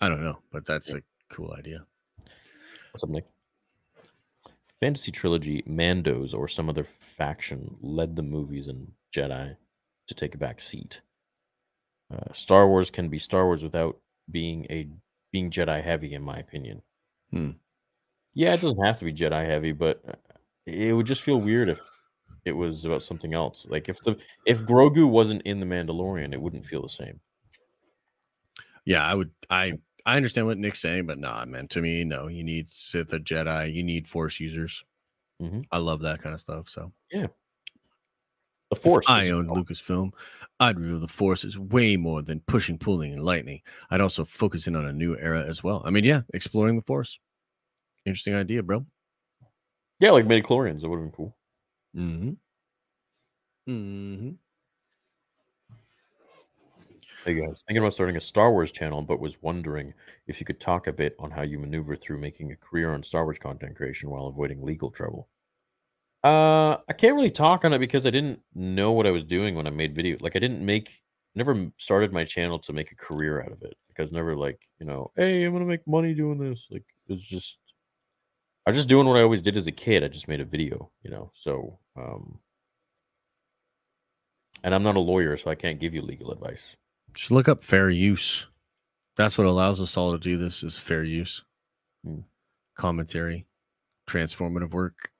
I 0.00 0.08
don't 0.10 0.22
know, 0.22 0.38
but 0.52 0.66
that's 0.66 0.92
a 0.92 1.00
cool 1.30 1.52
idea. 1.56 1.86
What's 2.92 3.04
up, 3.04 3.08
Nick? 3.10 3.24
Fantasy 4.84 5.10
trilogy 5.10 5.62
Mandos 5.62 6.34
or 6.34 6.46
some 6.46 6.68
other 6.68 6.84
faction 6.84 7.74
led 7.80 8.14
the 8.14 8.22
movies 8.22 8.68
and 8.68 8.86
Jedi 9.16 9.56
to 10.08 10.14
take 10.14 10.34
a 10.34 10.38
back 10.38 10.60
seat. 10.60 11.00
Uh, 12.12 12.30
Star 12.34 12.68
Wars 12.68 12.90
can 12.90 13.08
be 13.08 13.18
Star 13.18 13.46
Wars 13.46 13.62
without 13.62 13.96
being 14.30 14.66
a 14.68 14.86
being 15.32 15.50
Jedi 15.50 15.82
heavy, 15.82 16.12
in 16.12 16.20
my 16.20 16.36
opinion. 16.36 16.82
Hmm. 17.30 17.52
Yeah, 18.34 18.52
it 18.52 18.60
doesn't 18.60 18.84
have 18.84 18.98
to 18.98 19.06
be 19.06 19.14
Jedi 19.14 19.46
heavy, 19.46 19.72
but 19.72 20.02
uh, 20.06 20.36
it 20.66 20.92
would 20.92 21.06
just 21.06 21.22
feel 21.22 21.40
weird 21.40 21.70
if 21.70 21.80
it 22.44 22.52
was 22.52 22.84
about 22.84 23.02
something 23.02 23.32
else. 23.32 23.66
Like 23.66 23.88
if 23.88 24.02
the 24.02 24.18
if 24.44 24.66
Grogu 24.66 25.08
wasn't 25.08 25.40
in 25.46 25.60
the 25.60 25.66
Mandalorian, 25.66 26.34
it 26.34 26.42
wouldn't 26.42 26.66
feel 26.66 26.82
the 26.82 26.90
same. 26.90 27.20
Yeah, 28.84 29.02
I 29.02 29.14
would. 29.14 29.30
I 29.48 29.78
I 30.06 30.16
understand 30.16 30.46
what 30.46 30.58
Nick's 30.58 30.80
saying, 30.80 31.06
but 31.06 31.18
nah, 31.18 31.44
man. 31.46 31.66
To 31.68 31.80
me, 31.80 32.04
no. 32.04 32.26
You 32.28 32.44
need 32.44 32.68
Sith 32.68 33.12
or 33.14 33.18
Jedi. 33.18 33.72
You 33.74 33.82
need 33.82 34.06
Force 34.06 34.38
users. 34.40 34.84
Mhm. 35.40 35.64
I 35.70 35.78
love 35.78 36.00
that 36.00 36.20
kind 36.22 36.34
of 36.34 36.40
stuff. 36.40 36.68
So 36.68 36.92
yeah, 37.10 37.26
The 38.70 38.76
If 38.76 38.78
Force. 38.82 39.06
I 39.08 39.24
is- 39.24 39.30
owned 39.32 39.48
Lucasfilm, 39.48 40.12
I'd 40.60 40.78
reveal 40.78 41.00
the 41.00 41.08
Force 41.08 41.44
is 41.44 41.58
way 41.58 41.96
more 41.96 42.22
than 42.22 42.40
pushing, 42.40 42.78
pulling, 42.78 43.12
and 43.12 43.24
lightning. 43.24 43.62
I'd 43.90 44.00
also 44.00 44.24
focus 44.24 44.66
in 44.66 44.76
on 44.76 44.84
a 44.86 44.92
new 44.92 45.16
era 45.16 45.42
as 45.44 45.62
well. 45.64 45.82
I 45.84 45.90
mean, 45.90 46.04
yeah, 46.04 46.22
exploring 46.32 46.76
the 46.76 46.82
Force. 46.82 47.18
Interesting 48.04 48.34
idea, 48.34 48.62
bro. 48.62 48.84
yeah, 50.00 50.10
like 50.10 50.26
midichlorians. 50.26 50.82
That 50.82 50.88
would 50.90 50.96
have 51.00 51.06
been 51.06 51.16
cool. 51.16 51.36
Mm-hmm. 51.96 52.30
Mm-hmm. 53.72 54.30
Hey 57.24 57.40
guys, 57.40 57.64
thinking 57.66 57.78
about 57.78 57.94
starting 57.94 58.16
a 58.16 58.20
Star 58.20 58.52
Wars 58.52 58.70
channel, 58.70 59.00
but 59.00 59.18
was 59.18 59.40
wondering 59.40 59.94
if 60.26 60.40
you 60.40 60.44
could 60.44 60.60
talk 60.60 60.88
a 60.88 60.92
bit 60.92 61.16
on 61.18 61.30
how 61.30 61.40
you 61.40 61.58
maneuver 61.58 61.96
through 61.96 62.18
making 62.18 62.52
a 62.52 62.56
career 62.56 62.92
on 62.92 63.02
Star 63.02 63.24
Wars 63.24 63.38
content 63.38 63.76
creation 63.76 64.10
while 64.10 64.26
avoiding 64.26 64.62
legal 64.62 64.90
trouble. 64.90 65.30
Uh, 66.22 66.76
I 66.86 66.92
can't 66.92 67.14
really 67.14 67.30
talk 67.30 67.64
on 67.64 67.72
it 67.72 67.78
because 67.78 68.04
I 68.04 68.10
didn't 68.10 68.40
know 68.54 68.92
what 68.92 69.06
I 69.06 69.10
was 69.10 69.24
doing 69.24 69.54
when 69.54 69.66
I 69.66 69.70
made 69.70 69.94
video. 69.94 70.18
Like, 70.20 70.36
I 70.36 70.38
didn't 70.38 70.62
make, 70.62 70.90
never 71.34 71.70
started 71.78 72.12
my 72.12 72.26
channel 72.26 72.58
to 72.58 72.74
make 72.74 72.92
a 72.92 72.96
career 72.96 73.40
out 73.40 73.52
of 73.52 73.62
it. 73.62 73.74
Like, 73.88 74.00
I 74.00 74.02
was 74.02 74.12
never 74.12 74.36
like, 74.36 74.60
you 74.78 74.84
know, 74.84 75.10
hey, 75.16 75.44
I'm 75.44 75.54
gonna 75.54 75.64
make 75.64 75.86
money 75.86 76.12
doing 76.12 76.36
this. 76.36 76.66
Like, 76.70 76.84
it 77.08 77.12
was 77.12 77.22
just, 77.22 77.56
I 78.66 78.70
was 78.70 78.76
just 78.76 78.88
doing 78.90 79.06
what 79.06 79.16
I 79.16 79.22
always 79.22 79.40
did 79.40 79.56
as 79.56 79.66
a 79.66 79.72
kid. 79.72 80.04
I 80.04 80.08
just 80.08 80.28
made 80.28 80.42
a 80.42 80.44
video, 80.44 80.90
you 81.02 81.10
know. 81.10 81.32
So, 81.34 81.78
um, 81.96 82.38
and 84.62 84.74
I'm 84.74 84.82
not 84.82 84.96
a 84.96 85.00
lawyer, 85.00 85.38
so 85.38 85.50
I 85.50 85.54
can't 85.54 85.80
give 85.80 85.94
you 85.94 86.02
legal 86.02 86.30
advice. 86.30 86.76
Just 87.14 87.30
look 87.30 87.48
up 87.48 87.62
fair 87.62 87.90
use. 87.90 88.46
That's 89.16 89.38
what 89.38 89.46
allows 89.46 89.80
us 89.80 89.96
all 89.96 90.12
to 90.12 90.18
do 90.18 90.36
this 90.36 90.62
is 90.62 90.76
fair 90.76 91.04
use. 91.04 91.44
Hmm. 92.04 92.20
Commentary, 92.76 93.46
transformative 94.08 94.72
work. 94.72 95.10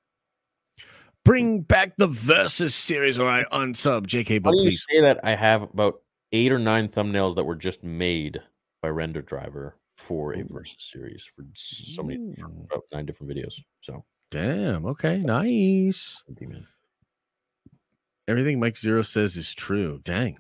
Bring 1.25 1.61
back 1.63 1.97
the 1.97 2.09
versus 2.09 2.75
series, 2.75 3.19
or 3.19 3.29
I 3.29 3.45
unsub. 3.45 4.07
JK, 4.07 4.35
How 4.35 4.39
but 4.41 4.51
do 4.53 4.59
you 4.59 4.65
please. 4.71 4.85
say 4.91 5.01
that 5.01 5.21
I 5.23 5.35
have 5.37 5.63
about 5.63 6.03
eight 6.33 6.53
or 6.53 6.59
nine 6.59 6.89
thumbnails 6.89 7.35
that 7.37 7.45
were 7.45 7.55
just 7.55 7.83
made 7.83 8.41
by 8.83 8.89
Render 8.89 9.23
Driver 9.23 9.79
for 9.97 10.35
a 10.35 10.43
versus 10.43 10.77
series 10.79 11.25
for 11.35 11.45
so 11.55 12.03
many 12.03 12.35
for 12.35 12.47
about 12.47 12.83
nine 12.93 13.07
different 13.07 13.33
videos. 13.33 13.55
So 13.81 14.05
Damn. 14.31 14.85
Okay. 14.85 15.19
Nice. 15.19 16.23
thank 16.27 16.41
you, 16.41 16.49
man. 16.49 16.67
Everything 18.27 18.59
Mike 18.59 18.75
Zeroh 18.75 19.07
says 19.07 19.37
is 19.37 19.55
true. 19.55 20.01
Dang. 20.03 20.39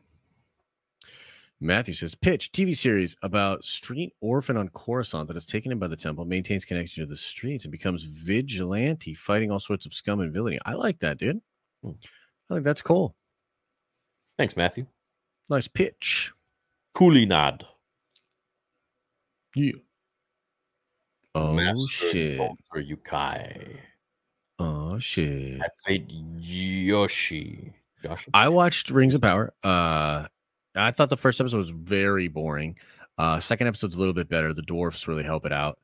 Matthew 1.60 1.94
says, 1.94 2.14
pitch 2.14 2.52
TV 2.52 2.76
series 2.76 3.16
about 3.22 3.64
street 3.64 4.12
orphan 4.20 4.56
on 4.56 4.68
Coruscant 4.70 5.28
that 5.28 5.36
is 5.36 5.46
taken 5.46 5.72
in 5.72 5.78
by 5.78 5.86
the 5.86 5.96
temple, 5.96 6.24
maintains 6.24 6.64
connection 6.64 7.02
to 7.02 7.08
the 7.08 7.16
streets, 7.16 7.64
and 7.64 7.72
becomes 7.72 8.04
vigilante, 8.04 9.14
fighting 9.14 9.50
all 9.50 9.60
sorts 9.60 9.86
of 9.86 9.94
scum 9.94 10.20
and 10.20 10.32
villainy. 10.32 10.58
I 10.66 10.74
like 10.74 10.98
that, 11.00 11.18
dude. 11.18 11.40
Hmm. 11.82 11.92
I 12.50 12.54
think 12.54 12.64
that's 12.64 12.82
cool. 12.82 13.14
Thanks, 14.36 14.56
Matthew. 14.56 14.86
Nice 15.48 15.68
pitch. 15.68 16.32
Kulinad. 16.96 17.62
Yeah. 19.54 19.72
Oh 21.34 21.52
Master 21.52 22.10
shit. 22.10 22.40
Ultra 22.40 22.84
Yukai. 22.84 23.78
Oh 24.58 24.98
shit. 24.98 25.60
Fate 25.84 26.04
Yoshi. 26.08 27.72
Yoshi. 28.02 28.30
I 28.34 28.48
watched 28.48 28.90
Rings 28.90 29.14
of 29.14 29.22
Power. 29.22 29.52
Uh 29.62 30.26
I 30.74 30.90
thought 30.90 31.10
the 31.10 31.16
first 31.16 31.40
episode 31.40 31.58
was 31.58 31.70
very 31.70 32.28
boring. 32.28 32.78
Uh 33.18 33.40
second 33.40 33.66
episode's 33.66 33.94
a 33.94 33.98
little 33.98 34.14
bit 34.14 34.28
better. 34.28 34.52
The 34.52 34.62
dwarfs 34.62 35.08
really 35.08 35.22
help 35.22 35.46
it 35.46 35.52
out. 35.52 35.78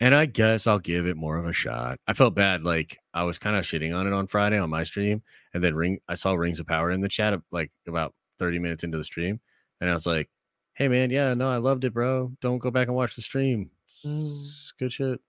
And 0.00 0.14
I 0.14 0.26
guess 0.26 0.66
I'll 0.66 0.80
give 0.80 1.06
it 1.06 1.16
more 1.16 1.36
of 1.36 1.46
a 1.46 1.52
shot. 1.52 2.00
I 2.06 2.14
felt 2.14 2.34
bad, 2.34 2.64
like 2.64 2.98
I 3.14 3.22
was 3.22 3.38
kind 3.38 3.56
of 3.56 3.64
shitting 3.64 3.96
on 3.96 4.06
it 4.06 4.12
on 4.12 4.26
Friday 4.26 4.58
on 4.58 4.70
my 4.70 4.82
stream, 4.82 5.22
and 5.52 5.62
then 5.62 5.74
ring 5.74 6.00
I 6.08 6.16
saw 6.16 6.34
Rings 6.34 6.60
of 6.60 6.66
Power 6.66 6.90
in 6.90 7.00
the 7.00 7.08
chat 7.08 7.38
like 7.52 7.70
about 7.86 8.14
30 8.38 8.58
minutes 8.58 8.82
into 8.82 8.98
the 8.98 9.04
stream, 9.04 9.40
and 9.80 9.88
I 9.88 9.92
was 9.92 10.06
like, 10.06 10.28
Hey 10.74 10.88
man, 10.88 11.10
yeah, 11.10 11.34
no, 11.34 11.48
I 11.48 11.58
loved 11.58 11.84
it, 11.84 11.94
bro. 11.94 12.32
Don't 12.40 12.58
go 12.58 12.70
back 12.70 12.88
and 12.88 12.96
watch 12.96 13.14
the 13.14 13.22
stream. 13.22 13.70
It's 14.02 14.72
good 14.78 14.92
shit. 14.92 15.20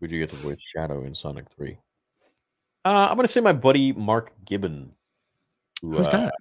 Would 0.00 0.10
you 0.10 0.20
get 0.20 0.30
to 0.30 0.36
voice 0.36 0.60
Shadow 0.60 1.04
in 1.04 1.14
Sonic 1.14 1.46
3? 1.56 1.76
Uh, 2.84 3.08
I'm 3.10 3.16
going 3.16 3.26
to 3.26 3.32
say 3.32 3.40
my 3.40 3.52
buddy 3.52 3.92
Mark 3.92 4.32
Gibbon. 4.44 4.92
Who, 5.82 5.96
Who's 5.96 6.06
uh, 6.06 6.10
that? 6.10 6.34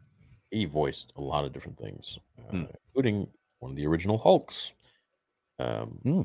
He 0.51 0.65
voiced 0.65 1.11
a 1.15 1.21
lot 1.21 1.45
of 1.45 1.51
different 1.53 1.77
things, 1.77 2.17
uh, 2.39 2.51
Hmm. 2.51 2.63
including 2.87 3.27
one 3.59 3.71
of 3.71 3.77
the 3.77 3.85
original 3.87 4.17
Hulks 4.17 4.73
um, 5.59 5.99
Hmm. 6.03 6.21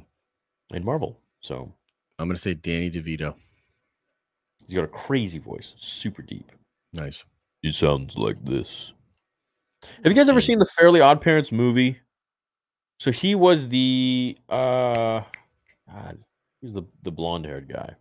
in 0.77 0.85
Marvel. 0.85 1.19
So 1.41 1.73
I'm 2.19 2.29
gonna 2.29 2.39
say 2.39 2.55
Danny 2.55 2.91
DeVito. 2.91 3.35
he's 4.67 4.75
got 4.77 4.85
a 4.85 4.89
crazy 4.89 5.39
voice, 5.39 5.75
super 5.77 6.23
deep. 6.23 6.51
Nice. 6.93 7.25
He 7.63 7.71
sounds 7.73 8.17
like 8.17 8.43
this. 8.45 8.93
Have 9.83 10.07
you 10.07 10.15
guys 10.15 10.29
ever 10.29 10.41
seen 10.41 10.59
the 10.61 10.67
Fairly 10.67 11.01
Odd 11.01 11.21
Parents 11.21 11.51
movie? 11.51 11.99
So 13.01 13.11
he 13.11 13.35
was 13.35 13.69
the 13.69 14.39
uh 14.49 15.23
God, 15.91 16.23
he's 16.61 16.73
the 16.73 16.85
the 17.03 17.11
blonde 17.11 17.47
haired 17.47 17.69
guy. 17.69 17.97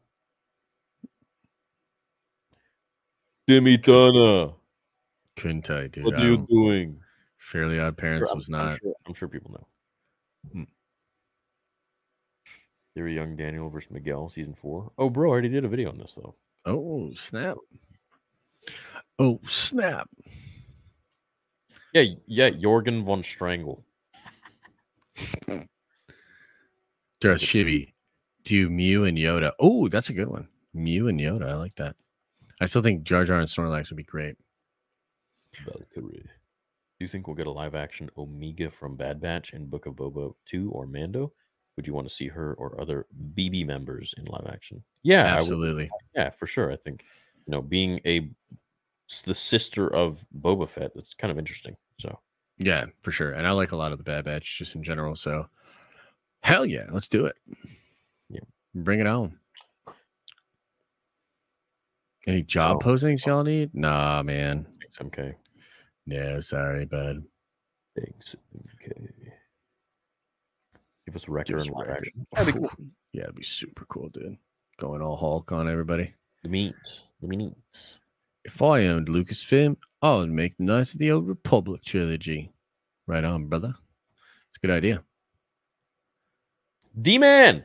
Timmy 3.48 3.78
Turner, 3.78 4.54
Couldn't 5.38 5.64
tell 5.64 5.82
you, 5.82 5.88
dude. 5.90 6.04
what 6.06 6.16
are 6.16 6.24
you 6.26 6.46
doing? 6.50 7.00
Fairly 7.38 7.80
Odd 7.80 7.98
Parents 7.98 8.30
I'm- 8.30 8.38
was 8.38 8.48
I'm 8.48 8.52
not. 8.54 8.78
sure, 8.80 8.94
I'm 9.06 9.14
sure 9.14 9.28
people 9.28 9.52
know. 9.52 9.68
Hmm. 10.52 10.64
They 12.96 13.02
were 13.02 13.08
young 13.08 13.36
Daniel 13.38 13.70
versus 13.70 13.92
Miguel, 13.92 14.30
season 14.30 14.54
four. 14.54 14.92
Oh, 14.98 15.10
bro, 15.10 15.30
I 15.30 15.32
already 15.32 15.50
did 15.50 15.64
a 15.66 15.70
video 15.70 15.90
on 15.90 15.98
this 15.98 16.14
though. 16.16 16.36
Oh 16.66 17.12
snap! 17.16 17.58
Oh 19.18 19.40
snap! 19.46 20.08
Yeah, 21.94 22.04
yeah, 22.28 22.50
Jorgen 22.50 23.04
von 23.04 23.24
Strangle. 23.24 23.84
There's 27.22 27.42
Shibby. 27.42 27.94
Do 28.44 28.70
Mew 28.70 29.06
and 29.06 29.18
Yoda. 29.18 29.52
Oh, 29.60 29.88
that's 29.88 30.10
a 30.10 30.14
good 30.14 30.28
one. 30.28 30.48
Mew 30.74 31.08
and 31.08 31.20
Yoda. 31.20 31.48
I 31.50 31.56
like 31.56 31.76
that. 31.76 31.96
I 32.60 32.66
still 32.66 32.82
think 32.82 33.04
Jar 33.04 33.24
Jar 33.26 33.40
and 33.40 33.48
Snorlax 33.48 33.90
would 33.90 33.98
be 33.98 34.04
great. 34.04 34.36
Valkyrie. 35.66 36.24
Do 36.24 37.06
you 37.06 37.08
think 37.08 37.28
we'll 37.28 37.36
get 37.36 37.48
a 37.48 37.52
live 37.52 37.76
action 37.76 38.10
Omega 38.18 38.70
from 38.70 38.96
Bad 38.96 39.20
Batch 39.20 39.54
in 39.54 39.66
Book 39.66 39.86
of 39.86 39.96
Boba 39.96 40.34
2 40.46 40.70
or 40.72 40.86
Mando? 40.86 41.34
Would 41.76 41.88
you 41.88 41.94
want 41.94 42.08
to 42.08 42.14
see 42.14 42.28
her 42.28 42.54
or 42.56 42.80
other 42.80 43.08
BB 43.36 43.66
members 43.66 44.14
in 44.18 44.26
live 44.26 44.46
action? 44.52 44.84
Yeah, 45.04 45.24
Absolutely. 45.38 45.90
yeah, 46.16 46.30
for 46.30 46.46
sure. 46.46 46.72
I 46.72 46.76
think 46.76 47.04
you 47.48 47.52
know, 47.52 47.62
being 47.62 48.00
a 48.06 48.30
the 49.26 49.34
sister 49.36 49.94
of 49.94 50.26
Boba 50.42 50.70
Fett, 50.70 50.92
that's 50.94 51.14
kind 51.14 51.32
of 51.32 51.40
interesting. 51.40 51.76
So 52.00 52.20
Yeah, 52.58 52.86
for 53.02 53.12
sure. 53.12 53.32
And 53.32 53.48
I 53.48 53.52
like 53.52 53.72
a 53.72 53.76
lot 53.76 53.92
of 53.92 53.98
the 53.98 54.04
Bad 54.04 54.26
Batch 54.26 54.58
just 54.58 54.76
in 54.76 54.84
general. 54.84 55.16
So 55.16 55.48
hell 56.44 56.66
yeah, 56.66 56.86
let's 56.92 57.08
do 57.10 57.26
it. 57.26 57.36
Yeah. 58.30 58.40
Bring 58.76 59.00
it 59.00 59.08
on. 59.08 59.38
Any 62.28 62.44
job 62.44 62.78
Oh. 62.82 62.86
postings 62.86 63.26
y'all 63.26 63.44
need? 63.44 63.74
Nah, 63.74 64.22
man. 64.24 64.68
MK. 65.00 65.34
No, 66.06 66.42
sorry, 66.42 66.86
bud. 66.86 67.24
Thanks, 67.96 68.36
Okay. 68.76 68.94
Give 71.06 71.16
us 71.16 71.28
a 71.28 71.32
record 71.32 71.48
Give 71.48 71.60
us 71.60 71.68
a 71.68 71.72
record. 71.74 72.12
That'd 72.34 72.54
be 72.54 72.60
cool. 72.60 72.72
Yeah, 73.14 73.24
it'd 73.24 73.36
be 73.36 73.44
super 73.44 73.86
cool, 73.86 74.10
dude. 74.10 74.38
Going 74.80 75.02
all 75.02 75.18
Hulk 75.18 75.52
on 75.52 75.68
everybody. 75.68 76.14
The 76.44 76.50
meat. 76.50 76.76
The 77.22 77.28
meat. 77.28 77.98
If 78.46 78.62
I 78.62 78.86
owned 78.88 79.08
Lucasfilm, 79.08 79.78
I 80.02 80.16
would 80.16 80.32
make 80.32 80.58
the 80.58 80.64
Knights 80.64 80.94
of 80.94 81.00
the 81.00 81.12
Old 81.12 81.28
Republic 81.28 81.84
trilogy. 81.84 82.52
Right 83.08 83.24
on, 83.24 83.48
brother. 83.48 83.76
It's 84.50 84.58
a 84.58 84.68
good 84.68 84.76
idea. 84.76 85.04
D 87.00 87.18
Man! 87.18 87.64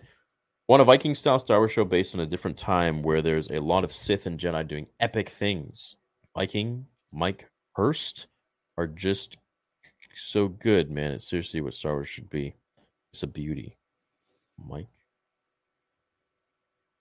Want 0.69 0.83
a 0.83 0.85
Viking 0.85 1.15
style 1.15 1.39
Star 1.39 1.59
Wars 1.59 1.73
show 1.73 1.85
based 1.85 2.15
on 2.15 2.21
a 2.21 2.27
different 2.27 2.59
time 2.59 3.03
where 3.03 3.23
there's 3.23 3.49
a 3.51 3.61
lot 3.61 3.85
of 3.85 3.93
Sith 3.93 4.27
and 4.27 4.39
Jedi 4.39 4.67
doing 4.67 4.87
epic 4.99 5.29
things. 5.29 5.97
Viking, 6.37 6.87
Mike 7.13 7.49
Hirst 7.77 8.27
are 8.79 8.87
just 8.87 9.37
so 10.15 10.49
good, 10.49 10.91
man. 10.91 11.13
It's 11.13 11.29
seriously 11.29 11.61
what 11.61 11.75
Star 11.75 11.93
Wars 11.93 12.09
should 12.09 12.31
be. 12.31 12.55
It's 13.13 13.23
a 13.23 13.27
beauty. 13.27 13.77
Mike. 14.67 14.89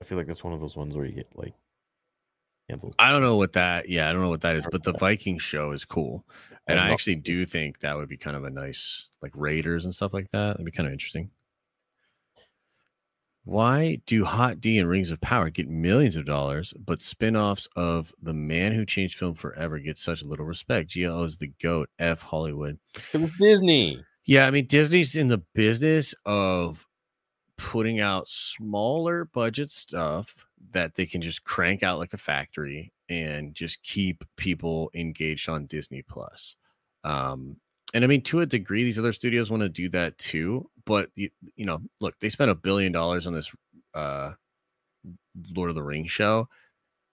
I 0.02 0.06
feel 0.06 0.18
like 0.18 0.28
that's 0.28 0.44
one 0.44 0.54
of 0.54 0.60
those 0.60 0.76
ones 0.76 0.96
where 0.96 1.06
you 1.06 1.14
get 1.14 1.30
like 1.36 1.54
canceled. 2.70 2.96
I 3.00 3.10
don't 3.12 3.22
know 3.22 3.38
what 3.38 3.54
that. 3.54 3.88
Yeah, 3.88 4.10
I 4.10 4.12
don't 4.12 4.22
know 4.22 4.30
what 4.30 4.42
that 4.42 4.58
is, 4.58 4.68
but 4.70 4.84
the 4.84 4.92
Viking 4.94 5.40
show 5.40 5.72
is 5.72 5.86
cool, 5.86 6.26
and 6.68 6.78
I 6.78 6.90
actually 6.92 7.16
do 7.16 7.46
think 7.46 7.80
that 7.80 7.96
would 7.96 8.10
be 8.10 8.18
kind 8.18 8.36
of 8.36 8.44
a 8.44 8.50
nice 8.50 9.08
like 9.22 9.32
Raiders 9.34 9.86
and 9.86 9.96
stuff 9.96 10.14
like 10.14 10.30
that. 10.32 10.58
That'd 10.58 10.66
be 10.66 10.72
kind 10.72 10.88
of 10.88 10.94
interesting. 10.94 11.30
Why 13.46 14.02
do 14.08 14.26
Hot 14.26 14.60
D 14.60 14.80
and 14.80 14.90
Rings 14.90 15.12
of 15.12 15.22
Power 15.22 15.52
get 15.52 15.70
millions 15.70 16.16
of 16.16 16.26
dollars, 16.26 16.74
but 16.84 17.02
spin-offs 17.02 17.70
of 17.76 18.12
The 18.22 18.34
Man 18.34 18.74
Who 18.74 18.86
Changed 18.86 19.18
Film 19.18 19.36
Forever 19.36 19.78
get 19.78 20.00
such 20.00 20.24
little 20.24 20.46
respect? 20.46 20.94
GLO 20.94 21.24
is 21.24 21.38
the 21.38 21.52
GOAT. 21.62 21.90
F 22.00 22.24
Hollywood. 22.24 22.80
Because 22.94 23.30
it's 23.30 23.40
Disney. 23.40 24.04
Yeah, 24.26 24.48
I 24.48 24.52
mean 24.52 24.66
Disney's 24.66 25.16
in 25.16 25.28
the 25.28 25.44
business 25.54 26.16
of 26.26 26.88
putting 27.58 28.00
out 28.00 28.28
smaller 28.28 29.26
budget 29.26 29.70
stuff 29.70 30.48
that 30.72 30.96
they 30.96 31.06
can 31.06 31.22
just 31.22 31.44
crank 31.44 31.84
out 31.84 32.00
like 32.00 32.14
a 32.14 32.18
factory 32.18 32.92
and 33.10 33.54
just 33.54 33.82
keep 33.84 34.24
people 34.36 34.90
engaged 34.96 35.48
on 35.48 35.68
Disney 35.68 36.02
Plus. 36.02 36.56
Um, 37.04 37.58
and 37.94 38.04
I 38.04 38.08
mean, 38.08 38.24
to 38.24 38.42
a 38.42 38.46
degree, 38.46 38.84
these 38.84 39.00
other 39.00 39.14
studios 39.14 39.52
want 39.52 39.62
to 39.62 39.70
do 39.70 39.88
that 39.90 40.18
too. 40.18 40.70
But 40.86 41.10
you, 41.16 41.30
you 41.56 41.66
know, 41.66 41.82
look, 42.02 42.20
they 42.20 42.30
spent 42.30 42.52
a 42.52 42.56
billion 42.56 42.92
dollars 42.92 43.28
on 43.28 43.34
this 43.34 43.52
uh, 43.94 44.32
Lord 45.56 45.70
of 45.70 45.76
the 45.76 45.84
Rings 45.84 46.12
show. 46.12 46.48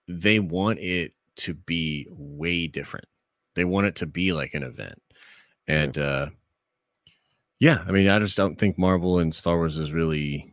They 0.07 0.39
want 0.39 0.79
it 0.79 1.13
to 1.37 1.53
be 1.53 2.07
way 2.09 2.67
different. 2.67 3.07
They 3.55 3.65
want 3.65 3.87
it 3.87 3.95
to 3.97 4.05
be 4.05 4.33
like 4.33 4.53
an 4.53 4.63
event, 4.63 5.01
and 5.67 5.97
uh, 5.97 6.27
yeah, 7.59 7.83
I 7.87 7.91
mean, 7.91 8.09
I 8.09 8.19
just 8.19 8.35
don't 8.35 8.57
think 8.57 8.77
Marvel 8.77 9.19
and 9.19 9.33
Star 9.33 9.57
Wars 9.57 9.77
is 9.77 9.91
really 9.91 10.51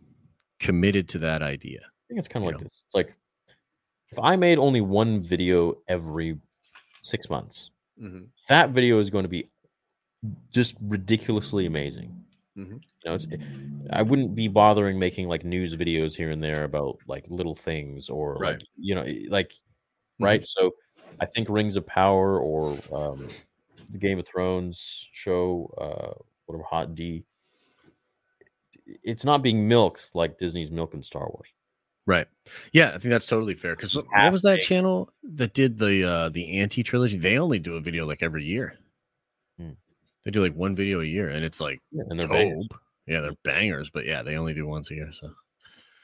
committed 0.58 1.08
to 1.10 1.18
that 1.18 1.42
idea. 1.42 1.80
I 1.80 2.02
think 2.08 2.18
it's 2.18 2.28
kind 2.28 2.44
of 2.44 2.52
like 2.52 2.60
know. 2.60 2.64
this. 2.64 2.84
It's 2.86 2.94
like 2.94 3.14
if 4.12 4.18
I 4.18 4.36
made 4.36 4.58
only 4.58 4.80
one 4.80 5.20
video 5.20 5.78
every 5.88 6.38
six 7.02 7.30
months, 7.30 7.70
that 8.48 8.70
video 8.70 8.98
is 8.98 9.10
going 9.10 9.24
to 9.24 9.28
be 9.28 9.48
just 10.52 10.74
ridiculously 10.80 11.66
amazing. 11.66 12.24
Mhm. 12.56 12.80
You 13.04 13.10
know, 13.10 13.14
it's, 13.14 13.26
I 13.90 14.02
wouldn't 14.02 14.34
be 14.34 14.48
bothering 14.48 14.98
making 14.98 15.28
like 15.28 15.44
news 15.44 15.74
videos 15.74 16.14
here 16.14 16.30
and 16.30 16.42
there 16.42 16.64
about 16.64 16.98
like 17.06 17.24
little 17.28 17.54
things 17.54 18.08
or 18.08 18.34
Right. 18.34 18.52
like 18.54 18.62
you 18.76 18.94
know, 18.94 19.02
eh, 19.02 19.22
like 19.28 19.54
right. 20.18 20.44
So 20.44 20.72
I 21.20 21.26
think 21.26 21.48
Rings 21.48 21.76
of 21.76 21.86
Power 21.86 22.38
or 22.40 22.78
um, 22.92 23.28
the 23.90 23.98
Game 23.98 24.18
of 24.18 24.26
Thrones 24.26 25.08
show, 25.12 25.72
uh, 25.78 26.22
whatever 26.46 26.64
Hot 26.64 26.94
D, 26.94 27.24
it's 29.02 29.24
not 29.24 29.42
being 29.42 29.66
milked 29.66 30.10
like 30.14 30.38
Disney's 30.38 30.70
milk 30.70 30.90
milking 30.92 31.02
Star 31.02 31.28
Wars. 31.28 31.48
Right. 32.06 32.26
Yeah, 32.72 32.88
I 32.88 32.98
think 32.98 33.10
that's 33.10 33.26
totally 33.26 33.54
fair. 33.54 33.76
Because 33.76 33.94
what, 33.94 34.04
what 34.10 34.32
was 34.32 34.42
that 34.42 34.60
channel 34.60 35.12
that 35.34 35.54
did 35.54 35.78
the 35.78 36.04
uh 36.04 36.28
the 36.30 36.58
anti 36.58 36.82
trilogy? 36.82 37.18
They 37.18 37.38
only 37.38 37.58
do 37.58 37.76
a 37.76 37.80
video 37.80 38.06
like 38.06 38.22
every 38.22 38.44
year. 38.44 38.78
Hmm. 39.58 39.70
They 40.24 40.30
do 40.30 40.42
like 40.42 40.54
one 40.54 40.74
video 40.74 41.00
a 41.00 41.04
year, 41.04 41.28
and 41.28 41.44
it's 41.44 41.60
like 41.60 41.80
Yeah, 41.92 42.02
and 42.08 42.20
they're. 42.20 42.58
Yeah, 43.10 43.20
they're 43.20 43.34
bangers, 43.42 43.90
but 43.90 44.06
yeah, 44.06 44.22
they 44.22 44.36
only 44.36 44.54
do 44.54 44.66
once 44.68 44.90
a 44.92 44.94
year. 44.94 45.10
So 45.12 45.32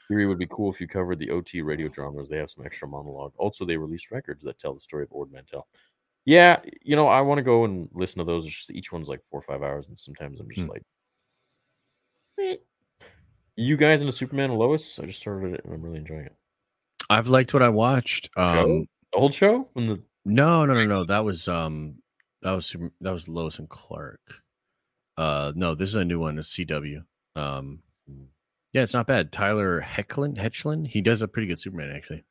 Theory 0.09 0.25
would 0.27 0.37
be 0.37 0.47
cool 0.49 0.69
if 0.71 0.81
you 0.81 0.87
covered 0.87 1.19
the 1.19 1.31
OT 1.31 1.61
radio 1.61 1.87
dramas. 1.87 2.27
They 2.27 2.37
have 2.37 2.49
some 2.49 2.65
extra 2.65 2.87
monologue. 2.87 3.33
Also, 3.37 3.65
they 3.65 3.77
released 3.77 4.11
records 4.11 4.43
that 4.43 4.59
tell 4.59 4.73
the 4.73 4.81
story 4.81 5.03
of 5.03 5.11
Ord 5.13 5.31
Mantell. 5.31 5.67
Yeah, 6.25 6.59
you 6.83 6.97
know, 6.97 7.07
I 7.07 7.21
want 7.21 7.39
to 7.39 7.43
go 7.43 7.63
and 7.63 7.87
listen 7.93 8.19
to 8.19 8.25
those. 8.25 8.45
It's 8.45 8.53
just 8.55 8.71
each 8.71 8.91
one's 8.91 9.07
like 9.07 9.21
four 9.31 9.39
or 9.39 9.43
five 9.43 9.63
hours, 9.63 9.87
and 9.87 9.97
sometimes 9.97 10.41
I'm 10.41 10.49
just 10.49 10.61
Hmm. 10.65 10.69
like, 10.69 10.83
"Eh." 12.39 12.57
you 13.55 13.77
guys 13.77 14.01
into 14.01 14.11
Superman 14.11 14.49
and 14.51 14.59
Lois? 14.59 14.99
I 14.99 15.05
just 15.05 15.19
started 15.19 15.53
it 15.53 15.63
and 15.63 15.73
I'm 15.73 15.81
really 15.81 15.97
enjoying 15.97 16.25
it. 16.25 16.35
I've 17.09 17.27
liked 17.29 17.53
what 17.53 17.63
I 17.63 17.69
watched. 17.69 18.29
Um, 18.35 18.85
old 19.13 19.33
show? 19.33 19.69
When 19.73 19.87
the 19.87 20.03
no, 20.25 20.65
no, 20.65 20.73
no, 20.73 20.85
no. 20.85 21.03
That 21.05 21.23
was 21.23 21.47
um, 21.47 21.95
that 22.41 22.51
was 22.51 22.65
Super- 22.65 22.91
that 23.01 23.11
was 23.11 23.27
Lois 23.29 23.59
and 23.59 23.69
Clark. 23.69 24.19
Uh, 25.17 25.51
no, 25.55 25.75
this 25.75 25.89
is 25.89 25.95
a 25.95 26.05
new 26.05 26.19
one. 26.19 26.37
It's 26.37 26.55
CW. 26.55 27.03
Um. 27.35 27.79
Yeah, 28.73 28.83
it's 28.83 28.93
not 28.93 29.07
bad. 29.07 29.31
Tyler 29.31 29.81
Hecklin, 29.81 30.37
Hetchlin, 30.37 30.85
he 30.85 31.01
does 31.01 31.21
a 31.21 31.27
pretty 31.27 31.47
good 31.47 31.59
Superman 31.59 31.91
actually. 31.95 32.23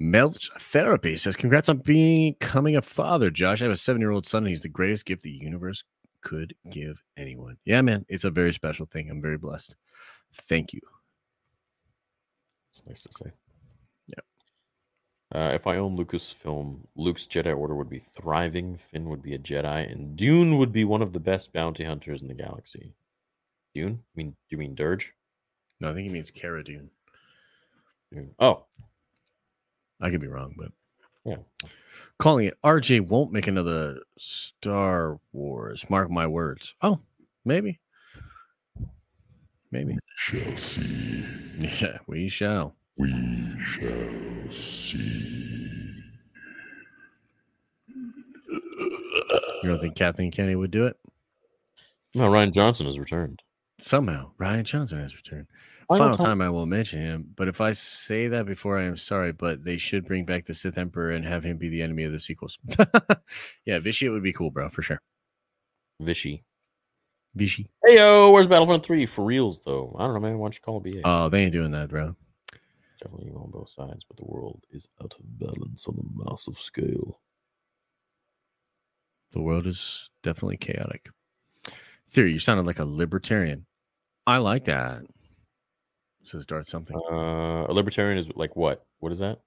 Melch 0.00 0.48
Therapy 0.58 1.16
says, 1.16 1.36
"Congrats 1.36 1.68
on 1.68 1.78
becoming 1.78 2.76
a 2.76 2.82
father, 2.82 3.30
Josh. 3.30 3.60
I 3.60 3.66
have 3.66 3.72
a 3.72 3.76
seven-year-old 3.76 4.26
son, 4.26 4.44
and 4.44 4.48
he's 4.48 4.62
the 4.62 4.68
greatest 4.68 5.04
gift 5.04 5.22
the 5.22 5.30
universe 5.30 5.84
could 6.22 6.54
give 6.70 7.02
anyone. 7.16 7.58
Yeah, 7.64 7.82
man, 7.82 8.06
it's 8.08 8.24
a 8.24 8.30
very 8.30 8.54
special 8.54 8.86
thing. 8.86 9.10
I'm 9.10 9.20
very 9.20 9.36
blessed. 9.36 9.74
Thank 10.34 10.72
you. 10.72 10.80
It's 12.70 12.82
nice 12.86 13.02
to 13.02 13.10
say. 13.12 13.32
Yep. 15.34 15.42
Uh, 15.52 15.54
if 15.54 15.66
I 15.66 15.76
own 15.76 15.96
Lucasfilm, 15.96 16.78
Luke's 16.96 17.26
Jedi 17.26 17.56
Order 17.56 17.74
would 17.74 17.90
be 17.90 18.00
thriving. 18.00 18.76
Finn 18.76 19.08
would 19.08 19.22
be 19.22 19.34
a 19.34 19.38
Jedi, 19.38 19.90
and 19.90 20.16
Dune 20.16 20.58
would 20.58 20.72
be 20.72 20.84
one 20.84 21.02
of 21.02 21.12
the 21.12 21.20
best 21.20 21.52
bounty 21.52 21.84
hunters 21.84 22.22
in 22.22 22.28
the 22.28 22.34
galaxy. 22.34 22.92
Dune? 23.74 24.00
I 24.02 24.12
mean, 24.14 24.30
do 24.30 24.36
you 24.50 24.58
mean 24.58 24.74
Dirge? 24.74 25.14
No, 25.80 25.90
I 25.90 25.94
think 25.94 26.06
he 26.06 26.12
means 26.12 26.30
Cara 26.30 26.62
Dune. 26.62 26.90
Dune. 28.12 28.34
Oh, 28.38 28.64
I 30.00 30.10
could 30.10 30.20
be 30.20 30.28
wrong, 30.28 30.54
but 30.56 30.72
yeah. 31.24 31.68
calling 32.18 32.46
it 32.46 32.58
RJ 32.64 33.08
won't 33.08 33.32
make 33.32 33.46
another 33.46 34.00
Star 34.18 35.18
Wars. 35.32 35.84
Mark 35.88 36.10
my 36.10 36.26
words. 36.26 36.74
Oh, 36.82 37.00
maybe. 37.44 37.78
Maybe. 39.70 39.96
Shall 40.16 40.56
see. 40.56 41.24
Yeah, 41.80 41.98
we 42.08 42.28
shall. 42.28 42.74
We 42.98 43.54
shall 43.58 44.50
see. 44.50 45.92
You 49.62 49.68
don't 49.68 49.80
think 49.80 49.96
Kathleen 49.96 50.30
Kennedy 50.30 50.56
would 50.56 50.70
do 50.70 50.86
it? 50.86 50.96
No, 52.14 52.28
Rian 52.30 52.52
Johnson 52.52 52.86
has 52.86 52.98
returned. 52.98 53.42
Somehow, 53.80 54.32
Rian 54.38 54.64
Johnson 54.64 55.00
has 55.00 55.16
returned. 55.16 55.46
Final 55.88 56.04
Final 56.04 56.16
time- 56.16 56.26
time 56.26 56.40
I 56.42 56.50
will 56.50 56.66
mention 56.66 57.00
him, 57.00 57.26
but 57.36 57.48
if 57.48 57.60
I 57.60 57.72
say 57.72 58.28
that 58.28 58.46
before, 58.46 58.78
I 58.78 58.84
am 58.84 58.96
sorry. 58.96 59.32
But 59.32 59.64
they 59.64 59.76
should 59.76 60.06
bring 60.06 60.24
back 60.24 60.46
the 60.46 60.54
Sith 60.54 60.78
Emperor 60.78 61.10
and 61.10 61.24
have 61.24 61.44
him 61.44 61.56
be 61.58 61.68
the 61.68 61.82
enemy 61.82 62.04
of 62.04 62.12
the 62.12 62.18
sequels. 62.18 62.58
yeah, 63.66 63.78
Vitiate 63.78 64.12
would 64.12 64.22
be 64.22 64.32
cool, 64.32 64.50
bro, 64.50 64.68
for 64.68 64.82
sure. 64.82 65.00
Vishy. 66.00 66.42
Vichy. 67.34 67.70
Hey 67.86 67.96
yo, 67.96 68.30
where's 68.30 68.46
Battlefront 68.46 68.84
3? 68.84 69.06
For 69.06 69.24
reals 69.24 69.60
though. 69.64 69.96
I 69.98 70.04
don't 70.04 70.14
know, 70.14 70.20
man. 70.20 70.38
Why 70.38 70.44
don't 70.46 70.54
you 70.54 70.60
call 70.60 70.78
it 70.78 70.84
BA? 70.84 71.00
Oh, 71.04 71.28
they 71.30 71.42
ain't 71.42 71.52
doing 71.52 71.70
that, 71.72 71.88
bro. 71.88 72.14
Definitely 73.02 73.32
on 73.32 73.50
both 73.50 73.70
sides, 73.70 74.04
but 74.06 74.16
the 74.16 74.24
world 74.24 74.62
is 74.70 74.88
out 75.02 75.14
of 75.18 75.38
balance 75.38 75.86
on 75.88 75.98
a 75.98 76.30
massive 76.30 76.56
scale. 76.56 77.20
The 79.32 79.40
world 79.40 79.66
is 79.66 80.10
definitely 80.22 80.58
chaotic. 80.58 81.08
Theory, 82.10 82.32
you 82.32 82.38
sounded 82.38 82.66
like 82.66 82.78
a 82.78 82.84
libertarian. 82.84 83.66
I 84.26 84.38
like 84.38 84.64
that. 84.64 85.02
Says 86.22 86.46
Darth 86.46 86.68
something. 86.68 86.96
Uh, 87.10 87.66
a 87.66 87.72
libertarian 87.72 88.18
is 88.18 88.28
like 88.36 88.54
what? 88.54 88.84
What 89.00 89.10
is 89.10 89.18
that? 89.18 89.40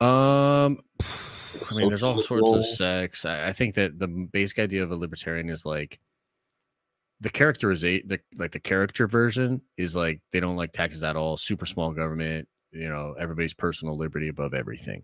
Um, 0.00 0.78
I 1.00 1.74
mean, 1.76 1.88
there's 1.88 2.04
all 2.04 2.22
sorts 2.22 2.52
of 2.52 2.64
sects. 2.64 3.24
I, 3.24 3.48
I 3.48 3.52
think 3.52 3.74
that 3.74 3.98
the 3.98 4.06
basic 4.06 4.60
idea 4.60 4.84
of 4.84 4.92
a 4.92 4.96
libertarian 4.96 5.50
is 5.50 5.66
like 5.66 5.98
the 7.20 7.30
characterization, 7.30 8.08
the 8.08 8.20
like 8.36 8.52
the 8.52 8.60
character 8.60 9.06
version 9.06 9.60
is 9.76 9.94
like 9.94 10.20
they 10.32 10.40
don't 10.40 10.56
like 10.56 10.72
taxes 10.72 11.02
at 11.02 11.16
all, 11.16 11.36
super 11.36 11.66
small 11.66 11.92
government, 11.92 12.48
you 12.72 12.88
know, 12.88 13.14
everybody's 13.18 13.54
personal 13.54 13.96
liberty 13.96 14.28
above 14.28 14.54
everything. 14.54 15.02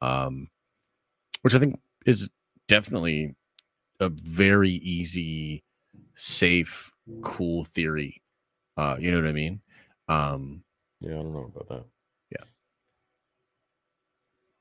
Um, 0.00 0.48
which 1.42 1.54
I 1.54 1.58
think 1.58 1.78
is 2.04 2.28
definitely 2.68 3.34
a 4.00 4.08
very 4.08 4.72
easy, 4.72 5.62
safe, 6.14 6.92
cool 7.22 7.64
theory. 7.64 8.22
Uh, 8.76 8.96
you 8.98 9.10
know 9.10 9.18
what 9.18 9.28
I 9.28 9.32
mean? 9.32 9.60
Um, 10.08 10.62
Yeah, 11.00 11.12
I 11.12 11.22
don't 11.22 11.32
know 11.32 11.50
about 11.54 11.68
that. 11.68 11.84
Yeah. 12.30 12.44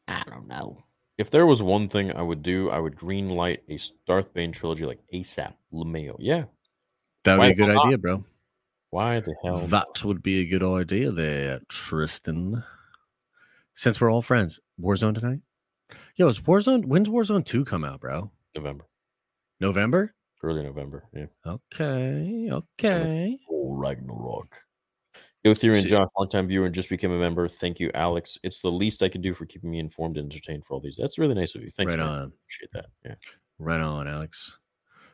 I 0.07 0.23
don't 0.29 0.47
know. 0.47 0.83
If 1.17 1.31
there 1.31 1.45
was 1.45 1.61
one 1.61 1.87
thing 1.87 2.11
I 2.11 2.21
would 2.21 2.43
do, 2.43 2.69
I 2.69 2.79
would 2.79 2.95
green 2.95 3.29
light 3.29 3.63
a 3.69 3.79
Darth 4.05 4.33
Bane 4.33 4.51
trilogy 4.51 4.85
like 4.85 4.99
ASAP 5.13 5.53
LeMayo. 5.73 6.17
Yeah. 6.19 6.43
That 7.25 7.37
would 7.37 7.55
be 7.55 7.63
a 7.63 7.65
good 7.67 7.77
idea, 7.77 7.97
bro. 7.97 8.23
Why 8.91 9.19
the 9.19 9.35
hell? 9.43 9.57
That 9.67 10.03
would 10.03 10.23
be 10.23 10.39
a 10.39 10.45
good 10.45 10.63
idea 10.63 11.11
there, 11.11 11.59
Tristan. 11.67 12.63
Since 13.73 13.99
we're 13.99 14.11
all 14.11 14.21
friends, 14.21 14.59
Warzone 14.79 15.15
tonight. 15.15 15.39
Yo, 16.15 16.27
is 16.27 16.39
Warzone? 16.39 16.85
When's 16.85 17.09
Warzone 17.09 17.45
two 17.45 17.65
come 17.65 17.83
out, 17.83 17.99
bro? 17.99 18.31
November. 18.55 18.85
November. 19.59 20.13
Early 20.41 20.63
November. 20.63 21.03
Yeah. 21.13 21.25
Okay, 21.45 22.49
okay. 22.51 23.37
Oh, 23.51 23.75
Ragnarok. 23.75 24.55
Yo, 25.43 25.53
Theory 25.53 25.79
and 25.79 25.87
Josh, 25.87 26.07
longtime 26.17 26.47
viewer 26.47 26.65
and 26.65 26.73
just 26.73 26.89
became 26.89 27.11
a 27.11 27.19
member. 27.19 27.47
Thank 27.47 27.79
you, 27.79 27.91
Alex. 27.93 28.39
It's 28.43 28.61
the 28.61 28.71
least 28.71 29.03
I 29.03 29.09
can 29.09 29.21
do 29.21 29.33
for 29.33 29.45
keeping 29.45 29.69
me 29.69 29.79
informed 29.79 30.17
and 30.17 30.31
entertained 30.31 30.65
for 30.65 30.73
all 30.73 30.79
these. 30.79 30.95
That's 30.97 31.19
really 31.19 31.35
nice 31.35 31.53
of 31.53 31.61
you. 31.61 31.69
Thanks. 31.69 31.91
right 31.91 31.99
man. 31.99 32.07
on, 32.07 32.31
Appreciate 32.43 32.71
that. 32.73 32.85
Yeah. 33.03 33.15
right 33.59 33.81
on, 33.81 34.07
Alex. 34.07 34.57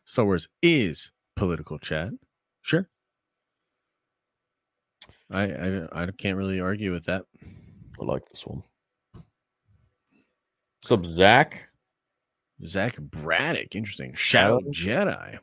Star 0.05 0.25
Wars 0.25 0.47
is 0.61 1.11
political 1.41 1.79
chat. 1.79 2.11
Sure. 2.61 2.87
I 5.31 5.45
I, 5.45 6.03
I 6.03 6.07
can't 6.15 6.37
really 6.37 6.59
argue 6.59 6.93
with 6.93 7.05
that. 7.05 7.23
I 7.99 8.05
like 8.05 8.29
this 8.29 8.45
one. 8.45 8.61
What's 10.83 10.91
up, 10.91 11.03
Zach? 11.03 11.67
Zach 12.67 12.95
Braddock, 12.99 13.75
interesting. 13.75 14.13
Shadow 14.13 14.59
Shadow? 14.71 15.09
Jedi. 15.09 15.39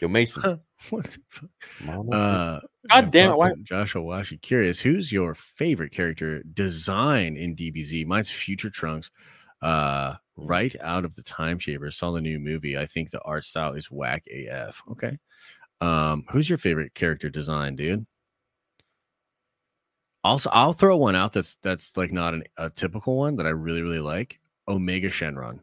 Yo, 0.00 0.06
Mason. 0.06 0.60
what 0.90 1.04
the 1.04 1.18
fuck? 1.28 1.50
Uh, 2.12 2.60
God 2.90 3.10
damn 3.10 3.32
it, 3.32 3.36
why- 3.36 3.54
Joshua 3.64 4.02
Washi, 4.02 4.40
curious, 4.40 4.78
who's 4.78 5.10
your 5.10 5.34
favorite 5.34 5.90
character 5.90 6.44
design 6.54 7.36
in 7.36 7.56
DBZ? 7.56 8.06
Mine's 8.06 8.30
Future 8.30 8.70
Trunks. 8.70 9.10
Uh, 9.60 10.14
right 10.36 10.74
out 10.80 11.04
of 11.04 11.14
the 11.14 11.22
Time 11.22 11.58
Shaver. 11.58 11.90
Saw 11.90 12.12
the 12.12 12.20
new 12.20 12.38
movie. 12.38 12.76
I 12.78 12.86
think 12.86 13.10
the 13.10 13.20
art 13.22 13.44
style 13.44 13.74
is 13.74 13.90
whack 13.90 14.24
AF. 14.32 14.80
Okay. 14.92 15.18
Um, 15.80 16.24
who's 16.30 16.48
your 16.48 16.58
favorite 16.58 16.94
character 16.94 17.28
design, 17.28 17.74
dude? 17.76 18.06
Also, 20.24 20.50
I'll 20.50 20.72
throw 20.72 20.96
one 20.96 21.16
out 21.16 21.32
that's 21.32 21.56
that's 21.62 21.96
like 21.96 22.12
not 22.12 22.34
an, 22.34 22.44
a 22.56 22.70
typical 22.70 23.16
one 23.18 23.36
that 23.36 23.46
I 23.46 23.50
really 23.50 23.82
really 23.82 23.98
like. 23.98 24.38
Omega 24.68 25.10
Shenron. 25.10 25.58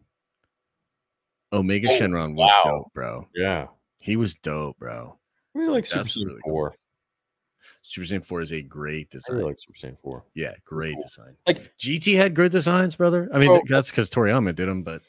Omega 1.54 1.88
Oh, 1.90 1.98
Shenron 2.00 2.36
was 2.36 2.52
wow. 2.66 2.72
dope, 2.72 2.94
bro. 2.94 3.28
yeah. 3.34 3.68
He 3.98 4.18
was 4.18 4.36
dope, 4.36 4.78
bro. 4.78 5.18
I 5.56 5.60
really 5.60 5.72
like 5.72 5.86
Super 5.86 6.04
That's 6.04 6.18
Saiyan 6.18 6.26
really 6.26 6.42
cool. 6.46 6.70
4. 7.96 8.06
Super 8.06 8.16
Saiyan 8.22 8.26
4 8.26 8.42
is 8.42 8.52
a 8.54 8.62
great 8.62 9.08
I 9.12 9.18
design. 9.18 9.36
really 9.38 9.48
like 9.50 9.58
Super 9.60 9.78
Saiyan 9.88 9.98
4. 10.00 10.24
yeah, 10.36 10.54
great 10.66 10.96
cool. 10.96 11.04
design. 11.04 11.36
Like, 11.48 11.72
GT 11.80 12.16
had 12.16 12.36
great 12.36 12.52
designs, 12.52 12.96
brother. 12.96 13.30
I 13.34 13.40
mean, 13.40 13.50
Bro. 13.50 13.62
that's 13.68 13.90
because 13.90 14.10
Toriyama 14.10 14.56
did 14.56 14.68
them, 14.68 14.84
but 14.84 15.02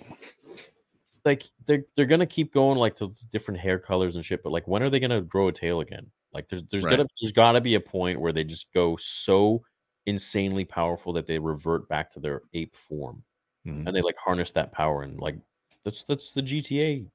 like 1.24 1.44
they're 1.66 1.84
they're 1.96 2.06
gonna 2.06 2.26
keep 2.26 2.52
going 2.52 2.78
like 2.78 2.94
to 2.96 3.10
different 3.30 3.60
hair 3.60 3.78
colors 3.78 4.14
and 4.16 4.24
shit, 4.24 4.42
but 4.42 4.50
like 4.52 4.66
when 4.66 4.82
are 4.82 4.88
they 4.90 5.00
gonna 5.00 5.20
grow 5.20 5.48
a 5.48 5.52
tail 5.52 5.80
again? 5.80 6.10
Like 6.32 6.48
there's 6.48 6.62
there's 6.70 6.84
Right. 6.84 6.92
gonna 6.92 7.06
there's 7.20 7.32
gotta 7.32 7.60
be 7.60 7.74
a 7.74 7.80
point 7.80 8.18
where 8.20 8.32
they 8.32 8.44
just 8.44 8.72
go 8.72 8.96
so 8.96 9.62
insanely 10.06 10.64
powerful 10.64 11.12
that 11.12 11.26
they 11.26 11.38
revert 11.38 11.86
back 11.90 12.10
to 12.12 12.20
their 12.20 12.42
ape 12.54 12.74
form 12.74 13.22
Mhm. 13.66 13.86
and 13.86 13.94
they 13.94 14.00
like 14.00 14.16
harness 14.16 14.50
that 14.52 14.72
power 14.72 15.02
and 15.02 15.20
like 15.20 15.36
that's 15.84 16.04
that's 16.04 16.32
the 16.32 16.40
GTA 16.40 17.06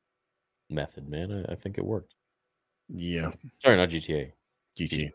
method, 0.69 1.09
man. 1.09 1.31
I, 1.49 1.53
I 1.53 1.55
think 1.55 1.79
it 1.79 1.85
worked. 1.85 2.13
yeah, 2.89 3.31
Sorry, 3.59 3.75
not 3.75 3.89
GTA. 3.89 4.31
GT. 4.77 5.11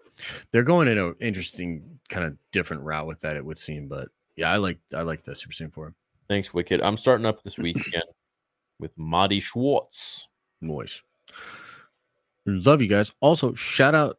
They're 0.52 0.62
going 0.62 0.88
in 0.88 0.98
an 0.98 1.14
interesting 1.20 2.00
kind 2.08 2.26
of 2.26 2.36
different 2.52 2.82
route 2.82 3.06
with 3.06 3.20
that, 3.20 3.36
it 3.36 3.44
would 3.44 3.58
seem. 3.58 3.88
But 3.88 4.08
yeah, 4.36 4.50
I 4.50 4.56
like 4.56 4.78
I 4.94 5.02
like 5.02 5.24
the 5.24 5.34
Super 5.34 5.52
Saiyan 5.52 5.72
4. 5.72 5.94
Thanks, 6.28 6.54
Wicked. 6.54 6.80
I'm 6.80 6.96
starting 6.96 7.26
up 7.26 7.42
this 7.42 7.58
week 7.58 7.76
again 7.76 8.02
with 8.78 8.96
Marty 8.96 9.40
Schwartz. 9.40 10.26
Noise. 10.60 11.02
Love 12.46 12.82
you 12.82 12.88
guys. 12.88 13.12
Also, 13.20 13.54
shout 13.54 13.94
out 13.94 14.18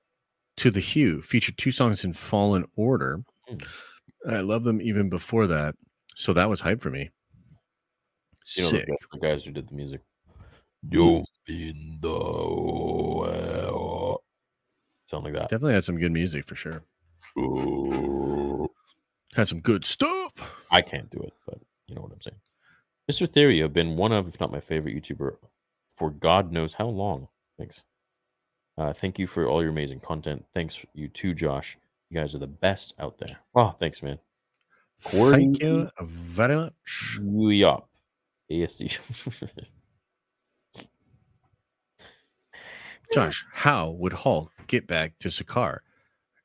to 0.58 0.72
the 0.72 0.82
Hu. 0.82 1.22
Featured 1.22 1.58
two 1.58 1.72
songs 1.72 2.04
in 2.04 2.14
Fallen 2.14 2.66
Order. 2.76 3.24
Mm. 3.50 3.66
I 4.30 4.40
love 4.42 4.64
them 4.64 4.82
even 4.82 5.10
before 5.10 5.48
that. 5.48 5.76
So 6.16 6.34
that 6.34 6.50
was 6.50 6.62
hype 6.62 6.82
for 6.82 6.90
me. 6.90 7.10
You 8.56 8.64
know 8.64 8.70
Sick. 8.70 8.90
the 9.12 9.20
guys 9.20 9.46
who 9.46 9.52
did 9.52 9.70
the 9.70 9.76
music. 9.76 10.02
Yo, 10.90 11.24
in 11.48 12.00
the. 12.02 12.10
Sound 15.12 15.26
like 15.26 15.34
that. 15.34 15.50
Definitely 15.50 15.74
had 15.74 15.84
some 15.84 15.98
good 15.98 16.14
music 16.14 16.46
for 16.46 16.56
sure. 16.56 16.84
Ooh. 17.38 18.66
Had 19.34 19.50
some 19.50 19.60
good 19.60 19.84
stuff. 19.84 20.32
I 20.72 20.82
can't 20.82 21.10
do 21.10 21.20
it, 21.20 21.34
but 21.46 21.60
you 21.88 21.96
know 21.96 22.02
what 22.02 22.14
I'm 22.14 22.22
saying. 22.22 22.38
Mr. 23.12 23.30
Theory, 23.30 23.60
have 23.60 23.74
been 23.74 23.98
one 23.98 24.14
of, 24.14 24.30
if 24.30 24.40
not 24.40 24.54
my 24.54 24.62
favorite 24.62 24.96
YouTuber, 24.96 25.36
for 25.98 26.12
God 26.12 26.54
knows 26.54 26.74
how 26.74 26.88
long. 26.88 27.28
Thanks. 27.58 27.84
Uh, 28.78 28.94
thank 28.94 29.20
you 29.20 29.28
for 29.28 29.48
all 29.48 29.62
your 29.62 29.72
amazing 29.72 30.00
content. 30.00 30.46
Thanks 30.54 30.80
you 30.94 31.10
too, 31.10 31.34
Josh. 31.34 31.78
You 32.10 32.18
guys 32.18 32.34
are 32.34 32.40
the 32.40 32.48
best 32.48 32.94
out 32.98 33.18
there. 33.18 33.36
Oh, 33.54 33.72
thanks, 33.72 34.02
man. 34.02 34.18
Thank 35.02 35.62
you 35.62 35.90
very 36.00 36.56
much. 36.56 37.20
We 37.22 37.58
Yup. 37.58 37.90
ASD. 38.50 38.98
Josh, 43.14 43.46
how 43.52 43.90
would 43.90 44.14
Hulk 44.14 44.52
get 44.72 44.88
back 44.88 45.20
to 45.20 45.28
Sakaar? 45.28 45.80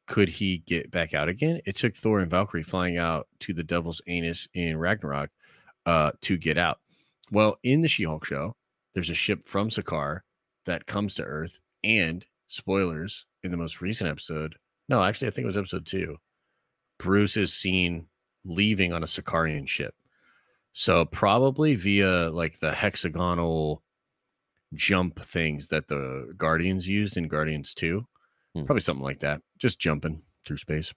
Could 0.07 0.29
he 0.29 0.59
get 0.59 0.91
back 0.91 1.15
out 1.15 1.29
again? 1.29 1.61
It 1.65 1.77
took 1.77 1.95
Thor 1.95 2.21
and 2.21 2.31
Valkyrie 2.31 2.63
flying 2.63 2.99
out 2.99 3.29
to 3.41 3.55
the 3.55 3.63
Devil's 3.63 4.03
Anus 4.09 4.49
in 4.55 4.77
Ragnarok 4.77 5.31
uh, 5.87 6.11
to 6.23 6.37
get 6.37 6.59
out. 6.59 6.81
Well, 7.31 7.59
in 7.63 7.83
the 7.83 7.89
She-Hulk 7.89 8.25
show, 8.25 8.55
there's 8.95 9.11
a 9.11 9.15
ship 9.15 9.45
from 9.45 9.71
Sakaar 9.71 10.21
that 10.67 10.87
comes 10.87 11.15
to 11.15 11.23
Earth, 11.23 11.61
and 11.85 12.25
spoilers 12.49 13.27
in 13.45 13.51
the 13.53 13.57
most 13.57 13.81
recent 13.81 14.11
episode. 14.11 14.57
No, 14.89 15.03
actually, 15.03 15.29
I 15.29 15.31
think 15.31 15.45
it 15.45 15.49
was 15.49 15.57
episode 15.57 15.87
two. 15.87 16.17
Bruce 16.99 17.37
is 17.37 17.53
seen 17.53 18.07
leaving 18.45 18.93
on 18.93 19.03
a 19.03 19.07
Sakaarian 19.07 19.69
ship. 19.69 19.95
So 20.73 21.05
probably 21.05 21.75
via 21.77 22.31
like 22.31 22.59
the 22.59 22.73
hexagonal 22.73 23.83
jump 24.75 25.25
things 25.25 25.69
that 25.69 25.89
the 25.89 26.33
Guardians 26.37 26.87
used 26.87 27.17
in 27.17 27.29
Guardians 27.29 27.75
2. 27.75 28.07
Hmm. 28.57 28.65
Probably 28.65 28.81
something 28.81 29.05
like 29.05 29.21
that. 29.21 29.43
Just 29.59 29.79
jumping 29.79 30.23
through 30.47 30.57
space. 30.57 30.95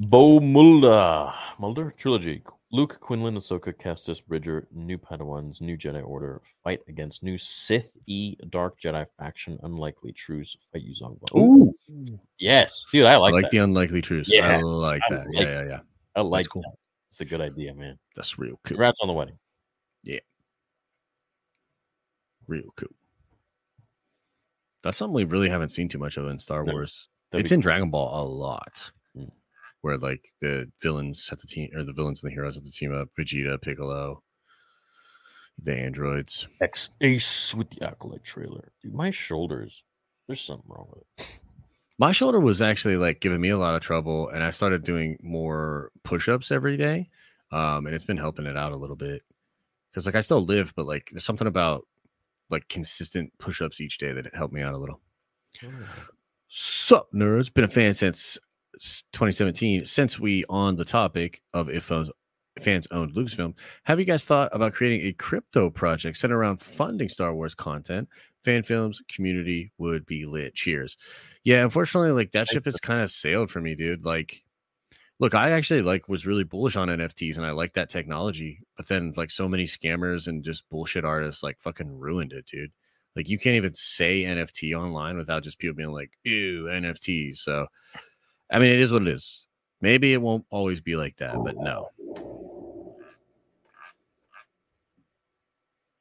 Bo 0.00 0.40
Mulder. 0.40 1.30
Mulder 1.58 1.92
trilogy. 1.96 2.42
Luke, 2.72 2.98
Quinlan, 3.00 3.36
Ahsoka, 3.36 3.72
Kestis, 3.72 4.24
Bridger, 4.26 4.66
new 4.72 4.98
Padawans, 4.98 5.60
new 5.60 5.76
Jedi 5.76 6.04
Order, 6.04 6.40
fight 6.64 6.80
against 6.88 7.22
new 7.22 7.38
Sith 7.38 7.92
E 8.06 8.34
Dark 8.50 8.80
Jedi 8.80 9.06
faction, 9.18 9.58
unlikely 9.62 10.12
truce, 10.12 10.56
fight 10.72 10.82
Yuuzhan 10.84 11.18
Vong. 11.20 11.38
Ooh. 11.38 12.18
yes, 12.38 12.86
dude, 12.90 13.06
I 13.06 13.16
like, 13.16 13.16
I 13.16 13.18
like, 13.18 13.32
like 13.32 13.42
that. 13.44 13.50
the 13.52 13.58
unlikely 13.58 14.02
truth. 14.02 14.26
Yeah, 14.28 14.56
I 14.56 14.60
like 14.62 15.02
I 15.08 15.14
that. 15.14 15.26
like 15.26 15.46
yeah, 15.46 15.62
yeah, 15.62 15.68
yeah. 15.68 15.80
I 16.16 16.22
like 16.22 16.48
cool. 16.48 16.62
that. 16.62 16.74
It's 17.08 17.20
a 17.20 17.24
good 17.24 17.40
idea, 17.40 17.72
man. 17.72 17.98
That's 18.16 18.38
real 18.38 18.52
cool. 18.52 18.60
Congrats 18.64 18.98
on 19.00 19.08
the 19.08 19.14
wedding. 19.14 19.38
Yeah, 20.02 20.20
real 22.48 22.64
cool. 22.76 22.88
That's 24.86 24.98
something 24.98 25.14
we 25.14 25.24
really 25.24 25.48
haven't 25.48 25.70
seen 25.70 25.88
too 25.88 25.98
much 25.98 26.16
of 26.16 26.28
in 26.28 26.38
Star 26.38 26.62
No, 26.62 26.72
Wars. 26.72 27.08
It's 27.32 27.48
be 27.48 27.54
in 27.56 27.60
Dragon 27.60 27.90
Ball 27.90 28.22
a 28.22 28.24
lot. 28.24 28.92
Mm. 29.16 29.32
Where 29.80 29.98
like 29.98 30.28
the 30.40 30.70
villains 30.80 31.28
have 31.28 31.40
the 31.40 31.48
team 31.48 31.70
or 31.74 31.82
the 31.82 31.92
villains 31.92 32.22
and 32.22 32.30
the 32.30 32.34
heroes 32.34 32.54
have 32.54 32.62
the 32.62 32.70
team 32.70 32.94
up. 32.94 33.08
Vegeta, 33.18 33.60
Piccolo, 33.60 34.22
the 35.60 35.74
androids. 35.74 36.46
X 36.60 36.90
Ace 37.00 37.52
with 37.52 37.68
the 37.70 37.84
Acolyte 37.84 38.22
trailer. 38.22 38.70
Dude, 38.80 38.94
my 38.94 39.10
shoulders, 39.10 39.82
there's 40.28 40.40
something 40.40 40.68
wrong 40.68 40.86
with 40.92 41.02
it. 41.18 41.40
My 41.98 42.12
shoulder 42.12 42.38
was 42.38 42.62
actually 42.62 42.96
like 42.96 43.20
giving 43.20 43.40
me 43.40 43.48
a 43.48 43.58
lot 43.58 43.74
of 43.74 43.80
trouble, 43.80 44.28
and 44.28 44.44
I 44.44 44.50
started 44.50 44.84
doing 44.84 45.18
more 45.20 45.90
push-ups 46.04 46.52
every 46.52 46.76
day, 46.76 47.08
um, 47.50 47.86
and 47.86 47.94
it's 47.94 48.04
been 48.04 48.18
helping 48.18 48.46
it 48.46 48.56
out 48.56 48.70
a 48.70 48.76
little 48.76 48.96
bit. 48.96 49.22
Because 49.90 50.06
like 50.06 50.14
I 50.14 50.20
still 50.20 50.44
live, 50.44 50.74
but 50.76 50.86
like 50.86 51.08
there's 51.10 51.24
something 51.24 51.48
about 51.48 51.86
like 52.50 52.68
consistent 52.68 53.32
push-ups 53.38 53.80
each 53.80 53.98
day 53.98 54.12
that 54.12 54.34
helped 54.34 54.54
me 54.54 54.62
out 54.62 54.74
a 54.74 54.78
little. 54.78 55.00
Sup, 56.48 57.08
nerds? 57.12 57.52
Been 57.52 57.64
a 57.64 57.68
fan 57.68 57.94
since 57.94 58.38
2017. 59.12 59.84
Since 59.84 60.18
we 60.18 60.44
on 60.48 60.76
the 60.76 60.84
topic 60.84 61.42
of 61.54 61.68
if 61.68 61.84
fans, 61.84 62.10
fans 62.60 62.86
owned 62.90 63.14
Lucasfilm, 63.14 63.54
have 63.84 63.98
you 63.98 64.04
guys 64.04 64.24
thought 64.24 64.54
about 64.54 64.72
creating 64.72 65.06
a 65.06 65.12
crypto 65.12 65.70
project 65.70 66.16
centered 66.16 66.38
around 66.38 66.60
funding 66.60 67.08
Star 67.08 67.34
Wars 67.34 67.54
content? 67.54 68.08
Fan 68.44 68.62
films 68.62 69.02
community 69.08 69.72
would 69.78 70.06
be 70.06 70.24
lit. 70.24 70.54
Cheers. 70.54 70.96
Yeah, 71.42 71.64
unfortunately, 71.64 72.12
like 72.12 72.30
that 72.30 72.46
ship 72.46 72.62
has 72.64 72.76
kind 72.76 73.00
of 73.00 73.10
sailed 73.10 73.50
for 73.50 73.60
me, 73.60 73.74
dude. 73.74 74.04
Like, 74.04 74.44
look, 75.18 75.34
I 75.34 75.50
actually 75.50 75.82
like 75.82 76.08
was 76.08 76.26
really 76.26 76.44
bullish 76.44 76.76
on 76.76 76.88
NFTs 76.88 77.36
and 77.36 77.46
I 77.46 77.50
like 77.52 77.72
that 77.74 77.88
technology, 77.88 78.60
but 78.76 78.88
then 78.88 79.12
like 79.16 79.30
so 79.30 79.48
many 79.48 79.64
scammers 79.64 80.26
and 80.26 80.44
just 80.44 80.68
bullshit 80.68 81.04
artists 81.04 81.42
like 81.42 81.58
fucking 81.58 81.98
ruined 81.98 82.32
it, 82.32 82.46
dude. 82.46 82.72
Like 83.14 83.28
you 83.28 83.38
can't 83.38 83.56
even 83.56 83.74
say 83.74 84.22
NFT 84.22 84.78
online 84.78 85.16
without 85.16 85.42
just 85.42 85.58
people 85.58 85.76
being 85.76 85.92
like, 85.92 86.10
ew, 86.24 86.64
NFTs. 86.64 87.38
So 87.38 87.66
I 88.50 88.58
mean 88.58 88.70
it 88.70 88.80
is 88.80 88.92
what 88.92 89.02
it 89.02 89.08
is. 89.08 89.46
Maybe 89.80 90.12
it 90.12 90.22
won't 90.22 90.44
always 90.50 90.80
be 90.80 90.96
like 90.96 91.16
that, 91.18 91.36
but 91.42 91.56
no. 91.56 91.88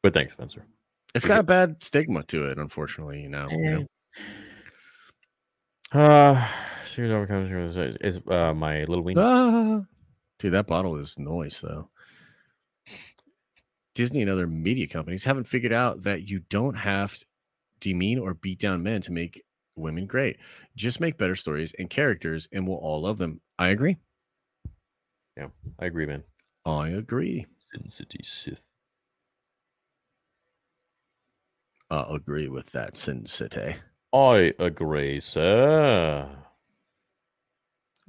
But 0.02 0.14
thanks, 0.14 0.34
Spencer. 0.34 0.66
It's 1.14 1.26
got 1.26 1.40
a 1.40 1.44
bad 1.44 1.82
stigma 1.82 2.24
to 2.24 2.46
it, 2.46 2.58
unfortunately, 2.58 3.22
you 3.22 3.30
know. 3.30 3.48
you 3.50 3.88
know? 5.94 6.00
Uh, 6.00 6.48
shoot, 6.96 7.12
over 7.12 7.28
comes 7.28 7.50
here 7.50 7.96
is 8.02 8.20
uh 8.30 8.54
my 8.54 8.80
little 8.86 9.02
wing. 9.02 9.18
Ah. 9.18 9.82
Dude, 10.40 10.54
that 10.54 10.68
bottle 10.68 10.96
is 10.96 11.20
noise 11.20 11.62
though. 11.62 11.90
Disney 13.94 14.22
and 14.22 14.32
other 14.32 14.48
media 14.48 14.88
companies 14.88 15.24
haven't 15.24 15.46
figured 15.46 15.74
out 15.74 16.04
that 16.04 16.28
you 16.28 16.40
don't 16.50 16.76
have 16.76 17.18
to 17.18 17.26
demean 17.80 18.20
or 18.20 18.34
beat 18.34 18.60
down 18.60 18.84
men 18.84 19.02
to 19.02 19.12
make 19.12 19.44
women 19.76 20.06
great. 20.06 20.38
Just 20.76 21.00
make 21.00 21.18
better 21.18 21.36
stories 21.36 21.74
and 21.80 21.90
characters, 21.90 22.48
and 22.52 22.68
we'll 22.68 22.78
all 22.78 23.02
love 23.02 23.18
them. 23.18 23.42
I 23.60 23.70
agree. 23.70 23.98
Yeah, 25.38 25.48
I 25.80 25.86
agree, 25.86 26.06
man. 26.06 26.24
I 26.66 26.90
agree. 26.90 27.46
Sin 27.74 27.90
City 27.90 28.22
Sith. 28.24 28.62
I 31.90 32.06
agree 32.10 32.48
with 32.48 32.72
that, 32.72 32.98
Sin 32.98 33.26
City. 33.26 33.76
I 34.14 34.54
agree, 34.60 35.20
sir. 35.20 36.45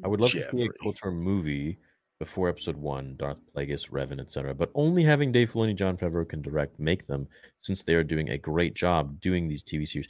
I 0.05 0.09
would 0.09 0.21
love 0.21 0.31
to 0.33 0.41
see 0.43 0.47
Jeffrey. 0.47 0.71
a 0.81 0.85
KOTOR 0.85 1.13
movie 1.15 1.79
before 2.19 2.49
episode 2.49 2.77
one, 2.77 3.15
Darth 3.19 3.37
Plagueis, 3.55 3.91
Revan, 3.91 4.21
etc. 4.21 4.55
But 4.55 4.71
only 4.75 5.03
having 5.05 5.33
Dave 5.33 5.53
Filoni, 5.53 5.75
Jon 5.75 5.97
Favreau 5.97 6.29
can 6.29 6.41
direct 6.43 6.79
make 6.81 7.07
them, 7.07 7.29
since 7.61 7.83
they 7.83 7.95
are 7.95 8.05
doing 8.05 8.31
a 8.31 8.39
great 8.39 8.75
job 8.75 9.21
doing 9.21 9.49
these 9.49 9.63
TV 9.63 9.87
series. 9.87 10.09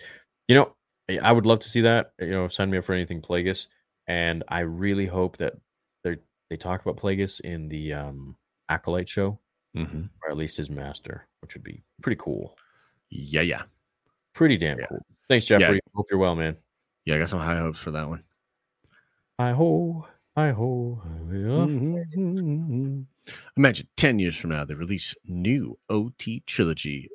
You 0.48 0.54
know, 0.56 0.76
I- 1.22 1.32
would 1.32 1.46
love 1.46 1.58
to 1.60 1.68
see 1.68 1.80
that. 1.82 2.12
You 2.20 2.30
know, 2.30 2.48
sign 2.48 2.70
me 2.70 2.78
up 2.78 2.84
for 2.84 2.94
anything 2.94 3.20
Plagueis, 3.22 3.66
and 4.06 4.44
I 4.48 4.60
really 4.60 5.06
hope 5.06 5.36
that 5.38 5.54
they 6.04 6.16
they 6.50 6.56
talk 6.56 6.80
about 6.82 6.96
Plagueis 6.96 7.40
in 7.40 7.68
the 7.68 7.92
um, 7.92 8.36
Acolyte 8.68 9.08
show, 9.08 9.38
Mm-hmm. 9.76 10.02
or 10.22 10.30
at 10.30 10.36
least 10.36 10.56
his 10.56 10.70
master, 10.70 11.26
which 11.42 11.54
would 11.54 11.64
be 11.64 11.82
pretty 12.02 12.16
cool. 12.20 12.56
Yeah, 13.10 13.42
yeah. 13.42 13.62
Pretty 14.32 14.56
damn 14.56 14.78
Yeah. 14.78 14.86
cool. 14.86 15.04
Thanks, 15.28 15.44
Jeffrey. 15.44 15.80
Hope 15.94 16.06
you're 16.10 16.18
well, 16.20 16.34
man. 16.36 16.56
Yeah, 17.04 17.16
I 17.16 17.18
got 17.18 17.28
some 17.28 17.40
high 17.40 17.58
hopes 17.58 17.78
for 17.80 17.90
that 17.90 18.08
one. 18.08 18.22
Hi 19.38 19.52
ho, 19.52 20.06
hi 20.34 20.50
ho. 20.52 21.02
Mhm. 21.04 23.06
Imagine 23.56 23.88
10 23.96 24.18
years 24.18 24.36
from 24.36 24.50
now, 24.50 24.64
they 24.64 24.74
release 24.74 25.14
new 25.24 25.78
OT 25.90 26.40
trilogy, 26.46 27.10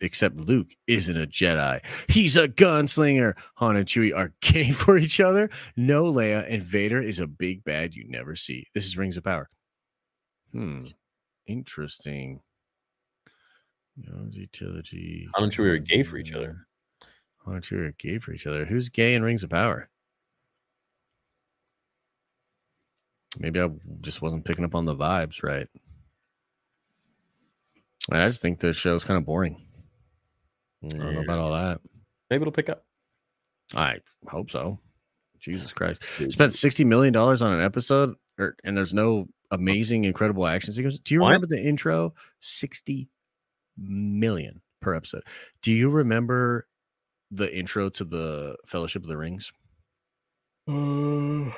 except 0.00 0.36
Luke 0.36 0.74
isn't 0.86 1.16
a 1.20 1.26
Jedi. 1.26 1.84
He's 2.08 2.36
a 2.36 2.48
gunslinger. 2.48 3.34
Han 3.56 3.76
and 3.76 3.86
Chewie 3.86 4.16
are 4.16 4.32
gay 4.40 4.72
for 4.72 4.96
each 4.96 5.20
other. 5.20 5.50
No 5.76 6.04
Leia 6.04 6.46
and 6.50 6.62
Vader 6.62 7.02
is 7.02 7.18
a 7.18 7.26
big 7.26 7.64
bad 7.64 7.94
you 7.94 8.08
never 8.08 8.34
see. 8.34 8.66
This 8.72 8.86
is 8.86 8.96
Rings 8.96 9.16
of 9.18 9.24
Power. 9.24 9.50
Hmm. 10.52 10.82
Interesting. 11.46 12.40
OT 14.10 14.46
trilogy. 14.52 15.28
Han 15.34 15.44
and 15.44 15.52
Chewie 15.52 15.70
are 15.70 15.78
gay 15.78 16.02
for 16.02 16.16
each 16.16 16.32
other. 16.32 16.66
Han 17.44 17.56
and 17.56 17.64
Chewie 17.64 17.88
are 17.88 17.92
gay 17.98 18.18
for 18.18 18.32
each 18.32 18.46
other. 18.46 18.64
Who's 18.64 18.88
gay 18.88 19.14
in 19.14 19.22
Rings 19.22 19.42
of 19.42 19.50
Power? 19.50 19.90
Maybe 23.38 23.60
I 23.60 23.68
just 24.00 24.22
wasn't 24.22 24.44
picking 24.44 24.64
up 24.64 24.74
on 24.74 24.84
the 24.84 24.94
vibes 24.96 25.42
right. 25.42 25.66
I 28.10 28.26
just 28.26 28.40
think 28.40 28.58
the 28.60 28.72
show's 28.72 29.04
kind 29.04 29.18
of 29.18 29.26
boring. 29.26 29.60
I 30.84 30.88
don't 30.88 31.14
know 31.14 31.20
about 31.20 31.38
all 31.38 31.52
that. 31.52 31.80
Maybe 32.30 32.42
it'll 32.42 32.52
pick 32.52 32.68
up. 32.70 32.84
I 33.74 33.96
hope 34.28 34.50
so. 34.50 34.78
Jesus 35.40 35.72
Christ. 35.72 36.02
Spent 36.30 36.52
$60 36.52 36.86
million 36.86 37.14
on 37.14 37.42
an 37.52 37.60
episode, 37.62 38.14
or, 38.38 38.56
and 38.64 38.76
there's 38.76 38.94
no 38.94 39.28
amazing, 39.50 40.04
incredible 40.04 40.46
action 40.46 40.72
sequence. 40.72 40.98
Do 40.98 41.14
you 41.14 41.20
What? 41.20 41.28
remember 41.28 41.46
the 41.46 41.60
intro? 41.62 42.14
60 42.40 43.08
million 43.76 44.60
per 44.80 44.94
episode. 44.94 45.22
Do 45.62 45.70
you 45.72 45.90
remember 45.90 46.66
the 47.30 47.54
intro 47.54 47.90
to 47.90 48.04
the 48.04 48.56
Fellowship 48.66 49.02
of 49.02 49.08
the 49.08 49.16
Rings? 49.18 49.52
Uh, 50.66 51.50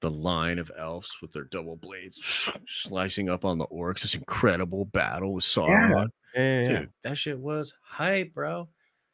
the 0.00 0.10
line 0.10 0.58
of 0.58 0.70
elves 0.78 1.16
with 1.22 1.32
their 1.32 1.44
double 1.44 1.76
blades 1.76 2.50
slicing 2.68 3.28
up 3.30 3.44
on 3.44 3.58
the 3.58 3.66
orcs. 3.68 4.02
This 4.02 4.14
incredible 4.14 4.84
battle 4.86 5.32
with 5.34 5.44
Sauron. 5.44 6.08
Yeah, 6.34 6.42
yeah, 6.42 6.58
yeah. 6.60 6.78
Dude, 6.80 6.90
that 7.02 7.16
shit 7.18 7.38
was 7.38 7.74
hype, 7.82 8.34
bro. 8.34 8.68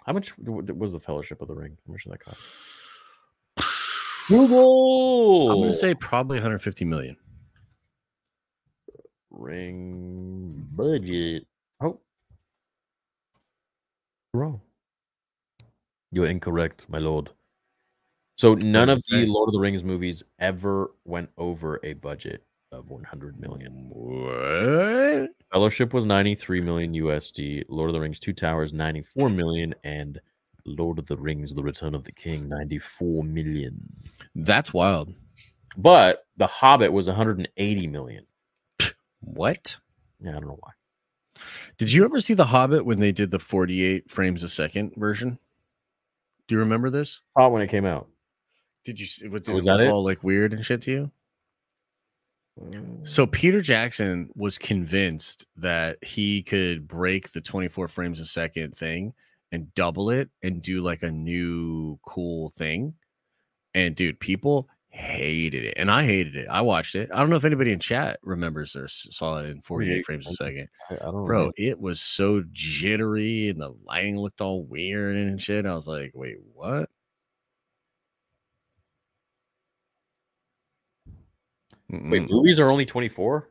How 0.05 0.13
much 0.13 0.37
w- 0.37 0.61
w- 0.63 0.79
was 0.81 0.93
the 0.93 0.99
Fellowship 1.01 1.41
of 1.41 1.49
the 1.49 1.55
Ring? 1.55 1.77
How 1.87 1.93
much 1.93 2.05
did 2.05 2.13
that 2.13 2.25
cost? 2.25 2.39
Google. 4.29 5.51
I'm 5.51 5.61
gonna 5.61 5.73
say 5.73 5.95
probably 5.95 6.37
150 6.39 6.85
million. 6.85 7.17
ring 9.31 10.69
budget. 10.73 11.47
Oh, 11.81 11.99
wrong. 14.35 14.61
You're 16.11 16.27
incorrect, 16.27 16.85
my 16.89 16.99
lord. 16.99 17.31
So 18.43 18.55
none 18.55 18.89
of 18.89 19.01
the? 19.09 19.25
Lord 19.25 19.51
of 19.51 19.53
the 19.53 19.61
Rings 19.61 19.85
movies 19.85 20.25
ever 20.41 20.91
went 21.05 21.31
over 21.39 21.79
a 21.85 21.93
budget. 21.93 22.43
of 22.73 22.91
100 22.91 23.39
million. 23.39 23.89
What? 23.89 25.31
Fellowship 25.53 25.95
was 25.95 26.05
93 26.05 26.61
million 26.61 26.93
USD. 26.93 27.63
Lord 27.69 27.91
of 27.91 27.95
the 27.95 28.01
Rings 28.01 28.19
Two 28.19 28.33
Towers 28.33 28.73
94 28.73 29.29
million, 29.29 29.73
and 29.85 30.21
Lord 30.65 30.99
of 30.99 31.07
the 31.07 31.17
Rings: 31.17 31.55
The 31.55 31.63
Return 31.63 31.95
of 31.95 32.03
the 32.03 32.11
King 32.11 32.49
94 32.49 33.23
million. 33.23 33.81
That's 34.35 34.75
wild. 34.75 35.15
But 35.77 36.27
The 36.37 36.49
Hobbit 36.49 36.93
was 36.93 37.07
180 37.07 37.87
million. 37.87 38.27
What? 39.21 39.77
Yeah, 40.21 40.31
I 40.31 40.41
don't 40.41 40.49
know 40.49 40.59
why. 40.59 40.73
Did 41.79 41.93
you 41.93 42.05
ever 42.05 42.21
see 42.21 42.35
The 42.35 42.47
Hobbit 42.47 42.85
when 42.85 42.99
they 42.99 43.13
did 43.13 43.31
the 43.31 43.39
48 43.39 44.11
frames 44.11 44.43
a 44.43 44.49
second 44.49 44.95
version? 44.97 45.39
Do 46.49 46.57
you 46.57 46.59
remember 46.59 46.91
this? 46.91 47.21
Saw 47.35 47.47
it 47.47 47.51
when 47.51 47.63
it 47.63 47.71
came 47.71 47.87
out. 47.87 48.09
Did 48.85 48.99
you? 48.99 49.31
What, 49.31 49.45
did 49.45 49.53
oh, 49.53 49.57
Was 49.57 49.67
that 49.67 49.81
it? 49.81 49.89
all 49.89 50.05
like 50.05 50.23
weird 50.23 50.53
and 50.53 50.65
shit 50.65 50.83
to 50.83 50.91
you? 50.91 51.11
Mm. 52.61 53.09
So 53.09 53.27
Peter 53.27 53.61
Jackson 53.61 54.31
was 54.35 54.59
convinced 54.59 55.47
that 55.57 55.99
he 56.03 56.43
could 56.43 56.87
break 56.87 57.33
the 57.33 57.41
24 57.41 57.89
frames 57.89 58.21
a 58.21 58.25
second 58.25 58.77
thing 58.77 59.15
and 59.53 59.73
double 59.75 60.11
it 60.11 60.31
and 60.43 60.63
do 60.63 60.81
like 60.81 61.03
a 61.03 61.11
new 61.11 61.99
cool 62.07 62.51
thing. 62.57 62.95
And 63.75 63.95
dude, 63.95 64.21
people 64.21 64.69
hated 64.93 65.65
it. 65.65 65.75
And 65.79 65.91
I 65.91 66.05
hated 66.05 66.37
it. 66.37 66.49
I 66.51 66.61
watched 66.61 66.95
it. 66.95 67.11
I 67.13 67.19
don't 67.21 67.31
know 67.31 67.37
if 67.37 67.45
anybody 67.45 67.73
in 67.73 67.79
chat 67.79 68.21
remembers 68.23 68.77
or 68.77 68.89
saw 68.89 69.39
it 69.39 69.47
in 69.47 69.63
48 69.63 70.05
frames 70.05 70.27
a 70.27 70.33
second. 70.33 70.69
I, 70.91 70.95
I 70.95 71.11
don't 71.11 71.25
Bro, 71.25 71.47
know. 71.47 71.53
it 71.57 71.81
was 71.81 72.01
so 72.01 72.45
jittery 72.53 73.49
and 73.49 73.61
the 73.61 73.75
lighting 73.87 74.19
looked 74.19 74.43
all 74.43 74.65
weird 74.65 75.17
and 75.17 75.41
shit. 75.41 75.65
I 75.65 75.75
was 75.75 75.87
like, 75.87 76.13
wait, 76.15 76.37
what? 76.53 76.91
Wait, 81.93 82.23
Mm-mm. 82.23 82.31
movies 82.31 82.59
are 82.59 82.71
only 82.71 82.87
24? 82.87 83.49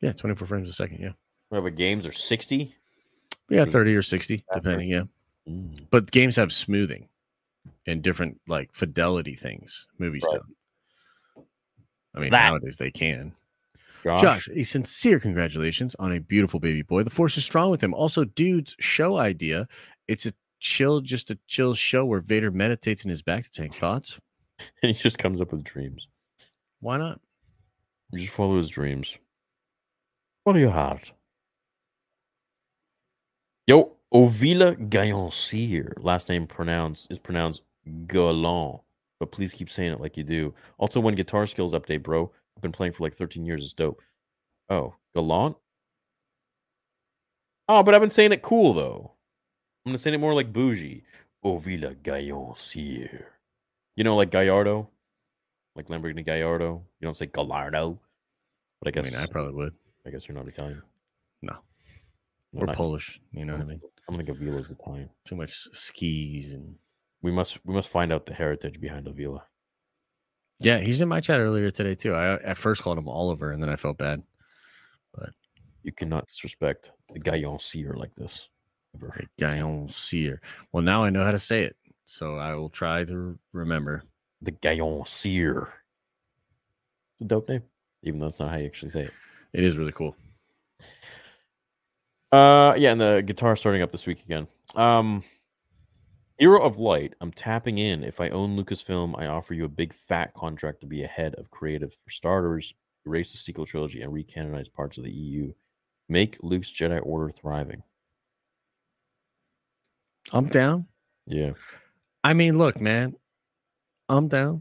yeah, 0.00 0.12
24 0.12 0.46
frames 0.48 0.68
a 0.68 0.72
second. 0.72 0.98
Yeah. 1.00 1.12
Well, 1.50 1.62
but 1.62 1.76
games 1.76 2.06
are 2.06 2.12
60? 2.12 2.74
Yeah, 3.48 3.64
30 3.64 3.94
or 3.94 4.02
60, 4.02 4.44
depending. 4.52 4.88
Yeah. 4.88 5.02
Mm. 5.48 5.86
But 5.90 6.10
games 6.10 6.34
have 6.36 6.52
smoothing 6.52 7.08
and 7.86 8.02
different 8.02 8.40
like 8.48 8.72
fidelity 8.72 9.34
things. 9.36 9.86
Movies 9.98 10.24
Right. 10.26 10.40
don't. 11.36 11.46
I 12.14 12.20
mean, 12.20 12.30
That- 12.30 12.50
nowadays 12.50 12.76
they 12.78 12.90
can. 12.90 13.34
Josh, 14.02 14.20
Josh, 14.20 14.48
a 14.52 14.64
sincere 14.64 15.20
congratulations 15.20 15.94
on 16.00 16.12
a 16.12 16.18
beautiful 16.18 16.58
baby 16.58 16.82
boy. 16.82 17.04
The 17.04 17.10
force 17.10 17.36
is 17.38 17.44
strong 17.44 17.70
with 17.70 17.80
him. 17.80 17.94
Also, 17.94 18.24
dude's 18.24 18.74
show 18.80 19.16
idea. 19.16 19.68
It's 20.08 20.26
a 20.26 20.32
chill, 20.58 21.00
just 21.00 21.30
a 21.30 21.38
chill 21.46 21.74
show 21.74 22.04
where 22.04 22.18
Vader 22.20 22.50
meditates 22.50 23.04
in 23.04 23.10
his 23.10 23.22
bacta 23.22 23.50
tank 23.50 23.76
thoughts. 23.76 24.18
and 24.58 24.66
he 24.96 25.00
just 25.00 25.18
comes 25.18 25.40
up 25.40 25.52
with 25.52 25.62
dreams. 25.62 26.08
Why 26.80 26.96
not? 26.96 27.20
Just 28.14 28.32
follow 28.32 28.58
his 28.58 28.68
dreams. 28.68 29.16
Follow 30.44 30.58
your 30.58 30.70
heart. 30.70 31.12
Yo, 33.66 33.92
Ovila 34.12 34.76
Gailloncier. 34.90 35.92
Last 36.02 36.28
name 36.28 36.46
pronounced 36.46 37.10
is 37.10 37.18
pronounced 37.18 37.62
Galant, 38.06 38.80
but 39.18 39.32
please 39.32 39.52
keep 39.52 39.70
saying 39.70 39.92
it 39.92 40.00
like 40.00 40.16
you 40.16 40.24
do. 40.24 40.52
Also, 40.78 41.00
when 41.00 41.14
guitar 41.14 41.46
skills 41.46 41.72
update, 41.72 42.02
bro. 42.02 42.30
I've 42.56 42.62
been 42.62 42.72
playing 42.72 42.92
for 42.92 43.04
like 43.04 43.14
13 43.14 43.46
years. 43.46 43.64
It's 43.64 43.72
dope. 43.72 44.02
Oh, 44.68 44.94
Galant? 45.14 45.56
Oh, 47.68 47.82
but 47.82 47.94
I've 47.94 48.00
been 48.00 48.10
saying 48.10 48.32
it 48.32 48.42
cool 48.42 48.74
though. 48.74 49.12
I'm 49.84 49.90
gonna 49.90 49.98
say 49.98 50.12
it 50.12 50.18
more 50.18 50.34
like 50.34 50.52
bougie. 50.52 51.04
Ovila 51.44 51.96
Gailloncier. 51.96 53.24
You 53.96 54.04
know, 54.04 54.16
like 54.16 54.30
Gallardo? 54.30 54.88
Like 55.76 55.86
Lamborghini 55.88 56.24
Gallardo. 56.24 56.82
You 57.00 57.06
don't 57.06 57.16
say 57.16 57.26
Gallardo. 57.26 57.98
But 58.80 58.88
I 58.88 58.90
guess 58.90 59.06
I 59.06 59.10
mean, 59.10 59.18
I 59.20 59.26
probably 59.26 59.54
would. 59.54 59.74
I 60.06 60.10
guess 60.10 60.26
you're 60.28 60.36
not 60.36 60.48
Italian. 60.48 60.82
No. 61.42 61.56
Or 62.54 62.66
not- 62.66 62.76
Polish. 62.76 63.20
You 63.32 63.44
know 63.44 63.54
what 63.54 63.62
I 63.62 63.66
mean? 63.66 63.80
I'm 64.08 64.14
gonna 64.14 64.24
go 64.24 64.34
Vila's 64.34 64.70
Italian. 64.70 65.08
Too 65.24 65.36
much 65.36 65.68
skis 65.72 66.52
and 66.52 66.74
We 67.22 67.30
must 67.30 67.58
we 67.64 67.72
must 67.74 67.88
find 67.88 68.12
out 68.12 68.26
the 68.26 68.34
heritage 68.34 68.80
behind 68.80 69.06
Avila. 69.06 69.44
yeah, 70.58 70.78
he's 70.80 71.00
in 71.00 71.08
my 71.08 71.20
chat 71.20 71.38
earlier 71.40 71.70
today 71.70 71.94
too. 71.94 72.12
I 72.14 72.34
at 72.34 72.58
first 72.58 72.82
called 72.82 72.98
him 72.98 73.08
Oliver 73.08 73.52
and 73.52 73.62
then 73.62 73.70
I 73.70 73.76
felt 73.76 73.96
bad. 73.98 74.22
But 75.14 75.30
you 75.82 75.92
cannot 75.92 76.26
disrespect 76.28 76.90
the 77.12 77.20
Gaillon 77.20 77.58
seer 77.60 77.94
like 77.96 78.14
this. 78.16 78.48
Ever. 78.94 79.14
Gaillon 79.38 79.88
Seer. 79.88 80.42
Well, 80.72 80.82
now 80.82 81.02
I 81.04 81.08
know 81.10 81.24
how 81.24 81.30
to 81.30 81.38
say 81.38 81.62
it, 81.62 81.76
so 82.04 82.36
I 82.36 82.54
will 82.54 82.68
try 82.68 83.04
to 83.04 83.38
remember. 83.52 84.02
The 84.42 84.50
Gaillon 84.50 85.04
seer. 85.06 85.72
It's 87.14 87.22
a 87.22 87.24
dope 87.24 87.48
name, 87.48 87.62
even 88.02 88.20
though 88.20 88.26
that's 88.26 88.40
not 88.40 88.50
how 88.50 88.56
you 88.56 88.66
actually 88.66 88.90
say 88.90 89.02
it. 89.02 89.12
It 89.52 89.64
is 89.64 89.76
really 89.76 89.92
cool. 89.92 90.16
Uh, 92.32 92.74
yeah, 92.78 92.92
and 92.92 93.00
the 93.00 93.22
guitar 93.24 93.54
starting 93.56 93.82
up 93.82 93.92
this 93.92 94.06
week 94.06 94.24
again. 94.24 94.46
Um, 94.74 95.22
Hero 96.38 96.60
of 96.62 96.78
Light. 96.78 97.14
I'm 97.20 97.30
tapping 97.30 97.78
in. 97.78 98.02
If 98.02 98.20
I 98.20 98.30
own 98.30 98.56
Lucasfilm, 98.56 99.14
I 99.16 99.26
offer 99.26 99.54
you 99.54 99.64
a 99.64 99.68
big 99.68 99.92
fat 99.92 100.32
contract 100.34 100.80
to 100.80 100.86
be 100.86 101.04
ahead 101.04 101.34
of 101.36 101.50
creative 101.50 101.92
for 101.92 102.10
starters. 102.10 102.74
Erase 103.06 103.32
the 103.32 103.38
sequel 103.38 103.66
trilogy 103.66 104.02
and 104.02 104.12
recanonize 104.12 104.72
parts 104.72 104.96
of 104.96 105.04
the 105.04 105.12
EU. 105.12 105.52
Make 106.08 106.38
Luke's 106.42 106.72
Jedi 106.72 107.00
Order 107.04 107.32
thriving. 107.32 107.82
I'm 110.32 110.46
down. 110.46 110.86
Yeah. 111.26 111.52
I 112.24 112.32
mean, 112.32 112.58
look, 112.58 112.80
man, 112.80 113.14
I'm 114.12 114.28
down. 114.28 114.60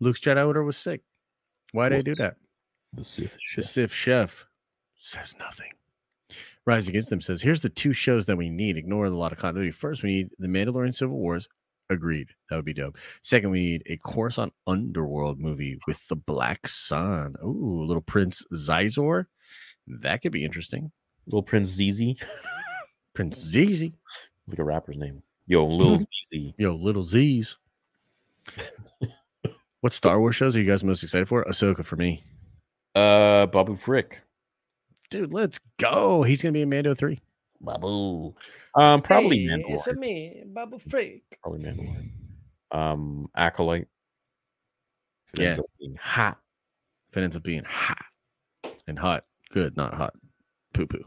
Luke's 0.00 0.20
Jedi 0.20 0.44
Order 0.44 0.64
was 0.64 0.76
sick. 0.76 1.02
Why'd 1.72 1.92
I 1.92 2.02
do 2.02 2.16
that? 2.16 2.34
The 2.92 3.04
Sith 3.04 3.36
The. 3.56 3.62
Sith 3.62 3.92
chef 3.92 4.46
says 4.96 5.36
nothing. 5.38 5.70
Rise 6.66 6.88
Against 6.88 7.08
Them 7.08 7.20
says, 7.20 7.40
here's 7.40 7.62
the 7.62 7.68
two 7.68 7.92
shows 7.92 8.26
that 8.26 8.36
we 8.36 8.50
need. 8.50 8.76
Ignore 8.76 9.06
a 9.06 9.10
lot 9.10 9.30
of 9.30 9.38
continuity. 9.38 9.70
First, 9.70 10.02
we 10.02 10.10
need 10.10 10.30
The 10.40 10.48
Mandalorian 10.48 10.92
Civil 10.92 11.18
Wars. 11.18 11.48
Agreed. 11.88 12.30
That 12.48 12.56
would 12.56 12.64
be 12.64 12.74
dope. 12.74 12.98
Second, 13.22 13.50
we 13.50 13.60
need 13.60 13.82
a 13.86 13.96
Coruscant 13.98 14.52
Underworld 14.66 15.38
movie 15.38 15.78
with 15.86 16.06
the 16.08 16.16
Black 16.16 16.66
Sun. 16.66 17.36
Ooh, 17.44 17.84
little 17.86 18.02
Prince 18.02 18.44
Xizor. 18.52 19.26
That 19.86 20.20
could 20.20 20.32
be 20.32 20.44
interesting. 20.44 20.90
Little 21.26 21.44
Prince 21.44 21.68
ZZ. 21.70 22.14
Prince 23.14 23.38
Zizi. 23.38 23.94
It's 24.44 24.52
like 24.52 24.58
a 24.58 24.64
rapper's 24.64 24.98
name. 24.98 25.22
Yo, 25.46 25.66
Little 25.66 25.98
ZZ. 26.24 26.52
Yo, 26.58 26.74
little 26.74 27.04
Z's. 27.04 27.56
what 29.80 29.92
Star 29.92 30.20
Wars 30.20 30.36
shows 30.36 30.56
are 30.56 30.60
you 30.60 30.66
guys 30.68 30.84
most 30.84 31.02
excited 31.02 31.28
for? 31.28 31.44
Ahsoka 31.44 31.84
for 31.84 31.96
me. 31.96 32.22
Uh, 32.94 33.46
Babu 33.46 33.76
Frick. 33.76 34.20
Dude, 35.10 35.32
let's 35.32 35.58
go. 35.78 36.22
He's 36.22 36.42
gonna 36.42 36.52
be 36.52 36.62
in 36.62 36.68
Mando 36.70 36.94
3. 36.94 37.18
Babu. 37.60 38.34
Um, 38.74 39.02
probably 39.02 39.46
Mandalorian. 39.48 39.96
me, 39.96 40.42
Babu 40.46 40.78
Frick. 40.78 41.22
Probably 41.42 41.60
Mandalorian. 41.64 42.10
Um, 42.70 43.28
Acolyte. 43.34 43.88
If 45.26 45.34
it 45.34 45.42
Yeah. 45.42 45.46
ends 45.48 45.58
up 45.58 45.66
being 45.78 45.96
hot. 45.96 46.38
If 47.10 47.16
it 47.16 47.22
ends 47.24 47.36
up 47.36 47.42
being 47.42 47.64
hot 47.64 48.04
and 48.86 48.98
hot, 48.98 49.24
good, 49.52 49.76
not 49.76 49.94
hot. 49.94 50.14
Poo 50.72 50.86
poo. 50.86 51.04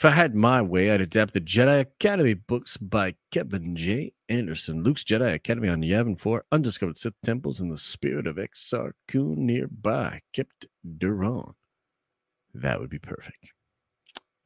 If 0.00 0.06
I 0.06 0.12
had 0.12 0.34
my 0.34 0.62
way, 0.62 0.90
I'd 0.90 1.02
adapt 1.02 1.34
the 1.34 1.42
Jedi 1.42 1.80
Academy 1.80 2.32
books 2.32 2.78
by 2.78 3.16
Kevin 3.30 3.76
J. 3.76 4.14
Anderson. 4.30 4.82
Luke's 4.82 5.04
Jedi 5.04 5.34
Academy 5.34 5.68
on 5.68 5.82
Yavin 5.82 6.18
4, 6.18 6.46
undiscovered 6.50 6.96
Sith 6.96 7.20
temples 7.22 7.60
and 7.60 7.70
the 7.70 7.76
spirit 7.76 8.26
of 8.26 8.36
Exar 8.36 8.92
Kun 9.08 9.44
nearby, 9.44 10.22
Kyp 10.34 10.46
Durron. 10.96 11.52
That 12.54 12.80
would 12.80 12.88
be 12.88 12.98
perfect. 12.98 13.52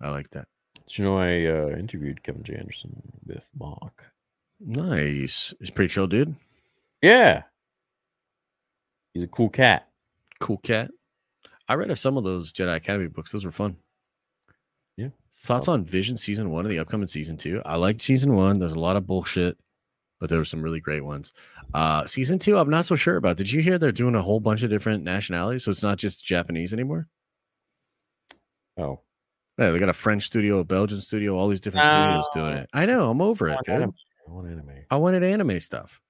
I 0.01 0.11
like 0.11 0.29
that. 0.31 0.49
Did 0.89 0.99
you 0.99 1.05
know 1.05 1.19
I 1.19 1.47
uh, 1.47 1.79
interviewed 1.79 2.25
Kevin 2.25 2.43
J. 2.43 2.57
Anderson 2.57 3.01
with 3.25 3.49
Mark? 3.57 4.07
Nice. 4.59 5.55
He's 5.61 5.69
a 5.69 5.73
pretty 5.73 5.95
chill, 5.95 6.09
dude. 6.09 6.35
Yeah. 7.01 7.45
He's 9.13 9.23
a 9.23 9.29
cool 9.29 9.51
cat. 9.51 9.87
Cool 10.41 10.59
cat. 10.59 10.91
I 11.69 11.75
read 11.75 11.93
of 11.93 12.01
some 12.01 12.17
of 12.17 12.25
those 12.25 12.53
Jedi 12.53 12.75
Academy 12.75 13.07
books. 13.07 13.31
Those 13.31 13.45
were 13.45 13.53
fun. 13.53 13.77
Yeah. 15.45 15.49
Thoughts 15.49 15.69
on 15.69 15.85
Vision 15.85 16.17
season 16.17 16.51
one 16.51 16.65
of 16.65 16.71
the 16.71 16.79
upcoming 16.79 17.07
season 17.07 17.37
two? 17.37 17.61
I 17.65 17.77
liked 17.77 18.03
season 18.03 18.35
one. 18.35 18.59
There's 18.59 18.73
a 18.73 18.79
lot 18.81 18.97
of 18.97 19.07
bullshit, 19.07 19.57
but 20.21 20.29
there 20.31 20.39
were 20.39 20.45
some 20.45 20.63
really 20.63 20.81
great 20.81 21.05
ones. 21.05 21.33
Uh 21.73 22.07
season 22.07 22.39
two, 22.39 22.57
I'm 22.59 22.71
not 22.71 22.87
so 22.87 22.97
sure 22.97 23.17
about. 23.17 23.37
Did 23.37 23.51
you 23.51 23.63
hear 23.63 23.79
they're 23.79 23.93
doing 23.93 24.15
a 24.15 24.23
whole 24.23 24.41
bunch 24.41 24.63
of 24.63 24.71
different 24.71 25.05
nationalities? 25.05 25.65
So 25.65 25.71
it's 25.71 25.83
not 25.83 25.99
just 25.99 26.25
Japanese 26.25 26.73
anymore. 26.73 27.09
Oh. 28.79 29.01
Yeah, 29.59 29.71
they 29.71 29.79
got 29.79 29.89
a 29.89 29.93
French 29.93 30.25
studio, 30.27 30.59
a 30.59 30.65
Belgian 30.65 31.01
studio, 31.01 31.37
all 31.37 31.49
these 31.49 31.61
different 31.61 31.87
studios 31.87 32.27
doing 32.35 32.55
it. 32.55 32.69
I 32.73 32.87
know, 32.87 33.09
I'm 33.11 33.21
over 33.21 33.49
I 33.49 33.53
it, 33.53 33.55
want 33.55 33.67
dude. 33.67 33.75
anime. 33.77 33.95
I 34.27 34.31
want 34.33 34.47
anime. 34.49 34.71
I 34.91 34.97
wanted 34.97 35.23
anime 35.23 35.61
stuff. 35.61 36.01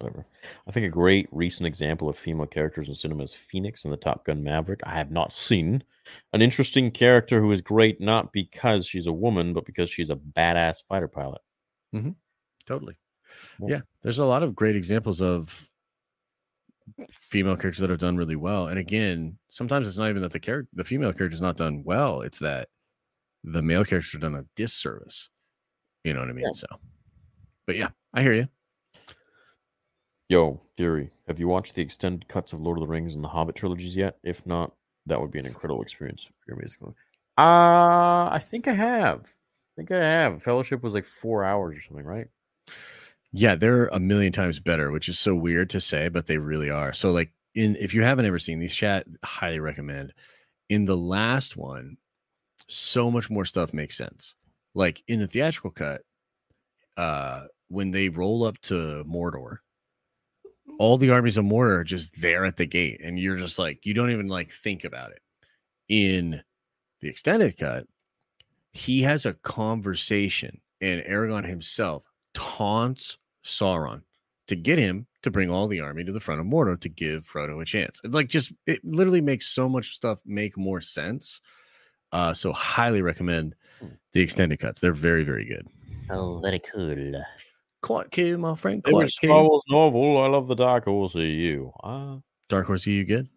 Whatever. 0.00 0.24
I 0.66 0.70
think 0.70 0.86
a 0.86 0.90
great 0.90 1.28
recent 1.30 1.66
example 1.66 2.08
of 2.08 2.16
female 2.16 2.46
characters 2.46 2.88
in 2.88 2.94
cinema 2.94 3.24
is 3.24 3.34
Phoenix 3.34 3.84
in 3.84 3.90
the 3.90 3.98
Top 3.98 4.24
Gun 4.24 4.42
Maverick. 4.42 4.80
I 4.84 4.96
have 4.96 5.10
not 5.10 5.32
seen 5.32 5.84
an 6.32 6.40
interesting 6.40 6.90
character 6.90 7.40
who 7.40 7.52
is 7.52 7.60
great 7.60 8.00
not 8.00 8.32
because 8.32 8.86
she's 8.86 9.06
a 9.06 9.12
woman, 9.12 9.52
but 9.52 9.66
because 9.66 9.90
she's 9.90 10.08
a 10.08 10.16
badass 10.16 10.82
fighter 10.88 11.08
pilot. 11.08 11.42
Mm-hmm. 11.94 12.12
Totally. 12.66 12.96
Yeah. 13.60 13.68
Yeah. 13.68 13.80
There's 14.02 14.20
a 14.20 14.24
lot 14.24 14.42
of 14.42 14.54
great 14.54 14.74
examples 14.74 15.20
of 15.20 15.68
female 17.12 17.56
characters 17.56 17.80
that 17.80 17.90
have 17.90 17.98
done 17.98 18.16
really 18.16 18.36
well. 18.36 18.68
And 18.68 18.78
again, 18.78 19.36
sometimes 19.50 19.86
it's 19.86 19.98
not 19.98 20.08
even 20.08 20.22
that 20.22 20.32
the 20.32 20.40
character, 20.40 20.70
the 20.72 20.84
female 20.84 21.12
character 21.12 21.34
is 21.34 21.42
not 21.42 21.56
done 21.56 21.82
well. 21.84 22.22
It's 22.22 22.38
that 22.38 22.68
the 23.44 23.62
male 23.62 23.84
characters 23.84 24.14
are 24.14 24.18
done 24.18 24.34
a 24.34 24.44
disservice. 24.56 25.28
You 26.04 26.14
know 26.14 26.20
what 26.20 26.30
I 26.30 26.32
mean? 26.32 26.46
Yeah. 26.46 26.52
So, 26.54 26.66
but 27.66 27.76
yeah, 27.76 27.88
I 28.14 28.22
hear 28.22 28.32
you. 28.32 28.48
Yo, 30.30 30.60
theory. 30.76 31.10
Have 31.26 31.40
you 31.40 31.48
watched 31.48 31.74
the 31.74 31.82
extended 31.82 32.28
cuts 32.28 32.52
of 32.52 32.60
Lord 32.60 32.78
of 32.78 32.82
the 32.82 32.86
Rings 32.86 33.16
and 33.16 33.24
the 33.24 33.28
Hobbit 33.28 33.56
trilogies 33.56 33.96
yet? 33.96 34.16
If 34.22 34.46
not, 34.46 34.72
that 35.06 35.20
would 35.20 35.32
be 35.32 35.40
an 35.40 35.46
incredible 35.46 35.82
experience 35.82 36.22
for 36.22 36.32
your 36.46 36.56
music. 36.56 36.80
Uh 37.36 38.28
I 38.30 38.40
think 38.40 38.68
I 38.68 38.74
have. 38.74 39.22
I 39.24 39.72
think 39.74 39.90
I 39.90 39.98
have. 39.98 40.40
Fellowship 40.40 40.84
was 40.84 40.94
like 40.94 41.04
four 41.04 41.42
hours 41.42 41.78
or 41.78 41.80
something, 41.80 42.06
right? 42.06 42.28
Yeah, 43.32 43.56
they're 43.56 43.88
a 43.88 43.98
million 43.98 44.32
times 44.32 44.60
better, 44.60 44.92
which 44.92 45.08
is 45.08 45.18
so 45.18 45.34
weird 45.34 45.68
to 45.70 45.80
say, 45.80 46.06
but 46.06 46.28
they 46.28 46.36
really 46.36 46.70
are. 46.70 46.92
So, 46.92 47.10
like, 47.10 47.32
in 47.56 47.74
if 47.74 47.92
you 47.92 48.04
haven't 48.04 48.26
ever 48.26 48.38
seen 48.38 48.60
these, 48.60 48.74
chat, 48.74 49.08
highly 49.24 49.58
recommend. 49.58 50.12
In 50.68 50.84
the 50.84 50.96
last 50.96 51.56
one, 51.56 51.96
so 52.68 53.10
much 53.10 53.30
more 53.30 53.44
stuff 53.44 53.74
makes 53.74 53.96
sense. 53.96 54.36
Like 54.74 55.02
in 55.08 55.18
the 55.18 55.26
theatrical 55.26 55.72
cut, 55.72 56.02
uh, 56.96 57.46
when 57.66 57.90
they 57.90 58.08
roll 58.08 58.44
up 58.44 58.58
to 58.62 59.04
Mordor, 59.08 59.58
all 60.80 60.96
the 60.96 61.10
armies 61.10 61.36
of 61.36 61.44
Mordor 61.44 61.80
are 61.80 61.84
just 61.84 62.18
there 62.22 62.46
at 62.46 62.56
the 62.56 62.64
gate, 62.64 63.02
and 63.04 63.18
you're 63.18 63.36
just 63.36 63.58
like, 63.58 63.84
you 63.84 63.92
don't 63.92 64.12
even 64.12 64.28
like 64.28 64.50
think 64.50 64.84
about 64.84 65.10
it. 65.10 65.20
In 65.90 66.42
the 67.02 67.08
extended 67.08 67.58
cut, 67.58 67.86
he 68.72 69.02
has 69.02 69.26
a 69.26 69.34
conversation, 69.34 70.58
and 70.80 71.02
Aragorn 71.02 71.46
himself 71.46 72.04
taunts 72.32 73.18
Sauron 73.44 74.00
to 74.46 74.56
get 74.56 74.78
him 74.78 75.06
to 75.20 75.30
bring 75.30 75.50
all 75.50 75.68
the 75.68 75.80
army 75.80 76.02
to 76.02 76.12
the 76.12 76.18
front 76.18 76.40
of 76.40 76.46
Mordor 76.46 76.80
to 76.80 76.88
give 76.88 77.28
Frodo 77.28 77.60
a 77.60 77.66
chance. 77.66 78.00
It, 78.02 78.12
like 78.12 78.28
just 78.28 78.50
it 78.66 78.82
literally 78.82 79.20
makes 79.20 79.48
so 79.48 79.68
much 79.68 79.94
stuff 79.94 80.20
make 80.24 80.56
more 80.56 80.80
sense. 80.80 81.42
Uh, 82.10 82.32
so 82.32 82.54
highly 82.54 83.02
recommend 83.02 83.54
the 84.14 84.20
extended 84.22 84.58
cuts. 84.58 84.80
They're 84.80 84.94
very, 84.94 85.24
very 85.24 85.44
good. 85.44 85.68
Oh, 86.08 86.40
very 86.40 86.58
cool. 86.58 87.22
Quite 87.82 88.10
cool, 88.12 88.38
my 88.38 88.54
friend. 88.54 88.84
Quite 88.84 89.08
Star 89.08 89.30
cool. 89.30 89.48
Wars 89.48 89.62
novel. 89.68 90.22
I 90.22 90.26
love 90.28 90.48
the 90.48 90.54
Dark 90.54 90.84
Horse 90.84 91.14
EU. 91.14 91.70
Ah, 91.82 92.18
Dark 92.48 92.66
Horse, 92.66 92.86
you 92.86 93.04
good? 93.04 93.28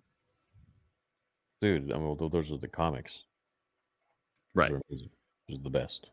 dude. 1.63 1.93
I 1.93 1.97
mean, 1.97 2.17
those 2.19 2.51
are 2.51 2.57
the 2.57 2.67
comics. 2.67 3.23
Right. 4.53 4.71
Those 4.89 5.03
are. 5.03 5.57
The 5.63 5.69
best. 5.69 6.09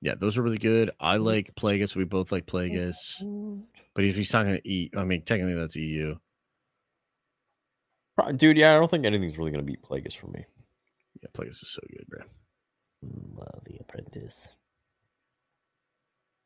Yeah, 0.00 0.14
those 0.18 0.36
are 0.36 0.42
really 0.42 0.58
good. 0.58 0.90
I 1.00 1.16
like 1.16 1.54
Plagueis. 1.54 1.94
We 1.94 2.04
both 2.04 2.30
like 2.30 2.46
Plagueis. 2.46 2.96
But 3.94 4.04
if 4.04 4.16
he's 4.16 4.32
not 4.32 4.44
going 4.44 4.60
to 4.60 4.68
eat, 4.68 4.92
I 4.96 5.04
mean, 5.04 5.22
technically 5.22 5.54
that's 5.54 5.76
EU. 5.76 6.16
Dude, 8.36 8.56
yeah, 8.56 8.72
I 8.72 8.74
don't 8.74 8.90
think 8.90 9.06
anything's 9.06 9.38
really 9.38 9.50
gonna 9.50 9.62
beat 9.62 9.82
Plagueis 9.82 10.14
for 10.16 10.26
me. 10.28 10.44
Yeah, 11.22 11.28
Plagueis 11.34 11.62
is 11.62 11.72
so 11.72 11.80
good, 11.88 12.06
bro. 12.08 12.20
Well, 13.02 13.62
the 13.64 13.78
apprentice. 13.80 14.52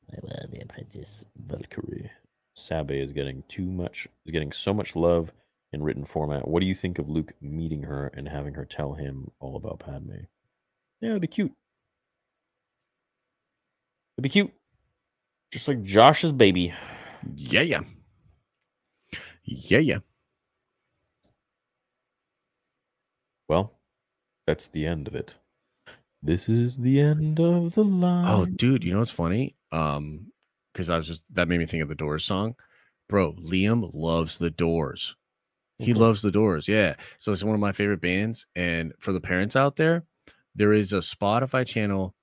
Well, 0.08 0.46
the 0.50 0.60
apprentice. 0.62 1.24
Valkyrie. 1.36 2.10
Sabe 2.54 2.92
is 2.92 3.12
getting 3.12 3.42
too 3.48 3.66
much, 3.66 4.08
is 4.24 4.32
getting 4.32 4.52
so 4.52 4.72
much 4.72 4.96
love 4.96 5.30
in 5.72 5.82
written 5.82 6.04
format. 6.04 6.48
What 6.48 6.60
do 6.60 6.66
you 6.66 6.74
think 6.74 6.98
of 6.98 7.10
Luke 7.10 7.34
meeting 7.40 7.82
her 7.82 8.08
and 8.14 8.28
having 8.28 8.54
her 8.54 8.64
tell 8.64 8.94
him 8.94 9.30
all 9.40 9.56
about 9.56 9.80
Padme? 9.80 10.24
Yeah, 11.00 11.10
it'd 11.10 11.22
be 11.22 11.28
cute. 11.28 11.52
It'd 14.16 14.22
be 14.22 14.28
cute. 14.28 14.52
Just 15.50 15.68
like 15.68 15.82
Josh's 15.82 16.32
baby. 16.32 16.72
Yeah, 17.34 17.60
yeah. 17.60 17.82
Yeah, 19.44 19.78
yeah. 19.78 19.98
Well, 23.48 23.72
that's 24.46 24.68
the 24.68 24.86
end 24.86 25.08
of 25.08 25.14
it. 25.14 25.34
This 26.22 26.48
is 26.48 26.78
the 26.78 27.00
end 27.00 27.38
of 27.38 27.74
the 27.74 27.82
oh, 27.82 27.88
line. 27.88 28.26
Oh, 28.28 28.46
dude, 28.46 28.82
you 28.82 28.92
know 28.92 29.00
what's 29.00 29.10
funny? 29.10 29.55
Um, 29.76 30.32
because 30.72 30.90
I 30.90 30.96
was 30.96 31.06
just 31.06 31.22
that 31.34 31.48
made 31.48 31.58
me 31.58 31.66
think 31.66 31.82
of 31.82 31.88
the 31.88 31.94
Doors 31.94 32.24
song. 32.24 32.54
Bro, 33.08 33.34
Liam 33.34 33.90
loves 33.94 34.36
the 34.38 34.50
Doors. 34.50 35.16
He 35.78 35.92
Mhm. 35.92 35.96
loves 35.96 36.22
the 36.22 36.30
Doors. 36.30 36.68
Yeah. 36.68 36.96
So 37.18 37.32
it's 37.32 37.44
one 37.44 37.54
of 37.54 37.60
my 37.60 37.72
favorite 37.72 38.00
bands. 38.00 38.46
And 38.56 38.92
for 38.98 39.12
the 39.12 39.20
parents 39.20 39.56
out 39.56 39.76
there, 39.76 40.04
there 40.54 40.72
is 40.72 40.92
a 40.92 40.98
Spotify 40.98 41.66
channel 41.66 42.14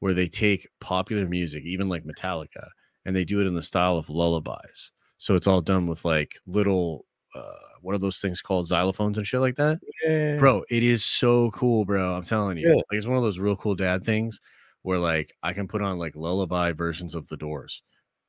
where 0.00 0.14
they 0.14 0.28
take 0.28 0.68
popular 0.80 1.26
music, 1.26 1.62
even 1.64 1.88
like 1.88 2.04
Metallica, 2.04 2.68
and 3.06 3.14
they 3.16 3.24
do 3.24 3.40
it 3.40 3.46
in 3.46 3.54
the 3.54 3.62
style 3.62 3.96
of 3.96 4.10
lullabies. 4.10 4.92
So 5.18 5.34
it's 5.36 5.46
all 5.46 5.60
done 5.62 5.86
with 5.86 6.04
like 6.04 6.36
little 6.46 7.06
uh 7.34 7.52
what 7.80 7.94
are 7.94 7.98
those 7.98 8.20
things 8.20 8.40
called? 8.42 8.68
Xylophones 8.68 9.16
and 9.16 9.26
shit 9.26 9.40
like 9.40 9.56
that. 9.56 9.80
Yeah. 10.04 10.36
Bro, 10.38 10.64
it 10.70 10.82
is 10.82 11.04
so 11.04 11.50
cool, 11.52 11.84
bro. 11.84 12.14
I'm 12.14 12.24
telling 12.24 12.58
you. 12.58 12.68
Yeah. 12.68 12.74
Like 12.76 12.84
it's 12.92 13.06
one 13.06 13.16
of 13.16 13.22
those 13.22 13.38
real 13.38 13.56
cool 13.56 13.74
dad 13.74 14.04
things 14.04 14.38
where 14.82 14.98
like 14.98 15.32
I 15.42 15.52
can 15.52 15.68
put 15.68 15.82
on 15.82 15.98
like 15.98 16.16
lullaby 16.16 16.72
versions 16.72 17.14
of 17.14 17.28
the 17.28 17.36
doors. 17.36 17.82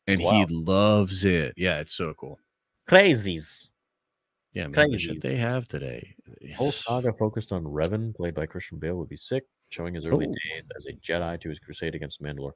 And 0.08 0.22
Wow. 0.22 0.32
he 0.32 0.46
loves 0.54 1.24
it. 1.24 1.54
Yeah, 1.56 1.80
it's 1.80 1.96
so 1.96 2.14
cool. 2.16 2.40
Crazies. 2.90 3.70
Yeah, 4.52 4.68
man. 4.68 4.92
The 4.92 5.00
shit 5.00 5.22
they 5.22 5.38
have 5.38 5.68
today. 5.68 6.14
Whole 6.56 6.72
saga 6.72 7.14
focused 7.14 7.52
on 7.52 7.64
Revan, 7.64 8.14
played 8.14 8.36
by 8.36 8.46
Christian 8.46 8.78
Bale, 8.78 8.96
would 8.96 9.10
be 9.10 9.18
sick, 9.18 9.46
showing 9.70 9.96
his 9.96 10.06
early 10.06 10.28
Oh. 10.28 10.32
days 10.32 10.66
as 10.78 10.86
a 10.86 10.94
Jedi 10.94 11.40
to 11.42 11.50
his 11.50 11.58
crusade 11.60 11.96
against 11.96 12.22
Mandalore, 12.22 12.52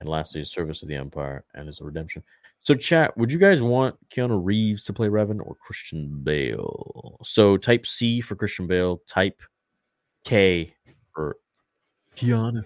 and 0.00 0.08
lastly, 0.08 0.40
his 0.40 0.50
service 0.50 0.80
to 0.80 0.86
the 0.86 0.94
Empire 0.96 1.44
and 1.54 1.66
his 1.68 1.80
redemption. 1.80 2.22
So, 2.62 2.74
chat, 2.74 3.16
would 3.16 3.30
you 3.30 3.38
guys 3.38 3.62
want 3.62 3.94
Keanu 4.08 4.40
Reeves 4.42 4.82
to 4.84 4.92
play 4.92 5.06
Revan 5.08 5.38
or 5.46 5.54
Christian 5.54 6.18
Bale? 6.24 7.18
So, 7.22 7.56
type 7.56 7.86
C 7.86 8.20
for 8.20 8.34
Christian 8.34 8.66
Bale, 8.66 9.02
type 9.06 9.40
K 10.24 10.74
for 11.14 11.36
Keanu. 12.16 12.64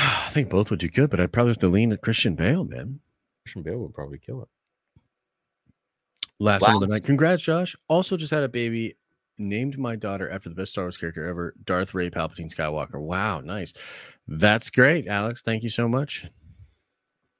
I 0.26 0.28
think 0.30 0.48
both 0.48 0.70
would 0.70 0.80
do 0.80 0.88
good, 0.88 1.10
but 1.10 1.20
I'd 1.20 1.32
probably 1.32 1.50
have 1.50 1.58
to 1.58 1.68
lean 1.68 1.92
at 1.92 2.00
Christian 2.02 2.34
Bale, 2.34 2.64
man. 2.64 3.00
Christian 3.44 3.62
Bale 3.62 3.78
would 3.78 3.94
probably 3.94 4.18
kill 4.18 4.42
it. 4.42 4.48
Last 6.38 6.62
one 6.62 6.74
of 6.74 6.80
the 6.80 6.86
night. 6.86 7.04
Congrats, 7.04 7.42
Josh. 7.42 7.76
Also 7.88 8.16
just 8.16 8.30
had 8.30 8.42
a 8.42 8.48
baby. 8.48 8.96
Named 9.38 9.78
my 9.78 9.96
daughter 9.96 10.30
after 10.30 10.50
the 10.50 10.54
best 10.54 10.72
Star 10.72 10.84
Wars 10.84 10.98
character 10.98 11.26
ever, 11.26 11.54
Darth 11.64 11.94
Rey 11.94 12.10
Palpatine 12.10 12.54
Skywalker. 12.54 13.00
Wow, 13.00 13.40
nice. 13.40 13.72
That's 14.28 14.68
great, 14.68 15.08
Alex. 15.08 15.40
Thank 15.40 15.62
you 15.62 15.70
so 15.70 15.88
much. 15.88 16.28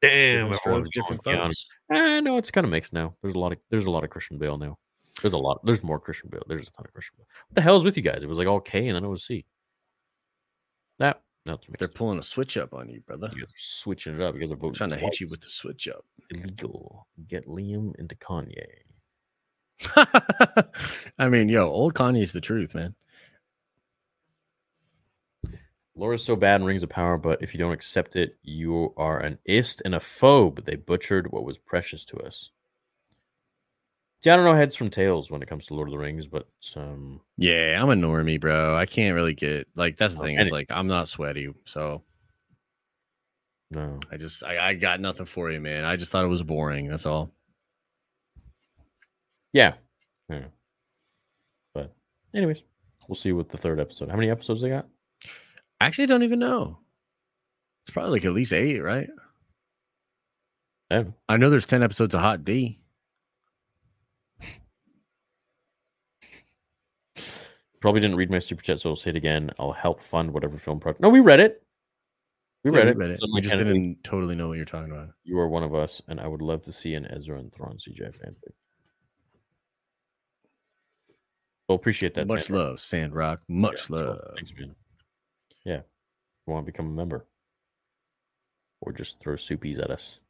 Damn, 0.01 0.47
Different 0.47 0.63
everyone's 0.65 0.89
different 0.95 1.23
going 1.25 1.37
Keanu. 1.37 1.43
folks. 1.43 1.67
Eh, 1.93 2.21
no, 2.21 2.39
it's 2.39 2.51
kind 2.51 2.65
of 2.65 2.71
mixed 2.71 2.95
now. 2.95 3.15
There's 3.21 3.35
a 3.35 3.39
lot 3.39 3.53
of 3.53 3.59
there's 3.69 3.85
a 3.85 3.91
lot 3.91 4.03
of 4.03 4.09
Christian 4.09 4.39
Bale 4.39 4.57
now. 4.57 4.79
There's 5.21 5.35
a 5.35 5.39
lot. 5.39 5.61
There's 5.63 5.83
more 5.83 6.01
Christian 6.01 6.31
Bale. 6.31 6.43
There's 6.49 6.69
a 6.69 6.71
ton 6.71 6.87
of 6.87 6.93
Christian 6.95 7.17
Bale. 7.19 7.27
What 7.49 7.55
the 7.57 7.61
hell 7.61 7.77
is 7.77 7.85
with 7.85 7.99
you 7.99 8.03
guys? 8.03 8.23
It 8.23 8.29
was 8.31 8.39
like 8.39 8.49
all 8.49 8.61
K 8.61 8.87
and 8.89 8.97
then 8.97 9.05
it 9.05 9.09
was 9.09 9.27
C. 9.27 9.45
That 11.01 11.21
no, 11.47 11.59
They're 11.79 11.87
mixed. 11.89 11.97
pulling 11.97 12.19
a 12.19 12.23
switch 12.23 12.57
up 12.57 12.75
on 12.75 12.89
you, 12.89 13.01
brother. 13.01 13.31
You're 13.35 13.47
switching 13.57 14.15
it 14.15 14.21
up. 14.21 14.35
You 14.35 14.41
guys 14.43 14.53
are 14.53 14.57
voting 14.57 14.75
trying 14.75 14.91
to 14.91 14.97
hit 14.97 15.21
you 15.21 15.27
with 15.31 15.41
the 15.41 15.49
switch 15.51 15.89
up. 15.89 16.05
illegal. 16.31 17.07
Get 17.29 17.47
Liam 17.47 17.95
into 17.99 18.15
Kanye. 18.17 18.67
I 21.19 21.29
mean, 21.29 21.49
yo, 21.49 21.67
old 21.69 21.95
Kanye's 21.95 22.33
the 22.35 22.41
truth, 22.43 22.75
man. 22.75 22.95
Laura's 25.97 26.25
so 26.25 26.37
bad 26.37 26.61
in 26.61 26.67
Rings 26.67 26.83
of 26.83 26.89
Power, 26.89 27.19
but 27.19 27.43
if 27.43 27.53
you 27.53 27.59
don't 27.59 27.73
accept 27.73 28.17
it, 28.17 28.37
you 28.43 28.95
are 28.97 29.19
an 29.21 29.39
ist 29.45 29.83
and 29.85 29.95
a 29.95 29.99
phobe. 29.99 30.65
They 30.65 30.77
butchered 30.77 31.31
what 31.33 31.45
was 31.45 31.59
precious 31.59 32.05
to 32.07 32.17
us. 32.19 32.51
See, 34.23 34.29
I 34.31 34.37
don't 34.37 34.45
know 34.45 34.55
heads 34.55 34.77
from 34.77 34.91
tails 34.91 35.31
when 35.31 35.41
it 35.43 35.49
comes 35.49 35.67
to 35.67 35.75
Lord 35.75 35.89
of 35.89 35.93
the 35.93 35.99
Rings, 35.99 36.27
but 36.27 36.47
um, 36.77 37.21
Yeah, 37.39 37.79
I'm 37.81 37.89
a 37.89 37.95
normie, 37.95 38.39
bro. 38.41 38.77
I 38.77 38.85
can't 38.85 39.15
really 39.15 39.35
get 39.35 39.67
like 39.77 39.97
that's 39.97 40.15
the 40.15 40.21
Oh, 40.21 40.25
thing. 40.25 40.39
Is 40.39 40.51
like 40.51 40.71
I'm 40.71 40.87
not 40.87 41.09
sweaty, 41.09 41.49
so 41.65 42.03
no. 43.71 43.99
I 44.13 44.17
just 44.19 44.45
I, 44.45 44.69
I 44.69 44.75
got 44.75 45.01
nothing 45.01 45.25
for 45.27 45.51
you, 45.51 45.61
man. 45.61 45.85
I 45.85 45.97
just 45.97 46.13
thought 46.13 46.25
it 46.25 46.29
was 46.29 46.43
boring. 46.43 46.89
That's 46.89 47.07
all. 47.07 47.31
Yeah. 49.53 49.75
Yeah. 50.29 50.45
But 51.75 51.95
anyways, 52.35 52.63
we'll 53.09 53.17
see 53.17 53.33
with 53.33 53.49
the 53.49 53.57
third 53.59 53.81
episode. 53.81 54.11
How 54.11 54.17
many 54.17 54.31
episodes 54.31 54.61
they 54.61 54.69
got? 54.69 54.87
I 55.81 55.87
actually 55.87 56.07
don't 56.07 56.25
even 56.25 56.39
know. 56.41 56.79
It's 57.85 57.93
probably 57.93 58.11
like 58.13 58.25
at 58.27 58.33
least 58.33 58.53
eight, 58.53 58.81
right? 58.81 59.09
Yeah. 60.91 61.05
I 61.29 61.37
know 61.39 61.49
there's 61.49 61.65
ten 61.67 61.83
episodes 61.83 62.15
of 62.15 62.21
Hot 62.21 62.45
D. 62.45 62.80
Probably 67.81 68.01
didn't 68.01 68.17
read 68.17 68.31
my 68.31 68.39
super 68.39 68.63
chat, 68.63 68.81
so 68.81 68.91
I'll 68.91 68.97
say 68.97 69.11
it 69.11 69.17
again. 69.17 69.51
I'll 69.59 69.73
help 69.73 70.03
fund 70.03 70.33
whatever 70.33 70.59
film 70.59 70.81
project. 70.81 71.01
No, 71.01 71.09
we 71.09 71.21
read 71.21 71.41
it. 71.41 71.63
We 72.63 72.71
Yeah, 72.71 72.77
read 72.79 72.85
we 72.87 72.91
it. 72.91 72.97
read 72.99 73.11
it. 73.13 73.21
We 73.33 73.41
just 73.41 73.57
didn't 73.57 74.05
totally 74.05 74.35
know 74.35 74.49
what 74.49 74.59
you're 74.59 74.67
talking 74.67 74.93
about. 74.93 75.09
You 75.25 75.39
are 75.39 75.49
one 75.49 75.63
of 75.63 75.75
us, 75.75 76.03
and 76.09 76.21
I 76.21 76.27
would 76.27 76.43
love 76.43 76.61
to 76.63 76.73
see 76.73 76.95
an 76.95 77.07
Ezra 77.07 77.39
and 77.39 77.51
Thrawn 77.53 77.79
CGI 77.79 78.11
fanfic. 78.11 78.53
Well, 81.69 81.77
appreciate 81.77 82.15
that. 82.15 82.27
Much 82.27 82.47
Sandra. 82.49 82.57
love, 82.65 82.81
Sandrock. 82.81 83.41
Much 83.49 83.89
Yeah, 83.91 83.97
so, 83.97 84.05
love. 84.07 84.21
Thanks, 84.35 84.53
man. 84.59 84.75
Yeah. 85.65 85.81
You 86.47 86.53
want 86.53 86.67
to 86.67 86.73
become 86.73 86.87
a 86.87 86.91
member? 86.91 87.27
Or 88.83 88.93
just 88.93 89.21
throw 89.21 89.35
soupies 89.37 89.79
at 89.79 89.91
us. 89.91 90.21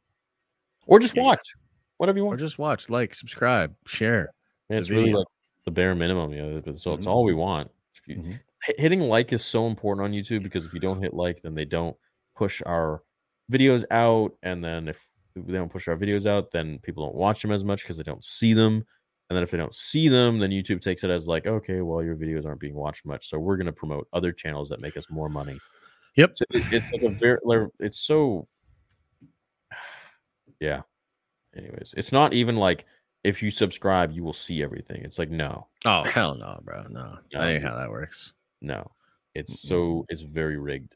Or 0.85 0.99
just 0.99 1.15
Yeah. 1.15 1.23
watch. 1.23 1.55
whatever 1.97 2.17
you 2.17 2.23
or 2.23 2.29
want. 2.29 2.39
just 2.39 2.57
watch, 2.57 2.89
like, 2.89 3.13
subscribe, 3.13 3.75
share. 3.85 4.33
Yeah, 4.69 4.77
it's 4.77 4.89
really 4.89 5.13
like 5.13 5.27
the 5.65 5.71
bare 5.71 5.95
minimum, 5.95 6.33
you 6.33 6.41
know. 6.41 6.75
So 6.75 6.93
it's 6.93 7.07
all 7.07 7.23
we 7.23 7.33
want. 7.33 7.69
If 7.95 8.07
you, 8.07 8.15
Mhm. 8.17 8.39
hitting 8.77 9.01
like 9.01 9.31
is 9.33 9.43
so 9.45 9.67
important 9.67 10.03
on 10.05 10.11
YouTube 10.11 10.43
because 10.43 10.65
if 10.65 10.73
you 10.73 10.79
don't 10.79 11.01
hit 11.01 11.13
like, 11.13 11.41
then 11.41 11.55
they 11.55 11.65
don't 11.65 11.95
push 12.35 12.61
our 12.65 13.03
videos 13.51 13.83
out, 13.91 14.35
and 14.43 14.63
then 14.63 14.87
if 14.87 15.07
they 15.35 15.53
don't 15.53 15.71
push 15.71 15.87
our 15.87 15.95
videos 15.97 16.25
out, 16.25 16.51
then 16.51 16.79
people 16.79 17.05
don't 17.05 17.15
watch 17.15 17.41
them 17.41 17.51
as 17.51 17.63
much 17.63 17.83
because 17.83 17.97
they 17.97 18.03
don't 18.03 18.23
see 18.23 18.53
them. 18.53 18.85
And 19.29 19.37
then 19.37 19.43
if 19.43 19.51
they 19.51 19.57
don't 19.57 19.73
see 19.73 20.07
them, 20.09 20.39
then 20.39 20.49
YouTube 20.49 20.81
takes 20.81 21.03
it 21.05 21.09
as 21.09 21.25
like, 21.27 21.47
okay, 21.47 21.81
well, 21.81 22.03
your 22.03 22.15
videos 22.17 22.45
aren't 22.45 22.59
being 22.59 22.75
watched 22.75 23.05
much, 23.05 23.29
so 23.29 23.39
we're 23.39 23.55
gonna 23.57 23.71
promote 23.71 24.07
other 24.13 24.31
channels 24.33 24.67
that 24.69 24.81
make 24.81 24.97
us 24.97 25.05
more 25.09 25.29
money. 25.29 25.57
Yep. 26.17 26.31
So 26.37 26.45
it- 26.51 26.63
it's 26.73 26.91
like 26.91 27.03
a 27.03 27.09
very, 27.15 27.67
it's 27.79 27.99
so, 27.99 28.47
yeah. 30.59 30.81
Anyways, 31.55 31.93
it's 31.97 32.11
not 32.11 32.33
even 32.33 32.55
like 32.55 32.85
if 33.23 33.41
you 33.43 33.51
subscribe, 33.51 34.11
you 34.11 34.23
will 34.23 34.33
see 34.33 34.63
everything. 34.63 35.01
It's 35.03 35.19
like 35.19 35.29
no, 35.29 35.67
Oh 35.85 36.03
hell 36.05 36.35
no, 36.35 36.59
bro. 36.63 36.83
No, 36.89 37.17
No, 37.33 37.39
that 37.39 37.47
ain't 37.49 37.63
how 37.63 37.75
that 37.75 37.89
works. 37.89 38.33
no. 38.61 38.89
It's 39.33 39.53
Mm-mm. 39.65 39.67
so 39.69 40.05
it's 40.09 40.21
very 40.21 40.57
rigged. 40.57 40.95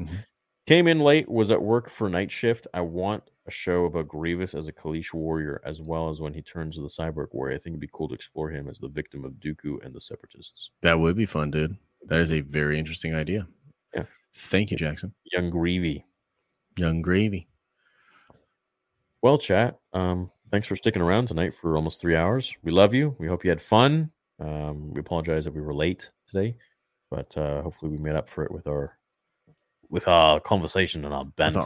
Mhm. 0.00 0.24
Came 0.66 0.88
in 0.88 0.98
late, 1.00 1.28
was 1.28 1.50
at 1.50 1.60
work 1.62 1.90
for 1.90 2.08
night 2.08 2.30
shift. 2.30 2.66
I 2.74 2.80
want 2.80 3.22
a 3.46 3.50
show 3.50 3.84
about 3.84 4.08
Grievous 4.08 4.54
as 4.54 4.66
a 4.66 4.72
Kaleesh 4.72 5.12
warrior, 5.14 5.60
as 5.64 5.80
well 5.80 6.08
as 6.10 6.20
when 6.20 6.32
he 6.34 6.42
turns 6.42 6.74
to 6.76 6.80
the 6.80 6.88
cyborg 6.88 7.28
warrior. 7.32 7.54
I 7.54 7.58
think 7.58 7.74
it'd 7.74 7.80
be 7.80 7.90
cool 7.92 8.08
to 8.08 8.14
explore 8.14 8.50
him 8.50 8.68
as 8.68 8.78
the 8.78 8.88
victim 8.88 9.24
of 9.24 9.32
Dooku 9.34 9.84
and 9.84 9.94
the 9.94 10.00
Separatists. 10.00 10.70
That 10.82 10.98
would 10.98 11.16
be 11.16 11.26
fun, 11.26 11.50
dude. 11.52 11.76
That 12.06 12.18
is 12.20 12.32
a 12.32 12.40
very 12.40 12.78
interesting 12.78 13.14
idea. 13.14 13.46
Yeah. 13.94 14.04
Thank 14.34 14.70
you, 14.72 14.76
Jackson. 14.76 15.14
Young 15.32 15.50
Grievy. 15.50 16.04
Young 16.78 17.00
gravy. 17.02 17.46
Well, 19.22 19.38
chat. 19.38 19.78
Um, 19.92 20.30
thanks 20.50 20.66
for 20.66 20.76
sticking 20.76 21.02
around 21.02 21.26
tonight 21.28 21.54
for 21.54 21.76
almost 21.76 22.00
three 22.00 22.16
hours. 22.16 22.54
We 22.62 22.72
love 22.72 22.94
you. 22.94 23.14
We 23.18 23.26
hope 23.26 23.44
you 23.44 23.50
had 23.50 23.60
fun. 23.60 24.10
Um, 24.40 24.92
we 24.92 25.00
apologize 25.00 25.44
that 25.44 25.54
we 25.54 25.60
were 25.60 25.74
late 25.74 26.10
today, 26.26 26.56
but 27.10 27.36
uh, 27.36 27.62
hopefully 27.62 27.92
we 27.92 27.98
made 27.98 28.16
up 28.16 28.28
for 28.28 28.44
it 28.44 28.52
with 28.52 28.66
our 28.66 28.98
with 29.88 30.08
our 30.08 30.40
conversation 30.40 31.04
and 31.04 31.14
our 31.14 31.24
banter, 31.24 31.62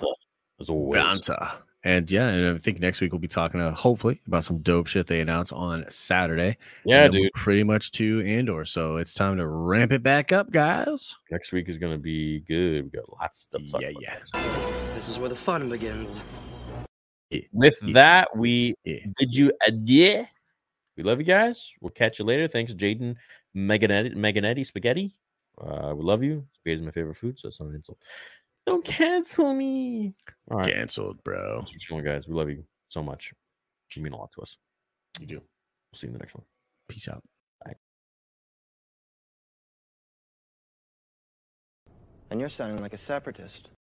as 0.61 0.69
always. 0.69 1.03
Banter. 1.03 1.49
And 1.83 2.11
yeah, 2.11 2.29
and 2.29 2.57
I 2.57 2.59
think 2.59 2.79
next 2.79 3.01
week 3.01 3.11
we'll 3.11 3.21
be 3.21 3.27
talking 3.27 3.59
uh, 3.59 3.75
hopefully 3.75 4.21
about 4.27 4.45
some 4.45 4.59
dope 4.59 4.87
shit 4.87 5.07
they 5.07 5.21
announce 5.21 5.51
on 5.51 5.87
Saturday. 5.89 6.59
Yeah, 6.85 7.05
And 7.05 7.15
then 7.15 7.21
we're 7.21 7.25
dude. 7.29 7.33
Pretty 7.33 7.63
much 7.63 7.91
to 7.93 8.23
Andor. 8.27 8.67
So 8.67 8.99
it's 8.99 9.15
time 9.15 9.39
to 9.39 9.47
ramp 9.47 9.91
it 9.91 10.03
back 10.03 10.31
up, 10.31 10.51
guys. 10.51 11.17
Next 11.31 11.53
week 11.53 11.71
is 11.71 11.79
gonna 11.79 11.99
be 11.99 12.41
good. 12.41 12.85
We 12.85 12.91
got 12.91 13.11
lots 13.19 13.49
of 13.55 13.67
stuff. 13.67 13.81
Yeah, 13.81 13.93
yeah. 13.99 14.19
This 14.95 15.09
is 15.09 15.19
where 15.19 15.31
the 15.31 15.37
fun 15.37 15.71
begins. 15.71 16.27
With 17.53 17.79
that, 17.93 18.37
we 18.37 18.75
Yeah. 18.85 19.07
did 19.19 19.35
you 19.35 19.53
yeah. 19.85 20.27
We 20.97 21.03
love 21.05 21.19
you 21.19 21.25
guys. 21.25 21.73
We'll 21.81 21.91
catch 21.91 22.19
you 22.19 22.25
later. 22.25 22.49
Thanks, 22.49 22.75
Jaden 22.75 23.17
Meganetti 23.57 24.15
Meganetti 24.15 24.67
Spaghetti. 24.67 25.13
Uh, 25.59 25.95
we 25.97 26.03
love 26.05 26.23
you. 26.23 26.47
Spaghetti 26.53 26.81
is 26.81 26.83
my 26.83 26.91
favorite 26.91 27.15
food, 27.15 27.39
so 27.39 27.49
that's 27.49 27.61
not 27.61 27.69
an 27.69 27.77
insult. 27.77 27.99
Don't 28.67 28.85
cancel 28.85 29.55
me. 29.55 30.15
All 30.51 30.59
right. 30.59 30.73
Canceled, 30.73 31.23
bro. 31.25 31.59
Thanks 31.59 31.73
for 31.73 31.79
chilling, 31.79 32.05
guys. 32.05 32.29
We 32.29 32.35
love 32.35 32.51
you 32.51 32.65
so 32.89 33.03
much. 33.03 33.33
You 33.95 34.03
mean 34.03 34.13
a 34.13 34.17
lot 34.17 34.31
to 34.33 34.43
us. 34.43 34.59
You 35.19 35.27
do. 35.27 35.35
We'll 35.37 35.99
see 35.99 36.07
you 36.07 36.09
in 36.09 36.13
the 36.15 36.19
next 36.19 36.35
one. 36.35 36.45
Peace 36.89 37.09
out. 37.09 37.23
And 42.31 42.39
you're 42.39 42.49
sounding 42.49 42.81
like 42.81 42.93
a 42.93 42.97
separatist. 42.97 43.73